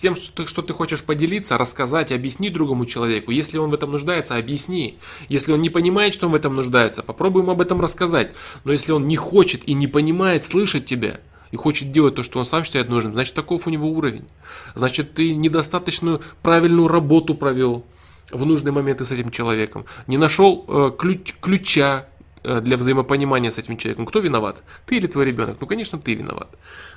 тем, 0.00 0.16
что 0.16 0.42
ты, 0.42 0.46
что 0.48 0.62
ты 0.62 0.72
хочешь 0.72 1.02
поделиться, 1.02 1.58
рассказать, 1.58 2.12
объяснить 2.12 2.52
другому 2.52 2.86
человеку. 2.86 3.30
Если 3.30 3.58
он 3.58 3.70
в 3.70 3.74
этом 3.74 3.92
нуждается, 3.92 4.36
объясни. 4.36 4.98
Если 5.28 5.52
он 5.52 5.60
не 5.60 5.70
понимает, 5.70 6.14
что 6.14 6.26
он 6.26 6.32
в 6.32 6.36
этом 6.36 6.56
нуждается, 6.56 7.02
попробуй 7.02 7.42
ему 7.42 7.52
об 7.52 7.60
этом 7.60 7.80
рассказать. 7.80 8.32
Но 8.64 8.72
если 8.72 8.92
он 8.92 9.06
не 9.06 9.16
хочет 9.16 9.68
и 9.68 9.74
не 9.74 9.86
понимает 9.86 10.44
слышать 10.44 10.86
тебя, 10.86 11.20
и 11.50 11.56
хочет 11.56 11.90
делать 11.90 12.14
то, 12.14 12.22
что 12.22 12.38
он 12.38 12.44
сам 12.44 12.64
считает 12.64 12.88
нужным, 12.88 13.12
значит, 13.12 13.34
таков 13.34 13.66
у 13.66 13.70
него 13.70 13.88
уровень. 13.88 14.28
Значит, 14.74 15.14
ты 15.14 15.34
недостаточную 15.34 16.20
правильную 16.42 16.86
работу 16.86 17.34
провел 17.34 17.84
в 18.30 18.46
нужные 18.46 18.72
моменты 18.72 19.04
с 19.04 19.10
этим 19.10 19.30
человеком. 19.30 19.84
Не 20.06 20.16
нашел 20.16 20.64
э, 20.68 20.92
ключ, 20.96 21.34
ключа 21.40 22.06
для 22.42 22.76
взаимопонимания 22.76 23.50
с 23.50 23.58
этим 23.58 23.76
человеком. 23.76 24.06
Кто 24.06 24.20
виноват? 24.20 24.62
Ты 24.86 24.96
или 24.96 25.06
твой 25.06 25.26
ребенок? 25.26 25.58
Ну, 25.60 25.66
конечно, 25.66 25.98
ты 25.98 26.14
виноват. 26.14 26.48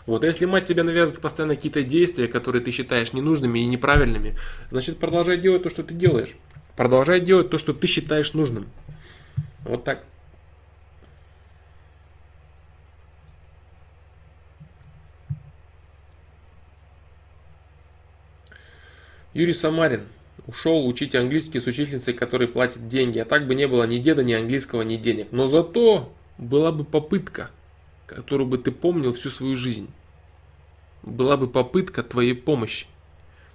Вот, 0.05 0.23
а 0.23 0.27
если 0.27 0.45
мать 0.45 0.65
тебе 0.65 0.83
навязывает 0.83 1.21
постоянно 1.21 1.55
какие-то 1.55 1.83
действия, 1.83 2.27
которые 2.27 2.61
ты 2.61 2.71
считаешь 2.71 3.13
ненужными 3.13 3.59
и 3.59 3.65
неправильными, 3.65 4.37
значит, 4.71 4.99
продолжай 4.99 5.37
делать 5.37 5.63
то, 5.63 5.69
что 5.69 5.83
ты 5.83 5.93
делаешь. 5.93 6.35
Продолжай 6.75 7.19
делать 7.19 7.49
то, 7.49 7.57
что 7.57 7.73
ты 7.73 7.87
считаешь 7.87 8.33
нужным. 8.33 8.67
Вот 9.63 9.83
так. 9.83 10.03
Юрий 19.33 19.53
Самарин. 19.53 20.03
Ушел 20.45 20.85
учить 20.85 21.15
английский 21.15 21.59
с 21.59 21.67
учительницей, 21.67 22.13
которой 22.13 22.47
платит 22.47 22.87
деньги. 22.87 23.19
А 23.19 23.25
так 23.25 23.47
бы 23.47 23.55
не 23.55 23.67
было 23.67 23.85
ни 23.85 23.97
деда, 23.97 24.23
ни 24.23 24.33
английского, 24.33 24.81
ни 24.81 24.97
денег. 24.97 25.27
Но 25.31 25.47
зато 25.47 26.11
была 26.37 26.71
бы 26.71 26.83
попытка, 26.83 27.51
которую 28.07 28.47
бы 28.47 28.57
ты 28.57 28.71
помнил 28.71 29.13
всю 29.13 29.29
свою 29.29 29.55
жизнь. 29.55 29.89
Была 31.01 31.37
бы 31.37 31.47
попытка 31.47 32.03
твоей 32.03 32.33
помощи, 32.33 32.87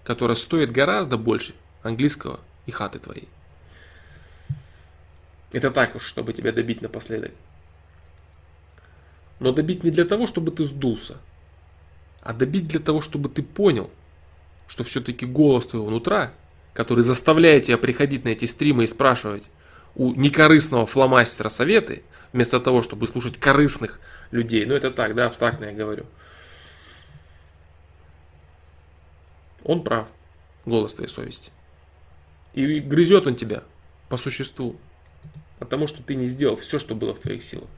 которая 0.04 0.36
стоит 0.36 0.72
гораздо 0.72 1.18
больше 1.18 1.54
английского 1.82 2.40
и 2.66 2.70
хаты 2.70 2.98
твоей. 2.98 3.28
Это 5.52 5.70
так 5.70 5.94
уж, 5.96 6.04
чтобы 6.04 6.32
тебя 6.32 6.52
добить 6.52 6.82
напоследок. 6.82 7.32
Но 9.40 9.52
добить 9.52 9.84
не 9.84 9.90
для 9.90 10.04
того, 10.04 10.26
чтобы 10.26 10.50
ты 10.50 10.64
сдулся, 10.64 11.18
а 12.22 12.32
добить 12.32 12.68
для 12.68 12.80
того, 12.80 13.00
чтобы 13.00 13.28
ты 13.28 13.42
понял, 13.42 13.90
что 14.66 14.84
все-таки 14.84 15.24
голос 15.24 15.66
твоего 15.66 15.90
нутра 15.90 16.32
который 16.78 17.02
заставляет 17.02 17.64
тебя 17.64 17.76
приходить 17.76 18.24
на 18.24 18.28
эти 18.28 18.44
стримы 18.44 18.84
и 18.84 18.86
спрашивать 18.86 19.42
у 19.96 20.14
некорыстного 20.14 20.86
фломастера 20.86 21.48
советы, 21.48 22.04
вместо 22.32 22.60
того, 22.60 22.82
чтобы 22.82 23.08
слушать 23.08 23.36
корыстных 23.36 23.98
людей. 24.30 24.64
Ну, 24.64 24.74
это 24.74 24.92
так, 24.92 25.16
да, 25.16 25.26
абстрактно 25.26 25.64
я 25.64 25.72
говорю. 25.72 26.06
Он 29.64 29.82
прав, 29.82 30.06
голос 30.66 30.94
твоей 30.94 31.10
совести. 31.10 31.50
И 32.54 32.78
грызет 32.78 33.26
он 33.26 33.34
тебя 33.34 33.64
по 34.08 34.16
существу, 34.16 34.76
потому 35.58 35.88
что 35.88 36.00
ты 36.00 36.14
не 36.14 36.26
сделал 36.26 36.54
все, 36.54 36.78
что 36.78 36.94
было 36.94 37.12
в 37.12 37.18
твоих 37.18 37.42
силах. 37.42 37.68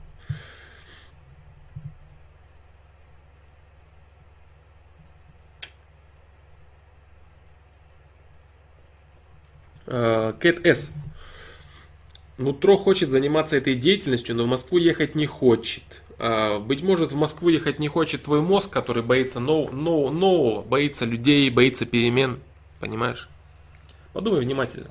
Кэт 9.90 10.64
С. 10.64 10.90
Нутро 12.38 12.78
хочет 12.78 13.10
заниматься 13.10 13.56
этой 13.56 13.74
деятельностью, 13.74 14.34
но 14.34 14.44
в 14.44 14.46
Москву 14.46 14.78
ехать 14.78 15.14
не 15.14 15.26
хочет. 15.26 15.82
Э, 16.18 16.58
быть 16.58 16.82
может, 16.82 17.12
в 17.12 17.16
Москву 17.16 17.48
ехать 17.48 17.78
не 17.78 17.88
хочет 17.88 18.22
твой 18.22 18.40
мозг, 18.40 18.70
который 18.70 19.02
боится 19.02 19.40
нового, 19.40 19.74
нового, 19.74 20.10
нового 20.10 20.62
боится 20.62 21.04
людей, 21.04 21.50
боится 21.50 21.86
перемен. 21.86 22.40
Понимаешь? 22.78 23.28
Подумай 24.12 24.40
внимательно. 24.40 24.88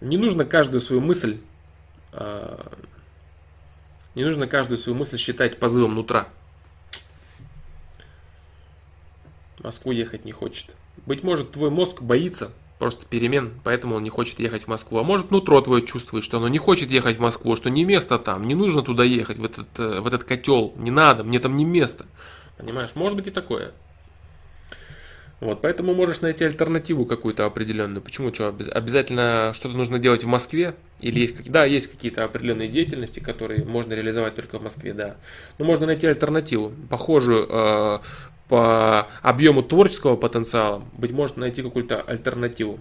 Не 0.00 0.16
нужно 0.16 0.44
каждую 0.44 0.80
свою 0.80 1.02
мысль, 1.02 1.38
э, 2.12 2.58
не 4.14 4.24
нужно 4.24 4.46
каждую 4.46 4.78
свою 4.78 4.96
мысль 4.96 5.18
считать 5.18 5.58
позывом 5.58 5.94
нутра. 5.94 6.28
Москву 9.58 9.92
ехать 9.92 10.24
не 10.24 10.32
хочет. 10.32 10.74
Быть 11.04 11.22
может, 11.22 11.52
твой 11.52 11.70
мозг 11.70 12.00
боится 12.02 12.52
просто 12.82 13.06
перемен, 13.06 13.52
поэтому 13.62 13.94
он 13.94 14.02
не 14.02 14.10
хочет 14.10 14.40
ехать 14.40 14.64
в 14.64 14.66
Москву. 14.66 14.98
А 14.98 15.04
может, 15.04 15.30
нутро 15.30 15.60
твое 15.60 15.86
чувствует, 15.86 16.24
что 16.24 16.38
оно 16.38 16.48
не 16.48 16.58
хочет 16.58 16.90
ехать 16.90 17.16
в 17.16 17.20
Москву, 17.20 17.54
что 17.54 17.70
не 17.70 17.84
место 17.84 18.18
там, 18.18 18.48
не 18.48 18.56
нужно 18.56 18.82
туда 18.82 19.04
ехать, 19.04 19.38
в 19.38 19.44
этот, 19.44 19.68
э, 19.78 20.00
в 20.00 20.06
этот 20.08 20.24
котел, 20.24 20.74
не 20.76 20.90
надо, 20.90 21.22
мне 21.22 21.38
там 21.38 21.56
не 21.56 21.64
место. 21.64 22.06
Понимаешь, 22.58 22.90
может 22.96 23.16
быть 23.16 23.28
и 23.28 23.30
такое. 23.30 23.70
Вот, 25.38 25.60
поэтому 25.60 25.94
можешь 25.94 26.22
найти 26.22 26.44
альтернативу 26.44 27.04
какую-то 27.04 27.46
определенную. 27.46 28.02
Почему 28.02 28.34
что, 28.34 28.48
обязательно 28.48 29.52
что-то 29.54 29.76
нужно 29.76 30.00
делать 30.00 30.24
в 30.24 30.26
Москве? 30.26 30.74
Или 31.00 31.20
есть, 31.20 31.50
да, 31.52 31.64
есть 31.64 31.86
какие-то 31.86 32.24
определенные 32.24 32.66
деятельности, 32.66 33.20
которые 33.20 33.64
можно 33.64 33.92
реализовать 33.92 34.34
только 34.34 34.58
в 34.58 34.62
Москве, 34.62 34.92
да. 34.92 35.16
Но 35.58 35.64
можно 35.64 35.86
найти 35.86 36.08
альтернативу, 36.08 36.72
похожую 36.90 37.46
э, 37.48 37.98
по 38.52 39.08
объему 39.22 39.62
творческого 39.62 40.14
потенциала, 40.14 40.82
быть 40.92 41.10
может, 41.10 41.38
найти 41.38 41.62
какую-то 41.62 42.02
альтернативу. 42.02 42.80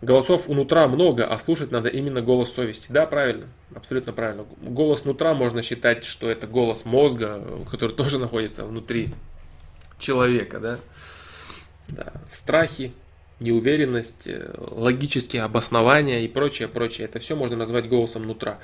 Голосов 0.00 0.48
у 0.48 0.54
нутра 0.54 0.88
много, 0.88 1.24
а 1.24 1.38
слушать 1.38 1.70
надо 1.70 1.90
именно 1.90 2.22
голос 2.22 2.52
совести. 2.52 2.90
Да, 2.90 3.06
правильно, 3.06 3.46
абсолютно 3.72 4.12
правильно. 4.12 4.46
Голос 4.62 5.04
нутра 5.04 5.32
можно 5.32 5.62
считать, 5.62 6.02
что 6.02 6.28
это 6.28 6.48
голос 6.48 6.84
мозга, 6.84 7.40
который 7.70 7.92
тоже 7.96 8.18
находится 8.18 8.64
внутри 8.64 9.14
человека, 10.00 10.58
да. 10.58 10.80
да. 11.90 12.12
Страхи, 12.28 12.94
неуверенность, 13.38 14.26
э, 14.26 14.52
логические 14.58 15.42
обоснования 15.42 16.22
и 16.22 16.26
прочее, 16.26 16.66
прочее. 16.66 17.04
Это 17.04 17.20
все 17.20 17.36
можно 17.36 17.56
назвать 17.56 17.88
голосом 17.88 18.24
нутра. 18.24 18.58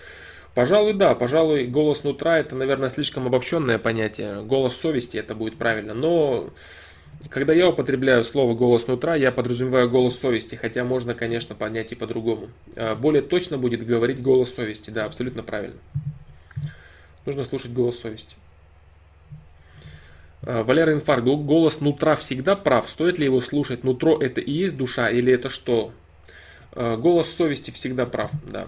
Пожалуй, 0.59 0.93
да, 0.93 1.15
пожалуй, 1.15 1.69
голос 1.69 2.03
нутра 2.03 2.41
это, 2.41 2.57
наверное, 2.57 2.89
слишком 2.89 3.29
обобщенное 3.29 3.79
понятие. 3.79 4.43
Голос 4.43 4.75
совести 4.75 5.17
это 5.17 5.37
будет 5.37 5.57
правильно, 5.57 5.95
но 5.95 6.51
Когда 7.31 7.53
я 7.53 7.69
употребляю 7.69 8.25
слово 8.25 8.57
«голос 8.57 8.89
нутра», 8.89 9.15
я 9.15 9.31
подразумеваю 9.31 9.89
голос 9.89 10.19
совести, 10.19 10.57
хотя 10.57 10.83
можно, 10.83 11.15
конечно, 11.15 11.55
понять 11.55 11.93
и 11.93 11.95
по-другому. 11.95 12.49
А, 12.75 12.97
более 12.97 13.23
точно 13.23 13.57
будет 13.57 13.87
говорить 13.87 14.21
голос 14.21 14.53
совести, 14.53 14.91
да, 14.91 15.05
абсолютно 15.05 15.45
правильно. 15.45 15.77
Нужно 17.25 17.45
слушать 17.45 17.73
голос 17.73 18.01
совести. 18.01 18.35
А, 20.43 20.65
Валера 20.65 20.93
Инфаркт, 20.93 21.25
голос 21.25 21.81
нутра 21.81 22.17
всегда 22.17 22.57
прав. 22.57 22.91
Стоит 22.91 23.21
ли 23.21 23.27
его 23.27 23.41
слушать? 23.41 23.85
Нутро 23.85 24.19
это 24.21 24.41
и 24.41 24.51
есть 24.51 24.77
душа 24.77 25.09
или 25.09 25.33
это 25.33 25.51
что? 25.51 25.93
А, 26.73 26.97
голос 26.97 27.31
совести 27.33 27.71
всегда 27.71 28.07
прав, 28.07 28.33
да. 28.45 28.67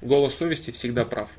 Голос 0.00 0.34
совести 0.34 0.70
всегда 0.70 1.04
прав. 1.04 1.30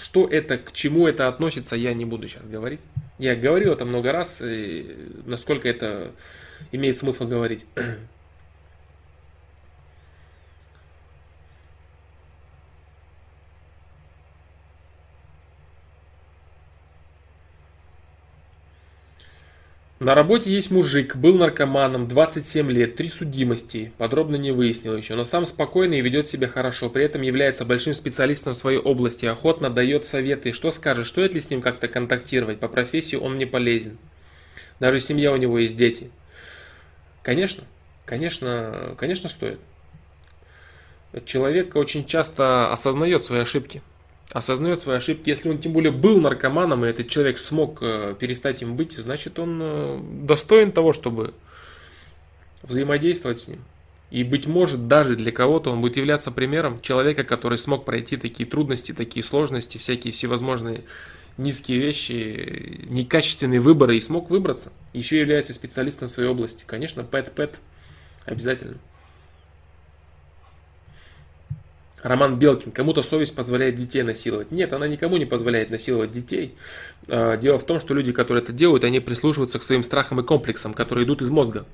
Что 0.00 0.26
это, 0.26 0.58
к 0.58 0.72
чему 0.72 1.06
это 1.06 1.28
относится, 1.28 1.76
я 1.76 1.92
не 1.92 2.04
буду 2.04 2.28
сейчас 2.28 2.46
говорить. 2.46 2.80
Я 3.18 3.36
говорил 3.36 3.72
это 3.72 3.84
много 3.84 4.12
раз, 4.12 4.40
и 4.42 4.96
насколько 5.26 5.68
это 5.68 6.12
имеет 6.72 6.98
смысл 6.98 7.26
говорить. 7.26 7.66
На 20.00 20.14
работе 20.14 20.52
есть 20.52 20.70
мужик, 20.70 21.16
был 21.16 21.36
наркоманом, 21.38 22.06
27 22.06 22.70
лет, 22.70 22.94
три 22.94 23.08
судимости, 23.08 23.92
подробно 23.98 24.36
не 24.36 24.52
выяснил 24.52 24.96
еще, 24.96 25.16
но 25.16 25.24
сам 25.24 25.44
спокойный 25.44 25.98
и 25.98 26.02
ведет 26.02 26.28
себя 26.28 26.46
хорошо, 26.46 26.88
при 26.88 27.02
этом 27.02 27.22
является 27.22 27.64
большим 27.64 27.94
специалистом 27.94 28.54
в 28.54 28.58
своей 28.58 28.78
области, 28.78 29.26
охотно 29.26 29.70
дает 29.70 30.06
советы. 30.06 30.52
Что 30.52 30.70
скажешь, 30.70 31.08
стоит 31.08 31.34
ли 31.34 31.40
с 31.40 31.50
ним 31.50 31.62
как-то 31.62 31.88
контактировать? 31.88 32.60
По 32.60 32.68
профессии 32.68 33.16
он 33.16 33.34
мне 33.34 33.46
полезен. 33.46 33.98
Даже 34.78 35.00
семья 35.00 35.32
у 35.32 35.36
него 35.36 35.58
есть 35.58 35.74
дети. 35.74 36.12
Конечно, 37.24 37.64
конечно, 38.04 38.94
конечно 38.96 39.28
стоит. 39.28 39.58
Человек 41.24 41.74
очень 41.74 42.06
часто 42.06 42.72
осознает 42.72 43.24
свои 43.24 43.40
ошибки 43.40 43.82
осознает 44.32 44.80
свои 44.80 44.96
ошибки. 44.96 45.30
Если 45.30 45.48
он 45.48 45.58
тем 45.58 45.72
более 45.72 45.92
был 45.92 46.20
наркоманом, 46.20 46.84
и 46.84 46.88
этот 46.88 47.08
человек 47.08 47.38
смог 47.38 47.78
э, 47.80 48.14
перестать 48.18 48.62
им 48.62 48.76
быть, 48.76 48.92
значит 48.92 49.38
он 49.38 49.58
э, 49.62 50.00
достоин 50.22 50.72
того, 50.72 50.92
чтобы 50.92 51.34
взаимодействовать 52.62 53.40
с 53.40 53.48
ним. 53.48 53.60
И, 54.10 54.24
быть 54.24 54.46
может, 54.46 54.88
даже 54.88 55.16
для 55.16 55.32
кого-то 55.32 55.70
он 55.70 55.80
будет 55.80 55.96
являться 55.96 56.30
примером 56.30 56.80
человека, 56.80 57.24
который 57.24 57.58
смог 57.58 57.84
пройти 57.84 58.16
такие 58.16 58.48
трудности, 58.48 58.92
такие 58.92 59.22
сложности, 59.22 59.76
всякие 59.76 60.12
всевозможные 60.12 60.84
низкие 61.36 61.78
вещи, 61.78 62.86
некачественные 62.88 63.60
выборы 63.60 63.96
и 63.96 64.00
смог 64.00 64.30
выбраться. 64.30 64.72
Еще 64.92 65.18
является 65.20 65.52
специалистом 65.52 66.08
в 66.08 66.10
своей 66.10 66.28
области. 66.28 66.64
Конечно, 66.66 67.04
пэт-пэт 67.04 67.60
обязательно. 68.24 68.78
Роман 72.02 72.38
Белкин. 72.38 72.72
Кому-то 72.72 73.02
совесть 73.02 73.34
позволяет 73.34 73.74
детей 73.74 74.02
насиловать. 74.02 74.50
Нет, 74.50 74.72
она 74.72 74.86
никому 74.86 75.16
не 75.16 75.26
позволяет 75.26 75.70
насиловать 75.70 76.12
детей. 76.12 76.54
А, 77.08 77.36
дело 77.36 77.58
в 77.58 77.64
том, 77.64 77.80
что 77.80 77.94
люди, 77.94 78.12
которые 78.12 78.42
это 78.42 78.52
делают, 78.52 78.84
они 78.84 79.00
прислушиваются 79.00 79.58
к 79.58 79.64
своим 79.64 79.82
страхам 79.82 80.20
и 80.20 80.22
комплексам, 80.22 80.74
которые 80.74 81.04
идут 81.04 81.22
из 81.22 81.30
мозга. 81.30 81.66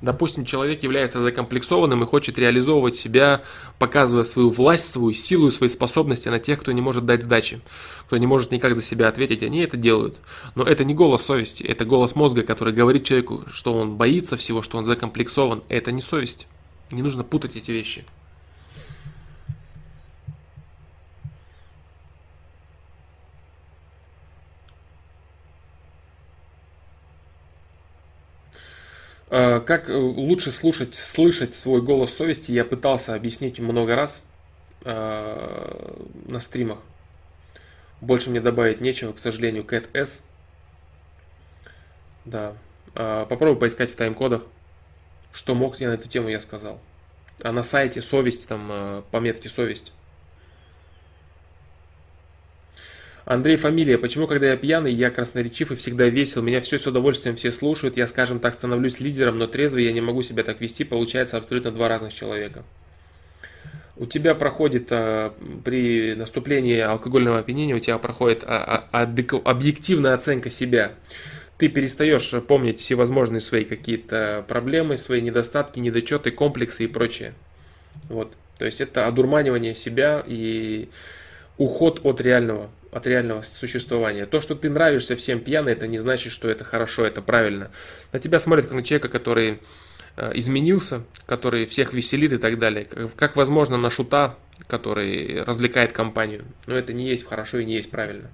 Допустим, 0.00 0.44
человек 0.44 0.82
является 0.82 1.20
закомплексованным 1.20 2.02
и 2.02 2.06
хочет 2.06 2.38
реализовывать 2.38 2.94
себя, 2.94 3.42
показывая 3.78 4.24
свою 4.24 4.48
власть, 4.48 4.90
свою 4.90 5.12
силу 5.12 5.48
и 5.48 5.50
свои 5.50 5.68
способности 5.68 6.28
на 6.28 6.38
тех, 6.38 6.60
кто 6.60 6.72
не 6.72 6.80
может 6.80 7.04
дать 7.04 7.22
сдачи, 7.22 7.60
кто 8.06 8.16
не 8.16 8.26
может 8.26 8.52
никак 8.52 8.74
за 8.74 8.82
себя 8.82 9.08
ответить. 9.08 9.42
Они 9.42 9.60
это 9.60 9.76
делают. 9.76 10.16
Но 10.54 10.64
это 10.64 10.84
не 10.84 10.94
голос 10.94 11.22
совести, 11.22 11.62
это 11.62 11.84
голос 11.84 12.14
мозга, 12.14 12.42
который 12.42 12.72
говорит 12.72 13.04
человеку, 13.04 13.44
что 13.52 13.74
он 13.74 13.96
боится 13.96 14.36
всего, 14.36 14.62
что 14.62 14.78
он 14.78 14.86
закомплексован. 14.86 15.62
Это 15.68 15.92
не 15.92 16.00
совесть. 16.00 16.46
Не 16.90 17.02
нужно 17.02 17.24
путать 17.24 17.56
эти 17.56 17.72
вещи. 17.72 18.04
Как 29.28 29.88
э, 29.88 29.94
лучше 29.94 30.52
слушать, 30.52 30.94
слышать 30.94 31.54
свой 31.54 31.82
голос 31.82 32.14
совести, 32.14 32.52
я 32.52 32.64
пытался 32.64 33.14
объяснить 33.14 33.58
много 33.58 33.96
раз 33.96 34.24
э, 34.84 35.96
на 36.26 36.38
стримах. 36.38 36.78
Больше 38.00 38.30
мне 38.30 38.40
добавить 38.40 38.80
нечего, 38.80 39.12
к 39.12 39.18
сожалению, 39.18 39.64
Cat 39.64 39.88
S. 39.94 40.22
Да. 42.24 42.54
Попробуй 42.92 43.58
поискать 43.58 43.90
в 43.90 43.96
тайм-кодах. 43.96 44.44
Что 45.32 45.54
мог 45.54 45.80
я 45.80 45.88
на 45.88 45.94
эту 45.94 46.08
тему, 46.08 46.28
я 46.28 46.40
сказал. 46.40 46.78
А 47.42 47.52
на 47.52 47.62
сайте 47.62 48.02
совесть, 48.02 48.48
там 48.48 49.04
пометки 49.10 49.48
совесть. 49.48 49.92
Андрей 53.26 53.56
фамилия. 53.56 53.98
Почему, 53.98 54.28
когда 54.28 54.52
я 54.52 54.56
пьяный, 54.56 54.92
я 54.92 55.10
красноречив 55.10 55.72
и 55.72 55.74
всегда 55.74 56.06
весел, 56.06 56.42
меня 56.42 56.60
все 56.60 56.78
с 56.78 56.86
удовольствием 56.86 57.34
все 57.34 57.50
слушают, 57.50 57.96
я, 57.96 58.06
скажем 58.06 58.38
так, 58.38 58.54
становлюсь 58.54 59.00
лидером, 59.00 59.36
но 59.36 59.48
трезвый 59.48 59.84
я 59.84 59.92
не 59.92 60.00
могу 60.00 60.22
себя 60.22 60.44
так 60.44 60.60
вести, 60.60 60.84
получается 60.84 61.36
абсолютно 61.36 61.72
два 61.72 61.88
разных 61.88 62.14
человека. 62.14 62.62
У 63.96 64.06
тебя 64.06 64.36
проходит 64.36 64.88
а, 64.90 65.34
при 65.64 66.14
наступлении 66.14 66.78
алкогольного 66.78 67.40
опьянения, 67.40 67.74
у 67.74 67.80
тебя 67.80 67.98
проходит 67.98 68.44
а, 68.46 68.84
а, 68.92 69.02
объективная 69.02 70.14
оценка 70.14 70.48
себя. 70.48 70.92
Ты 71.58 71.68
перестаешь 71.68 72.30
помнить 72.46 72.78
всевозможные 72.78 73.40
свои 73.40 73.64
какие-то 73.64 74.44
проблемы, 74.46 74.98
свои 74.98 75.20
недостатки, 75.20 75.80
недочеты, 75.80 76.30
комплексы 76.30 76.84
и 76.84 76.86
прочее. 76.86 77.34
Вот. 78.08 78.34
То 78.58 78.66
есть 78.66 78.80
это 78.80 79.08
одурманивание 79.08 79.74
себя 79.74 80.22
и 80.24 80.90
уход 81.58 82.00
от 82.04 82.20
реального 82.20 82.70
от 82.92 83.06
реального 83.06 83.42
существования. 83.42 84.24
То, 84.24 84.40
что 84.40 84.54
ты 84.54 84.70
нравишься 84.70 85.16
всем 85.16 85.40
пьяный, 85.40 85.72
это 85.72 85.86
не 85.86 85.98
значит, 85.98 86.32
что 86.32 86.48
это 86.48 86.64
хорошо, 86.64 87.04
это 87.04 87.20
правильно. 87.20 87.70
На 88.12 88.18
тебя 88.18 88.38
смотрят 88.38 88.66
как 88.66 88.74
на 88.74 88.82
человека, 88.82 89.10
который 89.10 89.58
э, 90.16 90.32
изменился, 90.34 91.02
который 91.26 91.66
всех 91.66 91.92
веселит 91.92 92.32
и 92.32 92.38
так 92.38 92.58
далее. 92.58 92.86
Как 93.16 93.36
возможно 93.36 93.76
на 93.76 93.90
шута, 93.90 94.38
который 94.66 95.42
развлекает 95.42 95.92
компанию. 95.92 96.44
Но 96.66 96.74
это 96.74 96.94
не 96.94 97.06
есть 97.06 97.28
хорошо 97.28 97.58
и 97.58 97.66
не 97.66 97.74
есть 97.74 97.90
правильно. 97.90 98.30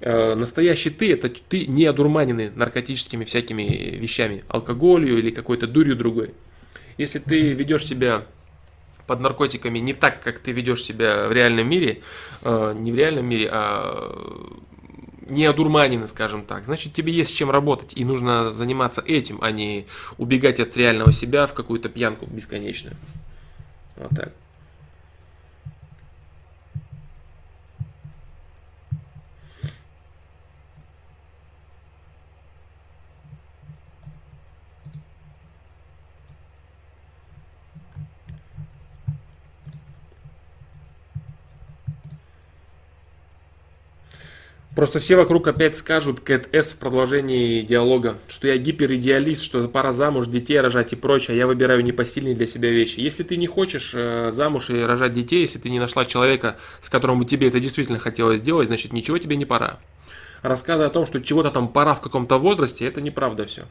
Э, 0.00 0.34
настоящий 0.34 0.90
ты, 0.90 1.12
это 1.12 1.28
ты 1.28 1.66
не 1.66 1.84
одурманенный 1.84 2.50
наркотическими 2.54 3.24
всякими 3.26 3.98
вещами, 4.00 4.44
алкоголью 4.48 5.18
или 5.18 5.30
какой-то 5.30 5.66
дурью 5.66 5.94
другой. 5.94 6.32
Если 6.96 7.18
ты 7.18 7.52
ведешь 7.52 7.84
себя 7.84 8.24
под 9.10 9.18
наркотиками 9.18 9.80
не 9.80 9.92
так, 9.92 10.22
как 10.22 10.38
ты 10.38 10.52
ведешь 10.52 10.84
себя 10.84 11.26
в 11.26 11.32
реальном 11.32 11.68
мире, 11.68 12.00
э, 12.44 12.74
не 12.78 12.92
в 12.92 12.94
реальном 12.94 13.26
мире, 13.26 13.48
а 13.50 14.14
не 15.28 15.46
одурманены, 15.46 16.06
скажем 16.06 16.44
так, 16.44 16.64
значит 16.64 16.92
тебе 16.92 17.12
есть 17.12 17.32
с 17.32 17.34
чем 17.34 17.50
работать, 17.50 17.94
и 17.96 18.04
нужно 18.04 18.52
заниматься 18.52 19.02
этим, 19.04 19.40
а 19.42 19.50
не 19.50 19.86
убегать 20.16 20.60
от 20.60 20.76
реального 20.76 21.10
себя 21.10 21.48
в 21.48 21.54
какую-то 21.54 21.88
пьянку 21.88 22.26
бесконечную. 22.26 22.94
Вот 23.96 24.10
так. 24.10 24.32
Просто 44.74 45.00
все 45.00 45.16
вокруг 45.16 45.48
опять 45.48 45.74
скажут 45.74 46.20
Кэт 46.20 46.48
С 46.54 46.68
в 46.68 46.76
продолжении 46.76 47.62
диалога, 47.62 48.18
что 48.28 48.46
я 48.46 48.56
гиперидеалист, 48.56 49.42
что 49.42 49.66
пора 49.66 49.90
замуж, 49.90 50.28
детей 50.28 50.60
рожать 50.60 50.92
и 50.92 50.96
прочее, 50.96 51.34
а 51.34 51.38
я 51.38 51.46
выбираю 51.48 51.82
непосильные 51.82 52.36
для 52.36 52.46
себя 52.46 52.70
вещи. 52.70 53.00
Если 53.00 53.24
ты 53.24 53.36
не 53.36 53.48
хочешь 53.48 53.90
э, 53.94 54.30
замуж 54.32 54.70
и 54.70 54.80
рожать 54.80 55.12
детей, 55.12 55.40
если 55.40 55.58
ты 55.58 55.70
не 55.70 55.80
нашла 55.80 56.04
человека, 56.04 56.56
с 56.80 56.88
которым 56.88 57.18
бы 57.18 57.24
тебе 57.24 57.48
это 57.48 57.58
действительно 57.58 57.98
хотелось 57.98 58.38
сделать, 58.38 58.68
значит 58.68 58.92
ничего 58.92 59.18
тебе 59.18 59.34
не 59.34 59.44
пора 59.44 59.80
рассказы 60.42 60.84
о 60.84 60.90
том, 60.90 61.06
что 61.06 61.20
чего-то 61.20 61.50
там 61.50 61.68
пора 61.68 61.94
в 61.94 62.00
каком-то 62.00 62.38
возрасте, 62.38 62.86
это 62.86 63.00
неправда 63.00 63.46
все. 63.46 63.64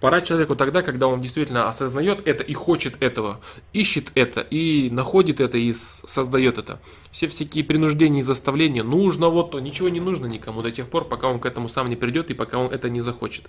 Пора 0.00 0.20
человеку 0.20 0.56
тогда, 0.56 0.82
когда 0.82 1.06
он 1.06 1.20
действительно 1.20 1.68
осознает 1.68 2.26
это 2.26 2.42
и 2.42 2.54
хочет 2.54 3.00
этого, 3.00 3.40
ищет 3.72 4.10
это 4.14 4.40
и 4.40 4.90
находит 4.90 5.40
это 5.40 5.58
и 5.58 5.72
создает 5.72 6.58
это. 6.58 6.80
Все 7.10 7.28
всякие 7.28 7.62
принуждения 7.62 8.20
и 8.20 8.24
заставления, 8.24 8.82
нужно 8.82 9.28
вот 9.28 9.52
то, 9.52 9.60
ничего 9.60 9.88
не 9.88 10.00
нужно 10.00 10.26
никому 10.26 10.62
до 10.62 10.72
тех 10.72 10.88
пор, 10.88 11.04
пока 11.04 11.28
он 11.28 11.38
к 11.38 11.46
этому 11.46 11.68
сам 11.68 11.88
не 11.88 11.96
придет 11.96 12.30
и 12.30 12.34
пока 12.34 12.58
он 12.58 12.72
это 12.72 12.90
не 12.90 13.00
захочет. 13.00 13.44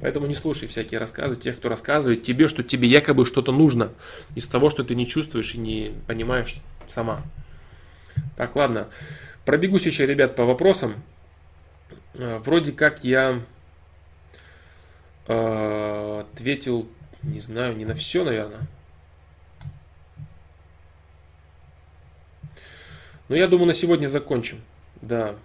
Поэтому 0.00 0.26
не 0.26 0.34
слушай 0.34 0.68
всякие 0.68 1.00
рассказы 1.00 1.36
тех, 1.36 1.58
кто 1.58 1.68
рассказывает 1.68 2.22
тебе, 2.22 2.48
что 2.48 2.62
тебе 2.62 2.88
якобы 2.88 3.24
что-то 3.24 3.52
нужно 3.52 3.90
из 4.34 4.46
того, 4.46 4.70
что 4.70 4.84
ты 4.84 4.94
не 4.94 5.06
чувствуешь 5.06 5.54
и 5.54 5.58
не 5.58 5.92
понимаешь 6.06 6.56
сама. 6.86 7.22
Так, 8.36 8.54
ладно. 8.56 8.88
Пробегусь 9.44 9.86
еще, 9.86 10.06
ребят, 10.06 10.36
по 10.36 10.44
вопросам. 10.44 10.94
Э, 12.14 12.38
вроде 12.38 12.72
как 12.72 13.04
я 13.04 13.40
Э, 15.28 16.20
ответил, 16.20 16.88
не 17.22 17.40
знаю, 17.40 17.76
не 17.76 17.84
на 17.84 17.94
все, 17.94 18.24
наверное. 18.24 18.62
Но 23.28 23.36
я 23.36 23.46
думаю, 23.46 23.66
на 23.66 23.74
сегодня 23.74 24.06
закончим. 24.06 24.62
Да. 25.02 25.36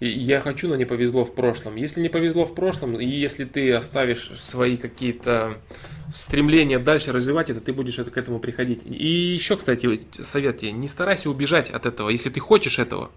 Я 0.00 0.40
хочу, 0.40 0.68
но 0.68 0.76
не 0.76 0.84
повезло 0.84 1.24
в 1.24 1.34
прошлом. 1.34 1.76
Если 1.76 2.00
не 2.00 2.08
повезло 2.08 2.44
в 2.44 2.54
прошлом, 2.54 3.00
и 3.00 3.06
если 3.06 3.44
ты 3.44 3.72
оставишь 3.72 4.30
свои 4.38 4.76
какие-то 4.76 5.54
стремления 6.14 6.78
дальше 6.78 7.12
развивать 7.12 7.50
это, 7.50 7.60
ты 7.60 7.72
будешь 7.72 7.98
это, 7.98 8.10
к 8.10 8.18
этому 8.18 8.38
приходить. 8.38 8.82
И 8.84 9.06
еще, 9.06 9.56
кстати, 9.56 10.00
совет 10.20 10.58
тебе, 10.58 10.72
не 10.72 10.88
старайся 10.88 11.30
убежать 11.30 11.70
от 11.70 11.86
этого. 11.86 12.10
Если 12.10 12.28
ты 12.28 12.40
хочешь 12.40 12.78
этого, 12.78 13.10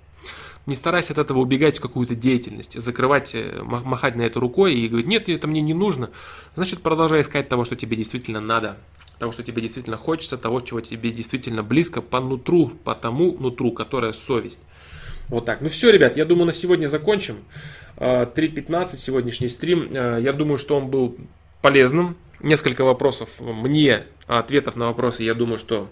не 0.66 0.76
старайся 0.76 1.14
от 1.14 1.20
этого 1.20 1.40
убегать 1.40 1.78
в 1.78 1.82
какую-то 1.82 2.16
деятельность, 2.16 2.80
закрывать, 2.80 3.32
э, 3.34 3.62
махать 3.62 4.16
на 4.16 4.22
это 4.22 4.40
рукой 4.40 4.76
и 4.76 4.88
говорить, 4.88 5.08
нет, 5.08 5.28
это 5.28 5.48
мне 5.48 5.62
не 5.62 5.74
нужно. 5.74 6.10
Значит, 6.56 6.82
продолжай 6.82 7.22
искать 7.22 7.50
того, 7.50 7.66
что 7.66 7.76
тебе 7.76 7.98
действительно 7.98 8.40
надо 8.40 8.78
того, 9.20 9.34
что 9.34 9.44
тебе 9.44 9.62
действительно 9.62 9.98
хочется, 9.98 10.38
того, 10.38 10.62
чего 10.62 10.80
тебе 10.80 11.12
действительно 11.12 11.62
близко 11.62 12.02
по 12.02 12.22
нутру, 12.22 12.70
по 12.70 12.96
тому 12.96 13.38
нутру, 13.38 13.74
которая 13.74 14.14
совесть. 14.14 14.60
Вот 15.30 15.46
так. 15.46 15.62
Ну 15.62 15.70
все, 15.70 15.92
ребят, 15.92 16.18
я 16.18 16.26
думаю, 16.26 16.48
на 16.48 16.54
сегодня 16.54 16.88
закончим. 16.88 17.38
3.15 17.98 18.94
э, 18.94 18.98
сегодняшний 18.98 19.50
стрим. 19.50 19.88
Э, 19.92 20.20
я 20.20 20.34
думаю, 20.34 20.58
что 20.58 20.76
он 20.76 20.88
был 20.88 21.18
полезным. 21.62 22.18
Несколько 22.40 22.84
вопросов 22.84 23.40
мне, 23.40 24.04
ответов 24.26 24.76
на 24.76 24.88
вопросы, 24.88 25.24
я 25.24 25.34
думаю, 25.34 25.60
что 25.60 25.90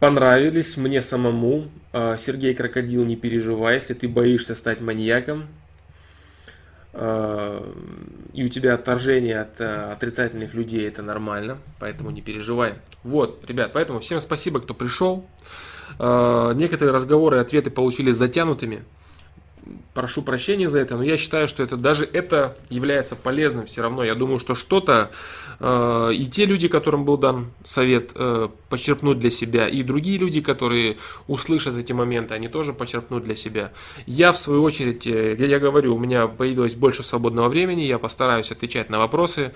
понравились 0.00 0.76
мне 0.76 1.00
самому. 1.00 1.68
Сергей 1.92 2.52
Крокодил, 2.54 3.04
не 3.04 3.14
переживай, 3.14 3.76
если 3.76 3.94
ты 3.94 4.08
боишься 4.08 4.56
стать 4.56 4.80
маньяком, 4.80 5.46
и 6.92 8.44
у 8.44 8.48
тебя 8.48 8.74
отторжение 8.74 9.42
от 9.42 9.60
отрицательных 9.60 10.54
людей, 10.54 10.88
это 10.88 11.02
нормально, 11.02 11.58
поэтому 11.78 12.10
не 12.10 12.20
переживай. 12.20 12.74
Вот, 13.04 13.44
ребят, 13.48 13.70
поэтому 13.72 14.00
всем 14.00 14.18
спасибо, 14.18 14.60
кто 14.60 14.74
пришел. 14.74 15.24
Э, 15.98 16.52
некоторые 16.54 16.94
разговоры 16.94 17.38
и 17.38 17.40
ответы 17.40 17.70
получились 17.70 18.16
затянутыми. 18.16 18.82
Прошу 19.94 20.22
прощения 20.22 20.68
за 20.68 20.78
это, 20.78 20.96
но 20.96 21.02
я 21.02 21.16
считаю, 21.16 21.48
что 21.48 21.62
это 21.62 21.76
даже 21.76 22.04
это 22.04 22.56
является 22.70 23.16
полезным 23.16 23.66
все 23.66 23.82
равно. 23.82 24.04
Я 24.04 24.14
думаю, 24.14 24.38
что 24.38 24.54
что-то 24.54 25.10
э, 25.58 26.10
и 26.14 26.26
те 26.26 26.44
люди, 26.44 26.68
которым 26.68 27.04
был 27.04 27.16
дан 27.16 27.50
совет, 27.64 28.10
э, 28.14 28.48
почерпнут 28.68 29.18
для 29.18 29.30
себя, 29.30 29.68
и 29.68 29.82
другие 29.82 30.18
люди, 30.18 30.40
которые 30.40 30.96
услышат 31.26 31.76
эти 31.76 31.92
моменты, 31.92 32.34
они 32.34 32.48
тоже 32.48 32.72
почерпнут 32.72 33.24
для 33.24 33.36
себя. 33.36 33.72
Я, 34.06 34.32
в 34.32 34.38
свою 34.38 34.62
очередь, 34.62 35.06
э, 35.06 35.36
я, 35.38 35.58
говорю, 35.58 35.94
у 35.94 35.98
меня 35.98 36.28
появилось 36.28 36.74
больше 36.74 37.02
свободного 37.02 37.48
времени, 37.48 37.82
я 37.82 37.98
постараюсь 37.98 38.50
отвечать 38.50 38.90
на 38.90 38.98
вопросы 38.98 39.52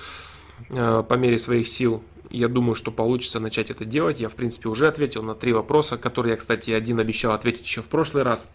э, 0.69 1.05
по 1.09 1.15
мере 1.15 1.39
своих 1.39 1.69
сил. 1.69 2.03
Я 2.31 2.49
думаю, 2.49 2.75
что 2.75 2.91
получится 2.91 3.41
начать 3.41 3.71
это 3.71 3.85
делать. 3.85 4.21
Я, 4.21 4.29
в 4.29 4.35
принципе, 4.35 4.69
уже 4.69 4.89
ответил 4.89 5.23
на 5.23 5.35
три 5.35 5.53
вопроса, 5.53 5.97
которые 5.97 6.33
я, 6.33 6.37
кстати, 6.37 6.71
один 6.71 6.99
обещал 6.99 7.33
ответить 7.33 7.65
еще 7.65 7.83
в 7.83 7.89
прошлый 7.89 8.23
раз. 8.23 8.47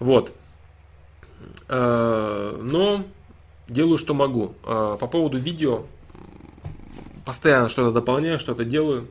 Вот. 0.00 0.32
Э, 1.68 2.58
но 2.62 3.04
делаю, 3.68 3.98
что 3.98 4.14
могу. 4.14 4.54
Э, 4.64 4.96
по 4.98 5.06
поводу 5.06 5.38
видео, 5.38 5.84
постоянно 7.24 7.68
что-то 7.68 7.92
дополняю, 7.92 8.38
что-то 8.38 8.64
делаю. 8.64 9.08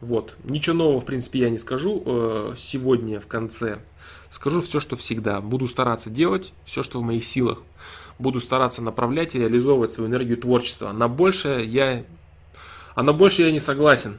Вот. 0.00 0.36
Ничего 0.44 0.76
нового, 0.76 1.00
в 1.00 1.04
принципе, 1.04 1.40
я 1.40 1.50
не 1.50 1.58
скажу 1.58 2.02
э, 2.04 2.54
сегодня 2.56 3.20
в 3.20 3.26
конце. 3.26 3.78
Скажу 4.30 4.60
все, 4.60 4.80
что 4.80 4.96
всегда. 4.96 5.40
Буду 5.40 5.68
стараться 5.68 6.10
делать 6.10 6.52
все, 6.64 6.82
что 6.82 7.00
в 7.00 7.02
моих 7.02 7.24
силах. 7.24 7.62
Буду 8.18 8.40
стараться 8.40 8.82
направлять 8.82 9.34
и 9.34 9.38
реализовывать 9.38 9.92
свою 9.92 10.10
энергию 10.10 10.38
творчества. 10.38 10.92
На 10.92 11.06
большее 11.08 11.64
я 11.64 12.04
а 12.94 13.02
на 13.02 13.12
больше 13.12 13.42
я 13.42 13.52
не 13.52 13.60
согласен. 13.60 14.18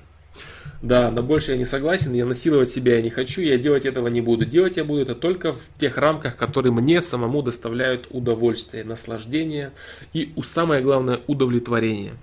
Да, 0.81 1.09
на 1.11 1.21
больше 1.21 1.51
я 1.51 1.57
не 1.57 1.65
согласен, 1.65 2.13
я 2.13 2.25
насиловать 2.25 2.69
себя 2.69 2.95
я 2.95 3.01
не 3.01 3.09
хочу, 3.09 3.41
я 3.41 3.57
делать 3.57 3.85
этого 3.85 4.09
не 4.09 4.19
буду. 4.19 4.45
Делать 4.45 4.75
я 4.75 4.83
буду 4.83 5.01
это 5.01 5.15
только 5.15 5.53
в 5.53 5.69
тех 5.79 5.97
рамках, 5.97 6.35
которые 6.35 6.73
мне 6.73 7.01
самому 7.01 7.41
доставляют 7.41 8.07
удовольствие, 8.09 8.83
наслаждение 8.83 9.71
и, 10.11 10.33
самое 10.43 10.81
главное, 10.81 11.21
удовлетворение. 11.27 12.13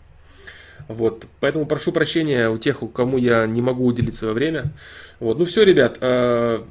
Вот, 0.88 1.24
поэтому 1.40 1.66
прошу 1.66 1.92
прощения 1.92 2.50
у 2.50 2.58
тех, 2.58 2.82
у 2.82 2.88
кому 2.88 3.16
я 3.16 3.46
не 3.46 3.62
могу 3.62 3.86
уделить 3.86 4.14
свое 4.14 4.34
время. 4.34 4.72
Вот, 5.20 5.38
ну 5.38 5.44
все, 5.44 5.62
ребят, 5.62 5.98
э, 6.00 6.62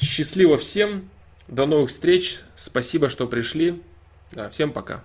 счастливо 0.00 0.58
всем, 0.58 1.08
до 1.48 1.64
новых 1.64 1.90
встреч, 1.90 2.40
спасибо, 2.56 3.08
что 3.08 3.26
пришли, 3.26 3.80
всем 4.50 4.72
пока. 4.72 5.02